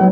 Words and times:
Hallo 0.00 0.08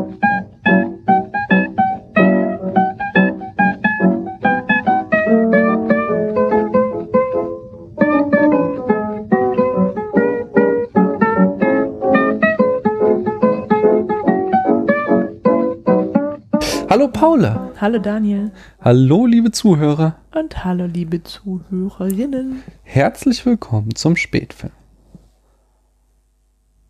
Paula. 17.07 17.71
Hallo 17.81 17.97
Daniel. 17.97 18.51
Hallo 18.81 19.25
liebe 19.25 19.49
Zuhörer. 19.51 20.17
Und 20.35 20.63
hallo 20.63 20.85
liebe 20.85 21.23
Zuhörerinnen. 21.23 22.61
Herzlich 22.83 23.43
willkommen 23.43 23.95
zum 23.95 24.15
Spätfilm. 24.15 24.71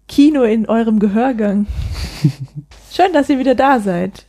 Kino 0.10 0.44
in 0.44 0.68
eurem 0.68 1.00
Gehörgang. 1.00 1.68
Schön, 2.92 3.14
dass 3.14 3.30
ihr 3.30 3.40
wieder 3.40 3.56
da 3.56 3.80
seid. 3.80 4.26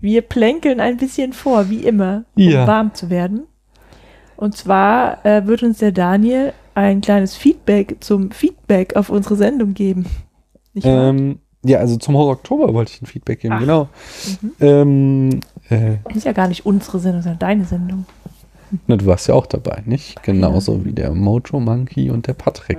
Wir 0.00 0.22
plänkeln 0.22 0.80
ein 0.80 0.96
bisschen 0.96 1.32
vor, 1.32 1.70
wie 1.70 1.80
immer, 1.84 2.24
um 2.36 2.42
Ja. 2.42 2.66
warm 2.66 2.94
zu 2.94 3.10
werden. 3.10 3.46
Und 4.36 4.56
zwar 4.56 5.24
äh, 5.24 5.46
wird 5.46 5.62
uns 5.62 5.78
der 5.78 5.92
Daniel 5.92 6.52
ein 6.74 7.00
kleines 7.00 7.36
Feedback 7.36 7.96
zum 8.00 8.30
Feedback 8.32 8.96
auf 8.96 9.08
unsere 9.08 9.36
Sendung 9.36 9.74
geben. 9.74 10.06
Ähm, 10.82 11.38
ja, 11.64 11.78
also 11.78 11.96
zum 11.96 12.16
Horror 12.16 12.32
Oktober 12.32 12.74
wollte 12.74 12.92
ich 12.92 13.00
ein 13.00 13.06
Feedback 13.06 13.40
geben, 13.40 13.54
Ach. 13.54 13.60
genau. 13.60 13.88
Mhm. 14.42 14.52
Ähm, 14.60 15.40
äh, 15.70 15.96
ist 16.14 16.26
ja 16.26 16.32
gar 16.32 16.48
nicht 16.48 16.66
unsere 16.66 16.98
Sendung, 16.98 17.22
sondern 17.22 17.38
deine 17.38 17.64
Sendung. 17.64 18.06
Na, 18.86 18.96
du 18.96 19.06
warst 19.06 19.28
ja 19.28 19.34
auch 19.34 19.46
dabei, 19.46 19.82
nicht? 19.86 20.22
Genauso 20.22 20.84
wie 20.84 20.92
der 20.92 21.12
Mojo 21.12 21.60
Monkey 21.60 22.10
und 22.10 22.26
der 22.26 22.34
Patrick. 22.34 22.78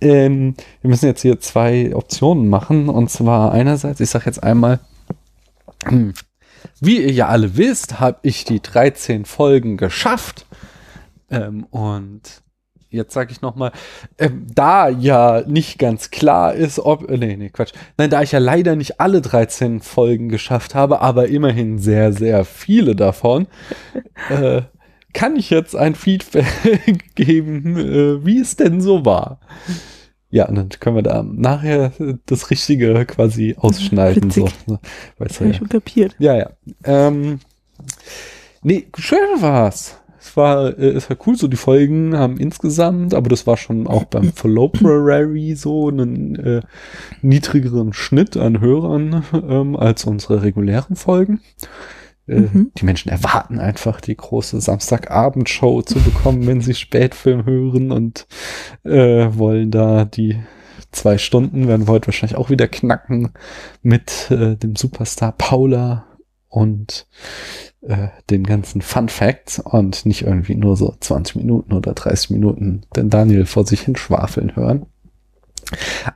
Ähm, 0.00 0.54
wir 0.80 0.90
müssen 0.90 1.06
jetzt 1.06 1.22
hier 1.22 1.40
zwei 1.40 1.94
Optionen 1.94 2.48
machen. 2.48 2.88
Und 2.88 3.10
zwar 3.10 3.52
einerseits, 3.52 4.00
ich 4.00 4.10
sage 4.10 4.26
jetzt 4.26 4.42
einmal, 4.42 4.80
hm, 5.84 6.14
wie 6.80 7.02
ihr 7.02 7.12
ja 7.12 7.28
alle 7.28 7.56
wisst, 7.56 8.00
habe 8.00 8.18
ich 8.22 8.44
die 8.44 8.60
13 8.60 9.24
Folgen 9.24 9.76
geschafft. 9.76 10.46
Ähm, 11.30 11.64
und 11.70 12.42
jetzt 12.92 13.14
sage 13.14 13.32
ich 13.32 13.40
nochmal, 13.40 13.72
ähm, 14.18 14.46
da 14.54 14.88
ja 14.88 15.42
nicht 15.46 15.78
ganz 15.78 16.10
klar 16.10 16.54
ist, 16.54 16.78
ob, 16.78 17.10
äh, 17.10 17.16
nee, 17.16 17.36
nee, 17.36 17.48
Quatsch. 17.48 17.72
Nein, 17.96 18.10
da 18.10 18.22
ich 18.22 18.32
ja 18.32 18.38
leider 18.38 18.76
nicht 18.76 19.00
alle 19.00 19.20
13 19.20 19.80
Folgen 19.80 20.28
geschafft 20.28 20.74
habe, 20.74 21.00
aber 21.00 21.28
immerhin 21.28 21.78
sehr, 21.78 22.12
sehr 22.12 22.44
viele 22.44 22.94
davon, 22.94 23.46
äh, 24.28 24.62
kann 25.12 25.36
ich 25.36 25.50
jetzt 25.50 25.76
ein 25.76 25.94
Feedback 25.94 27.14
geben, 27.14 27.76
äh, 27.76 28.24
wie 28.24 28.40
es 28.40 28.56
denn 28.56 28.80
so 28.80 29.04
war. 29.04 29.40
Ja, 30.30 30.48
und 30.48 30.54
dann 30.54 30.68
können 30.70 30.96
wir 30.96 31.02
da 31.02 31.22
nachher 31.22 31.92
das 32.26 32.50
Richtige 32.50 33.04
quasi 33.04 33.54
ausschneiden. 33.58 34.30
So, 34.30 34.46
Witzig. 34.46 34.66
ne? 34.66 34.80
weißt 35.18 35.40
du, 35.40 35.44
ja. 35.44 35.50
ich 35.50 35.56
schon 35.58 35.68
kapiert. 35.68 36.16
Ja, 36.18 36.34
ja. 36.36 36.50
Ähm, 36.84 37.40
nee, 38.62 38.86
schön 38.96 39.18
war's. 39.40 39.98
Es 40.18 40.36
war, 40.36 40.78
äh, 40.78 40.90
es 40.90 41.10
war 41.10 41.16
cool, 41.26 41.36
so 41.36 41.48
die 41.48 41.56
Folgen 41.56 42.16
haben 42.16 42.38
insgesamt, 42.38 43.12
aber 43.12 43.28
das 43.28 43.46
war 43.46 43.56
schon 43.56 43.86
auch 43.86 44.04
beim 44.04 44.32
Follow-Prairie 44.32 45.54
so 45.54 45.88
einen 45.88 46.36
äh, 46.36 46.62
niedrigeren 47.20 47.92
Schnitt 47.92 48.36
an 48.36 48.60
Hörern 48.60 49.24
ähm, 49.34 49.76
als 49.76 50.04
unsere 50.04 50.42
regulären 50.42 50.96
Folgen. 50.96 51.40
Äh, 52.26 52.40
Mhm. 52.40 52.72
Die 52.76 52.84
Menschen 52.84 53.10
erwarten 53.10 53.58
einfach 53.58 54.00
die 54.00 54.16
große 54.16 54.60
Samstagabendshow 54.60 55.82
zu 55.82 55.98
bekommen, 56.00 56.46
wenn 56.46 56.60
sie 56.60 56.74
Spätfilm 56.74 57.44
hören 57.44 57.90
und 57.92 58.26
äh, 58.84 59.28
wollen 59.32 59.70
da 59.70 60.04
die 60.04 60.40
zwei 60.92 61.18
Stunden 61.18 61.68
werden 61.68 61.86
wir 61.86 61.92
heute 61.92 62.08
wahrscheinlich 62.08 62.36
auch 62.36 62.50
wieder 62.50 62.68
knacken 62.68 63.32
mit 63.82 64.30
äh, 64.30 64.56
dem 64.56 64.76
Superstar 64.76 65.32
Paula 65.32 66.04
und 66.48 67.06
äh, 67.80 68.08
den 68.28 68.44
ganzen 68.44 68.82
Fun 68.82 69.08
Facts 69.08 69.58
und 69.58 70.04
nicht 70.04 70.22
irgendwie 70.22 70.54
nur 70.54 70.76
so 70.76 70.94
20 71.00 71.36
Minuten 71.36 71.72
oder 71.72 71.94
30 71.94 72.30
Minuten 72.30 72.82
den 72.94 73.08
Daniel 73.08 73.46
vor 73.46 73.66
sich 73.66 73.80
hin 73.80 73.96
schwafeln 73.96 74.54
hören. 74.54 74.86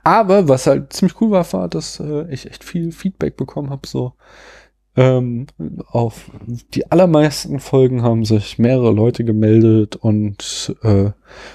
Aber 0.03 0.47
was 0.47 0.67
halt 0.67 0.93
ziemlich 0.93 1.19
cool 1.19 1.31
war, 1.31 1.51
war, 1.53 1.67
dass 1.67 1.99
äh, 1.99 2.31
ich 2.31 2.45
echt 2.47 2.63
viel 2.63 2.91
Feedback 2.91 3.35
bekommen 3.35 3.71
habe, 3.71 3.87
so 3.87 4.13
ähm, 4.97 5.45
auf 5.91 6.31
die 6.73 6.91
allermeisten 6.91 7.59
Folgen 7.59 8.01
haben 8.01 8.25
sich 8.25 8.57
mehrere 8.57 8.91
Leute 8.91 9.23
gemeldet 9.23 9.95
und 9.95 10.75
äh, 10.81 11.11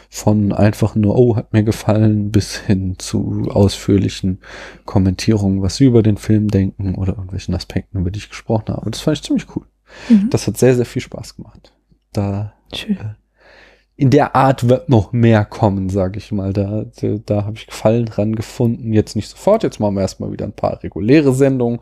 von 0.08 0.52
einfach 0.52 0.94
nur, 0.94 1.18
oh, 1.18 1.34
hat 1.34 1.52
mir 1.52 1.64
gefallen, 1.64 2.30
bis 2.30 2.56
hin 2.56 2.94
zu 2.98 3.48
ausführlichen 3.50 4.38
Kommentierungen, 4.84 5.60
was 5.60 5.76
sie 5.76 5.86
über 5.86 6.04
den 6.04 6.18
Film 6.18 6.48
denken 6.48 6.94
oder 6.94 7.14
irgendwelchen 7.14 7.54
Aspekten, 7.54 7.98
über 7.98 8.12
die 8.12 8.20
ich 8.20 8.28
gesprochen 8.28 8.68
habe. 8.68 8.90
Das 8.92 9.00
fand 9.00 9.16
ich 9.16 9.24
ziemlich 9.24 9.46
cool. 9.56 9.66
Mhm. 10.08 10.30
Das 10.30 10.46
hat 10.46 10.56
sehr, 10.56 10.76
sehr 10.76 10.86
viel 10.86 11.02
Spaß 11.02 11.34
gemacht. 11.34 11.72
Da 12.12 12.52
Schön. 12.72 12.96
in 13.96 14.10
der 14.10 14.36
Art 14.36 14.68
wird 14.68 14.88
noch 14.88 15.12
mehr 15.12 15.44
kommen, 15.44 15.88
sage 15.88 16.18
ich 16.18 16.30
mal. 16.30 16.52
Da, 16.52 16.84
da, 17.00 17.16
da 17.26 17.44
habe 17.44 17.56
ich 17.56 17.66
Gefallen 17.66 18.06
dran 18.06 18.36
gefunden. 18.36 18.92
Jetzt 18.92 19.16
nicht 19.16 19.28
sofort, 19.28 19.64
jetzt 19.64 19.80
machen 19.80 19.96
wir 19.96 20.02
erstmal 20.02 20.30
wieder 20.30 20.44
ein 20.44 20.52
paar 20.52 20.82
reguläre 20.82 21.34
Sendungen. 21.34 21.80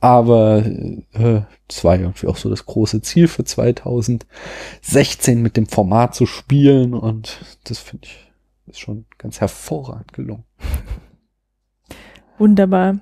Aber 0.00 0.64
äh, 0.64 1.42
das 1.68 1.84
war 1.84 1.96
irgendwie 1.96 2.26
auch 2.26 2.36
so 2.36 2.48
das 2.48 2.64
große 2.64 3.02
Ziel 3.02 3.28
für 3.28 3.44
2016 3.44 5.42
mit 5.42 5.56
dem 5.56 5.66
Format 5.66 6.14
zu 6.14 6.24
spielen. 6.26 6.94
Und 6.94 7.40
das 7.64 7.78
finde 7.78 8.06
ich 8.06 8.30
ist 8.70 8.80
schon 8.80 9.04
ganz 9.18 9.40
hervorragend 9.40 10.12
gelungen. 10.12 10.44
Wunderbar. 12.38 13.00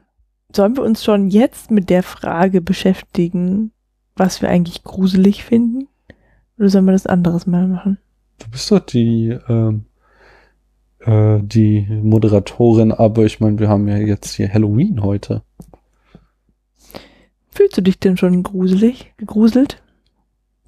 Sollen 0.55 0.77
wir 0.77 0.83
uns 0.83 1.05
schon 1.05 1.29
jetzt 1.29 1.71
mit 1.71 1.91
der 1.91 2.03
Frage 2.03 2.61
beschäftigen, 2.61 3.73
was 4.17 4.43
wir 4.43 4.49
eigentlich 4.49 4.83
gruselig 4.83 5.45
finden? 5.45 5.89
Oder 6.59 6.71
sollen 6.71 6.87
wir 6.87 6.93
das 6.93 7.07
anderes 7.07 7.47
mal 7.47 7.69
machen? 7.69 7.99
Du 8.39 8.51
bist 8.51 8.71
doch 8.71 8.81
die, 8.81 9.37
ähm, 9.49 9.85
äh, 11.01 11.39
die 11.43 11.87
Moderatorin, 12.03 12.91
aber 12.91 13.25
ich 13.25 13.41
meine, 13.41 13.59
wir 13.59 13.69
haben 13.69 13.87
ja 13.87 13.99
jetzt 13.99 14.35
hier 14.35 14.53
Halloween 14.53 15.03
heute. 15.03 15.43
Fühlst 17.59 17.77
du 17.77 17.83
dich 17.83 17.99
denn 17.99 18.17
schon 18.17 18.45
gruselig, 18.45 19.13
gegruselt? 19.17 19.83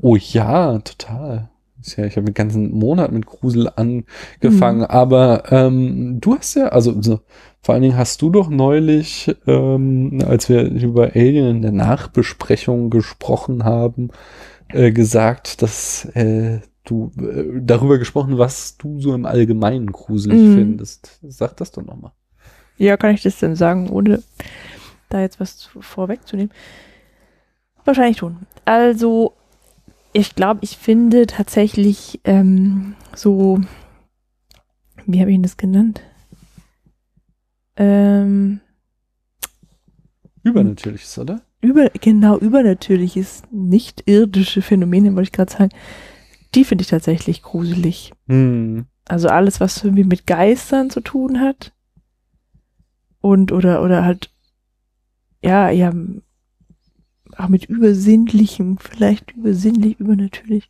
Oh 0.02 0.16
ja, 0.16 0.76
total. 0.80 1.48
Ja, 1.84 2.04
ich 2.04 2.16
habe 2.16 2.26
den 2.26 2.34
ganzen 2.34 2.72
Monat 2.72 3.12
mit 3.12 3.26
Grusel 3.26 3.70
angefangen, 3.76 4.82
aber 4.84 5.52
ähm, 5.52 6.20
du 6.20 6.34
hast 6.34 6.56
ja, 6.56 6.66
also 6.70 7.00
so, 7.00 7.20
vor 7.62 7.74
allen 7.74 7.82
Dingen 7.82 7.96
hast 7.96 8.20
du 8.22 8.30
doch 8.30 8.50
neulich, 8.50 9.32
ähm, 9.46 10.18
als 10.26 10.48
wir 10.48 10.64
über 10.64 11.12
Alien 11.14 11.58
in 11.58 11.62
der 11.62 11.70
Nachbesprechung 11.70 12.90
gesprochen 12.90 13.62
haben, 13.62 14.08
äh, 14.70 14.90
gesagt, 14.90 15.62
dass 15.62 16.06
äh, 16.16 16.58
du 16.82 17.12
äh, 17.20 17.60
darüber 17.62 17.98
gesprochen, 17.98 18.36
was 18.36 18.78
du 18.78 19.00
so 19.00 19.14
im 19.14 19.26
Allgemeinen 19.26 19.92
gruselig 19.92 20.40
Mhm. 20.40 20.54
findest. 20.54 21.20
Sag 21.22 21.56
das 21.56 21.70
doch 21.70 21.84
nochmal. 21.84 22.10
Ja, 22.78 22.96
kann 22.96 23.14
ich 23.14 23.22
das 23.22 23.38
denn 23.38 23.54
sagen, 23.54 23.90
ohne 23.90 24.24
da 25.10 25.20
jetzt 25.20 25.40
was 25.40 25.56
zu, 25.56 25.82
vorwegzunehmen? 25.82 26.52
Wahrscheinlich 27.84 28.18
schon. 28.18 28.46
Also, 28.64 29.34
ich 30.12 30.34
glaube, 30.34 30.60
ich 30.62 30.76
finde 30.76 31.26
tatsächlich 31.26 32.20
ähm, 32.24 32.94
so, 33.14 33.60
wie 35.06 35.20
habe 35.20 35.30
ich 35.30 35.34
ihn 35.36 35.42
das 35.42 35.56
genannt? 35.56 36.02
Ähm, 37.76 38.60
Übernatürliches, 40.42 41.18
oder? 41.18 41.42
über, 41.60 41.90
genau, 42.00 42.38
übernatürliches, 42.38 43.42
nicht 43.50 44.08
irdische 44.08 44.62
Phänomene, 44.62 45.14
wollte 45.14 45.28
ich 45.28 45.32
gerade 45.32 45.52
sagen, 45.52 45.70
die 46.54 46.64
finde 46.64 46.82
ich 46.82 46.88
tatsächlich 46.88 47.42
gruselig. 47.42 48.12
Hm. 48.28 48.86
Also 49.06 49.28
alles, 49.28 49.60
was 49.60 49.84
irgendwie 49.84 50.04
mit 50.04 50.26
Geistern 50.26 50.90
zu 50.90 51.00
tun 51.00 51.40
hat. 51.40 51.72
Und, 53.20 53.52
oder, 53.52 53.82
oder 53.82 54.04
halt, 54.04 54.30
ja, 55.42 55.70
ja, 55.70 55.92
auch 57.36 57.48
mit 57.48 57.64
Übersinnlichem, 57.66 58.78
vielleicht 58.78 59.32
übersinnlich, 59.32 59.98
übernatürlich. 59.98 60.68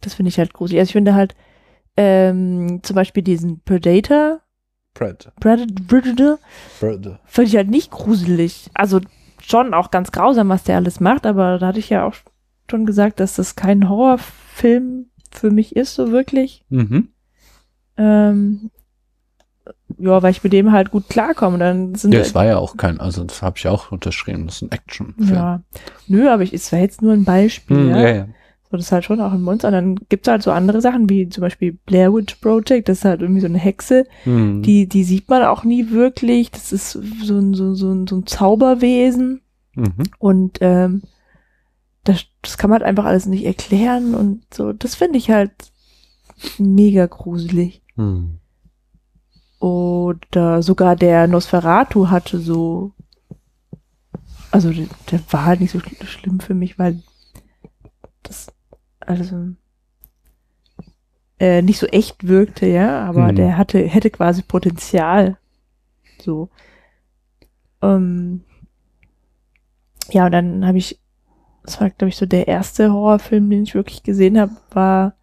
Das 0.00 0.14
finde 0.14 0.28
ich 0.28 0.38
halt 0.38 0.52
gruselig. 0.52 0.80
Also 0.80 0.90
ich 0.90 0.92
finde 0.92 1.14
halt, 1.14 1.34
ähm, 1.96 2.80
zum 2.82 2.94
Beispiel 2.94 3.22
diesen 3.22 3.60
Predator, 3.60 4.40
Predator. 4.94 5.32
Predator, 5.40 5.86
Predator 5.86 6.38
Predator. 6.80 7.20
finde 7.26 7.48
ich 7.48 7.56
halt 7.56 7.68
nicht 7.68 7.90
gruselig. 7.90 8.70
Also 8.74 9.00
schon 9.42 9.74
auch 9.74 9.90
ganz 9.90 10.10
grausam, 10.10 10.48
was 10.48 10.64
der 10.64 10.76
alles 10.76 11.00
macht, 11.00 11.26
aber 11.26 11.58
da 11.58 11.68
hatte 11.68 11.78
ich 11.78 11.90
ja 11.90 12.06
auch 12.06 12.14
schon 12.70 12.86
gesagt, 12.86 13.20
dass 13.20 13.36
das 13.36 13.56
kein 13.56 13.88
Horrorfilm 13.88 15.10
für 15.30 15.50
mich 15.50 15.76
ist, 15.76 15.94
so 15.94 16.10
wirklich. 16.10 16.64
Mhm. 16.70 17.08
Ähm, 17.98 18.70
ja, 19.98 20.22
weil 20.22 20.30
ich 20.30 20.42
mit 20.44 20.52
dem 20.52 20.72
halt 20.72 20.90
gut 20.90 21.08
klarkomme. 21.08 21.58
Dann 21.58 21.94
sind 21.94 22.12
Ja, 22.14 22.20
es 22.20 22.34
war 22.34 22.44
ja 22.44 22.58
auch 22.58 22.76
kein, 22.76 23.00
also 23.00 23.24
das 23.24 23.42
habe 23.42 23.56
ich 23.58 23.66
auch 23.68 23.90
unterschrieben, 23.92 24.46
das 24.46 24.56
ist 24.56 24.62
ein 24.62 24.72
Actionfilm. 24.72 25.28
ja. 25.34 25.62
Nö, 26.08 26.28
aber 26.28 26.42
ich, 26.42 26.52
es 26.52 26.70
war 26.72 26.78
jetzt 26.80 27.02
nur 27.02 27.12
ein 27.12 27.24
Beispiel. 27.24 27.76
Hm, 27.76 27.88
ja. 27.90 28.00
ja, 28.00 28.14
ja. 28.14 28.28
So, 28.70 28.76
das 28.76 28.86
ist 28.86 28.92
halt 28.92 29.04
schon 29.04 29.20
auch 29.20 29.32
ein 29.32 29.42
Monster. 29.42 29.68
Und 29.68 29.74
dann 29.74 29.94
gibt's 30.08 30.26
halt 30.28 30.42
so 30.42 30.50
andere 30.50 30.80
Sachen, 30.80 31.08
wie 31.08 31.28
zum 31.28 31.40
Beispiel 31.42 31.78
Blair 31.86 32.12
Witch 32.12 32.34
Project, 32.36 32.88
das 32.88 32.98
ist 32.98 33.04
halt 33.04 33.20
irgendwie 33.22 33.40
so 33.40 33.46
eine 33.46 33.58
Hexe, 33.58 34.04
Hm. 34.24 34.62
die, 34.62 34.88
die 34.88 35.04
sieht 35.04 35.28
man 35.28 35.44
auch 35.44 35.62
nie 35.62 35.90
wirklich. 35.90 36.50
Das 36.50 36.72
ist 36.72 36.90
so 36.90 37.00
ein, 37.38 37.54
so, 37.54 37.74
so, 37.74 37.92
ein- 37.92 38.06
so 38.08 38.16
ein 38.16 38.26
Zauberwesen. 38.26 39.40
Mhm. 39.76 39.92
Und 40.18 40.58
ähm, 40.62 41.02
das, 42.04 42.24
das 42.42 42.58
kann 42.58 42.70
man 42.70 42.80
halt 42.80 42.88
einfach 42.88 43.04
alles 43.04 43.26
nicht 43.26 43.44
erklären. 43.44 44.14
Und 44.14 44.42
so, 44.52 44.72
das 44.72 44.94
finde 44.96 45.18
ich 45.18 45.30
halt 45.30 45.52
mega 46.58 47.06
gruselig. 47.06 47.82
Hm. 47.96 48.38
Oder 49.58 50.62
sogar 50.62 50.96
der 50.96 51.26
Nosferatu 51.28 52.10
hatte 52.10 52.38
so, 52.38 52.92
also 54.50 54.70
der, 54.70 55.20
war 55.30 55.44
halt 55.46 55.60
nicht 55.60 55.70
so 55.72 55.78
schl- 55.78 56.04
schlimm 56.04 56.40
für 56.40 56.54
mich, 56.54 56.78
weil 56.78 57.02
das 58.22 58.48
also 59.00 59.50
äh, 61.38 61.62
nicht 61.62 61.78
so 61.78 61.86
echt 61.86 62.26
wirkte, 62.26 62.66
ja, 62.66 63.04
aber 63.04 63.32
Mhm. 63.32 63.36
der 63.36 63.56
hatte 63.58 63.78
hätte 63.78 64.10
quasi 64.10 64.42
Potenzial, 64.42 65.38
so. 66.20 66.48
Ähm, 67.82 68.42
ja, 70.10 70.26
und 70.26 70.32
dann 70.32 70.66
habe 70.66 70.78
ich, 70.78 70.98
das 71.64 71.80
war 71.80 71.90
glaube 71.90 72.08
ich 72.10 72.16
so 72.16 72.26
der 72.26 72.48
erste 72.48 72.92
Horrorfilm, 72.92 73.50
den 73.50 73.62
ich 73.64 73.74
wirklich 73.74 74.02
gesehen 74.02 74.38
habe, 74.38 74.52
war 74.70 75.14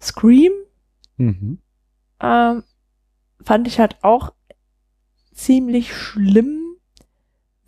Scream 0.00 0.52
Mhm. 1.16 1.58
ähm, 2.20 2.62
fand 3.42 3.66
ich 3.66 3.78
halt 3.78 3.96
auch 4.02 4.32
ziemlich 5.32 5.94
schlimm, 5.94 6.76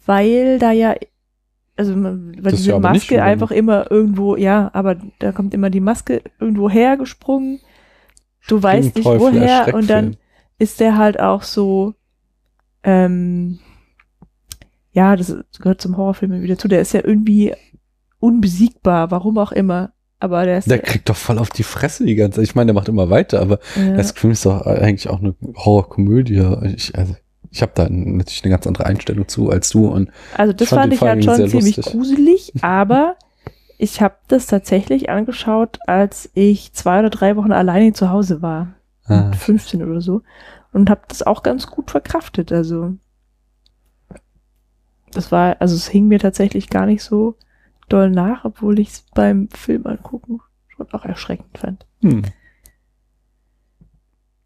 weil 0.04 0.58
da 0.58 0.72
ja, 0.72 0.94
also 1.76 1.94
weil 1.96 2.52
diese 2.52 2.70
ja 2.70 2.78
Maske 2.78 3.22
einfach 3.22 3.50
immer 3.50 3.90
irgendwo, 3.90 4.36
ja, 4.36 4.70
aber 4.72 4.96
da 5.18 5.32
kommt 5.32 5.52
immer 5.52 5.70
die 5.70 5.80
Maske 5.80 6.22
irgendwo 6.40 6.70
hergesprungen. 6.70 7.60
Du 8.48 8.62
weißt 8.62 8.94
nicht 8.94 9.04
Teufel, 9.04 9.34
woher 9.34 9.74
und 9.74 9.90
dann 9.90 10.16
ist 10.58 10.80
der 10.80 10.96
halt 10.96 11.20
auch 11.20 11.42
so, 11.42 11.94
ähm, 12.82 13.58
ja, 14.92 15.16
das 15.16 15.36
gehört 15.58 15.80
zum 15.80 15.96
Horrorfilm 15.96 16.40
wieder 16.42 16.56
zu. 16.56 16.68
Der 16.68 16.80
ist 16.80 16.94
ja 16.94 17.04
irgendwie 17.04 17.54
unbesiegbar, 18.18 19.10
warum 19.10 19.36
auch 19.38 19.52
immer. 19.52 19.92
Aber 20.18 20.44
der 20.44 20.58
ist 20.58 20.70
Der 20.70 20.78
kriegt 20.78 21.08
doch 21.08 21.16
voll 21.16 21.38
auf 21.38 21.50
die 21.50 21.62
Fresse 21.62 22.04
die 22.04 22.14
ganze 22.14 22.36
Zeit. 22.36 22.44
Ich 22.44 22.54
meine, 22.54 22.66
der 22.68 22.74
macht 22.74 22.88
immer 22.88 23.10
weiter, 23.10 23.40
aber 23.40 23.58
ja, 23.74 23.96
das 23.96 24.08
Scream 24.08 24.30
ist 24.30 24.46
doch 24.46 24.62
eigentlich 24.62 25.08
auch 25.08 25.20
eine 25.20 25.34
Horrorkomödie. 25.56 26.42
Ich, 26.74 26.96
also, 26.96 27.14
ich 27.50 27.62
habe 27.62 27.72
da 27.74 27.88
natürlich 27.88 28.42
eine 28.44 28.50
ganz 28.50 28.66
andere 28.66 28.86
Einstellung 28.86 29.28
zu 29.28 29.50
als 29.50 29.68
du 29.70 29.88
und 29.88 30.10
Also 30.36 30.52
das 30.52 30.68
fand 30.68 30.94
fand 30.94 30.94
ich 30.94 31.02
halt 31.02 31.24
schon 31.24 31.48
ziemlich 31.48 31.76
lustig. 31.76 31.92
gruselig, 31.92 32.52
aber 32.62 33.16
ich 33.78 34.00
habe 34.00 34.16
das 34.28 34.46
tatsächlich 34.46 35.10
angeschaut, 35.10 35.78
als 35.86 36.30
ich 36.32 36.72
zwei 36.72 37.00
oder 37.00 37.10
drei 37.10 37.36
Wochen 37.36 37.52
alleine 37.52 37.92
zu 37.92 38.10
Hause 38.10 38.40
war. 38.40 38.74
ah, 39.04 39.32
15 39.32 39.82
oder 39.82 40.00
so. 40.00 40.22
Und 40.72 40.88
habe 40.90 41.02
das 41.08 41.22
auch 41.22 41.42
ganz 41.42 41.66
gut 41.66 41.90
verkraftet. 41.90 42.52
Also 42.52 42.94
das 45.12 45.30
war, 45.32 45.56
also 45.60 45.74
es 45.74 45.88
hing 45.88 46.08
mir 46.08 46.18
tatsächlich 46.18 46.68
gar 46.68 46.86
nicht 46.86 47.02
so 47.02 47.36
doll 47.88 48.10
nach, 48.10 48.44
obwohl 48.44 48.78
ich 48.78 48.88
es 48.88 49.04
beim 49.14 49.48
Film 49.50 49.86
angucken 49.86 50.40
schon 50.68 50.90
auch 50.92 51.04
erschreckend 51.04 51.58
fand. 51.58 51.86
hm. 52.02 52.22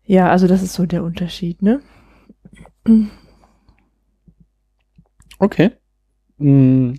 Ja, 0.05 0.29
also 0.31 0.49
das 0.49 0.63
ist 0.63 0.73
so 0.73 0.87
der 0.87 1.05
Unterschied, 1.05 1.63
ne? 1.63 1.81
Okay. 5.39 5.71
Hm. 6.39 6.99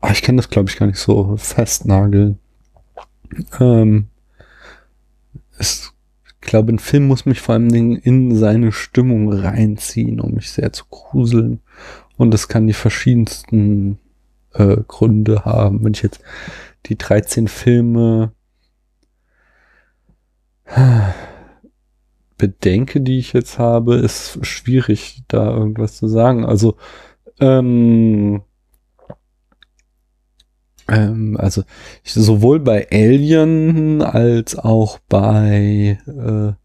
Ah, 0.00 0.10
ich 0.12 0.20
kann 0.20 0.36
das, 0.36 0.50
glaube 0.50 0.68
ich, 0.68 0.76
gar 0.76 0.86
nicht 0.86 0.98
so 0.98 1.38
festnageln. 1.38 2.38
Ähm, 3.58 4.08
es, 5.56 5.94
ich 6.26 6.40
glaube, 6.42 6.70
ein 6.70 6.78
Film 6.78 7.06
muss 7.06 7.24
mich 7.24 7.40
vor 7.40 7.54
allem 7.54 7.72
Dingen 7.72 7.96
in 7.96 8.36
seine 8.36 8.70
Stimmung 8.70 9.32
reinziehen, 9.32 10.20
um 10.20 10.34
mich 10.34 10.50
sehr 10.50 10.70
zu 10.74 10.84
gruseln. 10.90 11.60
Und 12.18 12.32
das 12.32 12.48
kann 12.48 12.66
die 12.66 12.74
verschiedensten 12.74 13.98
äh, 14.54 14.76
Gründe 14.88 15.44
haben. 15.44 15.84
Wenn 15.84 15.94
ich 15.94 16.02
jetzt 16.02 16.20
die 16.86 16.98
13 16.98 17.48
Filme 17.48 18.32
bedenke, 22.36 23.00
die 23.00 23.18
ich 23.18 23.32
jetzt 23.32 23.58
habe, 23.58 23.96
ist 23.96 24.44
schwierig, 24.44 25.22
da 25.28 25.50
irgendwas 25.50 25.96
zu 25.96 26.08
sagen. 26.08 26.44
Also, 26.44 26.76
ähm, 27.40 28.42
ähm, 30.88 31.36
also 31.38 31.62
ich, 32.02 32.12
sowohl 32.12 32.60
bei 32.60 32.88
Alien 32.90 34.02
als 34.02 34.56
auch 34.56 34.98
bei 35.08 35.98
äh, 36.06 36.63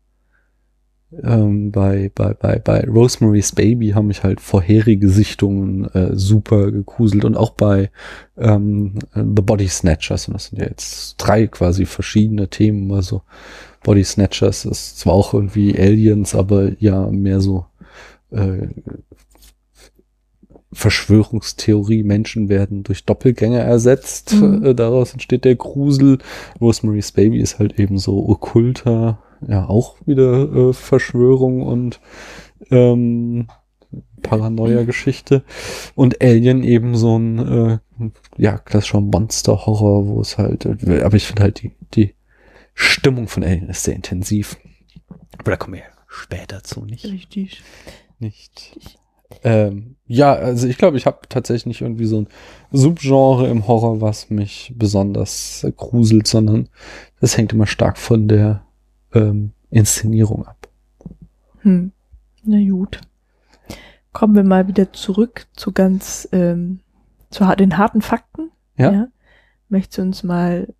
ähm, 1.23 1.71
bei, 1.71 2.11
bei, 2.13 2.33
bei, 2.33 2.59
bei 2.59 2.85
Rosemary's 2.87 3.51
Baby 3.53 3.89
haben 3.89 4.07
mich 4.07 4.23
halt 4.23 4.39
vorherige 4.39 5.09
Sichtungen 5.09 5.85
äh, 5.93 6.15
super 6.15 6.71
gegruselt 6.71 7.25
und 7.25 7.35
auch 7.35 7.51
bei 7.51 7.89
ähm, 8.37 8.93
The 9.15 9.41
Body 9.41 9.67
Snatchers, 9.67 10.27
und 10.27 10.35
das 10.35 10.45
sind 10.45 10.59
ja 10.59 10.67
jetzt 10.67 11.15
drei 11.17 11.47
quasi 11.47 11.85
verschiedene 11.85 12.47
Themen, 12.49 12.91
also 12.91 13.23
Body 13.83 14.03
Snatchers 14.03 14.65
ist 14.65 14.99
zwar 14.99 15.13
auch 15.13 15.33
irgendwie 15.33 15.77
Aliens, 15.77 16.35
aber 16.35 16.71
ja 16.79 17.07
mehr 17.07 17.39
so 17.39 17.65
äh, 18.31 18.67
Verschwörungstheorie, 20.71 22.03
Menschen 22.03 22.47
werden 22.47 22.83
durch 22.83 23.03
Doppelgänger 23.03 23.61
ersetzt, 23.61 24.35
Mhm. 24.35 24.63
äh, 24.63 24.75
daraus 24.75 25.13
entsteht 25.13 25.43
der 25.43 25.55
Grusel. 25.55 26.19
Rosemary's 26.61 27.11
Baby 27.11 27.39
ist 27.39 27.57
halt 27.57 27.79
eben 27.79 27.97
so 27.97 28.29
okkulter, 28.29 29.17
ja 29.47 29.67
auch 29.67 29.95
wieder 30.05 30.51
äh, 30.51 30.73
Verschwörung 30.73 31.61
und 31.61 31.99
ähm, 32.71 33.47
Paranoia-Geschichte. 34.21 35.43
Und 35.95 36.21
Alien 36.21 36.63
eben 36.63 36.95
so 36.95 37.17
ein, 37.17 37.39
äh, 37.39 37.79
ja, 38.37 38.57
klassischer 38.57 39.01
Monster-Horror, 39.01 40.07
wo 40.07 40.21
es 40.21 40.37
halt, 40.37 40.65
äh, 40.65 41.01
aber 41.01 41.15
ich 41.15 41.25
finde 41.25 41.43
halt 41.43 41.61
die, 41.61 41.71
die 41.93 42.15
Stimmung 42.73 43.27
von 43.27 43.43
Alien 43.43 43.69
ist 43.69 43.83
sehr 43.83 43.95
intensiv. 43.95 44.57
Aber 45.37 45.51
da 45.51 45.57
kommen 45.57 45.75
wir 45.75 45.83
später 46.07 46.63
zu, 46.63 46.85
nicht? 46.85 47.05
Richtig. 47.05 47.63
Nicht. 48.19 48.77
Ähm, 49.43 49.95
ja, 50.07 50.33
also 50.33 50.67
ich 50.67 50.77
glaube, 50.77 50.97
ich 50.97 51.05
habe 51.05 51.19
tatsächlich 51.29 51.67
nicht 51.67 51.81
irgendwie 51.81 52.05
so 52.05 52.21
ein 52.21 52.27
Subgenre 52.71 53.47
im 53.47 53.67
Horror, 53.67 54.01
was 54.01 54.29
mich 54.29 54.73
besonders 54.75 55.65
gruselt, 55.77 56.27
sondern 56.27 56.69
das 57.21 57.37
hängt 57.37 57.53
immer 57.53 57.67
stark 57.67 57.97
von 57.97 58.27
der 58.27 58.63
ähm, 59.13 59.51
Inszenierung 59.69 60.45
ab. 60.45 60.67
Hm. 61.61 61.91
Na 62.43 62.57
gut. 62.69 63.01
Kommen 64.11 64.35
wir 64.35 64.43
mal 64.43 64.67
wieder 64.67 64.91
zurück 64.93 65.47
zu 65.55 65.71
ganz, 65.71 66.27
ähm, 66.31 66.79
zu 67.29 67.45
den 67.55 67.77
harten 67.77 68.01
Fakten. 68.01 68.51
Ja. 68.77 69.07
Möchtest 69.67 69.97
du 69.97 70.01
uns 70.01 70.23
mal 70.23 70.73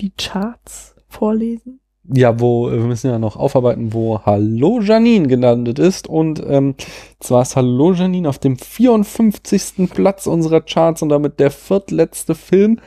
die 0.00 0.10
Charts 0.10 0.94
vorlesen? 1.08 1.80
Ja, 2.10 2.40
wo, 2.40 2.70
wir 2.70 2.78
müssen 2.78 3.10
ja 3.10 3.18
noch 3.18 3.36
aufarbeiten, 3.36 3.92
wo 3.92 4.20
Hallo 4.24 4.80
Janine 4.80 5.28
gelandet 5.28 5.78
ist. 5.78 6.08
Und 6.08 6.42
ähm, 6.46 6.74
zwar 7.20 7.42
ist 7.42 7.54
Hallo 7.54 7.92
Janine 7.92 8.28
auf 8.28 8.38
dem 8.38 8.56
54. 8.56 9.90
Platz 9.92 10.26
unserer 10.26 10.62
Charts 10.62 11.02
und 11.02 11.10
damit 11.10 11.38
der 11.38 11.50
viertletzte 11.50 12.34
Film 12.34 12.80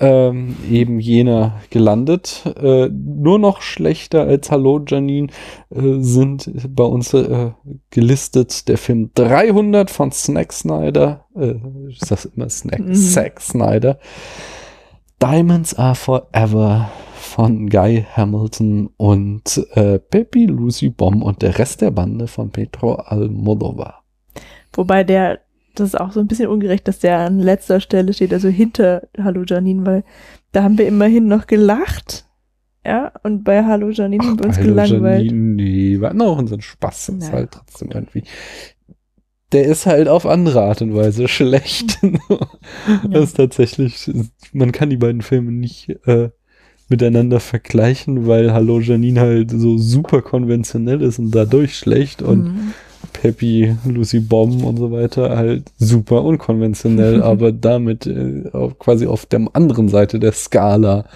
ähm, 0.00 0.56
eben 0.70 0.98
jener 0.98 1.60
gelandet. 1.70 2.42
Äh, 2.60 2.88
nur 2.88 3.38
noch 3.38 3.62
schlechter 3.62 4.22
als 4.22 4.50
Hallo 4.50 4.82
Janine 4.86 5.28
äh, 5.70 5.98
sind 6.00 6.50
bei 6.68 6.84
uns 6.84 7.14
äh, 7.14 7.52
gelistet 7.90 8.68
der 8.68 8.78
Film 8.78 9.10
300 9.14 9.90
von 9.90 10.10
Snack 10.10 10.52
Snyder. 10.52 11.26
Äh, 11.36 11.54
ich 11.88 12.00
sag 12.00 12.24
immer 12.34 12.48
Snack, 12.48 12.80
Mhm. 12.80 12.94
Zack 12.94 13.40
Snyder. 13.40 13.98
Diamonds 15.22 15.74
Are 15.78 15.94
Forever 15.94 16.90
von 17.14 17.68
Guy 17.70 18.04
Hamilton 18.14 18.90
und 18.96 19.66
äh, 19.74 19.98
Pepe 19.98 20.46
Lucy 20.46 20.90
Bomb 20.90 21.22
und 21.22 21.42
der 21.42 21.58
Rest 21.58 21.80
der 21.80 21.90
Bande 21.90 22.26
von 22.26 22.50
Pedro 22.50 22.94
Almodovar. 22.94 24.02
Wobei 24.72 25.04
der, 25.04 25.40
das 25.74 25.88
ist 25.88 26.00
auch 26.00 26.12
so 26.12 26.20
ein 26.20 26.26
bisschen 26.26 26.48
ungerecht, 26.48 26.86
dass 26.88 26.98
der 26.98 27.18
an 27.18 27.38
letzter 27.38 27.80
Stelle 27.80 28.12
steht, 28.12 28.32
also 28.32 28.48
hinter 28.48 29.08
Hallo 29.18 29.42
Janine, 29.46 29.84
weil 29.86 30.04
da 30.52 30.62
haben 30.62 30.78
wir 30.78 30.86
immerhin 30.86 31.26
noch 31.26 31.46
gelacht. 31.46 32.26
Ja, 32.86 33.12
und 33.22 33.44
bei 33.44 33.64
Hallo 33.64 33.90
Janine 33.90 34.24
haben 34.24 34.38
wir 34.38 34.46
uns 34.46 34.58
Hallo 34.58 34.68
gelangweilt. 34.68 35.24
Janine, 35.24 35.54
nee, 35.62 36.00
wir 36.00 36.08
hatten 36.08 36.20
auch 36.22 36.38
unseren 36.38 36.60
Spaß. 36.60 37.06
Das 37.06 37.16
ist 37.16 37.32
halt 37.32 37.52
trotzdem 37.52 37.90
irgendwie. 37.92 38.24
Der 39.52 39.64
ist 39.64 39.86
halt 39.86 40.08
auf 40.08 40.26
andere 40.26 40.62
Art 40.62 40.82
und 40.82 40.94
Weise 40.94 41.28
schlecht. 41.28 41.98
Das 43.10 43.24
ist 43.24 43.36
tatsächlich, 43.36 44.10
man 44.52 44.72
kann 44.72 44.90
die 44.90 44.96
beiden 44.96 45.22
Filme 45.22 45.52
nicht 45.52 45.88
äh, 46.06 46.30
miteinander 46.88 47.40
vergleichen, 47.40 48.26
weil 48.26 48.52
Hallo 48.52 48.80
Janine 48.80 49.20
halt 49.20 49.50
so 49.50 49.78
super 49.78 50.22
konventionell 50.22 51.00
ist 51.02 51.18
und 51.18 51.30
dadurch 51.34 51.78
schlecht 51.78 52.20
und 52.20 52.44
Mhm. 52.44 52.74
Peppy, 53.24 53.74
Lucy 53.86 54.20
Bomb 54.20 54.62
und 54.64 54.76
so 54.76 54.92
weiter 54.92 55.34
halt 55.34 55.72
super 55.78 56.22
unkonventionell, 56.22 57.22
aber 57.32 57.52
damit 57.52 58.06
äh, 58.06 58.50
auf, 58.52 58.78
quasi 58.78 59.06
auf 59.06 59.24
der 59.24 59.48
anderen 59.54 59.88
Seite 59.88 60.18
der 60.18 60.32
Skala 60.32 61.06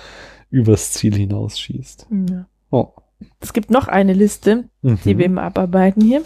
übers 0.49 0.93
Ziel 0.93 1.15
hinausschießt. 1.15 2.07
Ja. 2.31 2.47
Oh. 2.71 2.89
Es 3.41 3.53
gibt 3.53 3.71
noch 3.71 3.89
eine 3.89 4.15
Liste, 4.15 4.71
Mhm. 4.81 4.99
die 5.05 5.19
wir 5.19 5.27
eben 5.27 5.39
abarbeiten 5.39 6.01
hier. 6.01 6.23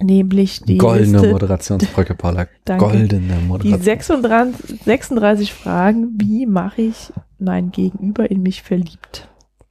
Nämlich 0.00 0.60
die 0.60 0.78
Goldene 0.78 1.14
Liste, 1.18 1.32
Moderationsbrücke, 1.32 2.14
Paula. 2.14 2.46
Goldene 2.78 3.38
die 3.40 3.44
Moderation. 3.44 3.82
36, 3.82 4.80
36 4.84 5.52
Fragen, 5.52 6.10
wie 6.20 6.46
mache 6.46 6.82
ich 6.82 7.12
mein 7.40 7.72
Gegenüber 7.72 8.30
in 8.30 8.42
mich 8.42 8.62
verliebt? 8.62 9.28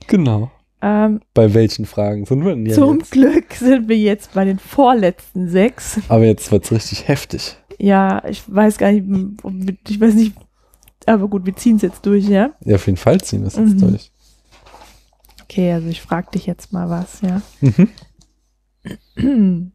Genau. 0.07 0.51
Ähm, 0.81 1.21
Bei 1.33 1.53
welchen 1.55 1.85
Fragen 1.85 2.25
sind 2.25 2.43
wir 2.45 2.51
denn 2.53 2.65
ja 2.65 2.75
zum 2.75 2.99
jetzt? 2.99 3.11
Glück 3.11 3.53
sind 3.53 3.87
wir 3.89 3.97
jetzt 3.97 4.33
bei 4.33 4.45
den 4.45 4.59
vorletzten 4.59 5.49
sechs. 5.49 5.99
Aber 6.07 6.25
jetzt 6.25 6.51
wird's 6.51 6.71
richtig 6.71 7.07
heftig. 7.07 7.57
Ja, 7.79 8.23
ich 8.27 8.43
weiß 8.53 8.77
gar 8.77 8.91
nicht, 8.91 9.05
ich 9.89 9.99
weiß 9.99 10.13
nicht, 10.13 10.33
aber 11.07 11.27
gut, 11.27 11.45
wir 11.45 11.55
ziehen 11.55 11.77
es 11.77 11.81
jetzt 11.83 12.05
durch, 12.05 12.27
ja? 12.27 12.51
Ja, 12.63 12.75
auf 12.75 12.85
jeden 12.85 12.97
Fall 12.97 13.19
ziehen 13.21 13.41
wir 13.41 13.47
es 13.47 13.55
jetzt 13.55 13.75
Mhm. 13.75 13.89
durch. 13.89 14.11
Okay, 15.43 15.71
also 15.73 15.87
ich 15.87 16.01
frage 16.01 16.31
dich 16.31 16.45
jetzt 16.45 16.73
mal 16.73 16.89
was, 16.89 17.21
ja? 17.21 17.41
Mhm. 17.61 17.89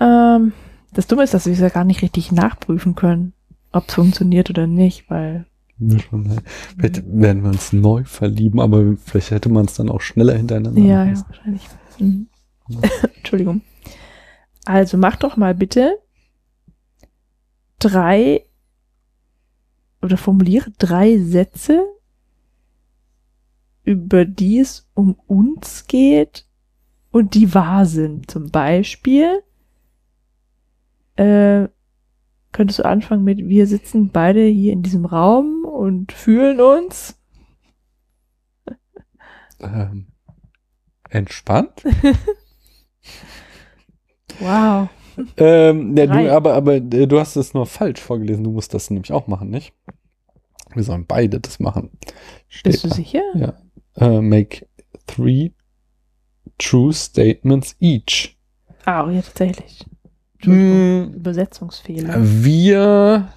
ähm, 0.00 0.52
das 0.92 1.06
Dumme 1.06 1.24
ist, 1.24 1.34
dass 1.34 1.46
wir 1.46 1.52
es 1.52 1.58
ja 1.60 1.68
gar 1.68 1.84
nicht 1.84 2.02
richtig 2.02 2.32
nachprüfen 2.32 2.94
können, 2.94 3.32
ob 3.72 3.88
es 3.88 3.94
funktioniert 3.94 4.48
oder 4.50 4.66
nicht, 4.66 5.10
weil? 5.10 5.46
Vielleicht 5.78 7.02
werden 7.06 7.42
wir 7.42 7.50
uns 7.50 7.72
neu 7.72 8.04
verlieben, 8.04 8.60
aber 8.60 8.96
vielleicht 8.96 9.30
hätte 9.30 9.50
man 9.50 9.66
es 9.66 9.74
dann 9.74 9.90
auch 9.90 10.00
schneller 10.00 10.34
hintereinander 10.34 10.80
Ja, 10.80 11.04
ja, 11.04 11.24
wahrscheinlich. 11.26 11.62
Mhm. 11.98 12.28
Entschuldigung. 13.16 13.62
Also 14.64 14.96
mach 14.96 15.16
doch 15.16 15.36
mal 15.36 15.54
bitte 15.54 15.98
drei 17.78 18.44
oder 20.02 20.16
formuliere 20.16 20.70
drei 20.78 21.18
Sätze, 21.18 21.84
über 23.84 24.24
die 24.24 24.58
es 24.58 24.88
um 24.94 25.16
uns 25.26 25.86
geht 25.86 26.46
und 27.10 27.34
die 27.34 27.54
wahr 27.54 27.86
sind. 27.86 28.30
Zum 28.30 28.50
Beispiel 28.50 29.42
äh, 31.16 31.68
könntest 32.52 32.78
du 32.78 32.84
anfangen 32.84 33.24
mit, 33.24 33.46
wir 33.46 33.66
sitzen 33.66 34.10
beide 34.10 34.44
hier 34.44 34.72
in 34.72 34.82
diesem 34.82 35.04
Raum 35.04 35.55
und 35.76 36.12
fühlen 36.12 36.60
uns. 36.60 37.18
Ähm, 39.60 40.08
entspannt? 41.10 41.82
Wow. 44.38 44.88
ähm, 45.38 45.96
ja, 45.96 46.06
du, 46.06 46.32
aber, 46.32 46.54
aber 46.54 46.74
äh, 46.74 47.06
du 47.06 47.18
hast 47.18 47.36
es 47.36 47.54
nur 47.54 47.64
falsch 47.64 48.00
vorgelesen. 48.00 48.44
Du 48.44 48.50
musst 48.50 48.74
das 48.74 48.90
nämlich 48.90 49.12
auch 49.12 49.26
machen, 49.28 49.48
nicht? 49.48 49.72
Wir 50.74 50.82
sollen 50.82 51.06
beide 51.06 51.40
das 51.40 51.58
machen. 51.58 51.90
Steht 52.48 52.72
Bist 52.72 52.84
du 52.84 52.90
sicher? 52.90 53.22
Ja. 53.34 53.54
Äh, 53.94 54.20
make 54.20 54.66
three 55.06 55.52
true 56.58 56.92
statements 56.92 57.76
each. 57.80 58.36
Ah, 58.84 59.06
oh, 59.06 59.10
ja, 59.10 59.22
tatsächlich. 59.22 59.86
Hm, 60.42 61.14
Übersetzungsfehler. 61.14 62.14
wir 62.20 63.32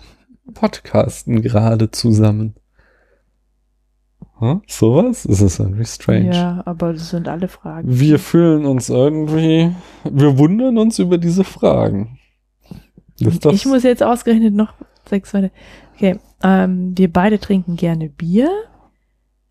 podcasten 0.49 1.41
gerade 1.41 1.91
zusammen. 1.91 2.55
Hm? 4.39 4.61
Sowas? 4.67 5.23
Das 5.23 5.41
ist 5.41 5.59
irgendwie 5.59 5.85
strange. 5.85 6.33
Ja, 6.33 6.61
aber 6.65 6.93
das 6.93 7.09
sind 7.09 7.27
alle 7.27 7.49
Fragen. 7.49 7.87
Wir 7.89 8.19
fühlen 8.19 8.65
uns 8.65 8.89
irgendwie, 8.89 9.71
wir 10.03 10.37
wundern 10.37 10.77
uns 10.77 10.97
über 10.99 11.17
diese 11.17 11.43
Fragen. 11.43 12.19
Ich 13.17 13.65
muss 13.65 13.83
jetzt 13.83 14.01
ausgerechnet 14.01 14.53
noch 14.53 14.73
sechs 15.09 15.33
weiter. 15.33 15.51
Okay, 15.95 16.19
ähm, 16.41 16.97
wir 16.97 17.11
beide 17.11 17.39
trinken 17.39 17.75
gerne 17.75 18.07
Bier. 18.07 18.49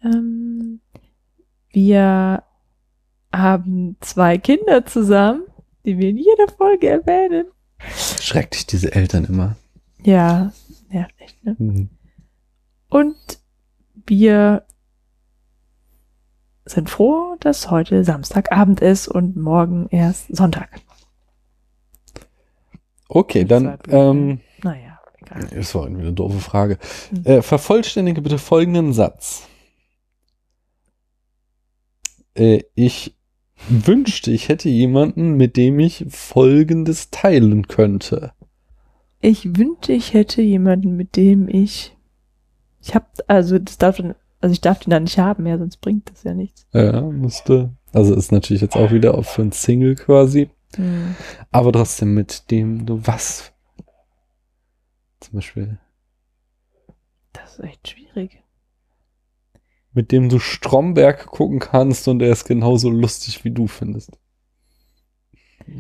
Ähm, 0.02 0.80
wir 1.70 2.42
haben 3.30 3.96
zwei 4.00 4.38
Kinder 4.38 4.86
zusammen, 4.86 5.42
die 5.84 5.98
wir 5.98 6.08
in 6.08 6.16
jeder 6.16 6.48
Folge 6.56 6.88
erwähnen. 6.88 7.44
schreckt 8.20 8.54
dich 8.54 8.66
diese 8.66 8.94
Eltern 8.94 9.26
immer. 9.26 9.56
Ja, 10.02 10.52
nervt 10.88 11.14
echt, 11.18 11.44
ne? 11.44 11.56
Hm. 11.58 11.90
Und 12.88 13.16
wir 14.06 14.64
sind 16.64 16.90
froh, 16.90 17.36
dass 17.40 17.70
heute 17.70 18.04
Samstagabend 18.04 18.80
ist 18.80 19.08
und 19.08 19.36
morgen 19.36 19.88
erst 19.90 20.34
Sonntag. 20.34 20.80
Okay, 23.08 23.44
Das 23.44 23.62
dann, 23.62 23.78
ähm, 23.88 24.40
Naja, 24.62 24.98
egal. 25.20 25.48
das 25.54 25.74
war 25.74 25.84
irgendwie 25.84 26.02
eine 26.02 26.12
doofe 26.12 26.40
Frage. 26.40 26.78
Hm. 27.10 27.24
Äh, 27.24 27.42
vervollständige 27.42 28.20
bitte 28.20 28.38
folgenden 28.38 28.92
Satz. 28.92 29.46
Äh, 32.34 32.64
ich 32.74 33.14
wünschte, 33.68 34.30
ich 34.30 34.48
hätte 34.48 34.68
jemanden, 34.68 35.36
mit 35.36 35.56
dem 35.56 35.80
ich 35.80 36.04
Folgendes 36.08 37.10
teilen 37.10 37.66
könnte. 37.66 38.32
Ich 39.20 39.56
wünschte, 39.56 39.92
ich 39.92 40.14
hätte 40.14 40.42
jemanden, 40.42 40.96
mit 40.96 41.16
dem 41.16 41.48
ich. 41.48 41.96
Ich 42.80 42.94
hab, 42.94 43.18
also 43.26 43.58
das 43.58 43.78
darf 43.78 43.96
dann, 43.96 44.14
also 44.40 44.52
ich 44.52 44.60
darf 44.60 44.78
den 44.80 44.90
dann 44.90 45.02
nicht 45.04 45.18
haben, 45.18 45.46
ja, 45.46 45.58
sonst 45.58 45.78
bringt 45.78 46.10
das 46.10 46.22
ja 46.22 46.34
nichts. 46.34 46.66
Ja, 46.72 47.00
müsste. 47.02 47.70
Also 47.92 48.14
ist 48.14 48.30
natürlich 48.32 48.62
jetzt 48.62 48.76
auch 48.76 48.92
wieder 48.92 49.16
auf 49.16 49.28
für 49.28 49.42
ein 49.42 49.52
Single 49.52 49.96
quasi. 49.96 50.50
Hm. 50.76 51.16
Aber 51.50 51.72
trotzdem 51.72 52.14
mit 52.14 52.50
dem 52.50 52.86
du 52.86 53.00
was? 53.04 53.52
Zum 55.20 55.34
Beispiel 55.34 55.78
Das 57.32 57.58
ist 57.58 57.64
echt 57.64 57.88
schwierig. 57.88 58.42
mit 59.92 60.12
dem 60.12 60.28
du 60.28 60.38
Stromberg 60.38 61.26
gucken 61.26 61.58
kannst 61.58 62.06
und 62.06 62.22
er 62.22 62.30
ist 62.30 62.44
genauso 62.44 62.88
lustig 62.90 63.42
wie 63.44 63.50
du 63.50 63.66
findest. 63.66 64.12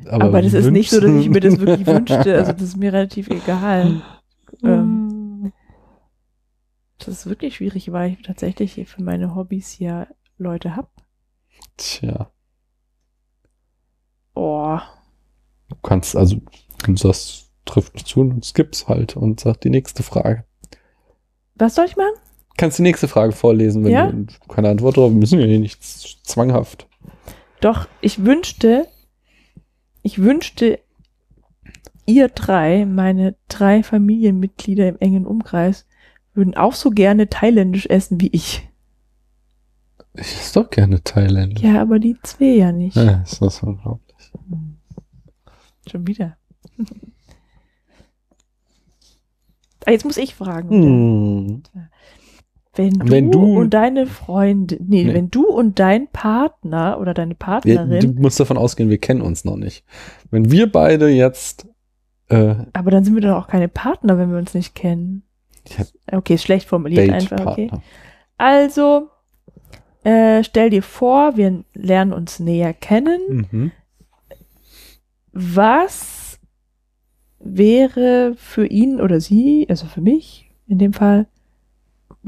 Aber, 0.06 0.40
das 0.42 0.52
ist 0.54 0.70
nicht 0.70 0.90
so, 0.90 1.00
dass 1.00 1.10
ich 1.10 1.28
mir 1.28 1.40
das 1.40 1.58
wirklich 1.60 1.86
wünschte. 1.86 2.34
Also 2.36 2.52
das 2.54 2.62
ist 2.62 2.76
mir 2.76 2.92
relativ 2.92 3.28
egal. 3.28 4.02
Ähm, 4.62 5.52
das 6.98 7.08
ist 7.08 7.26
wirklich 7.26 7.56
schwierig, 7.56 7.92
weil 7.92 8.12
ich 8.12 8.22
tatsächlich 8.22 8.86
für 8.88 9.02
meine 9.02 9.34
Hobbys 9.34 9.78
ja 9.78 10.06
Leute 10.38 10.76
hab. 10.76 10.90
Tja, 11.76 12.30
Oh, 14.34 14.78
du 15.68 15.76
kannst 15.82 16.14
also, 16.16 16.36
du 16.86 16.96
sagst, 16.96 17.50
trifft 17.64 17.94
nicht 17.94 18.06
zu 18.06 18.20
und 18.20 18.44
skippst 18.44 18.86
halt 18.88 19.16
und 19.16 19.40
sag 19.40 19.60
die 19.62 19.70
nächste 19.70 20.02
Frage. 20.04 20.44
was 21.56 21.74
soll 21.74 21.86
ich 21.86 21.96
machen? 21.96 22.14
Kannst 22.56 22.78
die 22.78 22.82
nächste 22.82 23.08
Frage 23.08 23.32
vorlesen, 23.32 23.82
wenn 23.84 23.90
Ja? 23.92 24.10
du 24.12 24.26
keine 24.48 24.68
Antwort 24.68 24.96
drauf 24.96 25.10
wir 25.10 25.18
müssen 25.18 25.40
ja 25.40 25.46
hier 25.46 25.58
nicht 25.58 25.82
zwanghaft. 25.82 26.86
Doch, 27.60 27.88
ich 28.00 28.24
wünschte, 28.24 28.86
ich 30.02 30.18
wünschte, 30.22 30.80
ihr 32.06 32.28
drei, 32.28 32.86
meine 32.86 33.36
drei 33.48 33.82
Familienmitglieder 33.82 34.88
im 34.88 34.98
engen 34.98 35.26
Umkreis, 35.26 35.86
würden 36.34 36.56
auch 36.56 36.74
so 36.74 36.90
gerne 36.90 37.28
thailändisch 37.28 37.86
essen 37.86 38.20
wie 38.20 38.28
ich. 38.28 38.68
Ich 40.14 40.36
esse 40.36 40.60
doch 40.60 40.70
gerne 40.70 41.02
Thailändisch. 41.02 41.62
Ja, 41.62 41.80
aber 41.80 41.98
die 41.98 42.16
zwei 42.22 42.56
ja 42.56 42.72
nicht. 42.72 42.96
Ja, 42.96 43.22
ist 43.22 43.40
das 43.40 43.62
unglaublich. 43.62 44.32
Schon 45.88 46.06
wieder. 46.06 46.36
ah, 49.86 49.90
jetzt 49.90 50.04
muss 50.04 50.16
ich 50.16 50.34
fragen. 50.34 50.70
Hm. 50.70 51.62
Wenn 52.78 52.94
du, 52.94 53.10
Wenn 53.10 53.30
du- 53.32 53.58
und 53.58 53.74
deine 53.74 54.06
Freundin, 54.06 54.78
nee, 54.88 55.04
Nee. 55.04 55.14
wenn 55.14 55.30
du 55.30 55.44
und 55.46 55.78
dein 55.78 56.08
Partner 56.08 56.98
oder 57.00 57.12
deine 57.12 57.32
Wir, 57.32 57.36
Partnerin, 57.38 58.00
du 58.14 58.20
musst 58.22 58.38
davon 58.40 58.56
ausgehen, 58.56 58.88
wir 58.88 58.98
kennen 58.98 59.20
uns 59.20 59.44
noch 59.44 59.56
nicht. 59.56 59.84
Wenn 60.30 60.50
wir 60.50 60.70
beide 60.70 61.08
jetzt 61.08 61.66
äh, 62.30 62.54
aber 62.74 62.90
dann 62.90 63.04
sind 63.04 63.14
wir 63.14 63.22
doch 63.22 63.36
auch 63.36 63.48
keine 63.48 63.68
Partner, 63.68 64.18
wenn 64.18 64.30
wir 64.30 64.38
uns 64.38 64.52
nicht 64.54 64.74
kennen. 64.74 65.22
Okay, 66.10 66.34
ist 66.34 66.42
schlecht 66.44 66.68
formuliert 66.68 67.10
einfach, 67.10 67.46
okay. 67.46 67.70
Also, 68.36 69.08
äh, 70.04 70.44
stell 70.44 70.70
dir 70.70 70.82
vor, 70.82 71.36
wir 71.36 71.64
lernen 71.74 72.12
uns 72.12 72.38
näher 72.38 72.72
kennen. 72.74 73.48
Mhm. 73.50 73.72
Was 75.32 76.38
wäre 77.38 78.34
für 78.36 78.66
ihn 78.66 79.00
oder 79.00 79.20
sie, 79.20 79.66
also 79.68 79.86
für 79.86 80.00
mich 80.00 80.50
in 80.66 80.78
dem 80.78 80.92
Fall, 80.92 81.26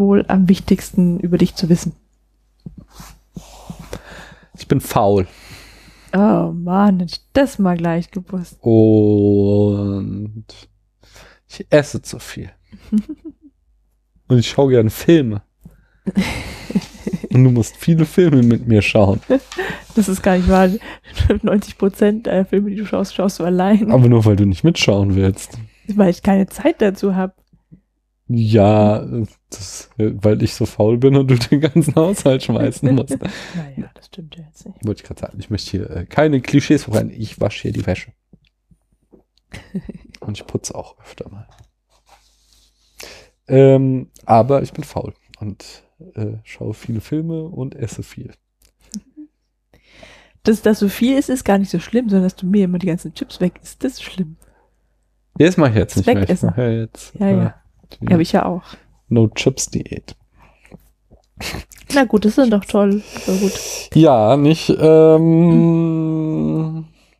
wohl 0.00 0.24
am 0.26 0.48
wichtigsten 0.48 1.20
über 1.20 1.38
dich 1.38 1.54
zu 1.54 1.68
wissen? 1.68 1.94
Ich 4.58 4.66
bin 4.66 4.80
faul. 4.80 5.28
Oh 6.12 6.52
Mann, 6.52 6.98
hätte 6.98 7.14
ich 7.14 7.20
das 7.32 7.60
mal 7.60 7.76
gleich 7.76 8.10
gewusst. 8.10 8.58
Und 8.60 10.44
ich 11.48 11.66
esse 11.70 12.02
zu 12.02 12.18
viel. 12.18 12.50
Und 14.28 14.38
ich 14.38 14.48
schaue 14.48 14.70
gerne 14.70 14.90
Filme. 14.90 15.42
Und 17.32 17.44
du 17.44 17.50
musst 17.50 17.76
viele 17.76 18.04
Filme 18.04 18.42
mit 18.42 18.66
mir 18.66 18.82
schauen. 18.82 19.20
Das 19.94 20.08
ist 20.08 20.22
gar 20.22 20.36
nicht 20.36 20.48
wahr. 20.48 20.68
90 21.42 21.78
Prozent 21.78 22.26
der 22.26 22.44
Filme, 22.44 22.70
die 22.70 22.76
du 22.76 22.86
schaust, 22.86 23.14
schaust 23.14 23.38
du 23.38 23.44
allein. 23.44 23.90
Aber 23.90 24.08
nur 24.08 24.24
weil 24.24 24.36
du 24.36 24.46
nicht 24.46 24.64
mitschauen 24.64 25.14
willst. 25.16 25.58
Weil 25.88 26.10
ich 26.10 26.22
keine 26.22 26.46
Zeit 26.46 26.80
dazu 26.80 27.14
habe. 27.16 27.34
Ja, 28.32 29.04
das, 29.50 29.90
weil 29.96 30.40
ich 30.44 30.54
so 30.54 30.64
faul 30.64 30.98
bin 30.98 31.16
und 31.16 31.28
du 31.28 31.34
den 31.34 31.60
ganzen 31.60 31.96
Haushalt 31.96 32.44
schmeißen 32.44 32.94
musst. 32.94 33.18
Naja, 33.18 33.90
das 33.92 34.06
stimmt 34.06 34.36
ja 34.36 34.44
jetzt 34.44 34.64
nicht. 34.66 34.86
Wollte 34.86 35.02
ich 35.02 35.06
gerade 35.08 35.20
sagen. 35.20 35.36
Ich 35.40 35.50
möchte 35.50 35.70
hier 35.72 35.90
äh, 35.90 36.06
keine 36.06 36.40
Klischees 36.40 36.84
voran. 36.84 37.10
Ich 37.10 37.40
wasche 37.40 37.62
hier 37.62 37.72
die 37.72 37.84
Wäsche. 37.84 38.12
Und 40.20 40.38
ich 40.38 40.46
putze 40.46 40.76
auch 40.76 40.96
öfter 41.00 41.28
mal. 41.28 41.48
Ähm, 43.48 44.10
aber 44.26 44.62
ich 44.62 44.72
bin 44.72 44.84
faul 44.84 45.12
und 45.40 45.82
äh, 46.14 46.34
schaue 46.44 46.72
viele 46.72 47.00
Filme 47.00 47.42
und 47.42 47.74
esse 47.74 48.04
viel. 48.04 48.32
Dass 50.44 50.62
das 50.62 50.78
so 50.78 50.88
viel 50.88 51.18
ist, 51.18 51.30
ist 51.30 51.44
gar 51.44 51.58
nicht 51.58 51.70
so 51.70 51.80
schlimm, 51.80 52.08
sondern 52.08 52.26
dass 52.26 52.36
du 52.36 52.46
mir 52.46 52.66
immer 52.66 52.78
die 52.78 52.86
ganzen 52.86 53.12
Chips 53.12 53.40
weg 53.40 53.54
isst, 53.60 53.82
das 53.82 53.94
ist 53.94 54.04
schlimm. 54.04 54.36
Das 55.34 55.56
mache 55.56 55.70
ich 55.70 55.76
jetzt 55.76 55.96
Das 55.96 56.06
nicht 56.06 56.14
mehr. 56.14 56.30
Ich 56.30 56.42
mache 56.42 56.62
jetzt 56.62 57.14
Ja, 57.18 57.30
ja. 57.30 57.54
Die 57.90 58.06
Ja, 58.06 58.12
aber 58.12 58.22
ich 58.22 58.32
ja 58.32 58.46
auch. 58.46 58.62
No 59.08 59.28
Chips 59.28 59.66
Diät. 59.66 60.16
Na 61.92 62.04
gut, 62.04 62.24
das 62.24 62.38
ist 62.38 62.52
doch 62.52 62.64
toll. 62.64 63.02
Ja, 63.94 64.36
nicht. 64.36 64.72
Ähm, 64.78 65.24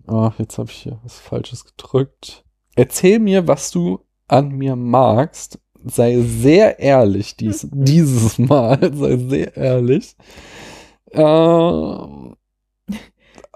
oh, 0.07 0.31
jetzt 0.39 0.59
habe 0.59 0.71
ich 0.71 0.77
hier 0.77 1.00
was 1.03 1.19
Falsches 1.19 1.65
gedrückt. 1.65 2.45
Erzähl 2.77 3.19
mir, 3.19 3.49
was 3.49 3.73
du 3.73 4.00
an 4.29 4.50
mir 4.50 4.77
magst. 4.77 5.59
Sei 5.85 6.21
sehr 6.21 6.79
ehrlich 6.79 7.37
dies, 7.37 7.67
dieses 7.73 8.39
Mal. 8.39 8.79
Sei 8.95 9.17
sehr 9.17 9.57
ehrlich. 9.57 10.15
Ähm, 11.12 12.37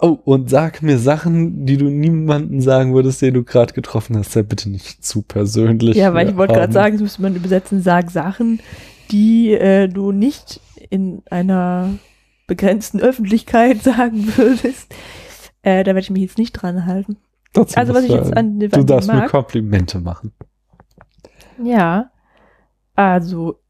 oh, 0.00 0.18
und 0.24 0.50
sag 0.50 0.82
mir 0.82 0.98
Sachen, 0.98 1.66
die 1.66 1.76
du 1.76 1.86
niemandem 1.86 2.60
sagen 2.60 2.94
würdest, 2.94 3.22
den 3.22 3.34
du 3.34 3.44
gerade 3.44 3.72
getroffen 3.74 4.16
hast. 4.16 4.32
Sei 4.32 4.42
bitte 4.42 4.68
nicht 4.70 5.04
zu 5.04 5.22
persönlich. 5.22 5.96
Ja, 5.96 6.12
weil 6.14 6.28
ich 6.30 6.36
wollte 6.36 6.54
gerade 6.54 6.72
sagen, 6.72 6.94
das 6.94 7.02
müsste 7.02 7.22
man 7.22 7.36
übersetzen, 7.36 7.80
sag 7.82 8.10
Sachen, 8.10 8.60
die 9.10 9.52
äh, 9.52 9.88
du 9.88 10.12
nicht 10.12 10.60
in 10.90 11.22
einer 11.30 11.90
begrenzten 12.46 13.00
Öffentlichkeit 13.00 13.82
sagen 13.82 14.26
würdest. 14.36 14.94
Äh, 15.62 15.82
da 15.84 15.88
werde 15.88 16.00
ich 16.00 16.10
mich 16.10 16.22
jetzt 16.22 16.38
nicht 16.38 16.52
dran 16.52 16.84
halten. 16.86 17.16
dazu 17.52 17.76
Also 17.76 17.94
was 17.94 18.04
ich 18.04 18.10
du- 18.10 18.16
jetzt 18.16 18.36
an 18.36 18.58
Du 18.60 18.68
darfst 18.84 19.10
mir. 19.12 19.26
Komplimente 19.28 19.98
machen. 20.00 20.32
Ja. 21.62 22.10
Also. 22.96 23.60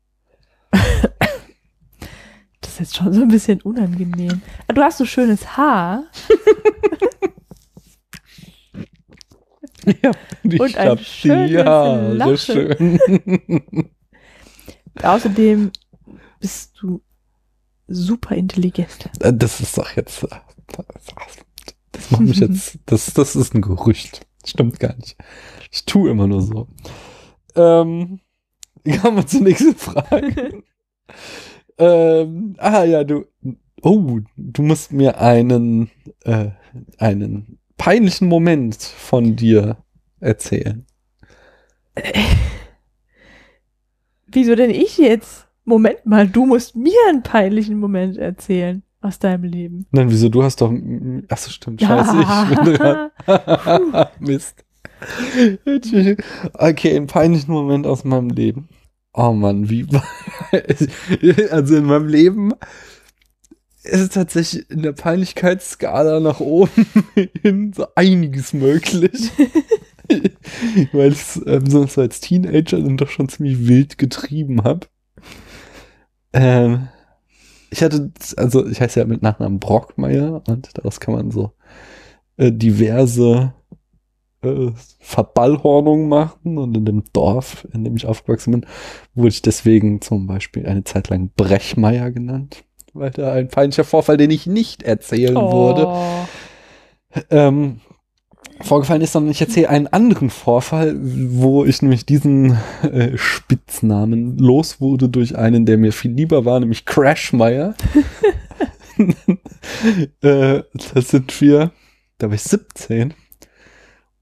Jetzt 2.84 2.96
schon 2.96 3.12
so 3.12 3.22
ein 3.22 3.28
bisschen 3.28 3.60
unangenehm. 3.62 4.42
Ah, 4.68 4.72
Du 4.72 4.82
hast 4.82 4.98
so 4.98 5.04
schönes 5.04 5.56
Haar. 5.56 6.04
Ja, 10.02 10.12
ich 10.42 10.60
Und 10.60 10.76
ein 10.78 10.98
schönes 10.98 11.66
Haare 11.66 12.14
Lachen. 12.14 12.36
schön. 12.38 12.98
Außerdem 15.02 15.70
bist 16.40 16.72
du 16.80 17.02
super 17.86 18.34
intelligent. 18.34 19.10
Das 19.18 19.60
ist 19.60 19.76
doch 19.76 19.90
jetzt. 19.94 20.22
äh, 20.24 20.28
Das 21.92 22.10
macht 22.10 22.22
mich 22.22 22.38
jetzt. 22.38 22.78
Das, 22.86 23.12
das 23.12 23.36
ist 23.36 23.54
ein 23.54 23.60
Gerücht. 23.60 24.26
Stimmt 24.46 24.80
gar 24.80 24.94
nicht. 24.96 25.16
Ich 25.70 25.84
tue 25.84 26.10
immer 26.10 26.26
nur 26.28 26.40
so. 26.40 26.68
Ähm, 27.54 28.20
kommen 29.02 29.16
wir 29.18 29.26
zur 29.26 29.40
nächsten 29.42 29.74
Frage. 29.76 30.62
Ähm, 31.78 32.54
ah 32.58 32.84
ja, 32.84 33.04
du. 33.04 33.24
Oh, 33.82 34.20
du 34.36 34.62
musst 34.62 34.92
mir 34.92 35.20
einen, 35.20 35.90
äh, 36.24 36.50
einen 36.98 37.58
peinlichen 37.76 38.28
Moment 38.28 38.82
von 38.82 39.36
dir 39.36 39.76
erzählen. 40.20 40.86
Wieso 44.26 44.54
denn 44.54 44.70
ich 44.70 44.98
jetzt? 44.98 45.46
Moment 45.64 46.04
mal, 46.04 46.26
du 46.28 46.44
musst 46.46 46.76
mir 46.76 46.96
einen 47.08 47.22
peinlichen 47.22 47.78
Moment 47.78 48.18
erzählen 48.18 48.82
aus 49.00 49.18
deinem 49.18 49.44
Leben. 49.44 49.86
Nein, 49.92 50.10
wieso? 50.10 50.28
Du 50.28 50.42
hast 50.42 50.60
doch. 50.60 50.72
Achso, 51.28 51.50
stimmt. 51.50 51.80
Scheiße, 51.80 52.16
ich 52.20 52.58
bin 52.64 52.74
dran. 52.74 53.10
Mist. 54.20 54.64
Okay, 56.54 56.96
einen 56.96 57.06
peinlichen 57.06 57.52
Moment 57.52 57.86
aus 57.86 58.04
meinem 58.04 58.30
Leben. 58.30 58.68
Oh 59.14 59.32
Mann, 59.32 59.68
wie. 59.70 59.86
Also 61.50 61.76
in 61.76 61.84
meinem 61.84 62.08
Leben 62.08 62.52
ist 63.84 64.00
es 64.00 64.08
tatsächlich 64.10 64.70
in 64.70 64.82
der 64.82 64.92
Peinlichkeitsskala 64.92 66.20
nach 66.20 66.40
oben 66.40 66.86
hin 67.42 67.72
so 67.74 67.86
einiges 67.94 68.52
möglich. 68.52 69.30
Weil 70.92 71.12
ich 71.12 71.20
es 71.20 71.42
ähm, 71.46 71.66
so 71.66 71.86
so 71.86 72.00
als 72.00 72.20
Teenager 72.20 72.78
dann 72.78 72.96
doch 72.96 73.08
schon 73.08 73.28
ziemlich 73.28 73.66
wild 73.66 73.98
getrieben 73.98 74.64
habe. 74.64 74.86
Ähm, 76.32 76.88
ich 77.70 77.82
hatte, 77.82 78.12
also 78.36 78.66
ich 78.66 78.80
heiße 78.80 79.00
ja 79.00 79.06
mit 79.06 79.22
Nachnamen 79.22 79.60
Brockmeier 79.60 80.42
und 80.46 80.76
daraus 80.76 81.00
kann 81.00 81.14
man 81.14 81.30
so 81.30 81.52
äh, 82.36 82.52
diverse 82.52 83.54
äh, 84.44 84.72
Verballhornungen 85.00 86.08
machen 86.08 86.58
und 86.58 86.76
in 86.76 86.84
dem 86.84 87.04
Dorf, 87.12 87.66
in 87.72 87.84
dem 87.84 87.96
ich 87.96 88.06
aufgewachsen 88.06 88.52
bin, 88.52 88.66
wurde 89.14 89.28
ich 89.28 89.42
deswegen 89.42 90.00
zum 90.00 90.26
Beispiel 90.26 90.66
eine 90.66 90.84
Zeit 90.84 91.08
lang 91.08 91.30
Brechmeier 91.36 92.10
genannt, 92.10 92.64
weil 92.92 93.10
da 93.10 93.32
ein 93.32 93.48
peinlicher 93.48 93.84
Vorfall, 93.84 94.16
den 94.16 94.30
ich 94.30 94.46
nicht 94.46 94.82
erzählen 94.82 95.36
würde, 95.36 95.86
Oh. 95.86 97.20
ähm, 97.30 97.80
vorgefallen 98.60 99.02
ist, 99.02 99.12
sondern 99.12 99.32
ich 99.32 99.40
erzähle 99.40 99.68
einen 99.68 99.88
anderen 99.88 100.30
Vorfall, 100.30 100.96
wo 101.00 101.64
ich 101.64 101.82
nämlich 101.82 102.06
diesen 102.06 102.56
äh, 102.82 103.16
Spitznamen 103.16 104.38
los 104.38 104.80
wurde 104.80 105.08
durch 105.08 105.36
einen, 105.36 105.66
der 105.66 105.76
mir 105.78 105.92
viel 105.92 106.12
lieber 106.12 106.44
war, 106.44 106.60
nämlich 106.60 106.84
Crashmeier. 106.84 107.74
äh, 110.22 110.62
da 110.94 111.02
sind 111.02 111.40
wir, 111.40 111.72
da 112.18 112.28
war 112.28 112.34
ich 112.34 112.42
17 112.42 113.14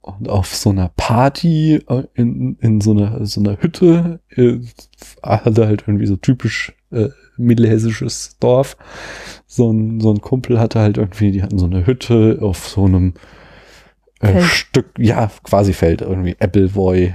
und 0.02 0.28
auf 0.28 0.54
so 0.54 0.70
einer 0.70 0.90
Party 0.96 1.76
äh, 1.88 2.02
in, 2.14 2.56
in 2.60 2.80
so 2.80 2.90
einer, 2.90 3.24
so 3.24 3.40
einer 3.40 3.62
Hütte 3.62 4.20
äh, 4.30 4.58
hatte 5.22 5.66
halt 5.66 5.84
irgendwie 5.86 6.06
so 6.06 6.16
typisch 6.16 6.74
äh, 6.90 7.08
mittelhessisches 7.36 8.36
Dorf. 8.40 8.76
So 9.46 9.72
ein, 9.72 10.00
so 10.00 10.12
ein 10.12 10.20
Kumpel 10.20 10.58
hatte 10.58 10.80
halt 10.80 10.98
irgendwie, 10.98 11.30
die 11.30 11.42
hatten 11.42 11.58
so 11.58 11.66
eine 11.66 11.86
Hütte 11.86 12.38
auf 12.42 12.68
so 12.68 12.84
einem 12.84 13.14
äh. 14.20 14.40
Stück, 14.42 14.90
ja, 14.98 15.30
quasi 15.44 15.72
Feld, 15.72 16.02
irgendwie 16.02 16.36
Appleboy 16.38 17.14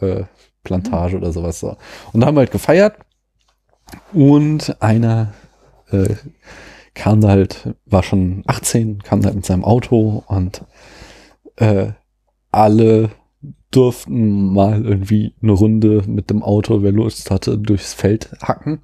äh, 0.00 0.24
Plantage 0.62 1.16
oder 1.16 1.32
sowas. 1.32 1.60
So. 1.60 1.76
Und 2.12 2.20
da 2.20 2.26
haben 2.26 2.36
wir 2.36 2.40
halt 2.40 2.52
gefeiert 2.52 2.96
und 4.12 4.80
einer 4.80 5.34
äh, 5.90 6.14
kam 6.94 7.20
da 7.20 7.28
halt, 7.28 7.74
war 7.86 8.02
schon 8.02 8.42
18, 8.46 9.02
kam 9.02 9.20
da 9.20 9.26
halt 9.26 9.36
mit 9.36 9.46
seinem 9.46 9.64
Auto 9.64 10.22
und 10.26 10.64
äh, 11.56 11.92
alle 12.50 13.10
durften 13.70 14.52
mal 14.52 14.84
irgendwie 14.84 15.34
eine 15.42 15.52
Runde 15.52 16.02
mit 16.06 16.30
dem 16.30 16.42
Auto, 16.42 16.82
wer 16.82 16.92
Lust 16.92 17.30
hatte, 17.30 17.56
durchs 17.56 17.94
Feld 17.94 18.30
hacken. 18.42 18.80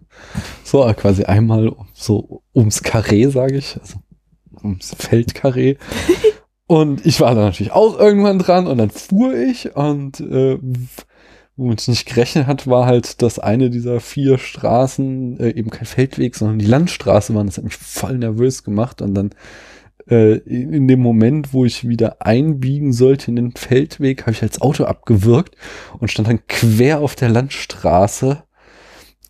So, 0.63 0.85
quasi 0.97 1.25
einmal 1.25 1.75
so 1.93 2.43
ums 2.55 2.83
Karree, 2.83 3.27
sage 3.27 3.57
ich, 3.57 3.77
also 3.81 3.99
ums 4.63 4.95
Feldkarree. 4.97 5.77
und 6.67 7.05
ich 7.05 7.21
war 7.21 7.35
da 7.35 7.43
natürlich 7.43 7.73
auch 7.73 7.99
irgendwann 7.99 8.39
dran 8.39 8.67
und 8.67 8.79
dann 8.79 8.91
fuhr 8.91 9.35
ich 9.35 9.75
und 9.75 10.21
äh, 10.21 10.59
womit 11.57 11.81
ich 11.81 11.89
nicht 11.89 12.07
gerechnet 12.07 12.47
hat, 12.47 12.67
war 12.67 12.87
halt, 12.87 13.23
dass 13.23 13.39
eine 13.39 13.71
dieser 13.71 14.01
vier 14.01 14.39
Straßen 14.39 15.41
äh, 15.41 15.51
eben 15.51 15.71
kein 15.71 15.87
Feldweg, 15.87 16.37
sondern 16.37 16.59
die 16.59 16.67
Landstraße 16.67 17.35
war. 17.35 17.45
Das 17.45 17.57
hat 17.57 17.65
mich 17.65 17.77
voll 17.77 18.19
nervös 18.19 18.63
gemacht 18.63 19.03
und 19.03 19.15
dann 19.15 19.31
äh, 20.09 20.37
in 20.39 20.89
dem 20.89 21.01
Moment, 21.01 21.53
wo 21.53 21.65
ich 21.65 21.89
wieder 21.89 22.23
einbiegen 22.25 22.93
sollte 22.93 23.31
in 23.31 23.37
den 23.37 23.53
Feldweg, 23.53 24.23
habe 24.23 24.33
ich 24.33 24.43
als 24.43 24.61
Auto 24.61 24.85
abgewürgt 24.85 25.57
und 25.99 26.11
stand 26.11 26.29
dann 26.29 26.47
quer 26.47 27.01
auf 27.01 27.15
der 27.15 27.29
Landstraße. 27.29 28.43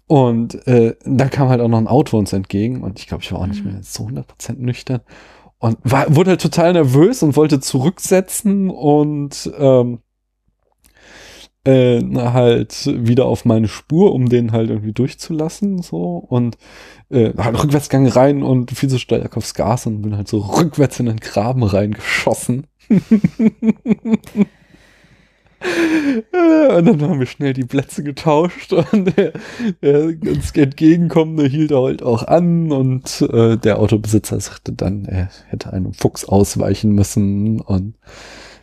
Und 0.09 0.67
äh, 0.69 0.95
dann 1.05 1.31
kam 1.31 1.49
halt 1.49 1.61
auch 1.61 1.69
noch 1.69 1.79
ein 1.79 1.89
Auto 1.89 2.17
uns 2.17 2.33
entgegen 2.33 2.83
und 2.83 3.01
ich 3.01 3.09
glaube, 3.09 3.25
ich 3.25 3.33
war 3.33 3.41
auch 3.41 3.47
nicht 3.47 3.65
mehr 3.65 3.81
so 3.83 4.05
100% 4.05 4.55
nüchtern 4.59 5.01
und 5.59 5.79
war, 5.83 6.15
wurde 6.15 6.31
halt 6.31 6.41
total 6.41 6.73
nervös 6.75 7.23
und 7.23 7.37
wollte 7.37 7.61
zurücksetzen 7.61 8.71
und 8.71 9.51
ähm, 9.59 10.01
äh, 11.66 12.00
halt 12.14 12.87
wieder 12.87 13.26
auf 13.26 13.44
meine 13.44 13.68
Spur, 13.68 14.14
um 14.14 14.29
den 14.29 14.52
halt 14.52 14.70
irgendwie 14.70 14.92
durchzulassen, 14.92 15.83
so 15.83 16.24
und 16.29 16.57
äh, 17.11 17.33
halt 17.37 17.62
Rückwärtsgang 17.62 18.07
rein 18.07 18.42
und 18.42 18.70
fiel 18.70 18.88
so 18.88 18.98
stark 18.98 19.37
aufs 19.37 19.55
Gas 19.55 19.87
und 19.87 20.02
bin 20.02 20.16
halt 20.16 20.29
so 20.29 20.38
rückwärts 20.38 21.00
in 21.00 21.07
den 21.07 21.20
Graben 21.20 21.62
reingeschossen. 21.62 22.66
Und 25.59 26.87
dann 26.87 27.02
haben 27.02 27.18
wir 27.18 27.26
schnell 27.26 27.55
die 27.55 27.64
Plätze 27.64 28.02
getauscht 28.05 28.72
und 28.72 29.16
der, 29.16 29.33
der 29.83 30.05
uns 30.05 30.52
entgegenkommende 30.52 31.46
hielt 31.46 31.72
halt 31.72 32.02
auch 32.02 32.24
an 32.24 32.70
und 32.70 33.22
äh, 33.33 33.57
der 33.57 33.79
Autobesitzer 33.79 34.38
sagte 34.38 34.72
dann, 34.72 35.07
er 35.07 35.31
hätte 35.48 35.72
einem 35.72 35.94
Fuchs 35.94 36.26
ausweichen 36.26 36.92
müssen 36.92 37.61
und 37.61 37.94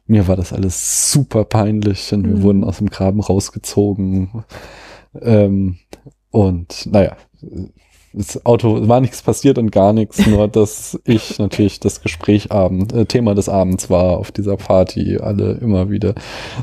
mir 0.05 0.27
war 0.27 0.35
das 0.35 0.51
alles 0.53 1.11
super 1.11 1.45
peinlich 1.45 2.11
und 2.13 2.25
wir 2.27 2.35
Mhm. 2.35 2.41
wurden 2.43 2.63
aus 2.63 2.77
dem 2.77 2.89
Graben 2.89 3.19
rausgezogen. 3.21 4.43
Ähm, 5.21 5.77
und 6.31 6.87
naja, 6.91 7.15
das 8.15 8.45
Auto 8.45 8.87
war 8.87 9.01
nichts 9.01 9.21
passiert 9.21 9.57
und 9.57 9.71
gar 9.71 9.93
nichts, 9.93 10.25
nur 10.27 10.47
dass 10.49 10.99
ich 11.05 11.39
natürlich 11.39 11.79
das 11.79 12.01
Gespräch 12.01 12.51
Abend, 12.51 12.93
äh, 12.93 13.05
Thema 13.05 13.33
des 13.33 13.49
Abends 13.49 13.89
war 13.89 14.17
auf 14.17 14.31
dieser 14.31 14.57
Party, 14.57 15.17
alle 15.17 15.53
immer 15.53 15.89
wieder 15.89 16.13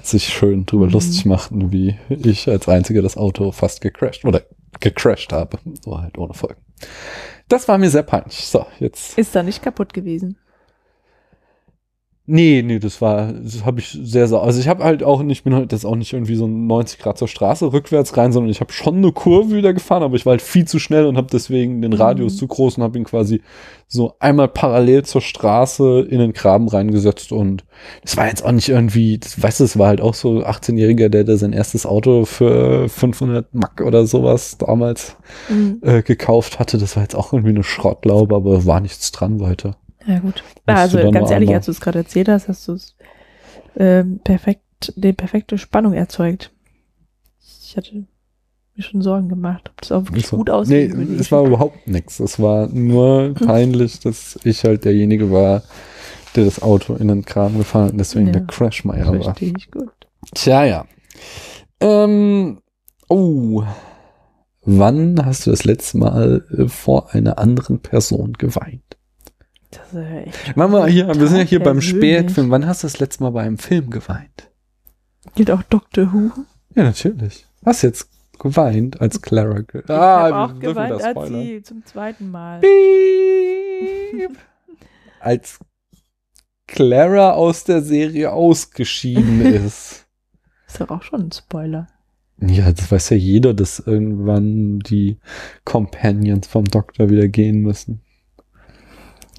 sich 0.03 0.29
schön 0.29 0.67
drüber 0.67 0.87
Mhm. 0.87 0.93
lustig 0.93 1.25
machten, 1.27 1.73
wie 1.73 1.97
ich 2.09 2.49
als 2.49 2.69
einziger 2.69 3.03
das 3.03 3.17
Auto 3.17 3.53
fast 3.53 3.81
gecrashed 3.81 4.25
oder 4.25 4.43
gecrashed 4.81 5.33
habe. 5.33 5.59
So 5.85 5.99
halt 5.99 6.19
ohne 6.19 6.35
Folgen. 6.35 6.61
Das 7.49 7.67
war 7.69 7.79
mir 7.79 7.91
sehr 7.91 8.05
peinlich. 8.05 8.47
So, 8.47 8.65
jetzt. 8.79 9.19
Ist 9.19 9.35
da 9.35 9.43
nicht 9.43 9.63
kaputt 9.63 9.93
gewesen. 9.93 10.37
Nee, 12.33 12.63
nee, 12.65 12.79
das 12.79 13.01
war, 13.01 13.33
das 13.33 13.65
habe 13.65 13.81
ich 13.81 13.89
sehr, 14.05 14.29
sehr, 14.29 14.41
also 14.41 14.61
ich 14.61 14.69
habe 14.69 14.85
halt 14.85 15.03
auch 15.03 15.21
nicht, 15.23 15.39
ich 15.39 15.43
bin 15.45 15.53
halt 15.55 15.73
das 15.73 15.85
auch 15.85 15.97
nicht 15.97 16.13
irgendwie 16.13 16.37
so 16.37 16.47
90 16.47 17.01
Grad 17.01 17.19
zur 17.19 17.27
Straße 17.27 17.73
rückwärts 17.73 18.17
rein, 18.17 18.31
sondern 18.31 18.51
ich 18.53 18.61
habe 18.61 18.73
schon 18.73 18.99
eine 18.99 19.11
Kurve 19.11 19.57
wieder 19.57 19.73
gefahren, 19.75 20.05
aber 20.05 20.15
ich 20.15 20.27
war 20.27 20.31
halt 20.33 20.43
viel 20.43 20.65
zu 20.65 20.79
schnell 20.79 21.07
und 21.07 21.17
habe 21.17 21.27
deswegen 21.33 21.83
den 21.83 21.93
Radius 21.93 22.35
Mhm. 22.35 22.39
zu 22.39 22.47
groß 22.47 22.77
und 22.77 22.85
habe 22.85 22.99
ihn 22.99 23.05
quasi 23.05 23.41
so 23.89 24.15
einmal 24.21 24.47
parallel 24.47 25.05
zur 25.05 25.23
Straße 25.23 26.03
in 26.09 26.21
den 26.21 26.33
Graben 26.33 26.69
reingesetzt 26.69 27.33
und 27.33 27.65
das 28.03 28.17
war 28.17 28.29
jetzt 28.29 28.45
auch 28.45 28.53
nicht 28.53 28.69
irgendwie, 28.69 29.19
das, 29.19 29.43
weißt 29.43 29.59
du, 29.59 29.65
es 29.65 29.77
war 29.77 29.89
halt 29.89 30.01
auch 30.01 30.15
so 30.15 30.45
18-Jähriger, 30.45 31.09
der 31.09 31.25
da 31.25 31.37
sein 31.37 31.53
erstes 31.53 31.85
Auto 31.85 32.27
für 32.27 32.89
500 32.89 33.53
Mack 33.55 33.81
oder 33.85 34.07
sowas 34.07 34.57
damals 34.59 35.17
Mhm. 35.49 35.79
äh, 35.83 36.03
gekauft 36.03 36.59
hatte. 36.61 36.79
Das 36.79 36.95
war 36.95 37.03
jetzt 37.03 37.17
auch 37.17 37.33
irgendwie 37.33 37.51
eine 37.51 37.65
Schrottlaube, 37.65 38.37
aber 38.37 38.67
war 38.67 38.81
nichts 38.81 39.11
dran 39.11 39.41
weiter. 39.41 39.77
Ja, 40.07 40.19
gut. 40.19 40.43
Musst 40.67 40.79
also 40.79 41.11
ganz 41.11 41.31
ehrlich, 41.31 41.51
als 41.51 41.67
du 41.67 41.73
es 41.73 41.81
gerade 41.81 41.99
erzählt 41.99 42.29
hast, 42.29 42.49
hast 42.49 42.67
du 42.69 42.73
es 42.73 42.97
ähm, 43.77 44.21
perfekt, 44.25 44.93
die 44.97 45.13
perfekte 45.13 45.59
Spannung 45.59 45.93
erzeugt. 45.93 46.53
Ich 47.63 47.77
hatte 47.77 47.95
mir 48.75 48.83
schon 48.83 49.03
Sorgen 49.03 49.29
gemacht, 49.29 49.69
ob 49.71 49.81
das 49.81 49.93
auch 49.93 50.05
wirklich 50.07 50.27
So. 50.27 50.39
gut 50.39 50.49
Nee, 50.49 50.53
aussehen 50.55 50.97
würde. 50.97 51.15
es 51.17 51.31
war 51.31 51.45
überhaupt 51.47 51.87
nichts. 51.87 52.19
Es 52.21 52.41
war 52.41 52.69
nur 52.69 53.35
peinlich, 53.47 54.01
dass 54.01 54.39
ich 54.45 54.65
halt 54.65 54.85
derjenige 54.85 55.31
war, 55.31 55.63
der 56.35 56.45
das 56.47 56.63
Auto 56.63 56.95
in 56.95 57.09
den 57.09 57.25
Kram 57.25 57.59
gefahren 57.59 57.85
hat 57.87 57.93
und 57.93 57.99
deswegen 57.99 58.27
Ja. 58.29 58.33
der 58.33 58.47
Crashmeier 58.47 59.07
war. 59.13 59.23
Verstehe 59.23 59.53
ich 59.57 59.71
gut. 59.71 59.91
Tja, 60.35 60.65
ja. 60.65 60.85
Ähm, 61.81 62.61
oh. 63.09 63.63
Wann 64.63 65.25
hast 65.25 65.47
du 65.47 65.51
das 65.51 65.65
letzte 65.65 65.99
Mal 65.99 66.45
äh, 66.57 66.69
vor 66.69 67.15
einer 67.15 67.39
anderen 67.39 67.81
Person 67.81 68.35
geweint? 68.35 68.83
Das 69.71 69.87
ist 69.89 69.95
ja 69.95 70.21
echt 70.21 70.57
wir 70.57 70.87
hier, 70.87 71.07
wir 71.09 71.27
sind 71.29 71.39
ja 71.39 71.45
hier 71.45 71.63
beim. 71.63 71.81
Spätfilm. 71.81 72.51
Wann 72.51 72.67
hast 72.67 72.83
du 72.83 72.87
das 72.87 72.99
letzte 72.99 73.23
Mal 73.23 73.31
bei 73.31 73.43
einem 73.43 73.59
Film 73.59 73.91
geweint? 73.91 74.51
Gilt 75.35 75.51
auch 75.51 75.63
Doctor 75.65 76.13
Who. 76.13 76.31
Ja, 76.75 76.85
natürlich. 76.85 77.47
Hast 77.65 77.83
jetzt 77.83 78.09
geweint 78.39 79.01
als 79.01 79.21
Clara. 79.21 79.61
ich 79.61 79.89
habe 79.89 80.37
auch 80.37 80.59
geweint, 80.59 81.03
als 81.03 81.29
sie 81.29 81.63
zum 81.63 81.85
zweiten 81.85 82.31
Mal. 82.31 82.61
Piep. 82.61 84.37
als 85.21 85.59
Clara 86.67 87.33
aus 87.33 87.65
der 87.65 87.83
Serie 87.83 88.33
ausgeschieden 88.33 89.41
ist. 89.67 90.07
Ist 90.67 90.81
doch 90.81 90.91
auch 90.91 91.03
schon 91.03 91.27
ein 91.27 91.33
Spoiler. 91.33 91.89
Ja, 92.41 92.73
das 92.73 92.91
weiß 92.91 93.11
ja 93.11 93.17
jeder, 93.19 93.53
dass 93.53 93.81
irgendwann 93.81 94.79
die 94.79 95.19
Companions 95.65 96.47
vom 96.47 96.65
Doktor 96.65 97.11
wieder 97.11 97.29
gehen 97.29 97.61
müssen. 97.61 98.01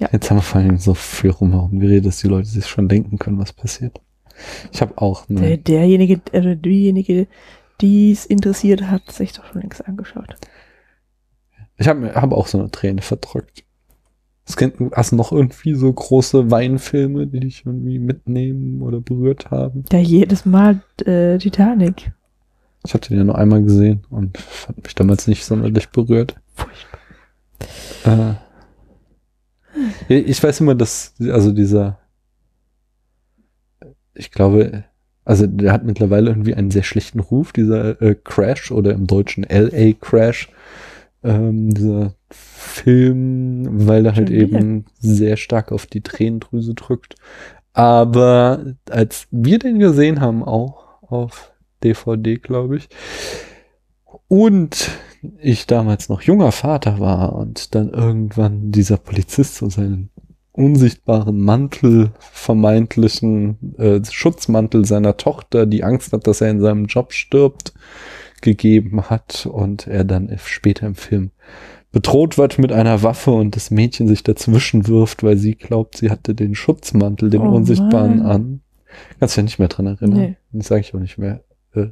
Ja. 0.01 0.09
Jetzt 0.11 0.29
haben 0.31 0.37
wir 0.37 0.41
vor 0.41 0.59
allem 0.61 0.77
so 0.77 0.95
viel 0.95 1.29
rumherum 1.29 1.79
geredet, 1.79 2.07
dass 2.07 2.17
die 2.17 2.27
Leute 2.27 2.47
sich 2.47 2.65
schon 2.65 2.87
denken 2.89 3.19
können, 3.19 3.37
was 3.37 3.53
passiert. 3.53 4.01
Ich 4.71 4.81
habe 4.81 4.97
auch 4.97 5.25
Der, 5.27 5.37
eine. 5.37 5.57
derjenige, 5.59 6.19
oder 6.33 6.55
diejenige, 6.55 7.27
die 7.81 8.11
es 8.11 8.25
interessiert 8.25 8.83
hat, 8.89 9.11
sich 9.11 9.33
doch 9.33 9.45
schon 9.45 9.61
längst 9.61 9.87
angeschaut. 9.87 10.35
Ich 11.77 11.87
habe 11.87 12.13
hab 12.15 12.31
auch 12.31 12.47
so 12.47 12.59
eine 12.59 12.71
Träne 12.71 13.01
verdrückt. 13.03 13.63
Es 14.47 14.57
kennt, 14.57 14.75
hast 14.93 15.11
du 15.11 15.15
noch 15.17 15.31
irgendwie 15.31 15.75
so 15.75 15.93
große 15.93 16.49
Weinfilme, 16.49 17.27
die 17.27 17.39
dich 17.41 17.63
irgendwie 17.65 17.99
mitnehmen 17.99 18.81
oder 18.81 18.99
berührt 19.01 19.51
haben? 19.51 19.85
Ja, 19.91 19.99
jedes 19.99 20.45
Mal 20.45 20.81
äh, 21.05 21.37
Titanic. 21.37 22.11
Ich 22.85 22.95
hatte 22.95 23.09
den 23.09 23.19
ja 23.19 23.23
nur 23.23 23.37
einmal 23.37 23.61
gesehen 23.61 24.01
und 24.09 24.35
fand 24.39 24.83
mich 24.83 24.95
damals 24.95 25.27
nicht 25.27 25.45
sonderlich 25.45 25.89
berührt. 25.89 26.35
Furchtbar. 26.55 26.99
Äh, 28.05 28.50
ich 30.17 30.43
weiß 30.43 30.59
immer, 30.61 30.75
dass, 30.75 31.13
also 31.19 31.51
dieser, 31.51 31.99
ich 34.13 34.31
glaube, 34.31 34.83
also 35.23 35.47
der 35.47 35.71
hat 35.71 35.83
mittlerweile 35.83 36.31
irgendwie 36.31 36.55
einen 36.55 36.71
sehr 36.71 36.83
schlechten 36.83 37.19
Ruf, 37.19 37.53
dieser 37.53 38.01
äh, 38.01 38.15
Crash 38.15 38.71
oder 38.71 38.93
im 38.93 39.07
Deutschen 39.07 39.43
LA 39.43 39.93
Crash, 39.93 40.49
ähm, 41.23 41.73
dieser 41.73 42.15
Film, 42.29 43.87
weil 43.87 44.05
er 44.05 44.15
halt 44.15 44.29
eben 44.29 44.85
sehr 44.99 45.37
stark 45.37 45.71
auf 45.71 45.85
die 45.85 46.01
Tränendrüse 46.01 46.73
drückt. 46.73 47.15
Aber 47.73 48.75
als 48.89 49.27
wir 49.31 49.59
den 49.59 49.79
gesehen 49.79 50.19
haben, 50.21 50.43
auch 50.43 51.01
auf 51.01 51.53
DVD, 51.83 52.37
glaube 52.37 52.77
ich, 52.77 52.89
und 54.31 54.91
ich 55.41 55.67
damals 55.67 56.07
noch 56.07 56.21
junger 56.21 56.53
Vater 56.53 57.01
war 57.01 57.35
und 57.35 57.75
dann 57.75 57.89
irgendwann 57.89 58.71
dieser 58.71 58.95
Polizist 58.95 59.55
so 59.55 59.69
seinen 59.69 60.09
unsichtbaren 60.53 61.37
Mantel, 61.37 62.11
vermeintlichen 62.19 63.75
äh, 63.77 63.99
Schutzmantel 64.09 64.85
seiner 64.85 65.17
Tochter, 65.17 65.65
die 65.65 65.83
Angst 65.83 66.13
hat, 66.13 66.27
dass 66.27 66.39
er 66.39 66.49
in 66.49 66.61
seinem 66.61 66.85
Job 66.85 67.11
stirbt, 67.11 67.73
gegeben 68.41 69.09
hat 69.09 69.45
und 69.51 69.85
er 69.85 70.05
dann 70.05 70.33
später 70.45 70.87
im 70.87 70.95
Film 70.95 71.31
bedroht 71.91 72.37
wird 72.37 72.57
mit 72.57 72.71
einer 72.71 73.03
Waffe 73.03 73.31
und 73.31 73.57
das 73.57 73.69
Mädchen 73.69 74.07
sich 74.07 74.23
dazwischen 74.23 74.87
wirft, 74.87 75.23
weil 75.23 75.35
sie 75.35 75.55
glaubt, 75.55 75.97
sie 75.97 76.09
hatte 76.09 76.33
den 76.35 76.55
Schutzmantel, 76.55 77.29
den 77.29 77.41
Oh 77.41 77.53
unsichtbaren 77.53 78.19
Mann. 78.19 78.25
an. 78.25 78.61
Kannst 79.19 79.35
du 79.35 79.41
ja 79.41 79.43
nicht 79.43 79.59
mehr 79.59 79.67
dran 79.67 79.87
erinnern. 79.87 80.19
Nee. 80.19 80.37
Das 80.53 80.67
sage 80.67 80.81
ich 80.81 80.95
auch 80.95 80.99
nicht 80.99 81.17
mehr. 81.17 81.43
Äh, 81.75 81.87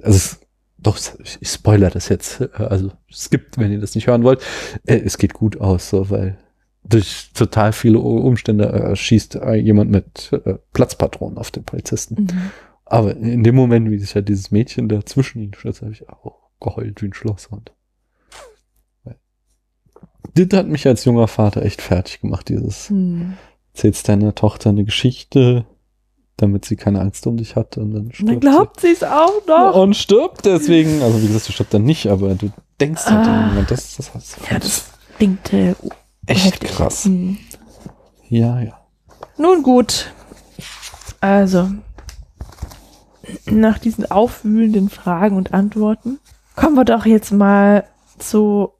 Also 0.00 0.16
es, 0.16 0.40
doch, 0.82 0.98
ich 1.40 1.48
spoiler 1.48 1.90
das 1.90 2.08
jetzt. 2.08 2.40
Also 2.54 2.92
es 3.10 3.30
gibt, 3.30 3.58
wenn 3.58 3.72
ihr 3.72 3.80
das 3.80 3.94
nicht 3.94 4.06
hören 4.06 4.22
wollt, 4.22 4.42
äh, 4.86 4.96
es 4.96 5.18
geht 5.18 5.34
gut 5.34 5.60
aus, 5.60 5.90
so, 5.90 6.10
weil 6.10 6.38
durch 6.82 7.30
total 7.34 7.72
viele 7.72 7.98
Umstände 7.98 8.72
äh, 8.72 8.96
schießt 8.96 9.36
äh, 9.36 9.54
jemand 9.54 9.90
mit 9.90 10.32
äh, 10.32 10.54
Platzpatronen 10.72 11.38
auf 11.38 11.50
den 11.50 11.64
Polizisten. 11.64 12.22
Mhm. 12.22 12.50
Aber 12.84 13.16
in 13.16 13.44
dem 13.44 13.54
Moment, 13.54 13.90
wie 13.90 13.98
sich 13.98 14.14
ja 14.14 14.20
dieses 14.20 14.50
Mädchen 14.50 14.88
da 14.88 15.04
zwischen 15.04 15.40
ihnen 15.40 15.54
stürzt, 15.54 15.82
habe 15.82 15.92
ich 15.92 16.08
auch 16.08 16.50
geheult 16.60 17.02
wie 17.02 17.06
ein 17.06 17.14
Schlosshund. 17.14 17.72
Das 20.34 20.58
hat 20.58 20.68
mich 20.68 20.86
als 20.86 21.04
junger 21.04 21.28
Vater 21.28 21.62
echt 21.62 21.82
fertig 21.82 22.20
gemacht, 22.20 22.48
dieses 22.48 22.88
Hm. 22.88 23.34
erzählst 23.72 24.08
deiner 24.08 24.34
Tochter 24.34 24.70
eine 24.70 24.84
Geschichte, 24.84 25.66
damit 26.42 26.64
sie 26.64 26.76
keine 26.76 27.00
Angst 27.00 27.26
um 27.26 27.36
dich 27.36 27.56
hat 27.56 27.76
und 27.76 27.92
dann 27.92 28.12
stirbt 28.12 28.30
dann 28.30 28.40
glaubt 28.40 28.80
sie 28.80 28.88
es 28.92 29.02
auch 29.02 29.46
noch. 29.46 29.74
Und 29.74 29.94
stirbt 29.96 30.44
deswegen, 30.44 31.02
also 31.02 31.20
wie 31.22 31.26
gesagt, 31.26 31.44
sie 31.46 31.52
stirbt 31.52 31.74
dann 31.74 31.84
nicht, 31.84 32.06
aber 32.08 32.34
du 32.34 32.50
denkst 32.80 33.04
halt 33.06 33.26
Ah. 33.28 33.42
im 33.42 33.48
Moment, 33.50 33.70
das, 33.70 33.96
das, 33.96 34.12
das, 34.12 34.36
Ja, 34.50 34.58
das 34.58 34.84
klingt 35.16 35.52
äh, 35.52 35.74
echt 36.26 36.44
heftig. 36.46 36.70
krass. 36.70 37.04
Hm. 37.04 37.38
Ja, 38.28 38.60
ja. 38.60 38.78
Nun 39.36 39.62
gut. 39.62 40.12
Also, 41.20 41.68
nach 43.46 43.78
diesen 43.78 44.10
aufwühlenden 44.10 44.88
Fragen 44.88 45.36
und 45.36 45.52
Antworten 45.52 46.18
kommen 46.56 46.76
wir 46.76 46.84
doch 46.84 47.06
jetzt 47.06 47.32
mal 47.32 47.84
zu, 48.18 48.70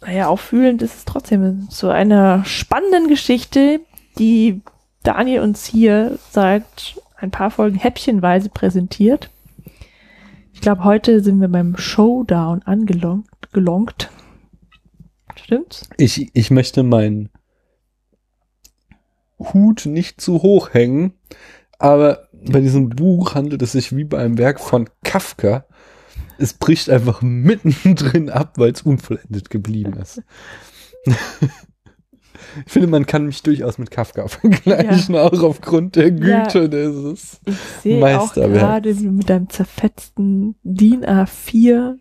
naja, 0.00 0.28
aufwühlend 0.28 0.82
ist 0.82 0.94
es 0.96 1.04
trotzdem, 1.04 1.68
zu 1.70 1.88
einer 1.88 2.44
spannenden 2.44 3.08
Geschichte, 3.08 3.80
die 4.18 4.62
Daniel 5.10 5.40
uns 5.40 5.66
hier 5.66 6.20
seit 6.30 6.94
ein 7.16 7.32
paar 7.32 7.50
Folgen 7.50 7.76
häppchenweise 7.76 8.48
präsentiert. 8.48 9.28
Ich 10.52 10.60
glaube, 10.60 10.84
heute 10.84 11.20
sind 11.20 11.40
wir 11.40 11.48
beim 11.48 11.76
Showdown 11.76 12.62
angelongt. 12.62 13.26
Gelongt. 13.52 14.08
Stimmt's? 15.34 15.90
Ich, 15.96 16.30
ich 16.32 16.52
möchte 16.52 16.84
meinen 16.84 17.28
Hut 19.40 19.86
nicht 19.86 20.20
zu 20.20 20.42
hoch 20.42 20.74
hängen, 20.74 21.14
aber 21.80 22.28
bei 22.32 22.60
diesem 22.60 22.90
Buch 22.90 23.34
handelt 23.34 23.62
es 23.62 23.72
sich 23.72 23.96
wie 23.96 24.04
bei 24.04 24.18
einem 24.18 24.38
Werk 24.38 24.60
von 24.60 24.88
Kafka. 25.02 25.64
Es 26.38 26.52
bricht 26.54 26.88
einfach 26.88 27.20
mittendrin 27.20 28.30
ab, 28.30 28.58
weil 28.58 28.70
es 28.70 28.82
unvollendet 28.82 29.50
geblieben 29.50 29.94
ist. 29.94 30.22
Ich 32.66 32.72
finde, 32.72 32.88
man 32.88 33.06
kann 33.06 33.26
mich 33.26 33.42
durchaus 33.42 33.78
mit 33.78 33.90
Kafka 33.90 34.26
vergleichen, 34.28 35.16
auch 35.16 35.42
aufgrund 35.42 35.96
der 35.96 36.10
Güte 36.10 36.60
Ja. 36.62 36.68
dieses. 36.68 37.40
Ich 37.46 37.56
sehe 37.82 37.96
auch 37.96 38.00
Meisterwerk. 38.20 38.60
gerade, 38.60 38.94
mit 38.94 39.28
deinem 39.30 39.48
zerfetzten 39.48 40.56
DIN 40.62 41.04
A4 41.04 41.96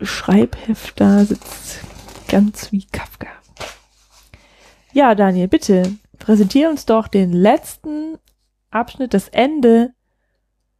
Schreibheft 0.00 1.00
da 1.00 1.24
sitzt. 1.24 1.80
Ganz 2.28 2.72
wie 2.72 2.84
Kafka. 2.84 3.26
Ja, 4.92 5.14
Daniel, 5.14 5.48
bitte 5.48 5.92
präsentier 6.18 6.68
uns 6.70 6.86
doch 6.86 7.08
den 7.08 7.32
letzten 7.32 8.16
Abschnitt, 8.70 9.14
das 9.14 9.28
Ende 9.28 9.90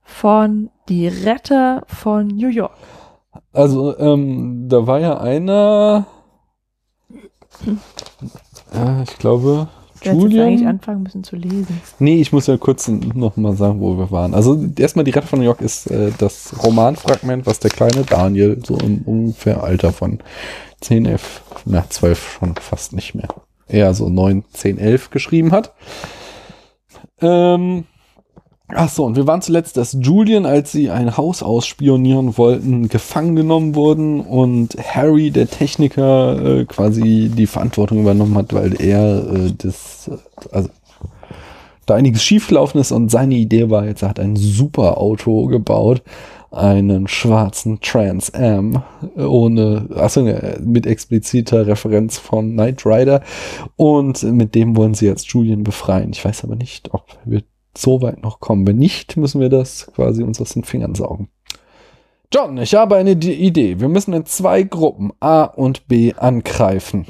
von 0.02 0.70
Die 0.88 1.08
Retter 1.08 1.84
von 1.86 2.26
New 2.28 2.48
York. 2.48 2.72
Also, 3.52 3.96
ähm, 3.98 4.68
da 4.68 4.86
war 4.86 5.00
ja 5.00 5.18
einer. 5.20 6.06
Ja, 8.74 9.02
ich 9.02 9.16
glaube, 9.18 9.68
Du 10.02 10.04
jetzt 10.10 10.14
eigentlich 10.14 10.32
Julian. 10.60 10.66
anfangen 10.66 11.02
müssen 11.02 11.24
zu 11.24 11.34
lesen. 11.36 11.80
Nee, 11.98 12.20
ich 12.20 12.32
muss 12.32 12.46
ja 12.46 12.56
kurz 12.56 12.86
noch 12.86 13.36
mal 13.36 13.56
sagen, 13.56 13.80
wo 13.80 13.96
wir 13.98 14.10
waren. 14.10 14.32
Also 14.34 14.62
erstmal 14.78 15.04
die 15.04 15.10
Retter 15.10 15.26
von 15.26 15.38
New 15.40 15.44
York 15.44 15.60
ist 15.60 15.90
äh, 15.90 16.12
das 16.18 16.54
Romanfragment, 16.62 17.46
was 17.46 17.58
der 17.58 17.70
kleine 17.70 18.04
Daniel 18.04 18.60
so 18.64 18.76
im 18.78 19.02
ungefähr 19.02 19.62
Alter 19.64 19.92
von 19.92 20.20
10, 20.82 21.06
11, 21.06 21.42
na 21.64 21.84
12 21.88 22.38
schon 22.38 22.54
fast 22.56 22.92
nicht 22.92 23.14
mehr. 23.14 23.28
Eher 23.66 23.92
so 23.94 24.08
9, 24.08 24.44
10, 24.52 24.78
11 24.78 25.10
geschrieben 25.10 25.50
hat. 25.50 25.72
Ähm, 27.20 27.84
ach 28.74 28.88
so, 28.88 29.04
und 29.04 29.16
wir 29.16 29.26
waren 29.26 29.42
zuletzt, 29.42 29.76
dass 29.76 29.96
Julian, 30.00 30.46
als 30.46 30.72
sie 30.72 30.90
ein 30.90 31.16
Haus 31.16 31.42
ausspionieren 31.42 32.36
wollten, 32.36 32.88
gefangen 32.88 33.36
genommen 33.36 33.74
wurden 33.74 34.20
und 34.20 34.76
Harry, 34.78 35.30
der 35.30 35.48
Techniker, 35.48 36.60
äh, 36.60 36.64
quasi 36.64 37.30
die 37.34 37.46
Verantwortung 37.46 38.00
übernommen 38.00 38.36
hat, 38.36 38.52
weil 38.52 38.80
er 38.80 39.32
äh, 39.32 39.52
das, 39.56 40.08
äh, 40.08 40.54
also 40.54 40.68
da 41.86 41.94
einiges 41.94 42.22
schiefgelaufen 42.22 42.80
ist 42.80 42.92
und 42.92 43.10
seine 43.10 43.36
Idee 43.36 43.70
war 43.70 43.86
jetzt, 43.86 44.02
er 44.02 44.10
hat 44.10 44.20
ein 44.20 44.36
super 44.36 44.98
Auto 44.98 45.46
gebaut, 45.46 46.02
einen 46.50 47.08
schwarzen 47.08 47.80
Trans 47.80 48.32
Am, 48.34 48.82
ohne, 49.16 49.88
achso, 49.94 50.22
ne, 50.22 50.58
mit 50.62 50.86
expliziter 50.86 51.66
Referenz 51.66 52.18
von 52.18 52.52
Knight 52.52 52.84
Rider 52.84 53.22
und 53.76 54.22
mit 54.22 54.54
dem 54.54 54.76
wollen 54.76 54.94
sie 54.94 55.06
jetzt 55.06 55.28
Julian 55.28 55.64
befreien. 55.64 56.10
Ich 56.12 56.24
weiß 56.24 56.44
aber 56.44 56.56
nicht, 56.56 56.92
ob 56.92 57.04
wir 57.24 57.42
so 57.80 58.02
weit 58.02 58.22
noch 58.22 58.40
kommen. 58.40 58.66
Wenn 58.66 58.76
nicht, 58.78 59.16
müssen 59.16 59.40
wir 59.40 59.48
das 59.48 59.86
quasi 59.94 60.22
uns 60.22 60.40
aus 60.40 60.54
den 60.54 60.64
Fingern 60.64 60.94
saugen. 60.94 61.28
John, 62.32 62.58
ich 62.58 62.74
habe 62.74 62.96
eine 62.96 63.12
Idee. 63.12 63.80
Wir 63.80 63.88
müssen 63.88 64.12
in 64.12 64.26
zwei 64.26 64.62
Gruppen 64.62 65.12
A 65.20 65.44
und 65.44 65.88
B 65.88 66.12
angreifen. 66.14 67.06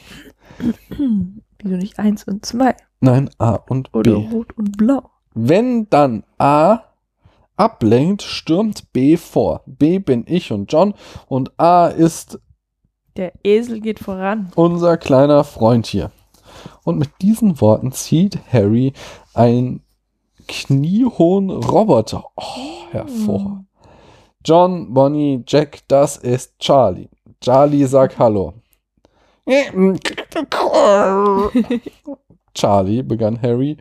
Wieso 0.88 1.76
nicht 1.76 1.98
eins 1.98 2.24
und 2.24 2.46
zwei? 2.46 2.76
Nein, 3.00 3.30
A 3.38 3.54
und 3.54 3.92
Oder 3.94 4.12
B. 4.14 4.28
rot 4.32 4.56
und 4.56 4.76
blau? 4.76 5.10
Wenn 5.34 5.88
dann 5.90 6.24
A 6.38 6.80
ablenkt, 7.56 8.22
stürmt 8.22 8.92
B 8.92 9.16
vor. 9.16 9.62
B 9.66 9.98
bin 9.98 10.24
ich 10.28 10.52
und 10.52 10.72
John 10.72 10.94
und 11.26 11.58
A 11.58 11.88
ist 11.88 12.38
Der 13.16 13.32
Esel 13.44 13.80
geht 13.80 13.98
voran. 13.98 14.50
unser 14.54 14.96
kleiner 14.96 15.42
Freund 15.42 15.86
hier. 15.86 16.12
Und 16.84 16.98
mit 16.98 17.10
diesen 17.22 17.60
Worten 17.60 17.92
zieht 17.92 18.38
Harry 18.52 18.92
einen 19.34 19.82
kniehohen 20.48 21.50
Roboter 21.50 22.24
oh, 22.36 22.42
hervor. 22.90 23.64
John, 24.44 24.92
Bonnie, 24.92 25.44
Jack, 25.46 25.80
das 25.88 26.16
ist 26.16 26.58
Charlie. 26.58 27.08
Charlie 27.40 27.84
sagt 27.84 28.18
Hallo. 28.18 28.54
Charlie, 32.54 33.02
begann 33.02 33.40
Harry 33.40 33.76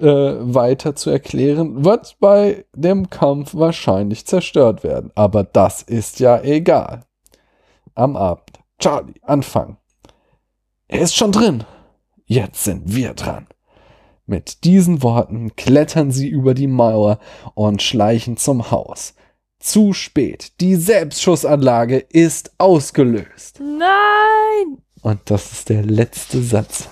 äh, 0.00 0.06
weiter 0.06 0.96
zu 0.96 1.10
erklären, 1.10 1.84
wird 1.84 2.16
bei 2.20 2.64
dem 2.74 3.10
Kampf 3.10 3.54
wahrscheinlich 3.54 4.26
zerstört 4.26 4.82
werden. 4.82 5.10
Aber 5.14 5.44
das 5.44 5.82
ist 5.82 6.20
ja 6.20 6.40
egal. 6.40 7.04
Am 7.94 8.16
Abend. 8.16 8.58
Charlie, 8.78 9.20
Anfang. 9.22 9.76
Er 10.88 11.00
ist 11.00 11.16
schon 11.16 11.32
drin. 11.32 11.64
Jetzt 12.26 12.64
sind 12.64 12.94
wir 12.94 13.14
dran. 13.14 13.46
Mit 14.26 14.64
diesen 14.64 15.02
Worten 15.02 15.54
klettern 15.54 16.10
sie 16.10 16.28
über 16.28 16.54
die 16.54 16.66
Mauer 16.66 17.18
und 17.54 17.82
schleichen 17.82 18.38
zum 18.38 18.70
Haus. 18.70 19.14
Zu 19.58 19.92
spät. 19.92 20.52
Die 20.60 20.76
Selbstschussanlage 20.76 21.98
ist 21.98 22.52
ausgelöst. 22.58 23.60
Nein! 23.60 24.78
Und 25.02 25.20
das 25.26 25.52
ist 25.52 25.68
der 25.68 25.82
letzte 25.82 26.42
Satz. 26.42 26.88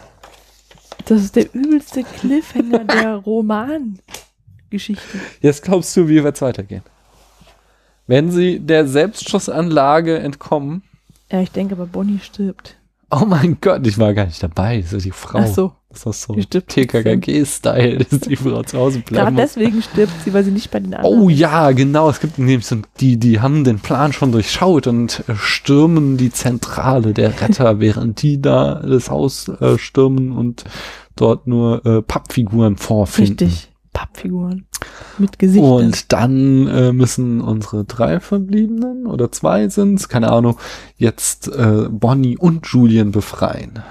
Das 1.07 1.23
ist 1.23 1.37
der 1.37 1.55
übelste 1.55 2.05
Cliffhanger 2.05 2.85
der 2.85 3.15
Romangeschichte. 3.27 5.19
Jetzt 5.41 5.63
glaubst 5.63 5.97
du, 5.97 6.09
wie 6.09 6.23
wird's 6.23 6.43
weitergehen? 6.43 6.83
Wenn 8.07 8.31
sie 8.31 8.61
der 8.61 8.87
Selbstschussanlage 8.87 10.19
entkommen. 10.19 10.83
Ja, 11.31 11.41
ich 11.41 11.51
denke 11.51 11.75
aber, 11.77 11.87
Bonnie 11.87 12.19
stirbt. 12.19 12.77
Oh 13.11 13.25
mein 13.27 13.59
Gott, 13.61 13.87
ich 13.87 13.99
war 13.99 14.13
gar 14.13 14.27
nicht 14.27 14.43
dabei. 14.43 14.81
Das 14.83 14.93
ist 14.93 15.07
die 15.07 15.11
Frau. 15.11 15.39
Ach 15.39 15.47
so. 15.47 15.73
Das 15.93 16.07
ist 16.07 16.23
so 16.23 16.35
TKKG-Style, 16.35 17.99
dass 18.11 18.21
die 18.21 18.37
Frau 18.37 18.63
zu 18.63 18.79
Hause 18.79 19.01
bleiben 19.01 19.37
Gerade 19.37 19.37
deswegen 19.37 19.83
stirbt 19.83 20.13
sie, 20.25 20.33
weil 20.33 20.43
sie 20.43 20.51
nicht 20.51 20.71
bei 20.71 20.81
den 20.81 20.95
anderen 20.95 21.21
Oh 21.21 21.29
ja, 21.29 21.71
genau. 21.73 22.09
Es 22.09 22.21
gibt 22.21 22.39
nämlich 22.39 22.67
so, 22.67 22.77
die, 23.01 23.19
die 23.19 23.41
haben 23.41 23.65
den 23.65 23.79
Plan 23.79 24.13
schon 24.13 24.33
durchschaut 24.33 24.87
und 24.87 25.25
äh, 25.29 25.35
stürmen 25.37 26.17
die 26.17 26.33
Zentrale 26.33 27.13
der 27.13 27.41
Retter, 27.41 27.79
während 27.81 28.23
die 28.23 28.41
da 28.41 28.77
das 28.77 29.11
Haus 29.11 29.49
äh, 29.49 29.79
stürmen 29.79 30.33
und 30.33 30.65
dort 31.15 31.47
nur 31.47 31.85
äh, 31.85 32.03
Pappfiguren 32.03 32.77
vorfinden. 32.77 33.49
Richtig. 33.49 33.69
Pappfiguren. 33.93 34.67
Mit 35.19 35.39
Gesichtern. 35.39 35.71
Und 35.71 36.13
dann 36.13 36.67
äh, 36.67 36.93
müssen 36.93 37.43
unsere 37.43 37.85
drei 37.85 38.21
Verbliebenen 38.21 39.07
oder 39.07 39.31
zwei 39.31 39.69
sind's, 39.69 40.09
keine 40.09 40.33
Ahnung, 40.33 40.57
jetzt 40.97 41.49
äh, 41.49 41.89
Bonnie 41.91 42.39
und 42.39 42.67
Julian 42.67 43.13
befreien. 43.13 43.83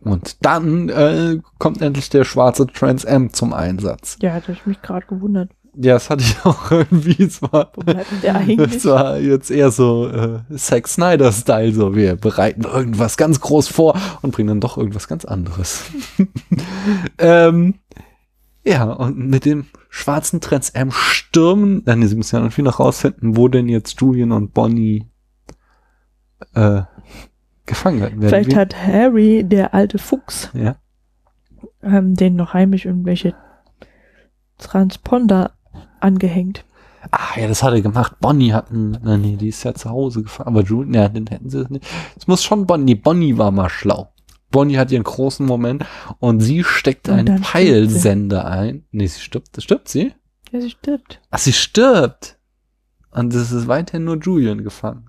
Und 0.00 0.44
dann 0.44 0.88
äh, 0.88 1.38
kommt 1.58 1.82
endlich 1.82 2.08
der 2.08 2.24
schwarze 2.24 2.66
Trans 2.66 3.04
Am 3.04 3.32
zum 3.32 3.52
Einsatz. 3.52 4.16
ja, 4.22 4.32
habe 4.32 4.52
ich 4.52 4.64
mich 4.66 4.80
gerade 4.80 5.06
gewundert. 5.06 5.50
Ja, 5.80 5.94
das 5.94 6.10
hatte 6.10 6.22
ich 6.22 6.36
auch 6.44 6.70
irgendwie. 6.70 7.22
Es 7.22 7.42
war, 7.42 7.72
Wo 7.74 7.82
bleibt 7.82 8.22
der 8.22 8.36
eigentlich? 8.36 8.76
es 8.76 8.84
war 8.84 9.18
jetzt 9.18 9.50
eher 9.50 9.70
so 9.70 10.08
äh, 10.08 10.40
Zack 10.56 10.88
Snyder-Style. 10.88 11.72
So, 11.72 11.94
wir 11.94 12.16
bereiten 12.16 12.62
irgendwas 12.64 13.16
ganz 13.16 13.40
groß 13.40 13.68
vor 13.68 13.98
und 14.22 14.32
bringen 14.32 14.48
dann 14.48 14.60
doch 14.60 14.76
irgendwas 14.76 15.08
ganz 15.08 15.24
anderes. 15.24 15.84
ähm, 17.18 17.74
ja, 18.64 18.84
und 18.84 19.18
mit 19.18 19.44
dem 19.44 19.66
schwarzen 19.88 20.40
Trans 20.40 20.74
Am 20.74 20.90
stürmen, 20.90 21.84
dann 21.84 22.06
sie 22.06 22.16
müssen 22.16 22.36
ja 22.36 22.42
irgendwie 22.42 22.62
noch 22.62 22.80
rausfinden, 22.80 23.36
wo 23.36 23.48
denn 23.48 23.68
jetzt 23.68 24.00
Julian 24.00 24.32
und 24.32 24.54
Bonnie 24.54 25.06
äh, 26.54 26.82
gefangen 27.68 28.00
werden. 28.00 28.20
Vielleicht 28.20 28.56
hat 28.56 28.76
Harry, 28.76 29.44
der 29.44 29.74
alte 29.74 29.98
Fuchs, 29.98 30.50
ja. 30.54 30.76
ähm, 31.82 32.14
den 32.14 32.34
noch 32.34 32.54
heimlich 32.54 32.86
irgendwelche 32.86 33.34
Transponder 34.58 35.52
angehängt. 36.00 36.64
Ah, 37.10 37.38
ja, 37.40 37.46
das 37.46 37.62
hat 37.62 37.72
er 37.72 37.80
gemacht. 37.80 38.16
Bonnie 38.20 38.52
hatten, 38.52 38.98
na 39.02 39.16
nee, 39.16 39.36
die 39.36 39.48
ist 39.48 39.62
ja 39.62 39.72
zu 39.74 39.88
Hause 39.88 40.22
gefahren, 40.22 40.48
aber 40.48 40.62
Julian, 40.62 40.94
ja, 40.94 41.08
den 41.08 41.26
hätten 41.28 41.48
sie 41.48 41.64
nicht. 41.68 41.86
Es 42.16 42.26
muss 42.26 42.42
schon 42.42 42.66
Bonnie, 42.66 42.96
Bonnie 42.96 43.38
war 43.38 43.50
mal 43.50 43.68
schlau. 43.68 44.12
Bonnie 44.50 44.78
hat 44.78 44.90
ihren 44.90 45.04
großen 45.04 45.46
Moment 45.46 45.84
und 46.18 46.40
sie 46.40 46.64
steckt 46.64 47.08
Und 47.08 47.14
einen. 47.14 47.42
Peilsender 47.42 48.46
ein. 48.46 48.84
Nee, 48.90 49.06
sie 49.06 49.20
stirbt, 49.20 49.62
stirbt 49.62 49.88
sie? 49.88 50.12
Ja, 50.50 50.60
sie 50.60 50.70
stirbt. 50.70 51.20
Ach, 51.30 51.38
sie 51.38 51.52
stirbt. 51.52 52.38
Und 53.10 53.34
es 53.34 53.52
ist 53.52 53.68
weiterhin 53.68 54.04
nur 54.04 54.18
Julian 54.18 54.64
gefangen. 54.64 55.07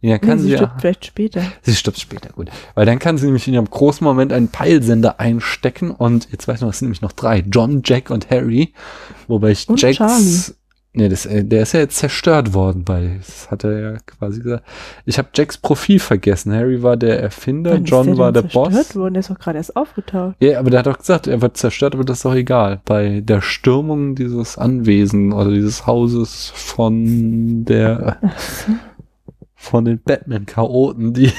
Ja, 0.00 0.18
kann 0.18 0.36
nee, 0.36 0.42
sie, 0.42 0.42
sie 0.44 0.50
ja. 0.52 0.58
stirbt 0.58 0.80
vielleicht 0.80 1.06
später. 1.06 1.42
Sie 1.62 1.74
stirbt 1.74 1.98
später, 1.98 2.30
gut. 2.30 2.50
Weil 2.74 2.86
dann 2.86 3.00
kann 3.00 3.18
sie 3.18 3.26
nämlich 3.26 3.48
in 3.48 3.54
ihrem 3.54 3.68
großen 3.68 4.04
Moment 4.04 4.32
einen 4.32 4.48
Peilsender 4.48 5.18
einstecken 5.18 5.90
und 5.90 6.28
jetzt 6.30 6.46
weiß 6.46 6.60
man, 6.60 6.70
es 6.70 6.78
sind 6.78 6.86
nämlich 6.86 7.02
noch 7.02 7.12
drei. 7.12 7.40
John, 7.50 7.82
Jack 7.84 8.10
und 8.10 8.30
Harry. 8.30 8.72
Wobei 9.26 9.50
ich 9.50 9.68
Und 9.68 9.80
Jacks. 9.80 9.96
Charlie. 9.96 10.54
Nee, 10.94 11.08
das, 11.08 11.26
äh, 11.26 11.44
der 11.44 11.62
ist 11.62 11.74
ja 11.74 11.80
jetzt 11.80 11.96
zerstört 11.98 12.54
worden 12.54 12.82
bei, 12.82 13.18
das 13.18 13.50
hat 13.50 13.62
er 13.62 13.78
ja 13.78 13.96
quasi 14.06 14.40
gesagt. 14.40 14.64
Ich 15.04 15.18
habe 15.18 15.28
Jacks 15.34 15.58
Profil 15.58 15.98
vergessen. 16.00 16.52
Harry 16.52 16.82
war 16.82 16.96
der 16.96 17.20
Erfinder, 17.20 17.72
Wann 17.72 17.84
John 17.84 18.06
der 18.06 18.18
war 18.18 18.32
der 18.32 18.42
denn 18.42 18.50
Boss. 18.52 18.72
zerstört 18.72 18.96
worden? 18.96 19.14
Der 19.14 19.20
ist 19.20 19.30
doch 19.30 19.38
gerade 19.38 19.58
erst 19.58 19.76
aufgetaucht. 19.76 20.36
Ja, 20.40 20.58
aber 20.58 20.70
der 20.70 20.78
hat 20.80 20.86
doch 20.86 20.98
gesagt, 20.98 21.26
er 21.26 21.42
wird 21.42 21.56
zerstört, 21.56 21.94
aber 21.94 22.04
das 22.04 22.18
ist 22.18 22.24
doch 22.24 22.34
egal. 22.34 22.80
Bei 22.84 23.20
der 23.20 23.42
Stürmung 23.42 24.14
dieses 24.14 24.56
Anwesen 24.58 25.32
oder 25.32 25.50
dieses 25.50 25.86
Hauses 25.86 26.50
von 26.54 27.64
der. 27.64 28.18
Von 29.68 29.84
den 29.84 30.00
Batman-Chaoten, 30.02 31.12
die. 31.12 31.32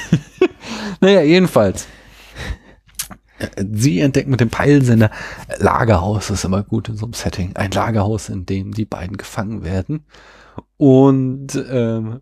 naja, 1.00 1.22
jedenfalls. 1.22 1.86
Sie 3.56 4.00
entdeckt 4.00 4.28
mit 4.28 4.40
dem 4.40 4.50
Peilsender 4.50 5.10
Lagerhaus, 5.58 6.28
ist 6.30 6.44
immer 6.44 6.62
gut 6.62 6.88
in 6.90 6.96
so 6.96 7.06
einem 7.06 7.14
Setting. 7.14 7.56
Ein 7.56 7.70
Lagerhaus, 7.70 8.28
in 8.28 8.44
dem 8.44 8.72
die 8.72 8.84
beiden 8.84 9.16
gefangen 9.16 9.64
werden. 9.64 10.04
Und 10.76 11.48
ähm, 11.70 12.20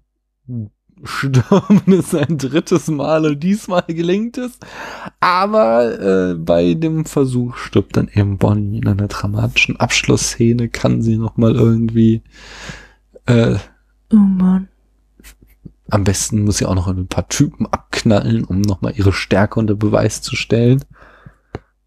stürmen 1.03 1.83
es 1.87 2.15
ein 2.15 2.39
drittes 2.39 2.87
Mal 2.89 3.27
und 3.27 3.43
diesmal 3.43 3.85
gelingt 3.89 4.39
es. 4.39 4.59
Aber 5.19 6.01
äh, 6.01 6.35
bei 6.35 6.75
dem 6.75 7.05
Versuch 7.05 7.57
stirbt 7.57 7.97
dann 7.97 8.09
eben 8.15 8.39
Bonnie 8.39 8.79
in 8.79 8.89
einer 8.89 9.09
dramatischen 9.09 9.77
Abschlussszene, 9.77 10.69
kann 10.69 11.03
sie 11.03 11.17
noch 11.17 11.37
mal 11.37 11.55
irgendwie 11.55 12.23
äh, 13.27 13.57
Oh 14.11 14.17
Mann. 14.17 14.69
Am 15.91 16.05
besten 16.05 16.45
muss 16.45 16.59
sie 16.59 16.67
auch 16.67 16.75
noch 16.75 16.89
ein 16.89 17.09
paar 17.09 17.29
Typen 17.29 17.67
abknallen, 17.67 18.45
um 18.45 18.61
noch 18.61 18.81
mal 18.81 18.93
ihre 18.95 19.13
Stärke 19.13 19.59
unter 19.59 19.75
Beweis 19.75 20.23
zu 20.23 20.37
stellen. 20.37 20.85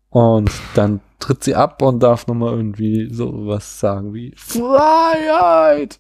Und 0.10 0.52
dann 0.74 1.00
tritt 1.20 1.44
sie 1.44 1.56
ab 1.56 1.82
und 1.82 2.02
darf 2.02 2.28
noch 2.28 2.36
mal 2.36 2.54
irgendwie 2.54 3.14
so 3.14 3.48
was 3.48 3.80
sagen 3.80 4.14
wie 4.14 4.34
Freiheit. 4.36 6.00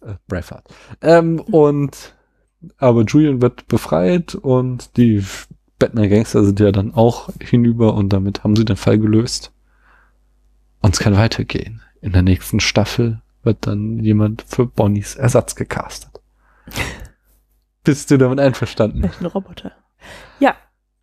Äh, 0.00 0.14
Braveheart. 0.28 0.68
Ähm, 1.00 1.40
und 1.40 2.14
aber 2.76 3.04
Julian 3.04 3.40
wird 3.40 3.66
befreit 3.68 4.34
und 4.34 4.96
die 4.96 5.24
Batman-Gangster 5.78 6.44
sind 6.44 6.60
ja 6.60 6.72
dann 6.72 6.92
auch 6.94 7.30
hinüber 7.40 7.94
und 7.94 8.10
damit 8.10 8.44
haben 8.44 8.54
sie 8.54 8.66
den 8.66 8.76
Fall 8.76 8.98
gelöst. 8.98 9.52
Und 10.82 10.94
es 10.94 11.00
kann 11.00 11.16
weitergehen. 11.16 11.80
In 12.02 12.12
der 12.12 12.22
nächsten 12.22 12.60
Staffel 12.60 13.22
wird 13.42 13.66
dann 13.66 13.98
jemand 13.98 14.44
für 14.46 14.66
Bonnies 14.66 15.14
Ersatz 15.14 15.54
gecastet. 15.54 16.09
Bist 17.84 18.10
du 18.10 18.18
damit 18.18 18.40
einverstanden? 18.40 19.00
Vielleicht 19.00 19.20
ein 19.20 19.26
Roboter. 19.26 19.72
Ja, 20.38 20.54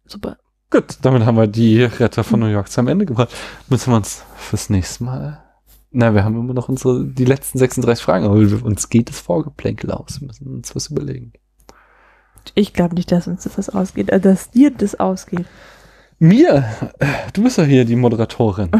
super. 0.05 0.37
Gut, 0.69 0.97
damit 1.01 1.25
haben 1.25 1.37
wir 1.37 1.47
die 1.47 1.83
Retter 1.83 2.23
von 2.23 2.39
New 2.39 2.47
York 2.47 2.69
zum 2.69 2.87
Ende 2.87 3.05
gebracht. 3.05 3.33
Müssen 3.69 3.91
wir 3.91 3.97
uns 3.97 4.23
fürs 4.35 4.69
nächste 4.69 5.05
Mal. 5.05 5.43
Na, 5.91 6.13
wir 6.13 6.23
haben 6.25 6.37
immer 6.37 6.53
noch 6.53 6.67
unsere, 6.67 7.05
die 7.05 7.25
letzten 7.25 7.57
36 7.57 8.03
Fragen, 8.03 8.25
aber 8.25 8.35
uns 8.35 8.89
geht 8.89 9.09
das 9.09 9.19
Vorgeplänkel 9.19 9.91
aus. 9.91 10.19
Wir 10.19 10.27
müssen 10.27 10.47
uns 10.47 10.75
was 10.75 10.87
überlegen. 10.87 11.31
Ich 12.55 12.73
glaube 12.73 12.95
nicht, 12.95 13.11
dass 13.11 13.27
uns 13.27 13.43
das 13.43 13.69
ausgeht, 13.69 14.09
äh, 14.09 14.19
dass 14.19 14.51
dir 14.51 14.71
das 14.71 14.99
ausgeht. 14.99 15.45
Mir, 16.19 16.65
du 17.33 17.43
bist 17.43 17.57
ja 17.57 17.63
hier 17.63 17.85
die 17.85 17.95
Moderatorin. 17.95 18.71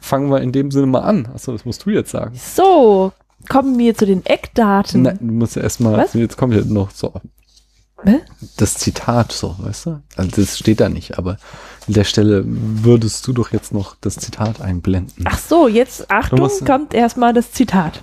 Fangen 0.00 0.30
wir 0.30 0.40
in 0.40 0.52
dem 0.52 0.70
Sinne 0.70 0.86
mal 0.86 1.00
an. 1.00 1.28
Achso, 1.34 1.52
das 1.52 1.64
musst 1.64 1.84
du 1.84 1.90
jetzt 1.90 2.10
sagen. 2.10 2.34
So, 2.34 3.12
kommen 3.48 3.78
wir 3.78 3.94
zu 3.94 4.06
den 4.06 4.24
Eckdaten. 4.26 5.02
Nein, 5.02 5.18
du 5.20 5.32
musst 5.32 5.56
ja 5.56 5.62
erstmal, 5.62 5.96
Was? 5.98 6.14
jetzt 6.14 6.36
kommt 6.36 6.54
ja 6.54 6.62
noch 6.64 6.90
so 6.90 7.12
Hä? 8.04 8.20
das 8.58 8.74
Zitat 8.74 9.32
so, 9.32 9.56
weißt 9.58 9.86
du? 9.86 10.02
Also 10.16 10.30
das 10.42 10.58
steht 10.58 10.80
da 10.80 10.88
nicht, 10.88 11.18
aber 11.18 11.38
an 11.86 11.94
der 11.94 12.04
Stelle 12.04 12.42
würdest 12.46 13.26
du 13.26 13.32
doch 13.32 13.52
jetzt 13.52 13.72
noch 13.72 13.96
das 14.00 14.16
Zitat 14.16 14.60
einblenden. 14.60 15.24
Ach 15.26 15.38
so, 15.38 15.66
jetzt 15.68 16.10
Achtung, 16.10 16.40
musst- 16.40 16.66
kommt 16.66 16.92
erstmal 16.94 17.32
das 17.32 17.52
Zitat. 17.52 18.02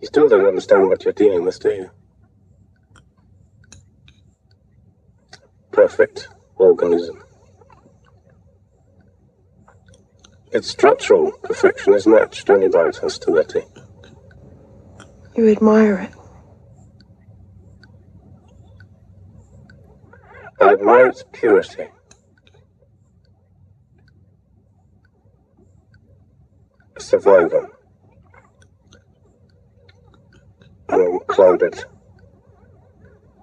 You 0.00 0.06
still 0.06 0.24
don't 0.26 0.46
understand 0.48 0.88
what 0.88 1.02
you're 1.04 1.12
dealing 1.12 1.44
with, 1.44 1.58
do 1.58 1.68
you? 1.70 1.86
Perfect 5.72 6.30
organism. 6.56 7.18
Its 10.50 10.70
structural 10.70 11.32
perfection 11.42 11.92
is 11.94 12.06
matched 12.06 12.48
only 12.48 12.68
by 12.68 12.86
its 12.88 12.98
hostility. 13.02 13.62
You 15.38 15.48
admire 15.50 15.98
it. 15.98 16.10
I 20.60 20.72
admire 20.72 21.06
its 21.06 21.22
purity. 21.32 21.86
A 26.96 27.00
survivor. 27.00 27.70
Unclouded 30.88 31.84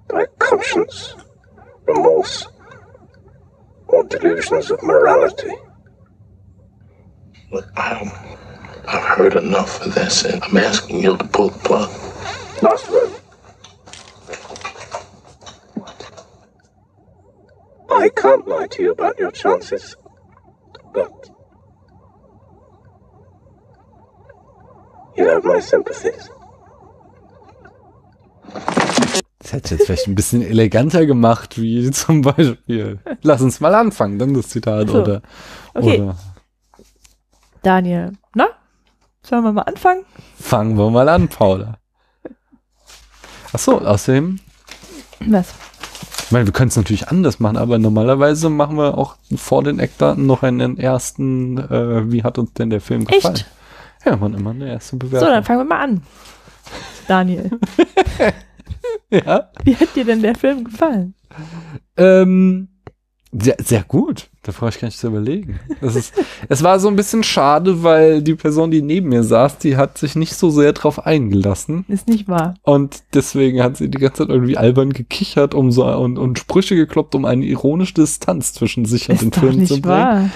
by 0.09 0.25
conscience, 0.37 1.15
remorse, 1.87 2.45
or 3.87 4.03
delusions 4.03 4.69
of 4.69 4.83
morality. 4.83 5.53
Look, 7.53 7.69
I, 7.77 8.37
I've 8.87 9.03
heard 9.17 9.35
enough 9.35 9.81
of 9.85 9.93
this, 9.95 10.23
and 10.25 10.43
I'm 10.43 10.57
asking 10.57 11.01
you 11.03 11.17
to 11.17 11.23
pull 11.25 11.49
the 11.49 11.59
plug. 11.59 11.89
Last 12.61 12.89
word. 12.89 13.11
I 17.91 18.09
can't 18.09 18.47
lie 18.47 18.67
to 18.67 18.83
you 18.83 18.91
about 18.91 19.17
your 19.19 19.31
chances, 19.31 19.95
but 20.93 21.11
you 25.17 25.27
have 25.27 25.43
my 25.45 25.59
sympathies. 25.59 26.29
Das 29.39 29.53
hätte 29.53 29.75
ich 29.75 29.79
jetzt 29.79 29.85
vielleicht 29.85 30.07
ein 30.07 30.15
bisschen 30.15 30.41
eleganter 30.41 31.05
gemacht, 31.05 31.59
wie 31.61 31.89
zum 31.91 32.21
Beispiel. 32.21 32.99
Lass 33.21 33.41
uns 33.41 33.59
mal 33.59 33.75
anfangen, 33.75 34.17
dann 34.19 34.33
das 34.33 34.49
Zitat 34.49 34.89
So. 34.89 35.01
oder, 35.01 35.21
Okay. 35.73 36.01
oder 36.01 36.15
Daniel? 37.61 38.11
Sollen 39.27 39.43
wir 39.43 39.51
mal 39.53 39.63
anfangen? 39.63 40.05
fangen 40.39 40.77
wir 40.77 40.89
mal 40.91 41.09
an, 41.09 41.27
Paula. 41.27 41.77
Ach 43.53 43.59
so, 43.59 43.79
außerdem, 43.79 44.39
Was? 45.27 45.53
ich 46.25 46.31
meine, 46.31 46.45
wir 46.45 46.53
können 46.53 46.67
es 46.67 46.75
natürlich 46.75 47.07
anders 47.07 47.39
machen, 47.39 47.57
aber 47.57 47.77
normalerweise 47.79 48.49
machen 48.49 48.77
wir 48.77 48.97
auch 48.97 49.15
vor 49.35 49.63
den 49.63 49.79
Eckdaten 49.79 50.25
noch 50.25 50.43
einen 50.43 50.77
ersten, 50.77 51.57
äh, 51.57 52.11
wie 52.11 52.23
hat 52.23 52.37
uns 52.37 52.53
denn 52.53 52.69
der 52.69 52.81
Film 52.81 53.05
gefallen? 53.05 53.35
Echt? 53.35 53.45
Ja, 54.05 54.15
man 54.17 54.33
immer 54.33 54.51
eine 54.51 54.67
erste 54.69 54.91
So, 54.91 54.97
Bewertung. 54.99 55.29
dann 55.29 55.43
fangen 55.43 55.59
wir 55.61 55.65
mal 55.65 55.83
an. 55.83 56.03
Daniel, 57.07 57.51
ja. 59.09 59.49
wie 59.63 59.75
hat 59.75 59.95
dir 59.95 60.05
denn 60.05 60.21
der 60.21 60.35
Film 60.35 60.65
gefallen? 60.65 61.13
Ähm, 61.97 62.67
sehr, 63.37 63.57
sehr 63.63 63.83
gut. 63.83 64.29
Da 64.43 64.51
brauche 64.51 64.69
ich 64.69 64.79
gar 64.79 64.87
nicht 64.87 64.99
zu 64.99 65.07
überlegen. 65.07 65.59
Das 65.81 65.95
ist, 65.95 66.13
es 66.49 66.61
war 66.61 66.79
so 66.79 66.87
ein 66.87 66.95
bisschen 66.95 67.23
schade, 67.23 67.81
weil 67.83 68.21
die 68.21 68.35
Person, 68.35 68.69
die 68.69 68.81
neben 68.83 69.09
mir 69.09 69.23
saß, 69.23 69.57
die 69.57 69.75
hat 69.75 69.97
sich 69.97 70.15
nicht 70.15 70.35
so 70.35 70.51
sehr 70.51 70.71
drauf 70.73 71.05
eingelassen. 71.05 71.83
Ist 71.87 72.07
nicht 72.07 72.27
wahr. 72.27 72.53
Und 72.61 73.01
deswegen 73.13 73.63
hat 73.63 73.77
sie 73.77 73.89
die 73.89 73.97
ganze 73.97 74.23
Zeit 74.23 74.29
irgendwie 74.29 74.57
albern 74.57 74.93
gekichert 74.93 75.55
um 75.55 75.71
so, 75.71 75.85
und, 75.85 76.17
und 76.19 76.37
Sprüche 76.37 76.75
gekloppt, 76.75 77.15
um 77.15 77.25
eine 77.25 77.43
ironische 77.45 77.95
Distanz 77.95 78.53
zwischen 78.53 78.85
sich 78.85 79.09
und 79.09 79.15
Ist 79.15 79.21
den 79.23 79.31
doch 79.31 79.39
Film 79.39 79.53
zu 79.65 79.73
nicht 79.73 79.81
bringen. 79.81 79.83
wahr. 79.83 80.29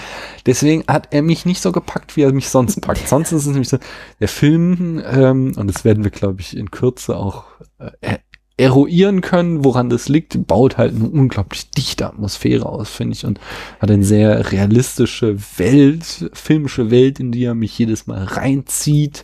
Deswegen 0.45 0.83
hat 0.87 1.09
er 1.11 1.21
mich 1.21 1.45
nicht 1.45 1.61
so 1.61 1.71
gepackt, 1.71 2.17
wie 2.17 2.23
er 2.23 2.33
mich 2.33 2.49
sonst 2.49 2.81
packt. 2.81 3.07
Sonst 3.07 3.31
ist 3.31 3.45
es 3.45 3.51
nämlich 3.51 3.69
so, 3.69 3.77
der 4.19 4.27
Film, 4.27 5.01
ähm, 5.05 5.53
und 5.55 5.67
das 5.67 5.85
werden 5.85 6.03
wir, 6.03 6.11
glaube 6.11 6.41
ich, 6.41 6.57
in 6.57 6.71
Kürze 6.71 7.15
auch 7.15 7.43
äh, 7.77 8.17
eruieren 8.59 9.21
können, 9.21 9.63
woran 9.63 9.89
das 9.89 10.09
liegt, 10.09 10.45
baut 10.47 10.77
halt 10.77 10.93
eine 10.95 11.07
unglaublich 11.09 11.71
dichte 11.71 12.05
Atmosphäre 12.05 12.65
aus, 12.67 12.89
finde 12.89 13.13
ich, 13.15 13.25
und 13.25 13.39
hat 13.79 13.89
eine 13.89 14.03
sehr 14.03 14.51
realistische 14.51 15.37
Welt, 15.57 16.29
filmische 16.33 16.91
Welt, 16.91 17.19
in 17.19 17.31
die 17.31 17.45
er 17.45 17.55
mich 17.55 17.77
jedes 17.79 18.05
Mal 18.05 18.23
reinzieht. 18.23 19.23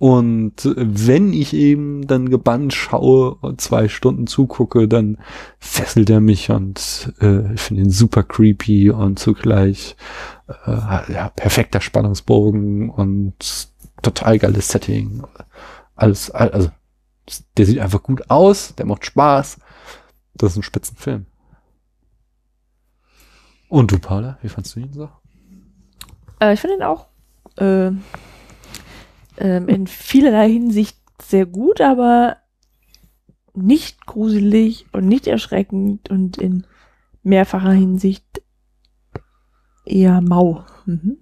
Und 0.00 0.52
wenn 0.76 1.32
ich 1.32 1.54
eben 1.54 2.06
dann 2.06 2.30
gebannt 2.30 2.72
schaue 2.72 3.34
und 3.34 3.60
zwei 3.60 3.88
Stunden 3.88 4.28
zugucke, 4.28 4.86
dann 4.86 5.18
fesselt 5.58 6.08
er 6.08 6.20
mich 6.20 6.50
und 6.50 7.12
äh, 7.20 7.54
ich 7.54 7.60
finde 7.60 7.82
ihn 7.82 7.90
super 7.90 8.22
creepy 8.22 8.90
und 8.90 9.18
zugleich 9.18 9.96
äh, 10.66 11.12
ja, 11.12 11.32
perfekter 11.34 11.80
Spannungsbogen 11.80 12.90
und 12.90 13.34
total 14.02 14.38
geiles 14.38 14.68
Setting. 14.68 15.22
Alles, 15.96 16.30
all- 16.30 16.50
also 16.50 16.70
der 17.56 17.66
sieht 17.66 17.78
einfach 17.78 18.02
gut 18.02 18.30
aus, 18.30 18.74
der 18.76 18.86
macht 18.86 19.04
Spaß. 19.06 19.58
Das 20.34 20.52
ist 20.52 20.56
ein 20.58 20.62
Spitzenfilm. 20.62 21.26
Und 23.68 23.92
du, 23.92 23.98
Paula, 23.98 24.38
wie 24.42 24.48
fandst 24.48 24.74
du 24.76 24.80
ihn 24.80 24.92
so? 24.92 25.10
Äh, 26.40 26.54
ich 26.54 26.60
finde 26.60 26.76
ihn 26.76 26.82
auch 26.82 27.06
äh, 27.56 27.90
ähm, 29.38 29.68
in 29.68 29.86
vielerlei 29.86 30.50
Hinsicht 30.50 30.98
sehr 31.20 31.46
gut, 31.46 31.80
aber 31.80 32.36
nicht 33.54 34.06
gruselig 34.06 34.86
und 34.92 35.06
nicht 35.06 35.26
erschreckend 35.26 36.10
und 36.10 36.38
in 36.38 36.66
mehrfacher 37.22 37.72
Hinsicht 37.72 38.24
eher 39.84 40.20
mau. 40.20 40.64
Mhm. 40.86 41.18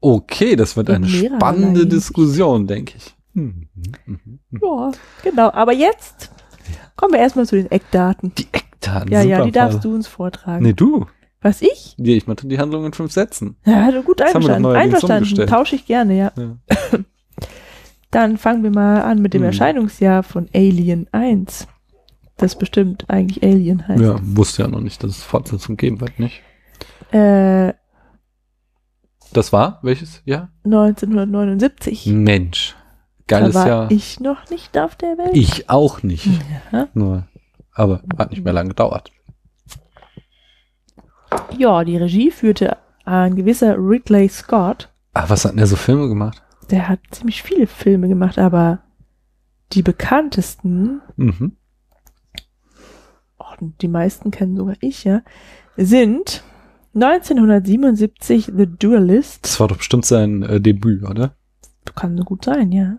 Okay, 0.00 0.56
das 0.56 0.76
wird 0.76 0.88
In 0.88 0.96
eine 0.96 1.08
spannende. 1.08 1.86
Diskussion, 1.86 2.66
denke 2.66 2.94
ich. 2.96 3.15
Mhm. 3.36 3.68
Ja, 4.62 4.92
genau. 5.22 5.50
Aber 5.52 5.72
jetzt 5.72 6.32
kommen 6.96 7.12
wir 7.12 7.20
erstmal 7.20 7.46
zu 7.46 7.56
den 7.56 7.70
Eckdaten. 7.70 8.32
Die 8.36 8.46
Eckdaten. 8.52 9.12
Ja, 9.12 9.22
ja, 9.22 9.44
die 9.44 9.52
darfst 9.52 9.84
du 9.84 9.94
uns 9.94 10.06
vortragen. 10.08 10.62
Nee, 10.64 10.72
du. 10.72 11.06
Was 11.42 11.60
ich? 11.62 11.94
Nee, 11.98 12.16
ich 12.16 12.26
meinte 12.26 12.46
die 12.48 12.58
Handlung 12.58 12.86
in 12.86 12.92
fünf 12.92 13.12
Sätzen. 13.12 13.56
Ja, 13.64 13.90
du 13.90 14.02
gut 14.02 14.20
Das 14.20 14.34
einverstanden. 14.34 14.66
Einverstanden. 14.74 15.46
Tausche 15.46 15.76
ich 15.76 15.86
gerne, 15.86 16.16
ja. 16.16 16.32
Ja. 16.36 16.56
Dann 18.10 18.38
fangen 18.38 18.62
wir 18.62 18.70
mal 18.70 19.02
an 19.02 19.20
mit 19.20 19.34
dem 19.34 19.42
Hm. 19.42 19.46
Erscheinungsjahr 19.48 20.22
von 20.22 20.48
Alien 20.54 21.08
1. 21.12 21.68
Das 22.38 22.56
bestimmt 22.56 23.04
eigentlich 23.08 23.42
Alien 23.42 23.86
heißt. 23.86 24.00
Ja, 24.02 24.16
wusste 24.22 24.62
ja 24.62 24.68
noch 24.68 24.80
nicht, 24.80 25.02
dass 25.02 25.10
es 25.10 25.22
Fortsetzung 25.22 25.76
geben 25.76 26.00
wird, 26.00 26.18
nicht? 26.18 26.42
Äh, 27.10 27.74
Das 29.32 29.52
war 29.52 29.80
welches? 29.82 30.22
Ja? 30.24 30.48
1979. 30.64 32.06
Mensch. 32.06 32.75
Geil 33.28 33.50
da 33.50 33.54
war 33.54 33.66
ja. 33.66 33.86
ich 33.90 34.20
noch 34.20 34.48
nicht 34.50 34.78
auf 34.78 34.94
der 34.96 35.18
Welt. 35.18 35.30
Ich 35.34 35.68
auch 35.68 36.02
nicht. 36.02 36.28
Ja. 36.72 36.88
Nur, 36.94 37.24
aber 37.72 38.02
hat 38.18 38.30
nicht 38.30 38.44
mehr 38.44 38.52
lange 38.52 38.68
gedauert. 38.70 39.10
ja, 41.56 41.84
die 41.84 41.96
Regie 41.96 42.30
führte 42.30 42.76
ein 43.04 43.34
gewisser 43.36 43.76
Ridley 43.78 44.28
Scott. 44.28 44.90
Ah, 45.14 45.24
was 45.28 45.44
hat 45.44 45.52
denn 45.52 45.58
der 45.58 45.66
so 45.66 45.76
Filme 45.76 46.08
gemacht? 46.08 46.42
Der 46.70 46.88
hat 46.88 47.00
ziemlich 47.10 47.42
viele 47.42 47.66
Filme 47.66 48.08
gemacht, 48.08 48.38
aber 48.38 48.80
die 49.72 49.82
bekanntesten, 49.82 51.00
Mhm. 51.16 51.56
oh, 53.38 53.44
die 53.80 53.88
meisten 53.88 54.30
kennen 54.30 54.56
sogar 54.56 54.76
ich, 54.80 55.04
ja, 55.04 55.22
sind 55.76 56.42
1977 56.94 58.52
The 58.56 58.66
Duelist. 58.66 59.44
Das 59.44 59.60
war 59.60 59.68
doch 59.68 59.76
bestimmt 59.78 60.06
sein 60.06 60.42
äh, 60.42 60.60
Debüt, 60.60 61.04
oder? 61.04 61.34
Kann 61.94 62.16
so 62.16 62.24
gut 62.24 62.44
sein, 62.44 62.72
ja. 62.72 62.98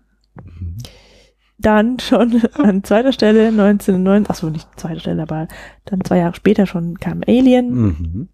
Dann 1.57 1.99
schon 1.99 2.41
an 2.53 2.83
zweiter 2.83 3.11
Stelle 3.11 3.47
1909, 3.47 4.27
achso, 4.27 4.49
nicht 4.49 4.67
zweiter 4.77 4.99
Stelle, 4.99 5.21
aber 5.21 5.47
dann 5.85 6.03
zwei 6.03 6.17
Jahre 6.17 6.35
später 6.35 6.65
schon 6.65 6.99
kam 6.99 7.21
Alien. 7.27 7.73
Mhm. 7.73 8.29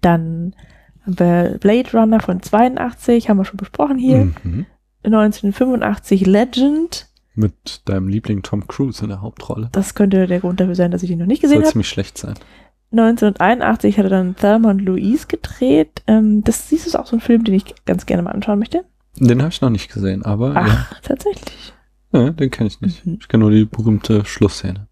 Dann 0.00 0.54
haben 1.02 1.18
wir 1.18 1.58
Blade 1.58 1.90
Runner 1.92 2.20
von 2.20 2.42
82, 2.42 3.28
haben 3.28 3.38
wir 3.38 3.44
schon 3.44 3.56
besprochen 3.56 3.98
hier. 3.98 4.32
Mhm. 4.42 4.66
1985 5.02 6.26
Legend. 6.26 7.08
Mit 7.34 7.88
deinem 7.88 8.08
Liebling 8.08 8.42
Tom 8.42 8.66
Cruise 8.66 9.02
in 9.02 9.08
der 9.08 9.22
Hauptrolle. 9.22 9.70
Das 9.72 9.94
könnte 9.94 10.26
der 10.26 10.40
Grund 10.40 10.60
dafür 10.60 10.74
sein, 10.74 10.90
dass 10.90 11.02
ich 11.02 11.10
ihn 11.10 11.18
noch 11.18 11.26
nicht 11.26 11.40
Soll 11.40 11.50
gesehen 11.50 11.62
habe. 11.62 11.72
ziemlich 11.72 11.88
schlecht 11.88 12.18
sein. 12.18 12.34
1981 12.92 13.98
hat 13.98 14.04
er 14.06 14.10
dann 14.10 14.36
Thelma 14.36 14.70
und 14.70 14.80
Louise 14.80 15.26
gedreht. 15.28 16.02
Ähm, 16.06 16.42
das, 16.42 16.68
das 16.70 16.86
ist 16.86 16.96
auch 16.96 17.06
so 17.06 17.16
ein 17.16 17.20
Film, 17.20 17.44
den 17.44 17.54
ich 17.54 17.74
ganz 17.84 18.04
gerne 18.04 18.22
mal 18.22 18.32
anschauen 18.32 18.58
möchte. 18.58 18.84
Den 19.20 19.40
habe 19.42 19.50
ich 19.50 19.60
noch 19.60 19.70
nicht 19.70 19.92
gesehen, 19.92 20.24
aber 20.24 20.54
ja. 20.54 20.62
Ach, 20.66 21.00
tatsächlich. 21.02 21.72
ja, 22.12 22.30
den 22.30 22.50
kenne 22.50 22.68
ich 22.68 22.80
nicht. 22.80 23.04
Mhm. 23.06 23.18
Ich 23.20 23.28
kenne 23.28 23.42
nur 23.42 23.50
die 23.50 23.64
berühmte 23.66 24.24
Schlussszene. 24.24 24.88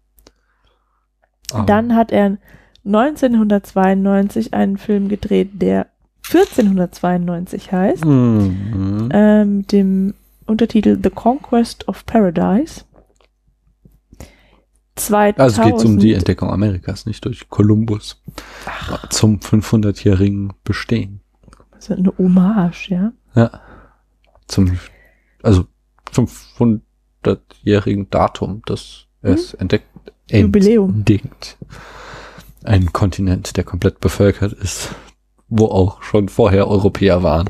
Aber- 1.51 1.65
Dann 1.65 1.95
hat 1.95 2.11
er 2.11 2.37
1992 2.85 4.53
einen 4.53 4.77
Film 4.77 5.09
gedreht, 5.09 5.49
der 5.61 5.87
1492 6.23 7.71
heißt, 7.71 8.05
Mhm. 8.05 9.09
äh, 9.11 9.45
mit 9.45 9.71
dem 9.71 10.13
Untertitel 10.45 10.97
The 11.01 11.09
Conquest 11.09 11.87
of 11.87 12.05
Paradise. 12.05 12.83
2000, 14.95 15.39
Also 15.39 15.61
es 15.61 15.67
geht 15.79 15.85
um 15.85 15.97
die 15.99 16.13
Entdeckung 16.13 16.49
Amerikas, 16.51 17.05
nicht 17.05 17.23
durch 17.25 17.47
Kolumbus. 17.49 18.21
Zum 19.09 19.39
500-jährigen 19.39 20.53
Bestehen. 20.63 21.21
also 21.71 21.93
eine 21.95 22.11
Hommage, 22.17 22.89
ja. 22.89 23.13
Ja. 23.35 23.61
Zum, 24.49 24.77
also 25.43 25.65
500-jährigen 26.11 28.09
Datum, 28.09 28.61
das 28.65 29.05
es 29.21 29.53
entdeckt, 29.53 29.85
Hm? 30.31 30.41
Jubiläum. 30.41 30.89
entdeckt. 30.95 31.57
Ein 32.63 32.91
Kontinent, 32.91 33.55
der 33.57 33.63
komplett 33.63 33.99
bevölkert 33.99 34.53
ist, 34.53 34.93
wo 35.47 35.65
auch 35.67 36.03
schon 36.03 36.27
vorher 36.29 36.67
Europäer 36.67 37.23
waren, 37.23 37.49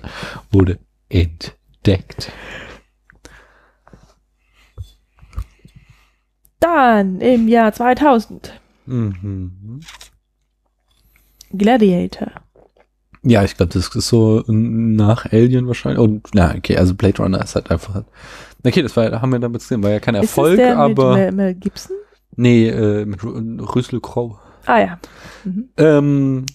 wurde 0.51 0.77
entdeckt. 1.09 2.31
Dann 6.59 7.21
im 7.21 7.47
Jahr 7.47 7.73
2000 7.73 8.59
Mhm. 8.85 9.81
Gladiator. 11.51 12.31
Ja, 13.23 13.43
ich 13.43 13.57
glaube, 13.57 13.73
das 13.73 13.93
ist 13.93 14.07
so 14.07 14.43
nach 14.47 15.25
Alien 15.31 15.67
wahrscheinlich. 15.67 15.99
Und 15.99 16.27
na, 16.33 16.55
okay, 16.55 16.77
also 16.77 16.95
Blade 16.95 17.21
Runner 17.21 17.43
ist 17.43 17.55
halt 17.55 17.69
einfach. 17.69 18.03
Okay, 18.63 18.81
das 18.81 18.95
war, 18.95 19.21
haben 19.21 19.31
wir 19.31 19.39
damit 19.39 19.61
gesehen, 19.61 19.83
war 19.83 19.91
ja 19.91 19.99
kein 19.99 20.15
Ist 20.15 20.23
es 20.23 20.29
Erfolg, 20.29 20.57
der 20.57 20.77
aber. 20.77 21.15
mit 21.15 21.17
Mel, 21.17 21.31
Mel 21.31 21.55
Gibson? 21.55 21.95
nee, 22.35 22.69
äh, 22.69 23.05
mit 23.05 23.23
Russell 23.23 23.99
Crowe. 23.99 24.37
Ah 24.65 24.79
ja. 24.79 24.99
Mhm. 25.43 25.69
Ähm, 25.77 26.45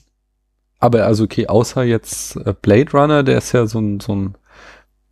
aber 0.78 1.06
also 1.06 1.24
okay, 1.24 1.46
außer 1.46 1.82
jetzt 1.84 2.36
äh, 2.36 2.54
Blade 2.60 2.92
Runner, 2.92 3.22
der 3.22 3.38
ist 3.38 3.52
ja 3.52 3.66
so 3.66 3.78
ein, 3.78 4.00
so 4.00 4.14
ein, 4.14 4.34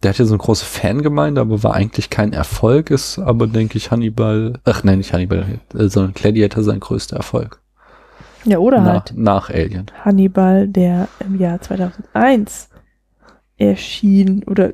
der 0.03 0.11
hat 0.11 0.19
ja 0.19 0.25
so 0.25 0.35
eine 0.35 0.43
große 0.43 0.65
Fangemeinde, 0.65 1.41
aber 1.41 1.63
war 1.63 1.75
eigentlich 1.75 2.11
kein 2.11 2.33
Erfolg, 2.33 2.91
ist 2.91 3.19
aber, 3.19 3.47
denke 3.47 3.79
ich, 3.79 3.91
Hannibal, 3.91 4.55
ach 4.65 4.85
nein, 4.85 4.99
nicht 4.99 5.13
Hannibal, 5.13 5.61
äh, 5.75 5.89
sondern 5.89 6.15
Gladiator 6.15 6.63
sein 6.63 6.81
größter 6.81 7.17
Erfolg. 7.17 7.62
Ja, 8.45 8.59
oder 8.59 8.81
nach, 8.81 8.89
halt 8.93 9.13
nach 9.17 9.51
Alien. 9.51 9.87
Hannibal, 10.05 10.67
der 10.69 11.09
im 11.21 11.39
Jahr 11.39 11.61
2001 11.61 12.69
erschien 13.57 14.43
oder 14.45 14.73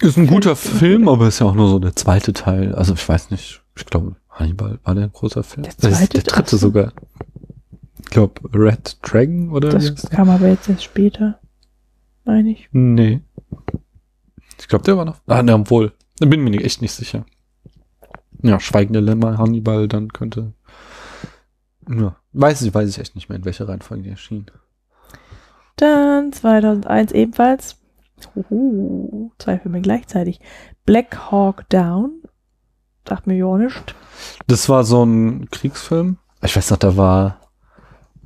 Ist 0.00 0.16
ein 0.18 0.26
guter 0.26 0.56
Film, 0.56 1.08
aber 1.08 1.28
ist 1.28 1.38
ja 1.40 1.46
auch 1.46 1.54
nur 1.54 1.68
so 1.68 1.78
der 1.78 1.96
zweite 1.96 2.32
Teil. 2.32 2.74
Also 2.74 2.94
ich 2.94 3.08
weiß 3.08 3.30
nicht, 3.30 3.62
ich 3.76 3.86
glaube, 3.86 4.16
Hannibal 4.30 4.78
war 4.84 4.94
der 4.94 5.04
ein 5.04 5.12
großer 5.12 5.42
Film. 5.42 5.64
Der 5.64 5.72
Das 5.80 5.92
ist 5.92 5.98
zweite? 5.98 6.12
der 6.14 6.22
dritte 6.24 6.42
Ach 6.44 6.48
so. 6.48 6.56
sogar. 6.58 6.92
Ich 8.00 8.10
glaube, 8.10 8.40
Red 8.54 8.98
Dragon 9.02 9.50
oder 9.50 9.70
das 9.70 10.08
kam 10.10 10.30
aber 10.30 10.48
jetzt 10.48 10.68
erst 10.68 10.84
später, 10.84 11.38
meine 12.24 12.50
ich. 12.50 12.68
Nee. 12.72 13.20
Ich 14.60 14.68
glaube, 14.68 14.84
der 14.84 14.96
war 14.96 15.04
noch. 15.04 15.16
Ah, 15.26 15.42
ne, 15.42 15.54
obwohl. 15.54 15.92
Da 16.18 16.26
bin 16.26 16.42
mir 16.42 16.50
nicht- 16.50 16.64
echt 16.64 16.82
nicht 16.82 16.92
sicher. 16.92 17.24
Ja, 18.42 18.60
Schweigende 18.60 19.00
Lämmer, 19.00 19.36
Hannibal, 19.38 19.88
dann 19.88 20.08
könnte. 20.12 20.52
Ja, 21.88 22.16
weiß 22.32 22.62
ich, 22.62 22.74
weiß 22.74 22.88
ich 22.88 22.98
echt 22.98 23.14
nicht 23.14 23.28
mehr, 23.28 23.38
in 23.38 23.44
welcher 23.44 23.68
Reihenfolge 23.68 24.02
die 24.02 24.10
erschien. 24.10 24.46
Dann 25.76 26.32
2001 26.32 27.12
ebenfalls. 27.12 27.76
Uhu, 28.34 29.30
zwei 29.38 29.58
Filme 29.58 29.80
gleichzeitig. 29.80 30.40
Black 30.84 31.30
Hawk 31.30 31.68
Down. 31.68 32.22
Sagt 33.08 33.26
mir 33.26 33.36
ja 33.36 33.56
nicht. 33.56 33.94
Das 34.48 34.68
war 34.68 34.84
so 34.84 35.04
ein 35.04 35.48
Kriegsfilm. 35.50 36.18
Ich 36.42 36.54
weiß 36.56 36.70
noch, 36.70 36.78
da 36.78 36.96
war 36.96 37.40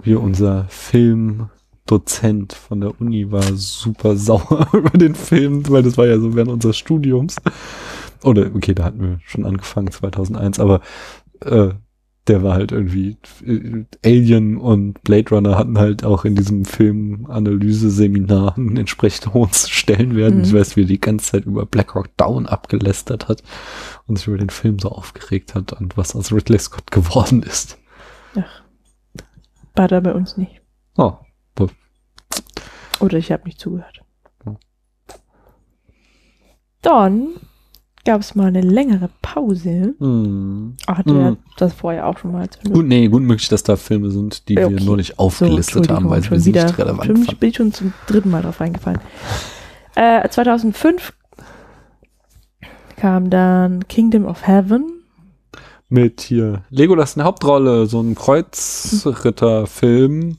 wie 0.03 0.15
unser 0.15 0.67
Filmdozent 0.69 2.53
von 2.55 2.81
der 2.81 3.01
Uni 3.01 3.31
war 3.31 3.43
super 3.55 4.17
sauer 4.17 4.69
über 4.73 4.99
den 4.99 5.15
Film, 5.15 5.69
weil 5.69 5.83
das 5.83 5.97
war 5.97 6.07
ja 6.07 6.19
so 6.19 6.35
während 6.35 6.51
unseres 6.51 6.77
Studiums. 6.77 7.37
Oder, 8.25 8.51
okay, 8.55 8.75
da 8.75 8.85
hatten 8.85 9.01
wir 9.01 9.19
schon 9.25 9.45
angefangen, 9.45 9.91
2001, 9.91 10.59
aber 10.59 10.81
äh, 11.41 11.71
der 12.29 12.43
war 12.43 12.55
halt 12.55 12.71
irgendwie, 12.71 13.17
äh, 13.45 13.85
Alien 14.05 14.57
und 14.57 15.03
Blade 15.03 15.31
Runner 15.31 15.59
hatten 15.59 15.79
halt 15.79 16.05
auch 16.05 16.25
in 16.25 16.37
diesem 16.37 16.65
Film-Analyse-Seminar 16.65 18.57
einen 18.57 18.77
entsprechend 18.79 19.35
hohen 19.35 19.53
Stellenwert. 19.53 20.35
Mhm. 20.35 20.43
Ich 20.43 20.53
weiß, 20.53 20.77
wie 20.77 20.83
er 20.83 20.87
die 20.87 21.01
ganze 21.01 21.33
Zeit 21.33 21.47
über 21.47 21.67
Black 21.67 21.95
Hawk 21.95 22.17
Down 22.17 22.47
abgelästert 22.47 23.29
hat 23.29 23.43
und 24.07 24.19
sich 24.19 24.29
über 24.29 24.39
den 24.39 24.51
Film 24.51 24.79
so 24.79 24.91
aufgeregt 24.91 25.55
hat 25.55 25.73
und 25.73 25.97
was 25.97 26.15
aus 26.15 26.33
Ridley 26.33 26.59
Scott 26.59 26.91
geworden 26.91 27.43
ist. 27.43 27.79
War 29.75 29.89
da 29.89 30.01
bei 30.01 30.13
uns 30.13 30.37
nicht. 30.37 30.61
Oh, 30.97 31.15
Oder 33.01 33.19
ich 33.19 33.33
habe 33.33 33.45
nicht 33.45 33.59
zugehört. 33.59 34.01
Dann 36.83 37.29
gab 38.05 38.21
es 38.21 38.35
mal 38.35 38.47
eine 38.47 38.61
längere 38.63 39.09
Pause. 39.23 39.95
hm. 39.99 40.75
Ach, 40.87 41.05
Hm. 41.05 41.15
der 41.15 41.37
das 41.57 41.73
vorher 41.73 42.07
auch 42.07 42.19
schon 42.19 42.33
mal 42.33 42.43
erzählt. 42.43 42.73
Gut, 42.73 42.87
nee, 42.87 43.07
gut 43.09 43.23
möglich, 43.23 43.49
dass 43.49 43.63
da 43.63 43.77
Filme 43.77 44.11
sind, 44.11 44.49
die 44.49 44.55
Ja, 44.55 44.69
wir 44.69 44.77
okay. 44.77 44.85
nur 44.85 44.97
nicht 44.97 45.15
So, 45.17 45.23
aufgelistet 45.25 45.89
haben, 45.91 46.09
weil 46.11 46.23
sie 46.41 46.51
nicht 46.53 46.79
relevant 46.79 47.07
schon, 47.07 47.17
fanden. 47.19 47.37
bin 47.41 47.49
ich 47.51 47.57
schon 47.57 47.73
zum 47.73 47.93
dritten 48.07 48.31
Mal 48.31 48.43
drauf 48.43 48.61
reingefallen. 48.61 49.01
Äh, 49.95 50.29
2005 50.29 51.13
kam 52.97 53.31
dann 53.31 53.87
Kingdom 53.89 54.25
of 54.27 54.47
Heaven. 54.47 54.85
Mit 55.89 56.21
hier 56.23 56.63
Legolas 56.71 57.15
in 57.17 57.21
der 57.21 57.27
Hauptrolle, 57.27 57.87
so 57.87 58.01
ein 58.01 58.15
Kreuzritterfilm. 58.15 60.39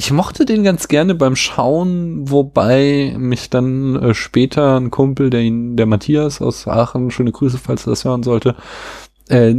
Ich 0.00 0.10
mochte 0.12 0.46
den 0.46 0.64
ganz 0.64 0.88
gerne 0.88 1.14
beim 1.14 1.36
Schauen, 1.36 2.30
wobei 2.30 3.14
mich 3.18 3.50
dann 3.50 3.96
äh, 3.96 4.14
später 4.14 4.80
ein 4.80 4.90
Kumpel, 4.90 5.28
der 5.28 5.42
ihn, 5.42 5.76
der 5.76 5.84
Matthias 5.84 6.40
aus 6.40 6.66
Aachen, 6.66 7.10
schöne 7.10 7.32
Grüße, 7.32 7.58
falls 7.58 7.86
er 7.86 7.90
das 7.90 8.06
hören 8.06 8.22
sollte, 8.22 8.56
äh, 9.28 9.54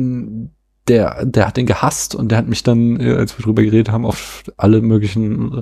der, 0.87 1.27
der 1.27 1.45
hat 1.45 1.57
den 1.57 1.67
gehasst 1.67 2.15
und 2.15 2.31
der 2.31 2.39
hat 2.39 2.47
mich 2.47 2.63
dann, 2.63 2.99
äh, 2.99 3.13
als 3.13 3.37
wir 3.37 3.43
drüber 3.43 3.61
geredet 3.61 3.91
haben, 3.91 4.03
auf 4.03 4.43
alle 4.57 4.81
möglichen 4.81 5.61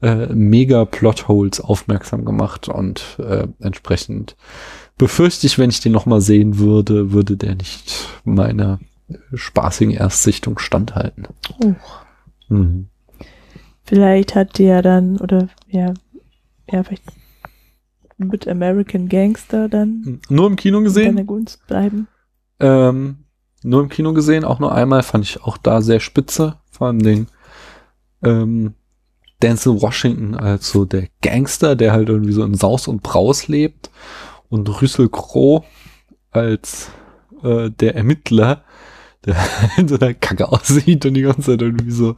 äh, 0.00 0.26
Mega-Plotholes 0.32 1.60
aufmerksam 1.60 2.24
gemacht 2.24 2.68
und 2.68 3.18
äh, 3.18 3.48
entsprechend 3.58 4.36
befürchte 4.96 5.48
ich, 5.48 5.58
wenn 5.58 5.70
ich 5.70 5.80
den 5.80 5.90
nochmal 5.90 6.20
sehen 6.20 6.58
würde, 6.58 7.10
würde 7.10 7.36
der 7.36 7.56
nicht 7.56 8.06
meiner 8.22 8.78
spaßigen 9.34 9.92
Erstsichtung 9.92 10.60
standhalten. 10.60 11.26
Oh. 11.64 11.74
Mhm. 12.48 12.90
Vielleicht 13.90 14.36
hat 14.36 14.56
der 14.60 14.82
dann, 14.82 15.16
oder 15.16 15.48
ja, 15.66 15.92
ja, 16.70 16.84
vielleicht 16.84 17.02
mit 18.18 18.46
American 18.46 19.08
Gangster 19.08 19.68
dann 19.68 20.20
Nur 20.28 20.46
im 20.46 20.54
Kino 20.54 20.78
in 20.78 20.84
gesehen. 20.84 21.16
deiner 21.16 21.26
Gunst 21.26 21.66
bleiben. 21.66 22.06
Ähm, 22.60 23.24
nur 23.64 23.82
im 23.82 23.88
Kino 23.88 24.12
gesehen, 24.12 24.44
auch 24.44 24.60
nur 24.60 24.72
einmal, 24.72 25.02
fand 25.02 25.24
ich 25.24 25.42
auch 25.42 25.58
da 25.58 25.82
sehr 25.82 25.98
spitze. 25.98 26.58
Vor 26.70 26.86
allem 26.86 27.02
den 27.02 27.26
ähm, 28.22 28.74
Denzel 29.42 29.82
Washington 29.82 30.36
als 30.36 30.70
so 30.70 30.84
der 30.84 31.08
Gangster, 31.20 31.74
der 31.74 31.90
halt 31.90 32.10
irgendwie 32.10 32.32
so 32.32 32.44
in 32.44 32.54
Saus 32.54 32.86
und 32.86 33.02
Braus 33.02 33.48
lebt. 33.48 33.90
Und 34.50 34.68
Rüssel 34.80 35.08
Crowe 35.08 35.64
als 36.30 36.92
äh, 37.42 37.70
der 37.70 37.96
Ermittler, 37.96 38.62
der 39.26 39.36
in 39.76 39.88
so 39.88 39.98
einer 39.98 40.14
Kacke 40.14 40.48
aussieht 40.48 41.04
und 41.06 41.14
die 41.14 41.22
ganze 41.22 41.42
Zeit 41.42 41.62
irgendwie 41.62 41.90
so 41.90 42.14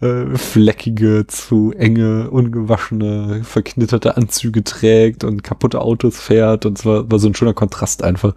äh, 0.00 0.36
fleckige, 0.36 1.26
zu 1.26 1.72
enge, 1.72 2.30
ungewaschene, 2.30 3.42
verknitterte 3.44 4.16
Anzüge 4.16 4.64
trägt 4.64 5.24
und 5.24 5.42
kaputte 5.42 5.80
Autos 5.80 6.20
fährt 6.20 6.66
und 6.66 6.78
zwar 6.78 7.10
war 7.10 7.18
so 7.18 7.28
ein 7.28 7.34
schöner 7.34 7.54
Kontrast 7.54 8.02
einfach. 8.02 8.34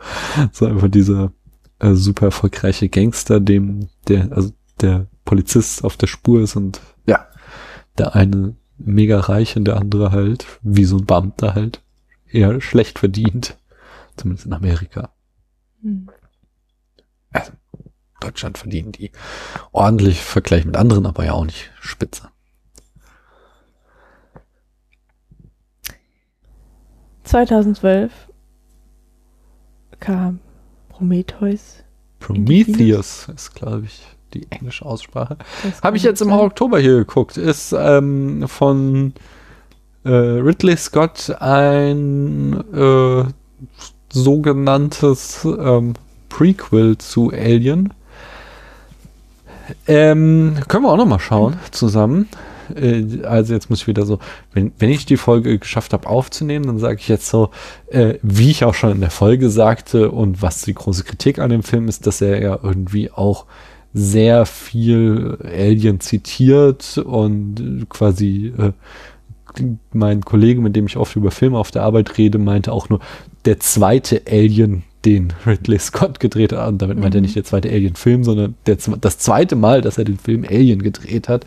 So 0.52 0.66
einfach 0.66 0.90
dieser 0.90 1.32
äh, 1.80 1.94
super 1.94 2.28
erfolgreiche 2.28 2.90
Gangster, 2.90 3.40
dem 3.40 3.90
der, 4.08 4.32
also 4.32 4.52
der 4.82 5.08
Polizist 5.26 5.84
auf 5.84 5.98
der 5.98 6.08
Spur 6.08 6.42
ist 6.42 6.56
und 6.56 6.82
ja, 7.06 7.28
der 7.98 8.16
eine 8.16 8.56
mega 8.78 9.20
reich 9.20 9.56
und 9.56 9.66
der 9.66 9.78
andere 9.78 10.12
halt, 10.12 10.46
wie 10.62 10.86
so 10.86 10.98
ein 10.98 11.06
Beamter 11.06 11.54
halt, 11.56 11.82
eher 12.30 12.62
schlecht 12.62 13.00
verdient. 13.00 13.58
Zumindest 14.18 14.46
in 14.46 14.54
Amerika. 14.54 15.14
Hm. 15.82 16.10
Also, 17.32 17.52
Deutschland 18.22 18.58
verdienen 18.58 18.92
die 18.92 19.12
ordentlich 19.72 20.20
im 20.20 20.26
Vergleich 20.26 20.66
mit 20.66 20.78
anderen, 20.78 21.06
aber 21.06 21.26
ja 21.26 21.34
auch 21.34 21.46
nicht 21.46 21.72
spitze. 21.80 22.30
...2012 27.26 28.10
kam 30.00 30.40
Prometheus. 30.90 31.84
Prometheus 32.20 33.30
ist, 33.34 33.56
glaube 33.56 33.86
ich, 33.86 34.02
die 34.34 34.52
englische 34.52 34.86
Aussprache. 34.86 35.38
Habe 35.82 35.98
ich 35.98 36.04
jetzt 36.04 36.22
im 36.22 36.30
sein. 36.30 36.40
Oktober 36.40 36.80
hier 36.80 36.98
geguckt. 36.98 37.38
Ist 37.38 37.74
ähm, 37.78 38.48
von 38.48 39.14
äh, 40.04 40.10
Ridley 40.10 40.78
Scott 40.78 41.30
ein 41.40 42.54
äh, 42.74 43.24
sogenanntes 44.12 45.46
ähm, 45.46 45.94
Prequel 46.30 46.98
zu 46.98 47.32
Alien. 47.32 47.94
Ähm, 49.88 50.56
können 50.68 50.84
wir 50.84 50.92
auch 50.92 50.98
noch 50.98 51.06
mal 51.06 51.20
schauen 51.20 51.58
zusammen. 51.72 52.28
Äh, 52.76 53.24
also 53.24 53.54
jetzt 53.54 53.70
muss 53.70 53.82
ich 53.82 53.88
wieder 53.88 54.06
so, 54.06 54.20
wenn, 54.54 54.72
wenn 54.80 54.90
ich 54.90 55.06
die 55.06 55.18
Folge 55.18 55.60
geschafft 55.60 55.94
habe 55.94 56.08
aufzunehmen, 56.08 56.66
dann 56.66 56.80
sage 56.80 56.98
ich 57.00 57.08
jetzt 57.08 57.28
so, 57.28 57.50
äh, 57.88 58.16
wie 58.22 58.52
ich 58.52 58.64
auch 58.64 58.74
schon 58.74 58.92
in 58.92 59.02
der 59.02 59.12
Folge 59.12 59.50
sagte 59.50 60.12
und 60.12 60.42
was 60.42 60.62
die 60.62 60.74
große 60.74 61.04
Kritik 61.04 61.40
an 61.40 61.50
dem 61.50 61.64
Film 61.64 61.88
ist, 61.88 62.08
dass 62.08 62.22
er 62.22 62.42
ja 62.42 62.60
irgendwie 62.62 63.12
auch 63.12 63.46
sehr 63.94 64.46
viel 64.46 65.38
Alien 65.44 66.00
zitiert 66.00 66.98
und 66.98 67.86
quasi 67.90 68.54
äh, 68.58 68.72
mein 69.92 70.24
Kollege, 70.24 70.62
mit 70.62 70.78
dem 70.78 70.86
ich 70.86 70.96
oft 70.96 71.16
über 71.18 71.32
Filme 71.32 71.58
auf 71.58 71.72
der 71.72 71.84
Arbeit 71.84 72.18
rede, 72.18 72.38
meinte 72.38 72.72
auch 72.72 72.88
nur 72.88 73.02
der 73.44 73.60
zweite 73.60 74.22
Alien, 74.30 74.84
den 75.06 75.34
Ridley 75.46 75.80
Scott 75.80 76.20
gedreht 76.20 76.54
hat. 76.54 76.68
Und 76.68 76.82
damit 76.82 77.00
meint 77.00 77.16
er 77.16 77.22
nicht 77.22 77.36
der 77.36 77.44
zweite 77.44 77.70
Alien-Film, 77.70 78.24
sondern 78.24 78.56
der, 78.66 78.78
das 79.00 79.18
zweite 79.18 79.56
Mal, 79.56 79.82
dass 79.82 79.98
er 79.98 80.04
den 80.04 80.20
Film 80.20 80.46
Alien 80.48 80.84
gedreht 80.84 81.28
hat, 81.28 81.46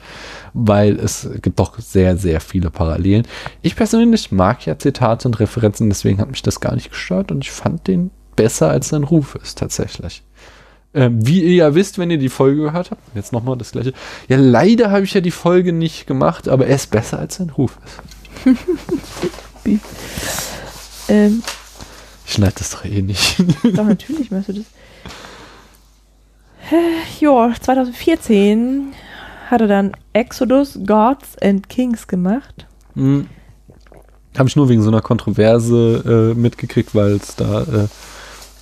weil 0.53 0.99
es 0.99 1.29
gibt 1.43 1.59
doch 1.59 1.79
sehr, 1.79 2.17
sehr 2.17 2.41
viele 2.41 2.71
Parallelen. 2.71 3.27
Ich 3.63 3.77
persönlich 3.77 4.33
mag 4.33 4.67
ja 4.67 4.79
Zitate 4.79 5.29
und 5.29 5.39
Referenzen, 5.41 5.89
deswegen 5.89 6.21
hat 6.21 6.31
mich 6.31 6.43
das 6.43 6.61
gar 6.61 6.75
nicht 6.75 6.91
gestört 6.91 7.31
und 7.31 7.45
ich 7.45 7.51
fand 7.51 7.87
den 7.87 8.11
besser 8.37 8.71
als 8.71 8.89
sein 8.89 9.05
Ruf 9.05 9.37
ist 9.37 9.59
tatsächlich. 9.59 10.23
Ähm, 10.93 11.27
wie 11.27 11.43
ihr 11.43 11.55
ja 11.55 11.75
wisst, 11.75 11.99
wenn 11.99 12.11
ihr 12.11 12.19
die 12.19 12.29
Folge 12.29 12.63
gehört 12.63 12.91
habt, 12.91 13.03
jetzt 13.17 13.33
nochmal 13.33 13.57
das 13.57 13.73
gleiche. 13.73 13.93
Ja, 14.29 14.37
leider 14.37 14.91
habe 14.91 15.05
ich 15.05 15.15
ja 15.15 15.21
die 15.21 15.33
Folge 15.33 15.73
nicht 15.73 16.07
gemacht, 16.07 16.49
aber 16.49 16.67
er 16.67 16.77
ist 16.77 16.91
besser 16.91 17.19
als 17.19 17.37
sein 17.37 17.51
Ruf 17.51 17.79
ist. 17.85 18.61
Ähm, 21.09 21.43
Ich 22.27 22.35
schneide 22.35 22.55
das 22.59 22.71
doch 22.71 22.85
eh 22.85 23.03
nicht. 23.03 23.39
doch, 23.63 23.85
natürlich 23.85 24.31
machst 24.31 24.49
du 24.49 24.53
das. 24.55 24.65
Jo, 27.21 27.51
2014 27.61 28.95
hat 29.51 29.61
er 29.61 29.67
dann 29.67 29.93
Exodus, 30.13 30.79
Gods 30.87 31.37
and 31.43 31.69
Kings 31.69 32.07
gemacht. 32.07 32.67
Hm. 32.95 33.29
Habe 34.37 34.49
ich 34.49 34.57
nur 34.57 34.69
wegen 34.69 34.83
so 34.83 34.89
einer 34.89 35.03
Kontroverse 35.03 36.33
äh, 36.35 36.39
mitgekriegt, 36.39 36.95
weil 36.95 37.13
es 37.13 37.37
da 37.37 37.63
äh, 37.63 37.89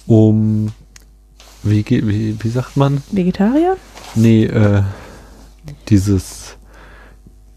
um 0.06 0.72
wie, 1.62 1.84
wie, 1.88 2.36
wie 2.42 2.48
sagt 2.48 2.76
man? 2.76 3.02
Vegetarier? 3.12 3.76
Nee, 4.16 4.44
äh, 4.44 4.82
dieses 5.88 6.56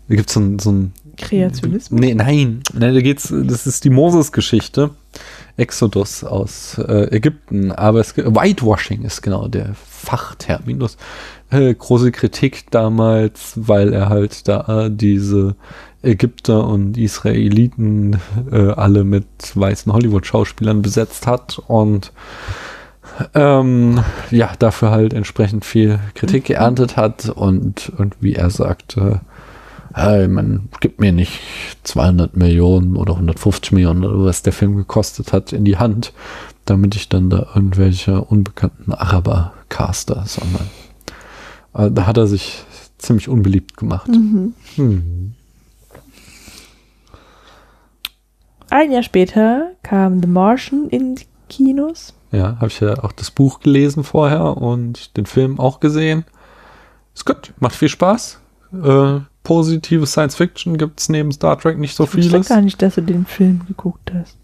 da 0.07 0.15
gibt's 0.15 0.33
so 0.33 0.39
ein, 0.39 0.59
so 0.59 0.71
ein 0.71 0.93
Kreationismus? 1.17 1.99
Nee, 1.99 2.13
nein, 2.13 2.61
nein, 2.73 2.93
da 2.93 3.01
geht's, 3.01 3.33
das 3.33 3.65
ist 3.65 3.83
die 3.83 3.89
Moses-Geschichte. 3.89 4.91
Exodus 5.57 6.23
aus 6.23 6.77
äh, 6.77 7.15
Ägypten, 7.15 7.71
aber 7.71 7.99
es 8.01 8.15
Whitewashing 8.17 9.03
ist 9.03 9.21
genau 9.21 9.47
der 9.47 9.73
Fachterminus. 9.75 10.97
Äh, 11.49 11.73
große 11.73 12.11
Kritik 12.11 12.71
damals, 12.71 13.53
weil 13.55 13.93
er 13.93 14.09
halt 14.09 14.47
da 14.47 14.89
diese 14.89 15.55
Ägypter 16.01 16.67
und 16.67 16.97
Israeliten 16.97 18.19
äh, 18.51 18.71
alle 18.71 19.03
mit 19.03 19.25
weißen 19.53 19.91
Hollywood-Schauspielern 19.91 20.81
besetzt 20.81 21.25
hat 21.25 21.59
und 21.67 22.11
ähm, 23.33 24.03
ja, 24.31 24.51
dafür 24.59 24.91
halt 24.91 25.13
entsprechend 25.13 25.63
viel 25.63 25.99
Kritik 26.15 26.45
geerntet 26.45 26.97
hat 26.97 27.29
und, 27.29 27.91
und 27.97 28.15
wie 28.19 28.35
er 28.35 28.49
sagte, 28.49 29.21
hey, 29.95 30.27
man 30.27 30.67
gibt 30.81 30.99
mir 30.99 31.13
nicht 31.13 31.39
200 31.83 32.35
Millionen 32.35 32.97
oder 32.97 33.13
150 33.13 33.71
Millionen 33.71 34.03
oder 34.03 34.25
was 34.25 34.43
der 34.43 34.51
Film 34.51 34.75
gekostet 34.75 35.31
hat 35.31 35.53
in 35.53 35.63
die 35.63 35.77
Hand, 35.77 36.11
damit 36.65 36.95
ich 36.95 37.07
dann 37.07 37.29
da 37.29 37.47
irgendwelche 37.55 38.21
unbekannten 38.21 38.93
Araber 38.93 39.53
caster, 39.69 40.25
sondern 40.27 40.69
äh, 41.73 41.89
da 41.89 42.05
hat 42.05 42.17
er 42.17 42.27
sich 42.27 42.65
ziemlich 42.97 43.29
unbeliebt 43.29 43.77
gemacht. 43.77 44.09
Mhm. 44.09 44.53
Hm. 44.75 45.33
Ein 48.69 48.91
Jahr 48.91 49.03
später 49.03 49.71
kam 49.81 50.21
The 50.21 50.27
Martian 50.27 50.89
in 50.89 51.15
die 51.15 51.25
Kinos. 51.47 52.13
Ja, 52.31 52.57
habe 52.57 52.67
ich 52.67 52.81
ja 52.81 53.01
auch 53.01 53.13
das 53.13 53.31
Buch 53.31 53.61
gelesen 53.61 54.03
vorher 54.03 54.57
und 54.57 55.15
den 55.15 55.25
Film 55.25 55.57
auch 55.57 55.79
gesehen. 55.79 56.25
Ist 57.13 57.25
gut, 57.25 57.53
macht 57.59 57.75
viel 57.75 57.87
Spaß. 57.87 58.41
Äh, 58.73 59.19
positive 59.45 60.05
Science 60.05 60.35
Fiction 60.35 60.77
gibt 60.77 60.99
es 60.99 61.07
neben 61.07 61.31
Star 61.31 61.57
Trek 61.57 61.77
nicht 61.77 61.95
so 61.95 62.03
Ich 62.03 62.09
vieles. 62.09 62.49
gar 62.49 62.59
nicht, 62.61 62.81
dass 62.81 62.95
du 62.95 63.01
den 63.01 63.25
Film 63.25 63.61
geguckt 63.65 64.11
hast. 64.13 64.37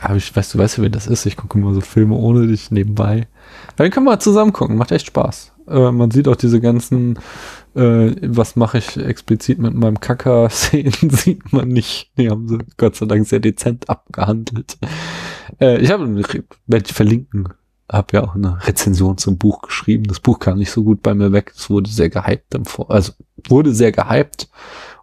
Aber 0.00 0.16
ich 0.16 0.36
weißt 0.36 0.52
du, 0.52 0.58
weißt 0.58 0.82
wer 0.82 0.90
das 0.90 1.06
ist? 1.06 1.24
Ich 1.24 1.36
gucke 1.38 1.58
immer 1.58 1.72
so 1.72 1.80
Filme 1.80 2.16
ohne 2.16 2.46
dich 2.46 2.70
nebenbei. 2.70 3.26
Den 3.78 3.90
können 3.90 4.04
wir 4.04 4.12
mal 4.12 4.20
zusammen 4.20 4.52
gucken, 4.52 4.76
macht 4.76 4.92
echt 4.92 5.06
Spaß. 5.06 5.52
Äh, 5.68 5.92
man 5.92 6.10
sieht 6.10 6.28
auch 6.28 6.36
diese 6.36 6.60
ganzen, 6.60 7.18
äh, 7.74 8.10
was 8.22 8.56
mache 8.56 8.78
ich 8.78 8.96
explizit 8.98 9.58
mit 9.58 9.72
meinem 9.74 9.98
Kacker-Szenen, 10.00 10.92
sieht 11.10 11.52
man 11.52 11.68
nicht. 11.68 12.10
Die 12.18 12.28
haben 12.28 12.48
sie 12.48 12.58
Gott 12.76 12.96
sei 12.96 13.06
Dank 13.06 13.26
sehr 13.26 13.40
dezent 13.40 13.88
abgehandelt. 13.88 14.76
Äh, 15.60 15.78
ich 15.78 15.90
habe, 15.90 16.06
werde 16.66 16.84
ich 16.86 16.92
verlinken, 16.92 17.48
habe 17.90 18.16
ja 18.16 18.24
auch 18.24 18.34
eine 18.34 18.66
Rezension 18.66 19.18
zum 19.18 19.38
Buch 19.38 19.62
geschrieben. 19.62 20.04
Das 20.04 20.20
Buch 20.20 20.38
kam 20.38 20.58
nicht 20.58 20.70
so 20.70 20.82
gut 20.84 21.02
bei 21.02 21.14
mir 21.14 21.32
weg. 21.32 21.52
Es 21.56 21.68
wurde 21.70 21.90
sehr 21.90 22.10
gehypt 22.10 22.54
im 22.54 22.64
Vor 22.64 22.90
also 22.90 23.12
wurde 23.48 23.74
sehr 23.74 23.92
gehypt 23.92 24.48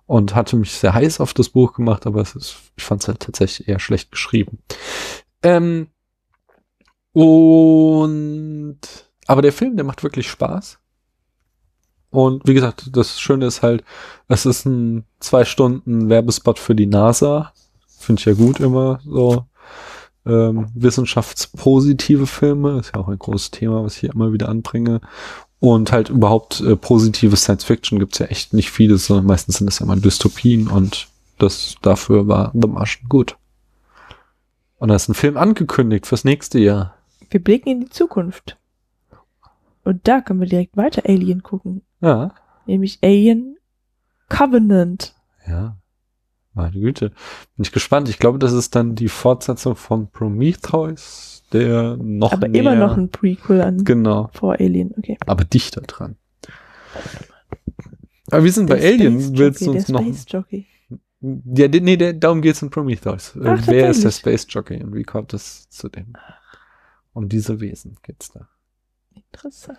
und 0.07 0.35
hatte 0.35 0.55
mich 0.55 0.71
sehr 0.71 0.93
heiß 0.93 1.19
auf 1.19 1.33
das 1.33 1.49
Buch 1.49 1.73
gemacht, 1.73 2.05
aber 2.05 2.21
es 2.21 2.35
ist, 2.35 2.55
ich 2.75 2.83
fand 2.83 3.01
es 3.01 3.07
halt 3.07 3.19
tatsächlich 3.21 3.67
eher 3.67 3.79
schlecht 3.79 4.11
geschrieben. 4.11 4.59
Ähm, 5.43 5.87
und 7.13 8.79
aber 9.27 9.41
der 9.41 9.53
Film, 9.53 9.75
der 9.75 9.85
macht 9.85 10.03
wirklich 10.03 10.29
Spaß. 10.29 10.79
Und 12.09 12.45
wie 12.45 12.53
gesagt, 12.53 12.89
das 12.91 13.21
Schöne 13.21 13.45
ist 13.45 13.61
halt, 13.61 13.85
es 14.27 14.45
ist 14.45 14.65
ein 14.65 15.05
zwei 15.19 15.45
Stunden 15.45 16.09
Werbespot 16.09 16.59
für 16.59 16.75
die 16.75 16.87
NASA. 16.87 17.53
Finde 17.87 18.19
ich 18.19 18.25
ja 18.25 18.33
gut 18.33 18.59
immer 18.59 18.99
so. 19.05 19.45
Ähm, 20.25 20.67
wissenschaftspositive 20.75 22.27
Filme, 22.27 22.79
ist 22.79 22.91
ja 22.93 23.01
auch 23.01 23.07
ein 23.07 23.17
großes 23.17 23.51
Thema, 23.51 23.83
was 23.83 23.95
ich 23.95 24.01
hier 24.01 24.13
immer 24.13 24.33
wieder 24.33 24.49
anbringe. 24.49 25.01
Und 25.59 25.91
halt 25.91 26.09
überhaupt 26.09 26.61
äh, 26.61 26.75
positive 26.75 27.35
Science 27.35 27.63
Fiction 27.63 27.99
gibt's 27.99 28.19
ja 28.19 28.27
echt 28.27 28.53
nicht 28.53 28.71
vieles, 28.71 29.05
sondern 29.05 29.25
meistens 29.25 29.57
sind 29.57 29.67
es 29.67 29.79
ja 29.79 29.85
mal 29.85 29.99
Dystopien 29.99 30.67
und 30.67 31.07
das 31.37 31.75
dafür 31.81 32.27
war 32.27 32.51
The 32.53 32.67
Martian 32.67 33.07
gut. 33.09 33.37
Und 34.77 34.89
da 34.89 34.95
ist 34.95 35.09
ein 35.09 35.13
Film 35.13 35.37
angekündigt 35.37 36.07
fürs 36.07 36.23
nächste 36.23 36.59
Jahr. 36.59 36.95
Wir 37.29 37.43
blicken 37.43 37.69
in 37.69 37.79
die 37.81 37.89
Zukunft. 37.89 38.57
Und 39.83 40.07
da 40.07 40.21
können 40.21 40.39
wir 40.39 40.47
direkt 40.47 40.77
weiter 40.77 41.03
Alien 41.05 41.43
gucken. 41.43 41.81
Ja. 42.01 42.33
Nämlich 42.65 42.99
Alien 43.03 43.57
Covenant. 44.29 45.15
Ja. 45.47 45.77
Meine 46.53 46.71
Güte. 46.71 47.09
Bin 47.55 47.63
ich 47.63 47.71
gespannt. 47.71 48.09
Ich 48.09 48.19
glaube, 48.19 48.39
das 48.39 48.51
ist 48.51 48.75
dann 48.75 48.95
die 48.95 49.07
Fortsetzung 49.07 49.75
von 49.75 50.09
Prometheus, 50.11 51.43
der 51.53 51.97
noch 51.97 52.33
Aber 52.33 52.47
näher, 52.47 52.61
immer 52.61 52.75
noch 52.75 52.97
ein 52.97 53.09
Prequel 53.09 53.61
an 53.61 53.83
Genau. 53.83 54.29
vor 54.33 54.53
Alien. 54.59 54.93
Okay. 54.97 55.17
Aber 55.25 55.45
dichter 55.45 55.81
dran. 55.81 56.17
Aber 58.29 58.43
wir 58.43 58.51
sind 58.51 58.67
bei 58.69 58.79
Der 58.79 58.91
Alien. 58.91 59.19
Space 59.21 59.37
Willst 59.37 59.61
du 59.61 59.65
Jockey, 59.65 59.77
uns 59.77 59.85
der 59.85 59.93
noch. 59.95 60.01
Space 60.01 60.25
Jockey. 60.27 60.67
Ja, 61.21 61.67
nee, 61.67 61.97
der, 61.97 62.13
darum 62.13 62.41
geht's 62.41 62.61
in 62.61 62.69
Prometheus. 62.69 63.35
Äh, 63.35 63.41
Ach, 63.45 63.67
Wer 63.67 63.89
ist 63.91 64.03
der? 64.03 64.11
Space 64.11 64.47
Jockey 64.49 64.83
und 64.83 64.95
wie 64.95 65.03
kommt 65.03 65.33
es 65.33 65.69
zu 65.69 65.87
dem? 65.87 66.13
Um 67.13 67.29
diese 67.29 67.59
Wesen 67.59 67.97
geht's 68.03 68.31
da. 68.31 68.47
Interessant. 69.13 69.77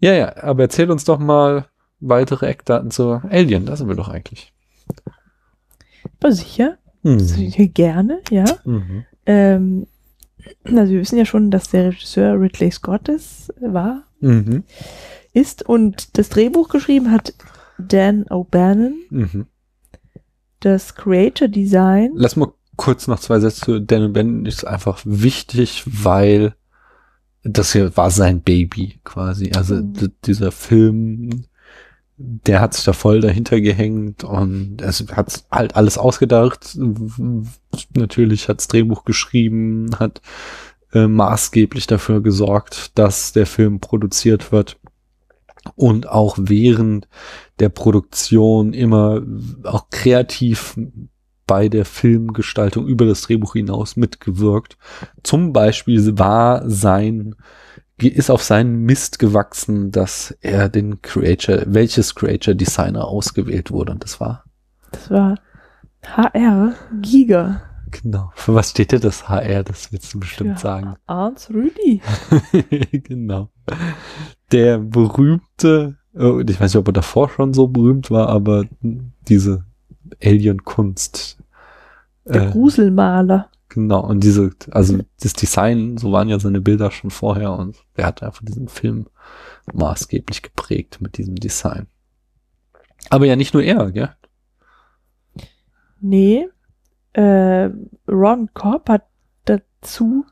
Ja, 0.00 0.12
ja, 0.14 0.36
aber 0.42 0.62
erzähl 0.64 0.90
uns 0.90 1.04
doch 1.04 1.18
mal 1.18 1.66
weitere 2.00 2.46
Eckdaten 2.46 2.90
zur 2.90 3.22
Alien. 3.30 3.64
Da 3.66 3.76
sind 3.76 3.88
wir 3.88 3.94
doch 3.94 4.08
eigentlich. 4.08 4.52
Aber 6.20 6.32
sicher, 6.32 6.78
Mhm. 7.02 7.20
sicher 7.20 7.66
gerne, 7.66 8.20
ja. 8.30 8.44
Mhm. 8.64 9.04
Ähm, 9.26 9.86
also 10.64 10.92
wir 10.92 11.00
wissen 11.00 11.18
ja 11.18 11.24
schon, 11.24 11.50
dass 11.50 11.70
der 11.70 11.86
Regisseur 11.86 12.40
Ridley 12.40 12.70
Scott 12.70 13.08
ist, 13.08 13.52
war, 13.60 14.04
Mhm. 14.20 14.64
ist 15.32 15.62
und 15.68 16.16
das 16.18 16.28
Drehbuch 16.28 16.68
geschrieben 16.68 17.10
hat 17.10 17.34
Dan 17.78 18.24
O'Bannon. 18.26 18.92
Mhm. 19.10 19.46
Das 20.60 20.94
Creator 20.94 21.48
Design, 21.48 22.10
Lass 22.14 22.36
mal 22.36 22.52
kurz 22.76 23.08
noch 23.08 23.18
zwei 23.18 23.40
Sätze 23.40 23.60
zu 23.60 23.80
Dan 23.80 24.12
Ben 24.12 24.46
ist 24.46 24.64
einfach 24.66 25.00
wichtig, 25.04 25.82
weil 25.86 26.54
das 27.42 27.72
hier 27.72 27.96
war 27.96 28.10
sein 28.12 28.40
Baby 28.40 29.00
quasi. 29.02 29.50
Also 29.56 29.74
Mhm. 29.76 30.12
dieser 30.24 30.52
Film, 30.52 31.44
der 32.22 32.60
hat 32.60 32.74
sich 32.74 32.84
da 32.84 32.92
voll 32.92 33.20
dahinter 33.20 33.60
gehängt 33.60 34.24
und 34.24 34.80
es 34.80 35.04
hat 35.12 35.44
halt 35.50 35.76
alles 35.76 35.98
ausgedacht. 35.98 36.78
Natürlich 37.94 38.48
hat's 38.48 38.68
Drehbuch 38.68 39.04
geschrieben, 39.04 39.90
hat 39.98 40.20
äh, 40.92 41.06
maßgeblich 41.06 41.86
dafür 41.86 42.22
gesorgt, 42.22 42.98
dass 42.98 43.32
der 43.32 43.46
Film 43.46 43.80
produziert 43.80 44.52
wird 44.52 44.78
und 45.74 46.08
auch 46.08 46.36
während 46.38 47.08
der 47.58 47.68
Produktion 47.68 48.72
immer 48.72 49.22
auch 49.64 49.90
kreativ 49.90 50.76
bei 51.46 51.68
der 51.68 51.84
Filmgestaltung 51.84 52.86
über 52.86 53.04
das 53.04 53.22
Drehbuch 53.22 53.54
hinaus 53.54 53.96
mitgewirkt. 53.96 54.76
Zum 55.22 55.52
Beispiel 55.52 56.18
war 56.18 56.68
sein, 56.68 57.34
ist 58.08 58.30
auf 58.30 58.42
seinen 58.42 58.84
Mist 58.84 59.18
gewachsen, 59.18 59.90
dass 59.90 60.36
er 60.40 60.68
den 60.68 61.02
Creator, 61.02 61.62
welches 61.66 62.14
Creator 62.14 62.54
Designer 62.54 63.06
ausgewählt 63.06 63.70
wurde. 63.70 63.92
Und 63.92 64.04
das 64.04 64.20
war, 64.20 64.44
das 64.90 65.10
war 65.10 65.38
HR 66.02 66.74
Giga. 67.00 67.62
genau. 67.90 68.32
Für 68.34 68.54
was 68.54 68.70
steht 68.70 68.92
denn 68.92 69.00
das 69.00 69.28
HR? 69.28 69.62
Das 69.62 69.92
willst 69.92 70.12
du 70.14 70.20
bestimmt 70.20 70.58
Für 70.58 70.62
sagen. 70.62 70.94
Arns 71.06 71.50
Rüdi. 71.50 72.00
genau. 73.04 73.50
Der 74.50 74.78
berühmte, 74.78 75.96
oh, 76.14 76.40
ich 76.40 76.60
weiß 76.60 76.72
nicht, 76.72 76.80
ob 76.80 76.88
er 76.88 76.92
davor 76.94 77.28
schon 77.28 77.54
so 77.54 77.68
berühmt 77.68 78.10
war, 78.10 78.28
aber 78.28 78.64
diese 79.28 79.64
Alien-Kunst. 80.22 81.38
Der 82.24 82.48
äh, 82.48 82.50
Gruselmaler. 82.50 83.48
Genau, 83.74 84.04
und 84.04 84.22
diese, 84.22 84.50
also 84.70 84.98
das 85.22 85.32
Design, 85.32 85.96
so 85.96 86.12
waren 86.12 86.28
ja 86.28 86.38
seine 86.38 86.60
Bilder 86.60 86.90
schon 86.90 87.10
vorher 87.10 87.52
und 87.52 87.82
er 87.94 88.04
hat 88.04 88.22
einfach 88.22 88.44
diesen 88.44 88.68
Film 88.68 89.06
maßgeblich 89.72 90.42
geprägt 90.42 91.00
mit 91.00 91.16
diesem 91.16 91.36
Design. 91.36 91.86
Aber 93.08 93.24
ja 93.24 93.34
nicht 93.34 93.54
nur 93.54 93.62
er, 93.62 93.90
gell? 93.90 94.14
Nee, 96.00 96.48
äh, 97.14 97.70
Ron 98.06 98.50
Cobb 98.52 98.90
hat 98.90 99.06
dazu 99.46 100.26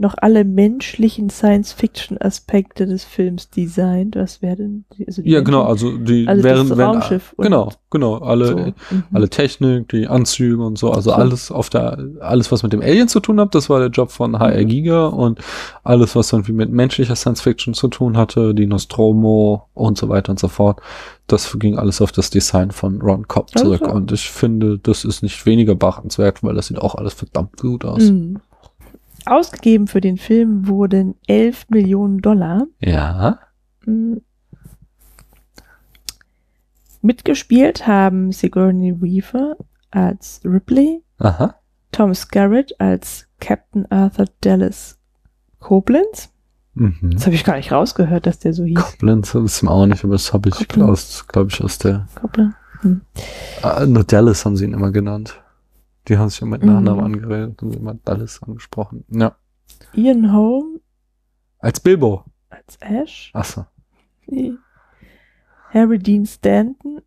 noch 0.00 0.14
alle 0.18 0.44
menschlichen 0.44 1.28
Science-Fiction-Aspekte 1.28 2.86
des 2.86 3.04
Films 3.04 3.50
designt. 3.50 4.16
Was 4.16 4.42
wäre 4.42 4.56
denn? 4.56 4.84
die- 4.96 5.06
Also 5.06 5.22
die 5.22 5.30
Ja, 5.30 5.40
genau, 5.40 5.62
also 5.64 5.96
die 5.98 6.26
Also 6.28 6.42
das 6.42 6.50
wären, 6.56 6.78
wären 6.78 6.90
Raumschiff 6.92 7.32
und 7.36 7.44
genau, 7.44 7.70
genau, 7.90 8.18
alle, 8.18 8.46
so. 8.46 8.56
Mhm. 8.56 8.74
alle 9.12 9.28
Technik, 9.28 9.88
die 9.88 10.06
Anzüge 10.06 10.62
und 10.64 10.78
so, 10.78 10.90
also 10.92 11.10
So. 11.10 11.16
alles 11.16 11.50
auf 11.50 11.68
der, 11.70 11.98
alles 12.20 12.52
was 12.52 12.62
mit 12.62 12.72
dem 12.72 12.80
Alien 12.80 13.08
zu 13.08 13.20
tun 13.20 13.40
hat, 13.40 13.54
das 13.54 13.68
war 13.68 13.80
der 13.80 13.88
Job 13.90 14.10
von 14.10 14.38
HR 14.38 14.62
Mhm. 14.62 14.68
Giga 14.68 15.06
und 15.06 15.40
alles 15.84 16.14
was 16.14 16.32
irgendwie 16.32 16.52
mit 16.52 16.70
menschlicher 16.70 17.16
Science 17.16 17.40
Fiction 17.40 17.74
zu 17.74 17.88
tun 17.88 18.16
hatte, 18.16 18.54
die 18.54 18.66
Nostromo 18.66 19.68
und 19.74 19.98
so 19.98 20.08
weiter 20.08 20.30
und 20.30 20.38
so 20.38 20.48
fort, 20.48 20.80
das 21.26 21.58
ging 21.58 21.76
alles 21.76 22.00
auf 22.00 22.12
das 22.12 22.30
Design 22.30 22.70
von 22.70 23.00
Ron 23.02 23.26
Cobb 23.28 23.50
Also. 23.54 23.64
zurück 23.76 23.92
und 23.92 24.12
ich 24.12 24.30
finde, 24.30 24.78
das 24.78 25.04
ist 25.04 25.22
nicht 25.22 25.44
weniger 25.44 25.74
beachtenswert, 25.74 26.42
weil 26.42 26.54
das 26.54 26.68
sieht 26.68 26.78
auch 26.78 26.94
alles 26.94 27.14
verdammt 27.14 27.56
gut 27.58 27.84
aus. 27.84 28.10
Mhm. 28.10 28.38
Ausgegeben 29.30 29.86
für 29.86 30.00
den 30.00 30.16
Film 30.16 30.68
wurden 30.68 31.14
11 31.26 31.68
Millionen 31.70 32.18
Dollar. 32.18 32.66
Ja. 32.80 33.38
Mhm. 33.84 34.22
Mitgespielt 37.00 37.86
haben 37.86 38.32
Sigourney 38.32 39.00
Weaver 39.00 39.56
als 39.90 40.40
Ripley, 40.44 41.02
Aha. 41.18 41.54
Tom 41.92 42.14
Skerritt 42.14 42.78
als 42.80 43.26
Captain 43.40 43.90
Arthur 43.90 44.26
Dallas 44.40 44.98
Koblenz. 45.60 46.30
Mhm. 46.74 47.10
Das 47.12 47.26
habe 47.26 47.34
ich 47.34 47.44
gar 47.44 47.56
nicht 47.56 47.72
rausgehört, 47.72 48.26
dass 48.26 48.40
der 48.40 48.52
so 48.52 48.64
hieß. 48.64 48.78
Koblenz 48.78 49.34
ist 49.34 49.62
mir 49.62 49.70
auch 49.70 49.86
nicht, 49.86 50.04
aber 50.04 50.14
das 50.14 50.32
habe 50.32 50.48
ich 50.48 50.68
glaube 50.68 50.96
ich, 51.50 51.62
aus 51.62 51.78
der 51.78 52.06
Koblenz. 52.14 52.54
Ah, 53.62 53.84
nur 53.86 54.04
Dallas 54.04 54.44
haben 54.44 54.56
sie 54.56 54.64
ihn 54.64 54.74
immer 54.74 54.92
genannt. 54.92 55.40
Die 56.08 56.16
haben 56.18 56.28
sich 56.28 56.40
ja 56.40 56.46
mit 56.46 56.62
Mhm. 56.62 56.88
Angeredet 56.88 57.62
und 57.62 57.76
immer 57.76 57.94
Dallas 57.94 58.42
angesprochen. 58.42 59.04
Ja. 59.10 59.36
Ian 59.94 60.32
Holm 60.32 60.80
Als 61.58 61.80
Bilbo. 61.80 62.24
als 62.50 62.76
Ash. 62.80 63.30
Achso. 63.34 63.66
Nee. 64.26 64.52
Harry 65.70 65.98
Dean 65.98 66.24
Stanton 66.26 67.00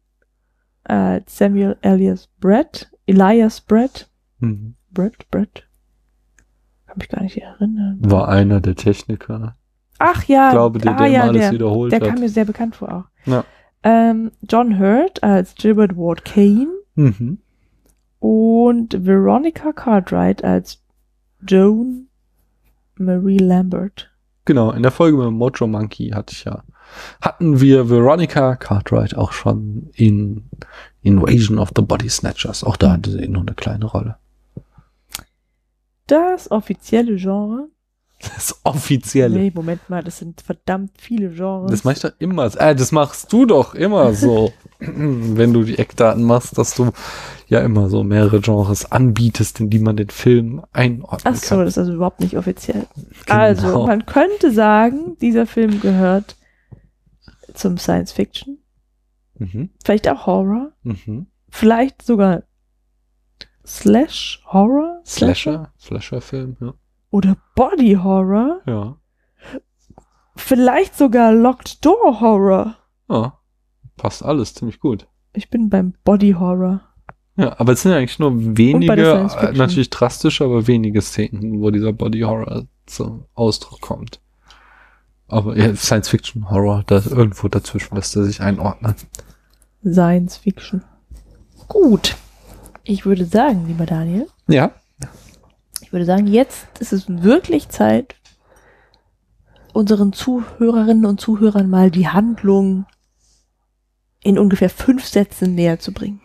als 0.84 1.38
Samuel 1.38 1.78
Elias 1.82 2.28
Brett. 2.39 2.91
Elias 3.08 3.62
Brett. 3.62 4.10
Mhm. 4.39 4.76
Brett, 4.91 5.30
Brett. 5.32 5.68
Kann 6.86 6.97
mich 6.97 7.10
gar 7.10 7.24
nicht 7.24 7.38
erinnern. 7.38 7.97
War 8.02 8.28
einer 8.28 8.60
der 8.62 8.76
Techniker. 8.76 9.56
Ach 9.97 10.24
ja, 10.26 10.47
Ich 10.49 10.54
glaube, 10.54 10.80
der, 10.80 10.93
ah, 10.93 10.97
der 10.97 11.08
ja, 11.08 11.22
alles 11.24 11.41
der, 11.41 11.52
wiederholt 11.54 11.91
der 11.91 12.02
hat. 12.02 12.08
kam 12.10 12.20
mir 12.20 12.30
sehr 12.30 12.45
bekannt 12.45 12.76
vor 12.76 12.91
auch. 12.93 13.28
Ja. 13.28 13.43
Ähm, 13.84 14.32
John 14.47 14.78
Hurt 14.80 15.24
als 15.24 15.56
Gilbert 15.56 15.95
Ward 15.95 16.26
Kane 16.26 16.68
Mhm. 16.95 17.39
Und 18.22 19.05
Veronica 19.05 19.74
Cartwright 19.74 20.43
als 20.43 20.80
Joan 21.45 22.07
Marie 22.95 23.39
Lambert. 23.39 24.11
Genau, 24.45 24.72
in 24.72 24.84
der 24.84 24.91
Folge 24.91 25.17
mit 25.17 25.32
Mojo 25.32 25.67
Monkey 25.67 26.09
hatte 26.09 26.34
ich 26.34 26.43
ja, 26.43 26.63
hatten 27.19 27.59
wir 27.59 27.89
Veronica 27.89 28.55
Cartwright 28.55 29.15
auch 29.17 29.32
schon 29.32 29.89
in 29.95 30.49
Invasion 31.01 31.57
of 31.57 31.72
the 31.76 31.82
Body 31.82 32.09
Snatchers. 32.09 32.63
Auch 32.63 32.78
da 32.78 32.91
hatte 32.91 33.11
sie 33.11 33.28
nur 33.28 33.41
eine 33.41 33.55
kleine 33.55 33.86
Rolle. 33.86 34.17
Das 36.05 36.51
offizielle 36.51 37.15
Genre. 37.15 37.69
Das 38.22 38.59
offizielle. 38.63 39.39
Nee, 39.39 39.51
Moment 39.53 39.89
mal, 39.89 40.03
das 40.03 40.19
sind 40.19 40.41
verdammt 40.41 40.91
viele 40.99 41.30
Genres. 41.30 41.72
Das 41.72 41.84
mach 41.84 41.93
ich 41.93 42.01
doch 42.01 42.11
immer. 42.19 42.45
Äh, 42.55 42.76
das 42.76 42.91
machst 42.91 43.34
du 43.34 43.47
doch 43.47 43.74
immer 43.74 44.13
so. 44.13 44.53
Wenn 45.38 45.54
du 45.54 45.64
die 45.64 45.78
Eckdaten 45.78 46.24
machst, 46.24 46.58
dass 46.58 46.74
du 46.76 46.92
ja 47.48 47.60
immer 47.60 47.88
so 47.90 48.04
mehrere 48.04 48.42
Genres 48.42 48.92
anbietest, 48.92 49.60
in 49.60 49.70
die 49.70 49.80
man 49.80 49.96
den 49.96 50.10
Film 50.10 50.64
einordnen 50.74 51.34
Ach 51.36 51.40
so, 51.40 51.50
kann. 51.56 51.60
das 51.66 51.70
ist 51.74 51.78
also 51.78 51.94
überhaupt 51.94 52.20
nicht 52.20 52.36
offiziell. 52.38 52.88
Genau. 53.26 53.40
Also, 53.40 53.86
man 53.86 54.06
könnte 54.08 54.52
sagen, 54.52 55.18
dieser 55.22 55.46
Film 55.46 55.80
gehört 55.82 56.36
zum 57.54 57.78
Science 57.78 58.12
Fiction, 58.12 58.58
Mhm. 59.38 59.70
vielleicht 59.84 60.08
auch 60.10 60.26
Horror, 60.26 60.72
Mhm. 60.84 61.28
vielleicht 61.50 62.02
sogar 62.02 62.44
Slash 63.66 64.42
Horror, 64.48 65.02
Slasher, 65.06 65.72
Slasher-Film, 65.80 66.58
ja. 66.60 66.74
oder 67.12 67.38
Body 67.56 67.98
Horror, 68.02 68.62
Ja. 68.66 68.98
vielleicht 70.36 70.98
sogar 70.98 71.34
Locked 71.34 71.86
Door 71.86 72.20
Horror. 72.22 72.76
ja. 73.10 73.38
Passt 74.02 74.26
alles 74.26 74.56
ziemlich 74.56 74.80
gut. 74.80 75.06
Ich 75.34 75.52
bin 75.52 75.70
beim 75.70 75.93
Body 76.04 76.32
Horror. 76.32 76.82
Ja, 77.38 77.60
aber 77.60 77.74
es 77.74 77.84
sind 77.84 77.91
ja 77.91 77.99
eigentlich 77.99 78.18
nur 78.18 78.32
wenige, 78.58 79.30
natürlich 79.54 79.91
drastisch, 79.91 80.41
aber 80.41 80.66
wenige 80.66 81.04
Szenen, 81.04 81.62
wo 81.62 81.70
dieser 81.70 81.93
Body 81.93 82.22
Horror 82.22 82.66
zum 82.88 83.26
Ausdruck 83.36 83.80
kommt. 83.80 84.20
Aber 85.28 85.56
ja, 85.56 85.76
Science 85.76 86.10
Fiction 86.10 86.49
Horror, 86.49 86.84
da 86.88 86.95
irgendwo 86.95 87.47
dazwischen 87.47 87.93
lässt 87.95 88.16
er 88.16 88.24
sich 88.24 88.41
einordnen. 88.41 88.95
Science 89.86 90.38
Fiction. 90.38 90.84
Gut. 91.68 92.16
Ich 92.84 93.06
würde 93.06 93.26
sagen, 93.26 93.68
lieber 93.68 93.86
Daniel, 93.86 94.28
Ja. 94.47 94.72
ich 95.82 95.93
würde 95.93 96.06
sagen, 96.06 96.26
jetzt 96.26 96.66
ist 96.80 96.91
es 96.91 97.06
wirklich 97.08 97.70
Zeit, 97.70 98.16
unseren 99.74 100.12
Zuhörerinnen 100.12 101.06
und 101.06 101.22
Zuhörern 101.22 101.70
mal 101.70 101.91
die 101.91 102.08
Handlung 102.08 102.88
in 104.24 104.38
ungefähr 104.38 104.69
fünf 104.69 105.05
Sätzen 105.05 105.55
näher 105.55 105.80
zu 105.80 105.91
bringen. 105.91 106.22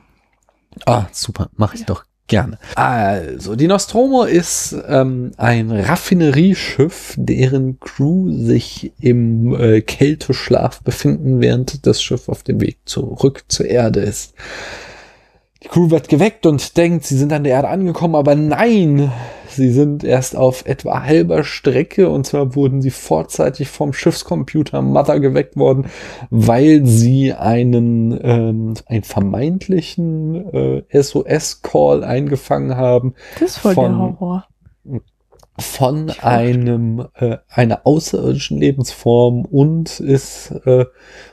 Ah, 0.84 1.06
super, 1.12 1.48
mache 1.56 1.76
ich 1.76 1.84
doch 1.84 2.04
gerne. 2.26 2.58
Also, 2.74 3.56
die 3.56 3.68
Nostromo 3.68 4.24
ist 4.24 4.76
ähm, 4.88 5.32
ein 5.36 5.70
Raffinerieschiff, 5.70 7.14
deren 7.16 7.80
Crew 7.80 8.30
sich 8.30 8.92
im 9.00 9.54
äh, 9.58 9.80
Kälteschlaf 9.80 10.82
befinden, 10.82 11.40
während 11.40 11.86
das 11.86 12.02
Schiff 12.02 12.28
auf 12.28 12.42
dem 12.42 12.60
Weg 12.60 12.78
zurück 12.84 13.44
zur 13.48 13.66
Erde 13.66 14.00
ist. 14.00 14.34
Die 15.62 15.68
Crew 15.68 15.90
wird 15.90 16.08
geweckt 16.08 16.44
und 16.46 16.76
denkt, 16.76 17.04
sie 17.06 17.16
sind 17.16 17.32
an 17.32 17.44
der 17.44 17.54
Erde 17.54 17.68
angekommen, 17.68 18.14
aber 18.14 18.34
nein, 18.34 19.10
sie 19.48 19.70
sind 19.70 20.04
erst 20.04 20.36
auf 20.36 20.66
etwa 20.66 21.02
halber 21.04 21.44
Strecke 21.44 22.10
und 22.10 22.26
zwar 22.26 22.54
wurden 22.54 22.82
sie 22.82 22.90
vorzeitig 22.90 23.68
vom 23.68 23.92
Schiffscomputer 23.94 24.82
Mother 24.82 25.18
geweckt 25.18 25.56
worden, 25.56 25.86
weil 26.30 26.84
sie 26.84 27.32
einen, 27.32 28.18
ähm, 28.22 28.74
einen 28.86 29.02
vermeintlichen 29.02 30.82
äh, 30.90 31.02
SOS-Call 31.02 32.04
eingefangen 32.04 32.76
haben 32.76 33.14
Das 33.40 33.52
ist 33.52 33.58
voll 33.58 33.74
der 33.74 33.84
Von- 33.84 33.98
Horror. 34.20 34.46
Von 35.58 36.10
einem 36.10 37.06
äh, 37.14 37.38
einer 37.48 37.86
außerirdischen 37.86 38.58
Lebensform 38.58 39.44
und 39.44 40.00
ist, 40.00 40.50
äh, 40.66 40.84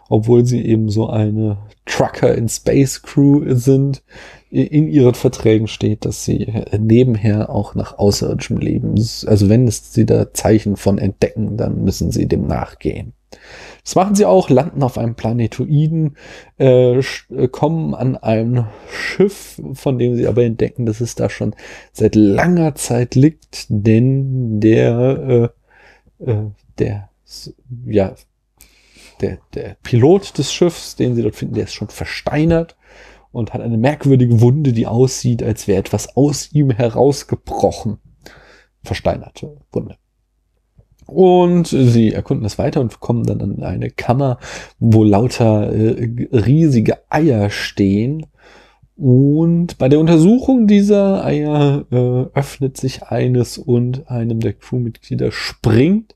obwohl 0.09 0.45
sie 0.45 0.65
eben 0.65 0.89
so 0.89 1.09
eine 1.09 1.57
Trucker 1.85 2.35
in 2.35 2.47
Space 2.47 3.01
Crew 3.01 3.43
sind, 3.55 4.03
in 4.49 4.87
ihren 4.87 5.15
Verträgen 5.15 5.67
steht, 5.67 6.05
dass 6.05 6.23
sie 6.23 6.43
äh, 6.47 6.77
nebenher 6.77 7.49
auch 7.49 7.75
nach 7.75 7.97
außerirdischem 7.97 8.57
Leben, 8.57 8.95
also 8.97 9.49
wenn 9.49 9.67
es 9.67 9.93
sie 9.93 10.05
da 10.05 10.33
Zeichen 10.33 10.77
von 10.77 10.97
entdecken, 10.99 11.57
dann 11.57 11.83
müssen 11.83 12.11
sie 12.11 12.27
dem 12.27 12.47
nachgehen. 12.47 13.13
Das 13.83 13.95
machen 13.95 14.15
sie 14.15 14.25
auch, 14.25 14.49
landen 14.49 14.81
auf 14.81 14.97
einem 14.97 15.15
Planetoiden, 15.15 16.15
äh, 16.57 16.99
äh, 16.99 17.47
kommen 17.51 17.93
an 17.93 18.15
einem 18.15 18.67
Schiff, 18.89 19.61
von 19.73 19.99
dem 19.99 20.15
sie 20.15 20.25
aber 20.25 20.43
entdecken, 20.43 20.85
dass 20.85 21.01
es 21.01 21.15
da 21.15 21.29
schon 21.29 21.53
seit 21.91 22.15
langer 22.15 22.75
Zeit 22.75 23.15
liegt, 23.15 23.65
denn 23.67 24.61
der, 24.61 25.51
äh, 26.21 26.31
äh, 26.31 26.45
der, 26.79 27.09
ja, 27.85 28.15
der, 29.19 29.39
der 29.53 29.75
Pilot 29.83 30.37
des 30.37 30.53
Schiffs, 30.53 30.95
den 30.95 31.15
sie 31.15 31.21
dort 31.21 31.35
finden, 31.35 31.55
der 31.55 31.65
ist 31.65 31.73
schon 31.73 31.89
versteinert 31.89 32.77
und 33.33 33.53
hat 33.53 33.61
eine 33.61 33.77
merkwürdige 33.77 34.39
Wunde, 34.39 34.71
die 34.71 34.87
aussieht, 34.87 35.43
als 35.43 35.67
wäre 35.67 35.79
etwas 35.79 36.15
aus 36.15 36.53
ihm 36.53 36.69
herausgebrochen. 36.71 37.97
Versteinerte 38.81 39.57
Wunde. 39.71 39.97
Und 41.05 41.67
sie 41.67 42.13
erkunden 42.13 42.45
es 42.45 42.57
weiter 42.57 42.81
und 42.81 42.99
kommen 42.99 43.25
dann 43.25 43.41
an 43.41 43.63
eine 43.63 43.89
Kammer, 43.89 44.39
wo 44.79 45.03
lauter 45.03 45.71
äh, 45.71 46.27
riesige 46.31 46.99
Eier 47.09 47.49
stehen. 47.49 48.25
Und 48.95 49.77
bei 49.77 49.89
der 49.89 49.99
Untersuchung 49.99 50.67
dieser 50.67 51.25
Eier 51.25 51.85
äh, 51.91 52.25
öffnet 52.37 52.77
sich 52.77 53.03
eines 53.03 53.57
und 53.57 54.09
einem 54.09 54.39
der 54.39 54.53
Crewmitglieder 54.53 55.31
springt 55.31 56.15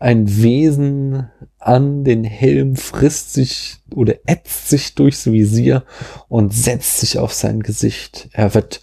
ein 0.00 0.42
Wesen 0.42 1.28
an 1.58 2.04
den 2.04 2.24
Helm, 2.24 2.74
frisst 2.74 3.34
sich 3.34 3.76
oder 3.94 4.14
ätzt 4.24 4.70
sich 4.70 4.94
durchs 4.94 5.30
Visier 5.30 5.84
und 6.28 6.54
setzt 6.54 7.00
sich 7.00 7.18
auf 7.18 7.34
sein 7.34 7.60
Gesicht. 7.60 8.30
Er 8.32 8.54
wird 8.54 8.82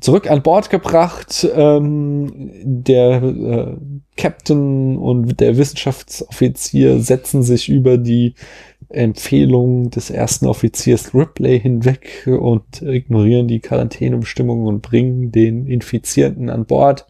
zurück 0.00 0.28
an 0.28 0.42
Bord 0.42 0.68
gebracht. 0.68 1.48
Ähm, 1.54 2.50
der 2.64 3.22
äh, 3.22 3.76
Captain 4.16 4.98
und 4.98 5.38
der 5.38 5.56
Wissenschaftsoffizier 5.56 6.98
setzen 6.98 7.44
sich 7.44 7.68
über 7.68 7.96
die 7.96 8.34
Empfehlung 8.88 9.90
des 9.90 10.10
ersten 10.10 10.46
Offiziers 10.46 11.14
Ripley 11.14 11.60
hinweg 11.60 12.26
und 12.26 12.82
ignorieren 12.82 13.46
die 13.46 13.60
Quarantänebestimmungen 13.60 14.66
und 14.66 14.82
bringen 14.82 15.30
den 15.30 15.66
Infizierten 15.68 16.50
an 16.50 16.66
Bord. 16.66 17.06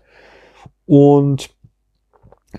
Und 0.85 1.56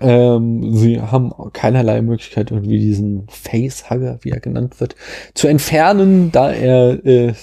ähm, 0.00 0.74
sie 0.74 1.00
haben 1.00 1.32
keinerlei 1.52 2.02
Möglichkeit, 2.02 2.50
irgendwie 2.50 2.78
diesen 2.78 3.26
Facehugger, 3.28 4.18
wie 4.22 4.30
er 4.30 4.40
genannt 4.40 4.80
wird, 4.80 4.96
zu 5.34 5.48
entfernen, 5.48 6.32
da 6.32 6.52
er 6.52 7.04
äh, 7.04 7.34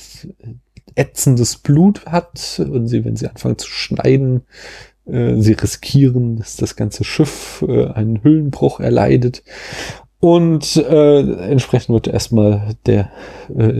ätzendes 0.95 1.57
Blut 1.57 2.05
hat 2.05 2.59
und 2.59 2.87
sie, 2.87 3.03
wenn 3.05 3.15
sie 3.15 3.27
anfangen 3.27 3.57
zu 3.57 3.69
schneiden, 3.69 4.43
äh, 5.05 5.35
sie 5.37 5.53
riskieren, 5.53 6.37
dass 6.37 6.55
das 6.55 6.75
ganze 6.75 7.03
Schiff 7.03 7.63
äh, 7.67 7.87
einen 7.87 8.23
Hüllenbruch 8.23 8.79
erleidet. 8.79 9.43
Und 10.19 10.77
äh, 10.77 11.49
entsprechend 11.49 11.93
wird 11.93 12.07
erstmal 12.07 12.75
der 12.85 13.11
äh, 13.55 13.79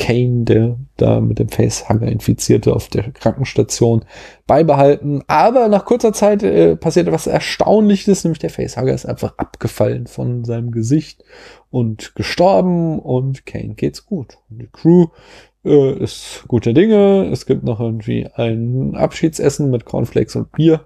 Kane, 0.00 0.44
der 0.44 0.76
da 0.96 1.20
mit 1.20 1.38
dem 1.38 1.50
Facehugger 1.50 2.08
infizierte, 2.08 2.74
auf 2.74 2.88
der 2.88 3.12
Krankenstation 3.12 4.06
beibehalten. 4.46 5.22
Aber 5.26 5.68
nach 5.68 5.84
kurzer 5.84 6.14
Zeit 6.14 6.42
äh, 6.42 6.74
passiert 6.74 7.06
etwas 7.06 7.26
Erstaunliches, 7.26 8.24
nämlich 8.24 8.38
der 8.38 8.48
Facehugger 8.48 8.94
ist 8.94 9.04
einfach 9.04 9.34
abgefallen 9.36 10.06
von 10.06 10.44
seinem 10.46 10.70
Gesicht 10.70 11.22
und 11.70 12.14
gestorben 12.14 12.98
und 12.98 13.44
Kane 13.44 13.74
geht's 13.74 14.06
gut. 14.06 14.38
Und 14.48 14.62
die 14.62 14.70
Crew 14.72 15.08
äh, 15.66 15.92
ist 16.02 16.44
guter 16.48 16.72
Dinge. 16.72 17.28
Es 17.30 17.44
gibt 17.44 17.62
noch 17.62 17.78
irgendwie 17.78 18.26
ein 18.34 18.96
Abschiedsessen 18.96 19.70
mit 19.70 19.84
Cornflakes 19.84 20.34
und 20.34 20.50
Bier, 20.52 20.80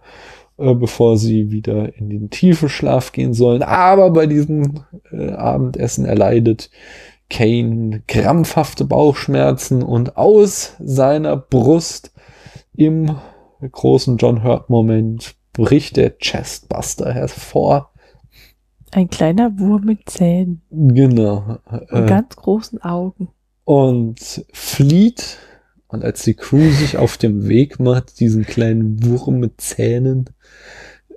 äh, 0.58 0.74
bevor 0.74 1.18
sie 1.18 1.52
wieder 1.52 1.96
in 1.96 2.10
den 2.10 2.30
tiefen 2.30 2.68
Schlaf 2.68 3.12
gehen 3.12 3.32
sollen. 3.32 3.62
Aber 3.62 4.10
bei 4.10 4.26
diesem 4.26 4.80
äh, 5.12 5.30
Abendessen 5.30 6.04
erleidet 6.04 6.68
Kane 7.30 8.02
krampfhafte 8.06 8.84
Bauchschmerzen 8.84 9.82
und 9.82 10.16
aus 10.16 10.74
seiner 10.78 11.36
Brust 11.36 12.12
im 12.76 13.16
großen 13.60 14.16
John 14.18 14.42
Hurt-Moment 14.44 15.34
bricht 15.52 15.96
der 15.96 16.18
Chestbuster 16.18 17.12
hervor. 17.12 17.90
Ein 18.92 19.08
kleiner 19.10 19.58
Wurm 19.58 19.84
mit 19.84 20.08
Zähnen 20.08 20.62
Genau. 20.70 21.58
und 21.70 21.88
Äh, 21.90 22.06
ganz 22.06 22.36
großen 22.36 22.82
Augen. 22.82 23.28
und 23.64 24.44
flieht. 24.52 25.38
Und 25.88 26.04
als 26.04 26.22
die 26.24 26.34
Crew 26.34 26.70
sich 26.72 26.96
auf 26.98 27.16
dem 27.18 27.48
Weg 27.48 27.78
macht, 27.78 28.18
diesen 28.18 28.44
kleinen 28.44 29.04
Wurm 29.04 29.38
mit 29.38 29.60
Zähnen 29.60 30.24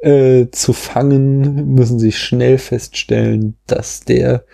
äh, 0.01 0.47
zu 0.51 0.71
fangen, 0.73 1.73
müssen 1.73 1.97
sie 1.97 2.11
schnell 2.11 2.59
feststellen, 2.59 3.57
dass 3.65 4.01
der 4.01 4.45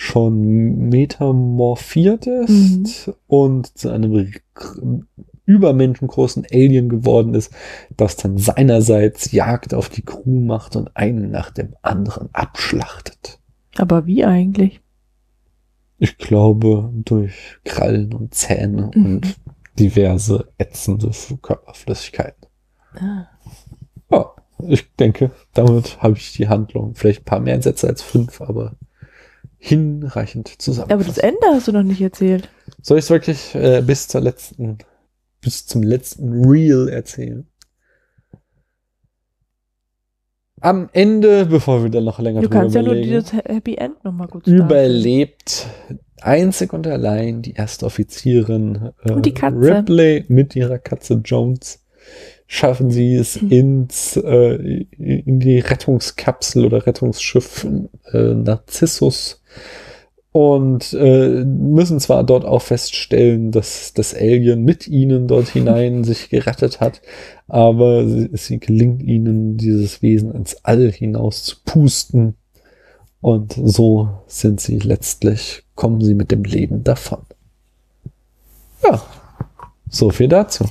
schon 0.00 0.88
metamorphiert 0.88 2.26
ist 2.26 3.12
und 3.26 3.76
zu 3.76 3.90
einem 3.90 4.32
übermenschengroßen 5.44 6.46
Alien 6.50 6.88
geworden 6.88 7.34
ist, 7.34 7.52
das 7.98 8.16
dann 8.16 8.38
seinerseits 8.38 9.30
Jagd 9.32 9.74
auf 9.74 9.90
die 9.90 10.00
Crew 10.00 10.40
macht 10.40 10.74
und 10.74 10.96
einen 10.96 11.30
nach 11.30 11.50
dem 11.50 11.74
anderen 11.82 12.30
abschlachtet. 12.32 13.40
Aber 13.76 14.06
wie 14.06 14.24
eigentlich? 14.24 14.80
Ich 15.98 16.16
glaube, 16.16 16.90
durch 16.94 17.58
Krallen 17.64 18.14
und 18.14 18.32
Zähne 18.32 18.90
Mhm. 18.94 19.04
und 19.04 19.36
diverse 19.78 20.48
ätzende 20.56 21.10
Körperflüssigkeiten. 21.42 22.46
Ah. 22.94 23.26
Ja, 24.10 24.30
ich 24.66 24.90
denke, 24.94 25.30
damit 25.52 26.00
habe 26.02 26.16
ich 26.16 26.32
die 26.32 26.48
Handlung. 26.48 26.94
Vielleicht 26.94 27.20
ein 27.20 27.24
paar 27.26 27.40
mehr 27.40 27.60
Sätze 27.60 27.86
als 27.86 28.00
fünf, 28.00 28.40
aber 28.40 28.76
hinreichend 29.62 30.60
zusammen. 30.60 30.90
Aber 30.90 31.04
das 31.04 31.18
Ende 31.18 31.38
hast 31.46 31.68
du 31.68 31.72
noch 31.72 31.82
nicht 31.82 32.00
erzählt. 32.00 32.48
Soll 32.82 32.98
ich 32.98 33.04
es 33.04 33.10
wirklich 33.10 33.54
äh, 33.54 33.82
bis 33.86 34.08
zur 34.08 34.22
letzten, 34.22 34.78
bis 35.42 35.66
zum 35.66 35.82
letzten 35.82 36.44
Reel 36.44 36.88
erzählen? 36.88 37.46
Am 40.62 40.90
Ende, 40.92 41.46
bevor 41.46 41.82
wir 41.82 41.90
dann 41.90 42.04
noch 42.04 42.18
länger 42.18 42.40
Du 42.42 42.48
drüber 42.48 42.60
kannst 42.60 42.74
ja 42.76 42.82
nur 42.82 42.94
dieses 42.94 43.32
Happy 43.32 43.76
End 43.76 44.02
nochmal 44.04 44.28
kurz 44.28 44.44
darstellen. 44.44 44.66
überlebt 44.66 45.66
einzig 46.20 46.72
und 46.74 46.86
allein 46.86 47.40
die 47.40 47.54
erste 47.54 47.86
Offizierin 47.86 48.90
äh, 49.04 49.12
Und 49.12 49.24
die 49.24 49.32
Katze. 49.32 49.56
Ripley 49.78 50.24
mit 50.28 50.54
ihrer 50.56 50.78
Katze 50.78 51.20
Jones. 51.24 51.78
Schaffen 52.46 52.90
sie 52.90 53.14
es 53.14 53.40
Mhm. 53.40 53.50
ins 53.52 54.16
äh, 54.16 54.54
in 54.98 55.38
die 55.38 55.60
Rettungskapsel 55.60 56.64
oder 56.66 56.84
Rettungsschiff 56.86 57.66
äh, 58.12 58.34
Narzissus 58.34 59.39
und 60.32 60.92
äh, 60.92 61.44
müssen 61.44 61.98
zwar 61.98 62.22
dort 62.22 62.44
auch 62.44 62.62
feststellen, 62.62 63.50
dass 63.50 63.92
das 63.94 64.14
Alien 64.14 64.62
mit 64.62 64.86
ihnen 64.86 65.26
dort 65.26 65.48
hinein 65.52 66.04
sich 66.04 66.30
gerettet 66.30 66.80
hat, 66.80 67.02
aber 67.48 68.06
sie, 68.06 68.30
sie 68.32 68.60
gelingt 68.60 69.02
ihnen, 69.02 69.56
dieses 69.56 70.02
Wesen 70.02 70.32
ins 70.32 70.64
All 70.64 70.90
hinaus 70.90 71.44
zu 71.44 71.56
pusten. 71.64 72.36
Und 73.20 73.54
so 73.62 74.08
sind 74.26 74.60
sie 74.60 74.78
letztlich, 74.78 75.64
kommen 75.74 76.00
sie 76.00 76.14
mit 76.14 76.30
dem 76.30 76.44
Leben 76.44 76.84
davon. 76.84 77.20
Ja, 78.82 79.02
so 79.90 80.08
viel 80.08 80.28
dazu. 80.28 80.64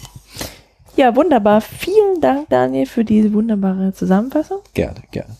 Ja, 0.95 1.15
wunderbar. 1.15 1.61
Vielen 1.61 2.19
Dank, 2.21 2.49
Daniel, 2.49 2.87
für 2.87 3.05
diese 3.05 3.31
wunderbare 3.33 3.93
Zusammenfassung. 3.93 4.59
Gerne, 4.73 5.01
gerne. 5.11 5.37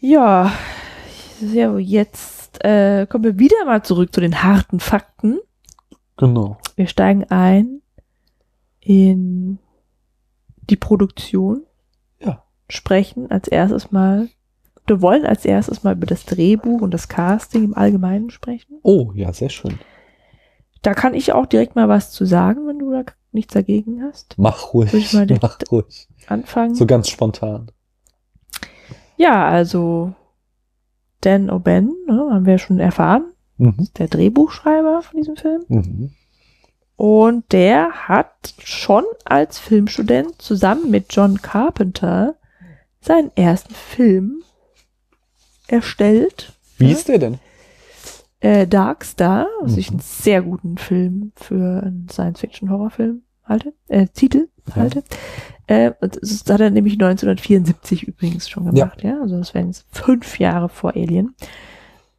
Ja, 0.00 0.50
so, 1.48 1.78
jetzt 1.78 2.64
äh, 2.64 3.06
kommen 3.06 3.24
wir 3.24 3.38
wieder 3.38 3.64
mal 3.64 3.82
zurück 3.82 4.12
zu 4.14 4.20
den 4.20 4.42
harten 4.42 4.80
Fakten. 4.80 5.38
Genau. 6.16 6.58
Wir 6.76 6.86
steigen 6.86 7.24
ein 7.24 7.82
in 8.80 9.58
die 10.70 10.76
Produktion. 10.76 11.64
Ja. 12.20 12.44
Sprechen 12.68 13.30
als 13.30 13.48
erstes 13.48 13.92
mal, 13.92 14.28
wir 14.86 15.02
wollen 15.02 15.26
als 15.26 15.44
erstes 15.44 15.82
mal 15.82 15.94
über 15.94 16.06
das 16.06 16.24
Drehbuch 16.24 16.80
und 16.80 16.92
das 16.92 17.08
Casting 17.08 17.64
im 17.64 17.76
Allgemeinen 17.76 18.30
sprechen. 18.30 18.78
Oh, 18.82 19.12
ja, 19.14 19.32
sehr 19.32 19.50
schön. 19.50 19.78
Da 20.82 20.94
kann 20.94 21.14
ich 21.14 21.32
auch 21.32 21.46
direkt 21.46 21.76
mal 21.76 21.88
was 21.88 22.10
zu 22.10 22.24
sagen, 22.24 22.66
wenn 22.66 22.78
du 22.78 22.90
da 22.90 23.04
nichts 23.30 23.54
dagegen 23.54 24.02
hast. 24.02 24.34
Mach 24.36 24.74
ruhig, 24.74 24.92
ich 24.94 25.12
mal 25.12 25.26
mach 25.42 25.58
ruhig. 25.70 26.08
Anfangen. 26.26 26.74
So 26.74 26.86
ganz 26.86 27.08
spontan. 27.08 27.70
Ja, 29.16 29.48
also 29.48 30.14
Dan 31.22 31.48
O'Bannon, 31.50 31.94
ne, 32.06 32.28
haben 32.30 32.44
wir 32.46 32.52
ja 32.52 32.58
schon 32.58 32.78
erfahren, 32.78 33.24
Mhm. 33.58 33.88
der 33.98 34.08
Drehbuchschreiber 34.08 35.02
von 35.02 35.16
diesem 35.18 35.36
Film. 35.36 35.62
Mhm. 35.68 36.10
Und 36.96 37.50
der 37.52 38.08
hat 38.08 38.54
schon 38.62 39.04
als 39.24 39.58
Filmstudent 39.58 40.40
zusammen 40.40 40.90
mit 40.90 41.06
John 41.10 41.40
Carpenter 41.42 42.34
seinen 43.00 43.30
ersten 43.36 43.74
Film 43.74 44.42
erstellt. 45.68 46.52
Wie 46.78 46.86
Ja. 46.86 46.92
ist 46.92 47.08
der 47.08 47.18
denn? 47.18 47.38
Äh, 48.40 48.66
Dark 48.66 49.04
Star, 49.04 49.46
was 49.60 49.76
ich 49.76 49.90
Mhm. 49.90 49.96
einen 49.96 50.00
sehr 50.02 50.42
guten 50.42 50.78
Film 50.78 51.32
für 51.36 51.82
einen 51.84 52.08
Science-Fiction-Horrorfilm 52.10 53.22
halte, 53.44 53.72
äh, 53.88 54.06
Titel 54.08 54.48
Ja. 54.74 54.88
Äh, 55.66 55.92
das 56.00 56.44
hat 56.48 56.60
er 56.60 56.70
nämlich 56.70 56.94
1974 56.94 58.08
übrigens 58.08 58.48
schon 58.48 58.66
gemacht, 58.66 59.02
ja. 59.02 59.20
Also 59.20 59.38
das 59.38 59.54
wären 59.54 59.68
jetzt 59.68 59.86
fünf 59.90 60.38
Jahre 60.38 60.68
vor 60.68 60.96
Alien. 60.96 61.34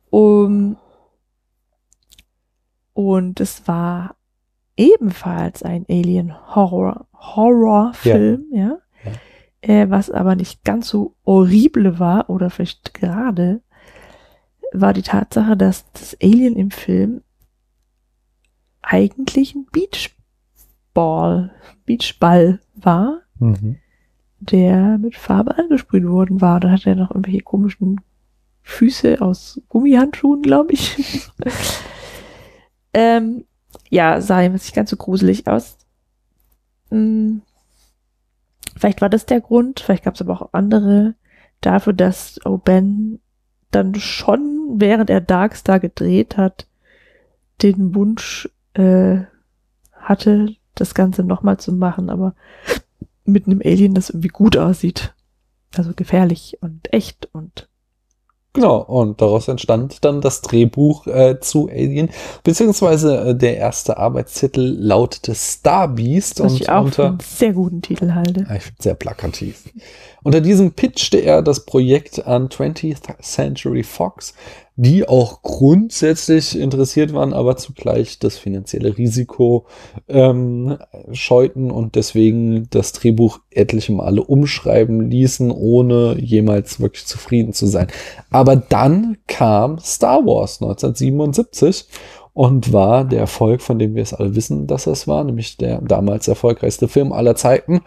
Um, 0.09 0.77
und 2.93 3.39
es 3.39 3.67
war 3.67 4.15
ebenfalls 4.77 5.63
ein 5.63 5.85
Alien-Horror, 5.89 7.07
Horrorfilm, 7.13 8.45
ja. 8.51 8.77
Ja. 9.03 9.11
Äh, 9.61 9.89
was 9.89 10.09
aber 10.11 10.35
nicht 10.35 10.63
ganz 10.63 10.89
so 10.89 11.15
horrible 11.25 11.99
war, 11.99 12.29
oder 12.29 12.49
vielleicht 12.49 12.93
gerade, 12.93 13.61
war 14.71 14.93
die 14.93 15.03
Tatsache, 15.03 15.55
dass 15.55 15.91
das 15.93 16.17
Alien 16.21 16.55
im 16.55 16.71
Film 16.71 17.21
eigentlich 18.81 19.55
ein 19.55 19.65
Beachball, 19.71 21.51
Beachball 21.85 22.59
war, 22.75 23.22
Mhm. 23.43 23.77
der 24.39 24.97
mit 24.97 25.15
Farbe 25.15 25.57
angesprüht 25.57 26.05
worden 26.05 26.41
war. 26.41 26.59
Da 26.59 26.71
hat 26.71 26.85
er 26.85 26.95
noch 26.95 27.11
irgendwelche 27.11 27.41
komischen 27.41 28.01
Füße 28.61 29.21
aus 29.21 29.61
Gummihandschuhen, 29.69 30.41
glaube 30.41 30.73
ich. 30.73 31.29
ähm, 32.93 33.45
ja, 33.89 34.21
sah 34.21 34.41
ihm 34.41 34.53
nicht 34.53 34.73
ganz 34.73 34.89
so 34.89 34.97
gruselig 34.97 35.47
aus. 35.47 35.77
Hm, 36.89 37.41
vielleicht 38.75 39.01
war 39.01 39.09
das 39.09 39.25
der 39.25 39.41
Grund, 39.41 39.79
vielleicht 39.79 40.03
gab 40.03 40.15
es 40.15 40.21
aber 40.21 40.33
auch 40.33 40.49
andere 40.53 41.15
dafür, 41.61 41.93
dass 41.93 42.39
O'Ben 42.41 43.19
dann 43.71 43.95
schon, 43.95 44.75
während 44.75 45.09
er 45.09 45.21
Darkstar 45.21 45.79
gedreht 45.79 46.37
hat, 46.37 46.67
den 47.61 47.95
Wunsch 47.95 48.49
äh, 48.73 49.21
hatte, 49.93 50.55
das 50.75 50.93
Ganze 50.95 51.23
nochmal 51.23 51.57
zu 51.57 51.71
machen, 51.71 52.09
aber 52.09 52.35
mit 53.25 53.47
einem 53.47 53.61
Alien, 53.63 53.93
das 53.93 54.09
irgendwie 54.09 54.29
gut 54.29 54.57
aussieht. 54.57 55.13
Also 55.75 55.91
gefährlich 55.95 56.57
und 56.61 56.93
echt 56.93 57.29
und 57.31 57.67
Genau, 58.55 58.77
und 58.77 59.19
daraus 59.19 59.47
entstand 59.47 60.05
dann 60.05 60.21
das 60.21 60.41
Drehbuch 60.41 61.07
äh, 61.07 61.39
zu 61.39 61.69
Alien, 61.69 62.11
beziehungsweise 62.43 63.29
äh, 63.29 63.35
der 63.35 63.57
erste 63.57 63.97
Arbeitstitel 63.97 64.61
lautete 64.61 65.33
Star 65.33 65.87
Beast 65.87 66.39
was 66.39 66.51
und 66.51 66.61
ich 66.61 66.69
auch 66.69 66.81
für 66.81 66.85
unter, 66.85 67.05
einen 67.07 67.19
sehr 67.19 67.53
guten 67.53 67.81
Titel 67.81 68.13
halte. 68.13 68.45
Ja, 68.47 68.55
ich 68.55 68.61
finde 68.61 68.83
sehr 68.83 68.93
plakativ. 68.93 69.63
Unter 70.21 70.39
diesem 70.39 70.71
pitchte 70.73 71.17
er 71.17 71.41
das 71.41 71.65
Projekt 71.65 72.27
an 72.27 72.47
20th 72.47 73.19
Century 73.23 73.81
Fox, 73.81 74.35
die 74.75 75.07
auch 75.07 75.43
grundsätzlich 75.43 76.57
interessiert 76.57 77.13
waren, 77.13 77.33
aber 77.33 77.57
zugleich 77.57 78.17
das 78.17 78.37
finanzielle 78.37 78.97
Risiko 78.97 79.67
ähm, 80.07 80.77
scheuten 81.11 81.69
und 81.69 81.95
deswegen 81.95 82.67
das 82.71 82.91
Drehbuch 82.91 83.39
etliche 83.51 83.91
Male 83.91 84.23
umschreiben 84.23 85.11
ließen, 85.11 85.51
ohne 85.51 86.17
jemals 86.19 86.79
wirklich 86.79 87.05
zufrieden 87.05 87.53
zu 87.53 87.67
sein. 87.67 87.87
Aber 88.31 88.55
dann 88.55 89.17
kam 89.27 89.77
Star 89.77 90.25
Wars 90.25 90.61
1977 90.61 91.85
und 92.33 92.73
war 92.73 93.05
der 93.05 93.19
Erfolg, 93.19 93.61
von 93.61 93.77
dem 93.77 93.93
wir 93.93 94.01
es 94.01 94.13
alle 94.13 94.35
wissen, 94.35 94.65
dass 94.65 94.87
es 94.87 95.07
war, 95.07 95.23
nämlich 95.23 95.57
der 95.57 95.81
damals 95.81 96.27
erfolgreichste 96.27 96.87
Film 96.87 97.13
aller 97.13 97.35
Zeiten. 97.35 97.81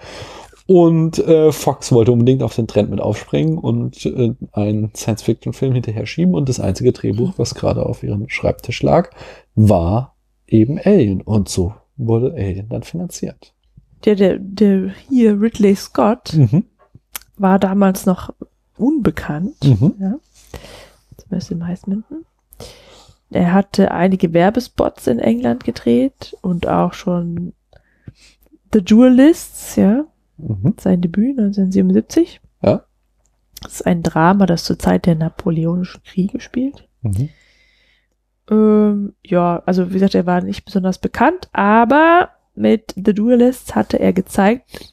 Und 0.67 1.19
äh, 1.21 1.53
Fox 1.53 1.93
wollte 1.93 2.11
unbedingt 2.13 2.43
auf 2.43 2.57
den 2.57 2.67
Trend 2.67 2.91
mit 2.91 3.01
aufspringen 3.01 3.57
und 3.57 4.05
äh, 4.05 4.35
einen 4.53 4.91
Science-Fiction-Film 4.95 5.75
hinterher 5.75 6.07
schieben. 6.07 6.35
Und 6.35 6.49
das 6.49 6.59
einzige 6.59 6.93
Drehbuch, 6.93 7.35
was 7.37 7.55
gerade 7.55 7.87
auf 7.87 8.03
ihrem 8.03 8.29
Schreibtisch 8.29 8.83
lag, 8.83 9.11
war 9.55 10.17
eben 10.49 10.79
Alien. 10.83 11.21
Und 11.21 11.49
so 11.49 11.75
wurde 11.97 12.33
Alien 12.35 12.69
dann 12.69 12.83
finanziert. 12.83 13.53
Der, 14.05 14.17
der, 14.17 14.39
der 14.39 14.91
hier 15.09 15.41
Ridley 15.41 15.75
Scott 15.77 16.33
Mhm. 16.35 16.65
war 17.37 17.59
damals 17.61 18.05
noch 18.07 18.31
unbekannt, 18.77 19.55
Mhm. 19.65 19.95
ja. 20.01 20.15
Zumindest 21.17 21.51
in 21.53 21.67
Heißminden. 21.67 22.25
Er 23.31 23.53
hatte 23.53 23.91
einige 23.93 24.33
Werbespots 24.33 25.07
in 25.07 25.19
England 25.19 25.65
gedreht 25.65 26.37
und 26.43 26.69
auch 26.69 26.93
schon 26.93 27.53
The 28.73 28.83
Duelists, 28.83 29.77
ja, 29.77 30.05
Mhm. 30.39 30.75
sein 30.79 31.01
Debüt 31.01 31.39
1977. 31.39 32.41
Ja. 32.63 32.85
Das 33.63 33.75
ist 33.75 33.87
ein 33.87 34.03
Drama, 34.03 34.47
das 34.47 34.65
zur 34.65 34.79
Zeit 34.79 35.07
der 35.07 35.15
Napoleonischen 35.15 36.03
Kriege 36.03 36.41
spielt. 36.41 36.89
Mhm. 37.03 37.29
Ähm, 38.51 39.15
ja, 39.25 39.63
also 39.67 39.91
wie 39.91 39.95
gesagt, 39.95 40.15
er 40.15 40.27
war 40.27 40.43
nicht 40.43 40.65
besonders 40.65 40.99
bekannt, 40.99 41.49
aber 41.53 42.31
mit 42.55 42.95
The 42.97 43.15
Duelists 43.15 43.75
hatte 43.75 43.99
er 43.99 44.13
gezeigt, 44.13 44.93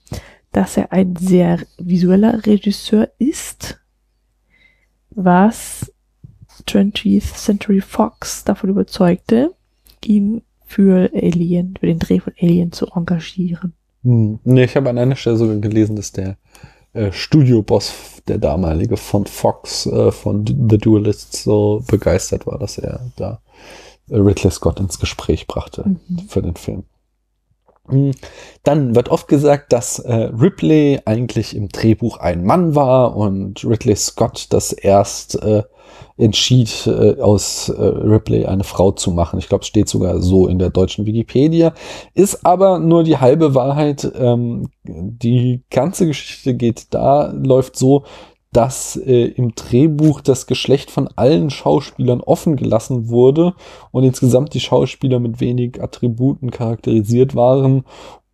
dass 0.52 0.78
er 0.78 0.92
ein 0.92 1.16
sehr 1.16 1.60
visueller 1.78 2.46
Regisseur 2.46 3.10
ist, 3.18 3.80
was 5.12 5.92
20th 6.68 7.36
Century 7.36 7.82
Fox 7.82 8.44
davon 8.44 8.70
überzeugte, 8.70 9.54
ihn 10.06 10.44
für 10.66 11.12
Alien, 11.14 11.76
für 11.80 11.88
den 11.88 12.00
Dreh 12.00 12.20
von 12.20 12.34
Alien 12.40 12.72
zu 12.72 12.88
engagieren. 12.88 13.74
Hm. 14.04 14.40
Nee, 14.44 14.66
ich 14.66 14.76
habe 14.76 14.90
an 14.90 14.98
einer 14.98 15.16
Stelle 15.16 15.38
sogar 15.38 15.58
gelesen, 15.58 15.96
dass 15.96 16.12
der 16.12 16.38
äh, 16.94 17.12
Studioboss, 17.12 17.94
der 18.28 18.38
damalige 18.38 18.98
von 18.98 19.26
Fox, 19.26 19.86
äh, 19.86 20.12
von 20.12 20.46
The 20.46 20.78
Duelists, 20.78 21.44
so 21.44 21.84
begeistert 21.88 22.46
war, 22.46 22.60
dass 22.60 22.78
er 22.78 23.12
da 23.16 23.42
äh, 24.10 24.18
Ridley 24.18 24.52
Scott 24.52 24.80
ins 24.80 25.00
Gespräch 25.00 25.48
brachte 25.48 25.84
Mhm. 25.86 26.20
für 26.28 26.42
den 26.42 26.56
Film. 26.56 26.84
Hm. 27.90 28.12
Dann 28.64 28.96
wird 28.96 29.10
oft 29.10 29.28
gesagt, 29.28 29.74
dass 29.74 30.00
äh, 30.00 30.14
Ripley 30.14 31.02
eigentlich 31.06 31.56
im 31.56 31.70
Drehbuch 31.70 32.18
ein 32.18 32.46
Mann 32.46 32.76
war 32.76 33.16
und 33.16 33.66
Ridley 33.66 33.96
Scott 33.96 34.48
das 34.52 34.72
erst 34.72 35.42
äh, 35.42 35.64
entschied, 36.18 36.88
äh, 36.88 37.20
aus 37.22 37.70
äh, 37.70 37.82
Ripley 37.82 38.46
eine 38.46 38.64
Frau 38.64 38.92
zu 38.92 39.12
machen. 39.12 39.40
Ich 39.40 39.50
glaube, 39.50 39.62
es 39.62 39.68
steht 39.68 39.90
sogar 39.90 40.22
so 40.22 40.48
in 40.48 40.60
der 40.60 40.70
deutschen 40.70 41.06
Wikipedia. 41.06 41.74
Ist 42.14 42.46
aber 42.46 42.80
nur 42.80 43.04
die 43.04 43.18
halbe 43.18 43.56
Wahrheit. 43.56 44.12
Ähm, 44.16 44.70
die 44.84 45.64
ganze 45.70 46.08
Geschichte 46.08 46.56
geht 46.56 46.94
da, 46.94 47.32
läuft 47.32 47.78
so, 47.78 48.04
dass 48.54 48.96
äh, 48.96 49.26
im 49.26 49.56
Drehbuch 49.56 50.22
das 50.22 50.46
Geschlecht 50.46 50.92
von 50.92 51.10
allen 51.16 51.50
Schauspielern 51.50 52.22
offen 52.22 52.56
gelassen 52.56 53.10
wurde 53.10 53.56
und 53.92 54.04
insgesamt 54.04 54.54
die 54.54 54.60
Schauspieler 54.60 55.20
mit 55.20 55.42
wenig 55.42 55.82
Attributen 55.82 56.52
charakterisiert 56.52 57.36
waren 57.36 57.84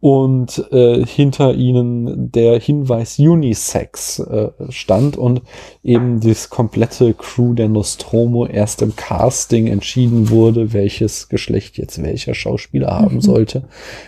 und 0.02 0.66
äh, 0.72 1.06
hinter 1.06 1.54
ihnen 1.54 2.32
der 2.32 2.60
Hinweis 2.60 3.20
Unisex 3.20 4.20
äh, 4.20 4.50
stand 4.70 5.18
und 5.18 5.42
eben 5.84 6.22
das 6.22 6.50
komplette 6.50 7.14
Crew 7.14 7.54
der 7.54 7.68
Nostromo 7.68 8.46
erst 8.46 8.82
im 8.82 8.96
Casting 8.96 9.68
entschieden 9.68 10.30
wurde, 10.30 10.72
welches 10.72 11.28
Geschlecht 11.28 11.78
jetzt 11.78 12.02
welcher 12.02 12.34
Schauspieler 12.34 12.92
haben 12.98 13.16
Mhm. 13.16 13.22
sollte, 13.22 13.64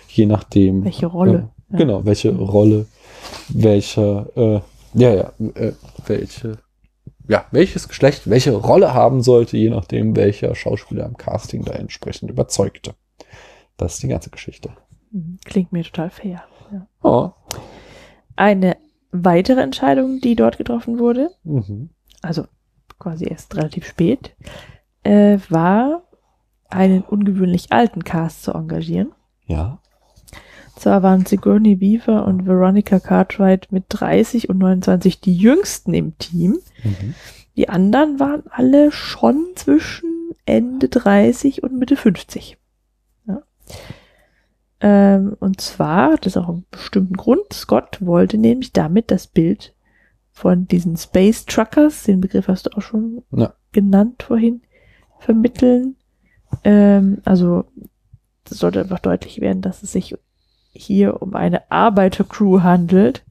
je 0.08 0.26
nachdem. 0.26 0.86
Welche 0.86 1.08
Rolle? 1.08 1.50
Äh, 1.74 1.78
Genau, 1.78 2.04
welche 2.06 2.32
Rolle, 2.36 2.86
welche, 3.48 4.30
äh, 4.36 5.00
ja, 5.00 5.14
ja, 5.14 5.32
äh, 5.56 5.72
welche, 6.06 6.58
ja, 7.30 7.46
welches 7.52 7.88
Geschlecht 7.88 8.30
welche 8.30 8.52
Rolle 8.52 8.94
haben 8.94 9.22
sollte, 9.22 9.56
je 9.56 9.70
nachdem, 9.70 10.16
welcher 10.18 10.54
Schauspieler 10.56 11.06
im 11.06 11.16
Casting 11.16 11.64
da 11.64 11.72
entsprechend 11.74 12.30
überzeugte. 12.30 12.94
Das 13.78 13.94
ist 13.96 14.04
die 14.04 14.10
ganze 14.10 14.30
Geschichte. 14.30 14.70
Klingt 15.46 15.72
mir 15.72 15.84
total 15.84 16.10
fair. 16.10 16.44
Ja. 16.72 16.88
Oh. 17.04 17.32
Eine 18.36 18.78
weitere 19.12 19.62
Entscheidung, 19.62 20.22
die 20.22 20.36
dort 20.36 20.58
getroffen 20.58 21.00
wurde, 21.00 21.32
Mhm. 21.44 21.90
also 22.22 22.46
quasi 23.00 23.26
erst 23.26 23.56
relativ 23.56 23.86
spät, 23.86 24.36
äh, 25.04 25.38
war, 25.50 26.04
einen 26.70 27.02
ungewöhnlich 27.02 27.72
alten 27.74 28.04
Cast 28.04 28.44
zu 28.44 28.54
engagieren. 28.54 29.12
Ja. 29.46 29.80
Zwar 30.78 31.04
waren 31.04 31.26
Sigourney 31.26 31.82
Weaver 31.82 32.26
und 32.26 32.46
Veronica 32.48 33.00
Cartwright 33.00 33.72
mit 33.72 33.84
30 33.90 34.48
und 34.50 34.60
29 34.60 35.20
die 35.20 35.36
jüngsten 35.36 35.94
im 35.94 36.18
Team. 36.18 36.60
Mhm. 36.84 37.14
Die 37.58 37.68
anderen 37.68 38.20
waren 38.20 38.44
alle 38.50 38.92
schon 38.92 39.48
zwischen 39.56 40.10
Ende 40.46 40.88
30 40.88 41.62
und 41.64 41.78
Mitte 41.78 41.98
50. 41.98 42.58
Ja. 43.28 43.42
Ähm, 44.82 45.36
und 45.40 45.62
zwar, 45.62 46.18
das 46.18 46.34
ist 46.36 46.38
auch 46.38 46.50
einen 46.50 46.66
bestimmten 46.72 47.16
Grund, 47.16 47.54
Scott 47.54 48.00
wollte 48.02 48.38
nämlich 48.38 48.74
damit 48.74 49.12
das 49.12 49.28
Bild 49.28 49.76
von 50.32 50.68
diesen 50.68 50.98
Space 50.98 51.46
Truckers, 51.46 52.04
den 52.04 52.20
Begriff 52.22 52.48
hast 52.48 52.66
du 52.66 52.72
auch 52.76 52.82
schon 52.82 53.24
Ja. 53.32 53.54
genannt 53.74 54.24
vorhin, 54.24 54.62
vermitteln. 55.20 55.96
Ähm, 56.64 57.20
also 57.26 57.66
es 58.50 58.58
sollte 58.58 58.80
einfach 58.82 59.00
deutlich 59.00 59.40
werden, 59.40 59.62
dass 59.62 59.84
es 59.84 59.92
sich 59.92 60.16
hier 60.74 61.22
um 61.22 61.36
eine 61.36 61.70
Arbeitercrew 61.70 62.62
handelt, 62.62 63.24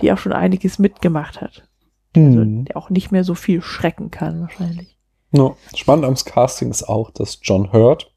die 0.00 0.12
auch 0.12 0.18
schon 0.18 0.32
einiges 0.32 0.78
mitgemacht 0.78 1.40
hat. 1.40 1.68
Also, 2.14 2.40
Hm. 2.40 2.64
der 2.66 2.76
auch 2.76 2.88
nicht 2.90 3.10
mehr 3.10 3.24
so 3.24 3.34
viel 3.34 3.62
schrecken 3.62 4.10
kann, 4.10 4.40
wahrscheinlich. 4.42 4.96
Ja. 5.32 5.54
Spannend 5.74 6.04
am 6.04 6.14
Casting 6.14 6.70
ist 6.70 6.84
auch, 6.88 7.10
dass 7.10 7.40
John 7.42 7.72
Hurt 7.72 8.12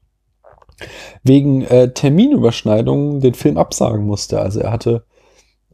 wegen 1.22 1.62
äh, 1.62 1.92
Terminüberschneidungen 1.92 3.20
den 3.20 3.34
Film 3.34 3.56
absagen 3.56 4.06
musste. 4.06 4.40
Also 4.40 4.60
er 4.60 4.72
hatte 4.72 5.04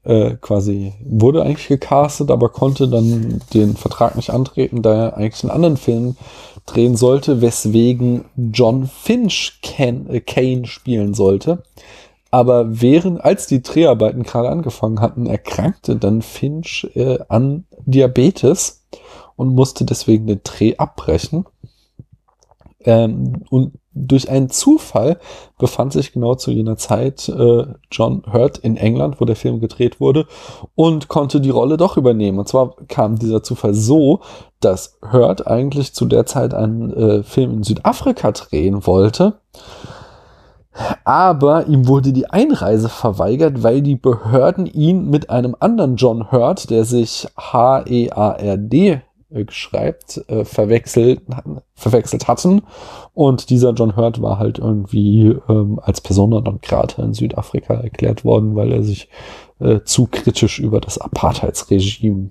äh, 0.04 0.36
quasi, 0.40 0.94
wurde 1.04 1.42
eigentlich 1.42 1.68
gecastet, 1.68 2.30
aber 2.30 2.48
konnte 2.48 2.88
dann 2.88 3.40
den 3.52 3.76
Vertrag 3.76 4.16
nicht 4.16 4.30
antreten, 4.30 4.82
da 4.82 4.94
er 4.94 5.16
eigentlich 5.16 5.44
einen 5.44 5.50
anderen 5.50 5.76
Film 5.76 6.16
drehen 6.66 6.96
sollte, 6.96 7.40
weswegen 7.40 8.24
John 8.36 8.86
Finch 8.86 9.60
Ken, 9.62 10.08
äh, 10.08 10.20
Kane 10.20 10.66
spielen 10.66 11.14
sollte. 11.14 11.62
Aber 12.30 12.80
während, 12.80 13.24
als 13.24 13.46
die 13.46 13.62
Dreharbeiten 13.62 14.22
gerade 14.22 14.50
angefangen 14.50 15.00
hatten, 15.00 15.26
erkrankte 15.26 15.96
dann 15.96 16.22
Finch 16.22 16.86
äh, 16.94 17.18
an 17.28 17.64
Diabetes 17.86 18.86
und 19.36 19.54
musste 19.54 19.84
deswegen 19.84 20.26
den 20.26 20.40
Dreh 20.44 20.76
abbrechen. 20.76 21.46
Ähm, 22.80 23.44
und 23.50 23.78
durch 24.06 24.30
einen 24.30 24.50
Zufall 24.50 25.18
befand 25.58 25.92
sich 25.92 26.12
genau 26.12 26.34
zu 26.34 26.50
jener 26.50 26.76
Zeit 26.76 27.28
äh, 27.28 27.66
John 27.90 28.22
Hurt 28.32 28.58
in 28.58 28.76
England, 28.76 29.20
wo 29.20 29.24
der 29.24 29.36
Film 29.36 29.60
gedreht 29.60 30.00
wurde, 30.00 30.26
und 30.74 31.08
konnte 31.08 31.40
die 31.40 31.50
Rolle 31.50 31.76
doch 31.76 31.96
übernehmen. 31.96 32.38
Und 32.38 32.48
zwar 32.48 32.76
kam 32.88 33.18
dieser 33.18 33.42
Zufall 33.42 33.74
so, 33.74 34.20
dass 34.60 34.98
Hurt 35.12 35.46
eigentlich 35.46 35.94
zu 35.94 36.06
der 36.06 36.26
Zeit 36.26 36.54
einen 36.54 36.92
äh, 36.92 37.22
Film 37.22 37.52
in 37.52 37.62
Südafrika 37.62 38.32
drehen 38.32 38.86
wollte. 38.86 39.40
Aber 41.04 41.66
ihm 41.66 41.88
wurde 41.88 42.12
die 42.12 42.30
Einreise 42.30 42.88
verweigert, 42.88 43.62
weil 43.62 43.82
die 43.82 43.96
Behörden 43.96 44.66
ihn 44.66 45.10
mit 45.10 45.28
einem 45.28 45.56
anderen 45.58 45.96
John 45.96 46.30
Hurt, 46.30 46.70
der 46.70 46.84
sich 46.84 47.26
H-E-A-R-D 47.36 49.02
äh, 49.30 49.44
schreibt, 49.48 50.24
äh, 50.28 50.44
verwechselt, 50.44 51.22
verwechselt 51.74 52.28
hatten. 52.28 52.62
Und 53.14 53.50
dieser 53.50 53.72
John 53.72 53.96
Hurt 53.96 54.22
war 54.22 54.38
halt 54.38 54.58
irgendwie 54.58 55.36
ähm, 55.48 55.78
als 55.82 56.00
Persona 56.00 56.40
non 56.40 56.60
grata 56.60 57.02
in 57.02 57.14
Südafrika 57.14 57.74
erklärt 57.74 58.24
worden, 58.24 58.56
weil 58.56 58.72
er 58.72 58.82
sich 58.82 59.08
äh, 59.60 59.80
zu 59.84 60.06
kritisch 60.06 60.58
über 60.58 60.80
das 60.80 60.98
Apartheidsregime 60.98 62.30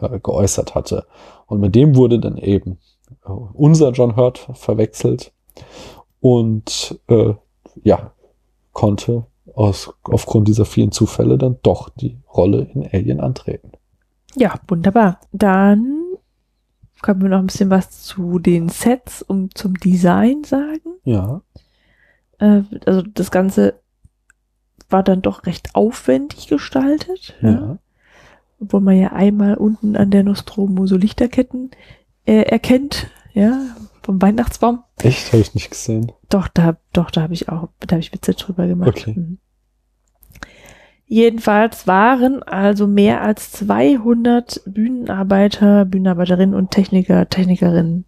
äh, 0.00 0.20
geäußert 0.20 0.74
hatte. 0.74 1.06
Und 1.46 1.60
mit 1.60 1.74
dem 1.74 1.96
wurde 1.96 2.18
dann 2.18 2.38
eben 2.38 2.78
äh, 3.26 3.30
unser 3.30 3.90
John 3.90 4.16
Hurt 4.16 4.48
verwechselt 4.54 5.32
und 6.20 6.98
äh, 7.08 7.34
ja, 7.84 8.12
konnte 8.72 9.26
aus, 9.54 9.92
aufgrund 10.04 10.48
dieser 10.48 10.64
vielen 10.64 10.92
Zufälle 10.92 11.36
dann 11.36 11.58
doch 11.62 11.88
die 11.88 12.18
Rolle 12.32 12.68
in 12.74 12.88
Alien 12.90 13.20
antreten. 13.20 13.72
Ja, 14.36 14.54
wunderbar. 14.68 15.20
Dann 15.32 15.97
können 17.02 17.22
wir 17.22 17.28
noch 17.28 17.38
ein 17.38 17.46
bisschen 17.46 17.70
was 17.70 18.02
zu 18.02 18.38
den 18.38 18.68
Sets 18.68 19.22
und 19.22 19.56
zum 19.56 19.74
Design 19.74 20.44
sagen. 20.44 20.96
Ja. 21.04 21.42
Äh, 22.38 22.62
also 22.86 23.02
das 23.02 23.30
Ganze 23.30 23.80
war 24.90 25.02
dann 25.02 25.22
doch 25.22 25.46
recht 25.46 25.74
aufwendig 25.74 26.48
gestaltet. 26.48 27.36
Ja. 27.40 27.50
Ja. 27.50 27.78
Obwohl 28.60 28.80
man 28.80 28.96
ja 28.96 29.12
einmal 29.12 29.54
unten 29.54 29.96
an 29.96 30.10
der 30.10 30.24
Nostromo 30.24 30.86
so 30.86 30.96
Lichterketten 30.96 31.70
äh, 32.26 32.42
erkennt, 32.42 33.08
ja, 33.32 33.60
vom 34.02 34.20
Weihnachtsbaum. 34.20 34.82
Echt, 35.00 35.32
habe 35.32 35.42
ich 35.42 35.54
nicht 35.54 35.70
gesehen. 35.70 36.10
Doch, 36.28 36.48
da, 36.48 36.76
doch, 36.92 37.10
da 37.10 37.22
habe 37.22 37.34
ich 37.34 37.48
auch, 37.48 37.68
da 37.80 37.92
habe 37.92 38.00
ich 38.00 38.12
Witze 38.12 38.34
drüber 38.34 38.66
gemacht. 38.66 38.88
Okay. 38.88 39.14
Mhm. 39.16 39.38
Jedenfalls 41.10 41.86
waren 41.86 42.42
also 42.42 42.86
mehr 42.86 43.22
als 43.22 43.50
200 43.52 44.60
Bühnenarbeiter, 44.66 45.86
Bühnenarbeiterinnen 45.86 46.54
und 46.54 46.70
Techniker, 46.70 47.30
Technikerinnen 47.30 48.04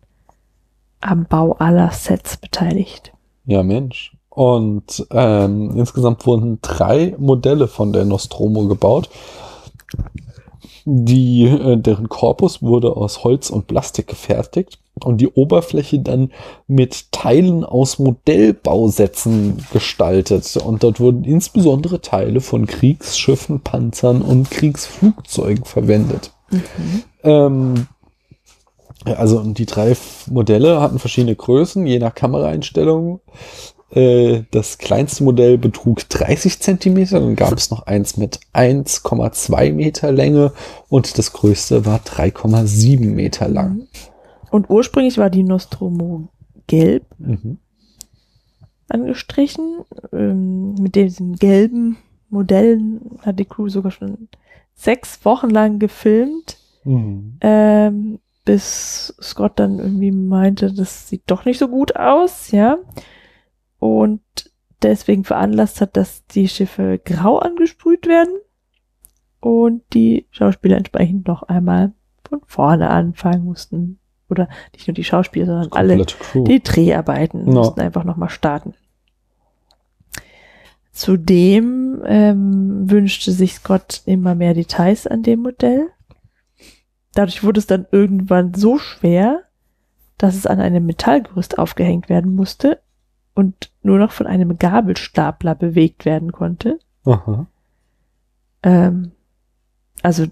am 1.00 1.24
Bau 1.24 1.52
aller 1.52 1.90
Sets 1.92 2.36
beteiligt. 2.36 3.12
Ja, 3.46 3.62
Mensch. 3.62 4.14
Und 4.28 5.06
ähm, 5.12 5.72
insgesamt 5.76 6.26
wurden 6.26 6.58
drei 6.60 7.16
Modelle 7.18 7.68
von 7.68 7.94
der 7.94 8.04
Nostromo 8.04 8.66
gebaut. 8.66 9.08
Die, 10.84 11.44
äh, 11.44 11.78
deren 11.78 12.10
Korpus 12.10 12.62
wurde 12.62 12.96
aus 12.96 13.24
Holz 13.24 13.48
und 13.48 13.66
Plastik 13.66 14.08
gefertigt 14.08 14.79
und 15.02 15.20
die 15.20 15.28
Oberfläche 15.28 15.98
dann 16.00 16.30
mit 16.66 17.12
Teilen 17.12 17.64
aus 17.64 17.98
Modellbausätzen 17.98 19.64
gestaltet. 19.72 20.56
Und 20.56 20.82
dort 20.82 21.00
wurden 21.00 21.24
insbesondere 21.24 22.00
Teile 22.00 22.40
von 22.40 22.66
Kriegsschiffen, 22.66 23.60
Panzern 23.60 24.22
und 24.22 24.50
Kriegsflugzeugen 24.50 25.64
verwendet. 25.64 26.32
Ähm, 27.22 27.86
ja, 29.06 29.14
also 29.14 29.42
die 29.42 29.66
drei 29.66 29.96
Modelle 30.30 30.80
hatten 30.80 30.98
verschiedene 30.98 31.34
Größen, 31.34 31.86
je 31.86 31.98
nach 31.98 32.14
Kameraeinstellung. 32.14 33.20
Äh, 33.92 34.42
Das 34.50 34.78
kleinste 34.78 35.24
Modell 35.24 35.58
betrug 35.58 36.08
30 36.08 36.60
Zentimeter, 36.60 37.20
dann 37.20 37.36
gab 37.36 37.54
es 37.54 37.70
noch 37.70 37.86
eins 37.86 38.16
mit 38.16 38.40
1,2 38.52 39.72
Meter 39.72 40.12
Länge 40.12 40.52
und 40.88 41.18
das 41.18 41.32
größte 41.32 41.86
war 41.86 41.98
3,7 42.00 43.00
Meter 43.00 43.48
lang. 43.48 43.86
Und 44.50 44.68
ursprünglich 44.70 45.18
war 45.18 45.30
die 45.30 45.42
Nostromo 45.44 46.28
gelb 46.66 47.04
Mhm. 47.18 47.58
angestrichen. 48.88 49.84
Ähm, 50.12 50.74
mit 50.74 50.94
diesen 50.94 51.36
gelben 51.36 51.96
Modellen 52.28 53.18
hat 53.20 53.38
die 53.38 53.44
Crew 53.44 53.68
sogar 53.68 53.92
schon 53.92 54.28
sechs 54.74 55.24
Wochen 55.24 55.50
lang 55.50 55.78
gefilmt, 55.78 56.58
Mhm. 56.84 57.36
ähm, 57.40 58.18
bis 58.44 59.14
Scott 59.20 59.52
dann 59.56 59.78
irgendwie 59.78 60.10
meinte, 60.12 60.72
das 60.72 61.08
sieht 61.08 61.22
doch 61.26 61.44
nicht 61.44 61.58
so 61.58 61.68
gut 61.68 61.94
aus, 61.96 62.50
ja. 62.50 62.78
Und 63.78 64.22
deswegen 64.82 65.24
veranlasst 65.24 65.80
hat, 65.80 65.96
dass 65.96 66.26
die 66.26 66.48
Schiffe 66.48 66.98
grau 67.04 67.38
angesprüht 67.38 68.06
werden 68.06 68.34
und 69.40 69.82
die 69.92 70.26
Schauspieler 70.30 70.78
entsprechend 70.78 71.28
noch 71.28 71.42
einmal 71.44 71.92
von 72.28 72.40
vorne 72.46 72.90
anfangen 72.90 73.44
mussten. 73.44 73.99
Oder 74.30 74.48
nicht 74.72 74.86
nur 74.86 74.94
die 74.94 75.04
Schauspieler, 75.04 75.46
sondern 75.46 75.72
alle 75.72 76.04
Crew. 76.04 76.44
die 76.44 76.62
Dreharbeiten 76.62 77.46
Ja. 77.46 77.52
mussten 77.52 77.80
einfach 77.80 78.04
nochmal 78.04 78.30
starten. 78.30 78.74
Zudem 80.92 82.02
ähm, 82.04 82.90
wünschte 82.90 83.32
sich 83.32 83.54
Scott 83.54 84.02
immer 84.06 84.34
mehr 84.34 84.54
Details 84.54 85.06
an 85.06 85.22
dem 85.22 85.40
Modell. 85.40 85.88
Dadurch 87.14 87.42
wurde 87.44 87.58
es 87.60 87.66
dann 87.66 87.86
irgendwann 87.90 88.54
so 88.54 88.78
schwer, 88.78 89.42
dass 90.18 90.34
es 90.34 90.46
an 90.46 90.60
einem 90.60 90.86
Metallgerüst 90.86 91.58
aufgehängt 91.58 92.08
werden 92.08 92.34
musste 92.34 92.80
und 93.34 93.70
nur 93.82 93.98
noch 93.98 94.12
von 94.12 94.26
einem 94.26 94.58
Gabelstapler 94.58 95.54
bewegt 95.54 96.04
werden 96.04 96.32
konnte. 96.32 96.78
Aha. 97.04 97.46
Ähm, 98.62 99.12
also 100.02 100.26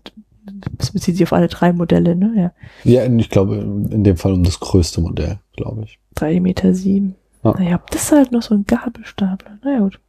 das 0.76 0.90
bezieht 0.92 1.16
sich 1.16 1.24
auf 1.24 1.32
alle 1.32 1.49
drei 1.49 1.72
Modelle, 1.72 2.16
ne? 2.16 2.53
Ja. 2.84 3.03
Ja, 3.05 3.12
ich 3.12 3.30
glaube, 3.30 3.57
in 3.57 4.05
dem 4.05 4.16
Fall 4.16 4.32
um 4.32 4.44
das 4.44 4.61
größte 4.61 5.01
Modell, 5.01 5.38
glaube 5.57 5.82
ich. 5.84 5.99
Drei 6.14 6.40
Meter 6.40 6.74
sieben. 6.74 7.14
Ja. 7.44 7.53
Naja, 7.53 7.80
das 7.90 8.05
ist 8.05 8.12
halt 8.12 8.32
noch 8.32 8.42
so 8.42 8.55
ein 8.55 8.64
Gabelstapler. 8.66 9.59
Naja, 9.62 9.80
gut. 9.80 10.01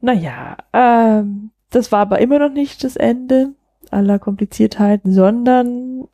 Naja, 0.00 0.56
ähm, 0.72 1.50
das 1.70 1.92
war 1.92 2.00
aber 2.00 2.20
immer 2.20 2.38
noch 2.38 2.52
nicht 2.52 2.84
das 2.84 2.96
Ende 2.96 3.54
aller 3.90 4.18
Kompliziertheiten, 4.18 5.12
sondern 5.12 6.08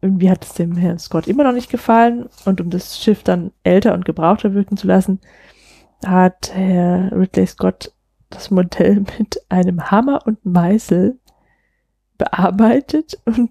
irgendwie 0.00 0.30
hat 0.30 0.44
es 0.44 0.54
dem 0.54 0.76
Herrn 0.76 0.98
Scott 0.98 1.28
immer 1.28 1.44
noch 1.44 1.52
nicht 1.52 1.70
gefallen 1.70 2.28
und 2.44 2.60
um 2.60 2.70
das 2.70 2.98
Schiff 2.98 3.22
dann 3.22 3.52
älter 3.62 3.94
und 3.94 4.04
gebrauchter 4.04 4.52
wirken 4.54 4.76
zu 4.76 4.86
lassen, 4.86 5.20
hat 6.04 6.50
Herr 6.52 7.12
Ridley 7.12 7.46
Scott 7.46 7.92
das 8.30 8.50
Modell 8.50 9.04
mit 9.18 9.40
einem 9.48 9.90
Hammer 9.90 10.26
und 10.26 10.44
Meißel 10.44 11.18
bearbeitet 12.18 13.18
und 13.24 13.50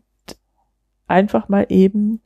einfach 1.08 1.50
mal 1.50 1.66
eben 1.70 2.22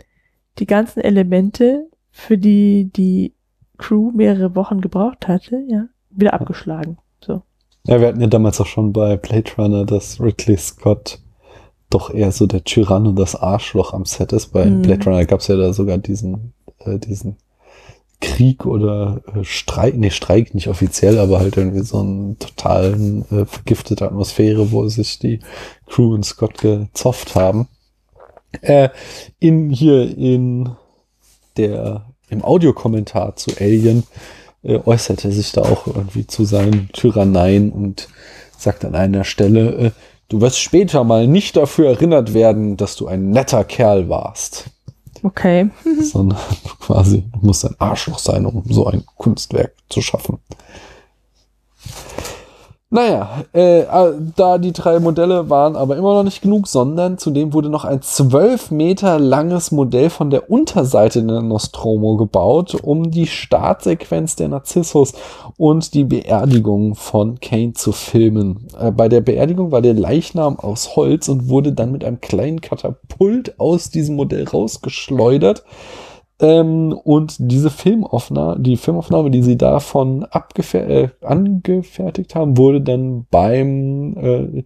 die 0.60 0.66
ganzen 0.66 1.02
Elemente, 1.02 1.90
für 2.12 2.38
die 2.38 2.90
die 2.96 3.34
Crew 3.78 4.12
mehrere 4.12 4.56
Wochen 4.56 4.80
gebraucht 4.80 5.28
hatte, 5.28 5.64
ja, 5.68 5.88
wieder 6.10 6.34
abgeschlagen. 6.34 6.98
So. 7.20 7.42
Ja, 7.88 8.00
wir 8.00 8.08
hatten 8.08 8.22
ja 8.22 8.28
damals 8.28 8.62
auch 8.62 8.66
schon 8.66 8.94
bei 8.94 9.18
Blade 9.18 9.52
Runner, 9.58 9.86
dass 9.86 10.22
Ridley 10.22 10.58
Scott 10.58 11.20
doch 11.90 12.10
eher 12.14 12.32
so 12.32 12.48
der 12.48 12.64
Tyrann 12.64 13.06
und 13.06 13.18
das 13.18 13.36
Arschloch 13.36 13.94
am 13.94 14.06
Set 14.06 14.32
ist. 14.32 14.48
Bei 14.48 14.66
Mhm. 14.66 14.82
Blade 14.82 15.06
Runner 15.06 15.26
gab 15.26 15.42
es 15.42 15.48
ja 15.48 15.58
da 15.58 15.74
sogar 15.74 15.98
diesen, 15.98 16.54
äh, 16.80 16.98
diesen 17.00 17.38
Krieg 18.22 18.66
oder 18.66 19.22
äh, 19.36 19.44
Streik, 19.44 19.96
nee, 19.98 20.10
Streik 20.10 20.56
nicht 20.56 20.68
offiziell, 20.68 21.20
aber 21.20 21.40
halt 21.40 21.58
irgendwie 21.58 21.84
so 21.84 22.00
einen 22.00 22.40
totalen 22.40 23.26
äh, 23.32 23.46
vergiftete 23.46 24.06
Atmosphäre, 24.06 24.72
wo 24.72 24.88
sich 24.88 25.20
die 25.20 25.40
Crew 25.86 26.14
und 26.14 26.26
Scott 26.26 26.58
gezofft 26.60 27.36
haben. 27.36 27.68
Äh, 28.62 28.90
in 29.40 29.70
hier 29.70 30.18
in 30.18 30.72
der 31.58 32.06
im 32.30 32.44
Audiokommentar 32.44 33.36
zu 33.36 33.52
Alien 33.60 34.04
äh, 34.64 34.80
äußert 34.84 35.26
er 35.26 35.32
sich 35.32 35.52
da 35.52 35.62
auch 35.62 35.88
irgendwie 35.88 36.26
zu 36.26 36.44
seinen 36.44 36.90
Tyranneien 36.92 37.72
und 37.72 38.08
sagt 38.58 38.84
an 38.86 38.96
einer 38.96 39.24
Stelle, 39.24 39.70
äh, 39.76 39.92
du 40.30 40.42
wirst 40.42 40.60
später 40.60 41.04
mal 41.04 41.28
nicht 41.28 41.56
dafür 41.56 41.90
erinnert 41.90 42.34
werden, 42.34 42.78
dass 42.78 42.96
du 42.96 43.08
ein 43.08 43.30
netter 43.30 43.64
Kerl 43.64 44.10
warst. 44.10 44.72
Okay. 45.24 45.70
Sondern 46.02 46.38
quasi, 46.80 47.24
du 47.32 47.48
musst 47.48 47.66
ein 47.66 47.76
Arschloch 47.80 48.20
sein, 48.20 48.46
um 48.46 48.64
so 48.68 48.88
ein 48.88 49.04
Kunstwerk 49.18 49.74
zu 49.90 50.02
schaffen. 50.02 50.40
Naja, 52.96 53.44
äh, 53.54 53.82
äh, 53.82 54.14
da 54.38 54.58
die 54.58 54.72
drei 54.72 55.02
Modelle 55.02 55.50
waren 55.50 55.76
aber 55.76 55.98
immer 55.98 56.14
noch 56.14 56.24
nicht 56.24 56.42
genug, 56.42 56.66
sondern 56.66 57.18
zudem 57.18 57.52
wurde 57.52 57.68
noch 57.68 57.84
ein 57.84 58.02
zwölf 58.02 58.72
Meter 58.72 59.20
langes 59.20 59.74
Modell 59.74 60.10
von 60.10 60.30
der 60.30 60.50
Unterseite 60.50 61.22
der 61.22 61.42
Nostromo 61.42 62.16
gebaut, 62.16 62.74
um 62.82 63.12
die 63.12 63.28
Startsequenz 63.28 64.38
der 64.38 64.48
Narzissus 64.48 65.12
und 65.58 65.94
die 65.94 66.06
Beerdigung 66.06 66.96
von 66.96 67.42
Kane 67.42 67.74
zu 67.74 67.92
filmen. 67.92 68.66
Äh, 68.80 68.92
bei 68.92 69.10
der 69.10 69.20
Beerdigung 69.20 69.74
war 69.74 69.82
der 69.82 69.94
Leichnam 69.94 70.58
aus 70.58 70.96
Holz 70.96 71.28
und 71.28 71.50
wurde 71.50 71.74
dann 71.74 71.92
mit 71.92 72.06
einem 72.06 72.22
kleinen 72.22 72.62
Katapult 72.62 73.60
aus 73.60 73.90
diesem 73.90 74.16
Modell 74.16 74.48
rausgeschleudert. 74.48 75.66
Ähm, 76.40 76.92
und 76.92 77.36
diese 77.40 77.70
Filmaufnahme, 77.70 78.60
die 78.60 78.78
Filmaufnahme, 78.78 79.32
die 79.32 79.42
sie 79.42 79.58
davon 79.58 80.26
äh, 80.74 81.10
angefertigt 81.22 82.36
haben, 82.36 82.58
wurde 82.58 82.82
dann 82.82 83.26
beim 83.32 84.18
äh, 84.18 84.64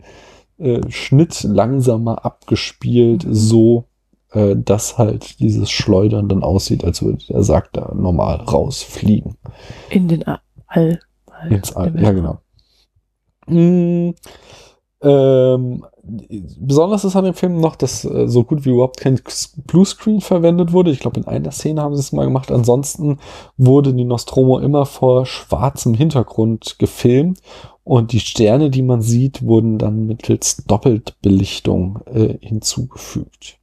äh, 0.58 0.92
Schnitt 0.92 1.44
langsamer 1.44 2.26
abgespielt, 2.26 3.26
mhm. 3.26 3.34
so 3.34 3.86
äh, 4.32 4.56
dass 4.56 4.98
halt 4.98 5.40
dieses 5.40 5.70
Schleudern 5.70 6.28
dann 6.28 6.44
aussieht, 6.44 6.84
als 6.84 7.02
würde 7.02 7.24
der 7.30 7.44
Sack 7.44 7.72
da 7.74 7.94
normal 7.96 8.38
rausfliegen. 8.38 9.36
In 9.90 10.08
den 10.08 10.24
All. 10.24 10.40
All 10.68 11.00
Ins 11.50 11.76
All, 11.76 12.00
ja 12.02 12.12
genau. 12.12 12.40
Mm, 13.48 14.12
ähm, 15.02 15.86
besonders 16.02 17.06
ist 17.06 17.16
an 17.16 17.26
dem 17.26 17.34
Film 17.34 17.62
noch, 17.62 17.76
dass 17.76 18.04
äh, 18.04 18.28
so 18.28 18.44
gut 18.44 18.66
wie 18.66 18.70
überhaupt 18.70 19.00
kein 19.00 19.20
Bluescreen 19.66 20.20
verwendet 20.20 20.74
wurde. 20.74 20.92
Ich 20.92 21.00
glaube, 21.00 21.20
in 21.20 21.28
einer 21.28 21.52
Szene 21.52 21.82
haben 21.82 21.96
sie 21.96 22.02
es 22.02 22.12
mal 22.12 22.26
gemacht. 22.26 22.52
Ansonsten 22.52 23.20
wurde 23.58 23.94
die 23.94 24.04
Nostromo 24.04 24.60
immer 24.60 24.86
vor 24.86 25.26
schwarzem 25.26 25.94
Hintergrund 25.94 26.78
gefilmt 26.80 27.40
und 27.84 28.12
die 28.12 28.20
Sterne, 28.20 28.70
die 28.70 28.82
man 28.82 29.02
sieht, 29.02 29.42
wurden 29.42 29.78
dann 29.78 30.06
mittels 30.06 30.64
Doppeltbelichtung 30.68 32.02
äh, 32.06 32.38
hinzugefügt. 32.40 33.58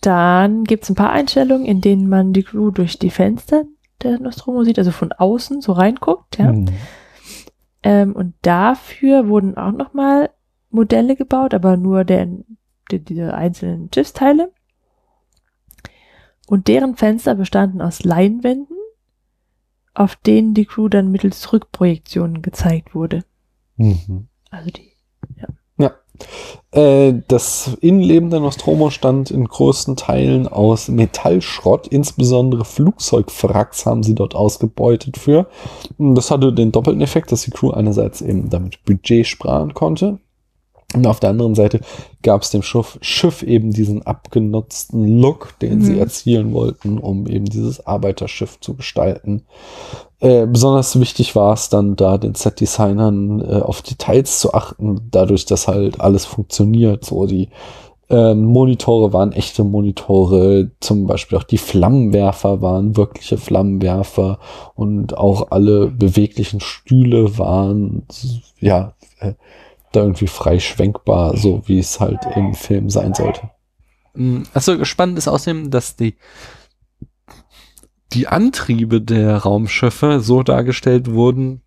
Dann 0.00 0.64
gibt 0.64 0.84
es 0.84 0.90
ein 0.90 0.96
paar 0.96 1.10
Einstellungen, 1.10 1.66
in 1.66 1.80
denen 1.80 2.08
man 2.08 2.32
die 2.32 2.42
Crew 2.42 2.70
durch 2.70 2.98
die 2.98 3.10
Fenster 3.10 3.64
der 4.02 4.18
Nostromo 4.18 4.64
sieht, 4.64 4.78
also 4.78 4.90
von 4.90 5.12
außen 5.12 5.60
so 5.60 5.72
reinguckt. 5.72 6.38
Ja. 6.38 6.52
Mhm. 6.52 6.66
Ähm, 7.84 8.12
und 8.14 8.34
dafür 8.42 9.28
wurden 9.28 9.56
auch 9.56 9.72
noch 9.72 9.92
mal 9.92 10.30
Modelle 10.72 11.16
gebaut, 11.16 11.54
aber 11.54 11.76
nur 11.76 12.04
der, 12.04 12.28
der, 12.90 12.98
diese 12.98 13.34
einzelnen 13.34 13.90
Schiffsteile. 13.92 14.52
Und 16.48 16.68
deren 16.68 16.96
Fenster 16.96 17.34
bestanden 17.34 17.80
aus 17.80 18.04
Leinwänden, 18.04 18.76
auf 19.94 20.16
denen 20.16 20.54
die 20.54 20.66
Crew 20.66 20.88
dann 20.88 21.10
mittels 21.10 21.52
Rückprojektionen 21.52 22.42
gezeigt 22.42 22.94
wurde. 22.94 23.24
Mhm. 23.76 24.28
Also 24.50 24.70
die, 24.70 24.92
ja. 25.36 25.48
Ja. 25.78 26.78
Äh, 26.78 27.22
das 27.28 27.76
Innenleben 27.80 28.30
der 28.30 28.40
Nostromo 28.40 28.90
stand 28.90 29.30
in 29.30 29.46
größten 29.46 29.96
Teilen 29.96 30.46
aus 30.46 30.88
Metallschrott, 30.88 31.86
insbesondere 31.88 32.64
Flugzeugwracks 32.64 33.86
haben 33.86 34.02
sie 34.02 34.14
dort 34.14 34.34
ausgebeutet 34.34 35.16
für. 35.16 35.48
Und 35.98 36.14
das 36.14 36.30
hatte 36.30 36.52
den 36.52 36.72
doppelten 36.72 37.02
Effekt, 37.02 37.32
dass 37.32 37.42
die 37.42 37.50
Crew 37.50 37.70
einerseits 37.70 38.20
eben 38.20 38.50
damit 38.50 38.84
Budget 38.84 39.26
sparen 39.26 39.74
konnte, 39.74 40.18
und 40.94 41.06
auf 41.06 41.20
der 41.20 41.30
anderen 41.30 41.54
Seite 41.54 41.80
gab 42.22 42.42
es 42.42 42.50
dem 42.50 42.62
Schiff, 42.62 42.98
Schiff, 43.00 43.42
eben 43.42 43.72
diesen 43.72 44.02
abgenutzten 44.02 45.20
Look, 45.20 45.58
den 45.60 45.78
mhm. 45.78 45.82
sie 45.82 45.98
erzielen 45.98 46.52
wollten, 46.52 46.98
um 46.98 47.26
eben 47.26 47.46
dieses 47.46 47.86
Arbeiterschiff 47.86 48.60
zu 48.60 48.74
gestalten. 48.74 49.42
Äh, 50.20 50.46
besonders 50.46 50.98
wichtig 51.00 51.34
war 51.34 51.54
es 51.54 51.68
dann, 51.68 51.96
da 51.96 52.16
den 52.18 52.34
Set-Designern 52.34 53.40
äh, 53.40 53.60
auf 53.60 53.82
Details 53.82 54.38
zu 54.38 54.54
achten, 54.54 55.08
dadurch, 55.10 55.46
dass 55.46 55.66
halt 55.66 56.00
alles 56.00 56.24
funktioniert. 56.24 57.04
So 57.04 57.26
die 57.26 57.48
äh, 58.12 58.34
Monitore 58.34 59.12
waren 59.12 59.32
echte 59.32 59.64
Monitore, 59.64 60.70
zum 60.80 61.06
Beispiel 61.06 61.38
auch 61.38 61.44
die 61.44 61.58
Flammenwerfer 61.58 62.60
waren 62.60 62.96
wirkliche 62.96 63.38
Flammenwerfer 63.38 64.38
und 64.74 65.16
auch 65.16 65.50
alle 65.50 65.88
beweglichen 65.88 66.60
Stühle 66.60 67.38
waren 67.38 68.02
ja 68.60 68.92
äh, 69.18 69.32
da 69.92 70.00
irgendwie 70.00 70.26
frei 70.26 70.58
schwenkbar, 70.58 71.36
so 71.36 71.62
wie 71.66 71.78
es 71.78 72.00
halt 72.00 72.20
im 72.34 72.54
Film 72.54 72.90
sein 72.90 73.14
sollte. 73.14 73.50
Mm, 74.14 74.42
also 74.54 74.84
spannend 74.84 75.18
ist 75.18 75.28
außerdem, 75.28 75.70
dass 75.70 75.96
die 75.96 76.16
die 78.12 78.28
Antriebe 78.28 79.00
der 79.00 79.38
Raumschiffe 79.38 80.20
so 80.20 80.42
dargestellt 80.42 81.10
wurden, 81.10 81.62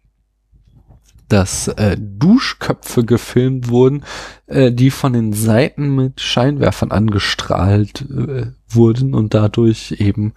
dass 1.28 1.68
äh, 1.68 1.98
Duschköpfe 2.00 3.04
gefilmt 3.04 3.70
wurden, 3.70 4.04
äh, 4.46 4.72
die 4.72 4.92
von 4.92 5.14
den 5.14 5.34
Seiten 5.34 5.96
mit 5.96 6.22
Scheinwerfern 6.22 6.92
angestrahlt 6.92 8.02
äh, 8.02 8.52
wurden 8.70 9.14
und 9.16 9.34
dadurch 9.34 9.96
eben 9.98 10.34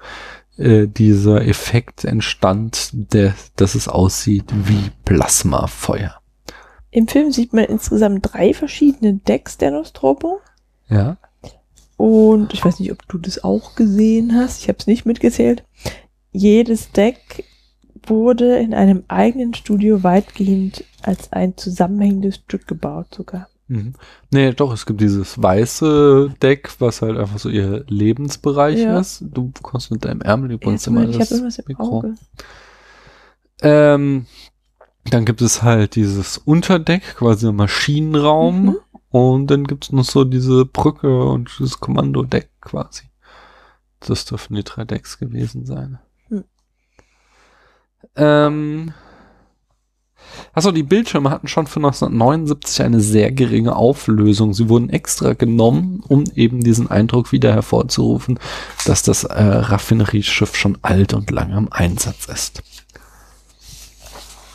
äh, 0.57 0.87
dieser 0.89 1.47
Effekt 1.47 2.05
entstand, 2.05 2.91
der, 2.93 3.35
dass 3.57 3.75
es 3.75 3.87
aussieht 3.89 4.47
wie 4.51 4.91
Plasmafeuer. 5.05 6.18
Im 6.91 7.09
Film 7.09 7.33
sieht 7.33 7.53
man 7.53 7.65
insgesamt 7.65 8.21
drei 8.33 8.55
verschiedene 8.55 9.15
Decks 9.15 9.59
der 9.59 9.71
Nostromo. 9.71 10.41
Ja. 10.89 11.19
Und 11.97 12.55
ich 12.55 12.65
weiß 12.65 12.81
nicht, 12.81 12.93
ob 12.93 13.07
du 13.09 13.19
das 13.19 13.43
auch 13.43 13.75
gesehen 13.75 14.35
hast. 14.35 14.63
Ich 14.63 14.69
habe 14.69 14.79
es 14.79 14.87
nicht 14.87 15.05
mitgezählt. 15.05 15.65
Jedes 16.33 16.93
Deck 16.93 17.45
wurde 18.07 18.57
in 18.59 18.73
einem 18.73 19.05
eigenen 19.09 19.55
Studio 19.55 20.03
weitgehend 20.03 20.85
als 21.03 21.33
ein 21.33 21.57
zusammenhängendes 21.57 22.37
Stück 22.37 22.67
gebaut 22.67 23.15
sogar. 23.15 23.49
Mhm. 23.69 23.95
Nee, 24.31 24.53
doch, 24.53 24.73
es 24.73 24.87
gibt 24.87 25.01
dieses 25.01 25.41
weiße 25.43 26.35
Deck, 26.41 26.71
was 26.79 27.03
halt 27.03 27.19
einfach 27.19 27.39
so 27.39 27.51
ihr 27.51 27.85
Lebensbereich 27.89 28.79
ja. 28.79 28.99
ist. 28.99 29.25
Du 29.27 29.53
kommst 29.63 29.91
mit 29.91 30.05
deinem 30.05 30.23
Ärmel 30.23 30.53
übrigens 30.53 30.87
immer 30.87 31.07
das 31.07 31.31
ich 31.31 31.39
hab 31.39 31.59
im 31.59 31.65
Mikro. 31.67 31.99
Auge. 31.99 32.15
Ähm, 33.61 34.27
dann 35.11 35.25
gibt 35.25 35.43
es 35.43 35.63
halt 35.63 35.95
dieses 35.95 36.39
Unterdeck, 36.39 37.17
quasi 37.17 37.49
ein 37.49 37.57
Maschinenraum. 37.57 38.65
Mhm. 38.65 38.77
Und 39.11 39.47
dann 39.47 39.65
gibt 39.65 39.85
es 39.85 39.93
noch 39.93 40.05
so 40.05 40.25
diese 40.25 40.67
Brücke 40.67 41.25
und 41.25 41.51
dieses 41.59 41.81
Kommandodeck 41.81 42.51
quasi. 42.61 43.05
Das 44.01 44.27
dürfen 44.27 44.55
die 44.55 44.65
drei 44.65 44.85
Decks 44.85 45.19
gewesen 45.19 45.65
sein. 45.65 45.99
Mhm. 46.29 46.45
Ähm, 48.17 48.95
Achso, 50.53 50.73
die 50.73 50.83
Bildschirme 50.83 51.31
hatten 51.31 51.49
schon 51.49 51.67
für 51.67 51.79
1979 51.79 52.83
eine 52.83 53.01
sehr 53.01 53.33
geringe 53.33 53.75
Auflösung. 53.77 54.53
Sie 54.53 54.69
wurden 54.69 54.91
extra 54.91 55.33
genommen, 55.33 56.03
um 56.07 56.25
eben 56.35 56.63
diesen 56.63 56.91
Eindruck 56.91 57.33
wieder 57.33 57.53
hervorzurufen, 57.53 58.39
dass 58.85 59.03
das 59.03 59.25
äh, 59.25 59.43
Raffinerieschiff 59.43 60.55
schon 60.55 60.79
alt 60.83 61.15
und 61.15 61.31
lange 61.31 61.57
im 61.57 61.73
Einsatz 61.73 62.27
ist 62.27 62.63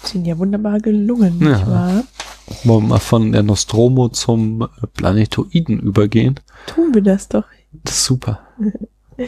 sind 0.08 0.26
ja 0.26 0.38
wunderbar 0.38 0.80
gelungen, 0.80 1.40
ja. 1.42 1.50
nicht 1.50 1.68
wahr? 1.68 2.04
Wollen 2.64 2.84
wir 2.84 2.90
mal 2.90 3.00
von 3.00 3.32
der 3.32 3.44
Nostromo 3.44 4.10
zum 4.10 4.68
Planetoiden 4.94 5.80
übergehen? 5.80 6.40
Tun 6.68 6.94
wir 6.94 7.02
das 7.02 7.30
doch. 7.30 7.46
Das 7.84 7.96
ist 7.96 8.06
super. 8.06 8.40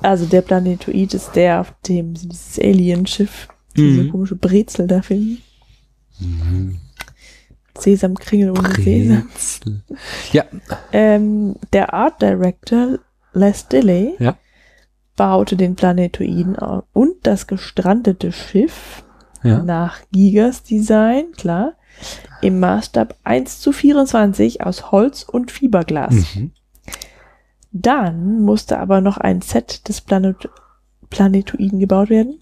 Also 0.00 0.26
der 0.26 0.42
Planetoid 0.42 1.14
ist 1.14 1.32
der, 1.32 1.60
auf 1.60 1.74
dem 1.88 2.14
sie 2.14 2.28
dieses 2.28 2.58
Alienschiff, 2.58 3.48
diese 3.76 4.04
mhm. 4.04 4.10
komische 4.12 4.36
Brezel 4.36 4.86
da 4.86 5.02
finden. 5.02 5.42
Mhm. 6.20 6.78
Sesamkringel 7.76 8.50
ohne 8.50 8.68
Brezel. 8.68 9.24
Sesam. 9.36 9.82
Ja. 10.32 10.44
Ähm, 10.92 11.56
der 11.72 11.94
Art 11.94 12.20
Director 12.22 12.98
Les 13.32 13.68
Dilley 13.68 14.14
ja. 14.18 14.36
baute 15.16 15.56
den 15.56 15.76
Planetoiden 15.76 16.56
und 16.92 17.14
das 17.22 17.46
gestrandete 17.46 18.32
Schiff 18.32 19.04
ja. 19.42 19.62
nach 19.62 20.00
Gigas 20.12 20.62
Design, 20.62 21.32
klar, 21.32 21.74
im 22.42 22.60
Maßstab 22.60 23.16
1 23.24 23.60
zu 23.60 23.72
24 23.72 24.62
aus 24.64 24.92
Holz 24.92 25.22
und 25.22 25.50
Fiberglas. 25.50 26.14
Mhm. 26.34 26.52
Dann 27.72 28.40
musste 28.42 28.78
aber 28.78 29.00
noch 29.00 29.18
ein 29.18 29.42
Set 29.42 29.88
des 29.88 30.00
Planet 30.00 30.48
Planetoiden 31.10 31.78
gebaut 31.78 32.10
werden, 32.10 32.38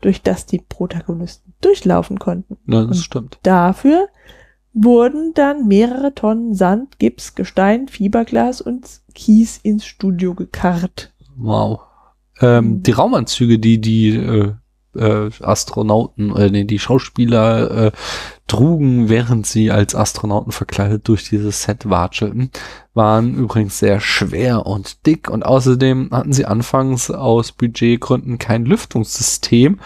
durch 0.00 0.22
das 0.22 0.46
die 0.46 0.58
Protagonisten 0.58 1.52
durchlaufen 1.60 2.20
konnten. 2.20 2.56
Ja, 2.66 2.82
das 2.84 2.98
Und 2.98 3.02
stimmt. 3.02 3.38
Dafür 3.42 4.08
wurden 4.72 5.34
dann 5.34 5.66
mehrere 5.66 6.14
Tonnen 6.14 6.54
Sand, 6.54 7.00
Gips, 7.00 7.34
Gestein, 7.34 7.88
Fiberglas 7.88 8.60
und 8.60 8.86
Kies 9.14 9.58
ins 9.58 9.84
Studio 9.84 10.34
gekarrt. 10.34 11.12
Wow. 11.36 11.80
Ähm, 12.40 12.68
Mhm. 12.68 12.82
Die 12.84 12.92
Raumanzüge, 12.92 13.58
die 13.58 13.80
die 13.80 14.10
äh, 14.14 14.52
äh, 14.94 15.30
Astronauten, 15.40 16.34
äh, 16.36 16.50
nee, 16.50 16.64
die 16.64 16.78
Schauspieler 16.78 17.70
äh, 17.70 17.92
trugen, 18.46 19.08
während 19.08 19.46
sie 19.46 19.70
als 19.70 19.94
Astronauten 19.94 20.52
verkleidet 20.52 21.06
durch 21.08 21.28
dieses 21.28 21.62
Set 21.62 21.88
watschelten, 21.88 22.50
waren 22.94 23.34
übrigens 23.34 23.78
sehr 23.78 24.00
schwer 24.00 24.66
und 24.66 25.06
dick 25.06 25.28
und 25.30 25.44
außerdem 25.44 26.10
hatten 26.12 26.32
sie 26.32 26.46
anfangs 26.46 27.10
aus 27.10 27.52
Budgetgründen 27.52 28.38
kein 28.38 28.64
Lüftungssystem, 28.64 29.78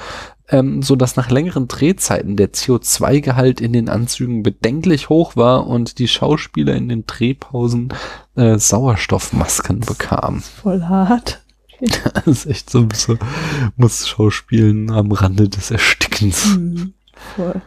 ähm, 0.49 0.83
so 0.83 0.97
dass 0.97 1.17
nach 1.17 1.31
längeren 1.31 1.67
Drehzeiten 1.67 2.37
der 2.37 2.53
CO2-Gehalt 2.53 3.61
in 3.61 3.73
den 3.73 3.89
Anzügen 3.89 4.43
bedenklich 4.43 5.09
hoch 5.09 5.35
war 5.35 5.67
und 5.67 5.99
die 5.99 6.09
Schauspieler 6.09 6.75
in 6.75 6.89
den 6.89 7.07
Drehpausen 7.07 7.93
äh, 8.37 8.59
Sauerstoffmasken 8.59 9.81
bekamen. 9.81 10.41
Voll 10.41 10.83
hart. 10.83 11.42
Das 12.15 12.27
ist 12.27 12.47
echt 12.47 12.71
so 12.71 12.79
ein 12.79 12.89
bisschen, 12.89 13.19
muss 13.77 14.07
Schauspielen 14.09 14.91
am 14.91 15.11
Rande 15.13 15.49
des 15.49 15.71
Erstickens. 15.71 16.57
Mhm. 16.57 16.95
Voll. 17.37 17.61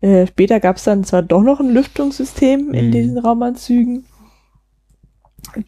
Äh, 0.00 0.26
später 0.26 0.58
gab 0.60 0.76
es 0.76 0.84
dann 0.84 1.04
zwar 1.04 1.22
doch 1.22 1.42
noch 1.42 1.60
ein 1.60 1.70
Lüftungssystem 1.70 2.72
in 2.74 2.88
Mhm. 2.88 2.92
diesen 2.92 3.18
Raumanzügen. 3.18 4.04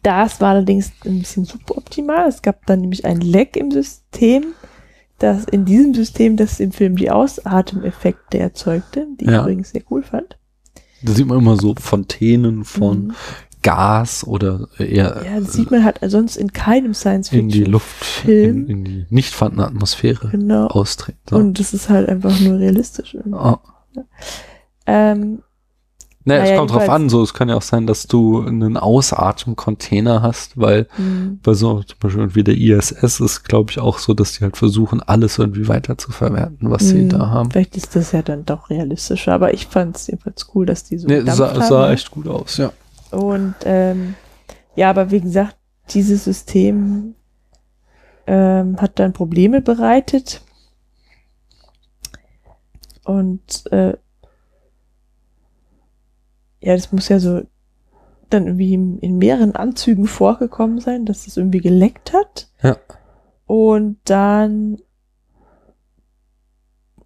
Das 0.01 0.41
war 0.41 0.49
allerdings 0.51 0.91
ein 1.05 1.19
bisschen 1.19 1.45
suboptimal. 1.45 2.27
Es 2.27 2.41
gab 2.41 2.65
dann 2.65 2.81
nämlich 2.81 3.05
ein 3.05 3.21
Leck 3.21 3.55
im 3.55 3.71
System, 3.71 4.45
das 5.19 5.45
in 5.45 5.63
diesem 5.65 5.93
System, 5.93 6.37
das 6.37 6.59
im 6.59 6.71
Film 6.71 6.95
die 6.97 7.11
Ausatemeffekte 7.11 8.39
erzeugte, 8.39 9.07
die 9.19 9.25
ich 9.25 9.31
Ja. 9.31 9.41
übrigens 9.41 9.69
sehr 9.71 9.83
cool 9.91 10.03
fand. 10.03 10.37
Da 11.03 11.13
sieht 11.13 11.27
man 11.27 11.37
immer 11.37 11.55
so 11.55 11.75
Fontänen 11.79 12.63
von 12.65 13.07
Mhm. 13.07 13.13
Gas 13.65 14.25
oder 14.25 14.67
eher 14.77 15.23
Ja, 15.25 15.39
das 15.39 15.53
sieht 15.53 15.71
man 15.71 15.83
halt 15.83 15.99
sonst 16.05 16.37
in 16.37 16.53
keinem 16.53 16.93
Science 16.93 17.31
in 17.31 17.49
die. 17.49 17.63
Luft, 17.65 18.05
Film. 18.05 18.61
in, 18.61 18.67
in 18.69 18.83
die 18.85 19.05
nicht 19.09 19.33
vorhandene 19.33 19.67
Atmosphäre 19.67 20.29
Genau. 20.29 20.67
austreten. 20.67 21.19
So. 21.29 21.35
Und 21.37 21.59
das 21.59 21.73
ist 21.73 21.89
halt 21.89 22.07
einfach 22.07 22.39
nur 22.39 22.59
realistisch. 22.59 23.15
irgendwie. 23.15 23.37
oh. 23.37 23.57
Ähm, 24.85 25.39
Naja, 26.27 26.41
es 26.43 26.49
Naja, 26.49 26.59
kommt 26.59 26.71
drauf 26.71 26.89
an, 26.89 27.09
so 27.09 27.21
es 27.23 27.33
kann 27.33 27.49
ja 27.49 27.55
auch 27.55 27.61
sein, 27.61 27.85
dass 27.87 28.07
du 28.07 28.41
einen 28.41 28.77
Ausatem-Container 28.77 30.21
hast, 30.21 30.57
weil 30.59 30.87
mh, 30.97 31.37
bei 31.43 31.53
so 31.53 31.81
zum 31.83 31.97
Beispiel 31.99 32.21
irgendwie 32.21 32.43
der 32.43 32.55
ISS 32.57 33.19
ist, 33.19 33.43
glaube 33.43 33.71
ich, 33.71 33.79
auch 33.79 33.99
so, 33.99 34.13
dass 34.13 34.33
die 34.33 34.41
halt 34.43 34.57
versuchen, 34.57 35.01
alles 35.01 35.37
irgendwie 35.37 35.67
weiter 35.67 35.97
zu 35.97 36.11
verwerten, 36.11 36.69
was 36.71 36.87
sie 36.89 37.03
mh, 37.03 37.17
da 37.17 37.29
haben. 37.29 37.51
Vielleicht 37.51 37.77
ist 37.77 37.95
das 37.95 38.11
ja 38.11 38.21
dann 38.21 38.45
doch 38.45 38.69
realistischer, 38.69 39.33
aber 39.33 39.53
ich 39.53 39.67
fand 39.67 39.95
es 39.97 40.07
jedenfalls 40.07 40.47
cool, 40.55 40.65
dass 40.65 40.83
die 40.83 40.97
so 40.97 41.07
Nee, 41.07 41.21
sah, 41.29 41.49
haben, 41.53 41.61
sah 41.61 41.87
ne? 41.87 41.93
echt 41.93 42.11
gut 42.11 42.27
aus, 42.27 42.57
ja. 42.57 42.71
Und 43.15 43.55
ähm, 43.63 44.15
ja, 44.75 44.89
aber 44.89 45.09
wie 45.11 45.21
gesagt, 45.21 45.55
dieses 45.91 46.25
System 46.25 47.15
ähm, 48.27 48.77
hat 48.81 48.99
dann 48.99 49.13
Probleme 49.13 49.61
bereitet. 49.61 50.41
Und 53.05 53.63
äh, 53.71 53.95
ja, 56.61 56.75
das 56.75 56.91
muss 56.91 57.07
ja 57.09 57.19
so 57.19 57.43
dann 58.31 58.47
irgendwie 58.47 58.73
in 58.73 58.97
in 58.99 59.17
mehreren 59.19 59.55
Anzügen 59.55 60.07
vorgekommen 60.07 60.79
sein, 60.79 61.05
dass 61.05 61.27
es 61.27 61.37
irgendwie 61.37 61.61
geleckt 61.61 62.11
hat. 62.11 62.49
Ja. 62.63 62.77
Und 63.45 63.97
dann 64.05 64.79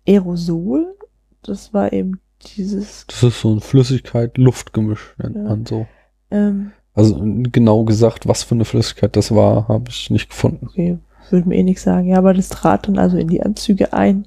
Aerosol, 0.08 0.96
das 1.44 1.74
war 1.74 1.92
eben 1.92 2.22
dieses, 2.56 3.06
Das 3.08 3.22
ist 3.22 3.42
so 3.42 3.54
ein 3.54 3.60
Flüssigkeit-Luft-Gemisch, 3.60 5.16
nennt 5.18 5.36
Ja. 5.36 5.44
man 5.44 5.66
so. 5.66 5.88
Ähm, 6.32 6.72
Also 6.94 7.20
genau 7.52 7.84
gesagt, 7.84 8.28
was 8.28 8.44
für 8.44 8.56
eine 8.56 8.66
Flüssigkeit 8.66 9.16
das 9.16 9.34
war, 9.34 9.68
habe 9.68 9.86
ich 9.90 10.10
nicht 10.10 10.30
gefunden. 10.30 10.68
okay, 10.70 10.98
würde 11.30 11.48
mir 11.48 11.56
eh 11.58 11.64
nichts 11.64 11.84
sagen, 11.84 12.08
ja, 12.08 12.18
aber 12.18 12.34
das 12.34 12.50
trat 12.50 12.88
dann 12.88 12.98
also 12.98 13.18
in 13.18 13.28
die 13.28 13.42
Anzüge 13.44 13.94
ein. 13.94 14.26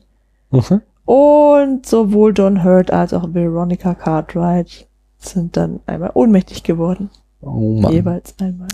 Mhm. 0.51 0.83
Und 1.05 1.85
sowohl 1.87 2.33
Don 2.33 2.63
Hurt 2.63 2.93
als 2.93 3.13
auch 3.13 3.35
Veronica 3.35 3.95
Cartwright 3.95 4.87
sind 5.19 5.57
dann 5.57 5.81
einmal 5.87 6.13
ohnmächtig 6.15 6.63
geworden. 6.63 7.11
Oh 7.41 7.81
Mann. 7.81 7.93
Jeweils 7.93 8.35
einmal. 8.41 8.69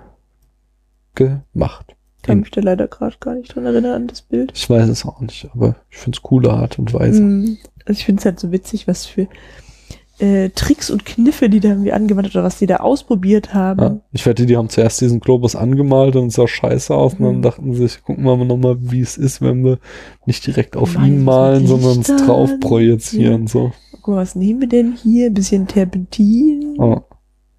gemacht. 1.16 1.96
Kann 2.24 2.38
Mhm. 2.38 2.42
mich 2.42 2.52
da 2.52 2.62
leider 2.62 2.88
gerade 2.88 3.16
gar 3.20 3.36
nicht 3.36 3.56
dran 3.56 3.66
erinnern 3.66 3.94
an 3.94 4.08
das 4.08 4.22
Bild. 4.22 4.52
Ich 4.56 4.70
weiß 4.70 4.90
es 4.90 5.06
auch 5.06 5.22
nicht, 5.22 5.48
aber 5.54 5.76
ich 5.90 5.98
finde 5.98 6.18
es 6.18 6.22
coole 6.24 6.52
Art 6.52 6.78
und 6.80 6.94
Weise. 6.94 7.22
Mm, 7.22 7.58
Also 7.86 8.00
ich 8.00 8.06
finde 8.06 8.20
es 8.20 8.26
halt 8.26 8.40
so 8.40 8.52
witzig, 8.52 8.88
was 8.88 9.06
für 9.06 9.28
äh, 10.20 10.50
Tricks 10.50 10.90
und 10.90 11.06
Kniffe 11.06 11.48
die 11.48 11.60
da 11.60 11.70
irgendwie 11.70 11.94
angewandt 11.94 12.30
oder 12.32 12.44
was 12.44 12.58
die 12.58 12.66
da 12.66 12.78
ausprobiert 12.78 13.54
haben. 13.54 13.80
Ja, 13.82 14.02
ich 14.12 14.26
wette, 14.26 14.48
die 14.48 14.58
haben 14.58 14.68
zuerst 14.68 15.00
diesen 15.00 15.20
Globus 15.20 15.56
angemalt 15.56 16.16
und 16.16 16.28
es 16.28 16.34
sah 16.34 16.48
scheiße 16.48 16.94
aus 16.94 17.14
und 17.14 17.22
dann 17.24 17.38
Mhm. 17.38 17.42
dachten 17.44 17.74
sie 17.74 17.84
sich, 17.88 18.02
gucken 18.04 18.24
wir 18.26 18.36
mal 18.36 18.46
nochmal, 18.46 18.78
wie 18.80 19.00
es 19.02 19.16
ist, 19.18 19.42
wenn 19.42 19.64
wir 19.64 19.78
nicht 20.26 20.46
direkt 20.48 20.76
auf 20.76 20.96
Malen 20.96 21.14
ihn 21.20 21.24
malen, 21.24 21.68
sondern 21.68 22.00
es 22.00 22.08
drauf 22.26 22.50
projizieren. 22.60 23.46
So. 23.46 23.72
Guck 24.02 24.16
mal, 24.16 24.22
was 24.22 24.34
nehmen 24.36 24.62
wir 24.62 24.68
denn 24.68 24.94
hier? 24.94 25.28
Ein 25.28 25.34
bisschen 25.36 25.68
Terpentin, 25.68 26.76
Ja. 26.80 27.04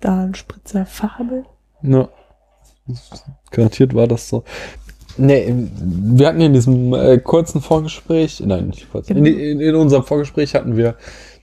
Da 0.00 0.24
ein 0.24 0.34
Spritzer 0.34 0.86
Farbe. 0.86 1.44
Ja. 1.82 2.08
Garantiert 3.50 3.94
war 3.94 4.06
das 4.06 4.28
so. 4.28 4.44
Nee, 5.16 5.52
wir 5.80 6.28
hatten 6.28 6.40
in 6.40 6.52
diesem 6.52 6.94
äh, 6.94 7.18
kurzen 7.18 7.60
Vorgespräch, 7.60 8.40
nein, 8.40 8.68
nicht 8.68 8.90
kurz, 8.90 9.08
in, 9.10 9.24
Genau. 9.24 9.36
in, 9.36 9.60
in 9.60 9.74
unserem 9.74 10.04
Vorgespräch 10.04 10.54
hatten 10.54 10.76
wir 10.76 10.96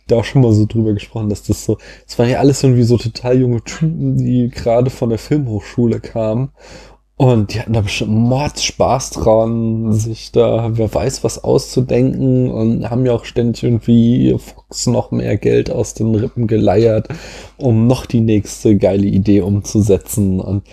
da 0.07 0.17
auch 0.17 0.23
schon 0.23 0.41
mal 0.41 0.53
so 0.53 0.65
drüber 0.65 0.93
gesprochen, 0.93 1.29
dass 1.29 1.43
das 1.43 1.65
so, 1.65 1.77
es 2.07 2.17
waren 2.17 2.29
ja 2.29 2.39
alles 2.39 2.63
irgendwie 2.63 2.83
so 2.83 2.97
total 2.97 3.37
junge 3.39 3.61
Typen, 3.63 4.17
die 4.17 4.49
gerade 4.49 4.89
von 4.89 5.09
der 5.09 5.17
Filmhochschule 5.17 5.99
kamen 5.99 6.51
und 7.17 7.53
die 7.53 7.59
hatten 7.61 7.73
da 7.73 7.81
bestimmt 7.81 8.11
Mords 8.11 8.63
Spaß 8.63 9.11
dran, 9.11 9.93
sich 9.93 10.31
da, 10.33 10.69
wer 10.73 10.93
weiß, 10.93 11.23
was 11.23 11.43
auszudenken 11.43 12.51
und 12.51 12.89
haben 12.89 13.05
ja 13.05 13.13
auch 13.13 13.25
ständig 13.25 13.63
irgendwie 13.63 14.35
Fox 14.37 14.87
noch 14.87 15.11
mehr 15.11 15.37
Geld 15.37 15.71
aus 15.71 15.93
den 15.93 16.13
Rippen 16.13 16.47
geleiert, 16.47 17.07
um 17.57 17.87
noch 17.87 18.05
die 18.05 18.21
nächste 18.21 18.77
geile 18.77 19.05
Idee 19.07 19.41
umzusetzen 19.41 20.39
und 20.41 20.63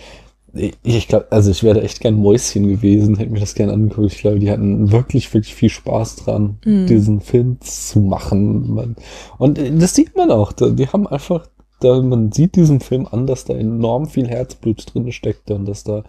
ich- 0.83 1.07
glaube, 1.07 1.27
also 1.31 1.49
ich 1.49 1.63
wäre 1.63 1.81
echt 1.81 1.99
gern 1.99 2.13
Mäuschen 2.15 2.67
gewesen, 2.67 3.17
hätte 3.17 3.31
mir 3.31 3.39
das 3.39 3.55
gern 3.55 3.71
angeguckt. 3.71 4.13
Ich 4.13 4.19
glaube, 4.19 4.37
die 4.37 4.51
hatten 4.51 4.91
wirklich, 4.91 5.33
wirklich 5.33 5.55
viel 5.55 5.69
Spaß 5.69 6.17
dran, 6.17 6.57
Mhm. 6.63 6.85
diesen 6.85 7.21
Film 7.21 7.57
zu 7.61 7.99
machen. 8.01 8.95
Und 9.39 9.59
das 9.81 9.95
sieht 9.95 10.15
man 10.15 10.29
auch. 10.29 10.51
Die 10.51 10.87
haben 10.87 11.07
einfach 11.07 11.47
da, 11.83 12.01
man 12.01 12.31
sieht 12.31 12.55
diesem 12.55 12.79
Film 12.81 13.07
an, 13.11 13.27
dass 13.27 13.45
da 13.45 13.53
enorm 13.53 14.07
viel 14.07 14.27
Herzblut 14.27 14.93
drin 14.93 15.11
steckte 15.11 15.55
und 15.55 15.65
dass 15.67 15.83
da 15.83 16.03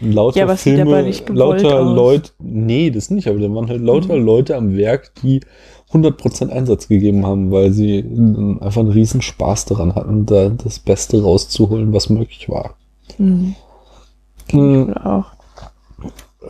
lauter 0.00 0.38
Ja, 0.38 0.44
aber 0.44 0.56
Filme, 0.56 1.10
lauter 1.28 1.80
aus. 1.80 1.96
Leute, 1.96 2.30
nee, 2.38 2.90
das 2.90 3.10
nicht, 3.10 3.28
aber 3.28 3.38
da 3.38 3.52
waren 3.54 3.68
halt 3.68 3.80
lauter 3.80 4.16
Mhm. 4.16 4.24
Leute 4.24 4.56
am 4.56 4.76
Werk, 4.76 5.12
die 5.22 5.40
100% 5.92 6.50
Einsatz 6.50 6.88
gegeben 6.88 7.24
haben, 7.24 7.50
weil 7.50 7.72
sie 7.72 7.98
einfach 8.60 8.80
einen 8.82 8.90
riesen 8.90 9.22
Spaß 9.22 9.66
daran 9.66 9.94
hatten, 9.94 10.26
da 10.26 10.48
das 10.50 10.78
Beste 10.80 11.22
rauszuholen, 11.22 11.92
was 11.92 12.10
möglich 12.10 12.48
war. 12.48 12.74
Mhm. 13.18 13.54
Hm, 14.50 14.82
Oder 14.90 15.06
auch. 15.06 15.26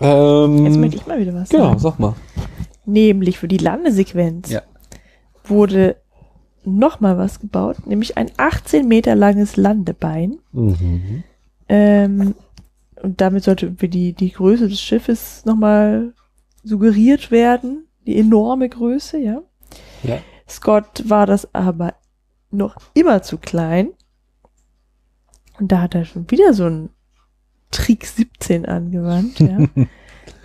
ähm, 0.01 0.67
Jetzt 0.67 0.79
möchte 0.79 0.97
ich 0.97 1.07
mal 1.07 1.19
wieder 1.21 1.35
was 1.35 1.49
genau, 1.49 1.65
sagen. 1.69 1.79
sag 1.79 1.99
mal. 1.99 2.15
Nämlich 2.85 3.39
für 3.39 3.49
die 3.49 3.57
Landesequenz 3.59 4.51
Ja. 4.51 4.63
wurde 5.45 5.97
noch 6.67 7.01
mal 7.01 7.17
was 7.17 7.41
gebaut, 7.41 7.87
nämlich 7.87 8.17
ein 8.17 8.31
18 8.37 8.87
Meter 8.87 9.15
langes 9.15 9.57
Landebein. 9.57 10.39
Mhm. 10.53 11.23
Ähm, 11.69 12.35
und 13.03 13.21
damit 13.21 13.45
sollte 13.45 13.67
irgendwie 13.67 13.89
die, 13.89 14.13
die 14.13 14.33
Größe 14.33 14.69
des 14.69 14.81
Schiffes 14.81 15.45
nochmal 15.45 16.13
suggeriert 16.63 17.31
werden. 17.31 17.87
Die 18.07 18.19
enorme 18.19 18.69
Größe, 18.69 19.19
ja. 19.19 19.43
Ja. 20.03 20.19
Scott 20.49 21.05
war 21.09 21.27
das 21.27 21.53
aber 21.55 21.95
noch 22.51 22.77
immer 22.95 23.23
zu 23.23 23.39
klein. 23.39 23.91
Und 25.59 25.73
da 25.73 25.83
hat 25.83 25.95
er 25.95 26.05
schon 26.05 26.31
wieder 26.31 26.53
so 26.53 26.65
einen 26.65 26.91
Trick 27.71 28.07
17 28.07 28.67
angewandt, 28.67 29.41
ja. 29.41 29.59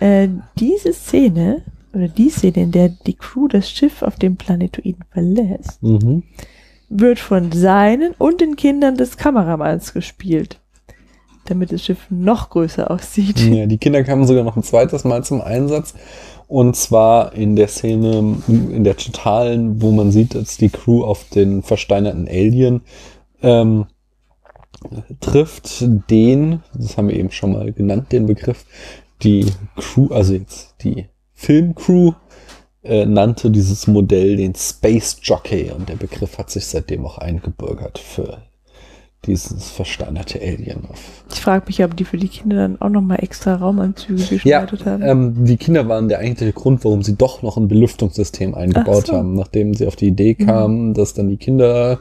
äh, 0.00 0.28
diese 0.58 0.92
Szene, 0.92 1.62
oder 1.94 2.08
die 2.08 2.30
Szene, 2.30 2.62
in 2.62 2.72
der 2.72 2.88
die 2.88 3.14
Crew 3.14 3.48
das 3.48 3.70
Schiff 3.70 4.02
auf 4.02 4.16
dem 4.16 4.36
Planetoiden 4.36 5.04
verlässt, 5.10 5.82
Mhm. 5.82 6.22
wird 6.88 7.18
von 7.18 7.52
seinen 7.52 8.12
und 8.18 8.40
den 8.40 8.56
Kindern 8.56 8.96
des 8.96 9.16
Kameramanns 9.16 9.92
gespielt. 9.94 10.58
Damit 11.46 11.72
das 11.72 11.84
Schiff 11.84 12.06
noch 12.08 12.50
größer 12.50 12.90
aussieht. 12.90 13.40
Ja, 13.40 13.66
die 13.66 13.78
Kinder 13.78 14.04
kamen 14.04 14.26
sogar 14.26 14.44
noch 14.44 14.56
ein 14.56 14.62
zweites 14.62 15.04
Mal 15.04 15.24
zum 15.24 15.40
Einsatz. 15.40 15.94
Und 16.46 16.76
zwar 16.76 17.32
in 17.32 17.56
der 17.56 17.68
Szene, 17.68 18.36
in 18.46 18.84
der 18.84 18.96
totalen, 18.96 19.80
wo 19.80 19.90
man 19.90 20.12
sieht, 20.12 20.34
dass 20.34 20.58
die 20.58 20.68
Crew 20.68 21.02
auf 21.02 21.28
den 21.30 21.62
versteinerten 21.62 22.28
Alien 22.28 22.82
ähm, 23.42 23.86
trifft, 25.20 25.84
den, 26.10 26.60
das 26.74 26.96
haben 26.96 27.08
wir 27.08 27.16
eben 27.16 27.30
schon 27.30 27.52
mal 27.52 27.72
genannt, 27.72 28.12
den 28.12 28.26
Begriff, 28.26 28.64
die 29.22 29.46
Crew, 29.76 30.08
also 30.12 30.34
jetzt 30.34 30.74
die 30.82 31.06
Filmcrew, 31.42 32.12
äh, 32.84 33.04
nannte 33.04 33.50
dieses 33.50 33.88
Modell 33.88 34.36
den 34.36 34.54
Space 34.54 35.18
Jockey 35.22 35.70
und 35.76 35.88
der 35.88 35.96
Begriff 35.96 36.38
hat 36.38 36.50
sich 36.50 36.66
seitdem 36.66 37.04
auch 37.04 37.18
eingebürgert 37.18 37.98
für 37.98 38.38
dieses 39.26 39.70
versteinerte 39.70 40.40
Alien 40.40 40.88
Ich 41.32 41.40
frage 41.40 41.64
mich, 41.66 41.82
ob 41.84 41.96
die 41.96 42.04
für 42.04 42.16
die 42.16 42.28
Kinder 42.28 42.56
dann 42.56 42.80
auch 42.80 42.88
nochmal 42.88 43.18
extra 43.22 43.54
Raumanzüge 43.54 44.22
Ja, 44.44 44.60
geschaltet 44.62 44.86
haben. 44.86 45.02
ähm, 45.02 45.44
die 45.44 45.56
Kinder 45.56 45.88
waren 45.88 46.08
der 46.08 46.18
eigentliche 46.18 46.52
Grund, 46.52 46.84
warum 46.84 47.02
sie 47.02 47.16
doch 47.16 47.42
noch 47.42 47.56
ein 47.56 47.68
Belüftungssystem 47.68 48.54
eingebaut 48.54 49.08
so. 49.08 49.14
haben, 49.14 49.34
nachdem 49.34 49.74
sie 49.74 49.86
auf 49.86 49.94
die 49.96 50.08
Idee 50.08 50.34
kamen, 50.34 50.94
dass 50.94 51.14
dann 51.14 51.28
die 51.28 51.36
Kinder 51.36 52.00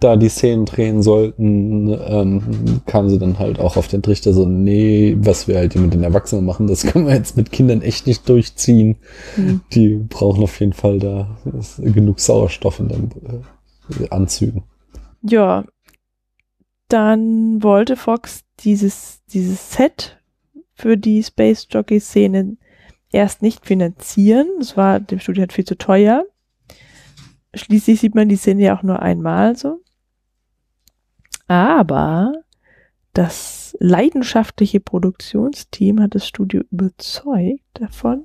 da 0.00 0.16
die 0.16 0.28
Szenen 0.28 0.64
drehen 0.64 1.02
sollten, 1.02 1.88
ähm, 2.06 2.82
kamen 2.86 3.10
sie 3.10 3.18
dann 3.18 3.38
halt 3.38 3.60
auch 3.60 3.76
auf 3.76 3.88
den 3.88 4.02
Trichter 4.02 4.32
so, 4.32 4.46
nee, 4.46 5.16
was 5.20 5.46
wir 5.46 5.58
halt 5.58 5.74
hier 5.74 5.82
mit 5.82 5.92
den 5.92 6.02
Erwachsenen 6.02 6.46
machen, 6.46 6.66
das 6.66 6.84
können 6.84 7.06
wir 7.06 7.14
jetzt 7.14 7.36
mit 7.36 7.52
Kindern 7.52 7.82
echt 7.82 8.06
nicht 8.06 8.28
durchziehen. 8.28 8.96
Hm. 9.34 9.60
Die 9.72 9.96
brauchen 9.96 10.42
auf 10.42 10.58
jeden 10.58 10.72
Fall 10.72 10.98
da 10.98 11.38
genug 11.78 12.18
Sauerstoff 12.18 12.80
in 12.80 12.88
den 12.88 13.10
äh, 14.00 14.08
Anzügen. 14.08 14.64
Ja, 15.22 15.64
dann 16.88 17.62
wollte 17.62 17.96
Fox 17.96 18.42
dieses, 18.60 19.22
dieses 19.26 19.72
Set 19.72 20.18
für 20.74 20.96
die 20.96 21.22
Space 21.22 21.66
Jockey 21.70 22.00
Szene 22.00 22.56
erst 23.12 23.42
nicht 23.42 23.66
finanzieren. 23.66 24.48
Das 24.58 24.76
war 24.76 24.98
dem 24.98 25.18
Studio 25.18 25.42
halt 25.42 25.52
viel 25.52 25.64
zu 25.64 25.76
teuer. 25.76 26.24
Schließlich 27.54 28.00
sieht 28.00 28.14
man 28.14 28.28
die 28.28 28.36
Szene 28.36 28.62
ja 28.62 28.78
auch 28.78 28.82
nur 28.82 29.02
einmal 29.02 29.56
so. 29.56 29.82
Aber 31.50 32.32
das 33.12 33.76
leidenschaftliche 33.80 34.78
Produktionsteam 34.78 36.00
hat 36.00 36.14
das 36.14 36.28
Studio 36.28 36.62
überzeugt 36.70 37.64
davon, 37.74 38.22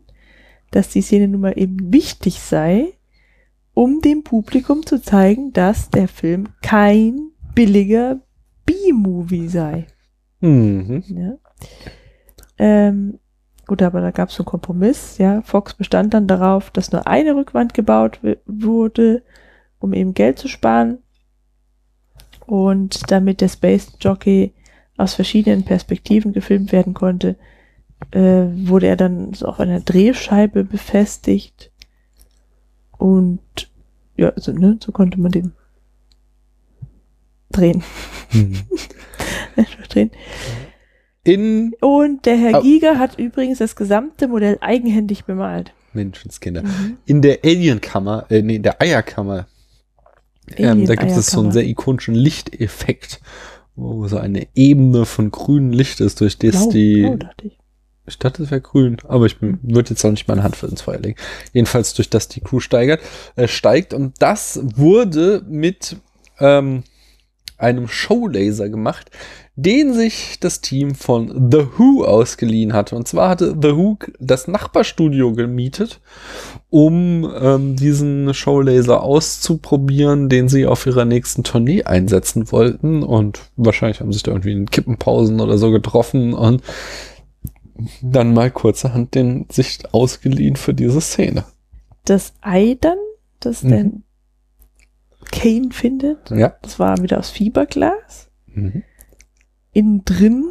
dass 0.69 0.89
die 0.89 1.01
Szene 1.01 1.27
nun 1.27 1.41
mal 1.41 1.57
eben 1.57 1.91
wichtig 1.91 2.39
sei, 2.39 2.93
um 3.73 3.99
dem 3.99 4.23
Publikum 4.23 4.85
zu 4.85 5.01
zeigen, 5.01 5.53
dass 5.53 5.89
der 5.89 6.07
Film 6.07 6.49
kein 6.61 7.31
billiger 7.55 8.19
B-Movie 8.67 9.47
sei. 9.47 9.87
Mhm. 10.41 11.03
Ja. 11.07 11.33
Ähm, 12.59 13.17
gut, 13.65 13.81
aber 13.81 14.01
da 14.01 14.11
gab 14.11 14.29
es 14.29 14.39
einen 14.39 14.45
Kompromiss. 14.45 15.17
Ja, 15.17 15.41
Fox 15.41 15.73
bestand 15.73 16.13
dann 16.13 16.27
darauf, 16.27 16.69
dass 16.69 16.91
nur 16.91 17.07
eine 17.07 17.35
Rückwand 17.35 17.73
gebaut 17.73 18.19
wurde, 18.45 19.23
um 19.79 19.93
eben 19.93 20.13
Geld 20.13 20.37
zu 20.37 20.47
sparen. 20.47 20.99
Und 22.45 23.11
damit 23.11 23.41
der 23.41 23.49
Space 23.49 23.93
Jockey 23.99 24.53
aus 24.97 25.13
verschiedenen 25.13 25.63
Perspektiven 25.63 26.33
gefilmt 26.33 26.71
werden 26.71 26.93
konnte, 26.93 27.35
äh, 28.11 28.19
wurde 28.19 28.87
er 28.87 28.95
dann 28.95 29.33
so 29.33 29.47
auf 29.47 29.59
einer 29.59 29.79
Drehscheibe 29.79 30.63
befestigt. 30.63 31.71
Und 32.97 33.41
ja, 34.15 34.29
also, 34.29 34.51
ne, 34.51 34.77
so 34.83 34.91
konnte 34.91 35.19
man 35.19 35.31
den 35.31 35.51
drehen. 37.51 37.83
Mhm. 38.31 38.57
Einfach 39.55 39.87
drehen. 39.87 40.11
In 41.23 41.73
Und 41.81 42.25
der 42.25 42.37
Herr. 42.37 42.61
Giger 42.61 42.99
hat 42.99 43.17
übrigens 43.17 43.57
das 43.57 43.75
gesamte 43.75 44.27
Modell 44.27 44.57
eigenhändig 44.61 45.25
bemalt. 45.25 45.73
Menschenskinder. 45.93 46.61
Mhm. 46.61 46.97
In 47.05 47.21
der 47.21 47.39
Alienkammer, 47.43 48.25
äh, 48.29 48.41
nee, 48.41 48.57
in 48.57 48.63
der 48.63 48.81
Eierkammer, 48.81 49.47
ähm, 50.57 50.85
da 50.85 50.95
gibt 50.95 51.11
es 51.11 51.27
so 51.27 51.41
einen 51.41 51.51
sehr 51.51 51.65
ikonischen 51.65 52.15
Lichteffekt, 52.15 53.19
wo 53.75 54.07
so 54.07 54.17
eine 54.17 54.47
Ebene 54.55 55.05
von 55.05 55.31
grünem 55.31 55.71
Licht 55.71 55.99
ist, 56.01 56.21
durch 56.21 56.37
das 56.37 56.51
Blau, 56.51 56.71
die. 56.71 57.01
blau, 57.01 57.15
dachte 57.17 57.47
ich. 57.47 57.57
Ich 58.07 58.19
dachte, 58.19 58.43
es 58.43 58.51
wäre 58.51 58.61
grün, 58.61 58.97
aber 59.07 59.25
ich 59.25 59.37
würde 59.41 59.89
jetzt 59.89 60.05
auch 60.05 60.11
nicht 60.11 60.27
meine 60.27 60.43
Hand 60.43 60.55
für 60.55 60.67
ins 60.67 60.83
Feuer 60.83 60.99
legen. 60.99 61.17
Jedenfalls 61.53 61.95
durch 61.95 62.09
das 62.09 62.27
die 62.27 62.39
Crew 62.39 62.59
steigert, 62.59 63.01
äh, 63.35 63.47
steigt 63.47 63.95
und 63.95 64.13
das 64.19 64.59
wurde 64.63 65.43
mit 65.47 65.97
ähm, 66.39 66.83
einem 67.57 67.87
Showlaser 67.87 68.69
gemacht, 68.69 69.09
den 69.57 69.93
sich 69.93 70.37
das 70.41 70.59
Team 70.59 70.95
von 70.95 71.49
The 71.51 71.65
Who 71.77 72.03
ausgeliehen 72.03 72.73
hatte. 72.73 72.95
Und 72.95 73.07
zwar 73.07 73.29
hatte 73.29 73.55
The 73.61 73.75
Who 73.75 73.97
das 74.19 74.47
Nachbarstudio 74.49 75.31
gemietet, 75.33 76.01
um 76.69 77.31
ähm, 77.39 77.75
diesen 77.77 78.33
Showlaser 78.33 79.01
auszuprobieren, 79.01 80.27
den 80.27 80.49
sie 80.49 80.65
auf 80.65 80.85
ihrer 80.85 81.05
nächsten 81.05 81.43
Tournee 81.43 81.83
einsetzen 81.83 82.51
wollten. 82.51 83.01
Und 83.01 83.39
wahrscheinlich 83.55 84.01
haben 84.01 84.11
sich 84.11 84.23
da 84.23 84.31
irgendwie 84.31 84.51
in 84.51 84.69
Kippenpausen 84.69 85.39
oder 85.39 85.57
so 85.57 85.71
getroffen 85.71 86.33
und 86.33 86.61
dann 88.01 88.33
mal 88.33 88.51
kurzerhand 88.51 89.15
den 89.15 89.45
sich 89.49 89.79
ausgeliehen 89.93 90.55
für 90.57 90.73
diese 90.73 90.99
Szene. 91.01 91.45
Das 92.03 92.33
Ei 92.41 92.77
dann, 92.81 92.97
das 93.39 93.63
Mhm. 93.63 93.69
der 93.69 93.91
Kane 95.31 95.69
findet, 95.71 96.29
Ja. 96.29 96.55
das 96.61 96.77
war 96.77 97.01
wieder 97.01 97.19
aus 97.19 97.29
Fiberglas. 97.29 98.27
Mhm. 98.47 98.83
Innen 99.75 100.05
drin 100.05 100.45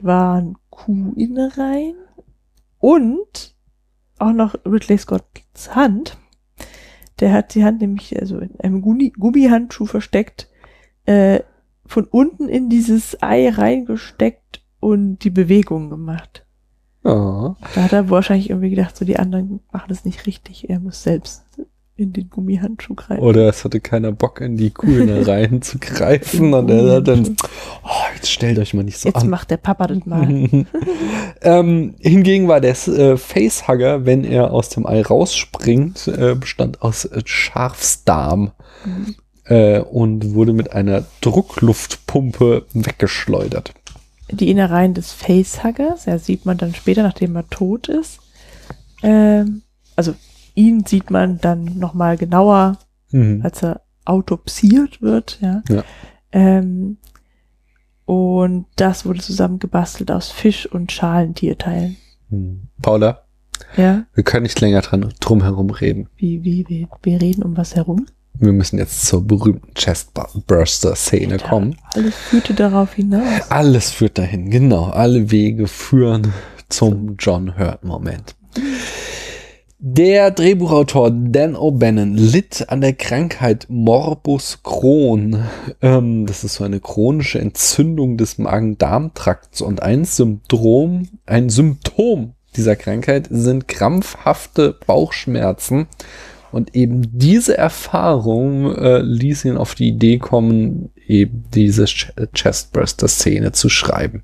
waren 0.00 0.56
Kuhinnereien 0.70 1.96
und 2.78 3.56
auch 4.20 4.32
noch 4.32 4.54
Ridley 4.64 4.98
Scotts 4.98 5.74
Hand. 5.74 6.16
Der 7.18 7.32
hat 7.32 7.56
die 7.56 7.64
Hand 7.64 7.80
nämlich 7.80 8.16
also 8.16 8.38
in 8.38 8.60
einem 8.60 8.82
Gummi 8.82 9.10
Gummihandschuh 9.10 9.86
versteckt, 9.86 10.48
äh, 11.06 11.40
von 11.86 12.04
unten 12.04 12.48
in 12.48 12.68
dieses 12.68 13.20
Ei 13.20 13.48
reingesteckt 13.48 14.62
und 14.78 15.18
die 15.24 15.30
Bewegung 15.30 15.90
gemacht. 15.90 16.46
Ja. 17.02 17.56
Da 17.74 17.82
hat 17.82 17.92
er 17.92 18.10
wahrscheinlich 18.10 18.50
irgendwie 18.50 18.70
gedacht, 18.70 18.96
so 18.96 19.04
die 19.04 19.18
anderen 19.18 19.58
machen 19.72 19.88
das 19.88 20.04
nicht 20.04 20.24
richtig. 20.26 20.70
Er 20.70 20.78
muss 20.78 21.02
selbst 21.02 21.44
in 21.96 22.12
den 22.12 22.28
Gummihandschuh 22.28 22.94
greifen. 22.94 23.22
Oder 23.22 23.48
es 23.48 23.64
hatte 23.64 23.80
keiner 23.80 24.12
Bock, 24.12 24.40
in 24.42 24.56
die 24.58 24.70
Kuhnereien 24.70 25.62
zu 25.62 25.78
greifen. 25.78 26.52
Und 26.52 26.70
er 26.70 26.96
hat 26.96 27.08
dann, 27.08 27.36
oh, 27.84 27.88
jetzt 28.14 28.30
stellt 28.30 28.58
euch 28.58 28.74
mal 28.74 28.82
nicht 28.84 28.98
so 28.98 29.08
Jetzt 29.08 29.22
an. 29.22 29.30
macht 29.30 29.50
der 29.50 29.56
Papa 29.56 29.86
das 29.86 30.04
mal. 30.04 30.28
ähm, 31.42 31.94
hingegen 32.00 32.48
war 32.48 32.60
der 32.60 32.72
äh, 32.88 33.16
Facehugger, 33.16 34.04
wenn 34.04 34.24
er 34.24 34.52
aus 34.52 34.68
dem 34.68 34.86
Ei 34.86 35.00
rausspringt, 35.02 36.06
äh, 36.08 36.34
bestand 36.34 36.82
aus 36.82 37.04
äh, 37.06 37.22
Schafsdarm 37.24 38.52
Mhm. 38.84 39.14
äh, 39.46 39.80
und 39.80 40.34
wurde 40.34 40.52
mit 40.52 40.72
einer 40.72 41.04
Druckluftpumpe 41.22 42.66
weggeschleudert. 42.74 43.72
Die 44.30 44.50
Innereien 44.50 44.92
des 44.94 45.12
Facehuggers, 45.12 46.04
ja, 46.04 46.18
sieht 46.18 46.44
man 46.46 46.58
dann 46.58 46.74
später, 46.74 47.02
nachdem 47.02 47.34
er 47.36 47.48
tot 47.48 47.88
ist. 47.88 48.18
Ähm, 49.02 49.62
also 49.96 50.14
ihn 50.56 50.84
sieht 50.84 51.10
man 51.12 51.38
dann 51.40 51.78
nochmal 51.78 52.16
genauer, 52.16 52.78
Mhm. 53.12 53.40
als 53.44 53.62
er 53.62 53.82
autopsiert 54.04 55.00
wird, 55.00 55.38
ja. 55.40 55.62
Ja. 55.68 55.84
Ähm, 56.32 56.96
und 58.04 58.66
das 58.76 59.04
wurde 59.06 59.20
zusammengebastelt 59.20 60.10
aus 60.10 60.30
Fisch- 60.30 60.66
und 60.66 60.90
Schalentierteilen. 60.92 61.96
Hm. 62.30 62.62
Paula, 62.82 63.22
Ja, 63.76 64.04
wir 64.14 64.22
können 64.24 64.42
nicht 64.44 64.60
länger 64.60 64.80
dran 64.82 65.12
drum 65.20 65.42
herum 65.42 65.70
reden. 65.70 66.08
wie, 66.16 66.42
wie, 66.44 66.64
wir, 66.68 66.88
wir 67.02 67.20
reden 67.20 67.42
um 67.44 67.56
was 67.56 67.74
herum. 67.76 68.06
Wir 68.34 68.52
müssen 68.52 68.78
jetzt 68.78 69.06
zur 69.06 69.26
berühmten 69.26 69.72
Chestburster-Szene 69.74 71.38
kommen. 71.38 71.76
Alles 71.94 72.14
führte 72.14 72.52
darauf 72.54 72.92
hinaus. 72.94 73.22
Alles 73.50 73.90
führt 73.90 74.18
dahin, 74.18 74.50
genau. 74.50 74.84
Alle 74.90 75.30
Wege 75.30 75.66
führen 75.68 76.32
zum 76.68 77.16
John 77.18 77.56
Hurt-Moment. 77.58 78.34
Der 79.78 80.30
Drehbuchautor 80.30 81.10
Dan 81.10 81.54
O'Bannon 81.54 82.14
litt 82.14 82.70
an 82.70 82.80
der 82.80 82.94
Krankheit 82.94 83.66
Morbus 83.68 84.62
Crohn. 84.62 85.44
Ähm, 85.82 86.24
das 86.24 86.44
ist 86.44 86.54
so 86.54 86.64
eine 86.64 86.80
chronische 86.80 87.40
Entzündung 87.40 88.16
des 88.16 88.38
Magen-Darm-Trakts 88.38 89.60
und 89.60 89.82
ein 89.82 90.06
Symptom, 90.06 91.08
ein 91.26 91.50
Symptom 91.50 92.32
dieser 92.56 92.74
Krankheit 92.74 93.28
sind 93.30 93.68
krampfhafte 93.68 94.74
Bauchschmerzen. 94.86 95.88
Und 96.52 96.74
eben 96.74 97.02
diese 97.18 97.58
Erfahrung 97.58 98.74
äh, 98.76 99.00
ließ 99.00 99.44
ihn 99.44 99.58
auf 99.58 99.74
die 99.74 99.88
Idee 99.88 100.16
kommen, 100.16 100.90
eben 101.06 101.44
diese 101.54 101.84
Ch 101.84 102.14
Chestburster-Szene 102.32 103.52
zu 103.52 103.68
schreiben. 103.68 104.22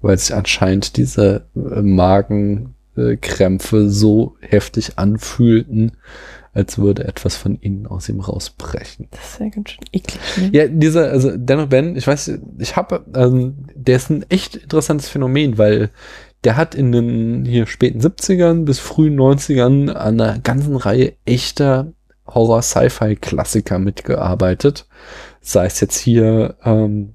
Weil 0.00 0.16
sich 0.16 0.32
anscheinend 0.32 0.96
diese 0.96 1.46
äh, 1.56 1.82
Magenkrämpfe 2.96 3.90
so 3.90 4.36
heftig 4.40 4.98
anfühlten, 4.98 5.92
als 6.52 6.78
würde 6.78 7.04
etwas 7.04 7.36
von 7.36 7.56
innen 7.56 7.86
aus 7.86 8.08
ihm 8.08 8.20
rausbrechen. 8.20 9.08
Das 9.10 9.32
ist 9.32 9.40
ja 9.40 9.48
ganz 9.48 9.70
schön 9.70 9.84
eklig. 9.92 10.20
Ne? 10.36 10.50
Ja, 10.52 10.68
dieser, 10.68 11.10
also 11.10 11.36
Dennoch 11.36 11.68
Ben, 11.68 11.96
ich 11.96 12.06
weiß, 12.06 12.38
ich 12.58 12.76
habe, 12.76 13.04
ähm, 13.14 13.66
der 13.74 13.96
ist 13.96 14.10
ein 14.10 14.24
echt 14.28 14.56
interessantes 14.56 15.08
Phänomen, 15.08 15.58
weil 15.58 15.90
der 16.44 16.56
hat 16.56 16.74
in 16.74 16.92
den 16.92 17.44
hier 17.44 17.66
späten 17.66 18.00
70ern 18.00 18.64
bis 18.64 18.78
frühen 18.78 19.18
90ern 19.18 19.90
an 19.90 20.20
einer 20.20 20.38
ganzen 20.38 20.76
Reihe 20.76 21.14
echter 21.24 21.92
Horror-Sci-Fi-Klassiker 22.26 23.78
mitgearbeitet. 23.78 24.86
Sei 25.40 25.66
es 25.66 25.80
jetzt 25.80 25.98
hier 25.98 26.56
ähm, 26.64 27.14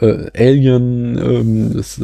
äh, 0.00 0.30
Alien, 0.36 1.18
ähm, 1.18 1.72
das, 1.74 2.00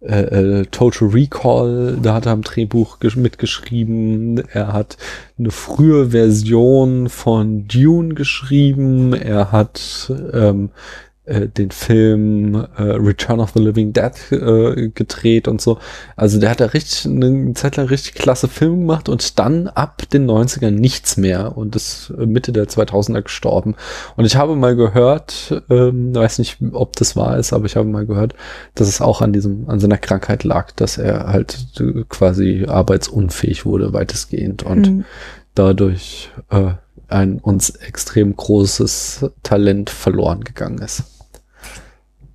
äh, 0.00 0.60
äh, 0.60 0.64
Total 0.66 1.08
Recall, 1.08 1.98
da 2.02 2.14
hat 2.14 2.26
er 2.26 2.32
am 2.32 2.42
Drehbuch 2.42 2.98
gesch- 2.98 3.18
mitgeschrieben. 3.18 4.42
Er 4.52 4.72
hat 4.72 4.96
eine 5.38 5.50
frühe 5.50 6.10
Version 6.10 7.08
von 7.08 7.66
Dune 7.68 8.14
geschrieben. 8.14 9.14
Er 9.14 9.52
hat 9.52 10.12
ähm, 10.32 10.70
äh, 11.24 11.48
den 11.48 11.70
Film 11.70 12.54
äh, 12.54 12.82
Return 12.82 13.38
of 13.38 13.52
the 13.54 13.60
Living 13.60 13.92
Dead 13.92 14.12
äh, 14.32 14.88
gedreht 14.88 15.46
und 15.46 15.60
so. 15.60 15.78
Also 16.16 16.40
der 16.40 16.50
hat 16.50 16.60
da 16.60 16.66
richtig 16.66 17.06
eine 17.06 17.54
Zeit 17.54 17.76
lang 17.76 17.86
richtig 17.86 18.14
klasse 18.14 18.48
Film 18.48 18.80
gemacht 18.80 19.08
und 19.08 19.38
dann 19.38 19.68
ab 19.68 20.02
den 20.12 20.28
90ern 20.28 20.70
nichts 20.70 21.16
mehr 21.16 21.56
und 21.56 21.76
ist 21.76 22.12
äh, 22.18 22.26
Mitte 22.26 22.52
der 22.52 22.66
2000er 22.66 23.22
gestorben. 23.22 23.76
Und 24.16 24.24
ich 24.24 24.34
habe 24.34 24.56
mal 24.56 24.74
gehört, 24.74 25.62
ähm, 25.70 26.14
weiß 26.14 26.40
nicht, 26.40 26.58
ob 26.72 26.96
das 26.96 27.14
wahr 27.14 27.38
ist, 27.38 27.52
aber 27.52 27.66
ich 27.66 27.76
habe 27.76 27.88
mal 27.88 28.06
gehört, 28.06 28.34
dass 28.74 28.88
es 28.88 29.00
auch 29.00 29.22
an 29.22 29.32
diesem, 29.32 29.68
an 29.68 29.78
seiner 29.78 29.98
Krankheit 29.98 30.42
lag, 30.42 30.72
dass 30.72 30.98
er 30.98 31.28
halt 31.28 31.66
äh, 31.78 32.02
quasi 32.08 32.66
arbeitsunfähig 32.68 33.64
wurde, 33.64 33.92
weitestgehend 33.92 34.64
und 34.64 34.86
Hm. 34.86 35.04
dadurch 35.54 36.30
äh, 36.50 36.72
ein 37.08 37.38
uns 37.38 37.70
extrem 37.70 38.34
großes 38.34 39.30
Talent 39.42 39.90
verloren 39.90 40.42
gegangen 40.42 40.78
ist. 40.78 41.04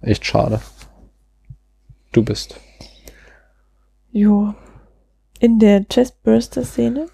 Echt 0.01 0.25
schade. 0.25 0.61
Du 2.11 2.23
bist. 2.23 2.59
Jo. 4.11 4.53
In 5.39 5.59
der 5.59 5.85
Chestburster-Szene 5.85 7.07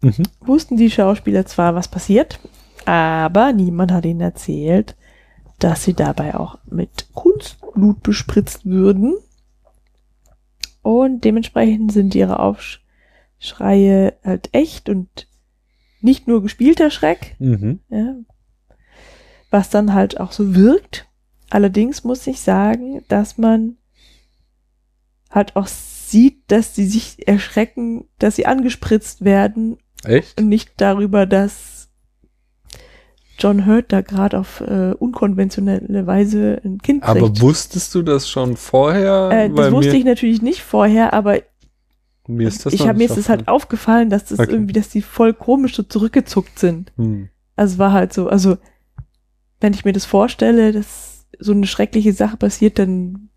Mhm. 0.00 0.22
wussten 0.40 0.76
die 0.76 0.90
Schauspieler 0.90 1.44
zwar, 1.46 1.74
was 1.74 1.88
passiert, 1.88 2.38
aber 2.84 3.52
niemand 3.52 3.90
hat 3.90 4.04
ihnen 4.04 4.20
erzählt, 4.20 4.96
dass 5.58 5.82
sie 5.82 5.94
dabei 5.94 6.36
auch 6.36 6.58
mit 6.66 7.08
Kunstblut 7.14 8.02
bespritzt 8.04 8.64
würden. 8.64 9.16
Und 10.82 11.24
dementsprechend 11.24 11.90
sind 11.92 12.14
ihre 12.14 12.38
Aufschreie 12.38 14.14
halt 14.22 14.50
echt 14.52 14.88
und 14.88 15.26
nicht 16.00 16.28
nur 16.28 16.42
gespielter 16.42 16.90
Schreck, 16.92 17.34
Mhm. 17.40 17.80
ja, 17.88 18.14
was 19.50 19.68
dann 19.70 19.94
halt 19.94 20.20
auch 20.20 20.30
so 20.30 20.54
wirkt. 20.54 21.07
Allerdings 21.50 22.04
muss 22.04 22.26
ich 22.26 22.40
sagen, 22.40 23.02
dass 23.08 23.38
man 23.38 23.76
halt 25.30 25.56
auch 25.56 25.66
sieht, 25.66 26.42
dass 26.48 26.74
sie 26.74 26.86
sich 26.86 27.26
erschrecken, 27.26 28.08
dass 28.18 28.36
sie 28.36 28.46
angespritzt 28.46 29.24
werden 29.24 29.78
Echt? 30.04 30.40
und 30.40 30.48
nicht 30.48 30.72
darüber, 30.78 31.26
dass 31.26 31.88
John 33.38 33.66
Hurt 33.66 33.92
da 33.92 34.00
gerade 34.00 34.38
auf 34.38 34.60
äh, 34.60 34.92
unkonventionelle 34.98 36.06
Weise 36.06 36.60
ein 36.64 36.78
Kind 36.78 37.02
kriegt. 37.02 37.16
Aber 37.16 37.40
wusstest 37.40 37.94
du 37.94 38.02
das 38.02 38.28
schon 38.28 38.56
vorher? 38.56 39.30
äh, 39.32 39.50
das 39.50 39.70
wusste 39.72 39.96
ich 39.96 40.04
natürlich 40.04 40.42
nicht 40.42 40.62
vorher, 40.62 41.12
aber 41.12 41.38
mir 42.26 42.48
ist 42.48 42.66
das 42.66 42.72
ich 42.72 42.80
noch 42.80 42.88
hab, 42.88 42.96
mir 42.96 43.04
ist 43.04 43.16
es 43.16 43.28
halt 43.28 43.48
aufgefallen, 43.48 44.10
dass 44.10 44.26
das 44.26 44.40
Okay. 44.40 44.50
irgendwie, 44.50 44.72
dass 44.72 44.88
die 44.88 45.02
voll 45.02 45.32
komisch 45.34 45.76
so 45.76 45.82
zurückgezuckt 45.82 46.58
sind. 46.58 46.92
Hm. 46.96 47.28
Also 47.56 47.74
es 47.74 47.78
war 47.78 47.92
halt 47.92 48.12
so, 48.12 48.28
also 48.28 48.58
wenn 49.60 49.72
ich 49.72 49.84
mir 49.84 49.92
das 49.92 50.04
vorstelle, 50.04 50.72
dass 50.72 51.17
so 51.38 51.52
eine 51.52 51.66
schreckliche 51.66 52.12
Sache 52.12 52.36
passiert, 52.36 52.78
dann 52.78 53.28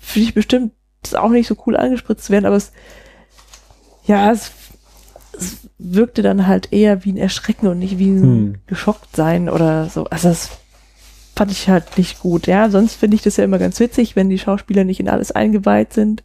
finde 0.00 0.28
ich 0.28 0.34
bestimmt 0.34 0.72
das 1.02 1.14
auch 1.14 1.30
nicht 1.30 1.46
so 1.48 1.56
cool 1.66 1.76
angespritzt 1.76 2.26
zu 2.26 2.32
werden, 2.32 2.46
aber 2.46 2.56
es, 2.56 2.72
ja, 4.04 4.30
es, 4.30 4.52
es 5.36 5.68
wirkte 5.78 6.22
dann 6.22 6.46
halt 6.46 6.72
eher 6.72 7.04
wie 7.04 7.12
ein 7.12 7.16
Erschrecken 7.16 7.66
und 7.68 7.78
nicht 7.78 7.98
wie 7.98 8.10
ein 8.10 8.22
Hm. 8.22 8.54
geschockt 8.66 9.16
sein 9.16 9.48
oder 9.48 9.88
so. 9.88 10.04
Also 10.04 10.28
das 10.28 10.50
fand 11.34 11.50
ich 11.50 11.68
halt 11.68 11.96
nicht 11.98 12.20
gut. 12.20 12.46
Ja, 12.46 12.68
sonst 12.70 12.94
finde 12.94 13.14
ich 13.16 13.22
das 13.22 13.36
ja 13.36 13.44
immer 13.44 13.58
ganz 13.58 13.80
witzig, 13.80 14.14
wenn 14.16 14.28
die 14.28 14.38
Schauspieler 14.38 14.84
nicht 14.84 15.00
in 15.00 15.08
alles 15.08 15.32
eingeweiht 15.32 15.92
sind, 15.92 16.22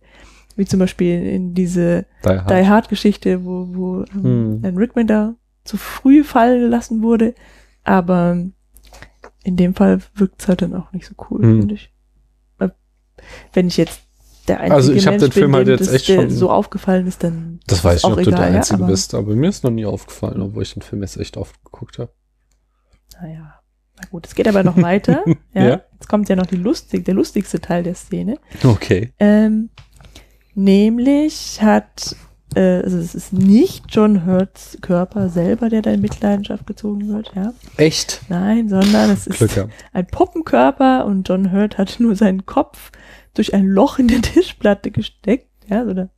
wie 0.56 0.66
zum 0.66 0.80
Beispiel 0.80 1.24
in 1.28 1.54
diese 1.54 2.06
Die 2.26 2.30
Hard. 2.30 2.50
Die 2.50 2.68
Hard 2.68 2.90
Geschichte, 2.90 3.46
wo, 3.46 3.68
wo 3.72 4.06
Hm. 4.12 4.26
ähm, 4.26 4.60
Alan 4.64 4.78
Rickman 4.78 5.08
da 5.08 5.36
zu 5.64 5.78
früh 5.78 6.24
fallen 6.24 6.62
gelassen 6.62 7.02
wurde. 7.02 7.34
Aber 7.84 8.38
in 9.48 9.56
dem 9.56 9.74
Fall 9.74 10.02
wirkt 10.14 10.42
es 10.42 10.48
halt 10.50 10.62
dann 10.62 10.76
auch 10.76 10.92
nicht 10.92 11.06
so 11.08 11.16
cool, 11.30 11.42
Hm. 11.42 11.60
finde 11.62 11.76
ich. 11.76 11.94
Wenn 13.54 13.68
ich 13.68 13.78
jetzt 13.78 14.02
der 14.48 14.60
einzige 14.60 14.76
Also 14.76 14.94
ich 14.94 15.06
hab 15.08 15.14
Mensch 15.14 15.24
den 15.24 15.32
Film 15.32 15.46
bin, 15.52 15.56
halt 15.56 15.68
jetzt 15.70 15.92
echt 15.92 16.08
der 16.08 16.22
schon- 16.22 16.30
so 16.30 16.50
aufgefallen 16.52 17.08
ist, 17.08 17.24
dann 17.24 17.60
Das 17.66 17.84
weiß 17.84 18.00
ich 18.00 18.06
ob 18.06 18.14
du 18.16 18.20
egal, 18.22 18.40
der 18.42 18.50
ja, 18.52 18.56
Einzige 18.58 18.80
aber- 18.84 18.88
bist, 18.92 19.14
aber 19.16 19.36
mir 19.36 19.50
ist 19.50 19.64
noch 19.64 19.72
nie 19.72 19.86
aufgefallen, 19.86 20.42
obwohl 20.42 20.64
ich 20.64 20.74
den 20.74 20.82
Film 20.84 21.02
jetzt 21.02 21.18
echt 21.18 21.36
oft 21.38 21.62
geguckt 21.66 21.98
habe. 21.98 22.12
Naja, 23.22 23.56
na 24.00 24.08
gut, 24.12 24.28
es 24.28 24.36
geht 24.36 24.48
aber 24.48 24.64
noch 24.64 24.78
weiter. 24.82 25.24
ja. 25.54 25.66
Ja. 25.66 25.82
Jetzt 25.94 26.08
kommt 26.08 26.30
ja 26.30 26.36
noch 26.36 26.46
die 26.46 26.58
lustig, 26.58 27.06
der 27.06 27.16
lustigste 27.16 27.60
Teil 27.60 27.84
der 27.84 27.96
Szene. 27.96 28.38
Okay. 28.64 29.14
Ähm, 29.20 29.70
nämlich 30.54 31.62
hat, 31.62 32.16
äh, 32.56 32.82
also 32.84 32.98
es 32.98 33.16
ist 33.16 33.34
nicht 33.34 33.86
John 33.90 34.26
Hurts 34.26 34.78
Körper 34.82 35.30
selber, 35.30 35.70
der 35.70 35.82
da 35.82 35.92
in 35.92 36.02
Mitleidenschaft 36.02 36.66
gezogen 36.66 37.08
wird, 37.10 37.32
ja. 37.36 37.54
Echt? 37.78 38.22
Nein, 38.30 38.70
sondern 38.70 39.10
es 39.10 39.28
ist 39.28 39.38
Glück 39.38 39.70
ein 39.94 40.08
Puppenkörper 40.08 41.06
und 41.06 41.28
John 41.28 41.52
Hurt 41.52 41.78
hat 41.78 42.00
nur 42.00 42.16
seinen 42.16 42.46
Kopf 42.46 42.92
durch 43.34 43.54
ein 43.54 43.66
Loch 43.66 44.00
in 44.00 44.08
der 44.08 44.22
Tischplatte 44.22 44.92
gesteckt, 44.92 45.50
ja, 45.68 45.86
so 45.86 45.94
damit 45.94 46.12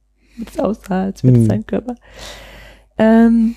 es 0.46 0.60
aussah, 0.60 1.04
als 1.04 1.24
wäre 1.24 1.34
das 1.34 1.42
Hm. 1.44 1.50
sein 1.50 1.66
Körper. 1.66 1.96
Ähm, 2.98 3.56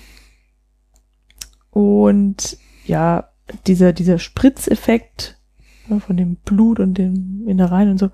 und 1.71 2.57
ja, 2.85 3.29
dieser, 3.67 3.93
dieser 3.93 4.19
Spritzeffekt 4.19 5.37
ja, 5.89 5.99
von 5.99 6.17
dem 6.17 6.35
Blut 6.37 6.79
und 6.79 6.97
den 6.97 7.45
Innereien 7.47 7.91
und 7.91 7.97
so 7.97 8.09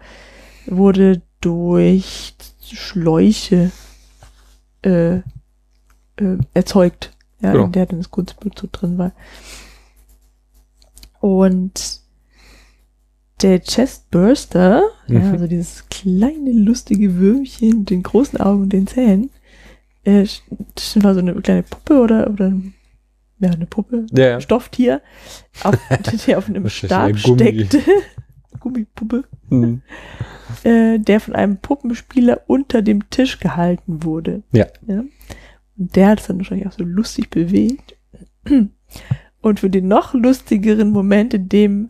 wurde 0.66 1.22
durch 1.42 2.36
Schläuche 2.62 3.72
äh, 4.84 5.16
äh, 5.18 5.22
erzeugt, 6.54 7.12
ja, 7.42 7.52
Genau. 7.54 7.66
in 7.66 7.72
der 7.72 7.86
dann 7.86 8.00
das 8.00 8.12
Kunstblut 8.12 8.68
drin 8.72 8.98
war. 8.98 9.12
Und 11.20 12.00
der 13.42 13.60
Chestburster, 13.62 14.82
ja, 15.08 15.20
Mhm. 15.20 15.32
also 15.32 15.48
dieses 15.48 15.88
kleine 15.90 16.52
lustige 16.52 17.16
Würmchen 17.16 17.80
mit 17.80 17.90
den 17.90 18.04
großen 18.04 18.40
Augen 18.40 18.64
und 18.64 18.74
den 18.74 18.88
Zähnen, 18.88 19.30
äh, 20.04 20.26
das 20.76 21.04
war 21.04 21.14
so 21.14 21.20
eine 21.20 21.34
kleine 21.36 21.64
Puppe 21.64 22.00
oder, 22.02 22.30
oder 22.30 22.54
ja, 23.40 23.52
eine 23.52 23.66
Puppe, 23.66 24.06
Ja, 24.12 24.28
ja. 24.28 24.42
Stofftier, 24.42 25.02
auf, 25.64 25.78
der 26.28 26.38
auf 26.38 26.50
einem 26.50 26.68
Stab 26.70 27.18
steckte. 27.18 27.82
Gummipuppe, 28.60 29.26
Hm. 29.50 29.82
äh, 30.64 31.00
der 31.00 31.20
von 31.20 31.36
einem 31.36 31.58
Puppenspieler 31.58 32.42
unter 32.48 32.82
dem 32.82 33.10
Tisch 33.10 33.40
gehalten 33.40 34.04
wurde. 34.04 34.44
Ja. 34.52 34.68
ja. 34.88 35.04
Und 35.78 35.96
der 35.96 36.08
hat 36.10 36.20
es 36.20 36.28
dann 36.28 36.38
wahrscheinlich 36.38 36.68
auch 36.68 36.74
so 36.74 36.84
lustig 36.84 37.30
bewegt. 37.30 37.96
Und 39.42 39.60
für 39.60 39.70
den 39.70 39.88
noch 39.88 40.14
lustigeren 40.14 40.92
Moment, 40.92 41.34
in 41.34 41.48
dem 41.48 41.90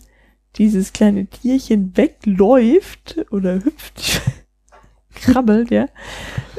dieses 0.56 0.94
kleine 0.94 1.28
Tierchen 1.28 1.96
wegläuft 1.96 3.26
oder 3.32 3.56
hüpft, 3.56 4.22
krabbelt, 5.16 5.72
ja, 5.72 5.88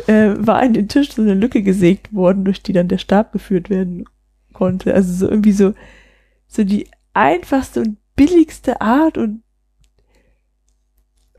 äh, 0.07 0.35
war 0.39 0.63
in 0.65 0.73
den 0.73 0.89
Tisch 0.89 1.13
so 1.13 1.23
eine 1.23 1.35
Lücke 1.35 1.63
gesägt 1.63 2.13
worden, 2.13 2.45
durch 2.45 2.63
die 2.63 2.73
dann 2.73 2.89
der 2.89 2.99
Stab 2.99 3.33
geführt 3.33 3.71
werden 3.71 4.05
konnte. 4.53 4.95
Also 4.95 5.13
so 5.13 5.29
irgendwie 5.29 5.53
so, 5.53 5.75
so 6.49 6.65
die 6.65 6.89
einfachste 7.15 7.81
und 7.81 7.97
billigste 8.17 8.81
Art 8.81 9.19
und 9.19 9.43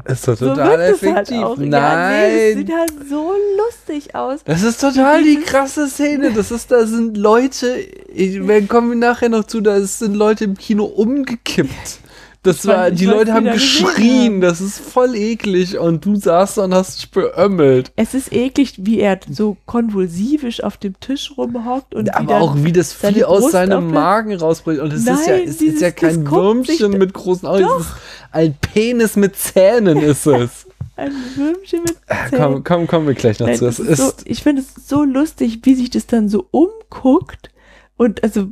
Ist 0.05 0.27
doch 0.27 0.37
so 0.37 0.49
total 0.49 0.79
es 0.81 1.01
halt 1.01 1.13
effektiv. 1.13 1.43
auch. 1.43 1.57
Nein. 1.57 1.71
Ja, 1.71 2.09
nee, 2.09 2.49
das 2.49 2.57
sieht 2.57 2.77
halt 2.77 3.09
so 3.09 3.33
lustig 3.57 4.15
aus. 4.15 4.39
Das 4.45 4.63
ist 4.63 4.81
total 4.81 5.23
die 5.23 5.39
krasse 5.39 5.87
Szene. 5.87 6.31
Das 6.31 6.51
ist, 6.51 6.71
da 6.71 6.85
sind 6.85 7.17
Leute, 7.17 7.77
ich, 8.13 8.39
kommen 8.67 8.89
wir 8.89 8.97
nachher 8.97 9.29
noch 9.29 9.45
zu, 9.45 9.61
da 9.61 9.79
sind 9.81 10.15
Leute 10.15 10.45
im 10.45 10.57
Kino 10.57 10.85
umgekippt. 10.85 11.99
Das 12.43 12.65
war, 12.65 12.89
die 12.89 13.05
Leute 13.05 13.33
haben 13.33 13.45
gesehen 13.45 13.85
geschrien, 13.85 14.41
das 14.41 14.61
ist 14.61 14.79
voll 14.79 15.15
eklig 15.15 15.77
und 15.77 16.03
du 16.05 16.15
saßt 16.15 16.57
da 16.57 16.63
und 16.63 16.73
hast 16.73 16.97
dich 16.97 17.11
beömmelt. 17.11 17.91
Es 17.95 18.15
ist 18.15 18.33
eklig, 18.33 18.73
wie 18.79 18.99
er 18.99 19.19
so 19.29 19.57
konvulsivisch 19.67 20.63
auf 20.63 20.77
dem 20.77 20.99
Tisch 20.99 21.33
rumhockt 21.37 21.93
und 21.93 22.15
Aber 22.15 22.41
auch 22.41 22.55
wie 22.63 22.71
das 22.71 22.93
Vieh 22.93 23.23
aus 23.25 23.41
Brust 23.41 23.51
seinem 23.51 23.91
Magen 23.91 24.33
rausbricht. 24.35 24.81
Und 24.81 24.91
es 24.91 25.01
ist 25.05 25.27
ja, 25.27 25.35
es 25.35 25.49
ist 25.51 25.61
dieses- 25.61 25.81
ja 25.81 25.91
kein 25.91 26.29
Würmchen 26.29 26.97
mit 26.97 27.13
großen 27.13 27.47
Augen, 27.47 27.61
Doch. 27.61 27.79
es 27.79 27.85
ist 27.85 27.95
ein 28.31 28.55
Penis 28.59 29.15
mit 29.15 29.35
Zähnen 29.35 29.99
ist 29.99 30.25
es. 30.25 30.65
ein 30.95 31.11
Würmchen 31.35 31.81
mit 31.83 31.95
Zähnen. 32.07 32.41
komm, 32.41 32.63
komm, 32.63 32.87
kommen 32.87 33.07
wir 33.07 33.13
gleich 33.13 33.39
noch 33.39 33.47
Nein, 33.47 33.57
zu. 33.57 33.67
Es 33.67 33.77
ist 33.77 33.97
so, 34.01 34.07
ist, 34.07 34.21
ich 34.25 34.41
finde 34.41 34.63
es 34.63 34.87
so 34.87 35.03
lustig, 35.03 35.59
wie 35.61 35.75
sich 35.75 35.91
das 35.91 36.07
dann 36.07 36.27
so 36.27 36.47
umguckt 36.49 37.51
und 37.97 38.23
also, 38.23 38.47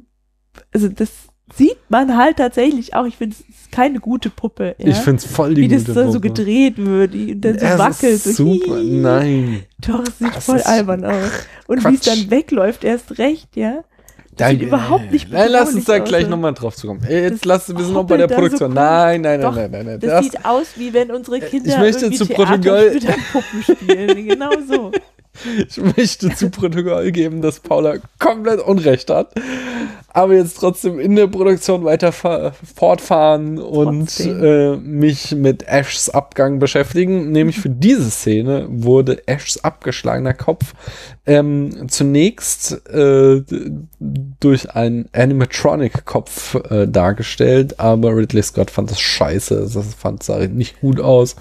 also 0.72 0.90
das 0.90 1.10
sieht 1.56 1.78
man 1.90 2.18
halt 2.18 2.38
tatsächlich 2.38 2.94
auch. 2.96 3.06
Ich 3.06 3.18
finde, 3.18 3.36
es 3.38 3.72
keine 3.72 4.00
gute 4.00 4.30
Puppe. 4.30 4.76
Ja? 4.80 4.88
ich 4.88 4.98
finde 4.98 5.18
es 5.18 5.26
voll 5.26 5.54
die 5.54 5.62
wie 5.64 5.68
das 5.68 5.86
gute 5.86 5.94
so, 5.94 6.12
so 6.12 6.20
Puppe. 6.20 6.34
gedreht 6.34 6.74
wird 6.78 7.14
die- 7.14 7.34
und 7.34 7.42
dann 7.42 7.60
so 7.60 7.66
Es 7.66 7.78
wackelt. 7.78 8.14
ist 8.14 8.24
so 8.36 8.54
super. 8.56 8.78
hihi. 8.80 8.92
Nein. 9.02 9.64
Doch, 9.88 10.04
es 10.08 10.18
sieht 10.20 10.36
Das 10.36 10.46
voll 10.46 10.62
albern 10.62 11.06
aus. 11.06 11.32
Und 11.68 11.84
wie 11.88 11.94
es 11.96 12.02
dann 12.02 12.32
wegläuft, 12.32 12.84
erst 12.84 13.18
recht, 13.20 13.56
ja. 13.56 13.84
Das 14.38 14.52
sieht 14.52 14.62
überhaupt 14.62 15.12
nicht 15.12 15.30
Nein, 15.32 15.50
lass 15.52 15.74
uns 15.74 15.84
da 15.86 15.94
bedrohlich 15.94 16.10
gleich 16.10 16.24
aus. 16.24 16.30
nochmal 16.30 16.54
drauf 16.54 16.76
zu 16.76 16.88
kommen. 16.88 17.02
Ey, 17.08 17.24
Jetzt 17.24 17.42
Das 17.42 17.46
lass, 17.46 17.70
wir 17.78 17.84
sind 17.84 17.94
noch 17.94 18.06
bei 18.06 18.16
der 18.18 18.30
so 18.30 18.36
Produktion. 18.36 18.70
komisch. 18.70 18.76
nein, 18.84 19.22
nein, 19.22 19.40
nein, 19.42 19.54
nein, 19.54 19.72
nein, 19.72 19.86
nein. 19.86 20.00
Das, 20.00 20.24
sieht 20.24 20.46
aus, 20.46 20.68
wie 20.78 20.94
wenn 20.94 21.12
unsere 21.12 21.40
Kinder 21.42 21.70
ich 21.74 21.78
möchte 21.78 22.10
zu 22.12 22.26
Protokoll- 22.26 23.00
Puppen 23.34 23.64
spielen. 23.64 24.28
genau 24.28 24.50
so. 24.68 24.92
Ich 25.68 25.78
möchte 25.82 26.30
zu 26.36 26.50
Protokoll 26.50 27.12
geben, 27.12 27.42
dass 27.42 27.60
Paula 27.60 27.96
komplett 28.20 28.60
Unrecht 28.60 29.10
hat. 29.10 29.34
Aber 30.12 30.34
jetzt 30.34 30.56
trotzdem 30.60 31.00
in 31.00 31.16
der 31.16 31.28
Produktion 31.28 31.84
weiter 31.84 32.12
fa- 32.12 32.52
fortfahren 32.76 33.60
und 33.60 34.20
äh, 34.20 34.76
mich 34.76 35.36
mit 35.36 35.68
Ashs 35.68 36.10
Abgang 36.10 36.58
beschäftigen. 36.58 37.32
Nämlich 37.32 37.60
für 37.60 37.70
diese 37.70 38.10
Szene 38.10 38.66
wurde 38.70 39.28
Ashs 39.28 39.60
abgeschlagener 39.64 40.34
Kopf 40.34 40.74
ähm, 41.28 41.88
zunächst 41.90 42.72
äh, 42.90 43.44
durch 44.00 44.72
einen 44.72 45.10
Animatronic-Kopf 45.14 46.56
äh, 46.56 46.88
dargestellt, 46.88 47.80
aber 47.80 48.16
Ridley 48.16 48.42
Scott 48.42 48.72
fand 48.72 48.90
das 48.90 49.00
scheiße. 49.00 49.70
Das 49.72 49.94
fand 49.94 50.24
sah 50.24 50.40
nicht 50.48 50.82
gut 50.82 51.00
aus. 51.00 51.36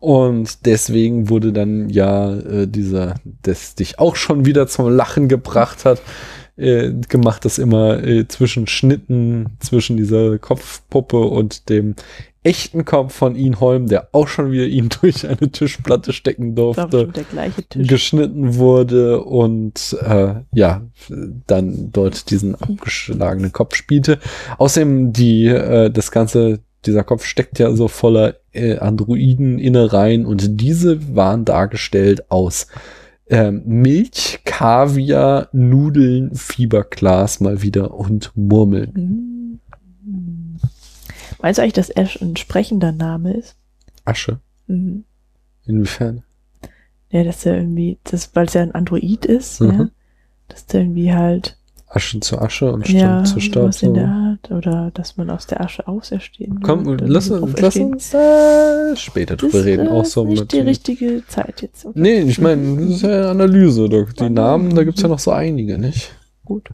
Und 0.00 0.66
deswegen 0.66 1.30
wurde 1.30 1.52
dann 1.54 1.88
ja 1.88 2.30
äh, 2.34 2.66
dieser, 2.66 3.14
das 3.42 3.74
dich 3.74 3.98
auch 3.98 4.16
schon 4.16 4.44
wieder 4.44 4.66
zum 4.66 4.88
Lachen 4.88 5.28
gebracht 5.28 5.84
hat, 5.84 6.02
äh, 6.56 6.92
gemacht, 7.08 7.44
das 7.44 7.58
immer 7.58 8.02
äh, 8.02 8.28
zwischen 8.28 8.66
Schnitten, 8.66 9.56
zwischen 9.60 9.96
dieser 9.96 10.38
Kopfpuppe 10.38 11.18
und 11.18 11.68
dem 11.68 11.94
echten 12.42 12.84
Kopf 12.84 13.14
von 13.14 13.36
Ian 13.36 13.60
Holm, 13.60 13.86
der 13.86 14.08
auch 14.12 14.28
schon 14.28 14.50
wieder 14.50 14.66
ihn 14.66 14.88
durch 15.00 15.26
eine 15.26 15.50
Tischplatte 15.50 16.12
stecken 16.12 16.54
durfte 16.54 16.82
geschnitten 17.86 18.56
wurde 18.56 19.22
und 19.22 19.96
äh, 20.02 20.34
ja, 20.52 20.82
dann 21.46 21.90
dort 21.92 22.30
diesen 22.30 22.54
abgeschlagenen 22.54 23.52
Kopf 23.52 23.74
spielte. 23.74 24.18
Außerdem 24.58 25.12
die, 25.12 25.46
äh, 25.46 25.90
das 25.90 26.10
Ganze, 26.10 26.60
dieser 26.84 27.04
Kopf 27.04 27.24
steckt 27.24 27.58
ja 27.60 27.72
so 27.74 27.86
voller 27.86 28.34
äh, 28.52 28.78
Androiden-Innereien 28.78 30.26
und 30.26 30.60
diese 30.60 31.14
waren 31.14 31.44
dargestellt 31.44 32.30
aus 32.30 32.66
ähm, 33.32 33.62
Milch, 33.64 34.40
Kaviar, 34.44 35.48
Nudeln, 35.52 36.34
Fieberglas 36.34 37.40
mal 37.40 37.62
wieder 37.62 37.94
und 37.94 38.30
Murmeln. 38.36 38.92
Mhm. 38.94 39.60
Meinst 41.40 41.58
du 41.58 41.62
eigentlich, 41.62 41.72
dass 41.72 41.90
Ash 41.90 42.20
ein 42.22 42.36
sprechender 42.36 42.92
Name 42.92 43.32
ist? 43.34 43.56
Asche. 44.04 44.38
Mhm. 44.66 45.04
Inwiefern? 45.66 46.22
Ja, 47.10 47.24
dass 47.24 47.44
er 47.46 47.56
irgendwie, 47.56 47.98
das, 48.04 48.34
weil 48.34 48.46
es 48.46 48.54
ja 48.54 48.62
ein 48.62 48.74
Android 48.74 49.24
ist, 49.24 49.60
ja, 49.60 49.66
Mhm. 49.72 49.90
dass 50.48 50.66
der 50.66 50.82
irgendwie 50.82 51.12
halt, 51.12 51.56
Asche 51.94 52.20
zu 52.20 52.38
Asche 52.40 52.72
und 52.72 52.86
Staub 52.86 53.00
ja, 53.00 53.24
zu 53.24 53.38
Staub. 53.40 53.68
was 53.68 53.82
in 53.82 53.88
So. 53.90 53.94
der 53.94 54.08
Art, 54.08 54.50
oder 54.50 54.90
dass 54.94 55.16
man 55.16 55.28
aus 55.30 55.46
der 55.46 55.60
Asche 55.60 55.86
auserstehen 55.86 56.60
Komm, 56.62 56.86
wird, 56.86 57.02
lass, 57.06 57.26
so 57.26 57.46
lass 57.60 57.76
uns 57.76 58.14
äh, 58.14 58.96
später 58.96 59.36
drüber 59.36 59.64
reden. 59.64 59.86
äh, 59.86 59.90
Auch 59.90 60.02
ist 60.02 60.12
so 60.12 60.24
nicht 60.24 60.40
mit 60.40 60.52
die 60.52 60.60
richtige 60.60 61.22
Zeit 61.28 61.60
jetzt. 61.62 61.84
Okay. 61.84 61.98
Nee, 62.00 62.20
ich 62.22 62.40
meine, 62.40 62.76
das 62.86 62.94
ist 62.96 63.02
ja 63.02 63.08
eine 63.10 63.28
Analyse. 63.30 63.88
Da- 63.88 64.04
Die 64.04 64.24
Mhm. 64.28 64.34
Namen, 64.34 64.74
da 64.74 64.84
gibt's 64.84 65.02
ja 65.02 65.08
noch 65.08 65.18
so 65.18 65.32
einige, 65.32 65.76
nicht? 65.78 66.12
Gut. 66.44 66.70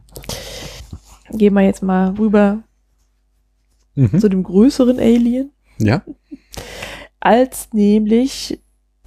Gehen 1.31 1.53
wir 1.53 1.61
jetzt 1.61 1.83
mal 1.83 2.11
rüber 2.17 2.59
Mhm. 3.95 4.19
zu 4.19 4.29
dem 4.29 4.43
größeren 4.43 4.99
Alien. 4.99 5.51
Ja. 5.79 6.01
als 7.21 7.69
nämlich 7.73 8.59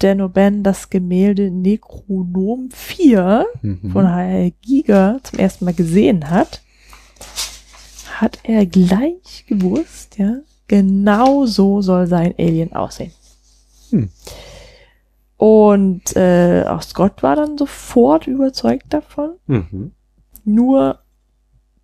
Danno 0.03 0.27
Ben 0.29 0.63
das 0.63 0.89
Gemälde 0.89 1.49
Necronom 1.49 2.69
4 2.71 3.45
Mhm. 3.61 3.91
von 3.91 4.09
H.R. 4.09 4.51
Giger 4.61 5.19
zum 5.23 5.39
ersten 5.39 5.65
Mal 5.65 5.73
gesehen 5.73 6.29
hat, 6.29 6.61
hat 8.19 8.39
er 8.43 8.65
gleich 8.65 9.45
gewusst, 9.47 10.17
ja, 10.17 10.39
genau 10.67 11.45
so 11.45 11.81
soll 11.81 12.07
sein 12.07 12.33
Alien 12.37 12.73
aussehen. 12.73 13.11
Hm. 13.89 14.09
Und 15.37 16.15
äh, 16.15 16.63
auch 16.67 16.81
Scott 16.81 17.21
war 17.23 17.35
dann 17.35 17.57
sofort 17.57 18.27
überzeugt 18.27 18.85
davon. 18.93 19.31
Mhm. 19.47 19.91
Nur 20.45 20.99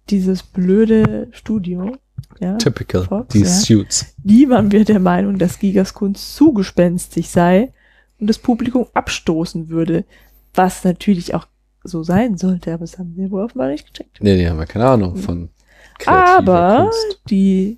dieses 0.10 0.44
blöde 0.44 1.28
Studio, 1.32 1.96
ja, 2.40 2.58
Typical. 2.58 3.04
Fox, 3.06 3.34
die 3.34 3.40
ja. 3.40 3.46
Suits. 3.46 4.16
Niemand 4.24 4.72
wird 4.72 4.90
der 4.90 5.00
Meinung, 5.00 5.38
dass 5.38 5.60
Gigas 5.60 5.94
Kunst 5.94 6.36
zu 6.36 6.54
gespenstig 6.54 7.30
sei 7.30 7.74
und 8.20 8.28
das 8.28 8.40
Publikum 8.40 8.88
abstoßen 8.94 9.70
würde, 9.70 10.06
was 10.54 10.84
natürlich 10.84 11.34
auch 11.34 11.48
so 11.84 12.04
sein 12.04 12.38
sollte, 12.38 12.74
aber 12.74 12.82
das 12.82 13.00
haben 13.00 13.16
wir 13.16 13.32
wohl 13.32 13.44
offenbar 13.44 13.70
nicht 13.70 13.88
gecheckt. 13.88 14.18
Nee, 14.22 14.38
die 14.38 14.50
haben 14.50 14.60
ja 14.60 14.66
keine 14.66 14.88
Ahnung 14.88 15.16
von 15.16 15.50
kreativer 15.98 16.60
Aber 16.60 16.84
Kunst. 16.84 17.22
die 17.30 17.78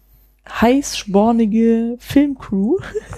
heißspornige 0.49 1.97
Filmcrew 1.99 2.77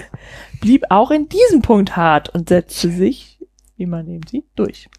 blieb 0.62 0.84
auch 0.90 1.12
in 1.12 1.30
diesem 1.30 1.62
Punkt 1.62 1.96
hart 1.96 2.30
und 2.30 2.50
setzte 2.50 2.92
sich, 2.92 3.40
wie 3.78 3.86
man 3.86 4.08
eben 4.08 4.28
sieht, 4.28 4.46
durch. 4.56 4.90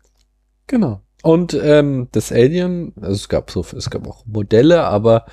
Genau. 0.66 1.01
Und 1.22 1.55
ähm, 1.55 2.09
das 2.12 2.32
Alien, 2.32 2.92
also 3.01 3.12
es 3.12 3.28
gab 3.28 3.51
so, 3.51 3.64
es 3.76 3.88
gab 3.88 4.06
auch 4.06 4.26
Modelle, 4.26 4.84
aber 4.84 5.24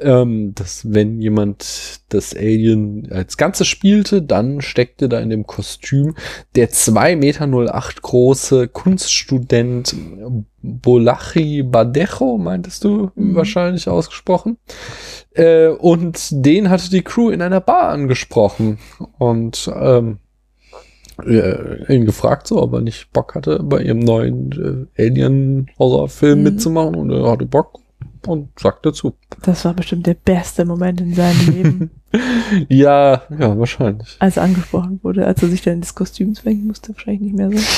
ähm, 0.00 0.54
dass 0.54 0.92
wenn 0.92 1.20
jemand 1.20 2.00
das 2.08 2.34
Alien 2.34 3.08
als 3.10 3.36
Ganzes 3.36 3.66
spielte, 3.66 4.22
dann 4.22 4.60
steckte 4.60 5.08
da 5.08 5.18
in 5.20 5.30
dem 5.30 5.46
Kostüm 5.46 6.14
der 6.54 6.70
2,08 6.70 7.16
Meter 7.16 8.00
große 8.02 8.68
Kunststudent 8.68 9.94
Bolachi 10.62 11.62
Badejo, 11.62 12.38
meintest 12.38 12.84
du 12.84 13.10
Mhm. 13.14 13.34
wahrscheinlich 13.34 13.88
ausgesprochen. 13.88 14.58
Äh, 15.34 15.68
und 15.68 16.28
den 16.30 16.68
hatte 16.70 16.90
die 16.90 17.02
Crew 17.02 17.30
in 17.30 17.42
einer 17.42 17.60
Bar 17.60 17.88
angesprochen. 17.90 18.78
Und 19.18 19.70
ähm, 19.74 20.18
äh, 21.26 21.92
ihn 21.94 22.04
gefragt, 22.06 22.46
so, 22.46 22.62
ob 22.62 22.72
er 22.74 22.80
nicht 22.80 23.12
Bock 23.12 23.34
hatte, 23.34 23.60
bei 23.62 23.82
ihrem 23.82 23.98
neuen 24.00 24.88
äh, 24.96 25.02
Alien-Horrorfilm 25.02 26.38
Mhm. 26.38 26.44
mitzumachen. 26.44 26.94
Und 26.94 27.10
er 27.10 27.30
hatte 27.30 27.46
Bock 27.46 27.80
und 28.28 28.58
sagte 28.58 28.92
zu. 28.92 29.14
Das 29.42 29.64
war 29.64 29.74
bestimmt 29.74 30.06
der 30.06 30.14
beste 30.14 30.64
Moment 30.64 31.00
in 31.00 31.14
seinem 31.14 31.46
Leben, 31.50 31.90
Ja, 32.68 33.22
ja, 33.38 33.58
wahrscheinlich. 33.58 34.16
als 34.18 34.36
er 34.38 34.44
angesprochen 34.44 35.00
wurde, 35.02 35.26
als 35.26 35.42
er 35.42 35.48
sich 35.48 35.62
dann 35.62 35.74
ins 35.74 35.94
Kostüm 35.94 36.34
zwängen 36.34 36.66
musste, 36.66 36.94
wahrscheinlich 36.94 37.20
nicht 37.22 37.36
mehr 37.36 37.50
so. 37.50 37.58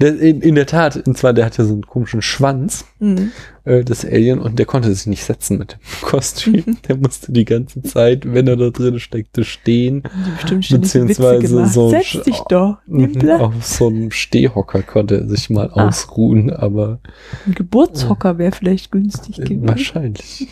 In, 0.00 0.40
in 0.42 0.54
der 0.56 0.66
Tat, 0.66 1.06
und 1.06 1.16
zwar, 1.16 1.32
der 1.32 1.44
hat 1.46 1.58
ja 1.58 1.64
so 1.64 1.72
einen 1.72 1.86
komischen 1.86 2.20
Schwanz, 2.20 2.84
Mhm. 2.98 3.30
äh, 3.64 3.84
das 3.84 4.04
Alien, 4.04 4.40
und 4.40 4.58
der 4.58 4.66
konnte 4.66 4.92
sich 4.92 5.06
nicht 5.06 5.22
setzen 5.22 5.58
mit 5.58 5.72
dem 5.74 5.78
Kostüm. 6.02 6.76
Der 6.88 6.96
musste 6.96 7.30
die 7.32 7.44
ganze 7.44 7.82
Zeit, 7.82 8.24
wenn 8.32 8.48
er 8.48 8.56
da 8.56 8.70
drin 8.70 8.98
steckte, 8.98 9.44
stehen. 9.44 10.02
Bestimmt 10.40 10.64
Witze 10.64 10.78
Beziehungsweise 10.80 11.66
so 11.66 11.90
Setz 11.90 12.22
dich 12.24 12.40
doch, 12.48 12.78
Mhm. 12.86 13.30
Auf 13.30 13.64
so 13.64 13.86
einem 13.88 14.10
Stehhocker 14.10 14.82
konnte 14.82 15.18
er 15.20 15.28
sich 15.28 15.50
mal 15.50 15.70
Ah. 15.74 15.86
ausruhen, 15.88 16.50
aber 16.52 16.98
Ein 17.46 17.54
Geburtshocker 17.54 18.38
wäre 18.38 18.52
vielleicht 18.52 18.90
günstig 18.90 19.38
äh, 19.38 19.42
gewesen. 19.44 19.68
wahrscheinlich. 19.68 20.48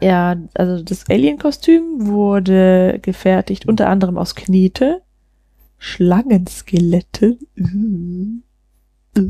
Ja, 0.00 0.36
also 0.54 0.82
das 0.82 1.08
Alien-Kostüm 1.08 2.06
wurde 2.06 2.98
gefertigt 3.00 3.66
unter 3.66 3.88
anderem 3.88 4.18
aus 4.18 4.34
Knete, 4.34 5.00
Schlangenskelette 5.84 7.36
äh, 7.56 9.20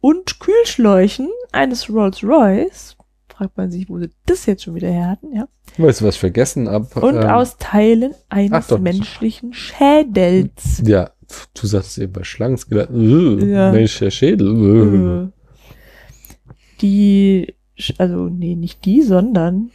und 0.00 0.38
Kühlschläuchen 0.38 1.28
eines 1.50 1.90
Rolls-Royce. 1.90 2.96
Fragt 3.28 3.56
man 3.56 3.72
sich, 3.72 3.88
wo 3.88 3.98
sie 3.98 4.08
das 4.24 4.46
jetzt 4.46 4.62
schon 4.62 4.76
wieder 4.76 4.88
her 4.88 5.08
hatten, 5.08 5.34
ja. 5.34 5.48
Weißt 5.78 6.00
du, 6.00 6.04
was 6.04 6.16
vergessen 6.16 6.68
hab? 6.68 6.96
Und 6.96 7.16
Ähm, 7.16 7.22
aus 7.24 7.56
Teilen 7.58 8.14
eines 8.28 8.68
doch. 8.68 8.78
menschlichen 8.78 9.52
Schädels. 9.52 10.80
Ja, 10.86 11.10
du 11.54 11.66
sagst 11.66 11.98
eben 11.98 12.12
bei 12.12 12.22
Schlangenskelett, 12.22 12.88
äh, 12.90 13.50
Ja. 13.50 13.72
menschlicher 13.72 14.10
Schädel. 14.12 15.32
Äh. 15.32 16.52
Die, 16.82 17.54
also 17.98 18.28
nee, 18.28 18.54
nicht 18.54 18.84
die, 18.84 19.02
sondern 19.02 19.70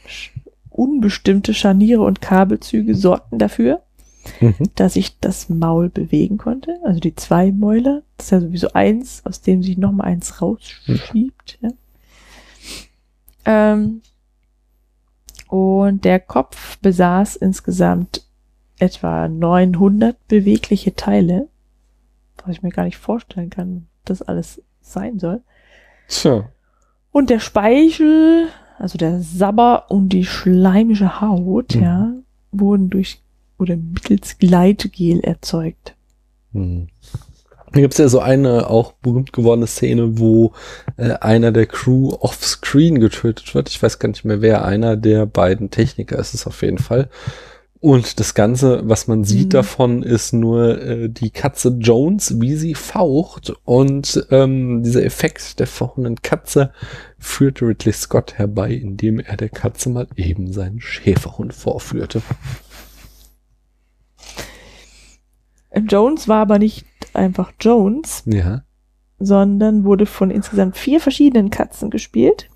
unbestimmte 0.70 1.54
Scharniere 1.54 2.02
und 2.04 2.22
Kabelzüge 2.22 2.96
sorgten 2.96 3.38
dafür, 3.38 3.82
Mhm. 4.42 4.56
dass 4.76 4.94
sich 4.94 5.20
das 5.20 5.50
Maul 5.50 5.90
bewegen 5.90 6.38
konnte. 6.38 6.80
Also 6.84 7.00
die 7.00 7.16
zwei 7.16 7.52
Mäuler. 7.52 8.02
Das 8.18 8.28
ist 8.28 8.32
ja 8.32 8.40
sowieso 8.42 8.74
eins, 8.74 9.22
aus 9.26 9.42
dem 9.42 9.62
sich 9.64 9.78
nochmal 9.78 10.08
eins 10.08 10.42
rausschiebt. 10.42 11.60
Ja. 11.62 11.70
Ähm, 13.46 14.02
und 15.48 16.04
der 16.06 16.20
Kopf 16.20 16.78
besaß 16.80 17.36
insgesamt 17.36 18.24
etwa 18.80 19.28
900 19.28 20.28
bewegliche 20.28 20.96
Teile, 20.96 21.48
was 22.44 22.56
ich 22.56 22.64
mir 22.64 22.72
gar 22.72 22.84
nicht 22.84 22.98
vorstellen 22.98 23.50
kann, 23.50 23.88
das 24.06 24.22
alles 24.22 24.62
sein 24.82 25.20
soll. 25.20 25.42
Tja. 26.08 26.50
Und 27.12 27.30
der 27.30 27.40
Speichel, 27.40 28.48
also 28.78 28.98
der 28.98 29.22
Sabber 29.22 29.86
und 29.90 30.10
die 30.10 30.26
schleimische 30.26 31.22
Haut, 31.22 31.76
Mhm. 31.76 31.82
ja, 31.82 32.12
wurden 32.52 32.90
durch 32.90 33.22
oder 33.58 33.76
mittels 33.76 34.38
Gleitgel 34.38 35.20
erzeugt. 35.22 35.96
Hm. 36.54 36.88
Da 37.72 37.82
gibt 37.82 37.94
es 37.94 37.98
ja 37.98 38.08
so 38.08 38.20
eine 38.20 38.70
auch 38.70 38.94
berühmt 38.94 39.34
gewordene 39.34 39.68
Szene, 39.68 40.18
wo 40.18 40.54
äh, 40.96 41.12
einer 41.20 41.52
der 41.52 41.66
Crew 41.66 42.12
offscreen 42.20 43.00
getötet 43.00 43.54
wird. 43.54 43.70
Ich 43.70 43.84
weiß 43.84 44.00
gar 44.00 44.08
nicht 44.08 44.24
mehr, 44.24 44.42
wer 44.42 44.64
einer 44.64 44.96
der 44.96 45.26
beiden 45.26 45.72
Techniker 45.72 46.18
ist 46.18 46.34
es 46.34 46.48
auf 46.48 46.62
jeden 46.62 46.78
Fall. 46.78 47.10
Und 47.82 48.20
das 48.20 48.34
Ganze, 48.34 48.82
was 48.90 49.08
man 49.08 49.26
sieht 49.26 49.48
Mhm. 49.48 49.50
davon, 49.50 50.04
ist 50.04 50.34
nur 50.34 50.82
äh, 50.82 51.10
die 51.10 51.30
Katze 51.30 51.76
Jones, 51.80 52.40
wie 52.40 52.56
sie 52.56 52.74
faucht. 52.74 53.54
Und 53.66 54.26
ähm, 54.32 54.82
dieser 54.82 55.04
Effekt 55.04 55.60
der 55.60 55.68
fauchenden 55.68 56.22
Katze 56.22 56.72
führte 57.20 57.66
Ridley 57.68 57.94
Scott 57.94 58.36
herbei, 58.38 58.72
indem 58.72 59.20
er 59.20 59.36
der 59.38 59.50
Katze 59.50 59.90
mal 59.90 60.08
eben 60.16 60.52
seinen 60.54 60.80
Schäferhund 60.80 61.54
vorführte. 61.54 62.22
Jones 65.88 66.28
war 66.28 66.42
aber 66.42 66.60
nicht 66.60 66.86
einfach 67.14 67.52
Jones, 67.60 68.24
Ja. 68.26 68.64
sondern 69.20 69.84
wurde 69.84 70.06
von 70.06 70.32
insgesamt 70.32 70.78
vier 70.78 71.00
verschiedenen 71.00 71.50
Katzen 71.50 71.90
gespielt, 71.90 72.50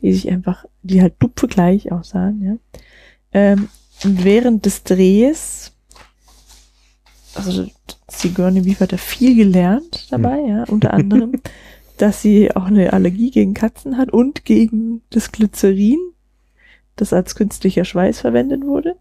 die 0.00 0.12
sich 0.12 0.28
einfach, 0.30 0.64
die 0.82 1.02
halt 1.02 1.14
dupfe 1.18 1.48
gleich 1.48 1.90
aussahen, 1.92 2.42
ja. 2.42 2.56
Ähm, 3.32 3.68
und 4.04 4.24
während 4.24 4.64
des 4.64 4.84
Drehs, 4.84 5.72
also 7.34 7.66
Sigourney 8.08 8.64
Weaver 8.64 8.80
hat 8.80 8.92
da 8.92 8.96
viel 8.96 9.34
gelernt 9.34 10.06
dabei, 10.10 10.38
ja, 10.40 10.64
unter 10.64 10.94
anderem, 10.94 11.32
dass 11.98 12.22
sie 12.22 12.54
auch 12.54 12.64
eine 12.66 12.92
Allergie 12.92 13.30
gegen 13.30 13.54
Katzen 13.54 13.96
hat 13.98 14.12
und 14.12 14.44
gegen 14.44 15.02
das 15.10 15.32
Glycerin, 15.32 15.98
das 16.96 17.12
als 17.12 17.34
künstlicher 17.34 17.84
Schweiß 17.84 18.20
verwendet 18.20 18.64
wurde. 18.64 18.96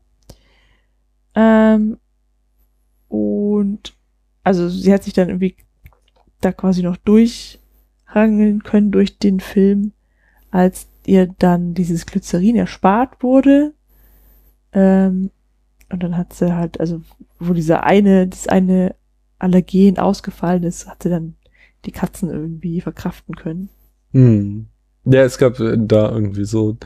Ähm, 1.37 1.99
und 3.09 3.95
also 4.43 4.67
sie 4.69 4.91
hat 4.91 5.03
sich 5.03 5.13
dann 5.13 5.29
irgendwie 5.29 5.55
da 6.41 6.51
quasi 6.51 6.81
noch 6.81 6.97
durchhangeln 6.97 8.63
können 8.63 8.91
durch 8.91 9.19
den 9.19 9.39
Film, 9.39 9.91
als 10.49 10.87
ihr 11.05 11.27
dann 11.27 11.75
dieses 11.75 12.07
Glycerin 12.07 12.55
erspart 12.55 13.21
wurde. 13.21 13.73
Ähm, 14.73 15.29
und 15.91 16.01
dann 16.01 16.17
hat 16.17 16.33
sie 16.33 16.55
halt, 16.55 16.79
also 16.79 17.01
wo 17.39 17.53
dieser 17.53 17.83
eine, 17.83 18.27
das 18.27 18.47
eine 18.47 18.95
Allergen 19.37 19.99
ausgefallen 19.99 20.63
ist, 20.63 20.87
hat 20.87 21.03
sie 21.03 21.09
dann 21.09 21.35
die 21.85 21.91
Katzen 21.91 22.31
irgendwie 22.31 22.81
verkraften 22.81 23.35
können. 23.35 23.69
Hm. 24.11 24.67
Ja, 25.05 25.21
es 25.21 25.37
gab 25.37 25.59
äh, 25.59 25.77
da 25.77 26.11
irgendwie 26.11 26.45
so, 26.45 26.77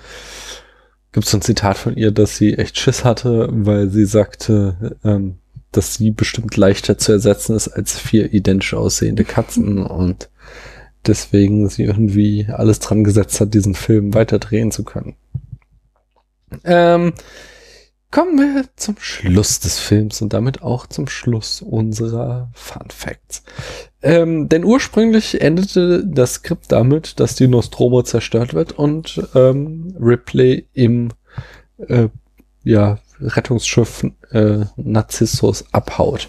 gibt 1.11 1.27
es 1.27 1.33
ein 1.33 1.41
Zitat 1.41 1.77
von 1.77 1.95
ihr, 1.95 2.11
dass 2.11 2.37
sie 2.37 2.53
echt 2.57 2.77
Schiss 2.77 3.03
hatte, 3.03 3.49
weil 3.51 3.89
sie 3.89 4.05
sagte, 4.05 4.97
ähm, 5.03 5.37
dass 5.71 5.95
sie 5.95 6.11
bestimmt 6.11 6.57
leichter 6.57 6.97
zu 6.97 7.13
ersetzen 7.13 7.55
ist 7.55 7.69
als 7.69 7.97
vier 7.97 8.33
identisch 8.33 8.73
aussehende 8.73 9.23
Katzen 9.23 9.85
und 9.85 10.29
deswegen 11.07 11.69
sie 11.69 11.83
irgendwie 11.83 12.47
alles 12.49 12.79
dran 12.79 13.03
gesetzt 13.03 13.39
hat, 13.39 13.53
diesen 13.53 13.73
Film 13.73 14.13
weiter 14.13 14.39
drehen 14.39 14.71
zu 14.71 14.83
können. 14.83 15.15
Ähm, 16.63 17.13
kommen 18.11 18.37
wir 18.37 18.65
zum 18.75 18.95
Schluss 18.99 19.59
des 19.59 19.79
Films 19.79 20.21
und 20.21 20.33
damit 20.33 20.61
auch 20.61 20.85
zum 20.87 21.07
Schluss 21.07 21.61
unserer 21.61 22.51
Fun 22.53 22.89
Facts. 22.89 23.43
Ähm, 24.01 24.49
denn 24.49 24.63
ursprünglich 24.65 25.41
endete 25.41 26.05
das 26.05 26.35
Skript 26.35 26.71
damit, 26.71 27.19
dass 27.19 27.35
die 27.35 27.47
Nostromo 27.47 28.03
zerstört 28.03 28.53
wird 28.53 28.73
und 28.73 29.21
ähm, 29.33 29.95
Ripley 29.99 30.67
im 30.73 31.09
äh, 31.87 32.09
ja, 32.63 32.99
Rettungsschiff 33.19 34.05
äh, 34.31 34.65
Narzissus 34.75 35.65
abhaut. 35.71 36.27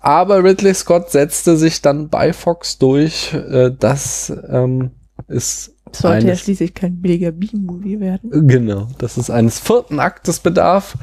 Aber 0.00 0.42
Ridley 0.42 0.74
Scott 0.74 1.10
setzte 1.10 1.56
sich 1.56 1.80
dann 1.80 2.08
bei 2.08 2.32
Fox 2.32 2.78
durch, 2.78 3.32
äh, 3.32 3.70
dass 3.70 4.32
ähm, 4.50 4.90
es 5.26 5.73
Das 5.94 6.02
sollte 6.02 6.26
ja 6.26 6.32
eines- 6.32 6.40
schließlich 6.40 6.74
kein 6.74 7.00
billiger 7.00 7.32
B-Movie 7.32 8.00
werden. 8.00 8.48
Genau, 8.48 8.88
dass 8.98 9.16
es 9.16 9.30
eines 9.30 9.58
vierten 9.58 10.00
Aktes 10.00 10.40
bedarf, 10.40 10.96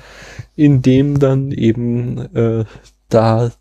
in 0.56 0.82
dem 0.82 1.20
dann 1.20 1.52
eben 1.52 2.18
äh, 2.36 2.66
da 3.10 3.52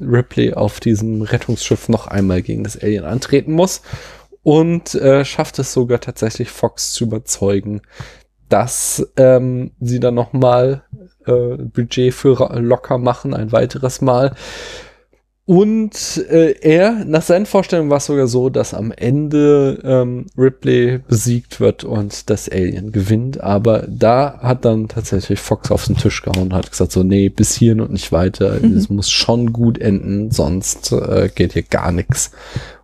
Ripley 0.00 0.54
auf 0.54 0.80
diesem 0.80 1.22
Rettungsschiff 1.22 1.88
noch 1.88 2.06
einmal 2.06 2.42
gegen 2.42 2.64
das 2.64 2.80
Alien 2.80 3.04
antreten 3.04 3.52
muss 3.52 3.82
und 4.42 4.94
äh, 4.94 5.24
schafft 5.24 5.58
es 5.58 5.72
sogar 5.72 6.00
tatsächlich 6.00 6.48
Fox 6.50 6.92
zu 6.92 7.04
überzeugen, 7.04 7.82
dass 8.48 9.06
ähm, 9.16 9.72
sie 9.80 10.00
dann 10.00 10.14
noch 10.14 10.32
mal 10.32 10.84
äh, 11.26 11.56
Budget 11.56 12.14
für 12.14 12.58
locker 12.60 12.98
machen, 12.98 13.34
ein 13.34 13.52
weiteres 13.52 14.00
Mal. 14.00 14.34
Und 15.50 16.24
äh, 16.30 16.52
er, 16.60 17.04
nach 17.04 17.22
seinen 17.22 17.44
Vorstellungen 17.44 17.90
war 17.90 17.96
es 17.96 18.06
sogar 18.06 18.28
so, 18.28 18.50
dass 18.50 18.72
am 18.72 18.92
Ende 18.92 19.80
ähm, 19.82 20.26
Ripley 20.38 20.98
besiegt 21.08 21.58
wird 21.58 21.82
und 21.82 22.30
das 22.30 22.48
Alien 22.48 22.92
gewinnt. 22.92 23.40
Aber 23.40 23.84
da 23.88 24.38
hat 24.42 24.64
dann 24.64 24.86
tatsächlich 24.86 25.40
Fox 25.40 25.72
auf 25.72 25.86
den 25.86 25.96
Tisch 25.96 26.22
gehauen 26.22 26.42
und 26.42 26.54
hat 26.54 26.70
gesagt, 26.70 26.92
so, 26.92 27.02
nee, 27.02 27.30
bis 27.30 27.56
hierhin 27.56 27.80
und 27.80 27.90
nicht 27.90 28.12
weiter. 28.12 28.60
Mhm. 28.62 28.76
Es 28.76 28.90
muss 28.90 29.10
schon 29.10 29.52
gut 29.52 29.76
enden, 29.78 30.30
sonst 30.30 30.92
äh, 30.92 31.28
geht 31.34 31.54
hier 31.54 31.64
gar 31.64 31.90
nichts. 31.90 32.30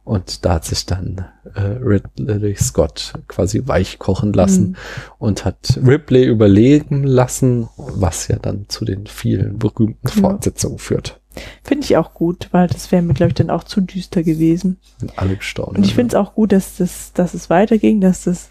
Und 0.02 0.44
da 0.44 0.55
hat 0.55 0.64
sich 0.64 0.86
dann 0.86 1.24
äh, 1.55 1.60
Ridley 1.60 2.56
Scott 2.56 3.12
quasi 3.28 3.62
weich 3.66 4.01
kochen 4.01 4.32
lassen 4.32 4.70
Mhm. 4.70 4.76
und 5.18 5.44
hat 5.44 5.78
Ripley 5.86 6.24
überleben 6.24 7.05
lassen, 7.05 7.68
was 7.76 8.26
ja 8.26 8.40
dann 8.43 8.64
zu 8.66 8.84
den 8.84 9.06
vielen 9.06 9.56
berühmten. 9.60 10.09
Fortsetzungen 10.09 10.78
führt. 10.78 11.20
Finde 11.62 11.84
ich 11.84 11.96
auch 11.96 12.14
gut, 12.14 12.48
weil 12.52 12.66
das 12.68 12.90
wäre 12.92 13.02
mir, 13.02 13.14
glaube 13.14 13.28
ich, 13.28 13.34
dann 13.34 13.50
auch 13.50 13.64
zu 13.64 13.80
düster 13.80 14.22
gewesen. 14.22 14.78
Sind 14.98 15.18
alle 15.18 15.36
gestorben. 15.36 15.76
Und 15.76 15.84
ich 15.84 15.94
finde 15.94 16.16
es 16.16 16.20
auch 16.20 16.34
gut, 16.34 16.52
dass 16.52 16.76
das, 16.76 17.12
dass 17.12 17.34
es 17.34 17.50
weiterging, 17.50 18.00
dass 18.00 18.24
das 18.24 18.50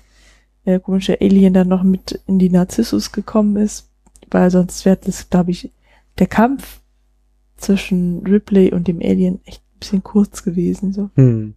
äh, 0.66 0.80
komische 0.80 1.20
Alien 1.22 1.54
dann 1.54 1.68
noch 1.68 1.84
mit 1.84 2.22
in 2.28 2.40
die 2.40 2.50
Narzissus 2.50 3.12
gekommen 3.12 3.56
ist, 3.58 3.90
weil 4.32 4.50
sonst 4.52 4.86
wäre 4.86 4.98
das, 4.98 5.30
glaube 5.30 5.52
ich, 5.52 5.72
der 6.18 6.28
Kampf 6.28 6.82
zwischen 7.58 8.26
Ripley 8.26 8.74
und 8.74 8.88
dem 8.88 9.00
Alien 9.02 9.40
echt 9.46 9.62
ein 9.62 9.80
bisschen 9.80 10.04
kurz 10.04 10.44
gewesen. 10.44 10.94
So. 10.94 11.10
Hm. 11.16 11.56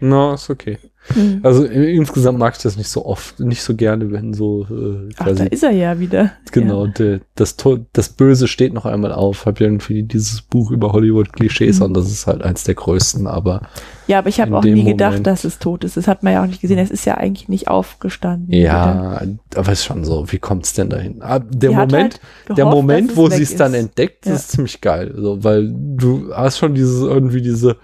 No, 0.00 0.34
ist 0.34 0.50
okay. 0.50 0.78
Hm. 1.14 1.40
Also 1.42 1.64
insgesamt 1.64 2.38
mag 2.38 2.54
ich 2.56 2.62
das 2.62 2.76
nicht 2.76 2.88
so 2.88 3.06
oft, 3.06 3.40
nicht 3.40 3.62
so 3.62 3.74
gerne, 3.74 4.12
wenn 4.12 4.34
so 4.34 4.66
äh, 4.70 5.08
Ach, 5.16 5.26
da 5.34 5.44
ist 5.44 5.62
er 5.62 5.70
ja 5.72 5.98
wieder. 5.98 6.32
Genau, 6.52 6.86
der, 6.86 7.20
das, 7.34 7.56
das 7.94 8.08
Böse 8.10 8.46
steht 8.46 8.74
noch 8.74 8.84
einmal 8.84 9.12
auf. 9.12 9.46
Hab 9.46 9.60
ja 9.60 9.66
irgendwie 9.66 10.02
dieses 10.02 10.42
Buch 10.42 10.70
über 10.70 10.92
Hollywood-Klischees 10.92 11.78
Mhm. 11.78 11.86
und 11.86 11.96
das 11.96 12.10
ist 12.10 12.26
halt 12.26 12.42
eins 12.42 12.64
der 12.64 12.74
größten, 12.74 13.26
aber 13.26 13.62
Ja, 14.08 14.18
aber 14.18 14.28
ich 14.28 14.40
habe 14.40 14.56
auch 14.56 14.62
nie 14.62 14.84
gedacht, 14.84 15.12
Moment- 15.12 15.26
dass 15.26 15.44
es 15.44 15.58
tot 15.58 15.84
ist. 15.84 15.96
Das 15.96 16.06
hat 16.06 16.22
man 16.22 16.34
ja 16.34 16.42
auch 16.42 16.46
nicht 16.46 16.60
gesehen. 16.60 16.78
Es 16.78 16.90
ist 16.90 17.06
ja 17.06 17.14
eigentlich 17.16 17.48
nicht 17.48 17.68
aufgestanden. 17.68 18.52
ja, 18.52 19.22
aber 19.56 19.72
ist 19.72 19.84
schon 19.84 20.04
so, 20.04 20.30
wie 20.30 20.38
kommt's 20.38 20.74
denn 20.74 20.90
dahin? 20.90 21.22
Ah, 21.22 21.38
der 21.38 21.70
Moment, 21.72 21.92
halt 21.94 22.20
gehofft, 22.44 22.58
der 22.58 22.66
Moment, 22.66 23.16
wo 23.16 23.28
sie 23.30 23.42
es 23.42 23.56
dann 23.56 23.72
entdeckt, 23.74 24.26
Ja. 24.26 24.34
ist 24.34 24.50
ziemlich 24.52 24.80
geil. 24.80 25.14
So, 25.16 25.42
weil 25.42 25.72
du 25.74 26.30
hast 26.34 26.58
schon 26.58 26.74
dieses, 26.74 27.00
irgendwie 27.02 27.40
diese, 27.40 27.76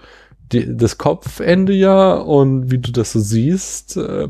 die, 0.51 0.75
das 0.75 0.97
Kopfende 0.97 1.73
ja 1.73 2.15
und 2.15 2.71
wie 2.71 2.77
du 2.79 2.91
das 2.91 3.11
so 3.11 3.19
siehst, 3.19 3.97
äh, 3.97 4.29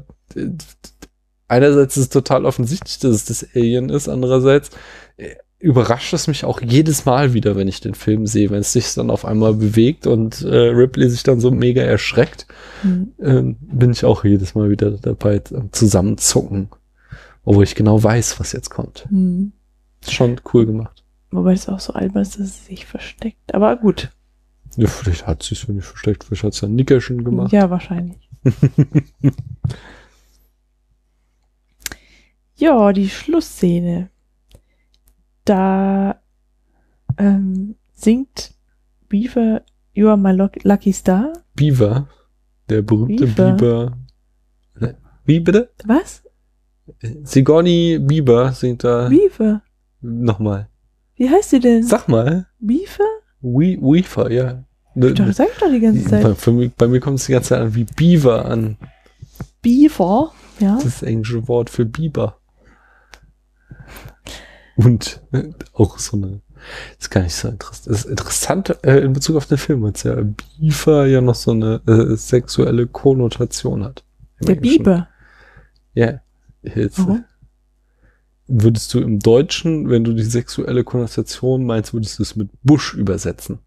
einerseits 1.47 1.97
ist 1.97 2.03
es 2.03 2.09
total 2.09 2.45
offensichtlich, 2.45 2.99
dass 2.99 3.15
es 3.15 3.25
das 3.25 3.47
Alien 3.55 3.89
ist, 3.89 4.09
andererseits 4.09 4.69
äh, 5.17 5.35
überrascht 5.59 6.13
es 6.13 6.27
mich 6.27 6.45
auch 6.45 6.61
jedes 6.61 7.05
Mal 7.05 7.33
wieder, 7.33 7.55
wenn 7.55 7.67
ich 7.67 7.81
den 7.81 7.95
Film 7.95 8.27
sehe, 8.27 8.51
wenn 8.51 8.59
es 8.59 8.73
sich 8.73 8.93
dann 8.93 9.09
auf 9.09 9.25
einmal 9.25 9.53
bewegt 9.55 10.05
und 10.05 10.43
äh, 10.43 10.55
Ripley 10.55 11.09
sich 11.09 11.23
dann 11.23 11.39
so 11.39 11.49
mega 11.51 11.81
erschreckt, 11.81 12.45
Hm. 12.83 13.13
ähm, 13.19 13.57
bin 13.59 13.91
ich 13.91 14.05
auch 14.05 14.23
jedes 14.23 14.53
Mal 14.53 14.69
wieder 14.69 14.91
dabei 14.91 15.41
am 15.53 15.73
Zusammenzucken, 15.73 16.69
obwohl 17.43 17.63
ich 17.63 17.73
genau 17.73 18.03
weiß, 18.03 18.39
was 18.39 18.51
jetzt 18.51 18.69
kommt. 18.69 19.07
Hm. 19.09 19.51
Ist 20.01 20.13
schon 20.13 20.39
cool 20.53 20.67
gemacht. 20.67 21.03
Wobei 21.31 21.53
es 21.53 21.67
auch 21.67 21.79
so 21.79 21.93
albern 21.93 22.21
ist, 22.21 22.35
dass 22.35 22.47
es 22.47 22.65
sich 22.67 22.85
versteckt. 22.85 23.53
Aber 23.53 23.75
gut. 23.77 24.09
Ja, 24.77 24.87
vielleicht 24.87 25.25
hat 25.27 25.43
sie 25.43 25.55
es 25.55 25.65
ja 25.67 25.73
nicht 25.73 25.85
versteckt, 25.85 26.23
vielleicht 26.23 26.43
hat 26.43 26.53
es 26.53 26.61
ja 26.61 26.67
ein 26.67 26.75
Nickerchen 26.75 27.23
gemacht. 27.23 27.51
Ja, 27.51 27.69
wahrscheinlich. 27.69 28.29
ja, 32.55 32.93
die 32.93 33.09
Schlussszene. 33.09 34.09
Da 35.45 36.21
ähm, 37.17 37.75
singt 37.93 38.53
Beaver 39.09 39.61
You 39.93 40.09
Are 40.09 40.17
My 40.17 40.31
Luck- 40.31 40.63
Lucky 40.63 40.91
Star. 40.93 41.33
Beaver, 41.55 42.07
der 42.69 42.81
berühmte 42.81 43.25
Beaver. 43.27 43.53
Beaver. 43.55 43.97
Wie 45.25 45.39
bitte? 45.39 45.71
Was? 45.85 46.23
Sigourney 47.23 47.99
Bieber 47.99 48.51
singt 48.53 48.83
da 48.83 49.09
Beaver. 49.09 49.61
nochmal. 50.01 50.69
Wie 51.15 51.29
heißt 51.29 51.49
sie 51.49 51.59
denn? 51.59 51.83
Sag 51.83 52.07
mal. 52.07 52.47
Beaver? 52.59 53.03
We 53.41 53.77
Weaver, 53.81 54.31
ja. 54.31 54.63
Ne, 54.97 55.13
Doch, 55.13 55.31
sag 55.31 55.49
ich 55.53 55.59
doch 55.59 55.69
die 55.69 55.79
ganze 55.79 56.05
Zeit. 56.05 56.43
bei 56.43 56.51
mir, 56.51 56.71
bei 56.75 56.87
mir 56.87 56.99
kommt 56.99 57.19
es 57.19 57.27
die 57.27 57.31
ganze 57.31 57.49
Zeit 57.49 57.61
an 57.61 57.75
wie 57.75 57.83
Beaver 57.83 58.45
an. 58.45 58.77
Beaver? 59.61 60.33
Ja. 60.59 60.73
Das 60.73 60.85
ist 60.85 61.01
das 61.03 61.07
englische 61.07 61.47
Wort 61.47 61.69
für 61.69 61.85
Biber. 61.85 62.39
Und 64.75 65.21
äh, 65.33 65.49
auch 65.73 65.99
so 65.99 66.17
eine, 66.17 66.41
ist 66.97 67.11
gar 67.11 67.21
nicht 67.21 67.35
so 67.35 67.47
interessant. 67.47 67.91
Das 67.91 68.05
ist 68.05 68.09
interessant 68.09 68.75
äh, 68.83 69.01
in 69.01 69.13
Bezug 69.13 69.35
auf 69.35 69.45
den 69.45 69.59
Film, 69.59 69.83
weil 69.83 69.93
ja 70.03 70.15
Beaver 70.59 71.05
ja 71.05 71.21
noch 71.21 71.35
so 71.35 71.51
eine 71.51 71.79
äh, 71.85 72.15
sexuelle 72.15 72.87
Konnotation 72.87 73.83
hat. 73.83 74.03
Der 74.41 74.55
Englischen. 74.55 74.77
Biber. 74.79 75.09
Ja. 75.93 76.21
Warum? 76.63 77.23
Würdest 78.47 78.91
du 78.95 79.01
im 79.01 79.19
Deutschen, 79.19 79.91
wenn 79.91 80.03
du 80.03 80.13
die 80.13 80.23
sexuelle 80.23 80.83
Konnotation 80.83 81.65
meinst, 81.65 81.93
würdest 81.93 82.17
du 82.17 82.23
es 82.23 82.35
mit 82.35 82.49
Busch 82.63 82.95
übersetzen? 82.95 83.59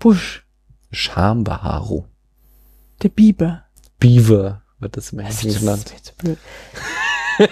Busch. 0.00 0.44
Schambehaarung. 0.90 2.06
Der 3.02 3.10
Biber. 3.10 3.64
Beaver 4.00 4.62
wird 4.80 4.96
das 4.96 5.12
im 5.12 5.18
Das 5.18 5.26
Englischen 5.44 5.48
ist 5.50 5.60
genannt. 5.60 6.14
blöd. 6.18 6.38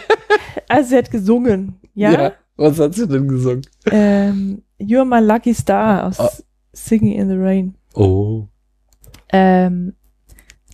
also 0.68 0.88
sie 0.90 0.96
hat 0.96 1.10
gesungen. 1.10 1.80
Ja. 1.94 2.32
Was 2.56 2.78
hat 2.80 2.94
sie 2.94 3.06
denn 3.06 3.28
gesungen? 3.28 3.62
Ähm, 3.90 4.62
You're 4.80 5.04
My 5.04 5.20
Lucky 5.24 5.54
Star 5.54 6.06
aus 6.08 6.18
Ah. 6.18 6.30
Singing 6.72 7.12
in 7.12 7.28
the 7.28 7.36
Rain. 7.36 7.74
Oh. 7.94 8.46
Ähm, 9.30 9.94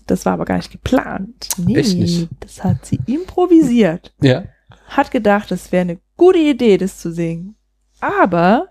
das 0.07 0.25
war 0.27 0.35
aber 0.35 0.45
gar 0.45 0.57
nicht 0.57 0.71
geplant. 0.71 1.49
Nee, 1.59 1.77
Echt 1.77 1.97
nicht? 1.99 2.29
das 2.41 2.63
hat 2.65 2.85
sie 2.87 2.99
improvisiert. 3.07 4.15
Ja. 4.21 4.45
Hat 4.89 5.11
gedacht, 5.11 5.51
es 5.51 5.73
wäre 5.73 5.83
eine 5.83 5.99
gute 6.17 6.39
Idee, 6.39 6.77
das 6.79 6.99
zu 6.99 7.13
singen. 7.13 7.57
Aber 8.01 8.69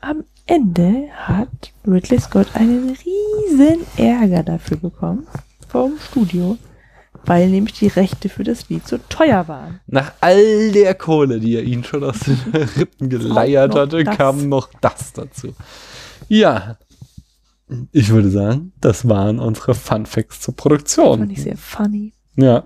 am 0.00 0.24
Ende 0.52 1.08
hat 1.14 1.72
Ridley 1.86 2.20
Scott 2.20 2.48
einen 2.52 2.90
riesen 2.90 3.86
Ärger 3.96 4.42
dafür 4.42 4.76
bekommen 4.76 5.26
vom 5.66 5.94
Studio, 5.98 6.58
weil 7.24 7.48
nämlich 7.48 7.78
die 7.78 7.86
Rechte 7.86 8.28
für 8.28 8.44
das 8.44 8.68
Lied 8.68 8.86
so 8.86 8.98
teuer 9.08 9.48
waren. 9.48 9.80
Nach 9.86 10.12
all 10.20 10.70
der 10.72 10.94
Kohle, 10.94 11.40
die 11.40 11.56
er 11.56 11.62
ihn 11.62 11.84
schon 11.84 12.04
aus 12.04 12.20
den 12.20 12.38
Rippen 12.76 13.08
geleiert 13.08 13.74
hatte, 13.74 14.04
das. 14.04 14.14
kam 14.14 14.50
noch 14.50 14.68
das 14.82 15.14
dazu. 15.14 15.54
Ja. 16.28 16.76
Ich 17.90 18.10
würde 18.10 18.28
sagen, 18.28 18.74
das 18.78 19.08
waren 19.08 19.38
unsere 19.38 19.74
Fun 19.74 20.04
Facts 20.04 20.42
zur 20.42 20.54
Produktion. 20.54 21.20
Fand 21.20 21.32
ich 21.32 21.44
sehr 21.44 21.56
funny. 21.56 22.12
Ja. 22.36 22.64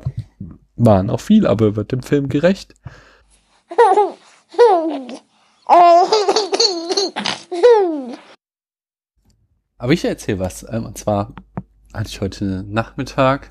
Waren 0.75 1.09
auch 1.09 1.21
viel, 1.21 1.47
aber 1.47 1.77
wird 1.77 1.93
dem 1.93 2.03
Film 2.03 2.29
gerecht. 2.29 2.75
Aber 9.78 9.93
ich 9.93 10.05
erzähle 10.05 10.39
was. 10.39 10.66
Ähm, 10.68 10.85
Und 10.85 10.98
zwar 10.98 11.35
hatte 11.93 12.09
ich 12.09 12.20
heute 12.20 12.64
Nachmittag, 12.68 13.51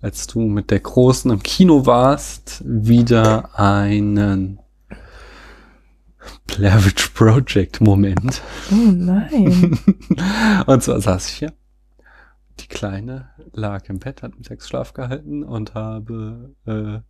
als 0.00 0.26
du 0.26 0.40
mit 0.40 0.70
der 0.70 0.80
Großen 0.80 1.30
im 1.30 1.42
Kino 1.42 1.86
warst, 1.86 2.62
wieder 2.64 3.58
einen 3.58 4.60
Witch 6.46 7.08
Project 7.10 7.80
Moment. 7.80 8.42
Oh 8.70 8.90
nein. 8.92 9.78
Und 10.66 10.82
zwar 10.82 11.00
saß 11.00 11.28
ich 11.28 11.34
hier. 11.34 11.52
Die 12.60 12.68
Kleine 12.68 13.30
lag 13.52 13.88
im 13.88 13.98
Bett, 13.98 14.22
hat 14.22 14.36
Mittagsschlaf 14.36 14.94
gehalten 14.94 15.42
und 15.42 15.74
habe 15.74 16.54
äh, 16.66 17.00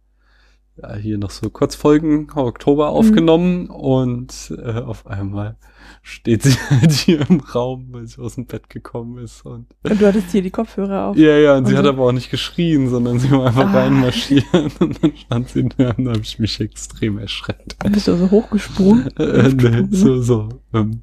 ja, 0.76 0.94
hier 0.96 1.18
noch 1.18 1.30
so 1.30 1.51
Kurzfolgen 1.51 2.28
Oktober 2.34 2.88
aufgenommen 2.88 3.68
und 3.68 4.52
äh, 4.60 4.80
auf 4.80 5.06
einmal 5.06 5.56
steht 6.02 6.42
sie 6.42 6.56
halt 6.70 6.90
hier 6.92 7.28
im 7.30 7.40
Raum, 7.40 7.88
weil 7.92 8.06
sie 8.06 8.20
aus 8.20 8.34
dem 8.34 8.46
Bett 8.46 8.68
gekommen 8.68 9.18
ist. 9.18 9.44
Und 9.46 9.66
Und 9.84 10.01
du 10.01 10.06
hattest 10.06 10.32
hier 10.32 10.42
die 10.42 10.51
Kopfhörer 10.51 11.06
auf. 11.06 11.16
ja, 11.16 11.36
ja, 11.38 11.56
und 11.56 11.66
sie 11.66 11.72
Und 11.72 11.78
hat 11.78 11.84
so- 11.84 11.90
aber 11.90 12.02
auch 12.05 12.12
nicht 12.12 12.30
geschrien, 12.30 12.88
sondern 12.88 13.18
sie 13.20 13.30
war 13.30 13.46
einfach 13.46 13.72
Ah. 13.72 13.82
reinmarschiert 13.84 14.44
und 14.80 15.02
dann 15.02 15.12
stand 15.16 15.48
sie 15.48 15.68
da 15.76 15.90
und 15.92 16.05
da 16.06 16.10
habe 16.12 16.22
ich 16.22 16.38
mich 16.38 16.60
extrem 16.60 17.18
erschreckt. 17.18 17.76
Bist 17.92 18.09
du 18.09 18.16
so 18.16 18.30
hochgesprungen. 18.30 19.10
Äh, 19.18 19.48
nee, 19.51 19.86
so, 19.90 20.20
so. 20.22 20.48
Ähm, 20.72 21.02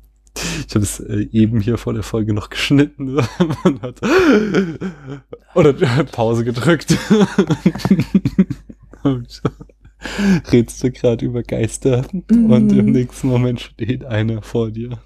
ich 0.67 0.75
habe 0.75 0.83
es 0.83 0.99
äh, 1.01 1.27
eben 1.31 1.59
hier 1.59 1.77
vor 1.77 1.93
der 1.93 2.03
Folge 2.03 2.33
noch 2.33 2.49
geschnitten. 2.49 3.15
Man 3.63 3.81
hat 3.81 3.99
oder 5.55 5.69
äh, 5.81 6.03
Pause 6.05 6.43
gedrückt. 6.45 6.97
Redst 10.51 10.83
du 10.83 10.91
gerade 10.91 11.25
über 11.25 11.43
Geister 11.43 12.05
und 12.29 12.71
im 12.71 12.85
Mhm. 12.85 12.91
nächsten 12.91 13.27
Moment 13.27 13.61
steht 13.61 14.03
einer 14.03 14.41
vor 14.41 14.71
dir. 14.71 14.99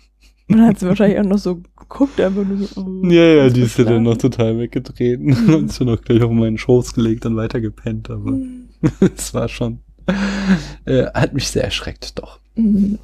Und 0.48 0.58
dann 0.60 0.68
hat 0.68 0.80
sie 0.80 0.88
wahrscheinlich 0.88 1.20
auch 1.20 1.24
noch 1.26 1.38
so 1.40 1.56
geguckt, 1.78 2.22
einfach 2.22 2.46
nur 2.46 2.58
so. 2.68 2.82
oh, 2.82 3.06
Ja, 3.10 3.24
ja, 3.26 3.50
die 3.50 3.62
ist 3.62 3.78
ja 3.78 3.84
dann 3.84 4.04
noch 4.04 4.18
total 4.18 4.58
weggetreten 4.60 5.34
und 5.54 5.70
ist 5.70 5.82
dann 5.82 5.90
auch 5.90 6.02
gleich 6.02 6.22
auf 6.22 6.32
meinen 6.32 6.58
Schoß 6.58 6.94
gelegt 6.94 7.26
und 7.26 7.36
weitergepennt, 7.36 8.10
aber 8.10 8.32
Mhm. 8.32 8.70
es 9.18 9.34
war 9.34 9.50
schon, 9.50 9.80
äh, 10.86 11.06
hat 11.14 11.34
mich 11.34 11.48
sehr 11.48 11.64
erschreckt, 11.64 12.18
doch. 12.20 12.40
Mhm. 12.56 13.00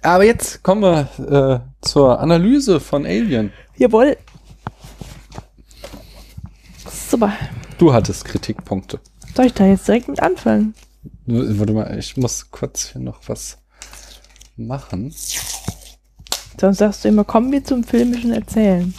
Aber 0.00 0.24
jetzt 0.24 0.62
kommen 0.62 0.82
wir 0.82 1.62
äh, 1.62 1.86
zur 1.86 2.18
Analyse 2.20 2.80
von 2.80 3.04
Alien. 3.04 3.52
Jawohl. 3.76 4.16
Super. 7.10 7.32
Du 7.78 7.92
hattest 7.92 8.24
Kritikpunkte. 8.24 9.00
Soll 9.34 9.46
ich 9.46 9.54
da 9.54 9.66
jetzt 9.66 9.86
direkt 9.88 10.08
mit 10.08 10.20
anfangen? 10.20 10.74
Warte 11.26 11.72
mal, 11.72 11.98
ich 11.98 12.16
muss 12.16 12.50
kurz 12.50 12.90
hier 12.92 13.00
noch 13.00 13.20
was 13.26 13.58
machen. 14.56 15.12
Sonst 16.60 16.78
sagst 16.78 17.04
du 17.04 17.08
immer, 17.08 17.24
kommen 17.24 17.50
wir 17.50 17.64
zum 17.64 17.82
filmischen 17.84 18.32
Erzählen. 18.32 18.94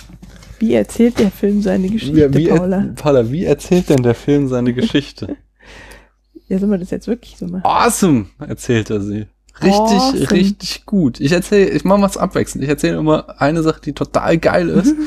Wie 0.59 0.73
erzählt 0.73 1.19
der 1.19 1.31
Film 1.31 1.61
seine 1.61 1.89
Geschichte, 1.89 2.17
Ja, 2.19 2.33
wie, 2.33 2.47
Paula? 2.47 2.77
er, 2.77 2.87
Paula, 2.95 3.31
wie 3.31 3.45
erzählt 3.45 3.89
denn 3.89 4.03
der 4.03 4.15
Film 4.15 4.47
seine 4.47 4.73
Geschichte? 4.73 5.37
Ja, 6.47 6.59
soll 6.59 6.69
man 6.69 6.79
das 6.79 6.91
jetzt 6.91 7.07
wirklich 7.07 7.37
so 7.37 7.47
machen? 7.47 7.63
awesome, 7.65 8.27
erzählt 8.39 8.89
er 8.89 9.01
sie. 9.01 9.27
Richtig, 9.61 9.73
Awesome. 9.79 10.31
richtig 10.31 10.85
gut. 10.85 11.21
Ich 11.21 11.31
erzähle, 11.31 11.69
ich 11.69 11.85
mache 11.85 12.01
was 12.01 12.17
abwechselnd. 12.17 12.63
Ich 12.65 12.69
erzähle 12.69 12.97
immer 12.97 13.39
eine 13.39 13.63
Sache, 13.63 13.79
die 13.81 13.93
total 13.93 14.37
geil 14.37 14.67
ist. 14.69 14.93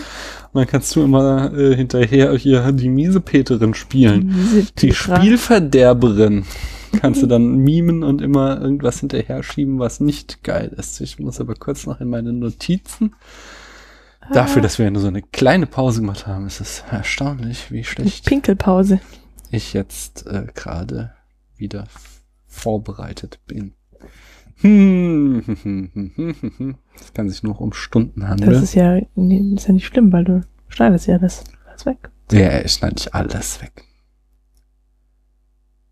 Dann 0.58 0.66
kannst 0.66 0.96
du 0.96 1.04
immer 1.04 1.52
äh, 1.56 1.76
hinterher 1.76 2.36
hier 2.36 2.72
die 2.72 2.88
Miesepeterin 2.88 3.74
spielen. 3.74 4.34
Die 4.78 4.88
Petra. 4.88 5.16
Spielverderberin 5.16 6.44
kannst 7.00 7.22
du 7.22 7.28
dann 7.28 7.58
mimen 7.58 8.02
und 8.02 8.20
immer 8.20 8.60
irgendwas 8.60 8.98
hinterher 8.98 9.44
schieben, 9.44 9.78
was 9.78 10.00
nicht 10.00 10.42
geil 10.42 10.74
ist. 10.76 11.00
Ich 11.00 11.20
muss 11.20 11.40
aber 11.40 11.54
kurz 11.54 11.86
noch 11.86 12.00
in 12.00 12.08
meine 12.08 12.32
Notizen. 12.32 13.14
Dafür, 14.32 14.60
dass 14.60 14.80
wir 14.80 14.90
nur 14.90 15.00
so 15.00 15.08
eine 15.08 15.22
kleine 15.22 15.66
Pause 15.66 16.00
gemacht 16.00 16.26
haben, 16.26 16.46
ist 16.48 16.60
es 16.60 16.82
erstaunlich, 16.90 17.70
wie 17.70 17.84
schlecht 17.84 18.26
Pinkelpause. 18.26 19.00
ich 19.52 19.72
jetzt 19.74 20.26
äh, 20.26 20.46
gerade 20.54 21.12
wieder 21.56 21.86
vorbereitet 22.48 23.38
bin. 23.46 23.74
Es 27.00 27.12
kann 27.14 27.30
sich 27.30 27.42
nur 27.44 27.60
um 27.60 27.72
Stunden 27.72 28.20
Das 28.20 28.28
handeln. 28.30 28.62
ist 28.62 28.74
ja, 28.74 29.00
nee, 29.14 29.40
das 29.54 29.62
ist 29.62 29.68
ja 29.68 29.74
nicht 29.74 29.86
schlimm, 29.86 30.12
weil 30.12 30.24
du 30.24 30.40
schneidest 30.68 31.06
ja 31.06 31.18
das 31.18 31.44
alles 31.68 31.86
weg. 31.86 32.10
Ja, 32.32 32.60
ich 32.60 32.72
schneide 32.72 32.94
nicht 32.96 33.14
alles 33.14 33.62
weg. 33.62 33.84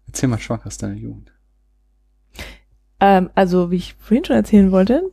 Erzähl 0.08 0.28
mal 0.28 0.38
schwach 0.38 0.66
aus 0.66 0.78
deiner 0.78 0.94
Jugend. 0.94 1.32
Ähm, 3.00 3.30
also, 3.34 3.70
wie 3.70 3.76
ich 3.76 3.94
vorhin 3.94 4.24
schon 4.24 4.36
erzählen 4.36 4.72
wollte, 4.72 5.10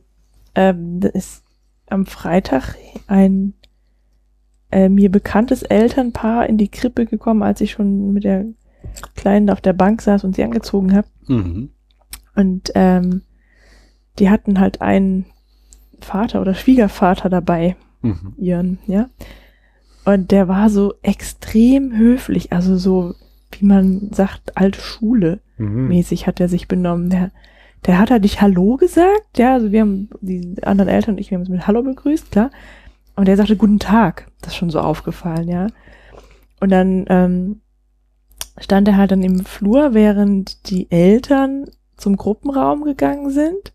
ähm, 0.54 1.00
ist 1.12 1.44
am 1.86 2.06
Freitag 2.06 2.74
ein 3.06 3.54
äh, 4.70 4.88
mir 4.88 5.10
bekanntes 5.10 5.62
Elternpaar 5.62 6.48
in 6.48 6.58
die 6.58 6.68
Krippe 6.68 7.06
gekommen, 7.06 7.42
als 7.42 7.60
ich 7.60 7.72
schon 7.72 8.12
mit 8.12 8.24
der 8.24 8.46
Kleinen 9.14 9.50
auf 9.50 9.60
der 9.60 9.74
Bank 9.74 10.02
saß 10.02 10.24
und 10.24 10.34
sie 10.34 10.42
angezogen 10.42 10.94
habe. 10.94 11.06
Mhm. 11.26 11.70
Und 12.34 12.72
ähm, 12.74 13.22
die 14.18 14.30
hatten 14.30 14.60
halt 14.60 14.80
einen 14.80 15.26
Vater 16.00 16.40
oder 16.40 16.54
Schwiegervater 16.54 17.28
dabei, 17.28 17.76
Mhm. 18.02 18.34
ihren, 18.36 18.78
ja. 18.86 19.08
Und 20.04 20.30
der 20.30 20.48
war 20.48 20.68
so 20.68 20.94
extrem 21.02 21.96
höflich, 21.96 22.52
also 22.52 22.76
so, 22.76 23.14
wie 23.52 23.64
man 23.64 24.10
sagt, 24.12 24.56
alte 24.56 24.80
Schule 24.80 25.40
Mhm. 25.56 25.88
mäßig 25.88 26.26
hat 26.26 26.40
er 26.40 26.48
sich 26.48 26.68
benommen. 26.68 27.08
Der, 27.10 27.30
der 27.86 27.98
hat 27.98 28.10
halt 28.10 28.22
nicht 28.22 28.40
Hallo 28.42 28.76
gesagt, 28.76 29.38
ja, 29.38 29.54
also 29.54 29.72
wir 29.72 29.80
haben, 29.80 30.10
die 30.20 30.56
anderen 30.62 30.88
Eltern 30.90 31.14
und 31.14 31.20
ich, 31.20 31.30
wir 31.30 31.36
haben 31.36 31.42
uns 31.42 31.50
mit 31.50 31.66
Hallo 31.66 31.82
begrüßt, 31.82 32.30
klar. 32.30 32.50
Und 33.16 33.28
er 33.28 33.36
sagte 33.36 33.56
Guten 33.56 33.78
Tag, 33.78 34.26
das 34.40 34.52
ist 34.52 34.56
schon 34.56 34.70
so 34.70 34.80
aufgefallen, 34.80 35.48
ja. 35.48 35.68
Und 36.60 36.70
dann 36.70 37.04
ähm, 37.08 37.60
stand 38.58 38.88
er 38.88 38.96
halt 38.96 39.10
dann 39.12 39.22
im 39.22 39.44
Flur, 39.44 39.94
während 39.94 40.68
die 40.70 40.90
Eltern 40.90 41.66
zum 41.96 42.16
Gruppenraum 42.16 42.82
gegangen 42.84 43.30
sind. 43.30 43.72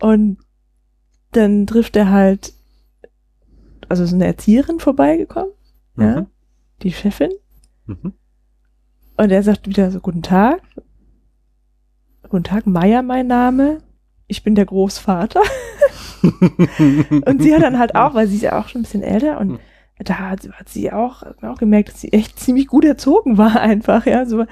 Und 0.00 0.38
dann 1.32 1.66
trifft 1.66 1.96
er 1.96 2.10
halt, 2.10 2.52
also 3.88 4.02
ist 4.02 4.12
eine 4.12 4.26
Erzieherin 4.26 4.80
vorbeigekommen, 4.80 5.52
ja, 5.96 6.20
Mhm. 6.22 6.26
die 6.82 6.92
Chefin. 6.92 7.30
Mhm. 7.86 8.12
Und 9.16 9.30
er 9.30 9.42
sagt 9.42 9.68
wieder 9.68 9.90
so, 9.90 10.00
guten 10.00 10.22
Tag. 10.22 10.62
Guten 12.28 12.44
Tag, 12.44 12.66
Meier 12.66 13.02
mein 13.02 13.26
Name. 13.26 13.78
Ich 14.28 14.42
bin 14.42 14.54
der 14.54 14.64
Großvater. 14.66 15.40
Und 16.22 17.42
sie 17.42 17.54
hat 17.54 17.62
dann 17.62 17.78
halt 17.78 17.94
auch, 17.94 18.14
weil 18.14 18.28
sie 18.28 18.36
ist 18.36 18.42
ja 18.42 18.58
auch 18.60 18.68
schon 18.68 18.80
ein 18.80 18.84
bisschen 18.84 19.02
älter 19.02 19.40
und 19.40 19.50
Hm. 19.52 19.58
da 20.04 20.18
hat, 20.18 20.48
hat 20.52 20.68
sie 20.68 20.92
auch, 20.92 21.22
hat 21.22 21.42
man 21.42 21.50
auch 21.52 21.58
gemerkt, 21.58 21.88
dass 21.88 22.00
sie 22.00 22.12
echt 22.12 22.38
ziemlich 22.38 22.66
gut 22.66 22.84
erzogen 22.84 23.38
war 23.38 23.56
einfach, 23.60 24.06
ja, 24.06 24.24
so, 24.26 24.44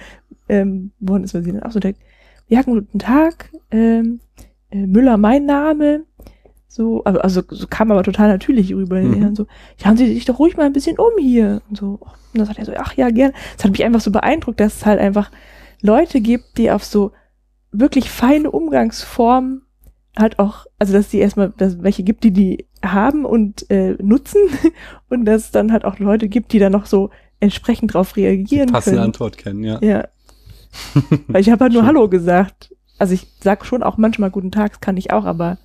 ähm, 0.48 0.92
worden 0.98 1.24
ist, 1.24 1.34
weil 1.34 1.42
sie 1.44 1.52
dann 1.52 1.62
auch 1.62 1.70
so 1.70 1.78
denkt, 1.80 2.00
ja, 2.48 2.62
guten 2.62 2.98
Tag, 2.98 3.52
ähm, 3.70 4.20
äh, 4.70 4.86
Müller 4.86 5.16
mein 5.16 5.46
Name, 5.46 6.04
so, 6.66 7.02
aber, 7.04 7.24
also, 7.24 7.42
so 7.48 7.66
kam 7.66 7.90
aber 7.90 8.02
total 8.02 8.28
natürlich 8.28 8.74
rüber, 8.74 9.00
Mhm. 9.00 9.34
so, 9.34 9.46
ja, 9.78 9.86
haben 9.86 9.96
Sie 9.96 10.06
sich 10.14 10.24
doch 10.24 10.38
ruhig 10.38 10.56
mal 10.56 10.66
ein 10.66 10.72
bisschen 10.72 10.98
um 10.98 11.12
hier, 11.18 11.62
und 11.68 11.76
so, 11.78 11.98
und 12.32 12.38
dann 12.38 12.46
sagt 12.46 12.58
er 12.58 12.64
so, 12.66 12.72
ach 12.76 12.94
ja, 12.94 13.10
gern, 13.10 13.32
das 13.56 13.64
hat 13.64 13.72
mich 13.72 13.84
einfach 13.84 14.00
so 14.00 14.10
beeindruckt, 14.10 14.60
dass 14.60 14.76
es 14.76 14.86
halt 14.86 15.00
einfach 15.00 15.30
Leute 15.80 16.20
gibt, 16.20 16.58
die 16.58 16.70
auf 16.70 16.84
so 16.84 17.12
wirklich 17.72 18.10
feine 18.10 18.50
Umgangsformen 18.50 19.62
halt 20.16 20.38
auch, 20.38 20.66
also 20.78 20.92
dass 20.92 21.08
die 21.08 21.18
erstmal, 21.18 21.52
dass 21.56 21.82
welche 21.82 22.02
gibt, 22.02 22.24
die 22.24 22.32
die 22.32 22.66
haben 22.84 23.24
und 23.24 23.70
äh, 23.70 23.96
nutzen 24.02 24.40
und 25.08 25.24
dass 25.24 25.44
es 25.44 25.50
dann 25.50 25.72
halt 25.72 25.84
auch 25.84 25.98
Leute 25.98 26.28
gibt, 26.28 26.52
die 26.52 26.58
dann 26.58 26.72
noch 26.72 26.86
so 26.86 27.10
entsprechend 27.40 27.94
drauf 27.94 28.16
reagieren 28.16 28.70
Passende 28.72 28.96
können. 28.96 29.06
Antwort 29.06 29.38
kennen, 29.38 29.62
ja. 29.64 29.78
Ja. 29.80 30.08
Weil 31.28 31.40
ich 31.40 31.50
habe 31.50 31.64
halt 31.64 31.72
nur. 31.72 31.86
Hallo 31.86 32.08
gesagt. 32.08 32.74
Also 32.98 33.14
ich 33.14 33.26
sag 33.42 33.64
schon 33.64 33.82
auch 33.82 33.96
manchmal 33.96 34.30
Guten 34.30 34.50
Tag, 34.50 34.72
das 34.72 34.80
kann 34.80 34.96
ich 34.96 35.12
auch, 35.12 35.24
aber 35.24 35.58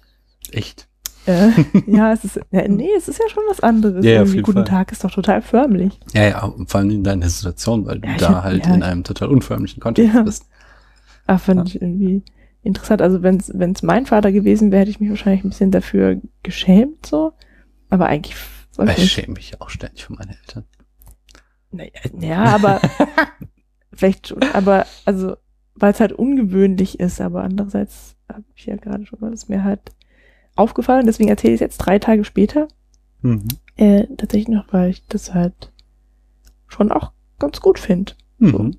Echt. 0.52 0.88
äh, 1.26 1.50
ja, 1.88 2.14
es 2.14 2.24
ist, 2.24 2.40
ja, 2.52 2.68
nee, 2.68 2.90
es 2.98 3.08
ist 3.08 3.20
ja 3.20 3.30
schon 3.30 3.44
was 3.50 3.60
anderes. 3.62 4.06
Ja, 4.06 4.22
Irgendwie 4.22 4.42
Guten 4.42 4.60
Fall. 4.60 4.68
Tag 4.68 4.92
ist 4.92 5.04
doch 5.04 5.12
total 5.12 5.42
förmlich. 5.42 6.00
Ja, 6.14 6.24
ja, 6.24 6.44
und 6.46 6.70
vor 6.70 6.80
allem 6.82 6.92
in 6.92 7.04
deiner 7.04 7.30
Situation, 7.30 7.86
weil 7.86 8.00
du 8.00 8.08
Ja, 8.08 8.14
ich 8.16 8.22
da 8.22 8.30
hab- 8.36 8.44
halt 8.44 8.66
ja, 8.66 8.74
in 8.76 8.84
einem 8.84 9.04
total 9.04 9.30
unförmlichen 9.30 9.82
Kontext 9.82 10.24
bist. 10.26 10.46
Ah, 11.26 11.38
fand 11.38 11.70
ich 11.70 11.82
irgendwie 11.82 12.24
interessant. 12.64 13.02
Also 13.02 13.24
wenn 13.24 13.38
es 13.38 13.82
mein 13.84 14.06
Vater 14.06 14.32
gewesen 14.32 14.72
wäre, 14.72 14.82
hätte 14.82 14.92
ich 14.92 15.00
mich 15.00 15.10
wahrscheinlich 15.10 15.44
ein 15.44 15.50
bisschen 15.50 15.72
dafür 15.72 16.20
geschämt 16.44 17.06
so. 17.06 17.34
Aber 17.90 18.08
eigentlich 18.08 18.36
Ich 18.98 19.12
schäme 19.12 19.34
mich 19.34 19.60
auch 19.62 19.70
ständig 19.70 20.04
für 20.06 20.14
meine 20.14 20.36
Eltern. 20.38 20.66
Naja, 21.72 21.92
ja, 22.20 22.44
aber 22.44 22.82
vielleicht 23.94 24.28
schon. 24.28 24.44
Aber 24.54 24.86
also, 25.06 25.36
weil 25.76 25.92
es 25.92 26.00
halt 26.00 26.14
ungewöhnlich 26.14 27.00
ist, 27.00 27.22
aber 27.22 27.44
andererseits 27.44 28.16
habe 28.32 28.44
ich 28.56 28.66
ja 28.66 28.76
gerade 28.76 29.06
schon 29.06 29.20
mal, 29.20 29.32
das 29.32 29.50
mir 29.50 29.64
halt 29.64 29.82
aufgefallen. 30.56 31.06
Deswegen 31.06 31.30
erzähle 31.30 31.54
ich 31.54 31.58
es 31.58 31.62
jetzt 31.62 31.78
drei 31.78 32.00
Tage 32.00 32.24
später. 32.26 32.68
Mhm. 33.22 33.48
Äh, 33.76 34.08
tatsächlich 34.18 34.50
noch, 34.50 34.72
weil 34.72 34.92
ich 34.92 35.06
das 35.08 35.34
halt 35.34 35.72
schon 36.68 36.92
auch 36.92 37.12
ganz 37.40 37.60
gut 37.60 37.80
finde. 37.80 38.14
Mhm. 38.38 38.78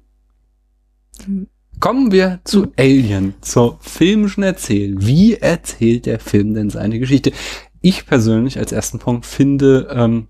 Mhm. 1.27 1.49
Kommen 1.81 2.13
wir 2.13 2.41
zu 2.45 2.63
Mhm. 2.63 2.73
Alien, 2.77 3.35
zur 3.41 3.79
filmischen 3.81 4.43
Erzählen. 4.43 5.05
Wie 5.05 5.35
erzählt 5.35 6.07
der 6.07 6.21
Film 6.21 6.55
denn 6.55 6.71
seine 6.71 6.99
Geschichte? 6.99 7.33
Ich 7.81 8.07
persönlich 8.07 8.59
als 8.59 8.73
ersten 8.73 8.99
Punkt 8.99 9.27
finde 9.27 9.89
ähm, 9.91 10.29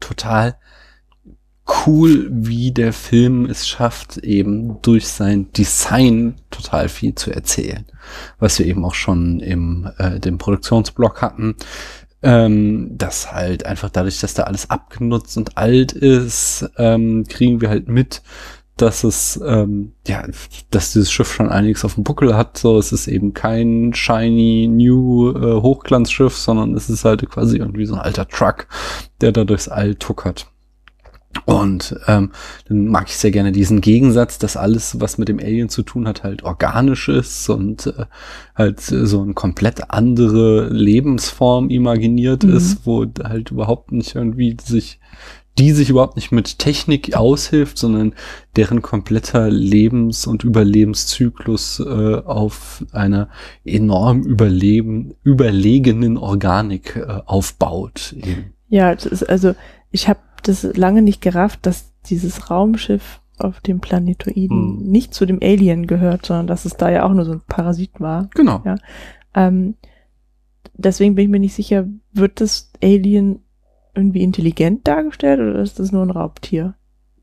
total 0.00 0.56
cool, 1.68 2.28
wie 2.30 2.72
der 2.72 2.92
Film 2.92 3.46
es 3.46 3.68
schafft, 3.68 4.18
eben 4.18 4.80
durch 4.82 5.08
sein 5.08 5.52
Design 5.52 6.36
total 6.50 6.88
viel 6.88 7.14
zu 7.14 7.30
erzählen. 7.30 7.84
Was 8.38 8.58
wir 8.58 8.66
eben 8.66 8.84
auch 8.84 8.94
schon 8.94 9.40
im 9.40 9.90
äh, 9.98 10.18
dem 10.18 10.38
Produktionsblock 10.38 11.22
hatten. 11.22 11.56
Ähm, 12.20 12.90
das 12.96 13.32
halt 13.32 13.64
einfach 13.64 13.90
dadurch, 13.90 14.20
dass 14.20 14.34
da 14.34 14.44
alles 14.44 14.70
abgenutzt 14.70 15.36
und 15.36 15.56
alt 15.56 15.92
ist, 15.92 16.68
ähm, 16.76 17.24
kriegen 17.28 17.60
wir 17.60 17.68
halt 17.68 17.86
mit, 17.88 18.22
dass 18.76 19.04
es, 19.04 19.40
ähm, 19.44 19.92
ja, 20.06 20.24
dass 20.70 20.92
dieses 20.92 21.12
Schiff 21.12 21.32
schon 21.32 21.48
einiges 21.48 21.84
auf 21.84 21.94
dem 21.94 22.04
Buckel 22.04 22.36
hat. 22.36 22.58
So, 22.58 22.78
es 22.78 22.92
ist 22.92 23.06
eben 23.08 23.34
kein 23.34 23.92
shiny 23.94 24.68
new 24.68 25.30
äh, 25.30 25.60
Hochglanzschiff, 25.60 26.36
sondern 26.36 26.74
es 26.74 26.88
ist 26.88 27.04
halt 27.04 27.28
quasi 27.28 27.58
irgendwie 27.58 27.86
so 27.86 27.94
ein 27.94 28.00
alter 28.00 28.26
Truck, 28.26 28.66
der 29.20 29.32
da 29.32 29.44
durchs 29.44 29.68
All 29.68 29.94
tuckert. 29.94 30.50
Und 31.44 31.94
ähm, 32.06 32.32
dann 32.68 32.88
mag 32.88 33.08
ich 33.08 33.16
sehr 33.16 33.30
gerne 33.30 33.52
diesen 33.52 33.80
Gegensatz, 33.80 34.38
dass 34.38 34.56
alles, 34.56 35.00
was 35.00 35.18
mit 35.18 35.28
dem 35.28 35.38
Alien 35.38 35.68
zu 35.68 35.82
tun 35.82 36.08
hat, 36.08 36.22
halt 36.22 36.42
organisch 36.42 37.08
ist 37.08 37.48
und 37.48 37.86
äh, 37.86 38.06
halt 38.54 38.80
so 38.80 39.22
eine 39.22 39.34
komplett 39.34 39.90
andere 39.90 40.68
Lebensform 40.68 41.70
imaginiert 41.70 42.44
Mhm. 42.44 42.56
ist, 42.56 42.86
wo 42.86 43.06
halt 43.22 43.50
überhaupt 43.50 43.92
nicht 43.92 44.14
irgendwie 44.14 44.56
sich 44.62 45.00
die 45.58 45.72
sich 45.72 45.90
überhaupt 45.90 46.14
nicht 46.14 46.30
mit 46.30 46.60
Technik 46.60 47.16
aushilft, 47.16 47.78
sondern 47.78 48.14
deren 48.54 48.80
kompletter 48.80 49.50
Lebens- 49.50 50.26
und 50.26 50.44
Überlebenszyklus 50.44 51.80
äh, 51.80 52.14
auf 52.24 52.84
einer 52.92 53.28
enorm 53.64 54.22
überleben, 54.22 55.14
überlegenen 55.24 56.16
Organik 56.16 56.94
äh, 56.96 57.22
aufbaut. 57.26 58.14
Eben. 58.16 58.52
Ja, 58.68 58.94
also 59.26 59.54
ich 59.90 60.08
habe 60.08 60.20
das 60.40 60.62
lange 60.76 61.02
nicht 61.02 61.20
gerafft, 61.20 61.66
dass 61.66 61.92
dieses 62.06 62.50
Raumschiff 62.50 63.20
auf 63.38 63.60
dem 63.60 63.80
Planetoiden 63.80 64.78
Hm. 64.80 64.90
nicht 64.90 65.14
zu 65.14 65.26
dem 65.26 65.38
Alien 65.42 65.86
gehört, 65.86 66.26
sondern 66.26 66.46
dass 66.48 66.64
es 66.64 66.76
da 66.76 66.90
ja 66.90 67.04
auch 67.04 67.12
nur 67.12 67.24
so 67.24 67.32
ein 67.32 67.42
Parasit 67.46 68.00
war. 68.00 68.28
Genau. 68.34 68.62
Ja. 68.64 68.76
Ähm, 69.34 69.74
deswegen 70.74 71.14
bin 71.14 71.24
ich 71.24 71.30
mir 71.30 71.40
nicht 71.40 71.54
sicher, 71.54 71.86
wird 72.12 72.40
das 72.40 72.72
Alien 72.82 73.40
irgendwie 73.94 74.22
intelligent 74.22 74.86
dargestellt 74.86 75.40
oder 75.40 75.60
ist 75.60 75.78
das 75.78 75.92
nur 75.92 76.02
ein 76.02 76.10
Raubtier? 76.10 76.74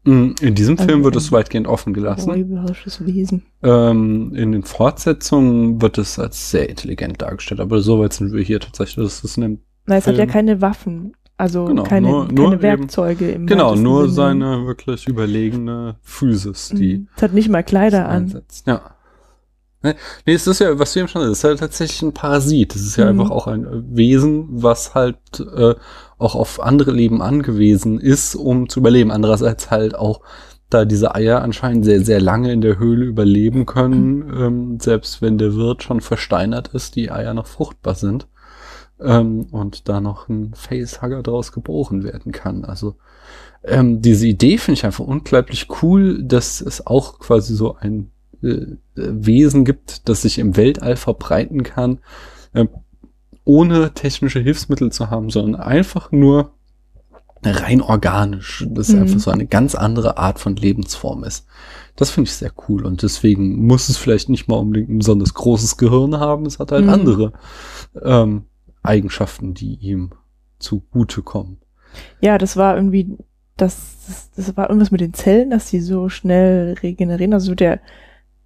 Mm, 0.04 0.32
In 0.42 0.56
diesem 0.56 0.78
Also 0.78 0.88
Film 0.90 1.04
wird 1.04 1.16
ein 1.16 1.20
es 1.20 1.32
weitgehend 1.32 1.68
offen 1.68 1.94
gelassen. 1.94 2.30
Räuberisches 2.30 3.06
Wesen. 3.06 3.44
Ähm, 3.64 4.34
in 4.36 4.52
den 4.52 4.64
Fortsetzungen 4.64 5.82
wird 5.82 5.98
es 5.98 6.20
als 6.20 6.52
sehr 6.52 6.70
intelligent 6.70 7.22
dargestellt, 7.22 7.60
aber 7.60 7.80
so 7.82 8.00
weit 8.00 8.14
sind 8.14 8.32
wir 8.34 8.44
hier 8.44 8.60
tatsächlich. 8.60 9.04
Das 9.06 9.24
ist 9.24 9.38
eine, 9.38 9.58
Weil 9.86 10.00
es 10.00 10.08
hat 10.08 10.16
ja 10.16 10.24
Film. 10.24 10.32
keine 10.32 10.62
Waffen, 10.62 11.14
also 11.38 11.66
Genau, 11.66 11.84
keine, 11.84 12.08
nur- 12.10 12.26
keine 12.28 12.34
nur 12.42 12.54
eben- 12.54 12.62
Werkzeuge 12.62 13.32
im 13.32 13.46
genau, 13.48 13.76
nur 13.76 14.04
Sinne. 14.04 14.14
seine 14.14 14.66
wirklich 14.68 15.08
überlegene 15.08 15.96
Physis, 16.02 16.70
die 16.70 16.98
Mhm. 17.00 17.08
Es 17.16 17.22
hat 17.24 17.34
nicht 17.34 17.50
mal 17.50 17.64
Kleider 17.64 18.08
an. 18.08 18.24
einsetzt. 18.24 18.66
Ja. 18.68 18.82
Ne, 19.84 19.96
Nee, 20.26 20.34
es 20.34 20.48
ist 20.48 20.60
ja, 20.60 20.80
was 20.80 20.94
du 20.94 21.00
eben 21.00 21.08
schon 21.10 21.22
sagst, 21.22 21.32
es 21.34 21.38
ist 21.40 21.44
ja 21.44 21.56
tatsächlich 21.56 22.02
ein 22.02 22.14
Parasit. 22.14 22.76
Es 22.76 22.82
ist 22.82 22.96
ja 22.98 23.12
Mhm. 23.12 23.20
einfach 23.22 23.32
auch 23.32 23.48
ein 23.48 23.66
äh, 23.66 23.82
Wesen, 23.96 24.48
was 24.50 24.96
halt 24.96 25.18
äh, 25.40 25.76
auch 26.18 26.36
auf 26.36 26.62
andere 26.64 26.92
Leben 26.92 27.22
angewiesen 27.22 28.00
ist, 28.00 28.36
um 28.36 28.68
zu 28.70 28.80
überleben. 28.80 29.12
Andererseits 29.12 29.70
halt 29.72 29.96
auch, 29.96 30.22
da 30.72 30.84
diese 30.86 31.14
Eier 31.14 31.44
anscheinend 31.44 31.86
sehr, 31.86 32.02
sehr 32.04 32.20
lange 32.20 32.52
in 32.52 32.62
der 32.62 32.80
Höhle 32.80 33.06
überleben 33.06 33.68
können, 33.68 34.34
ähm, 34.36 34.80
selbst 34.82 35.22
wenn 35.22 35.38
der 35.38 35.54
Wirt 35.56 35.84
schon 35.84 36.02
versteinert 36.02 36.70
ist, 36.70 36.96
die 36.96 37.12
Eier 37.12 37.36
noch 37.36 37.46
fruchtbar 37.46 37.94
sind. 37.94 38.28
Ähm, 39.00 39.48
und 39.52 39.90
da 39.90 40.00
noch 40.02 40.30
ein 40.30 40.54
Facehugger 40.54 41.22
draus 41.24 41.52
geboren 41.52 42.04
werden 42.04 42.32
kann. 42.32 42.66
Also 42.66 42.96
ähm, 43.64 44.02
diese 44.02 44.28
Idee 44.28 44.58
finde 44.58 44.80
ich 44.80 44.86
einfach 44.86 45.06
unglaublich 45.06 45.68
cool, 45.82 46.24
dass 46.24 46.62
es 46.62 46.86
auch 46.86 47.20
quasi 47.20 47.56
so 47.56 47.76
ein 47.76 48.12
äh, 48.44 48.66
Wesen 48.96 49.66
gibt, 49.66 50.08
das 50.08 50.22
sich 50.22 50.40
im 50.40 50.56
Weltall 50.56 50.96
verbreiten 50.96 51.64
kann, 51.64 52.00
äh, 52.54 52.66
ohne 53.44 53.94
technische 53.94 54.40
Hilfsmittel 54.40 54.92
zu 54.92 55.10
haben, 55.10 55.30
sondern 55.30 55.60
einfach 55.62 56.12
nur 56.12 56.52
rein 57.44 57.82
organisch. 57.82 58.66
Das 58.70 58.90
Mhm. 58.90 59.02
einfach 59.02 59.20
so 59.20 59.30
eine 59.32 59.46
ganz 59.46 59.76
andere 59.76 60.18
Art 60.18 60.40
von 60.40 60.56
Lebensform 60.56 61.24
ist. 61.24 61.46
Das 61.96 62.10
finde 62.10 62.28
ich 62.30 62.36
sehr 62.36 62.52
cool 62.68 62.86
und 62.86 63.04
deswegen 63.04 63.66
muss 63.68 63.88
es 63.90 63.98
vielleicht 63.98 64.30
nicht 64.30 64.48
mal 64.48 64.58
unbedingt 64.58 64.90
ein 64.90 64.98
besonders 65.00 65.34
großes 65.34 65.78
Gehirn 65.78 66.18
haben. 66.20 66.46
Es 66.46 66.60
hat 66.60 66.72
halt 66.72 66.86
Mhm. 66.86 66.90
andere 66.92 67.34
ähm, 68.02 68.44
Eigenschaften, 68.88 69.54
die 69.54 69.76
ihm 69.76 70.12
zugutekommen. 70.60 71.58
Ja, 72.22 72.38
das 72.38 72.58
war 72.58 72.76
irgendwie, 72.76 73.18
das, 73.58 74.06
das, 74.08 74.32
das 74.32 74.58
war 74.58 74.70
irgendwas 74.70 74.92
mit 74.92 75.02
den 75.02 75.14
Zellen, 75.14 75.50
dass 75.50 75.70
die 75.70 75.80
so 75.80 76.10
schnell 76.10 76.74
regenerieren. 76.82 77.34
Also 77.34 77.56
der, 77.56 77.80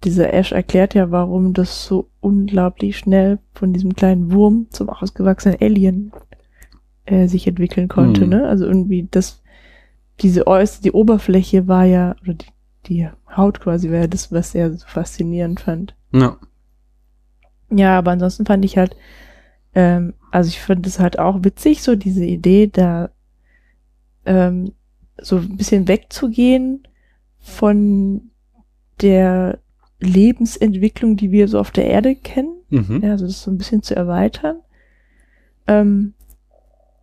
dieser 0.04 0.32
Ash 0.32 0.52
erklärt 0.52 0.94
ja, 0.94 1.10
warum 1.10 1.52
das 1.52 1.84
so 1.84 2.10
unglaublich 2.20 2.98
schnell 2.98 3.38
von 3.52 3.72
diesem 3.72 3.94
kleinen 3.94 4.32
Wurm 4.32 4.66
zum 4.70 4.88
ausgewachsenen 4.88 5.58
Alien 5.60 6.12
äh, 7.04 7.26
sich 7.26 7.46
entwickeln 7.46 7.88
konnte. 7.88 8.24
Mhm. 8.24 8.30
Ne? 8.30 8.48
Also 8.48 8.66
irgendwie 8.66 9.08
das, 9.10 9.42
diese 10.20 10.46
äußere, 10.46 10.82
die 10.82 10.92
Oberfläche 10.92 11.68
war 11.68 11.84
ja, 11.84 12.16
oder 12.22 12.34
die, 12.34 12.46
die 12.86 13.08
Haut 13.36 13.60
quasi 13.60 13.90
war 13.90 13.98
ja 13.98 14.06
das, 14.06 14.32
was 14.32 14.54
er 14.54 14.72
so 14.72 14.86
faszinierend 14.86 15.60
fand. 15.60 15.94
Ja. 16.12 16.36
Ja, 17.70 17.98
aber 17.98 18.10
ansonsten 18.10 18.46
fand 18.46 18.64
ich 18.64 18.76
halt, 18.76 18.96
ähm, 19.74 20.14
also 20.30 20.48
ich 20.48 20.60
finde 20.60 20.88
es 20.88 20.98
halt 20.98 21.18
auch 21.18 21.44
witzig, 21.44 21.82
so 21.82 21.96
diese 21.96 22.24
Idee, 22.24 22.68
da 22.68 23.10
ähm, 24.24 24.72
so 25.20 25.36
ein 25.36 25.56
bisschen 25.56 25.88
wegzugehen 25.88 26.86
von 27.38 28.30
der 29.00 29.58
Lebensentwicklung, 29.98 31.16
die 31.16 31.30
wir 31.30 31.48
so 31.48 31.58
auf 31.58 31.70
der 31.70 31.86
Erde 31.86 32.14
kennen. 32.14 32.56
Mhm. 32.70 33.00
Ja, 33.02 33.12
also 33.12 33.26
das 33.26 33.42
so 33.42 33.50
ein 33.50 33.58
bisschen 33.58 33.82
zu 33.82 33.94
erweitern. 33.96 34.60
Ähm, 35.66 36.14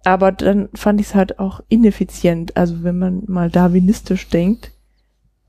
aber 0.04 0.32
dann 0.32 0.70
fand 0.74 1.02
ich 1.02 1.08
es 1.08 1.16
halt 1.16 1.40
auch 1.40 1.62
ineffizient. 1.68 2.56
Also 2.56 2.84
wenn 2.84 2.98
man 2.98 3.24
mal 3.28 3.52
darwinistisch 3.52 4.30
denkt, 4.30 4.72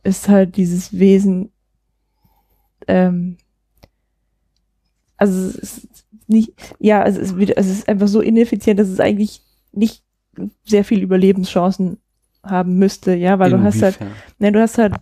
ist 0.03 0.29
halt 0.29 0.57
dieses 0.57 0.99
Wesen, 0.99 1.51
ähm, 2.87 3.37
also 5.17 5.39
es 5.39 5.57
ist 5.57 6.07
nicht, 6.29 6.53
ja, 6.79 7.05
es 7.05 7.17
ist, 7.17 7.37
wieder, 7.37 7.55
es 7.57 7.69
ist 7.69 7.89
einfach 7.89 8.09
so 8.09 8.21
ineffizient, 8.21 8.79
dass 8.79 8.89
es 8.89 9.01
eigentlich 9.01 9.43
nicht 9.73 10.05
sehr 10.65 10.85
viel 10.85 11.03
Überlebenschancen 11.03 11.99
haben 12.45 12.77
müsste, 12.79 13.15
ja, 13.15 13.39
weil 13.39 13.51
du 13.51 13.61
hast 13.63 13.83
halt 13.83 13.97
Inwiefern? 14.01 14.17
Ne, 14.39 14.53
du 14.53 14.61
hast 14.61 14.79
halt 14.79 14.95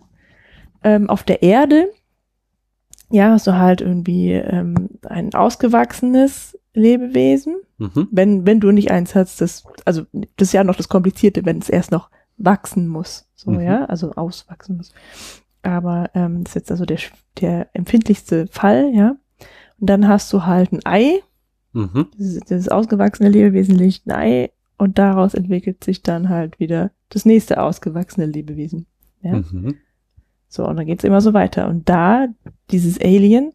ähm, 0.83 1.09
auf 1.09 1.23
der 1.23 1.43
Erde, 1.43 1.89
ja, 3.09 3.31
hast 3.31 3.47
du 3.47 3.53
halt 3.55 3.81
irgendwie 3.81 4.31
ähm, 4.33 4.89
ein 5.03 5.33
ausgewachsenes 5.33 6.57
Lebewesen, 6.73 7.57
Mhm. 7.79 8.07
wenn, 8.11 8.45
wenn 8.47 8.59
du 8.59 8.71
nicht 8.71 8.89
eins 8.89 9.13
hast, 9.13 9.39
das, 9.39 9.63
also 9.85 10.03
das 10.11 10.47
ist 10.49 10.53
ja 10.53 10.63
noch 10.63 10.75
das 10.75 10.89
Komplizierte, 10.89 11.45
wenn 11.45 11.59
es 11.59 11.69
erst 11.69 11.91
noch 11.91 12.09
wachsen 12.37 12.87
muss, 12.87 13.27
so, 13.35 13.51
Mhm. 13.51 13.59
ja, 13.61 13.85
also 13.85 14.13
auswachsen 14.13 14.77
muss. 14.77 14.93
Aber 15.61 16.09
ähm, 16.15 16.43
das 16.43 16.51
ist 16.51 16.55
jetzt 16.55 16.71
also 16.71 16.85
der, 16.85 16.97
der 17.39 17.69
empfindlichste 17.73 18.47
Fall, 18.47 18.91
ja. 18.93 19.15
Und 19.79 19.89
dann 19.89 20.07
hast 20.07 20.31
du 20.33 20.45
halt 20.45 20.71
ein 20.71 20.85
Ei, 20.85 21.21
Mhm. 21.73 22.07
dieses, 22.17 22.39
dieses 22.41 22.69
ausgewachsene 22.69 23.29
Lebewesen 23.29 23.75
legt 23.75 24.07
ein 24.07 24.11
Ei 24.11 24.51
und 24.77 24.97
daraus 24.97 25.33
entwickelt 25.35 25.83
sich 25.83 26.01
dann 26.01 26.29
halt 26.29 26.59
wieder 26.59 26.91
das 27.09 27.25
nächste 27.25 27.61
ausgewachsene 27.61 28.25
Lebewesen. 28.25 28.87
Ja. 29.21 29.35
Mhm. 29.51 29.75
So, 30.47 30.65
und 30.67 30.77
dann 30.77 30.85
geht's 30.85 31.03
immer 31.03 31.21
so 31.21 31.33
weiter. 31.33 31.67
Und 31.67 31.87
da, 31.89 32.27
dieses 32.71 32.99
Alien, 32.99 33.51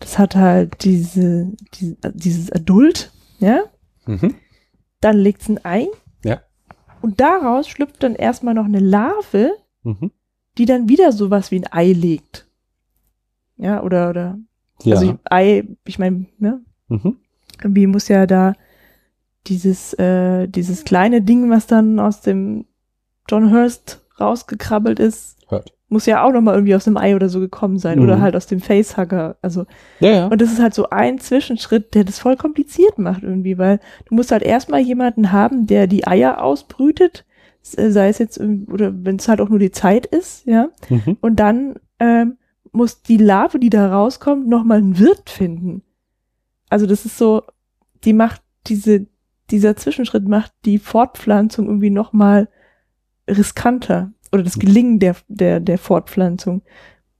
das 0.00 0.18
hat 0.18 0.34
halt 0.36 0.82
diese, 0.84 1.52
diese 1.74 1.96
dieses 2.14 2.50
Adult, 2.50 3.12
ja, 3.38 3.60
Mhm. 4.06 4.34
dann 5.00 5.16
legt's 5.18 5.48
ein 5.48 5.64
Ei. 5.64 5.86
Ja. 6.24 6.40
Und 7.02 7.20
daraus 7.20 7.68
schlüpft 7.68 8.02
dann 8.02 8.14
erstmal 8.16 8.54
noch 8.54 8.64
eine 8.64 8.80
Larve, 8.80 9.52
Mhm. 9.82 10.10
die 10.58 10.64
dann 10.64 10.88
wieder 10.88 11.12
sowas 11.12 11.50
wie 11.50 11.56
ein 11.60 11.72
Ei 11.72 11.92
legt. 11.92 12.48
Ja, 13.56 13.82
oder, 13.82 14.10
oder, 14.10 14.38
Ja. 14.84 14.96
also 14.96 15.18
Ei, 15.24 15.64
ich 15.84 15.98
meine, 15.98 16.26
ne, 16.38 16.60
mhm. 16.88 17.16
irgendwie 17.62 17.86
muss 17.86 18.08
ja 18.08 18.26
da 18.26 18.54
dieses, 19.46 19.94
äh, 19.94 20.46
dieses 20.48 20.84
kleine 20.84 21.22
Ding, 21.22 21.50
was 21.50 21.66
dann 21.66 21.98
aus 22.00 22.20
dem 22.20 22.66
John 23.28 23.52
Hurst 23.52 24.00
rausgekrabbelt 24.20 24.98
ist, 24.98 25.36
Hört. 25.48 25.72
muss 25.88 26.06
ja 26.06 26.24
auch 26.24 26.32
nochmal 26.32 26.54
irgendwie 26.54 26.74
aus 26.74 26.84
dem 26.84 26.96
Ei 26.96 27.14
oder 27.14 27.28
so 27.28 27.40
gekommen 27.40 27.78
sein. 27.78 27.98
Mhm. 27.98 28.04
Oder 28.04 28.20
halt 28.20 28.36
aus 28.36 28.46
dem 28.46 28.60
Facehugger. 28.60 29.36
Also, 29.42 29.66
Ja, 30.00 30.10
ja. 30.10 30.26
und 30.28 30.40
das 30.40 30.52
ist 30.52 30.60
halt 30.60 30.74
so 30.74 30.90
ein 30.90 31.18
Zwischenschritt, 31.18 31.94
der 31.94 32.04
das 32.04 32.18
voll 32.18 32.36
kompliziert 32.36 32.98
macht 32.98 33.22
irgendwie, 33.22 33.58
weil 33.58 33.80
du 34.06 34.14
musst 34.14 34.32
halt 34.32 34.42
erstmal 34.42 34.80
jemanden 34.80 35.32
haben, 35.32 35.66
der 35.66 35.86
die 35.86 36.06
Eier 36.06 36.42
ausbrütet, 36.42 37.24
sei 37.62 38.08
es 38.08 38.18
jetzt, 38.18 38.38
oder 38.40 38.92
wenn 38.94 39.16
es 39.16 39.28
halt 39.28 39.40
auch 39.40 39.48
nur 39.48 39.58
die 39.58 39.72
Zeit 39.72 40.06
ist, 40.06 40.46
ja. 40.46 40.68
Mhm. 40.88 41.16
Und 41.20 41.36
dann 41.36 41.76
ähm, 41.98 42.36
muss 42.74 43.02
die 43.02 43.16
Larve, 43.16 43.58
die 43.58 43.70
da 43.70 43.92
rauskommt, 43.92 44.48
nochmal 44.48 44.78
einen 44.78 44.98
Wirt 44.98 45.30
finden. 45.30 45.82
Also 46.68 46.86
das 46.86 47.04
ist 47.04 47.16
so, 47.16 47.42
die 48.04 48.12
macht 48.12 48.42
diese, 48.66 49.06
dieser 49.50 49.76
Zwischenschritt 49.76 50.26
macht 50.26 50.52
die 50.64 50.78
Fortpflanzung 50.78 51.66
irgendwie 51.66 51.90
nochmal 51.90 52.48
riskanter. 53.28 54.12
Oder 54.32 54.42
das 54.42 54.58
Gelingen 54.58 54.98
der, 54.98 55.16
der, 55.28 55.60
der 55.60 55.78
Fortpflanzung. 55.78 56.62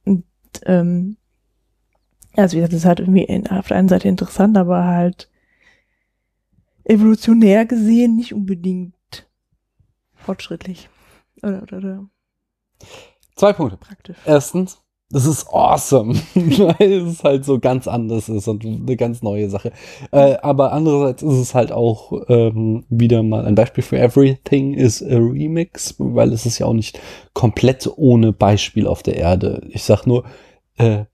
Und 0.05 0.24
ähm, 0.66 1.16
also 2.35 2.56
wie 2.56 2.60
gesagt, 2.60 2.72
das 2.72 2.81
ist 2.81 2.86
halt 2.86 3.01
irgendwie 3.01 3.22
in, 3.22 3.47
auf 3.47 3.68
der 3.68 3.76
einen 3.76 3.89
Seite 3.89 4.09
interessant, 4.09 4.59
aber 4.59 4.85
halt 4.85 5.31
evolutionär 6.82 7.64
gesehen 7.64 8.16
nicht 8.16 8.35
unbedingt 8.35 8.94
fortschrittlich. 10.14 10.89
Oder, 11.43 11.62
oder, 11.62 11.78
oder 11.78 12.09
Zwei 13.36 13.52
Punkte. 13.52 13.76
praktisch. 13.76 14.16
Erstens, 14.24 14.84
das 15.15 15.24
ist 15.27 15.47
awesome, 15.51 16.15
weil 16.35 16.93
es 17.09 17.23
halt 17.24 17.45
so 17.45 17.59
ganz 17.59 17.89
anders 17.89 18.28
ist 18.28 18.49
und 18.49 18.65
eine 18.65 18.97
ganz 18.97 19.23
neue 19.23 19.49
Sache. 19.49 19.73
Äh, 20.11 20.36
aber 20.43 20.73
andererseits 20.73 21.23
ist 21.23 21.39
es 21.39 21.55
halt 21.55 21.73
auch 21.73 22.12
ähm, 22.28 22.85
wieder 22.91 23.23
mal 23.23 23.47
ein 23.47 23.55
Beispiel 23.55 23.82
für 23.85 23.99
Everything 23.99 24.74
is 24.74 25.03
a 25.03 25.16
Remix, 25.16 25.95
weil 25.99 26.32
es 26.32 26.45
ist 26.45 26.59
ja 26.59 26.66
auch 26.66 26.73
nicht 26.74 27.01
komplett 27.32 27.89
ohne 27.97 28.32
Beispiel 28.32 28.86
auf 28.86 29.03
der 29.03 29.16
Erde. 29.16 29.62
Ich 29.70 29.85
sag 29.85 30.05
nur, 30.07 30.24
äh, 30.77 31.05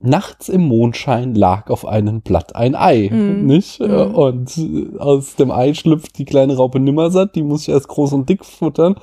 nachts 0.00 0.50
im 0.50 0.62
Mondschein 0.68 1.34
lag 1.34 1.70
auf 1.70 1.86
einem 1.86 2.20
Blatt 2.20 2.54
ein 2.54 2.74
Ei, 2.74 3.08
Mhm. 3.10 3.46
nicht? 3.46 3.80
Äh, 3.80 3.84
Und 3.86 4.52
aus 4.98 5.36
dem 5.36 5.50
Ei 5.50 5.72
schlüpft 5.72 6.18
die 6.18 6.26
kleine 6.26 6.56
Raupe 6.56 6.78
Nimmersatt, 6.78 7.34
die 7.34 7.42
muss 7.42 7.62
ich 7.62 7.68
erst 7.70 7.88
groß 7.88 8.12
und 8.12 8.28
dick 8.28 8.44
futtern. 8.44 8.96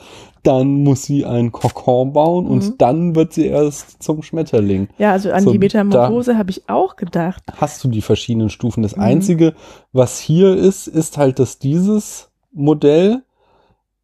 Dann 0.43 0.83
muss 0.83 1.03
sie 1.03 1.25
einen 1.25 1.51
Kokon 1.51 2.13
bauen 2.13 2.45
Mhm. 2.45 2.51
und 2.51 2.81
dann 2.81 3.15
wird 3.15 3.33
sie 3.33 3.45
erst 3.47 4.01
zum 4.01 4.23
Schmetterling. 4.23 4.87
Ja, 4.97 5.11
also 5.11 5.31
an 5.31 5.43
So, 5.43 5.51
die 5.51 5.59
Metamorphose 5.59 6.37
habe 6.37 6.49
ich 6.49 6.67
auch 6.67 6.95
gedacht. 6.95 7.43
Hast 7.57 7.83
du 7.83 7.87
die 7.89 8.01
verschiedenen 8.01 8.49
Stufen? 8.49 8.81
Das 8.83 8.95
Mhm. 8.95 9.03
Einzige, 9.03 9.53
was 9.93 10.19
hier 10.19 10.55
ist, 10.55 10.87
ist 10.87 11.17
halt, 11.17 11.37
dass 11.39 11.59
dieses 11.59 12.29
Modell 12.51 13.23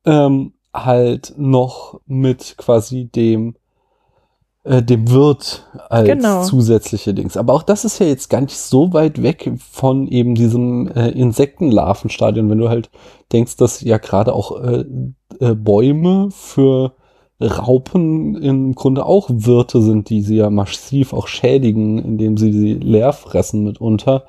ähm, 0.06 0.54
halt 0.74 1.34
noch 1.38 2.00
mit 2.06 2.56
quasi 2.58 3.06
dem 3.06 3.56
äh, 4.68 4.84
dem 4.84 5.10
Wirt 5.10 5.66
als 5.90 6.08
Genau. 6.08 6.44
zusätzliche 6.44 7.14
Dings. 7.14 7.38
Aber 7.38 7.54
auch 7.54 7.64
das 7.64 7.86
ist 7.86 8.00
ja 8.00 8.06
jetzt 8.06 8.30
gar 8.30 8.42
nicht 8.42 8.58
so 8.58 8.94
weit 8.94 9.22
weg 9.24 9.52
von 9.72 10.08
eben 10.08 10.36
diesem 10.36 10.88
äh, 10.90 11.10
Insektenlarvenstadion, 11.10 12.50
wenn 12.50 12.58
du 12.58 12.70
halt 12.70 12.90
denkst, 13.32 13.56
dass 13.58 13.82
ja 13.82 13.98
gerade 13.98 14.34
auch 14.34 14.62
äh, 14.62 14.86
äh, 15.40 15.56
Bäume 15.56 16.30
für 16.32 16.94
Raupen 17.40 18.36
im 18.36 18.74
Grunde 18.74 19.06
auch 19.06 19.30
Wirte 19.32 19.82
sind, 19.82 20.10
die 20.10 20.22
sie 20.22 20.38
ja 20.38 20.50
massiv 20.50 21.14
auch 21.14 21.28
schädigen, 21.28 22.00
indem 22.00 22.36
sie 22.36 22.52
sie 22.52 22.74
leer 22.74 23.14
fressen 23.14 23.64
mitunter. 23.64 24.24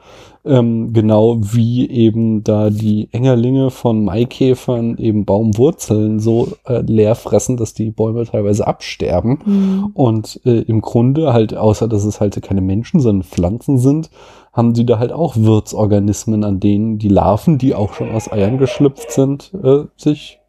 Ähm, 0.44 0.92
genau 0.92 1.38
wie 1.40 1.88
eben 1.88 2.44
da 2.44 2.68
die 2.68 3.08
Engerlinge 3.12 3.70
von 3.70 4.04
Maikäfern 4.04 4.98
eben 4.98 5.24
Baumwurzeln 5.24 6.20
so 6.20 6.48
äh, 6.66 6.80
leer 6.80 7.14
fressen, 7.14 7.56
dass 7.56 7.72
die 7.72 7.90
Bäume 7.90 8.24
teilweise 8.24 8.66
absterben. 8.66 9.40
Hm. 9.42 9.90
Und 9.94 10.40
äh, 10.44 10.60
im 10.60 10.82
Grunde 10.82 11.32
halt, 11.32 11.54
außer 11.54 11.88
dass 11.88 12.04
es 12.04 12.20
halt 12.20 12.40
keine 12.42 12.60
Menschen, 12.60 13.00
sondern 13.00 13.24
Pflanzen 13.26 13.78
sind, 13.78 14.10
haben 14.52 14.74
sie 14.74 14.84
da 14.84 14.98
halt 14.98 15.12
auch 15.12 15.36
Wirtsorganismen, 15.36 16.44
an 16.44 16.60
denen 16.60 16.98
die 16.98 17.08
Larven, 17.08 17.56
die 17.56 17.74
auch 17.74 17.94
schon 17.94 18.10
aus 18.10 18.30
Eiern 18.30 18.58
geschlüpft 18.58 19.10
sind, 19.10 19.52
äh, 19.62 19.84
sich 19.96 20.40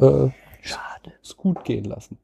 äh. 0.00 0.28
Es 1.22 1.36
gut 1.36 1.64
gehen 1.64 1.84
lassen. 1.84 2.18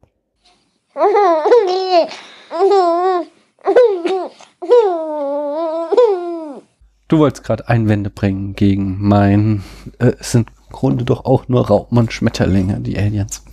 Du 7.08 7.18
wolltest 7.18 7.44
gerade 7.44 7.68
Einwände 7.68 8.10
bringen 8.10 8.54
gegen 8.54 8.96
mein, 9.00 9.62
äh, 9.98 10.12
es 10.18 10.32
sind 10.32 10.48
im 10.48 10.72
Grunde 10.72 11.04
doch 11.04 11.24
auch 11.24 11.48
nur 11.48 11.66
Raupen 11.68 11.98
und 11.98 12.12
Schmetterlinge, 12.12 12.80
die 12.80 12.98
Aliens. 12.98 13.44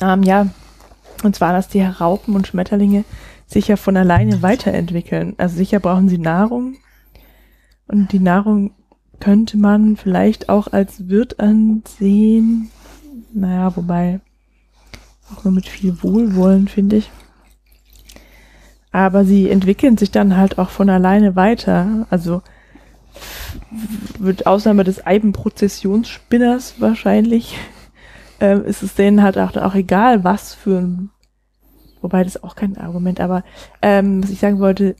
Ähm, 0.00 0.22
ja, 0.22 0.46
und 1.22 1.36
zwar, 1.36 1.52
dass 1.52 1.68
die 1.68 1.82
Raupen 1.82 2.34
und 2.34 2.46
Schmetterlinge 2.46 3.04
sich 3.46 3.68
ja 3.68 3.76
von 3.76 3.96
alleine 3.96 4.42
weiterentwickeln. 4.42 5.34
Also 5.38 5.56
sicher 5.56 5.80
brauchen 5.80 6.08
sie 6.08 6.18
Nahrung. 6.18 6.76
Und 7.86 8.12
die 8.12 8.18
Nahrung 8.18 8.72
könnte 9.20 9.56
man 9.56 9.96
vielleicht 9.96 10.48
auch 10.48 10.68
als 10.72 11.08
Wirt 11.08 11.40
ansehen. 11.40 12.70
Naja, 13.34 13.74
wobei 13.76 14.20
auch 15.32 15.42
nur 15.44 15.52
mit 15.52 15.68
viel 15.68 16.02
Wohlwollen, 16.02 16.68
finde 16.68 16.96
ich. 16.96 17.10
Aber 18.92 19.24
sie 19.24 19.50
entwickeln 19.50 19.98
sich 19.98 20.12
dann 20.12 20.36
halt 20.36 20.58
auch 20.58 20.70
von 20.70 20.88
alleine 20.88 21.34
weiter. 21.34 22.06
Also 22.10 22.42
mit 24.20 24.46
Ausnahme 24.46 24.84
des 24.84 25.04
Eibenprozessionsspinners 25.04 26.80
wahrscheinlich, 26.80 27.58
äh, 28.40 28.60
ist 28.60 28.84
es 28.84 28.94
denen 28.94 29.22
halt 29.22 29.36
auch, 29.36 29.56
auch 29.56 29.74
egal, 29.74 30.22
was 30.22 30.54
für 30.54 30.78
ein, 30.78 31.10
wobei 32.00 32.22
das 32.22 32.42
auch 32.42 32.54
kein 32.54 32.76
Argument, 32.76 33.20
aber 33.20 33.42
ähm, 33.82 34.22
was 34.22 34.30
ich 34.30 34.38
sagen 34.38 34.60
wollte, 34.60 34.94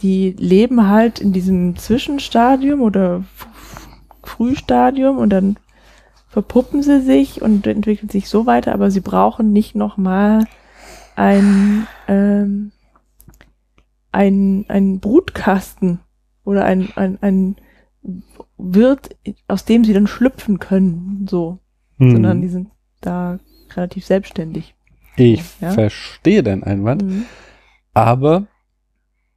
die 0.00 0.34
leben 0.38 0.88
halt 0.88 1.20
in 1.20 1.32
diesem 1.32 1.76
Zwischenstadium 1.76 2.80
oder 2.80 3.24
Frühstadium 4.22 5.18
und 5.18 5.30
dann 5.30 5.56
verpuppen 6.38 6.84
sie 6.84 7.00
sich 7.00 7.42
und 7.42 7.66
entwickeln 7.66 8.08
sich 8.08 8.28
so 8.28 8.46
weiter, 8.46 8.72
aber 8.72 8.92
sie 8.92 9.00
brauchen 9.00 9.52
nicht 9.52 9.74
nochmal 9.74 10.44
ein, 11.16 11.88
ähm, 12.06 12.70
ein, 14.12 14.64
ein 14.68 15.00
Brutkasten 15.00 15.98
oder 16.44 16.64
ein, 16.64 16.90
ein, 16.94 17.18
ein 17.22 17.56
Wirt, 18.56 19.16
aus 19.48 19.64
dem 19.64 19.82
sie 19.82 19.92
dann 19.92 20.06
schlüpfen 20.06 20.60
können, 20.60 21.26
so. 21.28 21.58
Hm. 21.98 22.12
Sondern 22.12 22.40
die 22.40 22.48
sind 22.48 22.68
da 23.00 23.40
relativ 23.74 24.06
selbstständig. 24.06 24.76
Ich 25.16 25.42
Ja. 25.60 25.72
verstehe 25.72 26.44
deinen 26.44 26.62
Einwand, 26.62 27.02
Mhm. 27.02 27.24
aber 27.94 28.46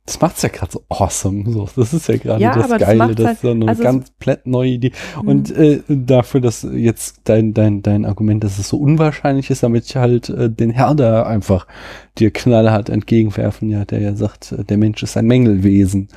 das 0.05 0.19
macht's 0.19 0.41
ja 0.41 0.49
gerade 0.49 0.71
so 0.71 0.83
awesome. 0.89 1.49
So, 1.51 1.69
das 1.75 1.93
ist 1.93 2.07
ja 2.07 2.17
gerade 2.17 2.41
Ja, 2.41 2.53
das 2.55 2.67
das 2.67 2.79
Geile, 2.79 3.13
das 3.15 3.25
halt- 3.25 3.35
ist 3.35 3.41
so 3.41 3.51
eine 3.51 3.67
also 3.67 3.83
es- 3.83 3.87
komplett 3.89 4.47
neue 4.47 4.69
Idee. 4.71 4.91
Mhm. 5.21 5.27
Und 5.27 5.51
äh, 5.55 5.81
dafür, 5.87 6.41
dass 6.41 6.63
jetzt 6.73 7.21
dein, 7.25 7.53
dein, 7.53 7.81
dein 7.81 8.05
Argument, 8.05 8.43
dass 8.43 8.57
es 8.59 8.67
so 8.67 8.77
unwahrscheinlich 8.77 9.49
ist, 9.49 9.63
damit 9.63 9.85
ich 9.85 9.95
halt 9.95 10.29
äh, 10.29 10.49
den 10.49 10.71
Herder 10.71 11.27
einfach 11.27 11.67
dir 12.17 12.31
knallhart 12.31 12.89
entgegenwerfen, 12.89 13.69
ja, 13.69 13.85
der 13.85 14.01
ja 14.01 14.15
sagt, 14.15 14.51
äh, 14.53 14.63
der 14.63 14.77
Mensch 14.77 15.01
ist 15.03 15.15
ein 15.17 15.27
Mängelwesen. 15.27 16.09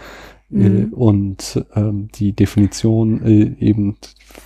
Äh, 0.54 0.68
Mhm. 0.68 0.92
und 0.92 1.66
ähm, 1.74 2.08
die 2.14 2.32
Definition 2.32 3.20
äh, 3.26 3.56
eben 3.58 3.96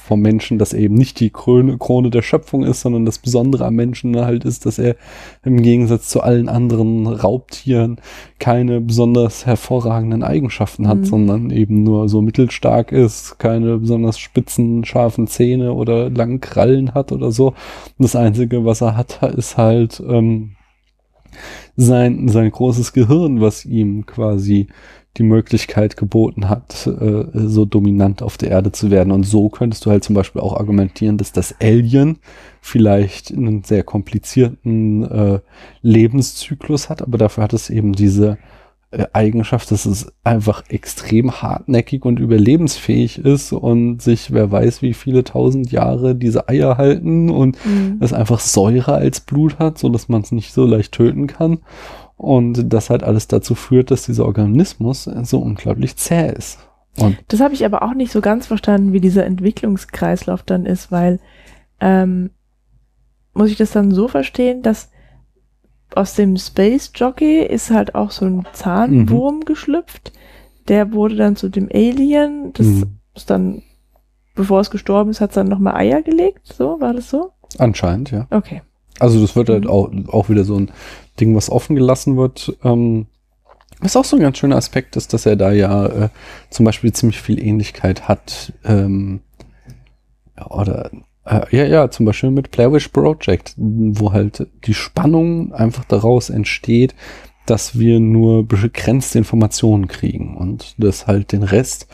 vom 0.07 0.21
Menschen, 0.21 0.59
dass 0.59 0.73
er 0.73 0.81
eben 0.81 0.95
nicht 0.95 1.21
die 1.21 1.29
Krone, 1.31 1.77
Krone 1.77 2.09
der 2.11 2.23
Schöpfung 2.23 2.63
ist, 2.65 2.81
sondern 2.81 3.05
das 3.05 3.19
Besondere 3.19 3.67
am 3.67 3.75
Menschen 3.75 4.17
halt 4.17 4.45
ist, 4.45 4.65
dass 4.65 4.79
er 4.79 4.97
im 5.45 5.61
Gegensatz 5.63 6.09
zu 6.09 6.23
allen 6.23 6.49
anderen 6.49 7.07
Raubtieren 7.07 7.97
keine 8.39 8.81
besonders 8.81 9.45
hervorragenden 9.45 10.23
Eigenschaften 10.23 10.89
hat, 10.89 10.99
Mhm. 10.99 11.05
sondern 11.05 11.51
eben 11.51 11.83
nur 11.83 12.09
so 12.09 12.23
mittelstark 12.23 12.91
ist, 12.93 13.39
keine 13.39 13.79
besonders 13.79 14.19
spitzen, 14.19 14.85
scharfen 14.87 15.27
Zähne 15.27 15.75
oder 15.75 16.09
langen 16.11 16.41
Krallen 16.41 16.95
hat 16.95 17.13
oder 17.13 17.33
so. 17.33 17.49
Und 17.49 17.55
das 17.99 18.17
Einzige, 18.17 18.65
was 18.65 18.81
er 18.81 18.97
hat, 18.97 19.23
ist 19.37 19.59
halt 19.59 20.03
ähm, 20.09 20.53
sein, 21.77 22.29
sein 22.29 22.51
großes 22.51 22.93
Gehirn, 22.93 23.41
was 23.41 23.65
ihm 23.65 24.07
quasi 24.07 24.69
die 25.19 25.25
Möglichkeit 25.25 25.97
geboten 25.97 26.49
hat, 26.49 26.87
äh, 26.87 27.25
so 27.33 27.65
dominant 27.65 28.23
auf 28.23 28.39
der 28.39 28.51
Erde 28.51 28.73
zu 28.73 28.91
werden. 28.91 29.13
Und 29.13 29.25
so 29.25 29.49
könntest 29.49 29.85
du 29.85 29.91
halt 29.91 30.05
zum 30.05 30.15
Beispiel 30.15 30.41
auch 30.41 30.57
argumentieren, 30.57 31.19
dass 31.19 31.33
das 31.33 31.55
Alien 31.61 32.19
vielleicht 32.61 33.33
einen 33.33 33.65
sehr 33.65 33.83
komplizierten 33.83 35.03
äh, 35.05 35.41
Lebenszyklus 35.83 36.89
hat, 36.89 37.03
aber 37.03 37.19
dafür 37.19 37.45
hat 37.45 37.53
es 37.53 37.71
eben 37.71 37.93
diese 37.93 38.39
äh, 38.91 39.05
Eigenschaft, 39.13 39.71
dass 39.71 39.85
es 39.85 40.11
einfach 40.25 40.63
extrem 40.69 41.43
hartnäckig 41.43 42.05
und 42.05 42.19
überlebensfähig 42.19 43.19
ist 43.19 43.53
und 43.53 44.01
sich, 44.01 44.33
wer 44.33 44.51
weiß, 44.51 44.81
wie 44.81 44.95
viele 44.95 45.25
tausend 45.25 45.71
Jahre 45.73 46.15
diese 46.15 46.49
Eier 46.49 46.79
halten 46.79 47.29
und 47.29 47.59
Mhm. 47.67 47.99
es 48.01 48.13
einfach 48.15 48.41
Säure 48.41 48.95
als 48.95 49.21
Blut 49.21 49.59
hat, 49.59 49.79
so 49.79 49.89
dass 49.91 50.09
man 50.09 50.23
es 50.23 50.33
nicht 50.33 50.55
so 50.55 50.65
leicht 50.65 50.93
töten 50.93 51.27
kann. 51.27 51.59
Und 52.19 52.73
das 52.73 52.91
halt 52.91 53.03
alles 53.05 53.29
dazu 53.29 53.55
führt, 53.55 53.91
dass 53.91 54.05
dieser 54.07 54.27
Organismus 54.27 55.05
so 55.23 55.39
unglaublich 55.39 55.97
zäh 55.97 56.33
ist. 56.37 56.59
Und 56.99 57.17
Das 57.29 57.41
habe 57.41 57.55
ich 57.55 57.65
aber 57.65 57.83
auch 57.83 57.95
nicht 57.95 58.11
so 58.13 58.21
ganz 58.21 58.47
verstanden, 58.49 58.93
wie 58.93 59.01
dieser 59.01 59.25
Entwicklungskreislauf 59.25 60.43
dann 60.43 60.67
ist, 60.67 60.91
weil 60.91 61.21
ähm, 61.81 62.31
muss 63.35 63.51
ich 63.51 63.57
das 63.57 63.71
dann 63.71 63.93
so 63.93 64.09
verstehen, 64.09 64.63
dass 64.63 64.91
aus 65.95 66.15
dem 66.15 66.37
Space 66.37 66.91
Jockey 66.95 67.41
ist 67.43 67.71
halt 67.71 67.95
auch 67.95 68.11
so 68.11 68.27
ein 68.27 68.45
Zahnwurm 68.53 69.45
geschlüpft. 69.45 70.13
Der 70.67 70.93
wurde 70.93 71.15
dann 71.17 71.37
zu 71.37 71.49
dem 71.49 71.69
Alien. 71.73 72.53
Das 72.55 72.67
Mhm. 72.67 72.85
ist 73.15 73.31
dann, 73.31 73.63
bevor 74.35 74.61
es 74.61 74.71
gestorben 74.71 75.11
ist, 75.11 75.21
hat 75.21 75.31
es 75.31 75.35
dann 75.37 75.49
nochmal 75.49 75.77
Eier 75.77 76.03
gelegt. 76.03 76.47
So, 76.49 76.81
war 76.81 76.93
das 76.95 77.09
so? 77.11 77.31
anscheinend, 77.59 78.11
ja. 78.11 78.27
Okay. 78.31 78.61
Also 78.99 79.21
das 79.21 79.35
wird 79.37 79.49
halt 79.49 79.65
Mhm. 79.65 79.71
auch, 79.71 79.91
auch 80.09 80.29
wieder 80.29 80.45
so 80.45 80.57
ein 80.57 80.71
Ding, 81.21 81.35
was 81.35 81.51
offen 81.51 81.77
gelassen 81.77 82.17
wird. 82.17 82.57
Ähm, 82.65 83.07
was 83.81 83.97
auch 83.97 84.05
so 84.05 84.17
ein 84.17 84.23
ganz 84.23 84.39
schöner 84.39 84.57
Aspekt 84.57 84.97
ist, 84.97 85.13
dass 85.13 85.27
er 85.27 85.37
da 85.37 85.53
ja 85.53 85.87
äh, 85.87 86.09
zum 86.51 86.65
Beispiel 86.65 86.93
ziemlich 86.93 87.21
viel 87.21 87.39
Ähnlichkeit 87.41 88.09
hat. 88.09 88.53
Ähm, 88.65 89.21
oder 90.51 90.91
äh, 91.25 91.43
ja, 91.57 91.65
ja, 91.65 91.91
zum 91.91 92.07
Beispiel 92.07 92.31
mit 92.31 92.51
Blair 92.51 92.73
Witch 92.73 92.89
Project, 92.89 93.55
wo 93.57 94.13
halt 94.13 94.47
die 94.67 94.75
Spannung 94.75 95.53
einfach 95.53 95.85
daraus 95.85 96.31
entsteht, 96.31 96.95
dass 97.47 97.79
wir 97.79 98.01
nur 98.01 98.47
begrenzte 98.47 99.19
Informationen 99.19 99.89
kriegen 99.89 100.37
und 100.37 100.75
das 100.79 101.07
halt 101.07 101.33
den 101.33 101.43
Rest, 101.43 101.87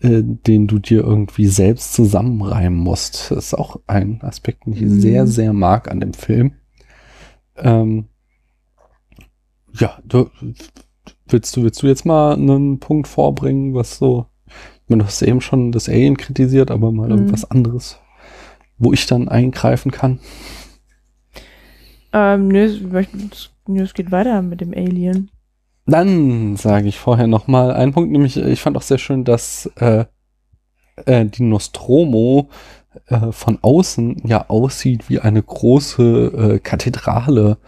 äh, 0.00 0.22
den 0.22 0.66
du 0.66 0.78
dir 0.78 1.02
irgendwie 1.02 1.46
selbst 1.46 1.92
zusammenreimen 1.92 2.78
musst. 2.78 3.30
Das 3.30 3.46
ist 3.46 3.54
auch 3.54 3.80
ein 3.86 4.20
Aspekt, 4.22 4.66
den 4.66 4.72
ich 4.72 4.80
Mhm. 4.82 5.00
sehr, 5.00 5.26
sehr 5.26 5.52
mag 5.52 5.90
an 5.90 6.00
dem 6.00 6.14
Film. 6.14 6.52
Ähm, 7.56 8.06
ja, 9.78 9.98
du, 10.04 10.30
willst 11.28 11.56
du, 11.56 11.62
willst 11.62 11.82
du 11.82 11.86
jetzt 11.86 12.04
mal 12.04 12.34
einen 12.34 12.80
Punkt 12.80 13.08
vorbringen, 13.08 13.74
was 13.74 13.98
so, 13.98 14.26
ich 14.46 14.88
meine, 14.90 15.02
du 15.02 15.06
hast 15.06 15.22
eben 15.22 15.40
schon 15.40 15.72
das 15.72 15.88
Alien 15.88 16.16
kritisiert, 16.16 16.70
aber 16.70 16.92
mal 16.92 17.06
Mhm. 17.06 17.12
irgendwas 17.12 17.50
anderes, 17.50 17.98
wo 18.78 18.92
ich 18.92 19.06
dann 19.06 19.28
eingreifen 19.28 19.90
kann? 19.90 20.20
Ähm, 22.12 22.48
nö, 22.48 22.64
es- 22.64 23.50
nö, 23.66 23.82
es 23.82 23.94
geht 23.94 24.10
weiter 24.10 24.42
mit 24.42 24.60
dem 24.60 24.72
Alien. 24.72 25.30
Dann 25.86 26.56
sage 26.56 26.88
ich 26.88 26.98
vorher 26.98 27.26
noch 27.26 27.46
mal 27.46 27.72
einen 27.72 27.92
Punkt, 27.92 28.10
nämlich 28.10 28.36
ich 28.36 28.60
fand 28.60 28.76
auch 28.76 28.82
sehr 28.82 28.98
schön, 28.98 29.24
dass 29.24 29.66
äh, 29.76 30.04
äh, 31.06 31.24
die 31.26 31.42
Nostromo 31.44 32.50
äh, 33.06 33.32
von 33.32 33.58
außen 33.62 34.22
ja 34.26 34.48
aussieht 34.48 35.08
wie 35.08 35.20
eine 35.20 35.42
große 35.42 36.54
äh, 36.56 36.58
Kathedrale 36.58 37.58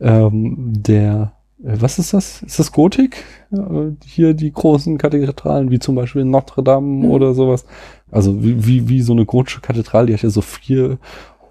ähm, 0.00 0.72
der 0.76 1.32
äh, 1.38 1.41
was 1.64 1.98
ist 1.98 2.12
das? 2.12 2.42
Ist 2.42 2.58
das 2.58 2.72
Gotik? 2.72 3.24
Äh, 3.52 3.92
hier 4.04 4.34
die 4.34 4.52
großen 4.52 4.98
Kathedralen, 4.98 5.70
wie 5.70 5.78
zum 5.78 5.94
Beispiel 5.94 6.24
Notre 6.24 6.62
Dame 6.62 6.86
Mhm. 6.86 7.10
oder 7.10 7.34
sowas. 7.34 7.64
Also 8.10 8.42
wie, 8.42 8.66
wie, 8.66 8.88
wie 8.88 9.00
so 9.00 9.12
eine 9.12 9.24
gotische 9.26 9.60
Kathedrale, 9.60 10.06
die 10.08 10.14
hat 10.14 10.22
ja 10.22 10.30
so 10.30 10.40
vier 10.42 10.98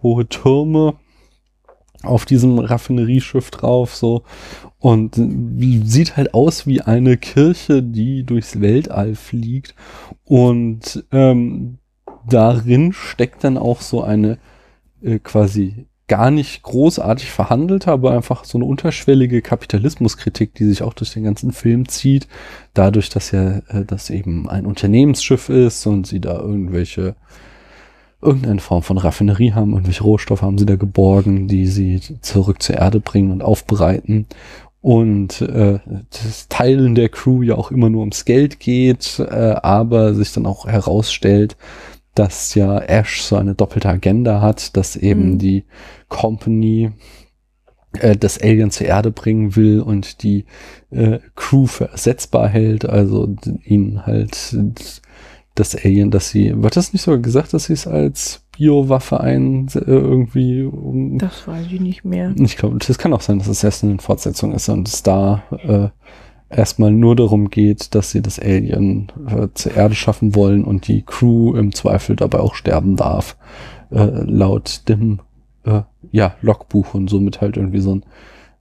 hohe 0.03 0.27
Türme 0.27 0.95
auf 2.03 2.25
diesem 2.25 2.59
Raffinerieschiff 2.59 3.51
drauf, 3.51 3.95
so. 3.95 4.23
Und 4.79 5.17
äh, 5.17 5.81
sieht 5.83 6.17
halt 6.17 6.33
aus 6.33 6.65
wie 6.67 6.81
eine 6.81 7.17
Kirche, 7.17 7.83
die 7.83 8.23
durchs 8.23 8.59
Weltall 8.59 9.15
fliegt. 9.15 9.75
Und 10.25 11.05
ähm, 11.11 11.77
darin 12.27 12.91
steckt 12.93 13.43
dann 13.43 13.57
auch 13.57 13.81
so 13.81 14.01
eine 14.03 14.39
äh, 15.03 15.19
quasi 15.19 15.85
gar 16.11 16.29
nicht 16.29 16.61
großartig 16.63 17.31
verhandelte, 17.31 17.89
aber 17.89 18.11
einfach 18.11 18.43
so 18.43 18.57
eine 18.57 18.65
unterschwellige 18.65 19.41
Kapitalismuskritik, 19.41 20.53
die 20.53 20.65
sich 20.65 20.83
auch 20.83 20.93
durch 20.93 21.13
den 21.13 21.23
ganzen 21.23 21.53
Film 21.53 21.87
zieht. 21.87 22.27
Dadurch, 22.73 23.07
dass 23.07 23.31
ja 23.31 23.59
äh, 23.69 23.85
das 23.87 24.09
eben 24.09 24.49
ein 24.49 24.65
Unternehmensschiff 24.65 25.47
ist 25.47 25.87
und 25.87 26.05
sie 26.05 26.19
da 26.19 26.37
irgendwelche 26.37 27.15
irgendeine 28.21 28.59
Form 28.59 28.83
von 28.83 28.97
Raffinerie 28.97 29.53
haben, 29.53 29.71
irgendwelche 29.71 30.03
Rohstoffe 30.03 30.41
haben 30.41 30.57
sie 30.57 30.65
da 30.65 30.75
geborgen, 30.75 31.47
die 31.47 31.65
sie 31.65 32.01
zurück 32.19 32.61
zur 32.61 32.75
Erde 32.75 32.99
bringen 32.99 33.31
und 33.31 33.41
aufbereiten. 33.41 34.25
Und 34.81 35.39
äh, 35.39 35.79
das 36.09 36.49
Teilen 36.49 36.93
der 36.93 37.07
Crew 37.07 37.41
ja 37.41 37.55
auch 37.55 37.71
immer 37.71 37.89
nur 37.89 38.01
ums 38.01 38.25
Geld 38.25 38.59
geht, 38.59 39.17
äh, 39.17 39.55
aber 39.63 40.13
sich 40.13 40.33
dann 40.33 40.45
auch 40.45 40.67
herausstellt, 40.67 41.55
dass 42.15 42.55
ja 42.55 42.77
Ash 42.79 43.21
so 43.21 43.35
eine 43.37 43.55
doppelte 43.55 43.89
Agenda 43.89 44.41
hat, 44.41 44.75
dass 44.75 44.95
eben 44.95 45.33
Mhm. 45.33 45.37
die 45.39 45.65
Company 46.09 46.91
äh, 47.99 48.15
das 48.17 48.37
Alien 48.41 48.71
zur 48.71 48.87
Erde 48.87 49.11
bringen 49.11 49.55
will 49.55 49.81
und 49.81 50.23
die 50.23 50.45
äh, 50.91 51.19
Crew 51.35 51.65
für 51.67 51.89
ersetzbar 51.89 52.47
hält, 52.49 52.85
also 52.85 53.33
ihnen 53.63 54.05
halt 54.05 54.57
das 55.55 55.75
Alien, 55.75 56.11
dass 56.11 56.29
sie, 56.29 56.53
wird 56.63 56.77
das 56.77 56.93
nicht 56.93 57.01
sogar 57.01 57.19
gesagt, 57.19 57.53
dass 57.53 57.65
sie 57.65 57.73
es 57.73 57.85
als 57.87 58.43
Biowaffe 58.57 59.19
ein 59.19 59.67
äh, 59.75 59.79
irgendwie 59.79 60.63
um, 60.63 61.17
Das 61.17 61.45
weiß 61.47 61.67
ich 61.71 61.81
nicht 61.81 62.05
mehr. 62.05 62.33
ich 62.37 62.55
glaube, 62.57 62.77
das 62.85 62.97
kann 62.97 63.13
auch 63.13 63.21
sein, 63.21 63.39
dass 63.39 63.47
es 63.49 63.63
erst 63.63 63.83
eine 63.83 63.99
Fortsetzung 63.99 64.53
ist 64.53 64.69
und 64.69 64.87
es 64.87 65.03
da 65.03 65.43
äh, 65.51 65.89
erstmal 66.51 66.91
nur 66.91 67.15
darum 67.15 67.49
geht, 67.49 67.95
dass 67.95 68.11
sie 68.11 68.21
das 68.21 68.39
Alien 68.39 69.11
äh, 69.27 69.47
zur 69.53 69.75
Erde 69.75 69.95
schaffen 69.95 70.35
wollen 70.35 70.63
und 70.63 70.87
die 70.87 71.03
Crew 71.03 71.55
im 71.55 71.73
Zweifel 71.73 72.15
dabei 72.15 72.39
auch 72.39 72.55
sterben 72.55 72.95
darf, 72.95 73.37
äh, 73.91 74.23
laut 74.23 74.87
dem 74.89 75.21
äh, 75.63 75.81
ja, 76.11 76.35
Logbuch 76.41 76.93
und 76.93 77.09
somit 77.09 77.41
halt 77.41 77.57
irgendwie 77.57 77.79
so 77.79 77.95
ein 77.95 78.05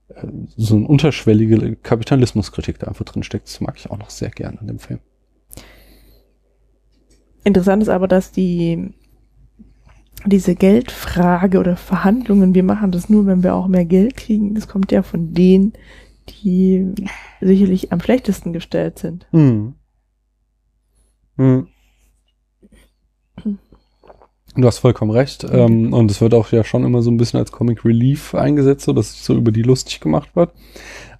äh, 0.09 0.27
so 0.55 0.75
eine 0.75 0.87
unterschwellige 0.87 1.75
Kapitalismuskritik 1.75 2.79
da 2.79 2.87
einfach 2.87 3.05
drin 3.05 3.23
steckt. 3.23 3.47
Das 3.47 3.61
mag 3.61 3.75
ich 3.77 3.89
auch 3.89 3.97
noch 3.97 4.09
sehr 4.09 4.29
gerne 4.29 4.57
in 4.61 4.67
dem 4.67 4.79
Film. 4.79 4.99
Interessant 7.43 7.81
ist 7.81 7.89
aber, 7.89 8.07
dass 8.07 8.31
die 8.31 8.93
diese 10.25 10.53
Geldfrage 10.55 11.59
oder 11.59 11.75
Verhandlungen, 11.75 12.53
wir 12.53 12.61
machen 12.63 12.91
das 12.91 13.09
nur, 13.09 13.25
wenn 13.25 13.43
wir 13.43 13.55
auch 13.55 13.67
mehr 13.67 13.85
Geld 13.85 14.17
kriegen, 14.17 14.53
das 14.53 14.67
kommt 14.67 14.91
ja 14.91 15.01
von 15.01 15.33
denen, 15.33 15.73
die 16.29 16.93
sicherlich 17.39 17.91
am 17.91 17.99
schlechtesten 17.99 18.53
gestellt 18.53 18.99
sind. 18.99 19.27
Hm. 19.31 19.75
Hm. 21.37 21.67
Du 24.55 24.67
hast 24.67 24.79
vollkommen 24.79 25.11
recht. 25.11 25.45
Ähm, 25.49 25.93
und 25.93 26.11
es 26.11 26.19
wird 26.19 26.33
auch 26.33 26.51
ja 26.51 26.63
schon 26.63 26.83
immer 26.83 27.01
so 27.01 27.09
ein 27.09 27.17
bisschen 27.17 27.39
als 27.39 27.51
Comic 27.51 27.85
Relief 27.85 28.35
eingesetzt, 28.35 28.83
so 28.85 28.93
dass 28.93 29.23
so 29.23 29.35
über 29.35 29.51
die 29.51 29.61
lustig 29.61 30.01
gemacht 30.01 30.35
wird. 30.35 30.51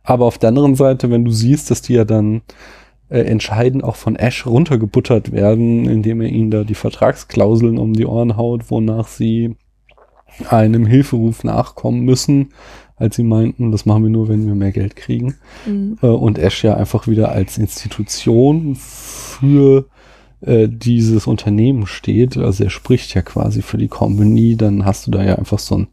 Aber 0.03 0.25
auf 0.25 0.37
der 0.37 0.49
anderen 0.49 0.75
Seite, 0.75 1.09
wenn 1.09 1.23
du 1.23 1.31
siehst, 1.31 1.71
dass 1.71 1.81
die 1.81 1.93
ja 1.93 2.03
dann 2.03 2.41
äh, 3.09 3.21
entscheidend 3.21 3.83
auch 3.83 3.95
von 3.95 4.15
Ash 4.15 4.45
runtergebuttert 4.45 5.31
werden, 5.31 5.85
indem 5.85 6.21
er 6.21 6.27
ihnen 6.27 6.51
da 6.51 6.63
die 6.63 6.75
Vertragsklauseln 6.75 7.77
um 7.77 7.93
die 7.93 8.05
Ohren 8.05 8.35
haut, 8.35 8.69
wonach 8.69 9.07
sie 9.07 9.55
einem 10.49 10.85
Hilferuf 10.85 11.43
nachkommen 11.43 12.01
müssen, 12.01 12.53
als 13.01 13.15
sie 13.15 13.23
meinten, 13.23 13.71
das 13.71 13.85
machen 13.85 14.03
wir 14.03 14.09
nur, 14.09 14.29
wenn 14.29 14.45
wir 14.45 14.55
mehr 14.55 14.71
Geld 14.71 14.95
kriegen 14.95 15.35
Mhm. 15.65 15.97
äh, 16.01 16.07
und 16.07 16.37
Ash 16.37 16.63
ja 16.63 16.75
einfach 16.75 17.07
wieder 17.07 17.31
als 17.31 17.57
Institution 17.57 18.75
für 18.75 19.85
äh, 20.41 20.67
dieses 20.69 21.27
Unternehmen 21.27 21.87
steht. 21.87 22.37
Also 22.37 22.63
er 22.63 22.69
spricht 22.69 23.13
ja 23.13 23.21
quasi 23.21 23.61
für 23.61 23.77
die 23.77 23.87
Company, 23.87 24.55
dann 24.55 24.85
hast 24.85 25.07
du 25.07 25.11
da 25.11 25.23
ja 25.23 25.35
einfach 25.35 25.59
so 25.59 25.77
ein, 25.77 25.87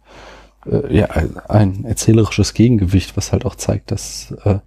äh, 0.66 0.96
ja, 0.96 1.08
ein 1.48 1.84
erzählerisches 1.84 2.54
Gegengewicht, 2.54 3.16
was 3.16 3.32
halt 3.32 3.44
auch 3.44 3.56
zeigt, 3.56 3.90
dass 3.90 4.34
äh, 4.44 4.58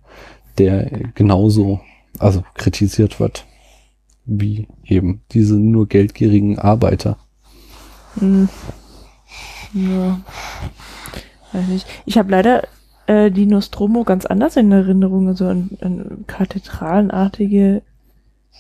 der 0.58 0.86
genauso, 1.16 1.80
also 2.20 2.44
kritisiert 2.56 3.20
wird, 3.20 3.46
wie 4.26 4.68
eben 4.86 5.22
diese 5.32 5.56
nur 5.56 5.88
geldgierigen 5.88 6.60
Arbeiter. 6.60 7.18
Mhm. 8.20 8.50
Ja. 9.74 10.20
Weiß 11.54 11.68
nicht. 11.68 11.88
Ich 12.06 12.18
habe 12.18 12.32
leider 12.32 12.64
äh, 13.08 13.32
die 13.32 13.46
Nostromo 13.46 14.04
ganz 14.04 14.26
anders 14.26 14.56
in 14.58 14.72
Erinnerung. 14.72 15.28
Also 15.28 15.48
an, 15.48 15.70
an 15.82 16.24
kathedralenartige 16.28 17.82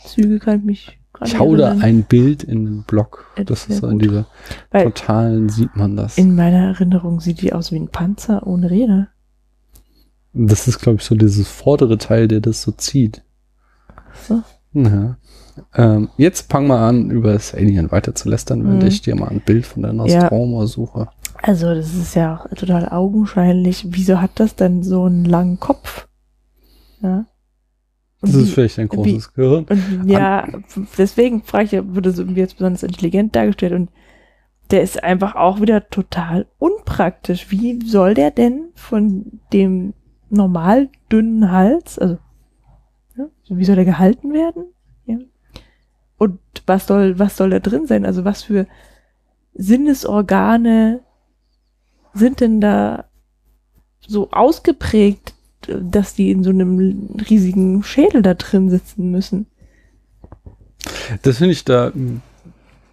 Züge 0.06 0.40
kann 0.40 0.60
ich 0.60 0.66
mich 0.66 1.00
Ich 1.24 1.38
hau 1.40 1.56
da 1.56 1.72
ein 1.80 2.04
Bild 2.04 2.44
in 2.44 2.66
den 2.66 2.84
Blog. 2.84 3.26
Ja, 3.38 3.44
Das 3.44 3.68
ist 3.68 3.80
so 3.82 3.88
in 3.88 4.00
dieser 4.00 4.26
Weil 4.72 4.86
totalen 4.86 5.50
sieht 5.50 5.76
man 5.76 5.96
das. 5.96 6.18
in 6.18 6.36
meiner 6.36 6.68
Erinnerung 6.70 7.20
sieht 7.22 7.42
die 7.42 7.54
aus 7.54 7.72
wie 7.72 7.78
ein 7.80 7.90
Panzer 7.90 8.46
ohne 8.48 8.70
Räder. 8.70 9.08
Das 10.34 10.68
ist, 10.68 10.80
glaube 10.80 10.98
ich, 11.00 11.04
so 11.06 11.14
dieses 11.16 11.48
vordere 11.50 11.98
Teil, 11.98 12.28
der 12.30 12.40
das 12.40 12.62
so 12.62 12.72
zieht. 12.72 13.22
So. 14.28 14.42
Ja. 14.74 15.18
Ähm, 15.76 16.10
jetzt 16.18 16.52
fang 16.52 16.68
mal 16.68 16.88
an, 16.88 17.10
über 17.12 17.34
das 17.34 17.54
Alien 17.54 17.92
weiter 17.92 18.14
zu 18.16 18.30
lästern, 18.30 18.64
während 18.66 18.82
Mhm. 18.84 18.88
ich 18.88 19.02
dir 19.02 19.16
mal 19.16 19.30
ein 19.30 19.42
Bild 19.42 19.66
von 19.66 19.84
der 19.84 19.94
Nostromo 19.94 20.66
suche. 20.66 21.08
Also, 21.44 21.74
das 21.74 21.94
ist 21.96 22.16
ja 22.16 22.36
auch 22.36 22.48
total 22.56 22.90
augenscheinlich. 22.90 23.86
Wieso 23.90 24.22
hat 24.22 24.32
das 24.36 24.56
denn 24.56 24.84
so 24.84 25.06
einen 25.06 25.26
langen 25.26 25.60
Kopf? 25.60 26.08
Ja. 27.02 27.26
Und 28.22 28.34
Das 28.34 28.36
ist 28.36 28.48
wie- 28.50 28.52
vielleicht 28.52 28.80
ein 28.80 28.88
großes 28.90 29.34
Gehirn. 29.34 29.66
Und 29.68 30.08
ja, 30.10 30.48
deswegen 30.98 31.42
frage 31.44 31.64
ich, 31.66 31.72
ja, 31.72 31.82
wird 31.96 32.06
das 32.06 32.20
irgendwie 32.20 32.42
jetzt 32.42 32.58
besonders 32.58 32.84
intelligent 32.84 33.36
dargestellt 33.36 33.74
und 33.74 33.90
der 34.70 34.84
ist 34.84 35.04
einfach 35.04 35.36
auch 35.36 35.60
wieder 35.60 35.90
total 35.90 36.46
unpraktisch. 36.60 37.50
Wie 37.50 37.80
soll 37.86 38.14
der 38.14 38.30
denn 38.32 38.70
von 38.76 39.40
dem 39.52 39.94
normal 40.30 40.90
dünnen 41.12 41.52
Hals, 41.52 41.98
also 42.00 42.20
ja, 43.18 43.26
wie 43.50 43.66
soll 43.66 43.76
der 43.76 43.86
gehalten 43.86 44.32
werden? 44.34 44.66
Und 46.22 46.38
was 46.68 46.85
soll, 46.85 47.18
was 47.18 47.35
soll 47.35 47.49
da 47.49 47.57
drin 47.57 47.88
sein? 47.88 48.06
Also 48.06 48.23
was 48.23 48.43
für 48.43 48.68
Sinnesorgane 49.56 50.99
sind 52.14 52.41
denn 52.41 52.61
da 52.61 53.06
so 54.06 54.30
ausgeprägt, 54.30 55.34
dass 55.68 56.14
die 56.14 56.30
in 56.30 56.43
so 56.43 56.52
einem 56.52 57.10
riesigen 57.27 57.81
Schädel 57.81 58.22
da 58.22 58.35
drin 58.35 58.69
sitzen 58.69 59.10
müssen? 59.10 59.48
Das 61.23 61.39
finde 61.39 61.53
ich 61.53 61.65
da, 61.65 61.91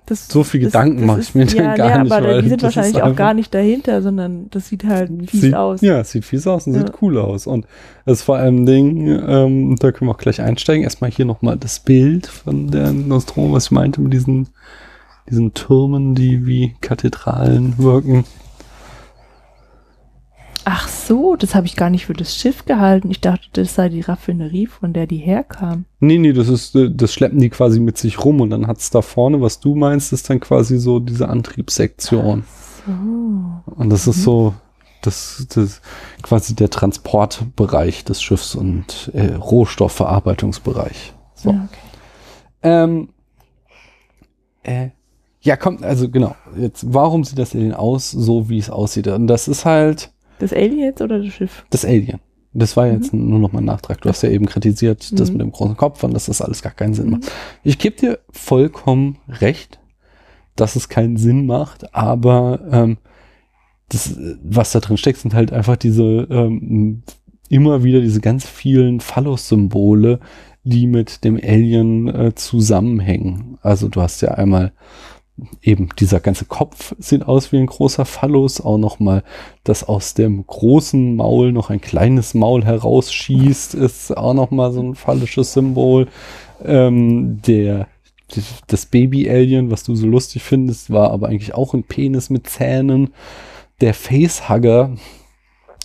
Das, 0.09 0.27
So 0.27 0.43
viel 0.43 0.61
Gedanken 0.61 1.05
mache 1.05 1.21
ich 1.21 1.35
mir 1.35 1.45
ja, 1.45 1.77
gar 1.77 1.99
nee, 1.99 2.05
nicht, 2.05 2.13
aber 2.13 2.41
die 2.41 2.49
sind 2.49 2.63
wahrscheinlich 2.63 3.03
auch 3.03 3.15
gar 3.15 3.35
nicht 3.35 3.53
dahinter, 3.53 4.01
sondern 4.01 4.49
das 4.49 4.69
sieht 4.69 4.85
halt 4.85 5.11
fies 5.29 5.43
sieht, 5.43 5.55
aus. 5.55 5.83
Ja, 5.83 6.01
es 6.01 6.13
sieht 6.13 6.25
fies 6.25 6.47
aus 6.47 6.67
und 6.67 6.75
Ja. 6.75 6.81
sieht 6.81 6.93
cool 7.03 7.19
aus. 7.19 7.47
Und 7.47 7.67
es 8.07 8.21
ist 8.21 8.23
vor 8.23 8.37
allem 8.37 8.65
Ding, 8.65 9.07
ähm, 9.07 9.77
da 9.79 9.93
können 9.93 10.09
wir 10.09 10.15
auch 10.15 10.19
gleich 10.19 10.41
einsteigen. 10.41 10.83
Erstmal 10.83 11.11
hier 11.11 11.27
nochmal 11.27 11.59
das 11.59 11.81
Bild 11.81 12.27
von 12.27 12.71
der 12.71 12.93
Nostromo, 12.93 13.53
was 13.53 13.67
ich 13.67 13.71
meinte 13.71 14.01
mit 14.01 14.15
diesen, 14.15 14.49
diesen 15.29 15.53
Türmen, 15.53 16.15
die 16.15 16.47
wie 16.47 16.75
Kathedralen 16.81 17.77
wirken. 17.77 18.25
Ach 20.71 20.87
so, 20.87 21.35
das 21.35 21.55
habe 21.55 21.67
ich 21.67 21.77
gar 21.77 21.89
nicht 21.89 22.05
für 22.05 22.13
das 22.13 22.37
Schiff 22.37 22.67
gehalten. 22.67 23.11
Ich 23.11 23.23
dachte, 23.23 23.49
das 23.55 23.75
sei 23.75 23.89
die 23.89 24.03
Raffinerie, 24.03 24.67
von 24.67 24.93
der 24.93 25.07
die 25.07 25.17
herkam. 25.17 25.87
Nee, 25.99 26.19
nee, 26.19 26.35
das 26.35 26.51
ist, 26.51 26.77
das 26.91 27.15
schleppen 27.15 27.39
die 27.39 27.49
quasi 27.49 27.81
mit 27.81 27.97
sich 27.97 28.23
rum 28.23 28.43
und 28.43 28.51
dann 28.51 28.67
hat's 28.67 28.91
da 28.91 29.01
vorne, 29.01 29.41
was 29.41 29.61
du 29.61 29.75
meinst, 29.75 30.13
ist 30.13 30.29
dann 30.29 30.41
quasi 30.41 30.77
so 30.77 31.01
diese 31.01 31.31
Antriebssektion. 31.31 32.45
So. 32.85 32.93
Und 33.77 33.89
das 33.89 34.07
ist 34.07 34.23
so, 34.23 34.53
das, 35.01 35.47
das 35.55 35.81
quasi 36.21 36.55
der 36.55 36.69
Transportbereich 36.69 38.05
des 38.05 38.21
Schiffs 38.21 38.55
und 38.55 39.11
äh, 39.15 39.37
Rohstoffverarbeitungsbereich. 39.37 41.15
So. 41.35 41.53
Ja, 41.53 41.67
okay. 41.67 41.81
Ähm, 42.63 43.09
äh, 44.65 44.89
ja, 45.41 45.57
kommt, 45.57 45.83
also 45.83 46.11
genau, 46.11 46.35
jetzt, 46.59 46.93
warum 46.93 47.25
sieht 47.25 47.39
das 47.39 47.55
Alien 47.55 47.73
aus, 47.73 48.11
so 48.11 48.51
wie 48.51 48.59
es 48.59 48.69
aussieht? 48.69 49.09
Und 49.09 49.29
das 49.29 49.49
ist 49.49 49.65
halt 49.65 50.13
Das 50.39 50.53
Alien 50.53 50.79
jetzt 50.79 51.01
oder 51.03 51.19
das 51.23 51.33
Schiff? 51.33 51.65
das 51.71 51.85
Alien. 51.85 52.21
Das 52.55 52.77
war 52.77 52.87
jetzt 52.87 53.13
nur 53.13 53.39
noch 53.39 53.53
mal 53.53 53.59
ein 53.61 53.67
Nachtrag. 53.67 54.01
Du 54.01 54.09
hast 54.09 54.23
ja 54.23 54.31
eben 54.31 54.47
kritisiert, 54.47 55.19
das 55.21 55.31
Mhm. 55.31 55.37
mit 55.37 55.47
dem 55.47 55.53
großen 55.53 55.77
Kopf 55.77 56.03
und 56.03 56.15
dass 56.15 56.27
das 56.27 56.41
alles 56.41 56.63
gar 56.63 56.73
keinen 56.73 56.95
Sinn 56.95 57.07
Mhm. 57.07 57.11
macht. 57.13 57.31
Ich 57.63 57.79
gebe 57.79 57.95
dir 57.97 58.19
vollkommen 58.31 59.19
recht, 59.29 59.79
dass 60.57 60.75
es 60.75 60.89
keinen 60.89 61.17
Sinn 61.19 61.47
macht, 61.47 61.95
aber 61.95 62.61
ähm, 62.73 62.97
das, 63.91 64.19
was 64.43 64.73
da 64.73 64.81
drin 64.81 64.97
steckt, 64.97 65.19
sind 65.19 65.35
halt 65.35 65.53
einfach 65.53 65.77
diese 65.77 66.03
ähm, 66.31 67.03
immer 67.49 67.85
wieder 67.85 68.01
diese 68.01 68.21
ganz 68.21 68.47
vielen 68.47 69.01
Phallus-Symbole, 69.01 70.19
die 70.65 70.87
mit 70.87 71.25
dem 71.25 71.37
Alien 71.37 72.09
äh, 72.09 72.35
zusammenhängen. 72.35 73.59
Also 73.63 73.89
du 73.89 74.01
hast 74.03 74.21
ja 74.21 74.33
einmal 74.33 74.73
eben 75.63 75.89
dieser 75.99 76.21
ganze 76.21 76.45
Kopf 76.45 76.95
sieht 76.99 77.27
aus 77.27 77.53
wie 77.53 77.59
ein 77.59 77.67
großer 77.67 78.05
Phallus, 78.05 78.61
auch 78.61 78.79
noch 78.79 78.99
mal 78.99 79.23
das 79.65 79.85
aus 79.85 80.15
dem 80.15 80.47
großen 80.47 81.17
Maul 81.17 81.53
noch 81.53 81.71
ein 81.71 81.81
kleines 81.81 82.35
Maul 82.35 82.65
herausschießt, 82.65 83.75
ist 83.75 84.17
auch 84.17 84.35
noch 84.35 84.51
mal 84.51 84.73
so 84.73 84.83
ein 84.83 84.95
phallisches 84.95 85.53
Symbol. 85.53 86.09
Ähm, 86.65 87.41
der 87.43 87.87
das 88.67 88.87
Baby-Alien, 88.87 89.71
was 89.71 89.85
du 89.85 89.95
so 89.95 90.07
lustig 90.07 90.43
findest, 90.43 90.91
war 90.91 91.11
aber 91.13 91.29
eigentlich 91.29 91.55
auch 91.55 91.73
ein 91.73 91.85
Penis 91.85 92.29
mit 92.29 92.47
Zähnen. 92.49 93.15
Der 93.81 93.95
Facehugger 93.95 94.97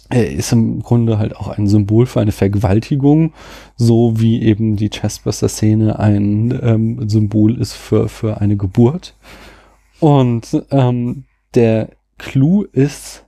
ist 0.10 0.52
im 0.52 0.82
Grunde 0.82 1.18
halt 1.18 1.36
auch 1.36 1.48
ein 1.48 1.68
Symbol 1.68 2.06
für 2.06 2.22
eine 2.22 2.32
Vergewaltigung, 2.32 3.34
so 3.76 4.20
wie 4.20 4.42
eben 4.42 4.76
die 4.76 4.90
Chestbuster-Szene 4.90 5.98
ein 6.00 6.60
ähm, 6.62 7.10
Symbol 7.10 7.60
ist 7.60 7.74
für, 7.74 8.10
für 8.10 8.40
eine 8.42 8.58
Geburt. 8.58 9.16
Und 10.04 10.62
ähm, 10.70 11.24
der 11.56 11.92
Clou 12.18 12.64
ist, 12.64 13.26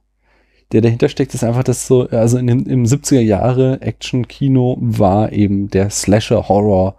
der 0.73 0.81
dahinter 0.81 1.07
steckt, 1.07 1.33
ist 1.33 1.45
einfach, 1.45 1.63
dass 1.63 1.87
so, 1.87 2.09
also 2.09 2.37
in 2.37 2.47
den, 2.47 2.65
im 2.65 2.83
70er 2.83 3.21
Jahre 3.21 3.81
Action-Kino 3.81 4.75
war 4.81 5.31
eben 5.31 5.69
der 5.69 5.89
Slasher-Horror 5.89 6.97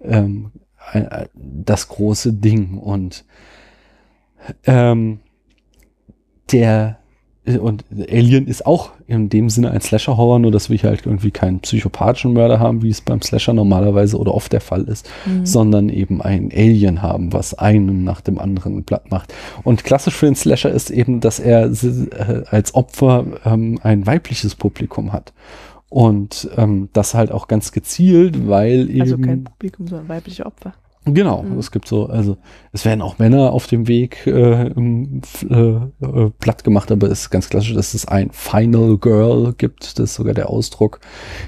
ähm, 0.00 0.52
ein- 0.92 1.08
ein- 1.08 1.28
das 1.34 1.88
große 1.88 2.32
Ding. 2.32 2.78
Und 2.78 3.26
ähm, 4.64 5.20
der 6.50 6.98
und 7.56 7.84
Alien 8.10 8.46
ist 8.46 8.66
auch 8.66 8.90
in 9.06 9.28
dem 9.28 9.48
Sinne 9.48 9.70
ein 9.70 9.80
Slasher-Horror, 9.80 10.38
nur 10.38 10.50
dass 10.50 10.68
wir 10.68 10.76
hier 10.76 10.90
halt 10.90 11.06
irgendwie 11.06 11.30
keinen 11.30 11.60
psychopathischen 11.60 12.34
Mörder 12.34 12.60
haben, 12.60 12.82
wie 12.82 12.90
es 12.90 13.00
beim 13.00 13.22
Slasher 13.22 13.54
normalerweise 13.54 14.18
oder 14.18 14.34
oft 14.34 14.52
der 14.52 14.60
Fall 14.60 14.82
ist, 14.82 15.08
Mhm. 15.24 15.46
sondern 15.46 15.88
eben 15.88 16.20
ein 16.20 16.50
Alien 16.52 17.00
haben, 17.00 17.32
was 17.32 17.54
einen 17.54 18.04
nach 18.04 18.20
dem 18.20 18.38
anderen 18.38 18.84
platt 18.84 19.10
macht. 19.10 19.32
Und 19.64 19.84
klassisch 19.84 20.14
für 20.14 20.26
den 20.26 20.34
Slasher 20.34 20.70
ist 20.70 20.90
eben, 20.90 21.20
dass 21.20 21.38
er 21.40 21.70
äh, 21.70 22.42
als 22.50 22.74
Opfer 22.74 23.24
ähm, 23.44 23.78
ein 23.82 24.06
weibliches 24.06 24.54
Publikum 24.54 25.12
hat. 25.12 25.32
Und 25.90 26.50
ähm, 26.56 26.90
das 26.92 27.14
halt 27.14 27.32
auch 27.32 27.48
ganz 27.48 27.72
gezielt, 27.72 28.46
weil 28.46 28.90
eben. 28.90 29.00
Also 29.00 29.16
kein 29.16 29.44
Publikum, 29.44 29.86
sondern 29.88 30.08
weibliche 30.08 30.44
Opfer. 30.44 30.74
Genau, 31.14 31.42
Mhm. 31.42 31.58
es 31.58 31.70
gibt 31.70 31.88
so, 31.88 32.06
also 32.06 32.36
es 32.72 32.84
werden 32.84 33.02
auch 33.02 33.18
Männer 33.18 33.52
auf 33.52 33.66
dem 33.66 33.88
Weg 33.88 34.26
äh, 34.26 34.66
äh, 34.68 34.72
äh, 35.50 36.30
platt 36.38 36.64
gemacht, 36.64 36.90
aber 36.92 37.06
es 37.10 37.22
ist 37.22 37.30
ganz 37.30 37.48
klassisch, 37.48 37.74
dass 37.74 37.94
es 37.94 38.06
ein 38.08 38.30
Final 38.32 38.98
Girl 38.98 39.54
gibt. 39.56 39.98
Das 39.98 40.10
ist 40.10 40.14
sogar 40.14 40.34
der 40.34 40.50
Ausdruck 40.50 41.00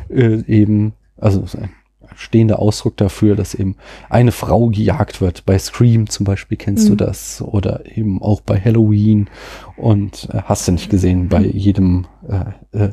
äh, 0.08 0.42
eben, 0.46 0.92
also 1.16 1.44
ein 1.58 1.70
stehender 2.16 2.58
Ausdruck 2.58 2.96
dafür, 2.96 3.36
dass 3.36 3.54
eben 3.54 3.76
eine 4.10 4.32
Frau 4.32 4.68
gejagt 4.68 5.20
wird. 5.20 5.46
Bei 5.46 5.58
Scream 5.58 6.08
zum 6.08 6.24
Beispiel 6.24 6.58
kennst 6.58 6.88
du 6.88 6.92
Mhm. 6.92 6.96
das 6.98 7.40
oder 7.40 7.86
eben 7.96 8.20
auch 8.20 8.40
bei 8.40 8.60
Halloween 8.60 9.30
und 9.76 10.28
äh, 10.32 10.42
hast 10.44 10.68
du 10.68 10.72
nicht 10.72 10.90
gesehen 10.90 11.28
bei 11.28 11.40
jedem 11.42 12.06
äh, 12.28 12.78
äh, 12.86 12.92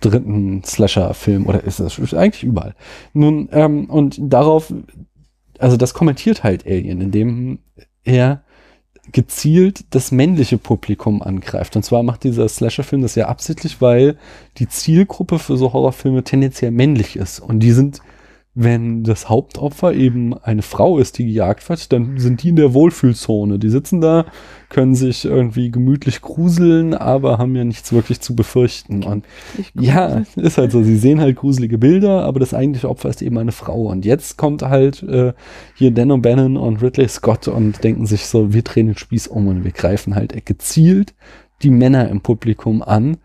dritten 0.00 0.62
Slasher-Film 0.62 1.46
oder 1.46 1.64
ist 1.64 1.80
es 1.80 1.98
ist 1.98 2.14
eigentlich 2.14 2.44
überall. 2.44 2.74
Nun, 3.14 3.48
ähm, 3.50 3.86
und 3.90 4.16
darauf, 4.20 4.72
also 5.58 5.76
das 5.76 5.94
kommentiert 5.94 6.44
halt 6.44 6.66
Alien, 6.66 7.00
indem 7.00 7.58
er 8.04 8.42
gezielt 9.12 9.94
das 9.94 10.12
männliche 10.12 10.58
Publikum 10.58 11.22
angreift. 11.22 11.76
Und 11.76 11.82
zwar 11.82 12.02
macht 12.02 12.24
dieser 12.24 12.48
Slasher-Film 12.48 13.02
das 13.02 13.14
ja 13.14 13.28
absichtlich, 13.28 13.80
weil 13.80 14.18
die 14.58 14.68
Zielgruppe 14.68 15.38
für 15.38 15.56
so 15.56 15.72
Horrorfilme 15.72 16.24
tendenziell 16.24 16.70
männlich 16.70 17.16
ist. 17.16 17.40
Und 17.40 17.60
die 17.60 17.72
sind, 17.72 18.00
wenn 18.60 19.04
das 19.04 19.28
Hauptopfer 19.28 19.94
eben 19.94 20.36
eine 20.36 20.62
Frau 20.62 20.98
ist, 20.98 21.18
die 21.18 21.26
gejagt 21.26 21.68
wird, 21.68 21.92
dann 21.92 22.18
sind 22.18 22.42
die 22.42 22.48
in 22.48 22.56
der 22.56 22.74
Wohlfühlzone. 22.74 23.60
Die 23.60 23.68
sitzen 23.68 24.00
da, 24.00 24.26
können 24.68 24.96
sich 24.96 25.24
irgendwie 25.24 25.70
gemütlich 25.70 26.20
gruseln, 26.20 26.92
aber 26.92 27.38
haben 27.38 27.54
ja 27.54 27.62
nichts 27.62 27.92
wirklich 27.92 28.20
zu 28.20 28.34
befürchten. 28.34 29.04
Und 29.04 29.26
ja, 29.74 30.24
ist 30.34 30.58
halt 30.58 30.72
so. 30.72 30.82
Sie 30.82 30.96
sehen 30.96 31.20
halt 31.20 31.36
gruselige 31.36 31.78
Bilder, 31.78 32.24
aber 32.24 32.40
das 32.40 32.52
eigentliche 32.52 32.88
Opfer 32.88 33.10
ist 33.10 33.22
eben 33.22 33.38
eine 33.38 33.52
Frau. 33.52 33.82
Und 33.86 34.04
jetzt 34.04 34.36
kommt 34.38 34.62
halt 34.62 35.04
äh, 35.04 35.34
hier 35.76 35.92
Dan 35.92 36.10
O'Bannon 36.10 36.58
und 36.58 36.82
Ridley 36.82 37.06
Scott 37.06 37.46
und 37.46 37.84
denken 37.84 38.06
sich 38.06 38.26
so, 38.26 38.52
wir 38.52 38.62
drehen 38.62 38.86
den 38.86 38.98
Spieß 38.98 39.28
um 39.28 39.46
und 39.46 39.62
wir 39.62 39.72
greifen 39.72 40.16
halt 40.16 40.34
gezielt 40.44 41.14
die 41.62 41.70
Männer 41.70 42.08
im 42.08 42.22
Publikum 42.22 42.82
an, 42.82 43.18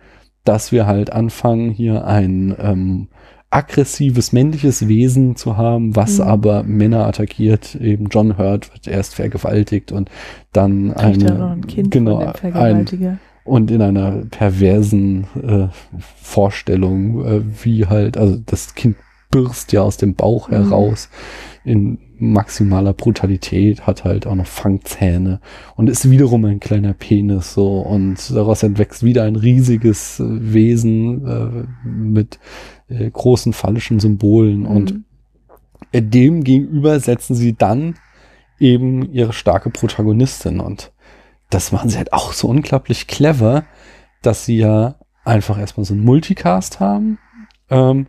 dass 0.44 0.72
wir 0.72 0.86
halt 0.86 1.12
anfangen, 1.12 1.72
hier 1.72 2.06
ein 2.06 2.56
ähm, 2.60 3.08
aggressives 3.54 4.34
männliches 4.34 4.88
Wesen 4.88 5.36
zu 5.36 5.58
haben, 5.58 5.96
was 5.96 6.18
Mhm. 6.18 6.24
aber 6.24 6.64
Männer 6.64 7.06
attackiert. 7.06 7.76
Eben 7.76 8.08
John 8.10 8.38
Hurt 8.38 8.74
wird 8.74 8.88
erst 8.88 9.16
vergewaltigt 9.16 9.92
und 9.92 10.10
dann 10.52 10.92
eine, 10.94 11.50
ein 11.52 11.68
Kind 11.68 11.92
genau, 11.92 12.34
ein, 12.54 13.20
und 13.46 13.72
in 13.72 13.82
einer 13.82 14.24
perversen 14.32 15.28
äh, 15.42 15.68
Vorstellung, 16.22 17.26
äh, 17.26 17.42
wie 17.64 17.86
halt, 17.86 18.18
also 18.18 18.38
das 18.46 18.74
Kind 18.76 18.96
birst 19.30 19.72
ja 19.72 19.82
aus 19.82 19.98
dem 19.98 20.16
Bauch 20.16 20.50
Mhm. 20.50 20.54
heraus 20.54 21.10
in 21.64 21.98
maximaler 22.32 22.94
Brutalität, 22.94 23.86
hat 23.86 24.04
halt 24.04 24.26
auch 24.26 24.36
noch 24.36 24.48
Fangzähne 24.48 25.40
und 25.76 25.90
ist 25.90 26.10
wiederum 26.10 26.46
ein 26.46 26.60
kleiner 26.60 26.94
Penis 26.94 27.54
so. 27.54 27.80
Und 27.80 28.34
daraus 28.34 28.64
entwächst 28.64 29.04
wieder 29.04 29.24
ein 29.24 29.36
riesiges 29.36 30.20
äh, 30.20 30.24
Wesen 30.28 31.28
äh, 31.28 31.88
mit 31.88 32.40
äh, 32.88 33.10
großen 33.10 33.54
phallischen 33.54 34.00
Symbolen. 34.00 34.66
Und 34.66 34.94
Mhm. 34.94 35.04
äh, 35.92 36.02
dem 36.02 36.44
gegenüber 36.44 37.00
setzen 37.00 37.36
sie 37.36 37.54
dann 37.54 37.96
eben 38.60 39.12
ihre 39.12 39.34
starke 39.34 39.70
Protagonistin. 39.70 40.60
Und 40.60 40.92
das 41.50 41.72
machen 41.72 41.90
sie 41.90 41.98
halt 41.98 42.14
auch 42.14 42.34
so 42.34 42.48
unglaublich 42.48 43.08
clever, 43.08 43.66
dass 44.22 44.46
sie 44.46 44.58
ja 44.58 44.96
einfach 45.26 45.60
erstmal 45.60 45.86
so 45.86 45.94
einen 45.94 46.04
Multicast 46.04 46.80
haben, 46.80 47.18
ähm, 47.70 48.08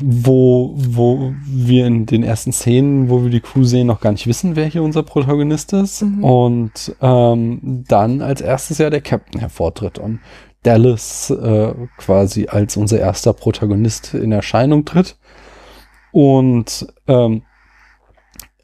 wo, 0.00 0.74
wo 0.76 1.34
wir 1.44 1.86
in 1.86 2.06
den 2.06 2.22
ersten 2.22 2.52
Szenen, 2.52 3.10
wo 3.10 3.22
wir 3.22 3.30
die 3.30 3.40
Crew 3.40 3.64
sehen, 3.64 3.86
noch 3.86 4.00
gar 4.00 4.12
nicht 4.12 4.26
wissen, 4.26 4.56
wer 4.56 4.66
hier 4.66 4.82
unser 4.82 5.02
Protagonist 5.02 5.72
ist. 5.72 6.02
Mhm. 6.02 6.24
Und 6.24 6.96
ähm, 7.00 7.84
dann 7.86 8.22
als 8.22 8.40
erstes 8.40 8.78
ja 8.78 8.90
der 8.90 9.02
Captain 9.02 9.40
hervortritt 9.40 9.98
und 9.98 10.20
Dallas 10.62 11.30
äh, 11.30 11.74
quasi 11.98 12.46
als 12.48 12.76
unser 12.76 12.98
erster 12.98 13.34
Protagonist 13.34 14.14
in 14.14 14.32
Erscheinung 14.32 14.84
tritt. 14.84 15.16
Und 16.12 16.86
ähm, 17.06 17.42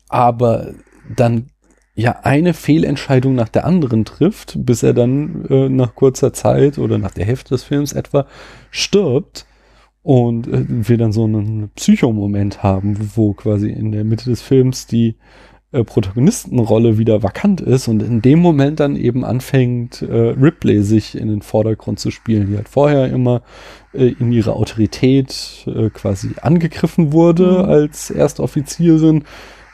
aber 0.08 0.72
dann 1.14 1.50
ja 1.94 2.20
eine 2.22 2.54
Fehlentscheidung 2.54 3.34
nach 3.34 3.48
der 3.48 3.66
anderen 3.66 4.04
trifft, 4.04 4.54
bis 4.64 4.82
er 4.82 4.94
dann 4.94 5.44
äh, 5.50 5.68
nach 5.68 5.94
kurzer 5.94 6.32
Zeit 6.32 6.78
oder 6.78 6.96
nach 6.96 7.10
der 7.10 7.26
Hälfte 7.26 7.50
des 7.50 7.62
Films 7.62 7.92
etwa 7.92 8.26
stirbt 8.70 9.46
und 10.02 10.46
äh, 10.48 10.64
wir 10.68 10.96
dann 10.98 11.12
so 11.12 11.24
einen 11.24 11.70
Psychomoment 11.76 12.62
haben, 12.62 12.96
wo 13.14 13.32
quasi 13.34 13.70
in 13.70 13.92
der 13.92 14.04
Mitte 14.04 14.30
des 14.30 14.40
Films 14.42 14.86
die 14.86 15.16
äh, 15.72 15.84
Protagonistenrolle 15.84 16.98
wieder 16.98 17.22
vakant 17.22 17.60
ist 17.60 17.86
und 17.86 18.02
in 18.02 18.22
dem 18.22 18.40
Moment 18.40 18.80
dann 18.80 18.96
eben 18.96 19.24
anfängt, 19.24 20.02
äh, 20.02 20.12
Ripley 20.30 20.82
sich 20.82 21.16
in 21.16 21.28
den 21.28 21.42
Vordergrund 21.42 22.00
zu 22.00 22.10
spielen, 22.10 22.48
die 22.50 22.56
halt 22.56 22.68
vorher 22.68 23.08
immer 23.10 23.42
äh, 23.92 24.06
in 24.18 24.32
ihrer 24.32 24.56
Autorität 24.56 25.64
äh, 25.66 25.90
quasi 25.90 26.30
angegriffen 26.40 27.12
wurde 27.12 27.62
Mhm. 27.62 27.68
als 27.70 28.10
Erstoffizierin. 28.10 29.24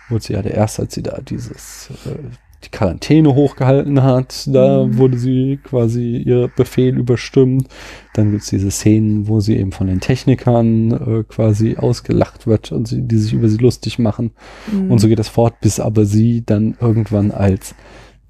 Wurde 0.08 0.24
sie 0.24 0.32
ja 0.34 0.42
der 0.42 0.54
Erste, 0.54 0.82
als 0.82 0.94
sie 0.94 1.02
da 1.02 1.18
dieses 1.20 1.90
äh, 2.04 2.18
die 2.66 2.70
Quarantäne 2.70 3.34
hochgehalten 3.34 4.02
hat, 4.02 4.46
da 4.52 4.84
Mhm. 4.84 4.98
wurde 4.98 5.18
sie 5.18 5.58
quasi 5.62 6.16
ihr 6.18 6.48
Befehl 6.54 6.96
überstimmt. 6.98 7.68
Dann 8.14 8.30
gibt's 8.32 8.50
diese 8.50 8.70
Szenen, 8.70 9.28
wo 9.28 9.40
sie 9.40 9.56
eben 9.56 9.72
von 9.72 9.86
den 9.86 10.00
Technikern 10.00 10.90
äh, 10.92 11.24
quasi 11.24 11.76
ausgelacht 11.76 12.46
wird 12.46 12.72
und 12.72 12.88
sie, 12.88 13.02
die 13.02 13.18
sich 13.18 13.32
über 13.32 13.48
sie 13.48 13.58
lustig 13.58 13.98
machen. 13.98 14.32
Mhm. 14.70 14.90
Und 14.90 14.98
so 14.98 15.08
geht 15.08 15.18
es 15.18 15.28
fort, 15.28 15.60
bis 15.60 15.80
aber 15.80 16.04
sie 16.04 16.44
dann 16.44 16.76
irgendwann 16.80 17.30
als 17.30 17.74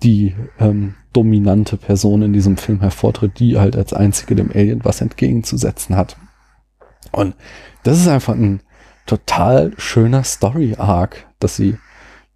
die 0.03 0.35
ähm, 0.61 0.95
dominante 1.13 1.77
Person 1.79 2.23
in 2.23 2.33
diesem 2.33 2.57
Film 2.59 2.81
hervortritt, 2.81 3.39
die 3.39 3.59
halt 3.59 3.77
als 3.77 3.93
einzige 3.93 4.35
dem 4.35 4.51
Alien 4.51 4.85
was 4.85 5.01
entgegenzusetzen 5.01 5.97
hat. 5.97 6.17
Und 7.13 7.35
das 7.85 7.99
ist 7.99 8.09
einfach 8.09 8.35
ein 8.35 8.61
total 9.07 9.73
schöner 9.79 10.25
Story-Arc, 10.25 11.27
dass 11.39 11.57
sie 11.57 11.77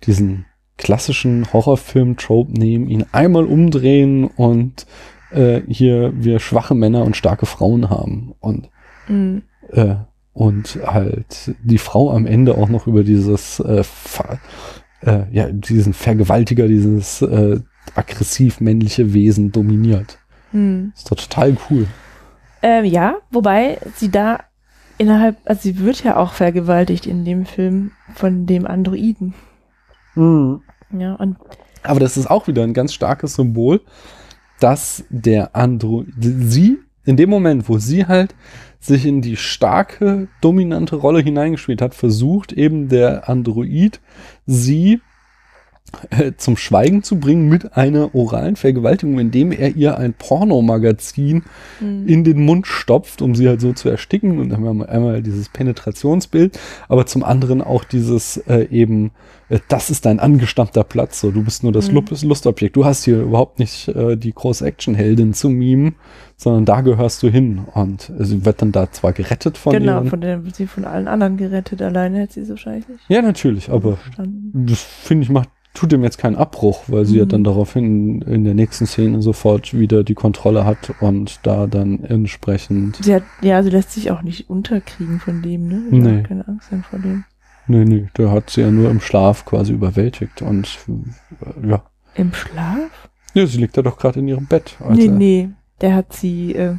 diesen 0.04 0.46
klassischen 0.80 1.52
Horrorfilm-Trope 1.52 2.52
nehmen, 2.52 2.88
ihn 2.88 3.04
einmal 3.12 3.44
umdrehen 3.44 4.24
und 4.24 4.86
äh, 5.30 5.60
hier 5.68 6.12
wir 6.16 6.40
schwache 6.40 6.74
Männer 6.74 7.04
und 7.04 7.16
starke 7.16 7.46
Frauen 7.46 7.90
haben. 7.90 8.34
Und 8.40 8.68
Mhm. 9.08 9.42
äh, 9.72 9.96
und 10.32 10.78
halt 10.86 11.54
die 11.62 11.78
Frau 11.78 12.10
am 12.12 12.26
Ende 12.26 12.56
auch 12.56 12.68
noch 12.68 12.86
über 12.86 13.02
dieses 13.02 13.60
äh, 13.60 13.82
äh, 15.02 15.22
ja 15.32 15.48
diesen 15.50 15.92
Vergewaltiger 15.92 16.68
dieses 16.68 17.20
äh, 17.22 17.60
aggressiv 17.94 18.60
männliche 18.60 19.12
Wesen 19.12 19.52
dominiert. 19.52 20.18
Mhm. 20.52 20.92
ist 20.96 21.10
doch 21.10 21.16
total 21.16 21.56
cool. 21.68 21.86
Ähm, 22.62 22.84
ja, 22.84 23.16
wobei 23.30 23.78
sie 23.96 24.10
da 24.10 24.40
innerhalb, 24.98 25.36
also 25.44 25.62
sie 25.62 25.78
wird 25.78 26.04
ja 26.04 26.16
auch 26.16 26.32
vergewaltigt 26.32 27.06
in 27.06 27.24
dem 27.24 27.46
Film 27.46 27.92
von 28.14 28.46
dem 28.46 28.66
Androiden. 28.66 29.34
Ja, 30.96 31.14
und 31.14 31.36
Aber 31.82 32.00
das 32.00 32.16
ist 32.16 32.30
auch 32.30 32.46
wieder 32.46 32.62
ein 32.62 32.74
ganz 32.74 32.92
starkes 32.92 33.34
Symbol, 33.34 33.80
dass 34.58 35.04
der 35.08 35.56
Android, 35.56 36.08
sie, 36.18 36.78
in 37.04 37.16
dem 37.16 37.30
Moment, 37.30 37.68
wo 37.68 37.78
sie 37.78 38.06
halt 38.06 38.34
sich 38.78 39.06
in 39.06 39.20
die 39.22 39.36
starke, 39.36 40.28
dominante 40.40 40.96
Rolle 40.96 41.20
hineingespielt 41.20 41.82
hat, 41.82 41.94
versucht 41.94 42.52
eben 42.52 42.88
der 42.88 43.28
Android, 43.28 44.00
sie 44.46 45.00
äh, 46.10 46.32
zum 46.36 46.56
Schweigen 46.56 47.02
zu 47.02 47.16
bringen 47.18 47.48
mit 47.48 47.76
einer 47.76 48.14
oralen 48.14 48.56
Vergewaltigung, 48.56 49.18
indem 49.18 49.52
er 49.52 49.74
ihr 49.76 49.98
ein 49.98 50.12
Pornomagazin 50.14 51.42
Mhm. 51.80 52.06
in 52.06 52.24
den 52.24 52.44
Mund 52.44 52.66
stopft, 52.66 53.22
um 53.22 53.34
sie 53.34 53.48
halt 53.48 53.60
so 53.60 53.72
zu 53.72 53.88
ersticken. 53.88 54.38
Und 54.38 54.50
dann 54.50 54.64
haben 54.66 54.78
wir 54.78 54.88
einmal 54.88 55.22
dieses 55.22 55.48
Penetrationsbild, 55.48 56.58
aber 56.88 57.06
zum 57.06 57.24
anderen 57.24 57.62
auch 57.62 57.84
dieses 57.84 58.36
äh, 58.48 58.66
eben, 58.70 59.10
äh, 59.48 59.58
das 59.68 59.90
ist 59.90 60.04
dein 60.06 60.20
angestammter 60.20 60.84
Platz, 60.84 61.20
so 61.20 61.30
du 61.30 61.42
bist 61.42 61.62
nur 61.62 61.72
das 61.72 61.90
Mhm. 61.90 61.96
Lust- 62.08 62.24
Lustobjekt. 62.24 62.76
Du 62.76 62.84
hast 62.84 63.04
hier 63.04 63.20
überhaupt 63.22 63.58
nicht 63.58 63.88
äh, 63.88 64.16
die 64.16 64.32
große 64.32 64.64
Actionheldin 64.64 65.32
zu 65.34 65.48
mimen, 65.48 65.94
sondern 66.36 66.64
da 66.64 66.80
gehörst 66.82 67.22
du 67.22 67.28
hin. 67.28 67.60
Und 67.74 68.12
sie 68.18 68.44
wird 68.44 68.62
dann 68.62 68.72
da 68.72 68.90
zwar 68.90 69.12
gerettet 69.12 69.56
von 69.58 69.72
genau, 69.72 69.98
ihren, 70.00 70.08
von 70.08 70.20
der 70.20 70.44
wird 70.44 70.56
sie 70.56 70.66
von 70.66 70.84
allen 70.84 71.08
anderen 71.08 71.36
gerettet. 71.36 71.80
Alleine 71.82 72.18
hätte 72.20 72.34
sie 72.34 72.40
es 72.40 72.50
wahrscheinlich 72.50 72.88
nicht 72.88 73.00
Ja, 73.08 73.22
natürlich, 73.22 73.70
aber 73.70 73.96
verstanden. 73.96 74.66
das 74.66 74.82
finde 74.82 75.24
ich 75.24 75.30
macht 75.30 75.48
tut 75.74 75.92
dem 75.92 76.02
jetzt 76.02 76.18
keinen 76.18 76.36
Abbruch, 76.36 76.82
weil 76.88 77.04
sie 77.06 77.18
ja 77.18 77.24
Mhm. 77.24 77.28
dann 77.28 77.44
daraufhin 77.44 78.22
in 78.22 78.44
der 78.44 78.54
nächsten 78.54 78.86
Szene 78.86 79.22
sofort 79.22 79.72
wieder 79.72 80.02
die 80.04 80.14
Kontrolle 80.14 80.64
hat 80.64 80.92
und 81.00 81.40
da 81.44 81.66
dann 81.66 82.02
entsprechend. 82.04 82.96
Sie 83.02 83.14
hat, 83.14 83.22
ja, 83.40 83.62
sie 83.62 83.70
lässt 83.70 83.92
sich 83.92 84.10
auch 84.10 84.22
nicht 84.22 84.50
unterkriegen 84.50 85.20
von 85.20 85.42
dem, 85.42 85.68
ne? 85.68 85.82
Sie 85.90 85.98
Nee. 85.98 86.22
keine 86.24 86.46
Angst 86.48 86.70
haben 86.72 86.82
vor 86.82 86.98
dem. 86.98 87.24
Nee, 87.68 87.84
nee, 87.84 88.06
da 88.14 88.30
hat 88.32 88.50
sie 88.50 88.62
ja 88.62 88.70
nur 88.70 88.90
im 88.90 89.00
Schlaf 89.00 89.44
quasi 89.44 89.72
überwältigt 89.72 90.42
und 90.42 90.78
äh, 91.62 91.68
ja. 91.68 91.82
Im 92.14 92.32
Schlaf? 92.34 93.08
Ja, 93.34 93.46
sie 93.46 93.58
liegt 93.58 93.76
da 93.76 93.82
doch 93.82 93.96
gerade 93.96 94.18
in 94.18 94.26
ihrem 94.28 94.46
Bett. 94.46 94.76
als 94.80 94.98
nee, 94.98 95.06
nee. 95.06 95.50
Der 95.80 95.94
hat 95.94 96.12
sie, 96.12 96.52
äh, 96.54 96.74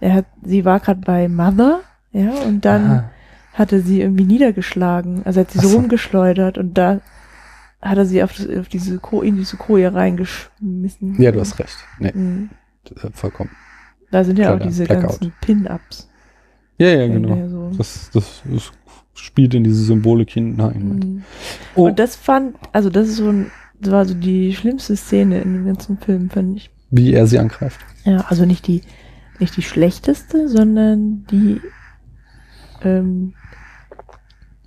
er 0.00 0.12
hat, 0.14 0.26
sie 0.44 0.64
war 0.66 0.78
gerade 0.80 1.00
bei 1.00 1.26
Mother, 1.28 1.80
ja, 2.12 2.32
und 2.46 2.64
dann 2.66 2.90
Ah, 2.90 3.10
hatte 3.54 3.80
sie 3.80 4.02
irgendwie 4.02 4.24
niedergeschlagen. 4.24 5.22
Also 5.24 5.40
hat 5.40 5.50
sie 5.52 5.58
so 5.58 5.68
so. 5.68 5.76
rumgeschleudert 5.78 6.58
und 6.58 6.74
da 6.74 7.00
hat 7.82 7.98
er 7.98 8.04
sie 8.06 8.22
auf, 8.22 8.32
auf 8.58 8.68
diese 8.68 8.98
Ko 8.98 9.22
in 9.22 9.36
diese 9.36 9.56
Koje 9.56 9.92
reingeschmissen. 9.92 11.20
ja, 11.20 11.32
du 11.32 11.40
hast 11.40 11.58
recht. 11.58 11.76
Nee, 11.98 12.12
Mhm. 12.14 12.50
äh, 12.96 13.08
vollkommen. 13.12 13.50
Da 14.10 14.24
sind 14.24 14.38
ja 14.38 14.48
auch 14.52 14.56
Kleiner 14.56 14.70
diese 14.70 14.84
Blackout. 14.84 15.08
ganzen 15.20 15.32
Pin-Ups. 15.40 16.08
Ja, 16.78 16.88
ja, 16.88 17.06
genau. 17.08 17.48
so- 17.48 17.72
Das, 17.78 18.10
das, 18.12 18.42
das 18.44 18.72
spielt 19.14 19.54
in 19.54 19.64
diese 19.64 19.82
Symbolik 19.84 20.30
hinein. 20.30 20.82
Mhm. 20.82 21.22
Oh, 21.74 21.86
Und 21.86 21.98
das 21.98 22.16
fand, 22.16 22.56
also 22.72 22.90
das 22.90 23.08
ist 23.08 23.16
so 23.16 23.28
ein, 23.30 23.50
das 23.80 23.92
war 23.92 24.04
so 24.04 24.14
die 24.14 24.54
schlimmste 24.54 24.96
Szene 24.96 25.40
in 25.42 25.52
dem 25.54 25.66
ganzen 25.66 25.98
Film, 25.98 26.28
fand 26.30 26.56
ich. 26.56 26.70
wie 26.90 27.12
er 27.12 27.26
sie 27.26 27.38
angreift. 27.38 27.78
Ja, 28.04 28.24
also 28.28 28.44
nicht 28.46 28.66
die, 28.66 28.82
nicht 29.38 29.56
die 29.56 29.62
schlechteste, 29.62 30.48
sondern 30.48 31.24
die, 31.30 31.60
ähm, 32.82 33.34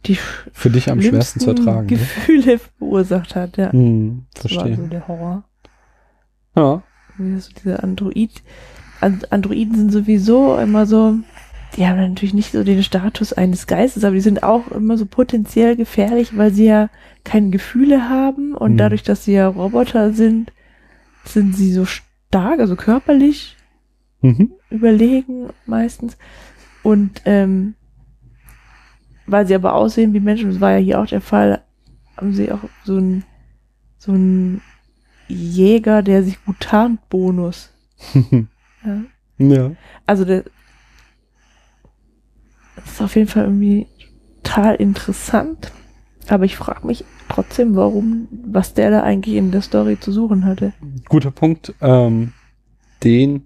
die 0.06 0.16
Für 0.52 0.70
dich 0.70 0.90
am 0.92 1.02
schwersten 1.02 1.40
zu 1.40 1.50
ertragen. 1.52 1.88
Ne? 1.88 1.98
Gefühle 1.98 2.60
verursacht 2.60 3.36
hat, 3.36 3.58
ja. 3.58 3.72
Hm, 3.72 4.26
Das 4.36 4.44
war 4.44 4.50
so 4.50 4.60
verstehe. 4.68 4.88
der 4.90 5.08
Horror. 5.08 5.44
Ja. 6.56 6.84
Wie 7.18 7.40
so 7.40 7.52
diese 7.64 7.82
Android, 7.84 8.32
And- 9.02 9.32
Androiden 9.32 9.76
sind 9.76 9.92
sowieso 9.92 10.58
immer 10.58 10.86
so, 10.86 11.16
die 11.76 11.88
haben 11.88 11.98
natürlich 12.00 12.34
nicht 12.34 12.52
so 12.52 12.64
den 12.64 12.84
Status 12.84 13.34
eines 13.34 13.68
Geistes, 13.68 14.04
aber 14.04 14.16
die 14.16 14.22
sind 14.22 14.44
auch 14.44 14.70
immer 14.72 14.98
so 14.98 15.06
potenziell 15.06 15.76
gefährlich, 15.76 16.38
weil 16.38 16.54
sie 16.54 16.66
ja 16.66 16.90
keine 17.24 17.50
Gefühle 17.50 18.10
haben 18.10 18.54
und 18.54 18.74
Mhm. 18.74 18.78
dadurch, 18.78 19.04
dass 19.04 19.26
sie 19.26 19.34
ja 19.34 19.48
Roboter 19.48 20.14
sind, 20.14 20.52
sind 21.26 21.56
sie 21.56 21.72
so 21.74 21.86
stark, 21.86 22.60
also 22.60 22.76
körperlich 22.76 23.58
Mhm. 24.22 24.54
überlegen 24.70 25.50
meistens. 25.66 26.18
Und 26.84 27.22
ähm, 27.26 27.76
weil 29.26 29.48
sie 29.48 29.56
aber 29.56 29.74
aussehen 29.74 30.14
wie 30.14 30.20
Menschen, 30.20 30.52
das 30.52 30.62
war 30.62 30.72
ja 30.72 30.78
hier 30.78 31.02
auch 31.02 31.08
der 31.08 31.22
Fall, 31.22 31.62
haben 32.18 32.34
sie 32.34 32.52
auch 32.52 32.60
so 32.84 32.98
ein 32.98 33.24
so 33.98 34.12
ein 34.12 34.62
Jäger, 35.28 36.04
der 36.04 36.24
sich 36.24 36.44
gut 36.44 36.60
tarnt, 36.60 37.10
Bonus. 37.10 37.72
Ja. 38.86 39.02
ja. 39.38 39.72
Also 40.06 40.26
der 40.26 40.44
das 42.76 42.92
ist 42.92 43.02
auf 43.02 43.16
jeden 43.16 43.30
Fall 43.30 43.46
irgendwie 43.46 43.88
total 44.44 44.76
interessant. 44.76 45.72
Aber 46.30 46.46
ich 46.46 46.56
frage 46.56 46.88
mich 46.88 47.04
trotzdem, 47.28 47.76
warum, 47.76 48.28
was 48.46 48.74
der 48.74 48.92
da 48.92 49.04
eigentlich 49.04 49.36
in 49.36 49.52
der 49.52 49.62
Story 49.62 50.00
zu 50.00 50.12
suchen 50.12 50.46
hatte. 50.46 50.74
Guter 51.10 51.32
Punkt. 51.32 51.74
Ähm, 51.82 52.34
den 53.04 53.44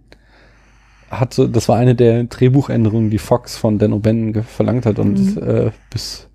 hatte, 1.09 1.47
das 1.49 1.69
war 1.69 1.77
eine 1.77 1.95
der 1.95 2.25
Drehbuchänderungen, 2.25 3.09
die 3.09 3.17
Fox 3.17 3.55
von 3.57 3.77
Dan 3.79 3.93
O'Bannon 3.93 4.41
verlangt 4.43 4.85
hat 4.85 4.99
und 4.99 5.35
Mhm. 5.35 5.43
äh, 5.43 5.71
bis, 5.89 6.27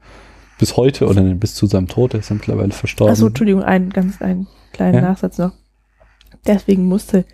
bis 0.58 0.76
heute 0.76 1.06
oder 1.08 1.22
bis 1.34 1.54
zu 1.54 1.66
seinem 1.66 1.88
Tod, 1.88 2.14
er 2.14 2.20
ist 2.20 2.30
ja 2.30 2.36
mittlerweile 2.36 2.72
verstorben. 2.72 3.12
Achso, 3.12 3.26
Entschuldigung, 3.26 3.62
ein 3.62 3.90
ganz 3.90 4.22
einen 4.22 4.46
kleinen 4.72 4.94
Ja. 4.94 5.00
Nachsatz 5.02 5.38
noch. 5.38 5.52
Deswegen 6.46 6.84
musste, 6.86 7.24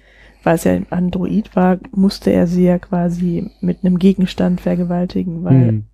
weil 0.43 0.57
es 0.57 0.65
ja 0.65 0.73
ein 0.73 0.87
Android 0.91 1.55
war, 1.57 1.79
musste 1.93 2.31
er 2.31 2.47
sie 2.47 2.65
ja 2.65 2.79
quasi 2.79 3.51
mit 3.61 3.85
einem 3.85 3.99
Gegenstand 3.99 4.61
vergewaltigen, 4.61 5.45
weil 5.45 5.69
Hm. 5.69 5.85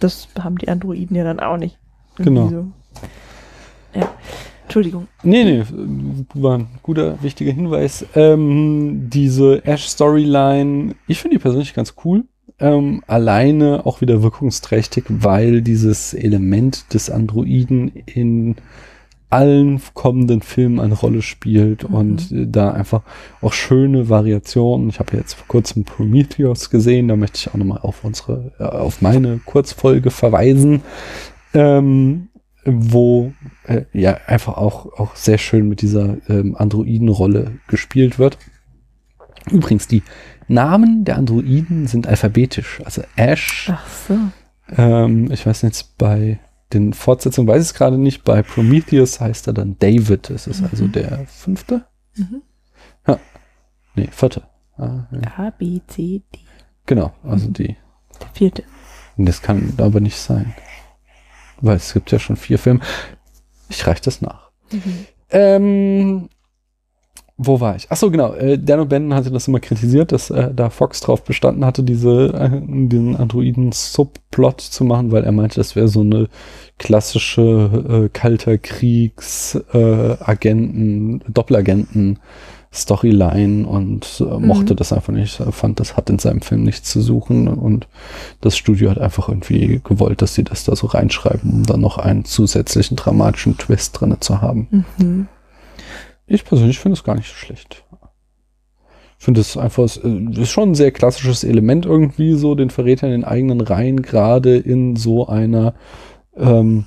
das 0.00 0.28
haben 0.38 0.58
die 0.58 0.68
Androiden 0.68 1.16
ja 1.16 1.24
dann 1.24 1.40
auch 1.40 1.56
nicht. 1.56 1.78
Irgendwie 2.18 2.40
Genau. 2.40 2.48
So. 2.48 2.66
Ja. 4.00 4.12
Entschuldigung. 4.64 5.06
Nee, 5.22 5.44
nee, 5.44 5.62
war 6.34 6.58
ein 6.58 6.66
guter, 6.82 7.22
wichtiger 7.22 7.52
Hinweis. 7.52 8.04
Ähm, 8.14 9.08
diese 9.10 9.64
Ash-Storyline, 9.64 10.94
ich 11.06 11.20
finde 11.20 11.36
die 11.36 11.42
persönlich 11.42 11.74
ganz 11.74 11.94
cool. 12.04 12.24
Ähm, 12.58 13.02
alleine 13.06 13.84
auch 13.84 14.00
wieder 14.00 14.22
wirkungsträchtig, 14.22 15.04
weil 15.08 15.60
dieses 15.62 16.14
Element 16.14 16.92
des 16.94 17.10
Androiden 17.10 17.88
in 18.06 18.56
allen 19.30 19.80
kommenden 19.94 20.42
Filmen 20.42 20.78
eine 20.78 20.94
Rolle 20.94 21.20
spielt 21.20 21.88
Mhm. 21.88 21.94
und 21.94 22.32
äh, 22.32 22.46
da 22.48 22.70
einfach 22.70 23.02
auch 23.42 23.52
schöne 23.52 24.08
Variationen. 24.08 24.88
Ich 24.88 25.00
habe 25.00 25.12
ja 25.14 25.18
jetzt 25.18 25.34
vor 25.34 25.48
kurzem 25.48 25.84
Prometheus 25.84 26.70
gesehen, 26.70 27.08
da 27.08 27.16
möchte 27.16 27.38
ich 27.38 27.48
auch 27.48 27.54
nochmal 27.58 27.78
auf 27.82 28.04
unsere, 28.04 28.52
äh, 28.60 28.64
auf 28.64 29.02
meine 29.02 29.40
Kurzfolge 29.44 30.10
verweisen. 30.10 30.82
Ähm, 31.52 32.28
wo 32.64 33.32
äh, 33.64 33.82
ja 33.92 34.18
einfach 34.26 34.56
auch, 34.56 34.98
auch 34.98 35.14
sehr 35.16 35.38
schön 35.38 35.68
mit 35.68 35.82
dieser 35.82 36.16
ähm, 36.28 36.56
Androidenrolle 36.56 37.52
gespielt 37.68 38.18
wird. 38.18 38.38
Übrigens, 39.50 39.86
die 39.88 40.02
Namen 40.48 41.04
der 41.04 41.16
Androiden 41.16 41.86
sind 41.86 42.06
alphabetisch. 42.06 42.80
Also 42.84 43.02
Ash, 43.16 43.70
Ach 43.72 43.86
so. 44.08 44.18
ähm, 44.76 45.30
ich 45.30 45.44
weiß 45.46 45.62
jetzt 45.62 45.98
bei 45.98 46.38
den 46.72 46.92
Fortsetzungen, 46.92 47.46
weiß 47.48 47.62
ich 47.62 47.68
es 47.70 47.74
gerade 47.74 47.98
nicht, 47.98 48.24
bei 48.24 48.42
Prometheus 48.42 49.20
heißt 49.20 49.46
er 49.46 49.52
dann 49.52 49.76
David. 49.78 50.30
Das 50.30 50.46
ist 50.46 50.62
also 50.62 50.84
Mhm. 50.84 50.92
der 50.92 51.26
fünfte? 51.26 51.84
Mhm. 52.16 52.42
Nee, 53.96 54.08
vierte. 54.10 54.42
Ah, 54.76 55.06
ja. 55.12 55.20
A, 55.46 55.50
B, 55.50 55.80
C, 55.86 56.22
D. 56.34 56.38
Genau, 56.86 57.12
also 57.22 57.48
Mhm. 57.48 57.52
die. 57.52 57.76
Der 58.20 58.28
vierte. 58.32 58.64
Das 59.16 59.40
kann 59.40 59.72
aber 59.78 60.00
nicht 60.00 60.16
sein. 60.16 60.52
Weil 61.60 61.76
es 61.76 61.92
gibt 61.92 62.10
ja 62.10 62.18
schon 62.18 62.36
vier 62.36 62.58
Filme. 62.58 62.80
Ich 63.68 63.86
reiche 63.86 64.02
das 64.02 64.20
nach. 64.20 64.50
Mhm. 64.72 65.06
Ähm, 65.30 66.28
wo 67.36 67.58
war 67.58 67.74
ich? 67.74 67.88
Ach 67.90 67.96
so, 67.96 68.10
genau. 68.12 68.34
Äh, 68.34 68.58
Dan 68.58 68.80
O'Bannon 68.80 69.14
hatte 69.14 69.32
das 69.32 69.48
immer 69.48 69.58
kritisiert, 69.58 70.12
dass 70.12 70.30
äh, 70.30 70.54
da 70.54 70.70
Fox 70.70 71.00
drauf 71.00 71.24
bestanden 71.24 71.64
hatte, 71.64 71.82
diese, 71.82 72.32
äh, 72.32 72.60
diesen 72.62 73.16
Androiden-Subplot 73.16 74.60
zu 74.60 74.84
machen, 74.84 75.10
weil 75.10 75.24
er 75.24 75.32
meinte, 75.32 75.56
das 75.56 75.74
wäre 75.74 75.88
so 75.88 76.02
eine 76.02 76.28
klassische 76.78 78.04
äh, 78.04 78.08
kalter 78.16 78.56
Kriegs 78.58 79.60
äh, 79.72 80.16
Agenten, 80.20 81.24
Doppelagenten 81.26 82.20
Storyline 82.74 83.66
und 83.66 84.20
äh, 84.20 84.38
mochte 84.38 84.74
das 84.74 84.92
einfach 84.92 85.12
nicht. 85.12 85.38
Er 85.38 85.52
fand, 85.52 85.78
das 85.78 85.96
hat 85.96 86.10
in 86.10 86.18
seinem 86.18 86.40
Film 86.40 86.64
nichts 86.64 86.90
zu 86.90 87.00
suchen 87.00 87.46
und 87.46 87.86
das 88.40 88.56
Studio 88.56 88.90
hat 88.90 88.98
einfach 88.98 89.28
irgendwie 89.28 89.80
gewollt, 89.84 90.22
dass 90.22 90.34
sie 90.34 90.42
das 90.42 90.64
da 90.64 90.74
so 90.74 90.88
reinschreiben, 90.88 91.50
um 91.52 91.62
dann 91.64 91.80
noch 91.80 91.98
einen 91.98 92.24
zusätzlichen 92.24 92.96
dramatischen 92.96 93.56
Twist 93.58 94.00
drinne 94.00 94.18
zu 94.20 94.40
haben. 94.40 94.84
Mhm. 94.98 95.28
Ich 96.26 96.44
persönlich 96.44 96.80
finde 96.80 96.94
es 96.94 97.04
gar 97.04 97.14
nicht 97.14 97.28
so 97.28 97.34
schlecht. 97.34 97.84
Ich 99.18 99.24
finde 99.24 99.40
es 99.40 99.56
einfach, 99.56 99.84
es 99.84 99.96
äh, 99.98 100.42
ist 100.42 100.50
schon 100.50 100.70
ein 100.70 100.74
sehr 100.74 100.90
klassisches 100.90 101.44
Element 101.44 101.86
irgendwie 101.86 102.34
so, 102.34 102.56
den 102.56 102.70
Verräter 102.70 103.06
in 103.06 103.12
den 103.12 103.24
eigenen 103.24 103.60
Reihen, 103.60 104.02
gerade 104.02 104.56
in 104.56 104.96
so 104.96 105.28
einer 105.28 105.74
ähm, 106.36 106.86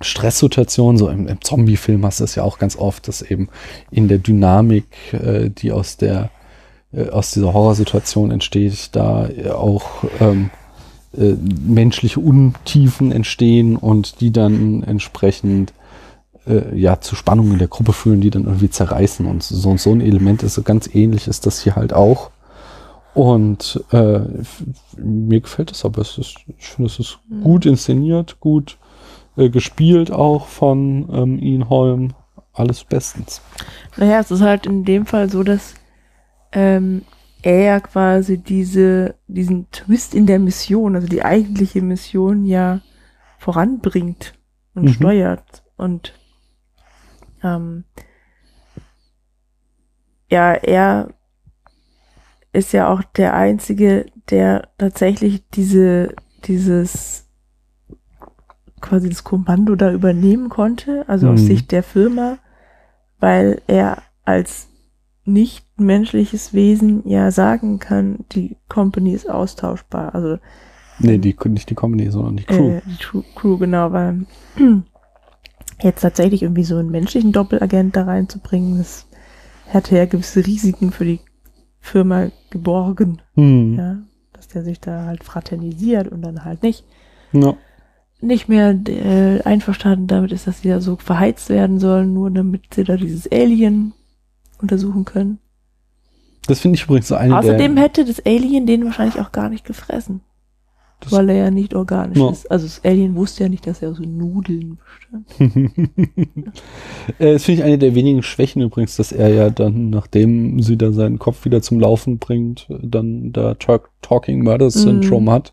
Stresssituation, 0.00 0.96
so 0.96 1.08
im, 1.08 1.28
im 1.28 1.40
Zombie-Film 1.40 2.04
hast 2.04 2.20
du 2.20 2.24
es 2.24 2.34
ja 2.34 2.42
auch 2.42 2.58
ganz 2.58 2.76
oft, 2.76 3.08
dass 3.08 3.22
eben 3.22 3.48
in 3.90 4.08
der 4.08 4.18
Dynamik, 4.18 4.86
äh, 5.12 5.50
die 5.50 5.72
aus 5.72 5.96
der 5.96 6.30
äh, 6.92 7.08
aus 7.10 7.32
dieser 7.32 7.52
Horrorsituation 7.52 8.30
entsteht, 8.30 8.90
da 8.92 9.28
äh, 9.28 9.50
auch 9.50 10.04
ähm, 10.20 10.50
äh, 11.16 11.34
menschliche 11.66 12.20
Untiefen 12.20 13.12
entstehen 13.12 13.76
und 13.76 14.20
die 14.20 14.32
dann 14.32 14.82
entsprechend 14.82 15.72
äh, 16.46 16.76
ja 16.78 17.00
zu 17.00 17.16
Spannungen 17.16 17.52
in 17.52 17.58
der 17.58 17.68
Gruppe 17.68 17.92
führen, 17.92 18.20
die 18.20 18.30
dann 18.30 18.44
irgendwie 18.44 18.70
zerreißen 18.70 19.26
und 19.26 19.42
so, 19.42 19.76
so 19.76 19.92
ein 19.92 20.00
Element 20.00 20.42
ist 20.42 20.54
so 20.54 20.62
ganz 20.62 20.92
ähnlich 20.92 21.28
ist 21.28 21.46
das 21.46 21.60
hier 21.60 21.76
halt 21.76 21.92
auch. 21.92 22.30
Und 23.14 23.84
äh, 23.92 24.20
mir 24.96 25.40
gefällt 25.40 25.70
es 25.70 25.84
aber, 25.84 26.02
es 26.02 26.18
ist, 26.18 26.36
ich 26.58 26.66
finde, 26.66 26.90
es 26.90 26.98
ist 26.98 27.18
gut 27.44 27.64
inszeniert, 27.64 28.40
gut 28.40 28.76
äh, 29.36 29.48
gespielt 29.50 30.10
auch 30.10 30.46
von 30.46 31.08
ähm, 31.12 31.38
Ian 31.38 31.68
Holm. 31.68 32.14
Alles 32.52 32.84
bestens. 32.84 33.42
Naja, 33.96 34.20
es 34.20 34.30
ist 34.30 34.40
halt 34.40 34.64
in 34.66 34.84
dem 34.84 35.06
Fall 35.06 35.28
so, 35.28 35.42
dass 35.42 35.74
ähm, 36.52 37.02
er 37.42 37.60
ja 37.62 37.80
quasi 37.80 38.38
diese, 38.38 39.16
diesen 39.26 39.68
Twist 39.72 40.14
in 40.14 40.26
der 40.26 40.38
Mission, 40.38 40.94
also 40.94 41.08
die 41.08 41.24
eigentliche 41.24 41.82
Mission 41.82 42.46
ja 42.46 42.80
voranbringt 43.38 44.34
und 44.74 44.84
Mhm. 44.84 44.88
steuert. 44.88 45.64
Und 45.76 46.14
ähm, 47.42 47.84
ja, 50.30 50.52
er 50.52 51.08
ist 52.52 52.72
ja 52.72 52.88
auch 52.88 53.02
der 53.02 53.34
Einzige, 53.34 54.06
der 54.30 54.68
tatsächlich 54.78 55.42
diese, 55.50 56.14
dieses 56.44 57.23
quasi 58.84 59.08
das 59.08 59.24
Kommando 59.24 59.74
da 59.74 59.92
übernehmen 59.92 60.48
konnte, 60.48 61.04
also 61.08 61.28
aus 61.28 61.40
Mhm. 61.40 61.46
Sicht 61.46 61.72
der 61.72 61.82
Firma, 61.82 62.38
weil 63.18 63.62
er 63.66 64.02
als 64.24 64.68
nicht 65.24 65.64
menschliches 65.78 66.52
Wesen 66.52 67.08
ja 67.08 67.30
sagen 67.30 67.78
kann, 67.78 68.26
die 68.32 68.56
Company 68.68 69.12
ist 69.14 69.28
austauschbar. 69.28 70.14
Also 70.14 70.38
Nee, 70.98 71.18
die, 71.18 71.34
nicht 71.46 71.70
die 71.70 71.74
Comedy, 71.74 72.10
sondern 72.10 72.36
die 72.36 72.44
Crew. 72.44 72.68
Äh, 72.70 72.82
die 72.86 73.24
Crew, 73.34 73.58
genau, 73.58 73.90
weil 73.92 74.26
jetzt 75.82 76.02
tatsächlich 76.02 76.42
irgendwie 76.42 76.64
so 76.64 76.76
einen 76.76 76.90
menschlichen 76.90 77.32
Doppelagent 77.32 77.96
da 77.96 78.04
reinzubringen, 78.04 78.78
das 78.78 79.08
hätte 79.66 79.96
ja 79.96 80.04
gewisse 80.04 80.46
Risiken 80.46 80.92
für 80.92 81.04
die 81.04 81.20
Firma 81.80 82.28
geborgen, 82.50 83.22
hm. 83.34 83.74
ja, 83.74 83.96
dass 84.34 84.48
der 84.48 84.62
sich 84.62 84.78
da 84.80 85.06
halt 85.06 85.24
fraternisiert 85.24 86.08
und 86.08 86.22
dann 86.22 86.44
halt 86.44 86.62
nicht 86.62 86.84
Ja. 87.32 87.54
Nicht 88.26 88.48
mehr 88.48 88.78
äh, 88.88 89.40
einverstanden 89.42 90.06
damit 90.06 90.32
ist, 90.32 90.46
dass 90.46 90.60
sie 90.62 90.68
da 90.68 90.80
so 90.80 90.96
verheizt 90.96 91.48
werden 91.48 91.78
sollen, 91.78 92.12
nur 92.14 92.30
damit 92.30 92.74
sie 92.74 92.84
da 92.84 92.96
dieses 92.96 93.30
Alien 93.30 93.92
untersuchen 94.60 95.04
können. 95.04 95.38
Das 96.46 96.60
finde 96.60 96.76
ich 96.76 96.84
übrigens 96.84 97.08
so 97.08 97.14
eine 97.14 97.38
Außerdem 97.38 97.76
hätte 97.76 98.04
das 98.04 98.24
Alien 98.26 98.66
den 98.66 98.84
wahrscheinlich 98.84 99.20
auch 99.20 99.32
gar 99.32 99.48
nicht 99.48 99.64
gefressen. 99.64 100.20
Weil 101.10 101.28
er 101.28 101.36
ja 101.36 101.50
nicht 101.50 101.74
organisch 101.74 102.16
Ja. 102.16 102.30
ist. 102.30 102.50
Also 102.50 102.64
das 102.66 102.82
Alien 102.82 103.14
wusste 103.14 103.42
ja 103.42 103.50
nicht, 103.50 103.66
dass 103.66 103.82
er 103.82 103.90
aus 103.90 103.98
Nudeln 104.00 104.78
bestand. 104.78 105.26
Äh, 107.18 107.34
Das 107.34 107.44
finde 107.44 107.60
ich 107.60 107.64
eine 107.66 107.78
der 107.78 107.94
wenigen 107.94 108.22
Schwächen 108.22 108.62
übrigens, 108.62 108.96
dass 108.96 109.12
er 109.12 109.28
ja 109.28 109.50
dann, 109.50 109.90
nachdem 109.90 110.62
sie 110.62 110.78
da 110.78 110.92
seinen 110.92 111.18
Kopf 111.18 111.44
wieder 111.44 111.60
zum 111.60 111.78
Laufen 111.80 112.18
bringt, 112.18 112.68
dann 112.82 113.32
da 113.32 113.54
Talk 113.54 113.90
Talking 114.00 114.42
Murder 114.42 114.70
Syndrome 114.70 115.26
Mhm. 115.26 115.30
hat 115.30 115.52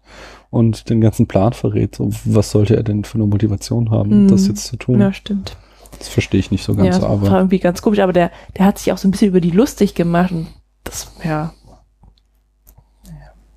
und 0.51 0.89
den 0.89 1.01
ganzen 1.01 1.25
Plan 1.27 1.53
verrät. 1.53 1.95
So, 1.95 2.09
was 2.25 2.51
sollte 2.51 2.75
er 2.75 2.83
denn 2.83 3.03
für 3.03 3.15
eine 3.15 3.25
Motivation 3.25 3.89
haben, 3.89 4.25
Mhm. 4.25 4.27
das 4.27 4.47
jetzt 4.47 4.65
zu 4.67 4.77
tun? 4.77 4.99
Ja, 4.99 5.11
stimmt. 5.11 5.57
Das 5.97 6.07
verstehe 6.09 6.39
ich 6.39 6.51
nicht 6.51 6.63
so 6.63 6.73
Ja, 6.73 6.83
ganz, 6.83 6.97
das 6.97 7.03
war 7.03 7.09
aber. 7.11 7.31
irgendwie 7.37 7.59
ganz 7.59 7.81
komisch, 7.81 7.99
aber 7.99 8.13
der, 8.13 8.29
der 8.57 8.65
hat 8.65 8.77
sich 8.77 8.91
auch 8.93 8.97
so 8.99 9.07
ein 9.07 9.11
bisschen 9.11 9.29
über 9.29 9.41
die 9.41 9.49
lustig 9.51 9.95
gemacht 9.95 10.31
und 10.31 10.47
das, 10.83 11.11
ja, 11.23 11.53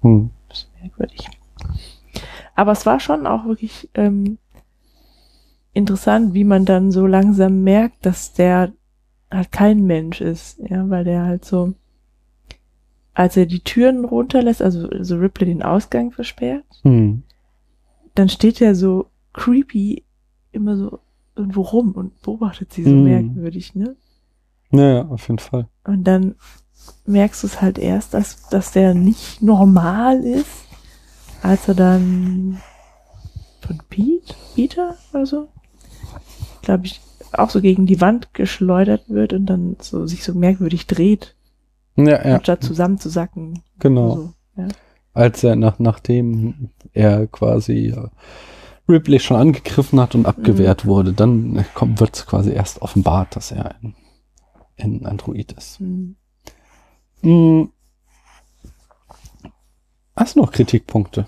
Hm. 0.03 0.31
ist 0.51 0.69
merkwürdig. 0.81 1.29
Aber 2.55 2.73
es 2.73 2.85
war 2.87 3.01
schon 3.01 3.27
auch 3.27 3.47
wirklich 3.47 3.89
ähm, 3.95 4.39
interessant, 5.73 6.35
wie 6.35 6.45
man 6.45 6.65
dann 6.65 6.93
so 6.93 7.07
langsam 7.07 7.63
merkt, 7.63 8.05
dass 8.07 8.33
der 8.35 8.73
halt 9.31 9.51
kein 9.51 9.85
Mensch 9.87 10.21
ist, 10.21 10.59
ja, 10.69 10.89
weil 10.91 11.05
der 11.05 11.25
halt 11.25 11.45
so, 11.45 11.75
als 13.15 13.37
er 13.37 13.47
die 13.47 13.61
Türen 13.61 14.05
runterlässt, 14.05 14.61
also 14.63 14.89
so 15.03 15.17
Ripley 15.17 15.47
den 15.47 15.63
Ausgang 15.63 16.11
versperrt, 16.13 16.65
Hm. 16.83 17.23
dann 18.15 18.29
steht 18.29 18.61
er 18.61 18.75
so 18.75 19.07
creepy 19.33 20.05
immer 20.53 20.77
so 20.77 20.99
irgendwo 21.37 21.63
rum 21.63 21.93
und 21.93 22.21
beobachtet 22.23 22.73
sie 22.73 22.85
so 22.85 22.91
Mhm. 22.95 23.05
merkwürdig, 23.05 23.75
ne? 23.75 23.97
Naja, 24.71 25.07
auf 25.09 25.29
jeden 25.29 25.39
Fall. 25.39 25.69
Und 25.85 26.05
dann 26.05 26.35
merkst 27.07 27.43
du 27.43 27.47
es 27.47 27.61
halt 27.61 27.79
erst, 27.79 28.15
dass, 28.15 28.49
dass 28.49 28.73
der 28.73 28.95
nicht 28.95 29.43
normal 29.43 30.21
ist, 30.25 30.65
als 31.43 31.69
er 31.69 31.75
dann 31.75 32.61
von 33.61 33.79
Pete, 33.89 34.35
Peter 34.55 34.97
oder 35.13 35.27
so, 35.27 35.49
glaube 36.63 36.87
ich, 36.87 37.01
auch 37.33 37.51
so 37.51 37.61
gegen 37.61 37.87
die 37.87 38.01
Wand 38.01 38.33
geschleudert 38.35 39.09
wird 39.09 39.33
und 39.33 39.47
dann 39.47 39.77
so 39.81 40.07
sich 40.07 40.23
so 40.25 40.35
merkwürdig 40.35 40.87
dreht, 40.87 41.35
Ja, 41.97 42.27
ja, 42.27 42.37
anstatt 42.37 42.65
zusammenzusacken. 42.65 43.63
genau. 43.79 44.15
So, 44.17 44.33
ja. 44.57 44.69
Als 45.13 45.45
er 45.45 45.55
nach, 45.55 45.79
nachdem 45.79 46.71
er 46.93 47.29
quasi 47.29 47.89
äh, 47.89 48.09
Ripley 48.89 49.21
schon 49.21 49.37
angegriffen 49.37 50.01
hat 50.01 50.15
und 50.15 50.27
abgewehrt 50.27 50.87
wurde, 50.87 51.13
dann 51.13 51.57
äh, 51.57 51.65
kommt, 51.75 52.01
wird 52.01 52.27
quasi 52.27 52.53
erst 52.53 52.83
offenbart, 52.83 53.37
dass 53.37 53.53
er 53.53 53.77
ein, 53.77 53.95
ein 54.79 55.07
Android 55.07 55.53
ist. 55.53 55.79
Hm. 55.79 56.17
Hm. 57.23 57.71
Hast 60.17 60.37
du 60.37 60.41
noch 60.41 60.53
Kritikpunkte? 60.53 61.27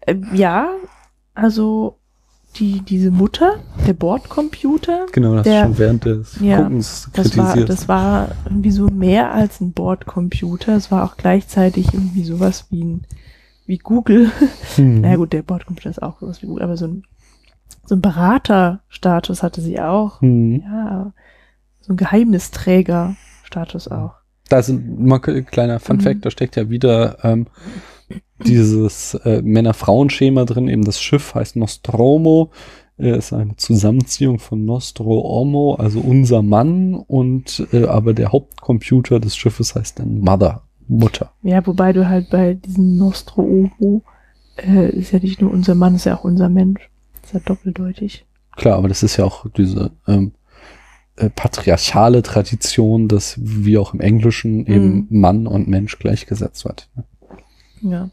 Äh, 0.00 0.16
ja, 0.32 0.74
also 1.34 1.99
die, 2.56 2.80
diese 2.80 3.10
Mutter, 3.10 3.56
der 3.86 3.92
Bordcomputer, 3.94 5.06
Genau, 5.12 5.34
das 5.34 5.44
Der- 5.44 5.64
schon 5.64 5.78
während 5.78 6.04
des 6.04 6.38
ja, 6.40 6.62
Guckens 6.62 7.08
Das 7.12 7.36
war, 7.36 7.44
kritisiert. 7.46 7.68
das 7.68 7.88
war 7.88 8.28
irgendwie 8.44 8.70
so 8.72 8.86
mehr 8.88 9.32
als 9.32 9.60
ein 9.60 9.72
Bordcomputer. 9.72 10.74
Es 10.76 10.90
war 10.90 11.04
auch 11.04 11.16
gleichzeitig 11.16 11.94
irgendwie 11.94 12.24
sowas 12.24 12.66
wie 12.70 12.82
ein, 12.84 13.02
wie 13.66 13.78
Google. 13.78 14.30
Hm. 14.76 15.00
Na 15.02 15.16
gut, 15.16 15.32
der 15.32 15.42
Bordcomputer 15.42 15.90
ist 15.90 16.02
auch 16.02 16.18
sowas 16.20 16.42
wie 16.42 16.46
Google, 16.46 16.64
aber 16.64 16.76
so 16.76 16.86
ein, 16.88 17.04
so 17.86 17.94
ein 17.94 18.00
Beraterstatus 18.00 19.42
hatte 19.44 19.60
sie 19.60 19.80
auch. 19.80 20.20
Hm. 20.20 20.60
Ja, 20.62 21.12
so 21.80 21.92
ein 21.92 21.96
Geheimnisträger-Status 21.96 23.88
auch. 23.88 24.14
Da 24.48 24.62
mal 24.98 25.20
k- 25.20 25.42
kleiner 25.42 25.78
Fun 25.80 25.96
Mhm. 25.96 26.00
Fact, 26.00 26.24
da 26.24 26.30
steckt 26.30 26.56
ja 26.56 26.68
wieder 26.70 27.18
ähm, 27.24 27.46
dieses 28.44 29.14
äh, 29.14 29.42
Männer-Frauen-Schema 29.42 30.44
drin. 30.44 30.68
Eben 30.68 30.84
das 30.84 31.00
Schiff 31.00 31.34
heißt 31.34 31.56
Nostromo, 31.56 32.50
äh, 32.98 33.16
ist 33.16 33.32
eine 33.32 33.56
Zusammenziehung 33.56 34.38
von 34.38 34.64
Nostro 34.64 35.04
Homo, 35.04 35.74
also 35.74 36.00
unser 36.00 36.42
Mann, 36.42 36.94
und 36.94 37.66
äh, 37.72 37.86
aber 37.86 38.14
der 38.14 38.32
Hauptcomputer 38.32 39.20
des 39.20 39.36
Schiffes 39.36 39.74
heißt 39.74 39.98
dann 39.98 40.20
Mother, 40.20 40.62
Mutter. 40.88 41.32
Ja, 41.42 41.66
wobei 41.66 41.92
du 41.92 42.08
halt 42.08 42.30
bei 42.30 42.54
diesem 42.54 42.96
Nostro 42.96 43.42
Omo, 43.42 44.02
äh, 44.56 44.90
ist 44.90 45.12
ja 45.12 45.18
nicht 45.18 45.40
nur 45.40 45.50
unser 45.50 45.74
Mann, 45.74 45.94
ist 45.94 46.04
ja 46.04 46.16
auch 46.16 46.24
unser 46.24 46.48
Mensch. 46.48 46.90
Ist 47.22 47.34
ja 47.34 47.40
doppeldeutig. 47.40 48.26
Klar, 48.56 48.76
aber 48.76 48.88
das 48.88 49.02
ist 49.02 49.16
ja 49.16 49.24
auch 49.24 49.46
diese 49.56 49.92
ähm, 50.06 50.32
äh, 51.16 51.30
patriarchale 51.30 52.22
Tradition, 52.22 53.08
dass 53.08 53.36
wie 53.38 53.78
auch 53.78 53.94
im 53.94 54.00
Englischen 54.00 54.66
eben 54.66 55.06
Mann 55.10 55.46
und 55.46 55.68
Mensch 55.68 55.98
gleichgesetzt 55.98 56.64
wird. 56.64 56.88
Ja. 57.82 58.10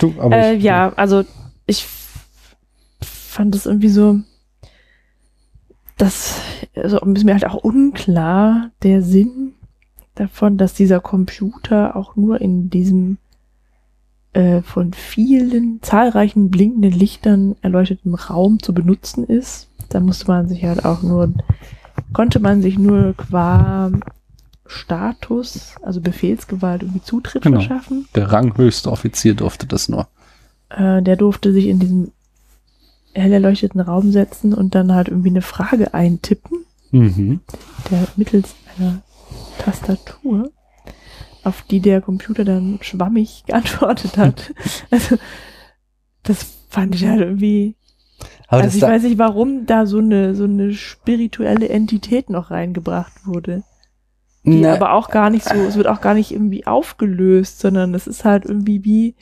Du, 0.00 0.14
Äh, 0.30 0.54
ich- 0.56 0.62
ja, 0.64 0.92
also 0.96 1.24
ich 1.66 1.86
fand 3.00 3.54
es 3.54 3.66
irgendwie 3.66 3.88
so, 3.88 4.20
das 5.96 6.40
also 6.76 6.98
ist 6.98 7.24
mir 7.24 7.32
halt 7.34 7.46
auch 7.46 7.56
unklar 7.62 8.70
der 8.82 9.02
Sinn 9.02 9.54
davon, 10.14 10.56
dass 10.56 10.74
dieser 10.74 11.00
Computer 11.00 11.96
auch 11.96 12.16
nur 12.16 12.40
in 12.40 12.70
diesem 12.70 13.18
äh, 14.32 14.62
von 14.62 14.92
vielen 14.92 15.80
zahlreichen 15.82 16.50
blinkenden 16.50 16.92
Lichtern 16.92 17.56
erleuchteten 17.62 18.14
Raum 18.14 18.60
zu 18.62 18.74
benutzen 18.74 19.24
ist. 19.24 19.68
Da 19.88 20.00
musste 20.00 20.26
man 20.28 20.48
sich 20.48 20.64
halt 20.64 20.84
auch 20.84 21.02
nur, 21.02 21.32
konnte 22.12 22.38
man 22.38 22.60
sich 22.62 22.78
nur 22.78 23.14
qua 23.16 23.90
Status, 24.68 25.74
also 25.82 26.00
Befehlsgewalt 26.00 26.82
irgendwie 26.82 27.02
Zutritt 27.02 27.42
Genau. 27.42 27.60
verschaffen. 27.60 28.06
Der 28.14 28.30
ranghöchste 28.30 28.90
Offizier 28.92 29.34
durfte 29.34 29.66
das 29.66 29.88
nur. 29.88 30.08
Äh, 30.70 31.02
der 31.02 31.16
durfte 31.16 31.52
sich 31.52 31.66
in 31.66 31.78
diesen 31.78 32.12
hell 33.14 33.32
erleuchteten 33.32 33.80
Raum 33.80 34.12
setzen 34.12 34.52
und 34.54 34.74
dann 34.74 34.94
halt 34.94 35.08
irgendwie 35.08 35.30
eine 35.30 35.42
Frage 35.42 35.94
eintippen, 35.94 36.64
Mhm. 36.92 37.40
der 37.90 38.06
mittels 38.16 38.54
einer 38.78 39.02
Tastatur, 39.58 40.50
auf 41.44 41.62
die 41.62 41.80
der 41.80 42.00
Computer 42.00 42.44
dann 42.44 42.78
schwammig 42.82 43.44
geantwortet 43.46 44.16
hat. 44.18 44.52
also, 44.90 45.16
das 46.22 46.46
fand 46.68 46.94
ich 46.94 47.06
halt 47.06 47.20
irgendwie. 47.20 47.74
Aber 48.48 48.62
also 48.62 48.76
ich 48.76 48.82
weiß 48.82 49.02
nicht, 49.04 49.18
warum 49.18 49.64
da 49.66 49.86
so 49.86 49.98
eine 49.98 50.34
so 50.34 50.44
eine 50.44 50.72
spirituelle 50.74 51.68
Entität 51.68 52.30
noch 52.30 52.50
reingebracht 52.50 53.26
wurde. 53.26 53.62
Die 54.50 54.60
Na, 54.60 54.74
aber 54.74 54.92
auch 54.92 55.10
gar 55.10 55.30
nicht 55.30 55.44
so, 55.48 55.54
es 55.54 55.76
wird 55.76 55.86
auch 55.88 56.00
gar 56.00 56.14
nicht 56.14 56.32
irgendwie 56.32 56.66
aufgelöst, 56.66 57.60
sondern 57.60 57.94
es 57.94 58.06
ist 58.06 58.24
halt 58.24 58.44
irgendwie 58.44 58.84
wie, 58.84 59.14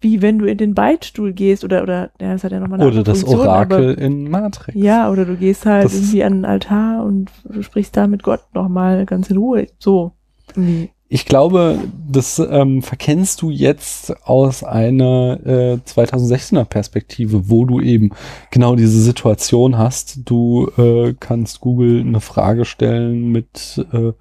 wie 0.00 0.22
wenn 0.22 0.38
du 0.38 0.44
in 0.46 0.58
den 0.58 0.74
Beichtstuhl 0.74 1.32
gehst 1.32 1.64
oder, 1.64 1.82
oder, 1.82 2.10
ja, 2.20 2.32
das 2.32 2.44
hat 2.44 2.52
ja 2.52 2.60
nochmal 2.60 2.80
eine 2.80 2.88
oder 2.90 3.02
das 3.02 3.20
Funktion, 3.20 3.40
Orakel 3.40 3.90
Aber, 3.92 3.98
in 3.98 4.30
Matrix. 4.30 4.76
ja, 4.80 5.10
oder 5.10 5.24
du 5.24 5.36
gehst 5.36 5.66
halt 5.66 5.86
Das- 5.86 5.94
irgendwie 5.94 6.22
an 6.24 6.32
den 6.34 6.44
Altar 6.44 7.04
und 7.04 7.30
du 7.44 7.62
sprichst 7.62 7.96
da 7.96 8.06
mit 8.06 8.22
Gott 8.22 8.42
nochmal 8.54 9.06
ganz 9.06 9.28
in 9.30 9.36
Ruhe. 9.38 9.66
So. 9.78 10.12
Irgendwie. 10.54 10.90
Ich 11.10 11.24
glaube, 11.24 11.78
das 12.06 12.38
ähm, 12.38 12.82
verkennst 12.82 13.40
du 13.40 13.50
jetzt 13.50 14.14
aus 14.26 14.62
einer 14.62 15.40
äh, 15.42 15.78
2016er 15.86 16.66
Perspektive, 16.66 17.48
wo 17.48 17.64
du 17.64 17.80
eben 17.80 18.10
genau 18.50 18.76
diese 18.76 19.00
Situation 19.00 19.78
hast. 19.78 20.20
Du 20.28 20.70
äh, 20.76 21.14
kannst 21.18 21.60
Google 21.60 22.00
eine 22.00 22.20
Frage 22.20 22.66
stellen 22.66 23.32
mit 23.32 23.86
äh, 23.92 24.12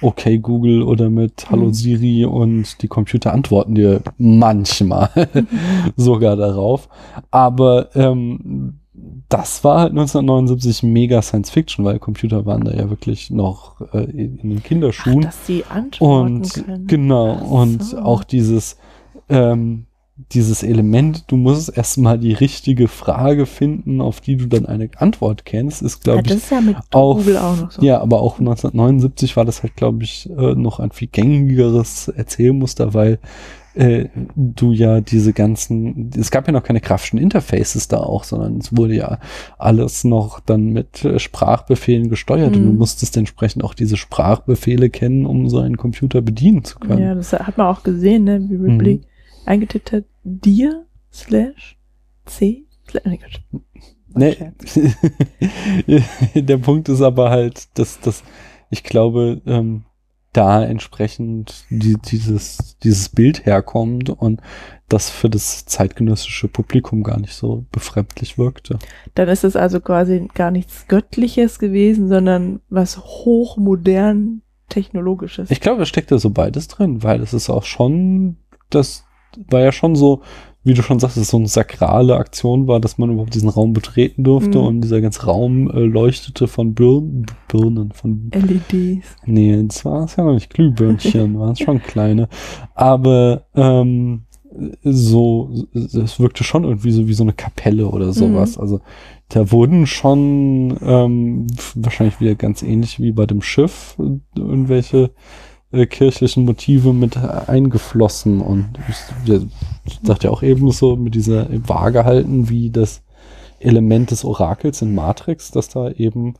Okay 0.00 0.38
Google 0.38 0.82
oder 0.82 1.10
mit 1.10 1.48
Hallo 1.48 1.66
Mhm. 1.66 1.74
Siri 1.74 2.24
und 2.24 2.82
die 2.82 2.88
Computer 2.88 3.32
antworten 3.32 3.76
dir 3.76 4.02
manchmal 4.18 5.10
sogar 5.96 6.34
darauf. 6.34 6.88
Aber 7.30 7.94
ähm, 7.94 8.80
das 9.32 9.64
war 9.64 9.80
halt 9.80 9.90
1979 9.92 10.82
mega 10.82 11.22
Science 11.22 11.50
Fiction, 11.50 11.84
weil 11.84 11.98
Computer 11.98 12.44
waren 12.46 12.64
da 12.64 12.72
ja 12.72 12.88
wirklich 12.90 13.30
noch 13.30 13.80
äh, 13.92 14.04
in 14.04 14.36
den 14.38 14.58
Ach, 14.60 14.64
Kinderschuhen. 14.64 15.22
dass 15.22 15.46
sie 15.46 15.64
antworten 15.68 16.36
Und 16.36 16.54
können. 16.54 16.86
genau, 16.86 17.38
Ach 17.40 17.50
und 17.50 17.82
so. 17.84 17.98
auch 17.98 18.24
dieses, 18.24 18.76
ähm, 19.28 19.86
dieses 20.32 20.62
Element, 20.62 21.24
du 21.28 21.36
musst 21.36 21.76
erstmal 21.76 22.18
die 22.18 22.32
richtige 22.34 22.86
Frage 22.86 23.46
finden, 23.46 24.00
auf 24.00 24.20
die 24.20 24.36
du 24.36 24.46
dann 24.46 24.66
eine 24.66 24.88
Antwort 24.98 25.44
kennst, 25.44 25.82
ist, 25.82 26.04
glaube 26.04 26.28
ja, 26.28 26.36
ich, 26.36 26.50
ja 26.50 26.60
auch- 26.92 27.16
Google 27.16 27.38
auch 27.38 27.56
noch 27.56 27.70
so. 27.72 27.82
ja, 27.82 28.00
aber 28.00 28.20
auch 28.20 28.38
1979 28.38 29.36
war 29.36 29.44
das 29.44 29.62
halt, 29.62 29.74
glaube 29.76 30.04
ich, 30.04 30.28
äh, 30.30 30.54
noch 30.54 30.78
ein 30.80 30.90
viel 30.92 31.08
gängigeres 31.08 32.08
Erzählmuster, 32.08 32.94
weil 32.94 33.18
äh, 33.74 34.08
du 34.36 34.72
ja 34.72 35.00
diese 35.00 35.32
ganzen, 35.32 36.10
es 36.16 36.30
gab 36.30 36.46
ja 36.46 36.52
noch 36.52 36.62
keine 36.62 36.80
grafischen 36.80 37.18
Interfaces 37.18 37.88
da 37.88 37.98
auch, 37.98 38.24
sondern 38.24 38.58
es 38.58 38.76
wurde 38.76 38.94
ja 38.94 39.18
alles 39.58 40.04
noch 40.04 40.40
dann 40.40 40.66
mit 40.72 41.04
äh, 41.04 41.18
Sprachbefehlen 41.18 42.08
gesteuert 42.10 42.56
und 42.56 42.64
du 42.64 42.70
Mhm. 42.72 42.78
musstest 42.78 43.16
entsprechend 43.16 43.64
auch 43.64 43.74
diese 43.74 43.96
Sprachbefehle 43.96 44.90
kennen, 44.90 45.26
um 45.26 45.48
so 45.48 45.58
einen 45.58 45.76
Computer 45.76 46.20
bedienen 46.22 46.64
zu 46.64 46.78
können. 46.78 47.02
Ja, 47.02 47.14
das 47.14 47.32
hat 47.32 47.56
man 47.58 47.66
auch 47.66 47.82
gesehen, 47.82 48.24
ne, 48.24 48.44
wie 48.48 48.56
Ripley 48.56 48.94
Mhm. 48.96 49.04
eingetippt 49.46 49.92
hat, 49.92 50.04
dir 50.24 50.84
slash 51.12 51.76
c 52.26 52.64
slash, 52.88 53.40
nee. 54.14 54.36
Der 56.34 56.58
Punkt 56.58 56.88
ist 56.88 57.00
aber 57.02 57.30
halt, 57.30 57.68
dass, 57.78 58.00
dass 58.00 58.22
ich 58.70 58.82
glaube, 58.84 59.40
ähm, 59.46 59.82
da 60.32 60.64
entsprechend 60.64 61.64
die, 61.68 61.96
dieses, 61.96 62.78
dieses 62.82 63.10
Bild 63.10 63.44
herkommt 63.44 64.10
und 64.10 64.40
das 64.88 65.10
für 65.10 65.28
das 65.28 65.66
zeitgenössische 65.66 66.48
Publikum 66.48 67.02
gar 67.02 67.20
nicht 67.20 67.34
so 67.34 67.66
befremdlich 67.70 68.38
wirkte. 68.38 68.78
Dann 69.14 69.28
ist 69.28 69.44
es 69.44 69.56
also 69.56 69.80
quasi 69.80 70.28
gar 70.34 70.50
nichts 70.50 70.86
Göttliches 70.88 71.58
gewesen, 71.58 72.08
sondern 72.08 72.60
was 72.70 72.98
hochmodern 72.98 74.42
technologisches. 74.68 75.50
Ich 75.50 75.60
glaube, 75.60 75.80
da 75.80 75.86
steckt 75.86 76.10
da 76.10 76.18
so 76.18 76.30
beides 76.30 76.68
drin, 76.68 77.02
weil 77.02 77.20
es 77.20 77.34
ist 77.34 77.50
auch 77.50 77.64
schon, 77.64 78.36
das 78.70 79.04
war 79.50 79.60
ja 79.60 79.72
schon 79.72 79.96
so, 79.96 80.22
wie 80.64 80.74
du 80.74 80.82
schon 80.82 81.00
sagst, 81.00 81.16
es 81.16 81.28
so 81.28 81.36
eine 81.38 81.48
sakrale 81.48 82.16
Aktion 82.16 82.68
war, 82.68 82.78
dass 82.80 82.96
man 82.98 83.10
überhaupt 83.10 83.34
diesen 83.34 83.48
Raum 83.48 83.72
betreten 83.72 84.22
durfte 84.24 84.58
Mhm. 84.58 84.64
und 84.66 84.80
dieser 84.82 85.00
ganze 85.00 85.24
Raum 85.26 85.70
äh, 85.70 85.80
leuchtete 85.80 86.46
von 86.46 86.74
Birnen, 86.74 87.26
Birnen, 87.48 87.92
von 87.92 88.30
LEDs. 88.32 89.06
Nee, 89.26 89.62
das 89.66 89.84
war 89.84 90.04
es 90.04 90.16
ja 90.16 90.24
noch 90.24 90.34
nicht 90.34 90.52
Glühbirnchen, 90.54 91.36
waren 91.38 91.52
es 91.52 91.58
schon 91.60 91.82
kleine. 91.82 92.28
Aber 92.74 93.46
ähm, 93.54 94.22
so, 94.84 95.50
es 95.72 96.20
wirkte 96.20 96.44
schon 96.44 96.64
irgendwie 96.64 96.90
so 96.90 97.08
wie 97.08 97.14
so 97.14 97.24
eine 97.24 97.32
Kapelle 97.32 97.88
oder 97.88 98.12
sowas. 98.12 98.58
Also 98.58 98.80
da 99.30 99.50
wurden 99.50 99.86
schon 99.86 100.76
ähm, 100.82 101.46
wahrscheinlich 101.74 102.20
wieder 102.20 102.34
ganz 102.34 102.62
ähnlich 102.62 103.00
wie 103.00 103.12
bei 103.12 103.24
dem 103.24 103.40
Schiff 103.40 103.96
äh, 103.98 104.18
irgendwelche 104.38 105.10
äh, 105.72 105.86
kirchlichen 105.86 106.44
Motive 106.44 106.92
mit 106.92 107.16
eingeflossen 107.16 108.40
und 108.40 108.68
ich, 108.88 109.26
der 109.26 109.40
sagt 110.02 110.24
ja 110.24 110.30
auch 110.30 110.42
eben 110.42 110.70
so 110.70 110.96
mit 110.96 111.14
dieser 111.14 111.46
Waage 111.68 112.04
halten 112.04 112.48
wie 112.48 112.70
das 112.70 113.02
Element 113.58 114.10
des 114.10 114.24
Orakels 114.24 114.82
in 114.82 114.94
Matrix, 114.94 115.50
dass 115.50 115.68
da 115.68 115.90
eben 115.90 116.34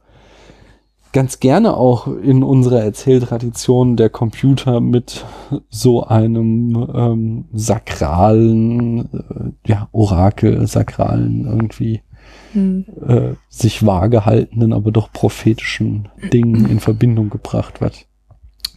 ganz 1.13 1.41
gerne 1.41 1.77
auch 1.77 2.07
in 2.07 2.43
unserer 2.43 2.83
Erzähltradition 2.83 3.97
der 3.97 4.09
Computer 4.09 4.81
mit 4.81 5.25
so 5.69 6.05
einem 6.05 6.89
ähm, 6.95 7.45
sakralen, 7.53 8.99
äh, 9.13 9.69
ja, 9.71 9.89
Orakel, 9.93 10.67
sakralen 10.67 11.45
irgendwie 11.45 12.01
Hm. 12.53 12.85
äh, 13.07 13.35
sich 13.49 13.85
vage 13.87 14.27
haltenden, 14.27 14.73
aber 14.73 14.93
doch 14.93 15.11
prophetischen 15.13 16.09
Dingen 16.33 16.69
in 16.69 16.81
Verbindung 16.81 17.31
gebracht 17.31 17.81
wird. 17.81 18.07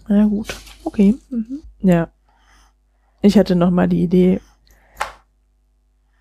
Na 0.08 0.26
gut, 0.26 0.56
okay. 0.84 1.16
Mhm. 1.30 1.60
Ja. 1.80 2.10
Ich 3.22 3.38
hatte 3.38 3.56
noch 3.56 3.72
mal 3.72 3.88
die 3.88 4.04
Idee, 4.04 4.40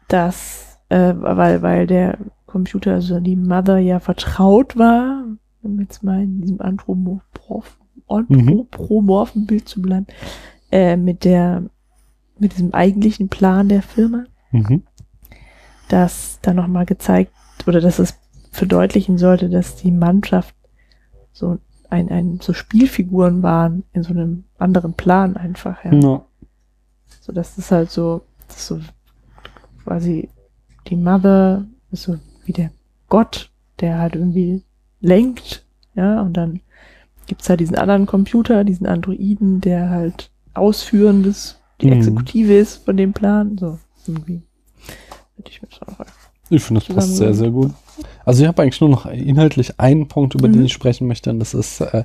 dass, 0.08 0.78
äh, 0.88 1.12
weil, 1.16 1.62
weil 1.62 1.86
der 1.86 2.18
Computer, 2.46 2.94
also 2.94 3.20
die 3.20 3.36
Mother 3.36 3.78
ja 3.78 4.00
vertraut 4.00 4.76
war, 4.78 5.24
um 5.62 5.80
jetzt 5.80 6.02
mal 6.02 6.22
in 6.22 6.40
diesem 6.40 6.58
anthropomorph- 6.60 7.20
anthropomorphen 8.08 9.46
Bild 9.46 9.68
zu 9.68 9.82
bleiben, 9.82 10.06
äh, 10.70 10.96
mit 10.96 11.24
der, 11.24 11.64
mit 12.38 12.52
diesem 12.52 12.72
eigentlichen 12.74 13.28
Plan 13.28 13.68
der 13.68 13.82
Firma, 13.82 14.24
Mhm. 14.52 14.82
dass 15.88 16.38
da 16.42 16.54
noch 16.54 16.68
mal 16.68 16.86
gezeigt, 16.86 17.32
oder 17.66 17.80
dass 17.80 17.98
es 17.98 18.14
verdeutlichen 18.50 19.18
sollte, 19.18 19.48
dass 19.50 19.76
die 19.76 19.90
Mannschaft 19.90 20.54
so 21.32 21.58
ein, 21.94 22.08
ein, 22.10 22.38
so 22.42 22.52
Spielfiguren 22.52 23.42
waren 23.42 23.84
in 23.92 24.02
so 24.02 24.10
einem 24.10 24.44
anderen 24.58 24.94
Plan 24.94 25.36
einfach, 25.36 25.84
ja. 25.84 25.92
Ja. 25.94 26.24
So, 27.20 27.32
dass 27.32 27.56
das 27.56 27.70
halt 27.70 27.90
so, 27.90 28.22
das 28.48 28.58
ist 28.58 28.66
so 28.66 28.80
quasi 29.84 30.28
die 30.88 30.96
Mother 30.96 31.64
ist 31.90 32.02
so 32.02 32.18
wie 32.44 32.52
der 32.52 32.70
Gott, 33.08 33.50
der 33.80 33.98
halt 33.98 34.14
irgendwie 34.14 34.62
lenkt, 35.00 35.64
ja, 35.94 36.20
und 36.20 36.34
dann 36.36 36.60
gibt's 37.26 37.48
halt 37.48 37.60
diesen 37.60 37.76
anderen 37.76 38.06
Computer, 38.06 38.64
diesen 38.64 38.86
Androiden, 38.86 39.60
der 39.60 39.88
halt 39.90 40.30
ausführendes, 40.54 41.58
die 41.80 41.86
Mhm. 41.86 41.92
Exekutive 41.92 42.54
ist 42.54 42.84
von 42.84 42.96
dem 42.96 43.12
Plan, 43.12 43.56
so 43.58 43.78
irgendwie. 44.06 44.42
Hätte 45.36 45.50
ich 45.50 45.62
mir 45.62 45.68
das 45.68 45.82
auch 45.82 45.98
Ich 46.50 46.62
finde, 46.62 46.80
das 46.86 46.94
passt 46.94 47.16
sehr, 47.16 47.34
sehr 47.34 47.50
gut. 47.50 47.72
Also 48.24 48.42
ich 48.42 48.48
habe 48.48 48.62
eigentlich 48.62 48.80
nur 48.80 48.90
noch 48.90 49.06
inhaltlich 49.06 49.78
einen 49.80 50.08
Punkt, 50.08 50.34
über 50.34 50.48
den 50.48 50.60
Mhm. 50.60 50.66
ich 50.66 50.72
sprechen 50.72 51.06
möchte, 51.06 51.30
und 51.30 51.38
das 51.38 51.54
ist 51.54 51.80
äh, 51.80 52.04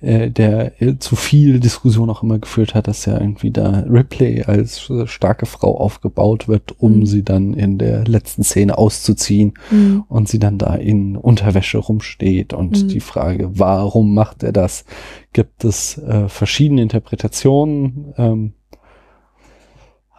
äh, 0.00 0.30
der 0.30 0.80
äh, 0.80 0.96
zu 0.98 1.16
viel 1.16 1.58
Diskussion 1.58 2.08
auch 2.08 2.22
immer 2.22 2.38
geführt 2.38 2.74
hat, 2.76 2.86
dass 2.86 3.04
ja 3.04 3.20
irgendwie 3.20 3.50
da 3.50 3.80
Ripley 3.88 4.44
als 4.44 4.88
äh, 4.90 5.06
starke 5.08 5.44
Frau 5.46 5.76
aufgebaut 5.78 6.46
wird, 6.46 6.76
um 6.80 7.00
Mhm. 7.00 7.06
sie 7.06 7.22
dann 7.24 7.52
in 7.54 7.78
der 7.78 8.04
letzten 8.04 8.44
Szene 8.44 8.78
auszuziehen 8.78 9.54
Mhm. 9.72 10.04
und 10.08 10.28
sie 10.28 10.38
dann 10.38 10.56
da 10.58 10.74
in 10.76 11.16
Unterwäsche 11.16 11.78
rumsteht 11.78 12.52
und 12.52 12.84
Mhm. 12.84 12.88
die 12.88 13.00
Frage, 13.00 13.50
warum 13.58 14.14
macht 14.14 14.44
er 14.44 14.52
das? 14.52 14.84
Gibt 15.32 15.64
es 15.64 15.98
äh, 15.98 16.28
verschiedene 16.28 16.80
Interpretationen? 16.82 18.14
Ähm, 18.16 18.52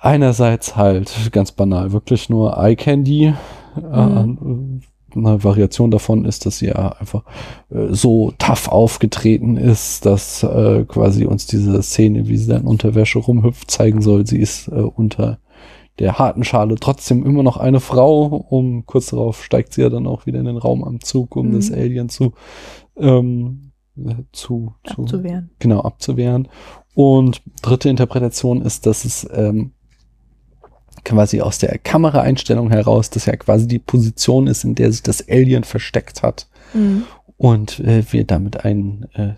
einerseits 0.02 0.76
halt 0.76 1.32
ganz 1.32 1.52
banal, 1.52 1.92
wirklich 1.92 2.30
nur 2.30 2.58
Eye 2.58 2.76
Candy. 2.76 3.34
Mhm. 3.76 4.82
Äh, 4.82 5.16
eine 5.16 5.44
Variation 5.44 5.90
davon 5.90 6.24
ist, 6.26 6.46
dass 6.46 6.60
sie 6.60 6.68
ja 6.68 6.90
einfach 7.00 7.24
äh, 7.72 7.88
so 7.90 8.32
tough 8.38 8.68
aufgetreten 8.68 9.58
ist, 9.58 10.06
dass 10.06 10.44
äh, 10.44 10.86
quasi 10.88 11.26
uns 11.26 11.48
diese 11.48 11.82
Szene, 11.82 12.28
wie 12.28 12.38
sie 12.38 12.48
dann 12.48 12.62
in 12.62 12.68
Unterwäsche 12.68 13.18
rumhüpft, 13.18 13.72
zeigen 13.72 14.02
soll, 14.04 14.28
sie 14.28 14.40
ist 14.40 14.68
äh, 14.68 14.72
unter 14.76 15.40
der 15.98 16.20
harten 16.20 16.44
Schale 16.44 16.76
trotzdem 16.76 17.26
immer 17.26 17.42
noch 17.42 17.58
eine 17.58 17.80
Frau. 17.80 18.26
Um 18.50 18.86
kurz 18.86 19.08
darauf 19.08 19.44
steigt 19.44 19.74
sie 19.74 19.82
ja 19.82 19.90
dann 19.90 20.06
auch 20.08 20.26
wieder 20.28 20.40
in 20.40 20.46
den 20.46 20.58
Raumanzug, 20.58 21.36
um 21.36 21.48
Mhm. 21.50 21.56
das 21.56 21.72
Alien 21.72 22.10
zu 22.10 22.34
ähm, 22.98 23.72
äh, 23.98 24.14
zu, 24.32 24.76
zu 24.86 25.02
Abzuwehren. 25.02 25.50
genau 25.60 25.82
abzuwehren. 25.82 26.48
Und 26.94 27.42
dritte 27.62 27.90
Interpretation 27.90 28.62
ist, 28.62 28.86
dass 28.86 29.06
es 29.06 29.28
ähm, 29.34 29.72
quasi 31.04 31.42
aus 31.42 31.58
der 31.60 31.78
Kameraeinstellung 31.78 32.70
heraus, 32.72 33.10
dass 33.10 33.26
ja 33.26 33.36
quasi 33.36 33.68
die 33.68 33.80
Position 33.80 34.48
ist, 34.48 34.64
in 34.64 34.76
der 34.76 34.92
sich 34.92 35.04
das 35.04 35.28
Alien 35.30 35.64
versteckt 35.64 36.24
hat 36.24 36.48
Mhm. 36.74 37.04
und 37.38 37.80
äh, 37.80 38.04
wir 38.12 38.26
damit 38.26 38.64
einen 38.66 39.08
äh, 39.14 39.34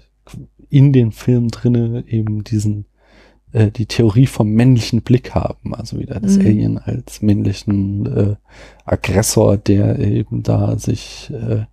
in 0.69 0.93
den 0.93 1.11
Film 1.11 1.49
drinne 1.49 2.03
eben 2.07 2.43
diesen 2.43 2.85
äh, 3.53 3.69
die 3.71 3.85
Theorie 3.85 4.27
vom 4.27 4.49
männlichen 4.51 5.01
Blick 5.01 5.35
haben, 5.35 5.75
also 5.75 5.99
wieder 5.99 6.19
das 6.19 6.37
Mhm. 6.37 6.45
Alien 6.45 6.77
als 6.77 7.21
männlichen 7.21 8.05
äh, 8.05 8.35
Aggressor, 8.85 9.57
der 9.57 9.99
eben 9.99 10.43
da 10.43 10.77
sich 10.79 11.31
äh, 11.33 11.65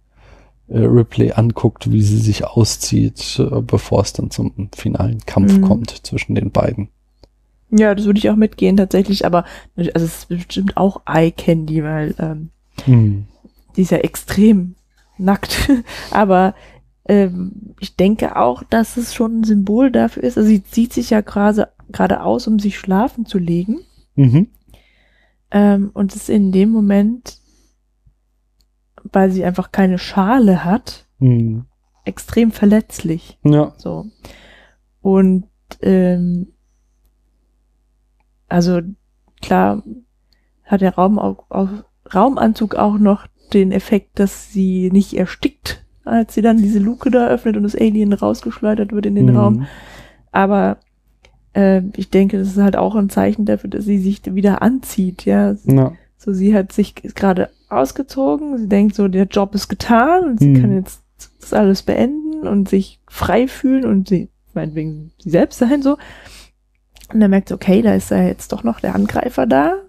äh, 0.70 0.78
Ripley 0.84 1.32
anguckt, 1.32 1.90
wie 1.92 2.02
sie 2.02 2.18
sich 2.18 2.44
auszieht, 2.44 3.38
äh, 3.40 3.60
bevor 3.62 4.02
es 4.02 4.12
dann 4.12 4.30
zum 4.30 4.68
finalen 4.74 5.20
Kampf 5.26 5.58
Mhm. 5.58 5.62
kommt 5.62 5.90
zwischen 6.06 6.34
den 6.34 6.50
beiden. 6.50 6.88
Ja, 7.70 7.94
das 7.94 8.06
würde 8.06 8.18
ich 8.18 8.30
auch 8.30 8.36
mitgehen 8.36 8.76
tatsächlich, 8.76 9.26
aber 9.26 9.44
also 9.76 9.90
es 9.94 10.02
ist 10.02 10.28
bestimmt 10.28 10.76
auch 10.76 11.02
Eye 11.06 11.30
Candy, 11.32 11.82
weil 11.84 12.14
ähm, 12.18 12.50
Mhm. 12.86 13.26
die 13.76 13.82
ist 13.82 13.90
ja 13.90 13.98
extrem 13.98 14.74
nackt. 15.18 15.68
aber 16.10 16.54
ähm, 17.06 17.74
ich 17.80 17.96
denke 17.96 18.36
auch, 18.36 18.62
dass 18.62 18.96
es 18.96 19.14
schon 19.14 19.40
ein 19.40 19.44
Symbol 19.44 19.90
dafür 19.90 20.22
ist. 20.22 20.36
Also 20.38 20.48
sie 20.48 20.62
zieht 20.62 20.92
sich 20.92 21.10
ja 21.10 21.20
gerade 21.20 21.68
gerade 21.90 22.22
aus, 22.22 22.46
um 22.46 22.58
sich 22.58 22.78
schlafen 22.78 23.26
zu 23.26 23.38
legen. 23.38 23.80
Mhm. 24.14 24.48
Ähm, 25.50 25.90
und 25.94 26.14
ist 26.14 26.28
in 26.28 26.52
dem 26.52 26.70
Moment, 26.70 27.38
weil 29.12 29.30
sie 29.30 29.44
einfach 29.44 29.72
keine 29.72 29.98
Schale 29.98 30.64
hat, 30.64 31.06
Mhm. 31.18 31.64
extrem 32.04 32.52
verletzlich. 32.52 33.38
Ja. 33.42 33.72
So. 33.78 34.06
Und 35.00 35.44
ähm, 35.80 36.48
also 38.48 38.80
klar 39.42 39.82
hat 40.64 40.80
der 40.80 40.94
Raum 40.94 41.18
auch, 41.18 41.44
auch, 41.50 41.68
Raumanzug 42.14 42.74
auch 42.74 42.98
noch 42.98 43.26
den 43.52 43.72
Effekt, 43.72 44.18
dass 44.18 44.52
sie 44.52 44.90
nicht 44.92 45.14
erstickt, 45.14 45.84
als 46.04 46.34
sie 46.34 46.42
dann 46.42 46.58
diese 46.58 46.78
Luke 46.78 47.10
da 47.10 47.28
öffnet 47.28 47.56
und 47.56 47.62
das 47.62 47.74
Alien 47.76 48.12
rausgeschleudert 48.12 48.92
wird 48.92 49.06
in 49.06 49.14
den 49.14 49.26
Mhm. 49.30 49.36
Raum. 49.36 49.66
Aber 50.32 50.78
äh, 51.54 51.82
ich 51.96 52.10
denke, 52.10 52.38
das 52.38 52.48
ist 52.48 52.58
halt 52.58 52.76
auch 52.76 52.94
ein 52.94 53.08
Zeichen 53.10 53.44
dafür, 53.46 53.70
dass 53.70 53.84
sie 53.84 53.98
sich 53.98 54.22
wieder 54.34 54.62
anzieht, 54.62 55.24
ja. 55.24 55.54
Ja. 55.64 55.92
So, 56.16 56.32
sie 56.32 56.54
hat 56.54 56.72
sich 56.72 56.94
gerade 56.94 57.48
ausgezogen, 57.68 58.58
sie 58.58 58.68
denkt 58.68 58.94
so, 58.94 59.08
der 59.08 59.24
Job 59.26 59.54
ist 59.54 59.68
getan 59.68 60.24
und 60.24 60.40
sie 60.40 60.54
Hm. 60.54 60.60
kann 60.60 60.74
jetzt 60.74 61.02
das 61.40 61.52
alles 61.52 61.82
beenden 61.82 62.46
und 62.46 62.68
sich 62.68 63.00
frei 63.08 63.46
fühlen 63.48 63.84
und 63.84 64.08
sie, 64.08 64.28
meinetwegen, 64.54 65.12
sie 65.18 65.30
selbst 65.30 65.58
sein, 65.58 65.82
so. 65.82 65.96
Und 67.12 67.20
dann 67.20 67.30
merkt 67.30 67.48
sie, 67.48 67.54
okay, 67.54 67.82
da 67.82 67.94
ist 67.94 68.10
ja 68.10 68.22
jetzt 68.22 68.52
doch 68.52 68.64
noch 68.64 68.80
der 68.80 68.94
Angreifer 68.94 69.46
da. 69.46 69.82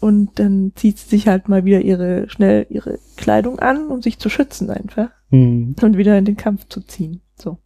Und 0.00 0.38
dann 0.38 0.72
zieht 0.76 0.98
sie 0.98 1.08
sich 1.08 1.28
halt 1.28 1.48
mal 1.48 1.64
wieder 1.64 1.80
ihre, 1.80 2.28
schnell 2.28 2.66
ihre 2.70 2.98
Kleidung 3.16 3.58
an, 3.58 3.88
um 3.88 4.02
sich 4.02 4.18
zu 4.18 4.28
schützen 4.28 4.70
einfach. 4.70 5.10
Hm. 5.30 5.76
Und 5.80 5.96
wieder 5.96 6.16
in 6.18 6.24
den 6.24 6.36
Kampf 6.36 6.66
zu 6.68 6.80
ziehen. 6.80 7.20
So. 7.36 7.58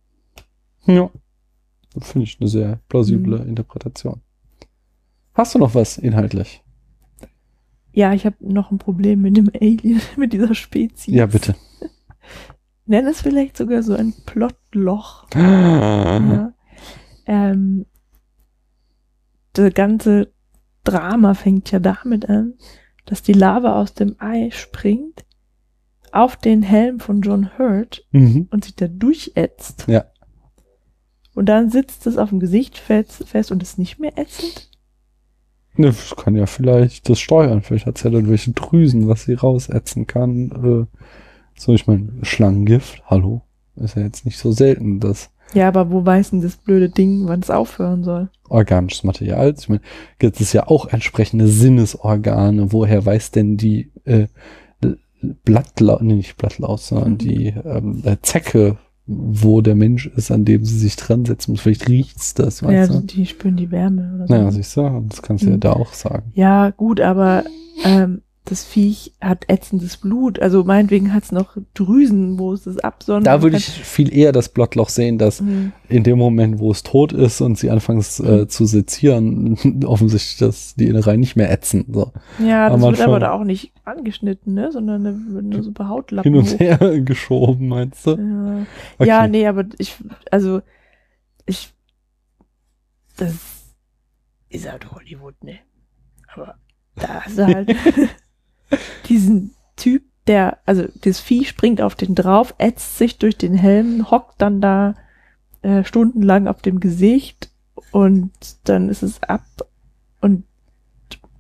Ja. 0.87 1.11
Finde 2.01 2.25
ich 2.25 2.39
eine 2.41 2.49
sehr 2.49 2.81
plausible 2.89 3.39
Mhm. 3.39 3.49
Interpretation. 3.51 4.21
Hast 5.35 5.55
du 5.55 5.59
noch 5.59 5.75
was 5.75 5.97
inhaltlich? 5.97 6.63
Ja, 7.93 8.13
ich 8.13 8.27
habe 8.27 8.37
noch 8.41 8.73
ein 8.73 8.79
Problem 8.79 9.23
mit 9.23 9.37
dem 9.37 9.49
Alien, 9.55 10.01
mit 10.17 10.33
dieser 10.33 10.55
Spezies. 10.55 11.15
Ja, 11.15 11.27
bitte. 11.27 11.55
Nenn 12.87 13.07
es 13.07 13.23
vielleicht 13.23 13.57
sogar 13.57 13.83
so 13.83 13.95
ein 13.95 14.13
Plotloch. 14.27 15.29
Ah. 15.35 15.39
Ja. 16.19 16.53
Ähm, 17.27 17.87
das 19.55 19.73
ganze 19.75 20.33
Drama 20.85 21.35
fängt 21.35 21.71
ja 21.71 21.79
damit 21.79 22.29
an, 22.29 22.55
dass 23.07 23.23
die 23.23 23.33
Lava 23.33 23.81
aus 23.81 23.95
dem 23.95 24.17
Ei 24.19 24.51
springt 24.51 25.25
auf 26.13 26.37
den 26.37 26.63
Helm 26.63 27.01
von 27.01 27.23
John 27.23 27.59
Hurt 27.59 28.07
Mhm. 28.13 28.49
und 28.51 28.65
sich 28.65 28.77
da 28.77 28.87
durchätzt. 28.87 29.87
Ja. 29.89 30.05
Und 31.35 31.47
dann 31.47 31.71
sitzt 31.71 32.07
es 32.07 32.17
auf 32.19 32.29
dem 32.29 32.39
Gesicht 32.39 32.79
fest, 32.79 33.51
und 33.51 33.63
ist 33.63 33.79
nicht 33.79 33.99
mehr 33.99 34.17
ätzend. 34.17 34.71
Ne, 35.77 35.87
das 35.89 36.15
kann 36.15 36.37
ja 36.37 36.47
vielleicht 36.47 37.09
das 37.09 37.19
steuern. 37.19 37.63
Vielleicht 37.63 37.87
hat 37.87 37.97
es 37.97 38.05
ja 38.05 38.11
dann 38.11 38.29
welche 38.29 38.53
Drüsen, 38.53 39.09
was 39.09 39.25
sie 39.25 39.35
rausätzen 39.35 40.07
kann. 40.07 40.53
Äh, 40.53 41.01
so, 41.59 41.73
ich 41.73 41.89
meine, 41.89 42.13
Schlangengift, 42.23 43.03
hallo. 43.07 43.43
Ist 43.75 43.97
ja 43.97 44.03
jetzt 44.03 44.25
nicht 44.25 44.39
so 44.39 44.53
selten, 44.53 45.01
dass 45.01 45.31
Ja, 45.55 45.69
aber 45.69 45.91
wo 45.91 46.05
weiß 46.05 46.31
denn 46.31 46.43
das 46.43 46.57
blöde 46.57 46.89
Ding, 46.91 47.27
wann 47.29 47.41
es 47.41 47.51
aufhören 47.51 48.05
soll? 48.05 48.29
organisches 48.51 49.05
Material. 49.05 49.55
Ich 49.59 49.69
meine, 49.69 49.81
gibt 50.19 50.41
es 50.41 50.53
ja 50.53 50.67
auch 50.69 50.87
entsprechende 50.89 51.49
Sinnesorgane. 51.49 52.73
Woher 52.73 53.05
weiß 53.05 53.31
denn 53.31 53.57
die 53.57 53.91
äh, 54.05 54.27
Blattlaus, 55.45 56.01
nee, 56.03 56.15
nicht 56.17 56.37
Blattlaus, 56.37 56.89
sondern 56.89 57.17
die 57.17 57.47
ähm, 57.65 58.03
äh, 58.05 58.17
Zecke, 58.21 58.77
wo 59.07 59.61
der 59.63 59.75
Mensch 59.75 60.07
ist, 60.07 60.31
an 60.31 60.45
dem 60.45 60.65
sie 60.65 60.79
sich 60.79 60.97
dran 60.97 61.25
setzen 61.25 61.53
muss? 61.53 61.63
Vielleicht 61.63 61.89
riecht's 61.89 62.35
das, 62.35 62.61
Ja, 62.61 62.69
weißt 62.69 62.95
du? 62.95 63.01
die 63.01 63.25
spüren 63.27 63.57
die 63.57 63.71
Wärme 63.71 64.13
oder 64.17 64.27
so. 64.27 64.35
Naja, 64.35 64.51
siehst 64.51 64.77
du, 64.77 65.05
das 65.09 65.23
kannst 65.23 65.45
du 65.45 65.49
ja 65.51 65.57
Mhm. 65.57 65.61
da 65.61 65.73
auch 65.73 65.93
sagen. 65.95 66.31
Ja, 66.35 66.71
gut, 66.71 67.01
aber 67.01 67.45
ähm, 67.85 68.21
das 68.47 68.63
Viech 68.63 69.15
hat 69.23 69.49
ätzendes 69.49 69.97
Blut. 69.97 70.39
Also 70.39 70.65
meinetwegen 70.65 71.15
hat 71.15 71.25
es 71.25 71.33
noch 71.33 71.57
Drüsen, 71.73 72.39
wo 72.39 72.53
es 72.53 72.65
das 72.65 72.77
absondert. 72.79 73.27
Da 73.27 73.43
würde 73.43 73.57
ich 73.57 73.65
viel 73.67 74.15
eher 74.15 74.33
das 74.33 74.51
Blottloch 74.51 74.91
sehen, 74.91 75.17
dass 75.17 75.41
Mhm. 75.41 75.73
in 75.89 76.03
dem 76.05 76.19
Moment, 76.19 76.59
wo 76.59 76.71
es 76.71 76.83
tot 76.83 77.15
ist 77.15 77.41
und 77.41 77.57
sie 77.59 77.71
anfangen 77.71 78.01
äh, 78.01 78.47
zu 78.47 78.67
sezieren, 78.67 79.57
offensichtlich, 79.87 80.37
dass 80.37 80.75
die 80.75 80.89
Innereien 80.89 81.21
nicht 81.21 81.37
mehr 81.37 81.51
ätzen. 81.51 81.87
So. 81.91 82.13
Ja, 82.39 82.69
das 82.69 82.83
Aber 82.83 82.91
wird 82.93 83.01
aber 83.01 83.19
da 83.19 83.33
auch 83.33 83.45
nicht 83.45 83.73
angeschnitten, 83.85 84.53
ne? 84.53 84.71
Sondern 84.73 85.05
wird 85.33 85.45
nur 85.47 85.63
so 85.63 85.71
ein 85.71 85.75
paar 85.75 85.89
Hautlappen. 85.89 86.31
Hin 86.31 86.41
und 86.43 86.53
hoch. 86.53 86.61
her 86.61 87.01
geschoben, 87.01 87.69
meinst 87.69 88.07
du? 88.07 88.11
Ja. 88.11 88.67
Okay. 88.99 89.09
ja, 89.09 89.27
nee, 89.27 89.47
aber 89.47 89.65
ich, 89.79 89.97
also, 90.31 90.61
ich, 91.47 91.73
das 93.17 93.35
ist 94.51 94.71
halt 94.71 94.91
Hollywood, 94.93 95.43
ne? 95.43 95.61
Aber 96.35 96.57
da 96.97 97.23
du 97.35 97.47
halt 97.47 97.75
diesen 99.09 99.55
Typ, 99.77 100.03
der, 100.27 100.59
also 100.65 100.85
das 101.03 101.21
Vieh 101.21 101.45
springt 101.45 101.81
auf 101.81 101.95
den 101.95 102.15
drauf, 102.15 102.55
ätzt 102.59 102.99
sich 102.99 103.19
durch 103.19 103.37
den 103.37 103.55
Helm, 103.55 104.11
hockt 104.11 104.41
dann 104.41 104.61
da 104.61 104.95
äh, 105.63 105.85
stundenlang 105.85 106.49
auf 106.49 106.63
dem 106.63 106.81
Gesicht 106.81 107.51
und 107.93 108.31
dann 108.65 108.89
ist 108.89 109.03
es 109.03 109.23
ab 109.23 109.45
und 110.21 110.45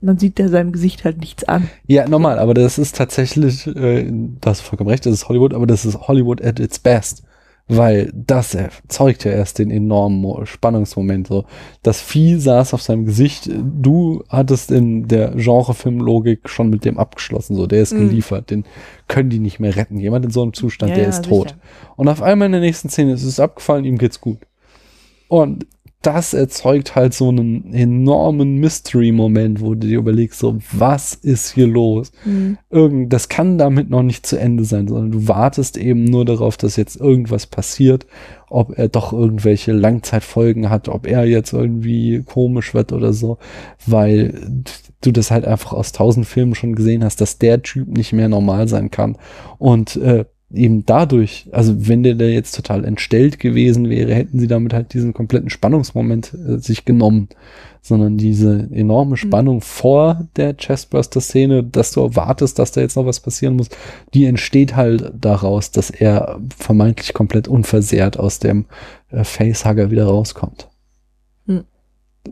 man 0.00 0.18
sieht 0.18 0.38
ja 0.38 0.48
seinem 0.48 0.72
Gesicht 0.72 1.04
halt 1.04 1.18
nichts 1.18 1.44
an. 1.44 1.68
Ja, 1.86 2.06
normal, 2.06 2.38
aber 2.38 2.52
das 2.52 2.78
ist 2.78 2.96
tatsächlich, 2.96 3.66
äh, 3.66 4.04
du 4.04 4.38
hast 4.44 4.60
vollkommen 4.60 4.90
recht, 4.90 5.06
das 5.06 5.14
ist 5.14 5.28
Hollywood, 5.28 5.54
aber 5.54 5.66
das 5.66 5.84
ist 5.84 5.98
Hollywood 5.98 6.42
at 6.42 6.60
its 6.60 6.78
best. 6.78 7.22
Weil 7.66 8.12
das 8.14 8.54
erzeugt 8.54 9.24
ja 9.24 9.30
erst 9.32 9.58
den 9.58 9.70
enormen 9.70 10.20
Mo- 10.20 10.44
Spannungsmoment. 10.44 11.28
So. 11.28 11.46
Das 11.82 11.98
Vieh 12.02 12.36
saß 12.38 12.74
auf 12.74 12.82
seinem 12.82 13.06
Gesicht. 13.06 13.48
Du 13.50 14.22
hattest 14.28 14.70
in 14.70 15.08
der 15.08 15.30
Genrefilmlogik 15.30 16.50
schon 16.50 16.68
mit 16.68 16.84
dem 16.84 16.98
abgeschlossen. 16.98 17.56
So, 17.56 17.66
der 17.66 17.80
ist 17.80 17.94
Mhm. 17.94 18.08
geliefert. 18.10 18.50
Den 18.50 18.64
können 19.08 19.30
die 19.30 19.38
nicht 19.38 19.60
mehr 19.60 19.76
retten. 19.76 19.98
Jemand 19.98 20.26
in 20.26 20.30
so 20.30 20.42
einem 20.42 20.52
Zustand, 20.52 20.90
Ja, 20.90 20.96
der 20.98 21.08
ist 21.08 21.24
tot. 21.24 21.48
sicher. 21.50 21.60
Und 21.96 22.08
auf 22.08 22.20
einmal 22.20 22.46
in 22.46 22.52
der 22.52 22.60
nächsten 22.60 22.90
Szene 22.90 23.14
ist 23.14 23.24
es 23.24 23.40
abgefallen, 23.40 23.86
ihm 23.86 23.96
geht's 23.96 24.20
gut. 24.20 24.38
Und 25.28 25.66
das 26.06 26.34
erzeugt 26.34 26.94
halt 26.94 27.14
so 27.14 27.28
einen 27.28 27.72
enormen 27.72 28.56
Mystery-Moment, 28.56 29.60
wo 29.60 29.74
du 29.74 29.88
dir 29.88 29.98
überlegst, 29.98 30.38
so, 30.38 30.58
was 30.72 31.14
ist 31.14 31.54
hier 31.54 31.66
los? 31.66 32.12
Mhm. 32.24 32.58
Irgend, 32.70 33.12
das 33.12 33.28
kann 33.28 33.58
damit 33.58 33.90
noch 33.90 34.02
nicht 34.02 34.26
zu 34.26 34.38
Ende 34.38 34.64
sein, 34.64 34.86
sondern 34.86 35.12
du 35.12 35.28
wartest 35.28 35.76
eben 35.76 36.04
nur 36.04 36.24
darauf, 36.24 36.56
dass 36.56 36.76
jetzt 36.76 36.96
irgendwas 36.96 37.46
passiert, 37.46 38.06
ob 38.48 38.78
er 38.78 38.88
doch 38.88 39.12
irgendwelche 39.12 39.72
Langzeitfolgen 39.72 40.70
hat, 40.70 40.88
ob 40.88 41.06
er 41.06 41.24
jetzt 41.24 41.52
irgendwie 41.52 42.22
komisch 42.22 42.74
wird 42.74 42.92
oder 42.92 43.12
so, 43.12 43.38
weil 43.86 44.62
du 45.00 45.10
das 45.10 45.30
halt 45.30 45.44
einfach 45.44 45.72
aus 45.72 45.92
tausend 45.92 46.26
Filmen 46.26 46.54
schon 46.54 46.74
gesehen 46.74 47.02
hast, 47.04 47.20
dass 47.20 47.38
der 47.38 47.62
Typ 47.62 47.88
nicht 47.88 48.12
mehr 48.12 48.28
normal 48.28 48.68
sein 48.68 48.90
kann. 48.90 49.16
Und 49.58 49.96
äh, 49.96 50.24
eben 50.54 50.86
dadurch, 50.86 51.48
also 51.52 51.88
wenn 51.88 52.02
der 52.02 52.14
da 52.14 52.24
jetzt 52.24 52.54
total 52.54 52.84
entstellt 52.84 53.38
gewesen 53.38 53.88
wäre, 53.88 54.14
hätten 54.14 54.38
sie 54.38 54.46
damit 54.46 54.72
halt 54.72 54.94
diesen 54.94 55.12
kompletten 55.12 55.50
Spannungsmoment 55.50 56.34
äh, 56.34 56.58
sich 56.58 56.84
genommen, 56.84 57.28
sondern 57.82 58.16
diese 58.16 58.68
enorme 58.72 59.18
Spannung 59.18 59.60
vor 59.60 60.26
der 60.36 60.56
Chestburster-Szene, 60.56 61.64
dass 61.64 61.92
du 61.92 62.00
erwartest, 62.00 62.58
dass 62.58 62.72
da 62.72 62.80
jetzt 62.80 62.96
noch 62.96 63.04
was 63.04 63.20
passieren 63.20 63.56
muss, 63.56 63.68
die 64.14 64.24
entsteht 64.24 64.74
halt 64.74 65.12
daraus, 65.14 65.70
dass 65.70 65.90
er 65.90 66.40
vermeintlich 66.56 67.12
komplett 67.12 67.46
unversehrt 67.46 68.18
aus 68.18 68.38
dem 68.38 68.64
äh, 69.10 69.22
Facehugger 69.22 69.90
wieder 69.90 70.06
rauskommt. 70.06 70.68
Hm. 71.46 71.64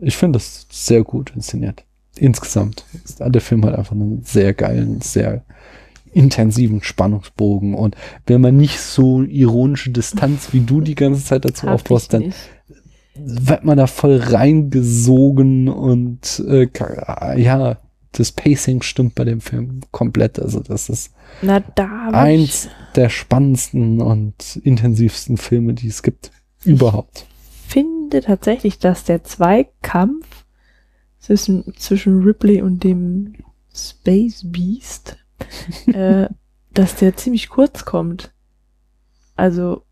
Ich 0.01 0.17
finde 0.17 0.37
das 0.39 0.65
sehr 0.71 1.03
gut 1.03 1.31
inszeniert. 1.35 1.83
Insgesamt 2.17 2.85
ist 3.03 3.19
der 3.19 3.41
Film 3.41 3.63
halt 3.63 3.75
einfach 3.75 3.93
einen 3.93 4.23
sehr 4.23 4.53
geilen, 4.53 5.01
sehr 5.01 5.43
intensiven 6.13 6.83
Spannungsbogen 6.83 7.73
und 7.73 7.95
wenn 8.25 8.41
man 8.41 8.55
nicht 8.55 8.79
so 8.79 9.21
ironische 9.23 9.91
Distanz 9.91 10.53
wie 10.53 10.61
du 10.61 10.81
die 10.81 10.95
ganze 10.95 11.23
Zeit 11.23 11.45
dazu 11.45 11.67
Hab 11.67 11.75
aufbaust, 11.75 12.13
dann 12.13 12.33
wird 13.15 13.63
man 13.63 13.77
da 13.77 13.87
voll 13.87 14.17
reingesogen 14.17 15.69
und 15.69 16.43
äh, 16.47 16.67
ja, 17.37 17.77
das 18.11 18.31
Pacing 18.31 18.81
stimmt 18.81 19.15
bei 19.15 19.23
dem 19.23 19.41
Film 19.41 19.81
komplett. 19.91 20.39
Also 20.39 20.59
das 20.61 20.89
ist 20.89 21.13
Na, 21.41 21.59
da 21.59 22.09
eins 22.11 22.69
der 22.95 23.09
spannendsten 23.09 24.01
und 24.01 24.57
intensivsten 24.63 25.37
Filme, 25.37 25.73
die 25.73 25.87
es 25.87 26.03
gibt. 26.03 26.31
Überhaupt. 26.63 27.25
Ich 27.67 27.73
finde 27.73 28.21
tatsächlich, 28.21 28.79
dass 28.79 29.03
der 29.03 29.23
Zweikampf 29.23 30.45
zwischen, 31.19 31.73
zwischen 31.77 32.23
Ripley 32.23 32.61
und 32.61 32.83
dem 32.83 33.33
Space 33.73 34.43
Beast, 34.45 35.17
äh, 35.87 36.27
dass 36.73 36.95
der 36.95 37.15
ziemlich 37.15 37.49
kurz 37.49 37.85
kommt. 37.85 38.31
Also, 39.35 39.83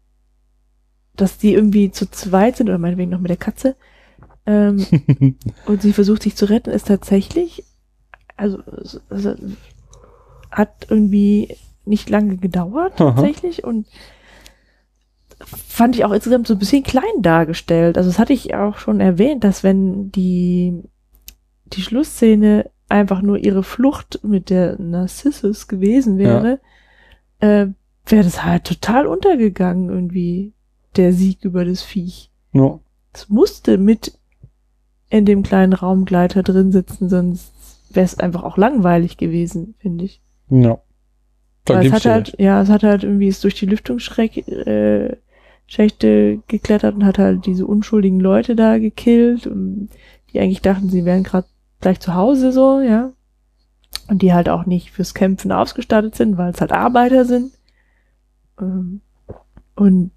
dass 1.15 1.37
die 1.37 1.53
irgendwie 1.53 1.91
zu 1.91 2.09
zweit 2.09 2.57
sind, 2.57 2.69
oder 2.69 2.77
meinetwegen 2.77 3.11
noch 3.11 3.19
mit 3.19 3.29
der 3.29 3.37
Katze, 3.37 3.75
ähm, 4.45 4.85
und 5.65 5.81
sie 5.81 5.93
versucht 5.93 6.23
sich 6.23 6.35
zu 6.35 6.45
retten, 6.45 6.71
ist 6.71 6.87
tatsächlich, 6.87 7.63
also, 8.37 8.59
also 9.09 9.35
hat 10.51 10.87
irgendwie 10.89 11.55
nicht 11.85 12.09
lange 12.09 12.37
gedauert, 12.37 12.99
Aha. 12.99 13.11
tatsächlich, 13.11 13.63
und 13.63 13.87
fand 15.45 15.95
ich 15.95 16.05
auch 16.05 16.11
insgesamt 16.11 16.47
so 16.47 16.53
ein 16.53 16.59
bisschen 16.59 16.83
klein 16.83 17.03
dargestellt. 17.21 17.97
Also 17.97 18.09
das 18.09 18.19
hatte 18.19 18.33
ich 18.33 18.53
auch 18.55 18.77
schon 18.77 18.99
erwähnt, 18.99 19.43
dass 19.43 19.63
wenn 19.63 20.11
die, 20.11 20.83
die 21.65 21.81
Schlussszene 21.81 22.69
einfach 22.91 23.21
nur 23.21 23.37
ihre 23.37 23.63
Flucht 23.63 24.19
mit 24.23 24.49
der 24.49 24.79
Narcissus 24.79 25.67
gewesen 25.67 26.17
wäre, 26.17 26.59
äh, 27.39 27.67
wäre 28.05 28.23
das 28.23 28.43
halt 28.43 28.65
total 28.65 29.07
untergegangen 29.07 29.89
irgendwie, 29.89 30.53
der 30.95 31.13
Sieg 31.13 31.43
über 31.43 31.65
das 31.65 31.81
Viech. 31.81 32.29
ja. 32.53 32.79
Es 33.13 33.27
musste 33.27 33.77
mit 33.77 34.17
in 35.09 35.25
dem 35.25 35.43
kleinen 35.43 35.73
Raumgleiter 35.73 36.43
drin 36.43 36.71
sitzen, 36.71 37.09
sonst 37.09 37.51
wäre 37.89 38.05
es 38.05 38.17
einfach 38.17 38.43
auch 38.43 38.55
langweilig 38.55 39.17
gewesen, 39.17 39.75
finde 39.79 40.05
ich. 40.05 40.21
ja. 40.49 40.79
Da 41.65 41.81
es 41.81 41.91
hat 41.91 42.05
halt, 42.05 42.35
ja, 42.39 42.61
es 42.61 42.69
hat 42.69 42.83
halt 42.83 43.03
irgendwie 43.03 43.27
es 43.27 43.41
durch 43.41 43.53
die 43.55 43.67
Lüftungsschreck, 43.67 44.47
äh, 44.47 45.17
geklettert 46.47 46.95
und 46.95 47.05
hat 47.05 47.17
halt 47.17 47.45
diese 47.45 47.65
unschuldigen 47.65 48.19
Leute 48.19 48.55
da 48.55 48.77
gekillt 48.77 49.47
und 49.47 49.89
die 50.31 50.39
eigentlich 50.39 50.61
dachten, 50.61 50.89
sie 50.89 51.05
wären 51.05 51.23
gerade 51.23 51.47
gleich 51.81 51.99
zu 51.99 52.13
Hause 52.15 52.51
so, 52.51 52.79
ja. 52.81 53.11
Und 54.07 54.21
die 54.21 54.33
halt 54.33 54.49
auch 54.49 54.65
nicht 54.65 54.91
fürs 54.91 55.13
Kämpfen 55.13 55.51
ausgestattet 55.51 56.15
sind, 56.15 56.37
weil 56.37 56.51
es 56.51 56.61
halt 56.61 56.71
Arbeiter 56.71 57.25
sind. 57.25 57.53
Ähm, 58.59 59.01
und 59.75 60.11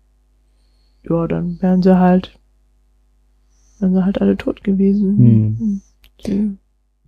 ja, 1.08 1.26
dann 1.26 1.60
wären 1.60 1.82
sie 1.82 1.98
halt, 1.98 2.38
wären 3.78 3.94
sie 3.94 4.04
halt 4.04 4.20
alle 4.20 4.36
tot 4.36 4.64
gewesen. 4.64 5.18
Hm. 5.18 5.80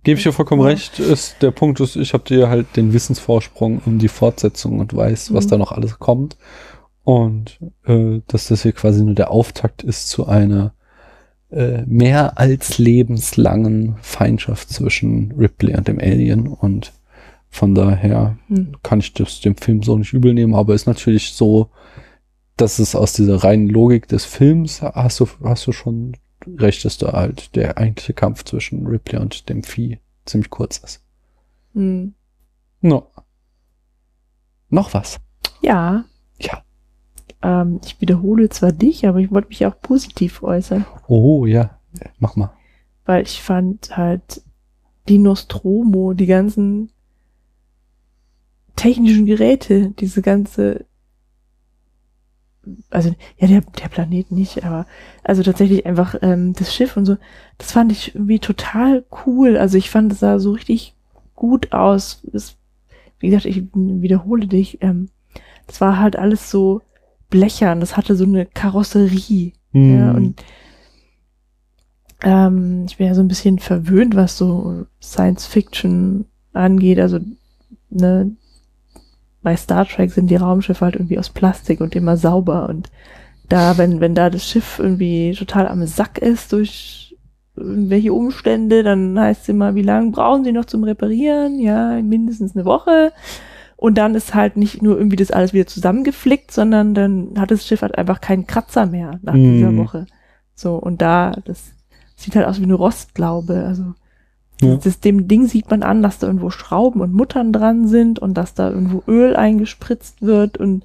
Gebe 0.03 0.17
ich 0.17 0.23
dir 0.23 0.31
vollkommen 0.33 0.61
Ja. 0.61 0.67
recht. 0.67 0.99
Ist, 0.99 1.41
der 1.41 1.51
Punkt 1.51 1.79
ist, 1.79 1.95
ich 1.95 2.13
habe 2.13 2.23
dir 2.23 2.49
halt 2.49 2.75
den 2.77 2.93
Wissensvorsprung 2.93 3.81
um 3.85 3.99
die 3.99 4.07
Fortsetzung 4.07 4.79
und 4.79 4.95
weiß, 4.95 5.33
was 5.33 5.45
Mhm. 5.45 5.49
da 5.49 5.57
noch 5.57 5.71
alles 5.71 5.99
kommt. 5.99 6.37
Und 7.03 7.59
äh, 7.85 8.21
dass 8.27 8.47
das 8.47 8.63
hier 8.63 8.73
quasi 8.73 9.03
nur 9.03 9.15
der 9.15 9.31
Auftakt 9.31 9.83
ist 9.83 10.09
zu 10.09 10.27
einer 10.27 10.73
äh, 11.51 11.83
mehr 11.85 12.37
als 12.37 12.77
lebenslangen 12.77 13.95
Feindschaft 14.01 14.69
zwischen 14.69 15.31
Ripley 15.33 15.75
und 15.75 15.87
dem 15.87 15.99
Alien. 15.99 16.47
Und 16.47 16.93
von 17.49 17.73
daher 17.75 18.37
Hm. 18.47 18.75
kann 18.83 18.99
ich 18.99 19.13
das 19.13 19.39
dem 19.41 19.55
Film 19.55 19.81
so 19.83 19.97
nicht 19.97 20.13
übel 20.13 20.33
nehmen, 20.33 20.55
aber 20.55 20.73
ist 20.75 20.87
natürlich 20.87 21.31
so, 21.31 21.69
dass 22.57 22.79
es 22.79 22.95
aus 22.95 23.13
dieser 23.13 23.43
reinen 23.43 23.67
Logik 23.69 24.07
des 24.07 24.25
Films 24.25 24.81
hast 24.81 25.19
du, 25.19 25.27
hast 25.43 25.65
du 25.67 25.71
schon 25.71 26.17
recht, 26.57 26.83
dass 26.85 26.97
da 26.97 27.13
halt 27.13 27.55
der 27.55 27.77
eigentliche 27.77 28.13
Kampf 28.13 28.43
zwischen 28.43 28.85
Ripley 28.87 29.19
und 29.19 29.47
dem 29.49 29.63
Vieh 29.63 29.99
ziemlich 30.25 30.49
kurz 30.49 30.77
ist. 30.77 31.01
Hm. 31.73 32.13
No. 32.81 33.07
Noch 34.69 34.93
was? 34.93 35.19
Ja, 35.61 36.03
Ja. 36.39 36.61
Ähm, 37.41 37.79
ich 37.85 37.99
wiederhole 38.01 38.49
zwar 38.49 38.71
dich, 38.71 39.07
aber 39.07 39.19
ich 39.19 39.31
wollte 39.31 39.49
mich 39.49 39.65
auch 39.65 39.79
positiv 39.81 40.43
äußern, 40.43 40.85
Oh, 41.07 41.45
ja. 41.45 41.71
Mach 42.19 42.35
mal. 42.35 42.51
weil 43.05 43.23
ich 43.23 43.41
fand 43.41 43.95
halt 43.97 44.41
die 45.07 45.17
Nostromo, 45.17 46.13
die 46.13 46.25
ganzen 46.27 46.91
technischen 48.75 49.25
Geräte, 49.25 49.89
diese 49.99 50.21
ganze, 50.21 50.85
also 52.89 53.15
ja, 53.37 53.47
der, 53.47 53.61
der 53.61 53.87
Planet 53.87 54.31
nicht, 54.31 54.63
aber 54.63 54.85
also 55.23 55.41
tatsächlich 55.41 55.85
einfach 55.85 56.15
ähm, 56.21 56.53
das 56.53 56.73
Schiff 56.75 56.97
und 56.97 57.05
so, 57.05 57.17
das 57.57 57.71
fand 57.71 57.91
ich 57.91 58.13
irgendwie 58.13 58.39
total 58.39 59.05
cool. 59.25 59.57
Also 59.57 59.77
ich 59.77 59.89
fand, 59.89 60.11
es 60.11 60.19
sah 60.19 60.37
so 60.39 60.51
richtig 60.51 60.93
gut 61.35 61.71
aus. 61.73 62.21
Es, 62.33 62.57
wie 63.19 63.29
gesagt, 63.29 63.45
ich 63.45 63.63
wiederhole 63.73 64.47
dich, 64.47 64.79
ähm, 64.81 65.09
das 65.65 65.81
war 65.81 65.97
halt 65.99 66.17
alles 66.17 66.51
so 66.51 66.81
blechern, 67.29 67.79
das 67.79 67.97
hatte 67.97 68.15
so 68.15 68.23
eine 68.23 68.45
Karosserie. 68.45 69.53
Ja, 69.73 69.79
Hm. 69.81 70.15
und 70.15 70.43
ähm, 72.23 72.85
ich 72.87 72.97
bin 72.97 73.07
ja 73.07 73.13
so 73.13 73.21
ein 73.21 73.27
bisschen 73.27 73.59
verwöhnt, 73.59 74.15
was 74.15 74.37
so 74.37 74.85
Science 75.01 75.45
Fiction 75.45 76.25
angeht. 76.53 76.99
Also, 76.99 77.19
ne, 77.89 78.31
bei 79.43 79.55
Star 79.55 79.85
Trek 79.87 80.11
sind 80.11 80.29
die 80.31 80.35
Raumschiffe 80.35 80.83
halt 80.83 80.95
irgendwie 80.95 81.19
aus 81.19 81.29
Plastik 81.29 81.79
und 81.79 81.95
immer 81.95 82.17
sauber. 82.17 82.67
Und 82.69 82.89
da, 83.49 83.77
wenn, 83.77 83.99
wenn 83.99 84.15
da 84.15 84.29
das 84.29 84.45
Schiff 84.49 84.79
irgendwie 84.79 85.33
total 85.37 85.67
am 85.67 85.85
Sack 85.85 86.17
ist 86.17 86.51
durch 86.53 87.15
irgendwelche 87.55 88.13
Umstände, 88.13 88.83
dann 88.83 89.17
heißt 89.19 89.43
es 89.43 89.49
immer, 89.49 89.75
wie 89.75 89.83
lange 89.83 90.11
brauchen 90.11 90.43
sie 90.43 90.51
noch 90.51 90.65
zum 90.65 90.83
Reparieren? 90.83 91.59
Ja, 91.59 92.01
mindestens 92.01 92.55
eine 92.55 92.65
Woche. 92.65 93.11
Und 93.77 93.95
dann 93.97 94.15
ist 94.15 94.33
halt 94.33 94.57
nicht 94.57 94.81
nur 94.81 94.97
irgendwie 94.97 95.15
das 95.15 95.31
alles 95.31 95.53
wieder 95.53 95.67
zusammengeflickt, 95.67 96.51
sondern 96.51 96.93
dann 96.95 97.33
hat 97.39 97.51
das 97.51 97.65
Schiff 97.65 97.83
halt 97.83 97.97
einfach 97.97 98.19
keinen 98.21 98.47
Kratzer 98.47 98.87
mehr 98.87 99.19
nach 99.21 99.35
dieser 99.35 99.71
Mhm. 99.71 99.77
Woche. 99.77 100.05
So, 100.55 100.75
und 100.77 101.01
da, 101.01 101.31
das 101.45 101.71
sieht 102.15 102.35
halt 102.35 102.47
aus 102.47 102.59
wie 102.59 102.63
eine 102.63 102.73
Rostlaube. 102.73 103.63
Also, 103.65 103.93
Ja. 104.61 104.77
das, 104.77 104.99
dem 104.99 105.27
Ding 105.27 105.45
sieht 105.45 105.69
man 105.69 105.83
an, 105.83 106.01
dass 106.01 106.17
da 106.17 106.25
irgendwo 106.25 106.49
Schrauben 106.49 107.01
und 107.01 107.13
Muttern 107.13 107.53
dran 107.53 107.87
sind 107.87 108.17
und 108.17 108.33
dass 108.33 108.55
da 108.55 108.71
irgendwo 108.71 109.03
Öl 109.07 109.35
eingespritzt 109.35 110.23
wird 110.23 110.57
und 110.57 110.83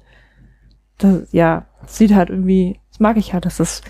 das, 0.99 1.31
ja, 1.31 1.65
das 1.81 1.97
sieht 1.97 2.13
halt 2.13 2.29
irgendwie, 2.29 2.79
das 2.91 2.99
mag 2.99 3.17
ich 3.17 3.33
halt, 3.33 3.45
dass 3.45 3.57
das, 3.57 3.81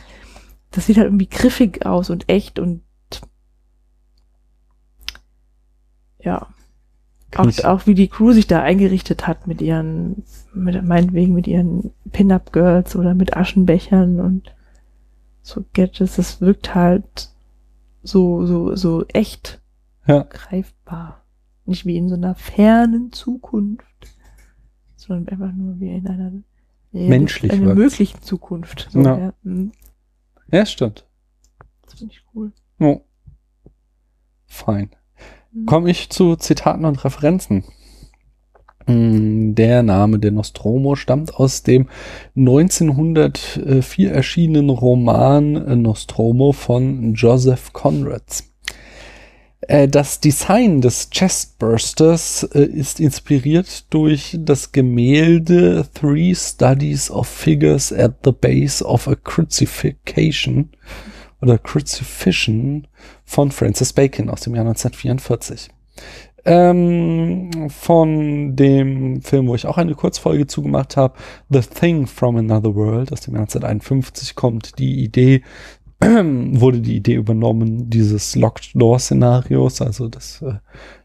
das 0.71 0.85
sieht 0.85 0.95
halt 0.95 1.07
irgendwie 1.07 1.27
griffig 1.27 1.85
aus 1.85 2.09
und 2.09 2.29
echt 2.29 2.57
und 2.59 2.81
ja. 6.19 6.47
Auch, 7.39 7.63
auch 7.63 7.87
wie 7.87 7.95
die 7.95 8.07
Crew 8.07 8.31
sich 8.33 8.47
da 8.47 8.61
eingerichtet 8.61 9.27
hat 9.27 9.47
mit 9.47 9.61
ihren, 9.61 10.23
mit, 10.53 10.81
meinetwegen 10.83 11.33
mit 11.33 11.47
ihren 11.47 11.91
Pin-Up-Girls 12.11 12.95
oder 12.95 13.13
mit 13.13 13.35
Aschenbechern 13.35 14.19
und 14.19 14.53
so 15.41 15.63
Gadgets, 15.73 16.15
das 16.15 16.41
wirkt 16.41 16.73
halt 16.75 17.29
so, 18.03 18.45
so, 18.45 18.75
so 18.75 19.05
echt 19.07 19.61
Ja. 20.07 20.23
greifbar. 20.23 21.23
Nicht 21.65 21.85
wie 21.85 21.97
in 21.97 22.09
so 22.09 22.15
einer 22.15 22.35
fernen 22.35 23.11
Zukunft, 23.11 23.85
sondern 24.95 25.29
einfach 25.29 25.53
nur 25.53 25.79
wie 25.79 25.89
in 25.95 26.07
einer 26.07 26.31
ja, 26.91 27.09
Menschlich 27.09 27.51
einer 27.51 27.73
möglichen 27.73 28.21
Zukunft. 28.21 28.89
So, 28.91 29.01
Ja. 29.01 29.17
ja. 29.17 29.33
Mhm. 29.43 29.71
Ja, 30.51 30.65
stimmt. 30.65 31.05
Das 31.85 31.95
finde 31.95 32.13
ich 32.13 32.23
cool. 32.35 32.51
Oh. 32.79 33.01
Fein. 34.45 34.91
Komme 35.65 35.91
ich 35.91 36.09
zu 36.09 36.35
Zitaten 36.35 36.85
und 36.85 37.03
Referenzen. 37.05 37.63
Mm, 38.87 39.53
Der 39.53 39.83
Name 39.83 40.19
der 40.19 40.31
Nostromo 40.31 40.95
stammt 40.95 41.35
aus 41.35 41.63
dem 41.63 41.87
1904 42.35 44.11
erschienenen 44.11 44.69
Roman 44.69 45.81
Nostromo 45.81 46.51
von 46.53 47.13
Joseph 47.13 47.71
Conrads. 47.71 48.51
Äh, 49.61 49.87
Das 49.87 50.19
Design 50.19 50.81
des 50.81 51.09
Chestbursters 51.11 52.43
äh, 52.53 52.63
ist 52.63 52.99
inspiriert 52.99 53.85
durch 53.93 54.37
das 54.39 54.71
Gemälde 54.71 55.85
Three 55.93 56.33
Studies 56.35 57.11
of 57.11 57.27
Figures 57.27 57.93
at 57.93 58.15
the 58.25 58.31
Base 58.31 58.83
of 58.83 59.07
a 59.07 59.15
Crucifixion 59.15 60.69
oder 61.43 61.57
Crucifixion 61.57 62.87
von 63.25 63.51
Francis 63.51 63.93
Bacon 63.93 64.29
aus 64.29 64.41
dem 64.41 64.55
Jahr 64.55 64.65
1944. 64.65 65.69
Ähm, 66.45 67.69
von 67.69 68.55
dem 68.55 69.21
Film, 69.21 69.47
wo 69.47 69.55
ich 69.55 69.65
auch 69.65 69.77
eine 69.77 69.93
Kurzfolge 69.93 70.47
zugemacht 70.47 70.97
habe, 70.97 71.15
The 71.49 71.61
Thing 71.61 72.07
from 72.07 72.37
Another 72.37 72.75
World 72.75 73.13
aus 73.13 73.21
dem 73.21 73.35
Jahr 73.35 73.43
1951 73.43 74.35
kommt 74.35 74.79
die 74.79 75.03
Idee, 75.03 75.43
wurde 76.01 76.79
die 76.79 76.95
Idee 76.95 77.15
übernommen 77.15 77.89
dieses 77.89 78.35
Locked 78.35 78.71
Door 78.73 78.99
Szenarios, 78.99 79.81
also 79.81 80.07
dass 80.07 80.41
äh, 80.41 80.55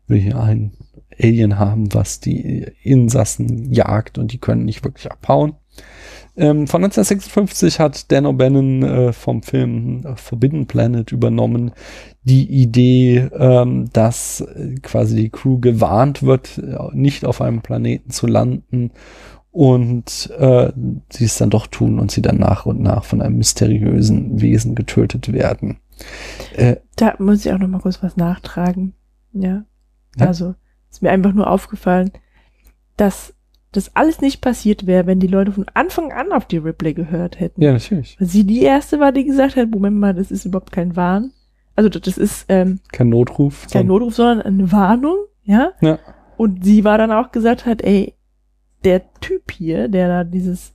wir 0.06 0.18
hier 0.18 0.40
ein 0.40 0.72
Alien 1.20 1.58
haben, 1.58 1.92
was 1.94 2.20
die 2.20 2.66
Insassen 2.82 3.72
jagt 3.72 4.18
und 4.18 4.32
die 4.32 4.38
können 4.38 4.64
nicht 4.64 4.84
wirklich 4.84 5.10
abhauen. 5.10 5.54
Ähm, 6.38 6.68
von 6.68 6.84
1956 6.84 7.80
hat 7.80 8.12
Dan 8.12 8.24
O'Bannon 8.24 8.84
äh, 8.84 9.12
vom 9.12 9.42
Film 9.42 10.04
äh, 10.06 10.16
Forbidden 10.16 10.66
Planet 10.66 11.10
übernommen 11.10 11.72
die 12.22 12.46
Idee, 12.48 13.28
ähm, 13.32 13.90
dass 13.92 14.40
äh, 14.42 14.76
quasi 14.80 15.16
die 15.16 15.30
Crew 15.30 15.58
gewarnt 15.58 16.22
wird, 16.22 16.58
äh, 16.58 16.76
nicht 16.92 17.24
auf 17.24 17.40
einem 17.40 17.60
Planeten 17.60 18.10
zu 18.10 18.28
landen 18.28 18.92
und 19.50 20.30
äh, 20.38 20.70
sie 21.10 21.24
es 21.24 21.38
dann 21.38 21.50
doch 21.50 21.66
tun 21.66 21.98
und 21.98 22.12
sie 22.12 22.22
dann 22.22 22.38
nach 22.38 22.66
und 22.66 22.80
nach 22.80 23.04
von 23.04 23.20
einem 23.20 23.38
mysteriösen 23.38 24.40
Wesen 24.40 24.76
getötet 24.76 25.32
werden. 25.32 25.78
Äh, 26.54 26.76
Da 26.94 27.14
muss 27.18 27.44
ich 27.44 27.52
auch 27.52 27.58
noch 27.58 27.66
mal 27.66 27.80
kurz 27.80 28.00
was 28.00 28.16
nachtragen. 28.16 28.94
Ja. 29.32 29.64
Ja. 30.16 30.26
Also, 30.26 30.54
ist 30.88 31.02
mir 31.02 31.10
einfach 31.10 31.32
nur 31.32 31.50
aufgefallen, 31.50 32.12
dass 32.96 33.34
das 33.72 33.94
alles 33.94 34.20
nicht 34.20 34.40
passiert 34.40 34.86
wäre, 34.86 35.06
wenn 35.06 35.20
die 35.20 35.26
Leute 35.26 35.52
von 35.52 35.66
Anfang 35.74 36.12
an 36.12 36.32
auf 36.32 36.46
die 36.46 36.56
Ripley 36.56 36.94
gehört 36.94 37.38
hätten. 37.38 37.62
ja, 37.62 37.72
natürlich. 37.72 38.16
Weil 38.18 38.28
sie 38.28 38.44
die 38.44 38.62
erste 38.62 38.98
war, 39.00 39.12
die 39.12 39.24
gesagt 39.24 39.56
hat, 39.56 39.70
Moment 39.70 39.96
mal, 39.98 40.14
das 40.14 40.30
ist 40.30 40.44
überhaupt 40.46 40.72
kein 40.72 40.96
Wahn. 40.96 41.32
Also 41.76 41.88
das 41.90 42.18
ist 42.18 42.46
ähm, 42.48 42.80
Kein 42.92 43.08
Notruf. 43.10 43.66
kein 43.70 43.86
Notruf, 43.86 44.14
sondern 44.14 44.40
eine 44.42 44.72
Warnung, 44.72 45.16
ja. 45.44 45.72
Ja. 45.80 45.98
Und 46.36 46.64
sie 46.64 46.82
war 46.84 46.98
dann 46.98 47.12
auch 47.12 47.30
gesagt 47.30 47.66
hat, 47.66 47.82
ey, 47.82 48.14
der 48.84 49.02
Typ 49.20 49.50
hier, 49.52 49.88
der 49.88 50.08
da 50.08 50.24
dieses, 50.24 50.72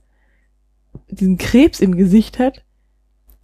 diesen 1.10 1.36
Krebs 1.36 1.80
im 1.80 1.96
Gesicht 1.96 2.38
hat, 2.38 2.64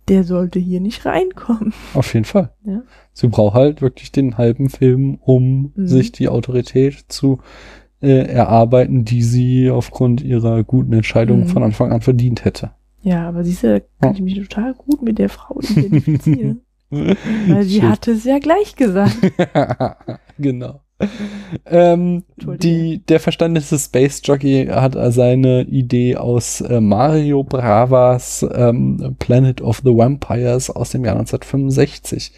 der 0.08 0.24
sollte 0.24 0.58
hier 0.58 0.80
nicht 0.80 1.04
reinkommen. 1.06 1.72
Auf 1.94 2.14
jeden 2.14 2.24
Fall. 2.24 2.52
Ja. 2.64 2.82
Sie 3.12 3.28
braucht 3.28 3.54
halt 3.54 3.82
wirklich 3.82 4.10
den 4.12 4.38
halben 4.38 4.68
Film, 4.70 5.18
um 5.20 5.72
Mhm. 5.74 5.86
sich 5.86 6.12
die 6.12 6.28
Autorität 6.28 7.04
zu 7.08 7.40
äh, 8.02 8.22
erarbeiten, 8.26 9.04
die 9.04 9.22
sie 9.22 9.70
aufgrund 9.70 10.22
ihrer 10.22 10.64
guten 10.64 10.92
Entscheidung 10.92 11.40
Mhm. 11.40 11.46
von 11.48 11.62
Anfang 11.62 11.92
an 11.92 12.00
verdient 12.00 12.44
hätte. 12.44 12.70
Ja, 13.02 13.28
aber 13.28 13.44
siehst 13.44 13.62
du, 13.62 13.82
kann 14.00 14.14
ich 14.14 14.20
mich 14.20 14.34
total 14.38 14.74
gut 14.74 15.02
mit 15.02 15.18
der 15.18 15.28
Frau 15.28 15.58
identifizieren. 15.60 16.60
Weil 16.90 17.62
sie 17.62 17.80
Schön. 17.80 17.88
hatte 17.88 18.10
es 18.12 18.24
ja 18.24 18.38
gleich 18.38 18.74
gesagt. 18.74 19.16
genau. 20.38 20.80
ähm, 21.64 22.24
die, 22.62 22.98
der 23.06 23.20
verstandeste 23.20 23.78
Space 23.78 24.20
Jockey 24.24 24.66
hat 24.66 24.94
seine 25.14 25.62
Idee 25.62 26.16
aus 26.16 26.60
äh, 26.60 26.80
Mario 26.80 27.42
Bravas 27.42 28.44
ähm, 28.54 29.16
Planet 29.18 29.62
of 29.62 29.80
the 29.84 29.96
Vampires 29.96 30.68
aus 30.68 30.90
dem 30.90 31.04
Jahr 31.04 31.14
1965. 31.16 32.32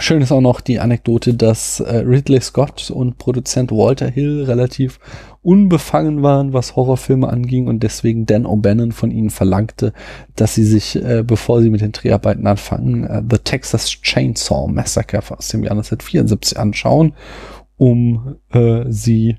Schön 0.00 0.22
ist 0.22 0.30
auch 0.30 0.40
noch 0.40 0.60
die 0.60 0.78
Anekdote, 0.78 1.34
dass 1.34 1.80
äh, 1.80 1.96
Ridley 1.96 2.40
Scott 2.40 2.88
und 2.88 3.18
Produzent 3.18 3.72
Walter 3.72 4.08
Hill 4.08 4.44
relativ 4.44 5.00
unbefangen 5.42 6.22
waren, 6.22 6.52
was 6.52 6.76
Horrorfilme 6.76 7.28
anging 7.28 7.66
und 7.66 7.82
deswegen 7.82 8.24
Dan 8.24 8.46
O'Bannon 8.46 8.92
von 8.92 9.10
ihnen 9.10 9.30
verlangte, 9.30 9.92
dass 10.36 10.54
sie 10.54 10.64
sich, 10.64 10.94
äh, 10.94 11.24
bevor 11.26 11.62
sie 11.62 11.70
mit 11.70 11.80
den 11.80 11.90
Dreharbeiten 11.90 12.46
anfangen, 12.46 13.04
äh, 13.04 13.22
The 13.28 13.38
Texas 13.38 13.90
Chainsaw 13.90 14.68
Massacre 14.68 15.20
aus 15.36 15.48
dem 15.48 15.64
Jahr 15.64 15.72
1974 15.72 16.58
anschauen, 16.60 17.14
um 17.76 18.36
äh, 18.50 18.84
sie 18.88 19.38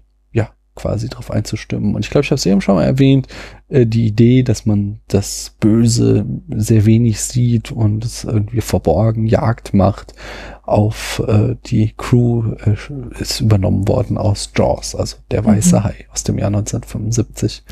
quasi 0.79 1.09
darauf 1.09 1.29
einzustimmen. 1.31 1.95
Und 1.95 2.05
ich 2.05 2.09
glaube, 2.09 2.23
ich 2.23 2.31
habe 2.31 2.37
es 2.37 2.45
eben 2.45 2.61
schon 2.61 2.75
mal 2.75 2.85
erwähnt, 2.85 3.27
äh, 3.67 3.85
die 3.85 4.07
Idee, 4.07 4.43
dass 4.43 4.65
man 4.65 4.99
das 5.07 5.55
Böse 5.59 6.25
sehr 6.55 6.85
wenig 6.85 7.21
sieht 7.21 7.71
und 7.71 8.05
es 8.05 8.23
irgendwie 8.23 8.61
verborgen 8.61 9.25
Jagd 9.25 9.73
macht 9.73 10.13
auf 10.63 11.21
äh, 11.27 11.55
die 11.65 11.93
Crew 11.97 12.53
äh, 12.65 12.75
ist 13.19 13.41
übernommen 13.41 13.87
worden 13.87 14.17
aus 14.17 14.51
Jaws, 14.55 14.95
also 14.95 15.17
der 15.31 15.43
weiße 15.43 15.77
Mhm. 15.77 15.83
Hai 15.83 16.05
aus 16.13 16.23
dem 16.23 16.37
Jahr 16.37 16.47
1975, 16.47 17.63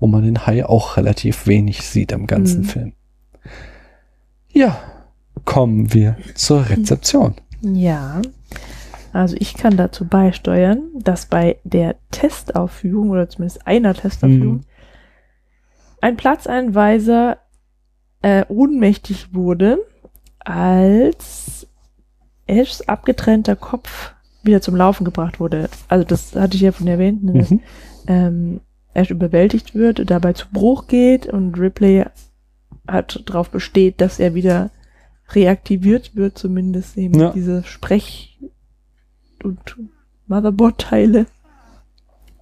wo 0.00 0.06
man 0.06 0.24
den 0.24 0.46
Hai 0.46 0.66
auch 0.66 0.96
relativ 0.96 1.46
wenig 1.46 1.82
sieht 1.82 2.12
im 2.12 2.26
ganzen 2.26 2.62
Mhm. 2.62 2.64
Film. 2.64 2.92
Ja, 4.52 4.78
kommen 5.44 5.94
wir 5.94 6.16
zur 6.34 6.60
Rezeption. 6.70 7.34
Ja. 7.62 8.20
Also 9.12 9.36
ich 9.38 9.54
kann 9.54 9.76
dazu 9.76 10.06
beisteuern, 10.06 10.82
dass 10.94 11.26
bei 11.26 11.58
der 11.64 11.96
Testaufführung 12.10 13.10
oder 13.10 13.28
zumindest 13.28 13.66
einer 13.66 13.94
Testaufführung 13.94 14.54
Mhm. 14.56 14.64
ein 16.00 16.16
Platzeinweiser 16.16 17.38
äh, 18.22 18.44
ohnmächtig 18.48 19.34
wurde, 19.34 19.78
als 20.40 21.66
Ashs 22.46 22.82
abgetrennter 22.82 23.56
Kopf 23.56 24.12
wieder 24.42 24.60
zum 24.60 24.76
Laufen 24.76 25.04
gebracht 25.04 25.40
wurde. 25.40 25.68
Also 25.88 26.04
das 26.04 26.34
hatte 26.34 26.56
ich 26.56 26.62
ja 26.62 26.72
von 26.72 26.86
erwähnt, 26.86 27.22
ne, 27.24 27.32
dass 27.34 27.50
Mhm. 27.50 27.60
ähm, 28.06 28.60
Ash 28.94 29.10
überwältigt 29.10 29.74
wird, 29.74 30.10
dabei 30.10 30.32
zu 30.32 30.46
Bruch 30.52 30.86
geht 30.86 31.26
und 31.26 31.58
Ripley 31.58 32.04
hat 32.88 33.22
darauf 33.26 33.50
besteht, 33.50 34.00
dass 34.00 34.18
er 34.18 34.34
wieder 34.34 34.70
reaktiviert 35.32 36.16
wird, 36.16 36.36
zumindest 36.38 36.96
eben 36.98 37.18
Ja. 37.20 37.30
diese 37.30 37.62
Sprech- 37.64 38.38
und 39.44 39.76
Motherboard-Teile, 40.26 41.26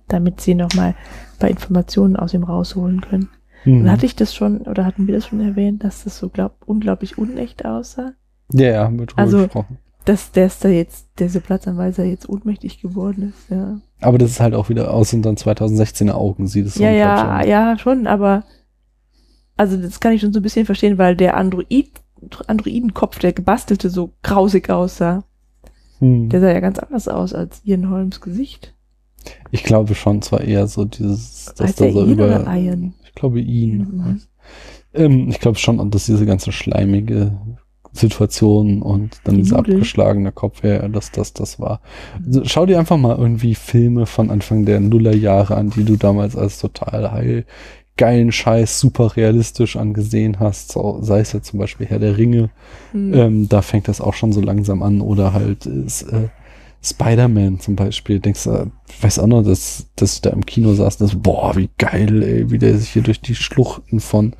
damit 0.08 0.40
sie 0.40 0.54
nochmal 0.54 0.94
bei 1.38 1.50
Informationen 1.50 2.16
aus 2.16 2.34
ihm 2.34 2.44
rausholen 2.44 3.00
können. 3.00 3.30
Mhm. 3.64 3.82
Und 3.82 3.90
hatte 3.90 4.06
ich 4.06 4.16
das 4.16 4.34
schon, 4.34 4.62
oder 4.62 4.84
hatten 4.84 5.06
wir 5.06 5.14
das 5.14 5.26
schon 5.26 5.40
erwähnt, 5.40 5.84
dass 5.84 6.04
das 6.04 6.18
so 6.18 6.28
glaub, 6.28 6.56
unglaublich 6.66 7.18
unecht 7.18 7.64
aussah? 7.64 8.12
Ja, 8.52 8.68
ja, 8.70 8.84
haben 8.84 8.98
wir 8.98 9.06
drüber 9.06 9.22
Also- 9.22 9.38
gesprochen. 9.38 9.78
Dass 10.04 10.32
der 10.32 10.46
ist 10.46 10.64
da 10.64 10.70
jetzt, 10.70 11.06
dieser 11.18 11.40
Platzanweiser 11.40 12.02
jetzt 12.02 12.30
ohnmächtig 12.30 12.80
geworden 12.80 13.34
ist, 13.34 13.50
ja. 13.50 13.78
Aber 14.00 14.16
das 14.16 14.30
ist 14.30 14.40
halt 14.40 14.54
auch 14.54 14.70
wieder 14.70 14.90
aus 14.90 15.12
unseren 15.12 15.36
2016er 15.36 16.12
Augen 16.12 16.46
sieht 16.46 16.64
es 16.64 16.74
so 16.74 16.82
Ja, 16.82 16.90
ja, 16.90 17.44
ja, 17.44 17.78
schon, 17.78 18.06
aber 18.06 18.44
also 19.58 19.76
das 19.76 20.00
kann 20.00 20.12
ich 20.12 20.22
schon 20.22 20.32
so 20.32 20.40
ein 20.40 20.42
bisschen 20.42 20.64
verstehen, 20.64 20.96
weil 20.96 21.14
der 21.14 21.36
Android, 21.36 21.90
Androidenkopf, 22.46 23.18
der 23.18 23.34
gebastelte, 23.34 23.90
so 23.90 24.14
grausig 24.22 24.70
aussah. 24.70 25.24
Hm. 25.98 26.28
Der 26.28 26.40
sah 26.40 26.52
ja 26.52 26.60
ganz 26.60 26.78
anders 26.78 27.08
aus 27.08 27.34
als 27.34 27.60
Ian 27.64 27.90
Holmes 27.90 28.20
Gesicht. 28.20 28.74
Ich 29.50 29.64
glaube 29.64 29.94
schon, 29.94 30.22
zwar 30.22 30.42
eher 30.42 30.66
so 30.66 30.84
dieses, 30.84 31.46
dass 31.56 31.74
da 31.74 31.90
so 31.90 32.04
über. 32.04 32.46
Ich 33.04 33.14
glaube 33.14 33.40
ihn. 33.40 33.78
Mhm. 33.78 34.20
Ähm, 34.94 35.28
ich 35.28 35.40
glaube 35.40 35.58
schon, 35.58 35.90
dass 35.90 36.06
diese 36.06 36.24
ganze 36.24 36.52
schleimige 36.52 37.36
Situation 37.92 38.82
und 38.82 39.20
dann 39.24 39.36
Die 39.36 39.42
dieser 39.42 39.56
Nudeln. 39.56 39.76
abgeschlagene 39.76 40.32
Kopf, 40.32 40.62
ja, 40.62 40.86
dass 40.88 41.10
das 41.10 41.32
das 41.32 41.58
war. 41.58 41.80
Also, 42.24 42.42
schau 42.44 42.66
dir 42.66 42.78
einfach 42.78 42.96
mal 42.96 43.16
irgendwie 43.16 43.54
Filme 43.54 44.06
von 44.06 44.30
Anfang 44.30 44.64
der 44.64 44.80
Nullerjahre 44.80 45.56
an, 45.56 45.70
die 45.70 45.84
du 45.84 45.96
damals 45.96 46.36
als 46.36 46.58
total 46.60 47.10
heil, 47.10 47.44
geilen 47.98 48.32
Scheiß, 48.32 48.80
super 48.80 49.16
realistisch 49.16 49.76
angesehen 49.76 50.40
hast. 50.40 50.72
So, 50.72 51.00
sei 51.02 51.20
es 51.20 51.34
ja 51.34 51.42
zum 51.42 51.58
Beispiel 51.58 51.86
Herr 51.86 51.98
der 51.98 52.16
Ringe. 52.16 52.48
Hm. 52.92 53.12
Ähm, 53.12 53.48
da 53.48 53.60
fängt 53.60 53.88
das 53.88 54.00
auch 54.00 54.14
schon 54.14 54.32
so 54.32 54.40
langsam 54.40 54.82
an. 54.82 55.02
Oder 55.02 55.34
halt 55.34 55.66
ist, 55.66 56.02
äh, 56.04 56.28
Spider-Man 56.82 57.60
zum 57.60 57.76
Beispiel. 57.76 58.20
Denkst 58.20 58.44
du, 58.44 58.70
ich 58.88 59.02
weiß 59.02 59.18
auch 59.18 59.26
noch, 59.26 59.42
dass, 59.42 59.86
dass 59.96 60.14
ich 60.14 60.20
da 60.22 60.30
im 60.30 60.46
Kino 60.46 60.72
saß, 60.72 60.96
das, 60.96 61.14
boah, 61.16 61.56
wie 61.56 61.68
geil, 61.76 62.22
ey, 62.22 62.50
wie 62.50 62.58
der 62.58 62.78
sich 62.78 62.90
hier 62.90 63.02
durch 63.02 63.20
die 63.20 63.34
Schluchten 63.34 64.00
von 64.00 64.32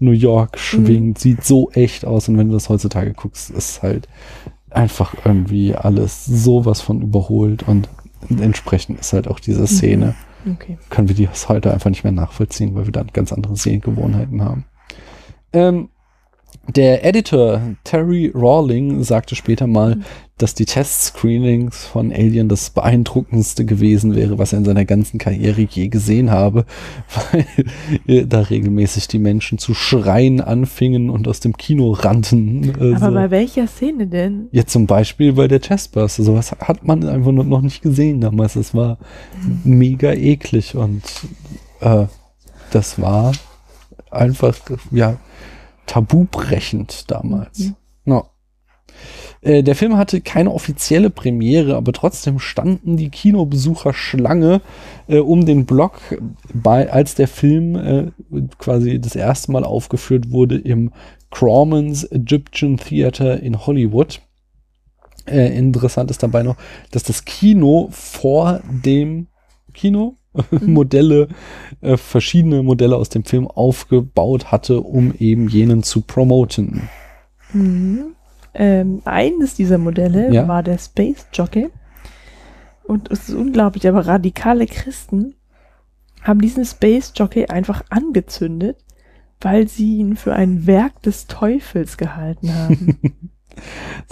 New 0.00 0.12
York 0.12 0.58
schwingt. 0.58 1.18
Sieht 1.18 1.44
so 1.44 1.70
echt 1.72 2.04
aus. 2.04 2.28
Und 2.28 2.38
wenn 2.38 2.48
du 2.48 2.54
das 2.54 2.68
heutzutage 2.68 3.12
guckst, 3.12 3.50
ist 3.50 3.82
halt 3.82 4.08
einfach 4.70 5.14
irgendwie 5.24 5.74
alles 5.74 6.24
sowas 6.24 6.80
von 6.80 7.02
überholt. 7.02 7.68
Und 7.68 7.88
entsprechend 8.30 8.98
ist 9.00 9.12
halt 9.12 9.28
auch 9.28 9.38
diese 9.38 9.66
Szene, 9.66 10.14
Okay. 10.50 10.78
können 10.90 11.08
wir 11.08 11.14
die 11.14 11.28
heute 11.28 11.72
einfach 11.72 11.90
nicht 11.90 12.04
mehr 12.04 12.12
nachvollziehen, 12.12 12.74
weil 12.74 12.86
wir 12.86 12.92
dann 12.92 13.08
ganz 13.12 13.32
andere 13.32 13.56
Sehgewohnheiten 13.56 14.42
haben. 14.42 14.64
Ähm, 15.52 15.88
der 16.74 17.04
Editor 17.04 17.60
Terry 17.84 18.30
Rawling 18.34 19.02
sagte 19.02 19.34
später 19.34 19.66
mal, 19.66 19.96
Mhm. 19.96 20.04
dass 20.38 20.54
die 20.54 20.64
Test-Screenings 20.64 21.84
von 21.84 22.10
Alien 22.12 22.48
das 22.48 22.70
beeindruckendste 22.70 23.64
gewesen 23.64 24.16
wäre, 24.16 24.38
was 24.38 24.52
er 24.52 24.58
in 24.58 24.64
seiner 24.64 24.84
ganzen 24.84 25.18
Karriere 25.18 25.60
je 25.70 25.86
gesehen 25.88 26.30
habe, 26.32 26.64
weil 27.32 28.26
da 28.26 28.40
regelmäßig 28.40 29.06
die 29.08 29.18
Menschen 29.20 29.58
zu 29.58 29.72
schreien 29.74 30.40
anfingen 30.40 31.10
und 31.10 31.28
aus 31.28 31.38
dem 31.40 31.56
Kino 31.56 31.92
rannten. 31.92 32.72
äh, 32.80 32.94
Aber 32.96 33.12
bei 33.12 33.30
welcher 33.30 33.66
Szene 33.68 34.06
denn? 34.08 34.48
Ja, 34.50 34.66
zum 34.66 34.86
Beispiel 34.86 35.34
bei 35.34 35.46
der 35.46 35.60
Chestburster. 35.60 36.24
Sowas 36.24 36.50
hat 36.52 36.84
man 36.84 37.06
einfach 37.06 37.30
noch 37.32 37.60
nicht 37.62 37.82
gesehen 37.82 38.20
damals. 38.20 38.54
Das 38.54 38.74
war 38.74 38.98
mega 39.64 40.12
eklig 40.12 40.74
und 40.74 41.02
äh, 41.80 42.06
das 42.72 43.00
war 43.00 43.32
einfach, 44.10 44.56
ja, 44.90 45.18
tabubrechend 45.86 47.10
damals. 47.10 47.58
Mhm. 47.58 47.76
Ja. 48.06 48.24
Äh, 49.40 49.62
der 49.62 49.74
Film 49.74 49.96
hatte 49.96 50.20
keine 50.20 50.52
offizielle 50.52 51.10
Premiere, 51.10 51.76
aber 51.76 51.92
trotzdem 51.92 52.38
standen 52.38 52.96
die 52.96 53.10
Kinobesucher 53.10 53.92
Schlange 53.92 54.60
äh, 55.08 55.18
um 55.18 55.44
den 55.44 55.66
Block, 55.66 56.00
bei, 56.54 56.90
als 56.90 57.14
der 57.14 57.28
Film 57.28 57.76
äh, 57.76 58.10
quasi 58.58 59.00
das 59.00 59.16
erste 59.16 59.52
Mal 59.52 59.64
aufgeführt 59.64 60.30
wurde 60.30 60.58
im 60.58 60.92
Crawmans 61.30 62.04
Egyptian 62.04 62.76
Theater 62.76 63.40
in 63.40 63.66
Hollywood. 63.66 64.20
Äh, 65.26 65.56
interessant 65.56 66.10
ist 66.10 66.22
dabei 66.22 66.42
noch, 66.42 66.56
dass 66.90 67.02
das 67.02 67.24
Kino 67.24 67.88
vor 67.90 68.60
dem 68.68 69.28
Kino 69.72 70.16
Modelle, 70.60 71.28
äh, 71.80 71.96
verschiedene 71.96 72.62
Modelle 72.62 72.96
aus 72.96 73.08
dem 73.08 73.24
Film 73.24 73.46
aufgebaut 73.46 74.50
hatte, 74.52 74.80
um 74.80 75.14
eben 75.18 75.48
jenen 75.48 75.82
zu 75.82 76.02
promoten. 76.02 76.88
Mhm. 77.52 78.14
Ähm, 78.54 79.00
eines 79.04 79.54
dieser 79.54 79.78
Modelle 79.78 80.32
Ja. 80.32 80.46
war 80.48 80.62
der 80.62 80.78
Space 80.78 81.26
Jockey. 81.32 81.70
Und 82.84 83.10
es 83.10 83.28
ist 83.28 83.34
unglaublich, 83.34 83.86
aber 83.88 84.06
radikale 84.06 84.66
Christen 84.66 85.34
haben 86.22 86.40
diesen 86.40 86.64
Space 86.64 87.12
Jockey 87.16 87.46
einfach 87.46 87.82
angezündet, 87.90 88.76
weil 89.40 89.68
sie 89.68 89.96
ihn 89.98 90.16
für 90.16 90.34
ein 90.34 90.66
Werk 90.66 91.02
des 91.02 91.26
Teufels 91.26 91.96
gehalten 91.96 92.54
haben. 92.54 92.98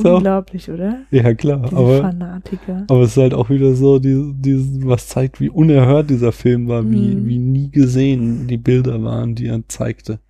So. 0.00 0.16
Unglaublich, 0.16 0.70
oder? 0.70 1.00
Ja, 1.10 1.34
klar, 1.34 1.62
Diese 1.64 1.76
aber, 1.76 2.00
Fanatiker. 2.00 2.84
aber 2.88 3.00
es 3.02 3.10
ist 3.10 3.16
halt 3.16 3.34
auch 3.34 3.50
wieder 3.50 3.74
so, 3.74 3.98
die, 3.98 4.32
die, 4.34 4.86
was 4.86 5.08
zeigt, 5.08 5.40
wie 5.40 5.50
unerhört 5.50 6.10
dieser 6.10 6.32
Film 6.32 6.68
war, 6.68 6.88
wie, 6.90 7.14
Mhm. 7.14 7.26
wie 7.28 7.38
nie 7.38 7.70
gesehen 7.70 8.46
die 8.46 8.56
Bilder 8.56 9.02
waren, 9.02 9.34
die 9.34 9.46
er 9.46 9.60
zeigte. 9.68 10.20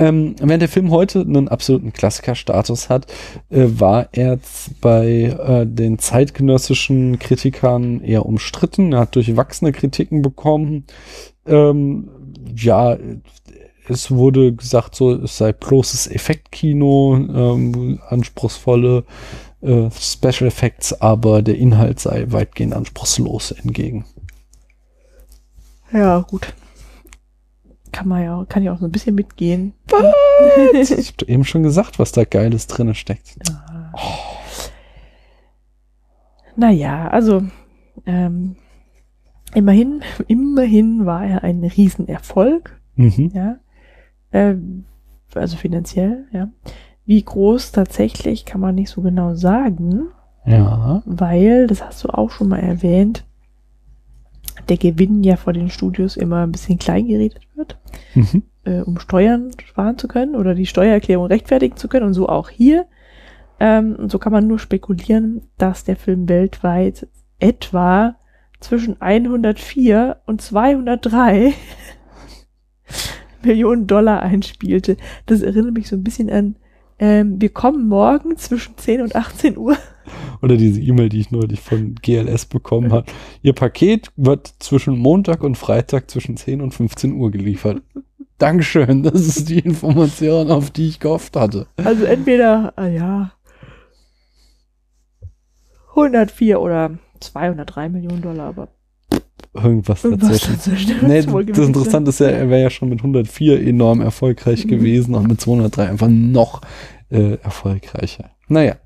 Ähm, 0.00 0.36
während 0.40 0.62
der 0.62 0.68
Film 0.68 0.92
heute 0.92 1.22
einen 1.22 1.48
absoluten 1.48 1.92
Klassikerstatus 1.92 2.88
hat, 2.88 3.06
äh, 3.50 3.64
war 3.68 4.08
er 4.12 4.38
bei 4.80 5.22
äh, 5.24 5.66
den 5.66 5.98
zeitgenössischen 5.98 7.18
Kritikern 7.18 8.00
eher 8.00 8.24
umstritten. 8.24 8.92
Er 8.92 9.00
hat 9.00 9.16
durchwachsene 9.16 9.72
Kritiken 9.72 10.22
bekommen. 10.22 10.84
Ähm, 11.46 12.08
ja, 12.56 12.96
es 13.88 14.10
wurde 14.10 14.52
gesagt, 14.52 14.94
so 14.94 15.12
es 15.12 15.38
sei 15.38 15.52
bloßes 15.52 16.08
Effektkino, 16.08 17.16
ähm, 17.16 18.00
anspruchsvolle 18.08 19.04
äh, 19.60 19.90
Special 19.90 20.46
Effects, 20.46 21.00
aber 21.00 21.42
der 21.42 21.56
Inhalt 21.56 22.00
sei 22.00 22.26
weitgehend 22.28 22.74
anspruchslos 22.74 23.52
entgegen. 23.52 24.04
Ja, 25.92 26.20
gut. 26.20 26.52
Kann 27.92 28.08
man 28.08 28.22
ja, 28.22 28.44
kann 28.48 28.62
ja 28.62 28.72
auch 28.74 28.78
so 28.78 28.84
ein 28.84 28.92
bisschen 28.92 29.14
mitgehen. 29.14 29.72
ich 30.74 30.90
hab 30.90 31.22
eben 31.22 31.44
schon 31.44 31.62
gesagt, 31.62 31.98
was 31.98 32.12
da 32.12 32.24
Geiles 32.24 32.66
drin 32.66 32.94
steckt. 32.94 33.36
Naja, 36.56 37.08
also 37.08 37.42
ähm, 38.04 38.56
immerhin, 39.54 40.02
immerhin 40.26 41.06
war 41.06 41.24
er 41.24 41.44
ein 41.44 41.64
Riesenerfolg, 41.64 42.78
Mhm. 42.96 43.30
ja. 43.32 43.56
Ähm, 44.32 44.84
also 45.34 45.56
finanziell, 45.56 46.26
ja. 46.32 46.48
Wie 47.04 47.22
groß 47.22 47.72
tatsächlich, 47.72 48.44
kann 48.44 48.60
man 48.60 48.74
nicht 48.74 48.90
so 48.90 49.00
genau 49.02 49.34
sagen, 49.34 50.08
Ja. 50.44 51.02
weil, 51.06 51.66
das 51.66 51.82
hast 51.84 52.04
du 52.04 52.08
auch 52.08 52.30
schon 52.30 52.48
mal 52.48 52.58
erwähnt, 52.60 53.24
der 54.68 54.76
Gewinn 54.76 55.22
ja 55.24 55.36
vor 55.36 55.52
den 55.54 55.70
Studios 55.70 56.16
immer 56.16 56.42
ein 56.42 56.52
bisschen 56.52 56.78
klein 56.78 57.06
geredet 57.06 57.40
wird, 57.54 57.78
Mhm. 58.14 58.42
äh, 58.64 58.80
um 58.80 58.98
Steuern 58.98 59.50
sparen 59.64 59.96
zu 59.96 60.08
können 60.08 60.34
oder 60.36 60.54
die 60.54 60.66
Steuererklärung 60.66 61.26
rechtfertigen 61.26 61.76
zu 61.76 61.88
können 61.88 62.06
und 62.06 62.14
so 62.14 62.28
auch 62.28 62.50
hier. 62.50 62.86
Ähm, 63.60 63.96
und 63.96 64.10
so 64.12 64.18
kann 64.18 64.32
man 64.32 64.46
nur 64.46 64.58
spekulieren, 64.58 65.42
dass 65.56 65.84
der 65.84 65.96
Film 65.96 66.28
weltweit 66.28 67.08
etwa 67.38 68.16
zwischen 68.60 69.00
104 69.00 70.18
und 70.26 70.42
203 70.42 71.54
Millionen 73.42 73.86
Dollar 73.86 74.22
einspielte. 74.22 74.96
Das 75.26 75.42
erinnert 75.42 75.74
mich 75.74 75.88
so 75.88 75.96
ein 75.96 76.04
bisschen 76.04 76.30
an, 76.30 76.56
ähm, 76.98 77.40
wir 77.40 77.50
kommen 77.50 77.88
morgen 77.88 78.36
zwischen 78.36 78.76
10 78.76 79.02
und 79.02 79.16
18 79.16 79.56
Uhr. 79.56 79.76
Oder 80.42 80.56
diese 80.56 80.80
E-Mail, 80.80 81.08
die 81.08 81.20
ich 81.20 81.30
neulich 81.30 81.60
von 81.60 81.94
GLS 81.96 82.46
bekommen 82.46 82.92
habe. 82.92 83.06
Ihr 83.42 83.52
Paket 83.52 84.10
wird 84.16 84.52
zwischen 84.58 84.98
Montag 84.98 85.42
und 85.42 85.56
Freitag 85.56 86.10
zwischen 86.10 86.36
10 86.36 86.60
und 86.60 86.72
15 86.72 87.12
Uhr 87.12 87.30
geliefert. 87.30 87.82
Dankeschön, 88.38 89.02
das 89.02 89.26
ist 89.26 89.48
die 89.48 89.58
Information, 89.58 90.50
auf 90.50 90.70
die 90.70 90.88
ich 90.88 91.00
gehofft 91.00 91.36
hatte. 91.36 91.66
Also 91.76 92.04
entweder, 92.04 92.72
ah 92.76 92.86
ja, 92.86 93.32
104 95.90 96.60
oder 96.60 96.98
203 97.20 97.88
Millionen 97.88 98.22
Dollar, 98.22 98.48
aber 98.48 98.68
Irgendwas 99.54 100.02
dazwischen. 100.02 100.52
dazwischen. 100.54 100.96
Nee, 101.06 101.22
das 101.52 101.58
Interessante 101.66 102.10
ist 102.10 102.20
ja, 102.20 102.28
er 102.28 102.48
wäre 102.50 102.62
ja 102.62 102.70
schon 102.70 102.88
mit 102.90 103.00
104 103.00 103.66
enorm 103.66 104.00
erfolgreich 104.00 104.64
Mhm. 104.64 104.68
gewesen 104.68 105.14
und 105.14 105.28
mit 105.28 105.40
203 105.40 105.88
einfach 105.88 106.08
noch 106.08 106.60
äh, 107.10 107.34
erfolgreicher. 107.42 108.30
Naja. 108.48 108.76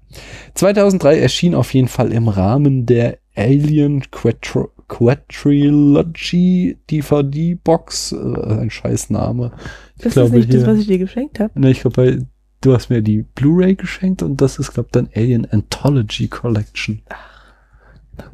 2003 0.55 1.19
erschien 1.19 1.55
auf 1.55 1.73
jeden 1.75 1.89
Fall 1.89 2.13
im 2.13 2.29
Rahmen 2.29 2.85
der 2.87 3.19
Alien 3.35 4.03
Quadro 4.11 4.71
Quadrilogy 4.89 6.77
DVD 6.91 7.55
Box, 7.55 8.13
äh, 8.13 8.17
ein 8.61 8.71
scheiß 8.71 9.11
Name. 9.11 9.53
Ich 9.97 10.03
Das 10.05 10.13
glaube 10.15 10.29
ist 10.31 10.35
nicht 10.35 10.49
das, 10.55 10.63
hier- 10.65 10.67
was 10.73 10.79
ich 10.81 10.87
dir 10.87 10.99
geschenkt 10.99 11.41
habe. 11.41 11.59
Ne, 11.59 11.71
ich 11.71 11.81
glaube, 11.81 12.27
du 12.61 12.75
hast 12.75 12.91
mir 12.91 13.03
die 13.03 13.23
Blu-ray 13.23 13.75
geschenkt 13.75 14.23
und 14.23 14.41
das 14.41 14.59
ist, 14.59 14.73
glaube 14.75 14.89
ich, 14.89 14.93
dann 14.93 15.09
Alien 15.15 15.47
Anthology 15.51 16.29
Collection. 16.29 17.03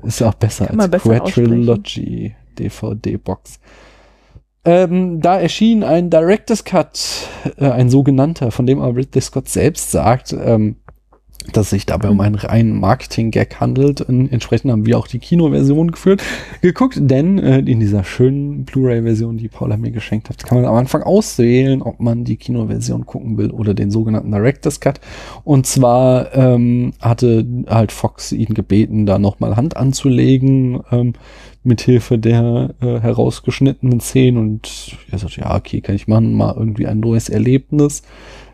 Ist 0.04 0.20
ja 0.20 0.28
auch 0.28 0.34
besser 0.34 0.66
Kann 0.66 0.80
als 0.80 0.90
besser 0.90 1.20
Quadrilogy 1.20 2.34
DVD-Box. 2.58 3.60
Ähm, 4.64 5.20
da 5.20 5.40
erschien 5.40 5.82
ein 5.84 6.10
Director's 6.10 6.64
Cut, 6.64 7.28
äh, 7.56 7.70
ein 7.70 7.88
sogenannter, 7.88 8.50
von 8.50 8.66
dem 8.66 8.80
aber 8.80 8.96
Ridley 8.96 9.22
Scott 9.22 9.48
selbst 9.48 9.90
sagt, 9.90 10.32
ähm, 10.32 10.76
dass 11.52 11.70
sich 11.70 11.86
dabei 11.86 12.08
um 12.08 12.20
einen 12.20 12.34
reinen 12.34 12.78
Marketing-Gag 12.78 13.60
handelt. 13.60 14.00
Und 14.00 14.30
entsprechend 14.32 14.70
haben 14.70 14.86
wir 14.86 14.98
auch 14.98 15.06
die 15.06 15.18
Kinoversion 15.18 15.90
geführt, 15.90 16.22
geguckt, 16.60 16.98
denn 17.00 17.38
äh, 17.38 17.58
in 17.58 17.80
dieser 17.80 18.04
schönen 18.04 18.64
Blu-ray-Version, 18.64 19.36
die 19.36 19.48
Paula 19.48 19.76
mir 19.76 19.90
geschenkt 19.90 20.28
hat, 20.28 20.44
kann 20.44 20.58
man 20.58 20.66
am 20.66 20.76
Anfang 20.76 21.02
auswählen, 21.02 21.82
ob 21.82 22.00
man 22.00 22.24
die 22.24 22.36
Kinoversion 22.36 23.06
gucken 23.06 23.38
will 23.38 23.50
oder 23.50 23.74
den 23.74 23.90
sogenannten 23.90 24.30
Director's 24.30 24.80
Cut. 24.80 25.00
Und 25.44 25.66
zwar 25.66 26.34
ähm, 26.34 26.92
hatte 27.00 27.46
halt 27.66 27.92
Fox 27.92 28.32
ihn 28.32 28.54
gebeten, 28.54 29.06
da 29.06 29.18
nochmal 29.18 29.56
Hand 29.56 29.76
anzulegen, 29.76 30.80
ähm, 30.90 31.14
mit 31.64 31.82
Hilfe 31.82 32.18
der 32.18 32.74
äh, 32.80 33.00
herausgeschnittenen 33.00 34.00
Szenen. 34.00 34.38
Und 34.38 34.96
er 35.10 35.18
sagte, 35.18 35.42
ja, 35.42 35.54
okay, 35.54 35.80
kann 35.80 35.94
ich 35.94 36.08
machen, 36.08 36.34
mal 36.34 36.54
irgendwie 36.56 36.86
ein 36.86 37.00
neues 37.00 37.28
Erlebnis 37.28 38.02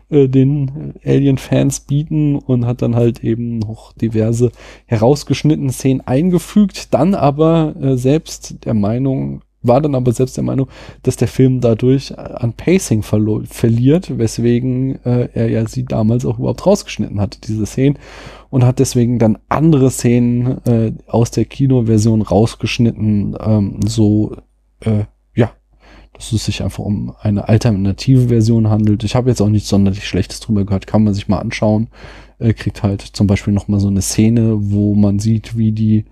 äh, 0.09 0.27
den 0.27 0.93
Alien-Fans 1.03 1.81
bieten 1.81 2.35
und 2.35 2.65
hat 2.65 2.81
dann 2.81 2.95
halt 2.95 3.23
eben 3.23 3.59
noch 3.59 3.93
diverse 3.93 4.51
herausgeschnittene 4.85 5.71
Szenen 5.71 6.01
eingefügt, 6.01 6.93
dann 6.93 7.15
aber 7.15 7.75
äh, 7.81 7.97
selbst 7.97 8.65
der 8.65 8.73
Meinung, 8.73 9.41
war 9.63 9.81
dann 9.81 9.95
aber 9.95 10.11
selbst 10.11 10.37
der 10.37 10.43
Meinung, 10.43 10.67
dass 11.01 11.15
der 11.15 11.27
Film 11.27 11.59
dadurch 11.59 12.11
äh, 12.11 12.15
an 12.15 12.53
Pacing 12.53 13.01
verliert, 13.01 14.17
weswegen 14.17 15.03
äh, 15.05 15.29
er 15.33 15.49
ja 15.49 15.67
sie 15.67 15.85
damals 15.85 16.25
auch 16.25 16.37
überhaupt 16.37 16.65
rausgeschnitten 16.65 17.19
hatte, 17.19 17.41
diese 17.41 17.65
Szenen, 17.65 17.97
und 18.51 18.63
hat 18.63 18.79
deswegen 18.79 19.17
dann 19.17 19.39
andere 19.49 19.89
Szenen 19.89 20.63
äh, 20.65 20.93
aus 21.07 21.31
der 21.31 21.45
Kinoversion 21.45 22.21
rausgeschnitten, 22.21 23.35
ähm, 23.43 23.79
so, 23.85 24.35
äh, 24.81 25.05
dass 26.15 26.31
es 26.31 26.45
sich 26.45 26.63
einfach 26.63 26.83
um 26.83 27.13
eine 27.19 27.47
alternative 27.47 28.27
Version 28.29 28.69
handelt. 28.69 29.03
Ich 29.03 29.15
habe 29.15 29.29
jetzt 29.29 29.41
auch 29.41 29.49
nichts 29.49 29.69
sonderlich 29.69 30.07
Schlechtes 30.07 30.39
drüber 30.39 30.65
gehört, 30.65 30.87
kann 30.87 31.03
man 31.03 31.13
sich 31.13 31.27
mal 31.27 31.39
anschauen. 31.39 31.87
Äh, 32.37 32.53
kriegt 32.53 32.83
halt 32.83 33.01
zum 33.01 33.27
Beispiel 33.27 33.53
noch 33.53 33.69
mal 33.69 33.79
so 33.79 33.87
eine 33.87 34.01
Szene, 34.01 34.55
wo 34.59 34.93
man 34.93 35.19
sieht, 35.19 35.57
wie 35.57 35.71
die 35.71 36.03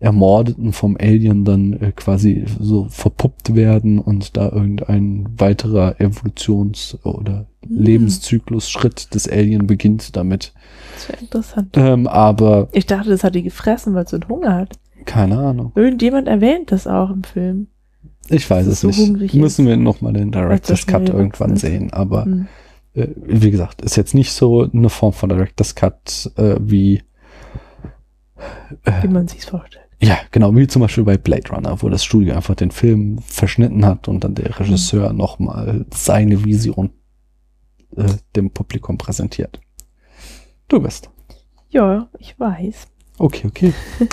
Ermordeten 0.00 0.72
vom 0.72 0.96
Alien 1.00 1.44
dann 1.44 1.72
äh, 1.74 1.92
quasi 1.92 2.44
so 2.58 2.86
verpuppt 2.90 3.54
werden 3.54 4.00
und 4.00 4.36
da 4.36 4.48
irgendein 4.50 5.28
weiterer 5.36 6.00
Evolutions- 6.00 6.96
oder 7.04 7.46
Hm. 7.66 7.76
Lebenszyklus-Schritt 7.82 9.14
des 9.14 9.28
Alien 9.28 9.66
beginnt 9.66 10.16
damit. 10.16 10.52
Das 10.94 11.08
wäre 11.08 11.20
interessant. 11.20 11.76
Ähm, 11.76 12.06
aber 12.06 12.68
Ich 12.72 12.86
dachte, 12.86 13.10
das 13.10 13.24
hat 13.24 13.34
die 13.34 13.42
gefressen, 13.42 13.94
weil 13.94 14.04
es 14.04 14.10
so 14.10 14.16
einen 14.16 14.28
Hunger 14.28 14.54
hat. 14.54 14.78
keine 15.04 15.38
Ahnung. 15.38 15.72
Irgendjemand 15.74 16.28
erwähnt 16.28 16.70
das 16.72 16.86
auch 16.86 17.10
im 17.10 17.24
Film. 17.24 17.68
Ich 18.30 18.48
weiß 18.48 18.66
es 18.66 18.80
so 18.80 18.88
nicht. 18.88 19.34
Müssen 19.34 19.66
ist. 19.66 19.68
wir 19.68 19.76
noch 19.76 20.00
mal 20.00 20.12
den 20.12 20.30
Director's 20.32 20.86
Cut 20.86 21.08
irgendwann 21.08 21.54
ist. 21.54 21.60
sehen. 21.62 21.92
Aber 21.92 22.24
Hm. 22.24 22.46
äh, 22.94 23.08
wie 23.16 23.50
gesagt, 23.50 23.82
ist 23.82 23.96
jetzt 23.96 24.14
nicht 24.14 24.32
so 24.32 24.62
eine 24.70 24.88
Form 24.90 25.12
von 25.12 25.28
Director's 25.28 25.74
Cut 25.74 26.30
äh, 26.36 26.56
wie 26.60 27.02
Wie 29.02 29.08
man 29.08 29.26
sich's 29.28 29.46
vorstellt. 29.46 29.86
ja, 30.00 30.18
genau, 30.30 30.54
wie 30.54 30.66
zum 30.66 30.82
Beispiel 30.82 31.04
bei 31.04 31.16
Blade 31.16 31.48
Runner, 31.50 31.80
wo 31.82 31.88
das 31.88 32.04
Studio 32.04 32.34
einfach 32.34 32.54
den 32.54 32.70
Film 32.70 33.18
verschnitten 33.18 33.84
hat 33.84 34.06
und 34.08 34.22
dann 34.24 34.34
der 34.34 34.58
Regisseur 34.60 35.12
noch 35.12 35.38
mal 35.38 35.84
seine 35.92 36.44
Vision 36.44 36.90
äh, 37.96 38.04
dem 38.36 38.50
Publikum 38.50 38.96
präsentiert. 38.98 39.60
Du 40.68 40.80
bist. 40.80 41.10
Ja, 41.70 42.08
ich 42.18 42.38
weiß. 42.38 42.86
Okay, 43.18 43.46
okay. 43.48 43.72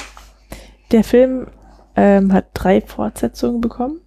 Der 0.91 1.03
Film 1.03 1.47
ähm, 1.95 2.31
hat 2.33 2.47
drei 2.53 2.81
Fortsetzungen 2.81 3.59
bekommen. 3.61 3.99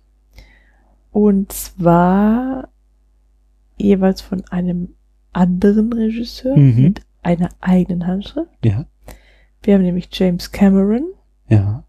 Und 1.12 1.52
zwar 1.52 2.68
jeweils 3.76 4.20
von 4.20 4.44
einem 4.50 4.94
anderen 5.32 5.92
Regisseur 5.92 6.56
Mhm. 6.56 6.82
mit 6.82 7.00
einer 7.22 7.48
eigenen 7.60 8.06
Handschrift. 8.06 8.50
Ja, 8.64 8.86
Wir 9.62 9.74
haben 9.74 9.82
nämlich 9.82 10.08
James 10.12 10.52
Cameron. 10.52 11.04
ja. 11.48 11.84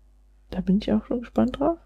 Da 0.51 0.61
bin 0.61 0.79
ich 0.81 0.91
auch 0.91 1.05
schon 1.05 1.19
gespannt 1.19 1.59
drauf. 1.59 1.77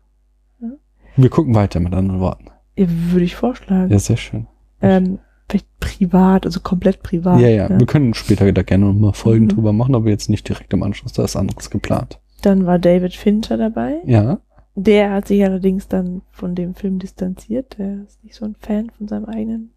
Wir 1.17 1.29
gucken 1.29 1.53
weiter 1.53 1.81
mit 1.81 1.93
anderen 1.93 2.21
Worten. 2.21 2.45
Ja, 2.77 2.85
Würde 2.87 3.25
ich 3.25 3.35
vorschlagen. 3.35 3.91
Ja, 3.91 3.99
sehr 3.99 4.15
schön. 4.15 4.47
Ähm, 4.81 5.19
vielleicht 5.49 5.67
privat, 5.81 6.45
also 6.45 6.61
komplett 6.61 7.03
privat. 7.03 7.41
ja, 7.41 7.49
ja, 7.49 7.69
Wir 7.77 7.85
können 7.85 8.13
später 8.13 8.49
da 8.53 8.63
gerne 8.63 8.85
noch 8.85 8.93
mal 8.93 9.11
Folgen 9.13 9.45
Mhm. 9.45 9.49
drüber 9.49 9.73
machen, 9.73 9.95
aber 9.95 10.09
jetzt 10.09 10.29
nicht 10.29 10.47
direkt 10.47 10.71
im 10.73 10.81
Anschluss. 10.81 11.11
Da 11.11 11.25
ist 11.25 11.35
anderes 11.35 11.69
geplant. 11.69 12.19
Dann 12.41 12.65
war 12.65 12.79
David 12.79 13.13
Fincher 13.13 13.57
dabei. 13.57 13.97
Ja. 14.05 14.39
Der 14.75 15.11
hat 15.11 15.27
sich 15.27 15.43
allerdings 15.43 15.87
dann 15.87 16.21
von 16.31 16.55
dem 16.55 16.73
Film 16.73 16.99
distanziert. 16.99 17.77
Der 17.77 18.03
ist 18.07 18.23
nicht 18.23 18.35
so 18.35 18.45
ein 18.45 18.55
Fan 18.59 18.89
von 18.97 19.07
seinem 19.07 19.25
eigenen. 19.25 19.71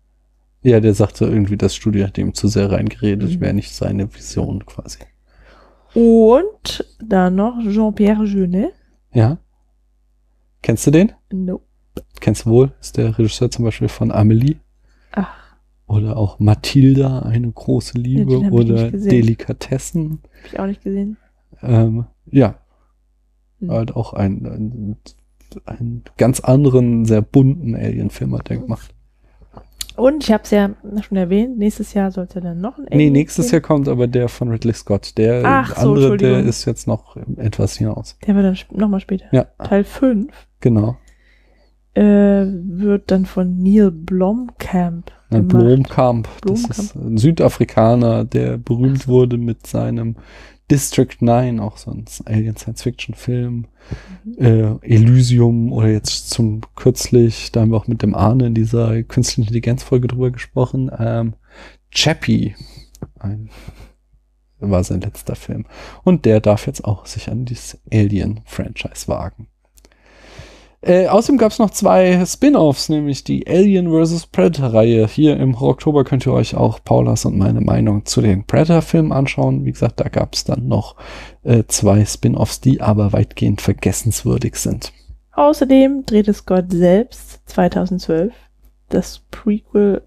Ja, 0.62 0.80
der 0.80 0.94
sagte 0.94 1.26
irgendwie, 1.26 1.56
das 1.56 1.74
Studio 1.74 2.06
hat 2.06 2.16
ihm 2.18 2.32
zu 2.34 2.48
sehr 2.48 2.72
reingeredet, 2.72 3.30
Mhm. 3.36 3.40
wäre 3.40 3.54
nicht 3.54 3.72
seine 3.74 4.12
Vision 4.14 4.64
quasi. 4.66 4.98
Und 5.94 6.84
dann 7.02 7.36
noch 7.36 7.58
Jean-Pierre 7.62 8.24
Jeunet. 8.24 8.72
Ja. 9.12 9.38
Kennst 10.62 10.86
du 10.86 10.90
den? 10.90 11.12
No. 11.32 11.60
Kennst 12.20 12.44
du 12.46 12.50
wohl? 12.50 12.72
Ist 12.80 12.96
der 12.96 13.16
Regisseur 13.18 13.50
zum 13.50 13.64
Beispiel 13.64 13.88
von 13.88 14.10
Amelie. 14.10 14.56
Ach, 15.12 15.56
Oder 15.86 16.16
auch 16.16 16.38
Mathilda, 16.40 17.20
eine 17.20 17.50
große 17.50 17.96
Liebe. 17.98 18.34
ich 18.44 18.50
oder. 18.52 18.90
Delikatessen. 18.90 20.20
hab 20.42 20.52
ich 20.52 20.58
auch 20.58 20.66
nicht 20.66 20.82
gesehen. 20.82 21.16
Ähm, 21.62 22.06
ja, 22.26 22.58
Hm. 23.60 23.70
halt 23.70 23.96
auch 23.96 24.12
ein, 24.12 24.46
ein, 24.46 24.96
einen 25.64 26.04
ganz 26.16 26.40
anderen, 26.40 27.04
sehr 27.04 27.22
bunten 27.22 27.74
Alien-Film 27.74 28.36
hat 28.36 28.50
er 28.50 28.58
gemacht. 28.58 28.92
Und 29.96 30.24
ich 30.24 30.30
habe 30.30 30.42
es 30.44 30.50
ja 30.50 30.70
schon 31.00 31.16
erwähnt, 31.16 31.56
nächstes 31.56 31.94
Jahr 31.94 32.10
sollte 32.10 32.42
dann 32.42 32.60
noch 32.60 32.76
ein 32.76 32.84
nee, 32.90 32.94
Alien 32.96 33.12
nächstes 33.14 33.46
geben. 33.46 33.52
Jahr 33.54 33.60
kommt 33.62 33.88
aber 33.88 34.06
der 34.06 34.28
von 34.28 34.50
Ridley 34.50 34.74
Scott. 34.74 35.16
Der 35.16 35.42
Ach 35.42 35.74
so, 35.74 35.88
andere, 35.88 35.94
der 35.94 36.12
Entschuldigung. 36.12 36.48
ist 36.48 36.64
jetzt 36.66 36.86
noch 36.86 37.16
etwas 37.36 37.76
hinaus. 37.78 38.18
Der 38.26 38.34
wird 38.34 38.44
dann 38.44 38.78
nochmal 38.78 39.00
später. 39.00 39.24
Ja, 39.32 39.44
Teil 39.64 39.84
5 39.84 40.30
genau. 40.60 40.98
äh, 41.94 42.02
wird 42.02 43.10
dann 43.10 43.24
von 43.24 43.56
Neil 43.56 43.90
Blomkamp 43.90 45.12
Ein 45.30 45.48
gemacht. 45.48 45.64
Blomkamp. 45.64 46.28
Das 46.28 46.40
Blomkamp. 46.42 46.78
ist 46.78 46.94
ein 46.94 47.16
Südafrikaner, 47.16 48.24
der 48.24 48.58
berühmt 48.58 49.08
wurde 49.08 49.38
mit 49.38 49.66
seinem 49.66 50.16
District 50.70 51.16
9, 51.20 51.60
auch 51.60 51.76
so 51.76 51.92
ein 51.92 52.04
Alien 52.24 52.56
Science 52.56 52.82
Fiction 52.82 53.14
Film. 53.14 53.66
Äh, 54.36 54.74
Elysium 54.82 55.72
oder 55.72 55.88
jetzt 55.88 56.30
zum 56.30 56.62
kürzlich, 56.74 57.52
da 57.52 57.60
haben 57.60 57.70
wir 57.70 57.76
auch 57.76 57.86
mit 57.86 58.02
dem 58.02 58.14
Arne 58.14 58.48
in 58.48 58.54
dieser 58.54 59.02
künstlichen 59.04 59.42
Intelligenz 59.42 59.84
Folge 59.84 60.08
drüber 60.08 60.30
gesprochen. 60.30 60.90
Ähm, 60.98 61.34
Chappie, 61.90 62.56
ein, 63.20 63.50
war 64.58 64.82
sein 64.82 65.00
letzter 65.00 65.36
Film. 65.36 65.66
Und 66.02 66.24
der 66.24 66.40
darf 66.40 66.66
jetzt 66.66 66.84
auch 66.84 67.06
sich 67.06 67.30
an 67.30 67.44
dieses 67.44 67.78
Alien-Franchise 67.92 69.06
wagen. 69.06 69.48
Äh, 70.86 71.08
außerdem 71.08 71.38
gab 71.38 71.50
es 71.50 71.58
noch 71.58 71.70
zwei 71.70 72.24
Spin-offs, 72.24 72.88
nämlich 72.88 73.24
die 73.24 73.44
Alien 73.48 73.90
vs. 73.90 74.28
Predator-Reihe. 74.28 75.08
Hier 75.08 75.36
im 75.36 75.54
Oktober 75.56 76.04
könnt 76.04 76.24
ihr 76.26 76.32
euch 76.32 76.54
auch 76.54 76.78
Paulas 76.84 77.24
und 77.24 77.36
meine 77.36 77.60
Meinung 77.60 78.04
zu 78.04 78.20
den 78.20 78.44
Predator-Filmen 78.46 79.10
anschauen. 79.10 79.64
Wie 79.64 79.72
gesagt, 79.72 79.98
da 79.98 80.08
gab 80.08 80.34
es 80.34 80.44
dann 80.44 80.68
noch 80.68 80.94
äh, 81.42 81.64
zwei 81.66 82.04
Spin-offs, 82.04 82.60
die 82.60 82.80
aber 82.80 83.12
weitgehend 83.12 83.60
vergessenswürdig 83.62 84.54
sind. 84.56 84.92
Außerdem 85.32 86.04
drehte 86.06 86.32
Scott 86.32 86.66
selbst 86.70 87.40
2012 87.46 88.32
das 88.88 89.22
Prequel 89.32 90.02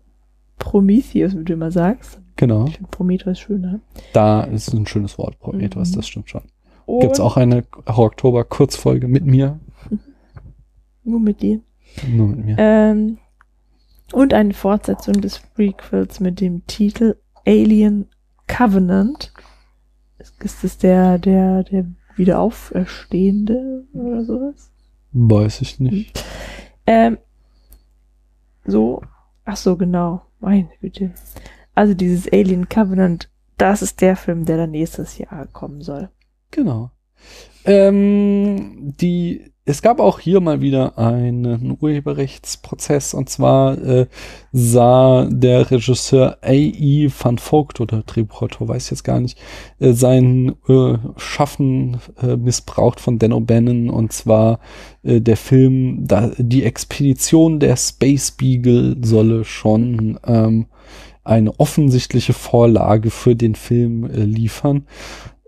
Prometheus, 0.60 1.38
wie 1.38 1.44
du 1.44 1.54
immer 1.54 1.72
sagst. 1.72 2.20
Genau. 2.38 2.68
Ich 2.68 2.76
finde 2.78 2.90
Prometheus 2.90 3.38
schöner. 3.38 3.82
Da 4.14 4.44
ist 4.44 4.74
ein 4.74 4.88
schönes 4.88 5.18
Wort, 5.18 5.38
Prometheus, 5.40 5.92
Mhm. 5.92 5.96
das 5.96 6.08
stimmt 6.08 6.30
schon. 6.30 6.44
Und 6.86 7.02
Gibt's 7.02 7.20
auch 7.20 7.36
eine 7.36 7.66
Oktober-Kurzfolge 7.86 9.10
mit 9.10 9.26
mir? 9.26 9.60
nur 11.04 11.20
mit 11.20 11.42
dir. 11.42 11.62
Nur 12.08 12.28
mit 12.28 12.46
mir. 12.46 12.56
Ähm, 12.58 13.18
und 14.12 14.34
eine 14.34 14.54
Fortsetzung 14.54 15.22
des 15.22 15.40
Prequels 15.40 16.20
mit 16.20 16.42
dem 16.42 16.66
Titel 16.68 17.16
Alien 17.46 18.08
Covenant. 18.48 19.32
Ist 20.40 20.64
es 20.64 20.78
der, 20.78 21.18
der, 21.18 21.64
der 21.64 21.86
Wiederauferstehende 22.16 23.86
oder 23.94 24.26
sowas? 24.26 24.72
Weiß 25.12 25.62
ich 25.62 25.80
nicht. 25.80 26.24
Ähm, 26.86 27.18
so, 28.66 29.02
ach 29.46 29.58
so, 29.58 29.78
genau. 29.78 30.22
Meine 30.40 30.70
Güte. 30.82 31.14
Also 31.76 31.94
dieses 31.94 32.32
Alien 32.32 32.68
Covenant, 32.68 33.30
das 33.58 33.82
ist 33.82 34.02
der 34.02 34.16
Film, 34.16 34.46
der 34.46 34.58
dann 34.58 34.72
nächstes 34.72 35.18
Jahr 35.18 35.48
kommen 35.48 35.82
soll. 35.82 36.10
Genau. 36.52 36.92
Ähm, 37.66 38.96
die, 39.00 39.49
es 39.66 39.82
gab 39.84 40.00
auch 40.00 40.20
hier 40.20 40.40
mal 40.40 40.62
wieder 40.62 40.98
einen 40.98 41.78
Urheberrechtsprozess 41.80 43.14
und 43.14 43.30
zwar 43.30 43.78
äh, 43.78 44.08
sah 44.52 45.28
der 45.30 45.70
Regisseur 45.70 46.40
A.E. 46.42 47.10
van 47.22 47.38
Vogt 47.38 47.80
oder 47.80 48.02
Drehbuchautor, 48.02 48.68
weiß 48.68 48.86
ich 48.86 48.92
jetzt 48.92 49.04
gar 49.04 49.20
nicht, 49.20 49.38
äh, 49.80 49.94
sein 49.94 50.56
äh, 50.68 50.98
Schaffen 51.18 51.98
äh, 52.22 52.36
missbraucht 52.36 53.00
von 53.00 53.20
Dan 53.20 53.32
O'Bannon 53.32 53.90
und 53.90 54.12
zwar 54.12 54.60
äh, 55.04 55.22
der 55.22 55.38
Film, 55.38 56.08
da, 56.08 56.32
die 56.38 56.64
Expedition 56.64 57.60
der 57.60 57.76
Space 57.76 58.32
Beagle 58.32 58.98
solle 59.04 59.46
schon 59.46 60.20
ähm, 60.26 60.66
eine 61.24 61.60
offensichtliche 61.60 62.34
Vorlage 62.34 63.12
für 63.12 63.36
den 63.36 63.54
Film 63.54 64.06
äh, 64.06 64.24
liefern. 64.24 64.88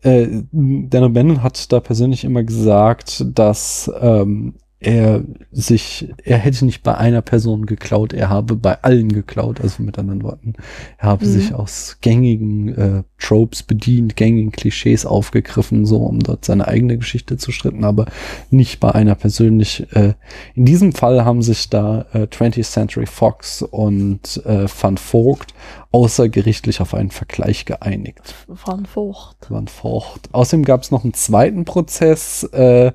Äh, 0.02 0.44
Dan 0.52 1.04
O'Bannon 1.04 1.44
hat 1.44 1.72
da 1.72 1.80
persönlich 1.80 2.24
immer 2.24 2.44
gesagt, 2.44 3.26
dass 3.34 3.92
ähm, 4.00 4.56
er 4.82 5.24
sich, 5.52 6.10
er 6.24 6.38
hätte 6.40 6.66
nicht 6.66 6.82
bei 6.82 6.96
einer 6.96 7.22
Person 7.22 7.66
geklaut, 7.68 8.14
er 8.14 8.30
habe 8.30 8.56
bei 8.56 8.82
allen 8.82 9.10
geklaut, 9.10 9.62
also 9.62 9.84
mit 9.84 10.00
anderen 10.00 10.24
Worten, 10.24 10.54
er 10.98 11.10
habe 11.10 11.26
Mhm. 11.26 11.30
sich 11.30 11.54
aus 11.54 11.98
gängigen 12.02 12.68
äh, 12.76 13.04
Tropes 13.20 13.62
bedient, 13.64 14.16
gängigen 14.16 14.52
Klischees 14.52 15.06
aufgegriffen, 15.06 15.86
so 15.86 15.98
um 15.98 16.20
dort 16.20 16.46
seine 16.46 16.68
eigene 16.68 16.98
Geschichte 16.98 17.38
zu 17.38 17.52
schritten, 17.52 17.84
aber 17.84 18.08
nicht 18.50 18.80
bei 18.80 18.92
einer 18.94 19.14
persönlich. 19.16 19.86
Äh, 19.96 20.16
in 20.56 20.66
diesem 20.66 20.94
Fall 20.94 21.24
haben 21.24 21.44
sich 21.44 21.70
da 21.70 22.06
äh, 22.14 22.24
20th 22.24 22.64
Century 22.72 23.06
Fox 23.06 23.62
und 23.62 24.42
äh, 24.46 24.66
Van 24.68 24.98
Vogt 24.98 25.54
außergerichtlich 25.92 26.82
auf 26.82 26.94
einen 26.96 27.12
Vergleich 27.12 27.66
geeinigt. 27.66 28.34
Von 28.54 28.86
Furcht. 28.86 29.50
Van 29.50 29.68
Vogt. 29.68 30.30
Außerdem 30.32 30.66
gab 30.66 30.82
es 30.82 30.90
noch 30.92 31.04
einen 31.04 31.14
zweiten 31.14 31.66
Prozess, 31.66 32.44
äh, 32.44 32.92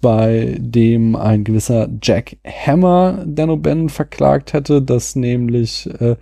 bei 0.00 0.56
dem 0.58 1.16
ein 1.16 1.44
gewisser 1.44 1.88
Jack 2.02 2.36
Hammer 2.44 3.24
Dan 3.26 3.50
O'Bannon 3.50 3.88
verklagt 3.88 4.52
hätte, 4.52 4.82
dass 4.82 5.16
nämlich 5.16 5.88
äh, 6.00 6.16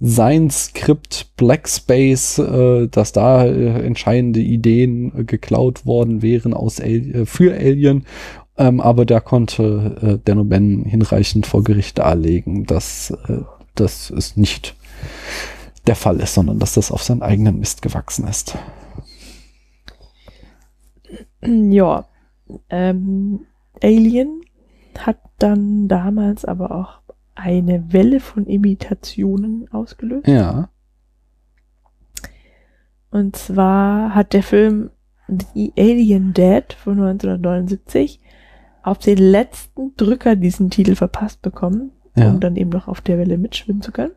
sein 0.00 0.50
Skript 0.50 1.36
Black 1.36 1.68
Space, 1.68 2.38
äh, 2.38 2.88
dass 2.88 3.12
da 3.12 3.44
äh, 3.44 3.84
entscheidende 3.84 4.40
Ideen 4.40 5.12
äh, 5.16 5.24
geklaut 5.24 5.86
worden 5.86 6.22
wären 6.22 6.54
aus 6.54 6.80
Al 6.80 6.88
äh, 6.88 7.26
für 7.26 7.54
Alien. 7.54 8.06
Ähm, 8.56 8.80
aber 8.80 9.06
da 9.06 9.20
konnte 9.20 9.96
äh, 10.02 10.18
Dan 10.24 10.38
O'Bannon 10.38 10.84
hinreichend 10.86 11.46
vor 11.46 11.62
Gericht 11.62 11.98
darlegen, 11.98 12.66
dass 12.66 13.10
äh, 13.28 13.42
das 13.74 14.10
ist 14.10 14.36
nicht 14.36 14.74
der 15.86 15.96
Fall 15.96 16.20
ist, 16.20 16.34
sondern 16.34 16.58
dass 16.58 16.74
das 16.74 16.90
auf 16.90 17.02
seinen 17.02 17.22
eigenen 17.22 17.58
Mist 17.58 17.82
gewachsen 17.82 18.26
ist. 18.26 18.56
Ja. 21.42 22.09
Ähm, 22.68 23.46
Alien 23.82 24.40
hat 24.98 25.18
dann 25.38 25.88
damals 25.88 26.44
aber 26.44 26.72
auch 26.72 27.00
eine 27.34 27.92
Welle 27.92 28.20
von 28.20 28.46
Imitationen 28.46 29.68
ausgelöst. 29.72 30.26
Ja. 30.26 30.68
Und 33.10 33.36
zwar 33.36 34.14
hat 34.14 34.32
der 34.32 34.42
Film 34.42 34.90
The 35.28 35.72
Alien 35.76 36.32
Dead 36.32 36.72
von 36.72 36.94
1979 37.00 38.20
auf 38.82 38.98
den 38.98 39.18
letzten 39.18 39.94
Drücker 39.96 40.36
diesen 40.36 40.70
Titel 40.70 40.94
verpasst 40.94 41.42
bekommen, 41.42 41.92
Ja. 42.16 42.30
um 42.30 42.40
dann 42.40 42.56
eben 42.56 42.70
noch 42.70 42.88
auf 42.88 43.00
der 43.00 43.18
Welle 43.18 43.38
mitschwimmen 43.38 43.82
zu 43.82 43.92
können. 43.92 44.12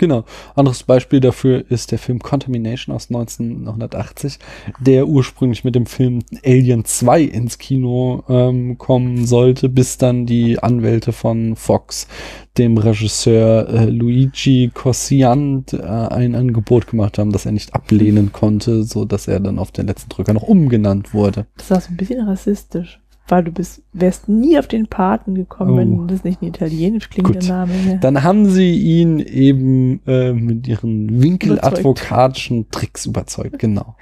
Genau. 0.00 0.24
Anderes 0.54 0.82
Beispiel 0.84 1.20
dafür 1.20 1.62
ist 1.70 1.92
der 1.92 1.98
Film 1.98 2.20
Contamination 2.20 2.96
aus 2.96 3.10
1980, 3.10 4.38
der 4.80 5.06
ursprünglich 5.06 5.62
mit 5.62 5.74
dem 5.74 5.84
Film 5.84 6.20
Alien 6.42 6.86
2 6.86 7.20
ins 7.20 7.58
Kino 7.58 8.24
ähm, 8.26 8.78
kommen 8.78 9.26
sollte, 9.26 9.68
bis 9.68 9.98
dann 9.98 10.24
die 10.24 10.58
Anwälte 10.58 11.12
von 11.12 11.54
Fox 11.54 12.08
dem 12.56 12.78
Regisseur 12.78 13.68
äh, 13.68 13.90
Luigi 13.90 14.70
Cossiant 14.72 15.74
äh, 15.74 15.82
ein 15.82 16.34
Angebot 16.34 16.86
gemacht 16.86 17.18
haben, 17.18 17.30
das 17.30 17.44
er 17.44 17.52
nicht 17.52 17.74
ablehnen 17.74 18.32
konnte, 18.32 18.84
so 18.84 19.04
dass 19.04 19.28
er 19.28 19.38
dann 19.38 19.58
auf 19.58 19.70
den 19.70 19.86
letzten 19.86 20.08
Drücker 20.08 20.32
noch 20.32 20.44
umgenannt 20.44 21.12
wurde. 21.12 21.44
Das 21.58 21.70
war 21.70 21.80
so 21.82 21.90
ein 21.90 21.98
bisschen 21.98 22.26
rassistisch, 22.26 23.00
weil 23.30 23.44
du 23.44 23.52
bist, 23.52 23.82
wärst 23.92 24.28
nie 24.28 24.58
auf 24.58 24.66
den 24.66 24.86
Paten 24.88 25.34
gekommen, 25.34 25.72
Oh. 25.72 25.76
wenn 25.76 26.08
das 26.08 26.24
nicht 26.24 26.42
ein 26.42 26.48
italienisch 26.48 27.08
klingender 27.10 27.40
Gut. 27.40 27.48
Name 27.48 27.72
wäre. 27.84 27.98
Dann 27.98 28.22
haben 28.22 28.46
sie 28.46 28.78
ihn 28.78 29.18
eben 29.20 30.00
äh, 30.06 30.32
mit 30.32 30.66
ihren 30.68 31.22
winkeladvokatischen 31.22 32.70
Tricks 32.70 33.06
überzeugt, 33.06 33.58
genau. 33.58 33.96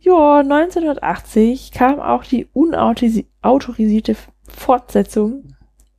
Ja, 0.00 0.38
1980 0.40 1.72
kam 1.72 2.00
auch 2.00 2.24
die 2.24 2.46
unautorisierte 2.52 4.16
Fortsetzung 4.48 5.44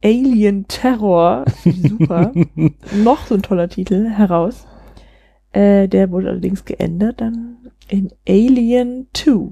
Alien 0.04 0.68
Terror, 0.68 1.46
super, 1.64 2.32
noch 3.04 3.28
so 3.28 3.36
ein 3.36 3.44
toller 3.44 3.70
Titel, 3.70 4.10
heraus. 4.10 4.66
Äh, 5.52 5.88
der 5.88 6.10
wurde 6.10 6.30
allerdings 6.30 6.66
geändert 6.66 7.22
dann 7.22 7.58
in 7.88 8.12
Alien 8.28 9.08
2 9.14 9.50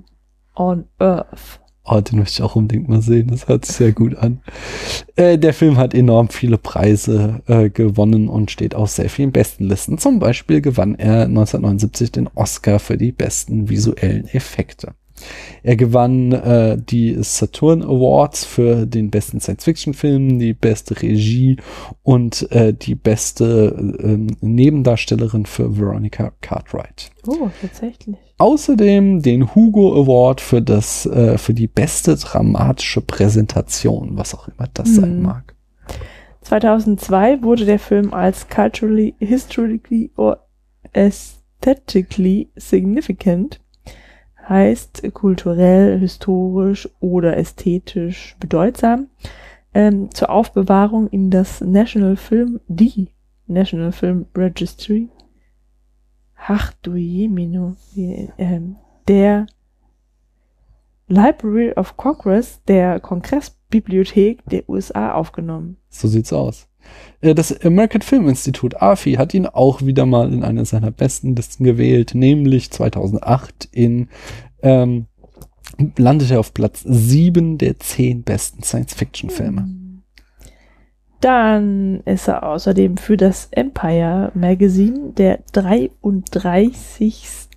on 0.55 0.85
Earth. 0.97 1.59
Oh, 1.85 2.01
den 2.01 2.19
möchte 2.19 2.33
ich 2.33 2.41
auch 2.43 2.55
unbedingt 2.55 2.87
mal 2.87 3.01
sehen. 3.01 3.27
Das 3.27 3.47
hört 3.47 3.65
sich 3.65 3.75
sehr 3.75 3.91
gut 3.93 4.15
an. 4.15 4.41
Äh, 5.15 5.37
der 5.37 5.53
Film 5.53 5.77
hat 5.77 5.93
enorm 5.93 6.29
viele 6.29 6.57
Preise 6.57 7.41
äh, 7.47 7.69
gewonnen 7.69 8.29
und 8.29 8.51
steht 8.51 8.75
auf 8.75 8.89
sehr 8.89 9.09
vielen 9.09 9.31
besten 9.31 9.65
Listen. 9.65 9.97
Zum 9.97 10.19
Beispiel 10.19 10.61
gewann 10.61 10.95
er 10.95 11.23
1979 11.23 12.11
den 12.11 12.29
Oscar 12.35 12.79
für 12.79 12.97
die 12.97 13.11
besten 13.11 13.69
visuellen 13.69 14.27
Effekte. 14.27 14.93
Er 15.63 15.75
gewann 15.75 16.31
äh, 16.31 16.77
die 16.77 17.17
Saturn 17.21 17.83
Awards 17.83 18.45
für 18.45 18.85
den 18.85 19.09
besten 19.09 19.39
Science-Fiction-Film, 19.39 20.39
die 20.39 20.53
beste 20.53 21.01
Regie 21.01 21.57
und 22.03 22.51
äh, 22.51 22.73
die 22.73 22.95
beste 22.95 23.75
äh, 24.01 24.17
Nebendarstellerin 24.41 25.45
für 25.45 25.77
Veronica 25.77 26.31
Cartwright. 26.41 27.11
Oh, 27.27 27.49
tatsächlich. 27.61 28.15
Außerdem 28.37 29.21
den 29.21 29.53
Hugo 29.53 30.01
Award 30.01 30.39
für 30.41 30.61
das 30.61 31.05
äh, 31.05 31.37
für 31.37 31.53
die 31.53 31.67
beste 31.67 32.15
dramatische 32.15 33.01
Präsentation, 33.01 34.11
was 34.17 34.33
auch 34.33 34.47
immer 34.47 34.67
das 34.73 34.95
sein 34.95 35.17
Hm. 35.17 35.21
mag. 35.23 35.55
2002 36.41 37.43
wurde 37.43 37.65
der 37.65 37.79
Film 37.79 38.13
als 38.13 38.47
culturally, 38.47 39.13
historically 39.19 40.11
or 40.15 40.39
aesthetically 40.93 42.49
significant, 42.55 43.59
heißt 44.49 45.13
kulturell, 45.13 45.99
historisch 45.99 46.89
oder 46.99 47.37
ästhetisch 47.37 48.35
bedeutsam, 48.39 49.07
ähm, 49.73 50.09
zur 50.11 50.31
Aufbewahrung 50.31 51.07
in 51.07 51.29
das 51.29 51.61
National 51.61 52.15
Film, 52.17 52.59
die 52.67 53.09
National 53.47 53.91
Film 53.91 54.25
Registry 54.35 55.09
ach 56.47 56.73
du 56.81 56.95
Jemino, 56.95 57.75
ähm, 57.95 58.77
der 59.07 59.47
Library 61.07 61.73
of 61.73 61.97
Congress 61.97 62.61
der 62.67 62.99
Kongressbibliothek 62.99 64.43
der 64.45 64.67
USA 64.69 65.13
aufgenommen. 65.13 65.77
So 65.89 66.07
sieht's 66.07 66.31
aus. 66.31 66.68
Äh, 67.21 67.35
Das 67.35 67.59
American 67.63 68.01
Film 68.01 68.27
Institute, 68.29 68.81
AFI, 68.81 69.13
hat 69.13 69.33
ihn 69.33 69.45
auch 69.45 69.81
wieder 69.81 70.05
mal 70.05 70.31
in 70.33 70.43
eine 70.43 70.65
seiner 70.65 70.91
besten 70.91 71.35
Listen 71.35 71.63
gewählt, 71.63 72.13
nämlich 72.13 72.71
2008 72.71 73.69
in, 73.71 74.09
ähm, 74.61 75.05
landete 75.97 76.35
er 76.35 76.39
auf 76.39 76.53
Platz 76.53 76.83
7 76.85 77.57
der 77.57 77.79
10 77.79 78.23
besten 78.23 78.63
Science-Fiction-Filme. 78.63 79.67
Dann 81.21 82.01
ist 82.05 82.29
er 82.29 82.43
außerdem 82.43 82.97
für 82.97 83.17
das 83.17 83.49
Empire 83.51 84.31
Magazine 84.35 85.11
der 85.11 85.39
33. 85.51 87.49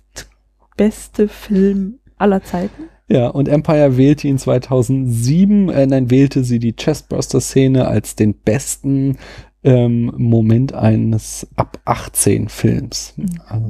beste 0.75 1.27
Film 1.27 1.99
aller 2.17 2.43
Zeiten. 2.43 2.89
Ja, 3.09 3.27
und 3.27 3.47
Empire 3.47 3.97
wählte 3.97 4.27
ihn 4.27 4.37
2007, 4.37 5.69
äh, 5.69 5.85
nein, 5.85 6.09
wählte 6.09 6.43
sie 6.43 6.59
die 6.59 6.75
Chestburster-Szene 6.75 7.87
als 7.87 8.15
den 8.15 8.33
besten 8.33 9.17
ähm, 9.63 10.11
Moment 10.17 10.73
eines 10.73 11.47
ab 11.55 11.79
18 11.85 12.49
Films. 12.49 13.13
Also, 13.47 13.67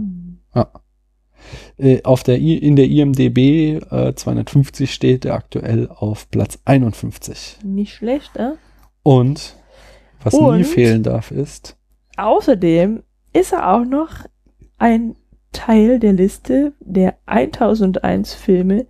ja. 0.56 0.70
Äh, 1.78 2.04
auf 2.04 2.24
der 2.24 2.40
I 2.40 2.58
in 2.58 2.76
der 2.76 2.88
IMDB 2.88 3.82
äh, 3.92 4.14
250 4.16 4.94
steht 4.94 5.26
er 5.26 5.36
aktuell 5.36 5.90
auf 5.90 6.30
Platz 6.30 6.60
51. 6.66 7.60
Nicht 7.64 7.94
schlecht, 7.94 8.36
ne? 8.36 8.58
Und 9.02 9.56
was 10.24 10.34
nie 10.34 10.40
Und? 10.40 10.64
fehlen 10.64 11.04
darf, 11.04 11.32
ist 11.32 11.76
Außerdem 12.18 13.04
ist 13.34 13.54
er 13.54 13.74
auch 13.74 13.86
noch 13.86 14.26
ein 14.78 15.16
Teil 15.52 16.00
der 16.00 16.14
Liste 16.14 16.74
der 16.80 17.18
1001 17.26 18.34
Filme, 18.34 18.88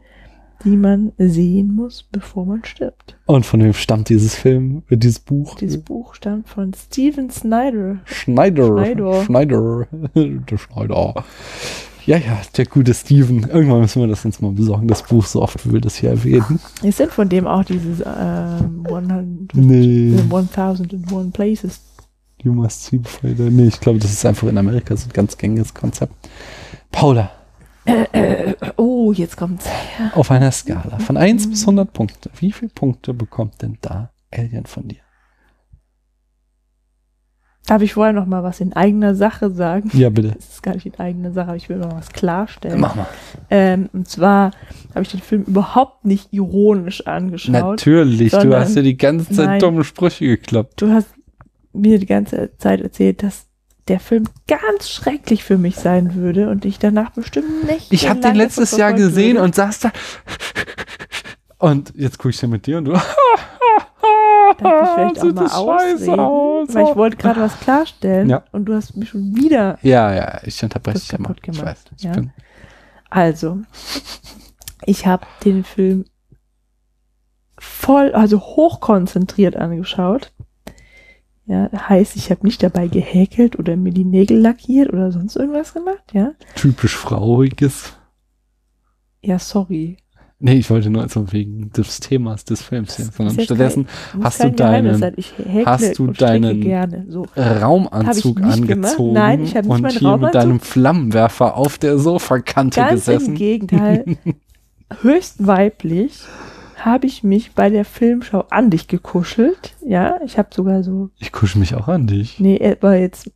die 0.64 0.78
man 0.78 1.12
sehen 1.18 1.76
muss, 1.76 2.04
bevor 2.12 2.46
man 2.46 2.64
stirbt. 2.66 3.18
und 3.26 3.46
von 3.46 3.62
wem 3.64 3.74
stammt 3.74 4.10
dieses 4.10 4.36
Film, 4.36 4.84
äh, 4.90 4.98
dieses 4.98 5.20
Buch? 5.20 5.56
Dieses 5.56 5.82
Buch 5.82 6.16
stammt 6.16 6.48
von 6.50 6.74
Steven 6.74 7.30
Snyder. 7.30 7.98
Schneider. 8.06 8.66
Schneider. 8.86 9.24
Schneider. 9.24 9.88
der 10.16 10.58
Schneider. 10.58 11.24
Ja, 12.06 12.18
ja, 12.18 12.42
der 12.58 12.66
gute 12.66 12.94
Steven. 12.94 13.48
Irgendwann 13.50 13.80
müssen 13.80 14.02
wir 14.02 14.08
das 14.10 14.26
uns 14.26 14.42
mal 14.42 14.52
besorgen, 14.52 14.88
das 14.88 15.04
Buch, 15.04 15.26
so 15.26 15.42
oft 15.42 15.66
wie 15.66 15.74
wir 15.74 15.82
das 15.82 15.96
hier 15.96 16.10
erwähnen. 16.10 16.60
Es 16.84 16.98
sind 16.98 17.12
von 17.12 17.30
dem 17.30 17.48
auch 17.48 17.64
dieses 17.64 18.02
ähm, 18.06 18.84
100, 18.86 19.26
Nee. 19.54 20.14
1001 20.30 21.32
Places. 21.32 21.80
You 22.42 22.52
must 22.52 22.84
see 22.84 23.00
die. 23.24 23.42
Nee, 23.44 23.68
ich 23.68 23.80
glaube, 23.80 24.00
das 24.00 24.12
ist 24.12 24.26
einfach 24.26 24.50
in 24.50 24.58
Amerika 24.58 24.98
so 24.98 25.08
ein 25.08 25.14
ganz 25.14 25.38
gängiges 25.38 25.74
Konzept. 25.74 26.14
Paula, 26.92 27.32
Oh, 28.78 29.12
jetzt 29.12 29.36
kommt's. 29.38 29.66
auf 30.14 30.32
einer 30.32 30.52
Skala 30.52 31.00
von 31.00 31.18
1 31.18 31.50
bis 31.50 31.62
100 31.62 31.92
Punkte, 31.92 32.30
wie 32.40 32.52
viele 32.52 32.72
Punkte 32.74 33.14
bekommt 33.14 33.62
denn 33.62 33.78
da 33.82 34.12
Alien 34.32 34.66
von 34.66 34.88
dir? 34.88 35.00
Darf 37.66 37.82
ich 37.82 37.94
vorher 37.94 38.12
noch 38.12 38.26
mal 38.26 38.44
was 38.44 38.60
in 38.60 38.74
eigener 38.74 39.16
Sache 39.16 39.50
sagen? 39.50 39.90
Ja, 39.94 40.10
bitte. 40.10 40.32
Das 40.36 40.50
ist 40.50 40.64
gar 40.64 40.74
nicht 40.74 40.86
in 40.86 40.96
eigener 41.00 41.32
Sache, 41.32 41.48
aber 41.48 41.56
ich 41.56 41.70
will 41.70 41.78
noch 41.78 41.94
was 41.96 42.10
klarstellen. 42.12 42.80
Mach 42.82 42.96
mal. 42.96 43.08
Ähm, 43.50 43.90
und 43.94 44.08
zwar 44.10 44.52
habe 44.94 45.04
ich 45.04 45.10
den 45.12 45.22
Film 45.22 45.44
überhaupt 45.44 46.04
nicht 46.04 46.34
ironisch 46.34 47.08
angeschaut. 47.08 47.54
Natürlich, 47.54 48.32
du 48.32 48.40
sondern- 48.42 48.62
hast 48.62 48.76
ja 48.76 48.82
die 48.82 48.98
ganze 48.98 49.32
Zeit 49.34 49.46
Nein. 49.46 49.60
dumme 49.62 49.86
Sprüche 49.86 50.26
geklappt. 50.26 50.82
Du 50.82 50.90
hast 50.92 51.08
mir 51.72 52.00
die 52.00 52.06
ganze 52.06 52.52
Zeit 52.58 52.82
erzählt, 52.82 53.24
dass 53.24 53.48
der 53.88 54.00
Film 54.00 54.26
ganz 54.48 54.90
schrecklich 54.90 55.44
für 55.44 55.58
mich 55.58 55.76
sein 55.76 56.16
würde 56.16 56.50
und 56.50 56.66
ich 56.66 56.80
danach 56.80 57.12
bestimmt 57.12 57.66
nicht. 57.70 57.92
Ich 57.92 58.08
habe 58.08 58.20
den 58.22 58.36
letztes 58.36 58.76
Jahr 58.78 58.94
gesehen 58.94 59.38
und 59.38 59.56
saß 59.56 59.80
da. 59.82 59.92
Und 61.58 61.94
jetzt 61.96 62.18
gucke 62.18 62.30
ich 62.32 62.42
ja 62.42 62.48
mit 62.48 62.66
dir 62.66 62.78
und 62.78 62.86
du. 62.86 62.92
Darf 62.94 64.84
ich 64.84 64.90
vielleicht 65.18 65.20
auch 65.22 65.34
mal 65.34 65.48
ausreden? 65.48 66.20
aus. 66.20 66.74
Weil 66.74 66.90
ich 66.90 66.96
wollte 66.96 67.18
gerade 67.18 67.42
was 67.42 67.60
klarstellen 67.60 68.30
Ja. 68.30 68.44
und 68.52 68.66
du 68.66 68.74
hast 68.74 68.96
mich 68.96 69.10
schon 69.10 69.36
wieder. 69.36 69.78
Ja, 69.82 70.14
ja, 70.14 70.40
ich 70.44 70.62
unterbreche 70.64 71.00
dich 71.00 71.14
immer. 71.14 71.30
kaputt 71.30 71.38
Ich 71.38 71.44
gemacht, 71.44 71.66
weiß. 71.66 71.84
Ich 71.98 72.04
ja. 72.04 72.12
bin, 72.12 72.32
Also, 73.10 73.60
ich 74.86 75.06
habe 75.08 75.26
den 75.46 75.64
Film 75.64 76.06
voll, 77.58 78.14
also 78.14 78.40
hochkonzentriert 78.40 79.56
angeschaut. 79.56 80.32
Ja, 81.46 81.70
heißt, 81.90 82.16
ich 82.16 82.32
habe 82.32 82.46
nicht 82.46 82.64
dabei 82.64 82.88
gehäkelt 82.88 83.60
oder 83.60 83.76
mir 83.76 83.92
die 83.92 84.06
Nägel 84.06 84.38
lackiert 84.40 84.94
oder 84.94 85.12
sonst 85.12 85.36
irgendwas 85.36 85.74
gemacht, 85.74 86.04
ja. 86.14 86.32
typisch 86.56 86.96
frauiges. 86.96 87.94
Ja, 89.22 89.40
sorry. 89.40 89.98
Nee, 90.40 90.56
ich 90.56 90.70
wollte 90.70 90.90
nur 90.90 91.08
so 91.08 91.32
wegen 91.32 91.70
des 91.72 92.02
Themas 92.02 92.44
des 92.44 92.62
Films 92.62 92.98
hier, 92.98 93.06
sondern 93.06 93.38
ja 93.38 93.44
stattdessen 93.46 93.88
Muss 94.14 94.26
Hast 94.26 94.38
kein 94.40 94.50
du 94.52 94.56
deinen- 94.58 94.96
sein. 94.98 95.14
Ich 95.16 95.34
hast 95.66 95.98
du 96.00 96.08
deinen- 96.08 96.60
gerne. 96.62 97.06
So. 97.10 97.26
Raumanzug 97.38 98.42
angezogen 98.42 99.14
Nein, 99.14 99.44
ich 99.44 99.54
nicht 99.54 99.66
und 99.70 99.78
hier 99.88 99.88
mit 99.88 100.02
Raumanzug- 100.02 100.32
deinem 100.32 100.60
Flammenwerfer 100.60 101.56
auf 101.56 101.78
der 101.78 101.98
Sofakante 101.98 102.80
Ganz 102.82 102.92
im 102.92 102.96
gesessen. 103.16 103.36
Gegenteil. 103.36 104.18
höchst 105.02 105.46
weiblich 105.48 106.20
habe 106.86 107.06
ich 107.08 107.24
mich 107.24 107.54
bei 107.54 107.70
der 107.70 107.86
Filmschau 107.86 108.46
an 108.50 108.70
dich 108.70 108.88
gekuschelt. 108.88 109.76
Ja, 109.86 110.20
ich 110.26 110.38
habe 110.38 110.50
sogar 110.54 110.84
so, 110.84 111.10
Ich 111.20 111.32
kusche 111.32 111.60
mich 111.60 111.76
auch 111.76 111.88
an 111.88 112.08
dich. 112.08 112.40
nee, 112.40 112.60
aber 112.80 112.96
jetzt, 112.98 113.32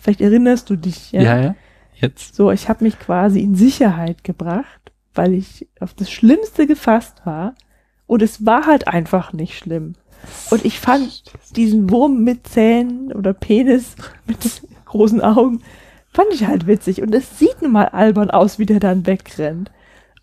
vielleicht 0.00 0.20
erinnerst 0.20 0.70
du 0.70 0.76
dich, 0.76 1.12
ja. 1.12 1.22
Ja, 1.22 1.40
ja. 1.40 1.54
Jetzt. 1.94 2.34
So, 2.34 2.50
ich 2.50 2.68
habe 2.68 2.84
mich 2.84 2.98
quasi 2.98 3.40
in 3.40 3.54
Sicherheit 3.54 4.24
gebracht, 4.24 4.92
weil 5.14 5.34
ich 5.34 5.68
auf 5.80 5.92
das 5.92 6.10
Schlimmste 6.10 6.66
gefasst 6.66 7.22
war. 7.24 7.54
Und 8.06 8.22
es 8.22 8.46
war 8.46 8.66
halt 8.66 8.88
einfach 8.88 9.32
nicht 9.32 9.58
schlimm. 9.58 9.94
Und 10.50 10.64
ich 10.64 10.80
fand 10.80 11.22
diesen 11.56 11.90
Wurm 11.90 12.24
mit 12.24 12.46
Zähnen 12.46 13.12
oder 13.12 13.32
Penis 13.34 13.96
mit 14.26 14.38
großen 14.86 15.20
Augen, 15.20 15.62
fand 16.12 16.28
ich 16.32 16.46
halt 16.46 16.66
witzig. 16.66 17.02
Und 17.02 17.14
es 17.14 17.38
sieht 17.38 17.60
nun 17.62 17.72
mal 17.72 17.88
albern 17.88 18.30
aus, 18.30 18.58
wie 18.58 18.66
der 18.66 18.80
dann 18.80 19.06
wegrennt. 19.06 19.70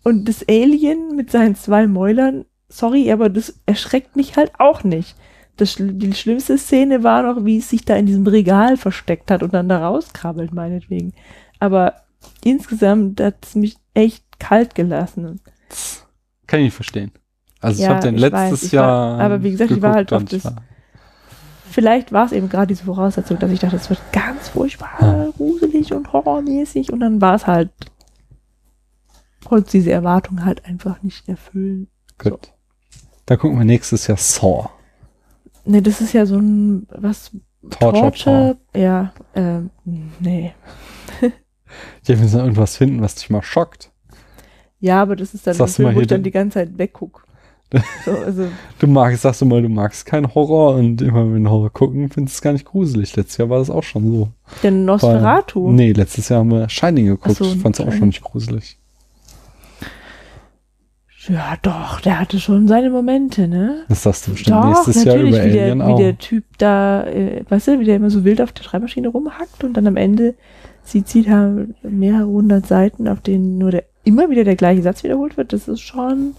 Und 0.04 0.28
das 0.28 0.44
Alien 0.48 1.16
mit 1.16 1.30
seinen 1.30 1.54
zwei 1.54 1.86
Mäulern, 1.86 2.44
sorry, 2.68 3.10
aber 3.12 3.28
das 3.28 3.60
erschreckt 3.66 4.16
mich 4.16 4.36
halt 4.36 4.52
auch 4.58 4.84
nicht. 4.84 5.16
Das, 5.56 5.76
die 5.78 6.12
schlimmste 6.14 6.56
Szene 6.56 7.02
war 7.02 7.22
noch, 7.22 7.44
wie 7.44 7.58
es 7.58 7.68
sich 7.70 7.84
da 7.84 7.96
in 7.96 8.06
diesem 8.06 8.26
Regal 8.26 8.76
versteckt 8.76 9.30
hat 9.30 9.42
und 9.42 9.52
dann 9.54 9.68
da 9.68 9.86
rauskrabbelt, 9.88 10.52
meinetwegen. 10.54 11.12
Aber 11.58 11.94
insgesamt 12.44 13.20
hat 13.20 13.36
es 13.44 13.54
mich 13.56 13.76
echt 13.94 14.24
kalt 14.38 14.74
gelassen. 14.76 15.40
Kann 16.46 16.60
ich 16.60 16.66
nicht 16.66 16.74
verstehen. 16.74 17.10
Also 17.60 17.78
ich 17.80 17.88
Ja, 17.88 17.94
habe 17.96 18.02
den 18.02 18.14
ich 18.14 18.20
letztes 18.20 18.40
weiß, 18.52 18.62
ich 18.62 18.72
war- 18.74 19.16
Jahr. 19.16 19.20
aber 19.20 19.42
wie 19.42 19.50
gesagt, 19.50 19.72
ich 19.72 19.82
war 19.82 19.94
halt 19.94 20.12
auf 20.12 20.22
ich 20.22 20.28
das- 20.28 20.44
war- 20.44 20.62
Vielleicht 21.70 22.12
war 22.12 22.24
es 22.24 22.32
eben 22.32 22.48
gerade 22.48 22.68
diese 22.68 22.84
Voraussetzung, 22.84 23.38
dass 23.40 23.50
ich 23.50 23.58
dachte, 23.60 23.76
es 23.76 23.90
wird 23.90 24.00
ganz 24.12 24.48
furchtbar 24.48 24.98
Hm. 25.00 25.32
gruselig 25.36 25.92
und 25.92 26.12
horrormäßig 26.12 26.92
und 26.92 27.00
dann 27.00 27.20
war 27.20 27.34
es 27.34 27.46
halt, 27.46 27.70
konnte 29.48 29.70
diese 29.70 29.90
Erwartung 29.90 30.44
halt 30.44 30.64
einfach 30.66 31.02
nicht 31.02 31.28
erfüllen. 31.28 31.88
Gut. 32.18 32.52
Da 33.26 33.36
gucken 33.36 33.58
wir 33.58 33.64
nächstes 33.64 34.06
Jahr 34.06 34.16
Saw. 34.18 34.68
Ne, 35.64 35.82
das 35.82 36.00
ist 36.00 36.12
ja 36.14 36.24
so 36.26 36.36
ein, 36.36 36.86
was, 36.90 37.30
Torture. 37.70 38.02
Torture. 38.12 38.56
ja, 38.74 39.12
ähm, 39.34 39.70
nee. 40.20 40.52
Ja, 42.06 42.14
wir 42.14 42.16
müssen 42.16 42.40
irgendwas 42.40 42.76
finden, 42.78 43.02
was 43.02 43.16
dich 43.16 43.28
mal 43.28 43.42
schockt. 43.42 43.90
Ja, 44.80 45.02
aber 45.02 45.16
das 45.16 45.34
ist 45.34 45.46
dann 45.46 45.52
Sagst 45.54 45.74
ein 45.78 45.84
Film, 45.84 45.96
wo 45.96 46.00
ich 46.00 46.06
dann 46.06 46.22
die 46.22 46.30
ganze 46.30 46.54
Zeit 46.54 46.78
wegguck. 46.78 47.26
so, 48.06 48.12
also, 48.12 48.48
Du 48.78 48.86
magst, 48.86 49.20
sagst 49.20 49.42
du 49.42 49.44
mal, 49.44 49.60
du 49.60 49.68
magst 49.68 50.06
keinen 50.06 50.34
Horror 50.34 50.76
und 50.76 51.02
immer 51.02 51.30
wenn 51.30 51.42
wir 51.42 51.50
Horror 51.50 51.70
gucken, 51.70 52.08
findest 52.08 52.36
du 52.36 52.38
es 52.38 52.42
gar 52.42 52.52
nicht 52.54 52.64
gruselig. 52.64 53.14
Letztes 53.16 53.36
Jahr 53.36 53.50
war 53.50 53.58
das 53.58 53.68
auch 53.68 53.82
schon 53.82 54.10
so. 54.10 54.28
der 54.62 54.70
Nosferatu. 54.70 55.66
Weil- 55.66 55.74
Nee, 55.74 55.92
letztes 55.92 56.30
Jahr 56.30 56.40
haben 56.40 56.50
wir 56.50 56.66
Shining 56.70 57.04
geguckt. 57.06 57.36
So, 57.36 57.44
fand 57.44 57.78
es 57.78 57.86
auch 57.86 57.92
schon 57.92 58.08
nicht 58.08 58.22
gruselig. 58.22 58.78
Ja, 61.28 61.56
doch, 61.62 62.00
der 62.00 62.18
hatte 62.20 62.40
schon 62.40 62.68
seine 62.68 62.88
Momente, 62.90 63.48
ne? 63.48 63.84
Das 63.88 64.02
sagst 64.02 64.26
du 64.26 64.30
bestimmt 64.32 64.56
Doch, 64.56 64.64
nächstes 64.86 65.04
Jahr 65.04 65.16
über 65.16 65.30
wie, 65.30 65.38
Alien 65.40 65.78
der, 65.78 65.86
wie 65.88 65.92
auch. 65.92 65.98
der 65.98 66.18
Typ 66.18 66.44
da, 66.58 67.04
äh, 67.06 67.44
weißt 67.48 67.68
du, 67.68 67.80
wie 67.80 67.84
der 67.84 67.96
immer 67.96 68.10
so 68.10 68.24
wild 68.24 68.40
auf 68.40 68.52
der 68.52 68.64
Schreibmaschine 68.64 69.08
rumhackt 69.08 69.62
und 69.64 69.74
dann 69.76 69.86
am 69.86 69.96
Ende 69.96 70.34
sie 70.84 71.04
zieht 71.04 71.28
halt 71.28 71.74
mehrere 71.84 72.26
hundert 72.26 72.66
Seiten, 72.66 73.08
auf 73.08 73.20
denen 73.20 73.58
nur 73.58 73.70
der 73.72 73.84
immer 74.04 74.30
wieder 74.30 74.44
der 74.44 74.56
gleiche 74.56 74.80
Satz 74.82 75.04
wiederholt 75.04 75.36
wird. 75.36 75.52
Das 75.52 75.68
ist 75.68 75.80
schon, 75.80 76.34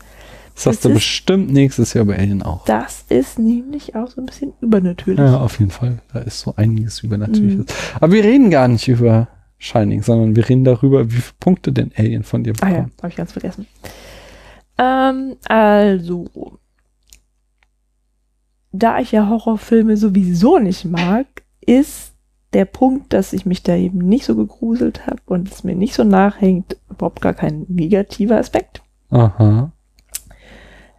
das 0.55 0.63
sagst 0.63 0.85
du 0.85 0.89
ist- 0.89 0.95
bestimmt 0.95 1.53
nächstes 1.53 1.93
Jahr 1.93 2.03
über 2.05 2.15
Alien 2.15 2.41
auch. 2.41 2.65
das 2.65 3.05
ist 3.09 3.37
nämlich 3.37 3.95
auch 3.95 4.07
so 4.07 4.19
ein 4.21 4.25
bisschen 4.25 4.53
übernatürlich. 4.59 5.19
Ja, 5.23 5.39
auf 5.39 5.59
jeden 5.59 5.69
Fall. 5.71 5.99
Da 6.13 6.19
ist 6.21 6.39
so 6.39 6.55
einiges 6.55 7.01
Übernatürliches. 7.03 7.59
Mhm. 7.59 7.97
Aber 8.01 8.11
wir 8.11 8.23
reden 8.23 8.49
gar 8.49 8.67
nicht 8.67 8.87
über 8.87 9.27
Shining, 9.59 10.01
sondern 10.01 10.35
wir 10.35 10.49
reden 10.49 10.63
darüber, 10.63 11.05
wie 11.11 11.17
viele 11.17 11.35
Punkte 11.39 11.71
denn 11.71 11.91
Alien 11.95 12.23
von 12.23 12.43
dir 12.43 12.53
Ah 12.61 12.69
ja, 12.69 12.73
bekommt. 12.77 12.93
habe 13.03 13.09
ich 13.09 13.15
ganz 13.17 13.31
vergessen. 13.33 13.67
Ähm, 14.79 15.35
also, 15.45 16.57
da 18.71 18.99
ich 18.99 19.11
ja 19.11 19.27
Horrorfilme 19.27 19.97
sowieso 19.97 20.57
nicht 20.57 20.85
mag, 20.85 21.27
ist 21.59 22.13
der 22.53 22.65
Punkt, 22.65 23.11
dass 23.11 23.33
ich 23.33 23.45
mich 23.45 23.61
da 23.61 23.75
eben 23.75 23.99
nicht 23.99 24.25
so 24.25 24.35
gegruselt 24.35 25.05
habe 25.05 25.21
und 25.25 25.51
es 25.51 25.65
mir 25.65 25.75
nicht 25.75 25.93
so 25.93 26.05
nachhängt, 26.05 26.77
überhaupt 26.89 27.21
gar 27.21 27.33
kein 27.33 27.65
negativer 27.67 28.37
Aspekt. 28.37 28.81
Aha. 29.09 29.71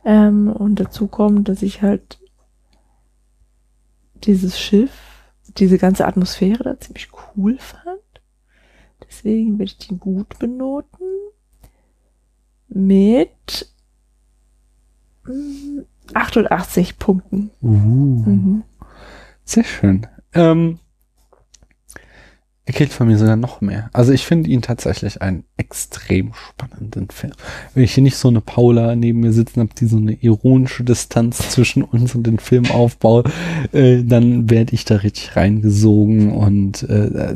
Ähm, 0.04 0.48
und 0.48 0.78
dazu 0.78 1.06
kommt, 1.08 1.48
dass 1.48 1.62
ich 1.62 1.80
halt 1.80 2.18
dieses 4.24 4.60
Schiff, 4.60 4.92
diese 5.56 5.78
ganze 5.78 6.06
Atmosphäre 6.06 6.62
da 6.62 6.78
ziemlich 6.78 7.08
cool 7.34 7.56
fand. 7.58 8.00
Deswegen 9.02 9.54
würde 9.54 9.64
ich 9.64 9.78
den 9.78 9.98
gut 9.98 10.38
benoten. 10.38 11.09
Mit 12.70 13.68
mm, 15.26 15.80
88 16.14 16.98
Punkten. 16.98 17.50
Uh. 17.60 17.68
Mhm. 17.68 18.62
Sehr 19.44 19.64
schön. 19.64 20.06
Ähm, 20.32 20.78
er 22.70 22.72
kriegt 22.72 22.92
von 22.92 23.08
mir 23.08 23.18
sogar 23.18 23.34
noch 23.34 23.60
mehr. 23.60 23.90
Also 23.92 24.12
ich 24.12 24.24
finde 24.24 24.48
ihn 24.48 24.62
tatsächlich 24.62 25.20
einen 25.20 25.42
extrem 25.56 26.32
spannenden 26.34 27.10
Film. 27.10 27.32
Wenn 27.74 27.82
ich 27.82 27.94
hier 27.94 28.04
nicht 28.04 28.16
so 28.16 28.28
eine 28.28 28.40
Paula 28.40 28.94
neben 28.94 29.18
mir 29.18 29.32
sitzen 29.32 29.58
habe, 29.58 29.70
die 29.76 29.86
so 29.86 29.96
eine 29.96 30.12
ironische 30.12 30.84
Distanz 30.84 31.50
zwischen 31.50 31.82
uns 31.82 32.14
und 32.14 32.28
dem 32.28 32.38
Film 32.38 32.70
aufbaut, 32.70 33.28
äh, 33.72 34.04
dann 34.04 34.48
werde 34.50 34.74
ich 34.74 34.84
da 34.84 34.94
richtig 34.96 35.34
reingesogen 35.34 36.30
und 36.30 36.84
äh, 36.84 37.34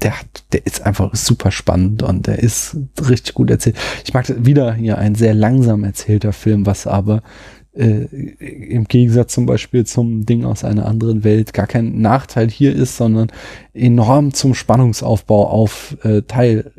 der, 0.00 0.20
hat, 0.20 0.44
der 0.52 0.64
ist 0.64 0.86
einfach 0.86 1.12
super 1.16 1.50
spannend 1.50 2.04
und 2.04 2.28
der 2.28 2.38
ist 2.38 2.76
richtig 3.08 3.34
gut 3.34 3.50
erzählt. 3.50 3.76
Ich 4.04 4.14
mag 4.14 4.32
wieder 4.46 4.74
hier 4.74 4.98
ein 4.98 5.16
sehr 5.16 5.34
langsam 5.34 5.82
erzählter 5.82 6.32
Film, 6.32 6.66
was 6.66 6.86
aber 6.86 7.24
äh, 7.80 8.04
im 8.44 8.84
Gegensatz 8.84 9.32
zum 9.32 9.46
Beispiel 9.46 9.86
zum 9.86 10.26
Ding 10.26 10.44
aus 10.44 10.64
einer 10.64 10.86
anderen 10.86 11.24
Welt 11.24 11.52
gar 11.54 11.66
kein 11.66 12.00
Nachteil 12.00 12.50
hier 12.50 12.74
ist, 12.74 12.96
sondern 12.96 13.32
enorm 13.72 14.34
zum 14.34 14.54
Spannungsaufbau 14.54 15.48
auf 15.48 15.96
äh, 16.02 16.22
Teil 16.22 16.72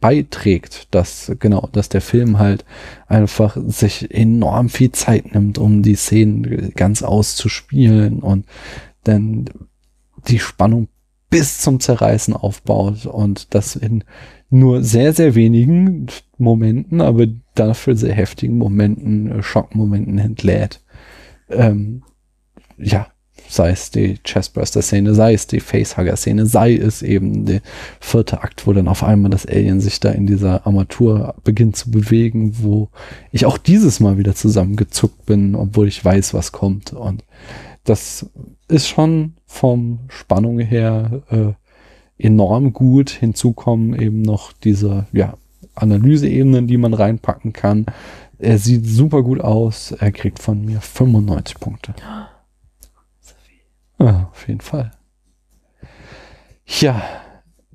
beiträgt, 0.00 0.88
dass 0.94 1.32
genau, 1.38 1.68
dass 1.72 1.88
der 1.88 2.02
Film 2.02 2.38
halt 2.38 2.64
einfach 3.06 3.56
sich 3.66 4.14
enorm 4.14 4.68
viel 4.68 4.92
Zeit 4.92 5.34
nimmt, 5.34 5.58
um 5.58 5.82
die 5.82 5.96
Szenen 5.96 6.72
ganz 6.74 7.02
auszuspielen 7.02 8.20
und 8.20 8.46
dann 9.02 9.46
die 10.28 10.38
Spannung 10.38 10.88
bis 11.30 11.58
zum 11.58 11.80
Zerreißen 11.80 12.34
aufbaut 12.34 13.06
und 13.06 13.54
das 13.54 13.76
in 13.76 14.04
nur 14.54 14.82
sehr, 14.82 15.12
sehr 15.12 15.34
wenigen 15.34 16.06
Momenten, 16.38 17.00
aber 17.00 17.26
dafür 17.54 17.96
sehr 17.96 18.14
heftigen 18.14 18.56
Momenten, 18.56 19.30
äh, 19.30 19.42
Schockmomenten 19.42 20.18
entlädt. 20.18 20.80
Ähm, 21.50 22.02
ja, 22.78 23.08
sei 23.48 23.70
es 23.70 23.90
die 23.90 24.18
Chestburster-Szene, 24.22 25.14
sei 25.14 25.34
es 25.34 25.48
die 25.48 25.58
Facehugger-Szene, 25.58 26.46
sei 26.46 26.74
es 26.76 27.02
eben 27.02 27.46
der 27.46 27.62
vierte 27.98 28.42
Akt, 28.42 28.66
wo 28.66 28.72
dann 28.72 28.86
auf 28.86 29.02
einmal 29.02 29.30
das 29.30 29.44
Alien 29.44 29.80
sich 29.80 29.98
da 29.98 30.10
in 30.10 30.26
dieser 30.26 30.66
Armatur 30.66 31.34
beginnt 31.42 31.76
zu 31.76 31.90
bewegen, 31.90 32.62
wo 32.62 32.90
ich 33.32 33.46
auch 33.46 33.58
dieses 33.58 33.98
Mal 33.98 34.18
wieder 34.18 34.36
zusammengezuckt 34.36 35.26
bin, 35.26 35.56
obwohl 35.56 35.88
ich 35.88 36.04
weiß, 36.04 36.32
was 36.32 36.52
kommt. 36.52 36.92
Und 36.92 37.24
das 37.82 38.30
ist 38.68 38.88
schon 38.88 39.34
vom 39.46 40.00
Spannung 40.08 40.60
her 40.60 41.22
äh, 41.30 41.63
enorm 42.18 42.72
gut. 42.72 43.10
Hinzu 43.10 43.52
kommen 43.52 43.98
eben 43.98 44.22
noch 44.22 44.52
diese 44.52 45.06
ja, 45.12 45.34
Analyseebenen, 45.74 46.66
die 46.66 46.76
man 46.76 46.94
reinpacken 46.94 47.52
kann. 47.52 47.86
Er 48.38 48.58
sieht 48.58 48.86
super 48.86 49.22
gut 49.22 49.40
aus. 49.40 49.92
Er 49.92 50.12
kriegt 50.12 50.38
von 50.38 50.64
mir 50.64 50.80
95 50.80 51.60
Punkte. 51.60 51.94
So 53.20 53.34
viel. 53.42 54.06
Ja, 54.06 54.28
auf 54.30 54.48
jeden 54.48 54.60
Fall. 54.60 54.92
Ja, 56.66 57.02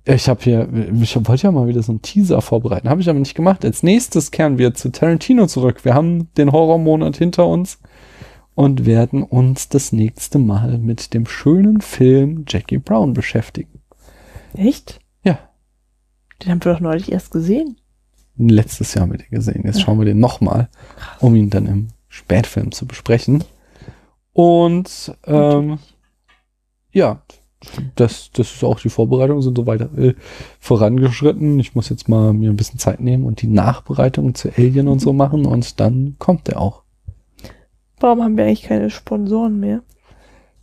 ich 0.05 0.27
habe 0.27 0.41
hier, 0.43 0.67
ich 1.01 1.15
wollte 1.15 1.43
ja 1.43 1.51
mal 1.51 1.67
wieder 1.67 1.83
so 1.83 1.91
einen 1.91 2.01
Teaser 2.01 2.41
vorbereiten, 2.41 2.89
habe 2.89 3.01
ich 3.01 3.09
aber 3.09 3.19
nicht 3.19 3.35
gemacht. 3.35 3.63
Als 3.63 3.83
nächstes 3.83 4.31
kehren 4.31 4.57
wir 4.57 4.73
zu 4.73 4.91
Tarantino 4.91 5.45
zurück. 5.45 5.85
Wir 5.85 5.93
haben 5.93 6.33
den 6.35 6.51
Horrormonat 6.51 7.17
hinter 7.17 7.45
uns 7.45 7.79
und 8.55 8.85
werden 8.85 9.23
uns 9.23 9.69
das 9.69 9.91
nächste 9.91 10.39
Mal 10.39 10.79
mit 10.79 11.13
dem 11.13 11.27
schönen 11.27 11.81
Film 11.81 12.45
Jackie 12.47 12.79
Brown 12.79 13.13
beschäftigen. 13.13 13.78
Echt? 14.53 14.99
Ja. 15.23 15.39
Den 16.41 16.51
haben 16.51 16.63
wir 16.63 16.73
doch 16.73 16.79
neulich 16.79 17.11
erst 17.11 17.31
gesehen. 17.31 17.77
Letztes 18.37 18.93
Jahr 18.93 19.05
mit 19.07 19.21
ihm 19.23 19.31
gesehen. 19.31 19.63
Jetzt 19.65 19.79
Ja. 19.79 19.85
schauen 19.85 19.99
wir 19.99 20.05
den 20.05 20.19
nochmal, 20.19 20.69
um 21.19 21.35
ihn 21.35 21.49
dann 21.49 21.65
im 21.65 21.87
Spätfilm 22.07 22.71
zu 22.71 22.85
besprechen. 22.85 23.43
Und 24.33 25.13
ähm, 25.25 25.79
ja, 26.91 27.21
das, 27.95 28.31
das 28.31 28.53
ist 28.55 28.63
auch 28.63 28.79
die 28.79 28.89
Vorbereitung, 28.89 29.41
sind 29.41 29.57
so 29.57 29.67
weiter 29.67 29.89
äh, 29.97 30.15
vorangeschritten. 30.59 31.59
Ich 31.59 31.75
muss 31.75 31.89
jetzt 31.89 32.07
mal 32.07 32.31
mir 32.31 32.49
ein 32.49 32.55
bisschen 32.55 32.79
Zeit 32.79 33.01
nehmen 33.01 33.25
und 33.25 33.41
die 33.41 33.47
Nachbereitung 33.47 34.33
zu 34.35 34.49
Alien 34.57 34.87
und 34.87 34.99
so 34.99 35.11
machen 35.11 35.45
und 35.45 35.79
dann 35.81 36.15
kommt 36.19 36.47
er 36.47 36.61
auch. 36.61 36.83
Warum 37.99 38.23
haben 38.23 38.37
wir 38.37 38.45
eigentlich 38.45 38.63
keine 38.63 38.89
Sponsoren 38.89 39.59
mehr? 39.59 39.81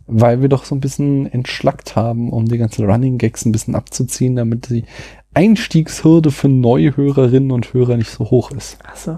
Weil 0.07 0.41
wir 0.41 0.49
doch 0.49 0.63
so 0.65 0.73
ein 0.73 0.79
bisschen 0.79 1.25
entschlackt 1.31 1.95
haben, 1.95 2.31
um 2.31 2.45
die 2.45 2.57
ganzen 2.57 2.89
Running 2.89 3.17
Gags 3.17 3.45
ein 3.45 3.51
bisschen 3.51 3.75
abzuziehen, 3.75 4.35
damit 4.37 4.69
die 4.69 4.85
Einstiegshürde 5.33 6.31
für 6.31 6.47
neue 6.47 6.95
Hörerinnen 6.97 7.51
und 7.51 7.73
Hörer 7.73 7.97
nicht 7.97 8.09
so 8.09 8.29
hoch 8.29 8.51
ist. 8.51 8.79
Achso, 8.85 9.17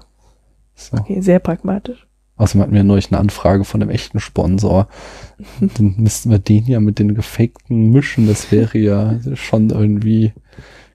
So. 0.76 0.98
okay, 0.98 1.22
sehr 1.22 1.40
pragmatisch. 1.40 2.08
Außerdem 2.38 2.61
hatten 2.61 2.74
wir 2.74 2.84
neulich 2.84 3.11
eine 3.11 3.19
Anfrage 3.19 3.66
von 3.66 3.82
einem 3.82 3.92
echten 3.92 4.19
Sponsor. 4.19 4.88
Dann 5.59 5.95
müssten 5.98 6.32
wir 6.32 6.40
den 6.40 6.66
ja 6.66 6.80
mit 6.80 6.98
den 6.98 7.14
gefakten 7.14 7.92
mischen. 7.92 8.27
Das 8.27 8.51
wäre 8.51 8.77
ja 8.77 9.19
schon 9.35 9.69
irgendwie, 9.69 10.34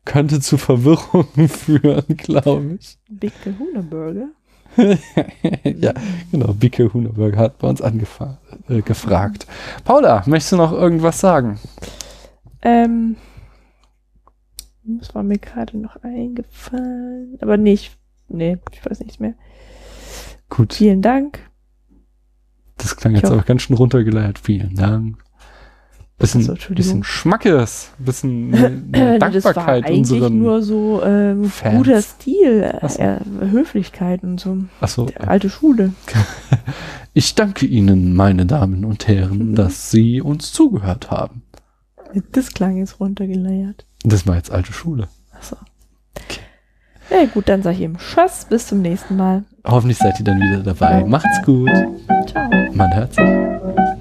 könnte 0.04 0.40
zu 0.40 0.56
Verwirrung 0.56 1.26
führen, 1.48 2.04
glaube 2.16 2.78
ich. 2.80 2.98
Big 3.10 3.32
Kahuna 3.42 3.82
Burger. 3.82 4.28
ja, 5.64 5.92
genau. 6.30 6.52
Bicke 6.54 6.92
Hunerberg 6.92 7.36
hat 7.36 7.58
bei 7.58 7.68
uns 7.68 7.80
äh, 7.80 8.80
gefragt. 8.82 9.46
Paula, 9.84 10.22
möchtest 10.26 10.52
du 10.52 10.56
noch 10.56 10.72
irgendwas 10.72 11.20
sagen? 11.20 11.58
Ähm, 12.62 13.16
das 14.84 15.14
war 15.14 15.22
mir 15.22 15.38
gerade 15.38 15.78
noch 15.78 15.96
eingefallen. 16.02 17.36
Aber 17.40 17.56
nicht. 17.56 17.96
Nee, 18.28 18.58
ich 18.72 18.84
weiß 18.84 19.00
nichts 19.00 19.20
mehr. 19.20 19.34
Gut, 20.48 20.74
Vielen 20.74 21.02
Dank. 21.02 21.38
das 22.76 22.96
klang 22.96 23.14
jetzt 23.14 23.24
Ja. 23.24 23.30
aber 23.32 23.42
ganz 23.42 23.62
schön 23.62 23.76
runtergeleiert. 23.76 24.38
Vielen 24.38 24.74
Dank. 24.74 25.18
Bisschen, 26.16 26.42
Ach 26.42 26.46
so, 26.46 26.52
Entschuldigung. 26.52 27.00
bisschen 27.00 27.04
Schmackes, 27.04 27.90
bisschen 27.98 28.54
eine 28.92 29.16
Äh, 29.16 29.18
das 29.18 29.44
war 29.44 29.52
Dankbarkeit 29.52 29.84
eigentlich 29.86 30.12
unseren. 30.12 30.38
nur 30.38 30.62
so 30.62 31.00
Fans. 31.02 31.76
guter 31.76 32.00
Stil, 32.02 32.62
äh, 32.62 32.78
Ach 32.80 32.88
so. 32.90 33.02
äh, 33.02 33.18
Höflichkeit 33.50 34.22
und 34.22 34.38
so. 34.38 34.58
Achso, 34.80 35.06
Der 35.06 35.28
alte 35.28 35.50
Schule. 35.50 35.92
Ich 37.16 37.36
danke 37.36 37.64
Ihnen, 37.66 38.14
meine 38.14 38.44
Damen 38.44 38.84
und 38.84 39.06
Herren, 39.06 39.50
Mhm. 39.50 39.54
dass 39.56 39.90
Sie 39.92 40.20
uns 40.20 40.52
zugehört 40.52 41.10
haben. 41.12 41.42
Das 42.32 42.52
klang 42.54 42.76
jetzt 42.76 42.98
runtergeleiert. 43.00 43.84
Das 44.04 44.26
war 44.26 44.34
jetzt 44.36 44.50
alte 44.50 44.72
Schule. 44.72 45.06
Achso. 45.32 45.56
Ja, 47.10 47.24
gut, 47.26 47.48
dann 47.48 47.62
sag 47.62 47.72
ich 47.74 47.82
eben 47.82 47.98
Tschüss, 47.98 48.46
bis 48.48 48.66
zum 48.66 48.82
nächsten 48.82 49.16
Mal. 49.16 49.44
Hoffentlich 49.64 49.98
seid 49.98 50.18
ihr 50.18 50.24
dann 50.24 50.40
wieder 50.40 50.58
dabei. 50.62 51.04
Macht's 51.04 51.42
gut. 51.44 51.70
Ciao. 52.26 52.50
Man 52.72 52.94
hört 52.96 53.14
sich. 53.14 53.93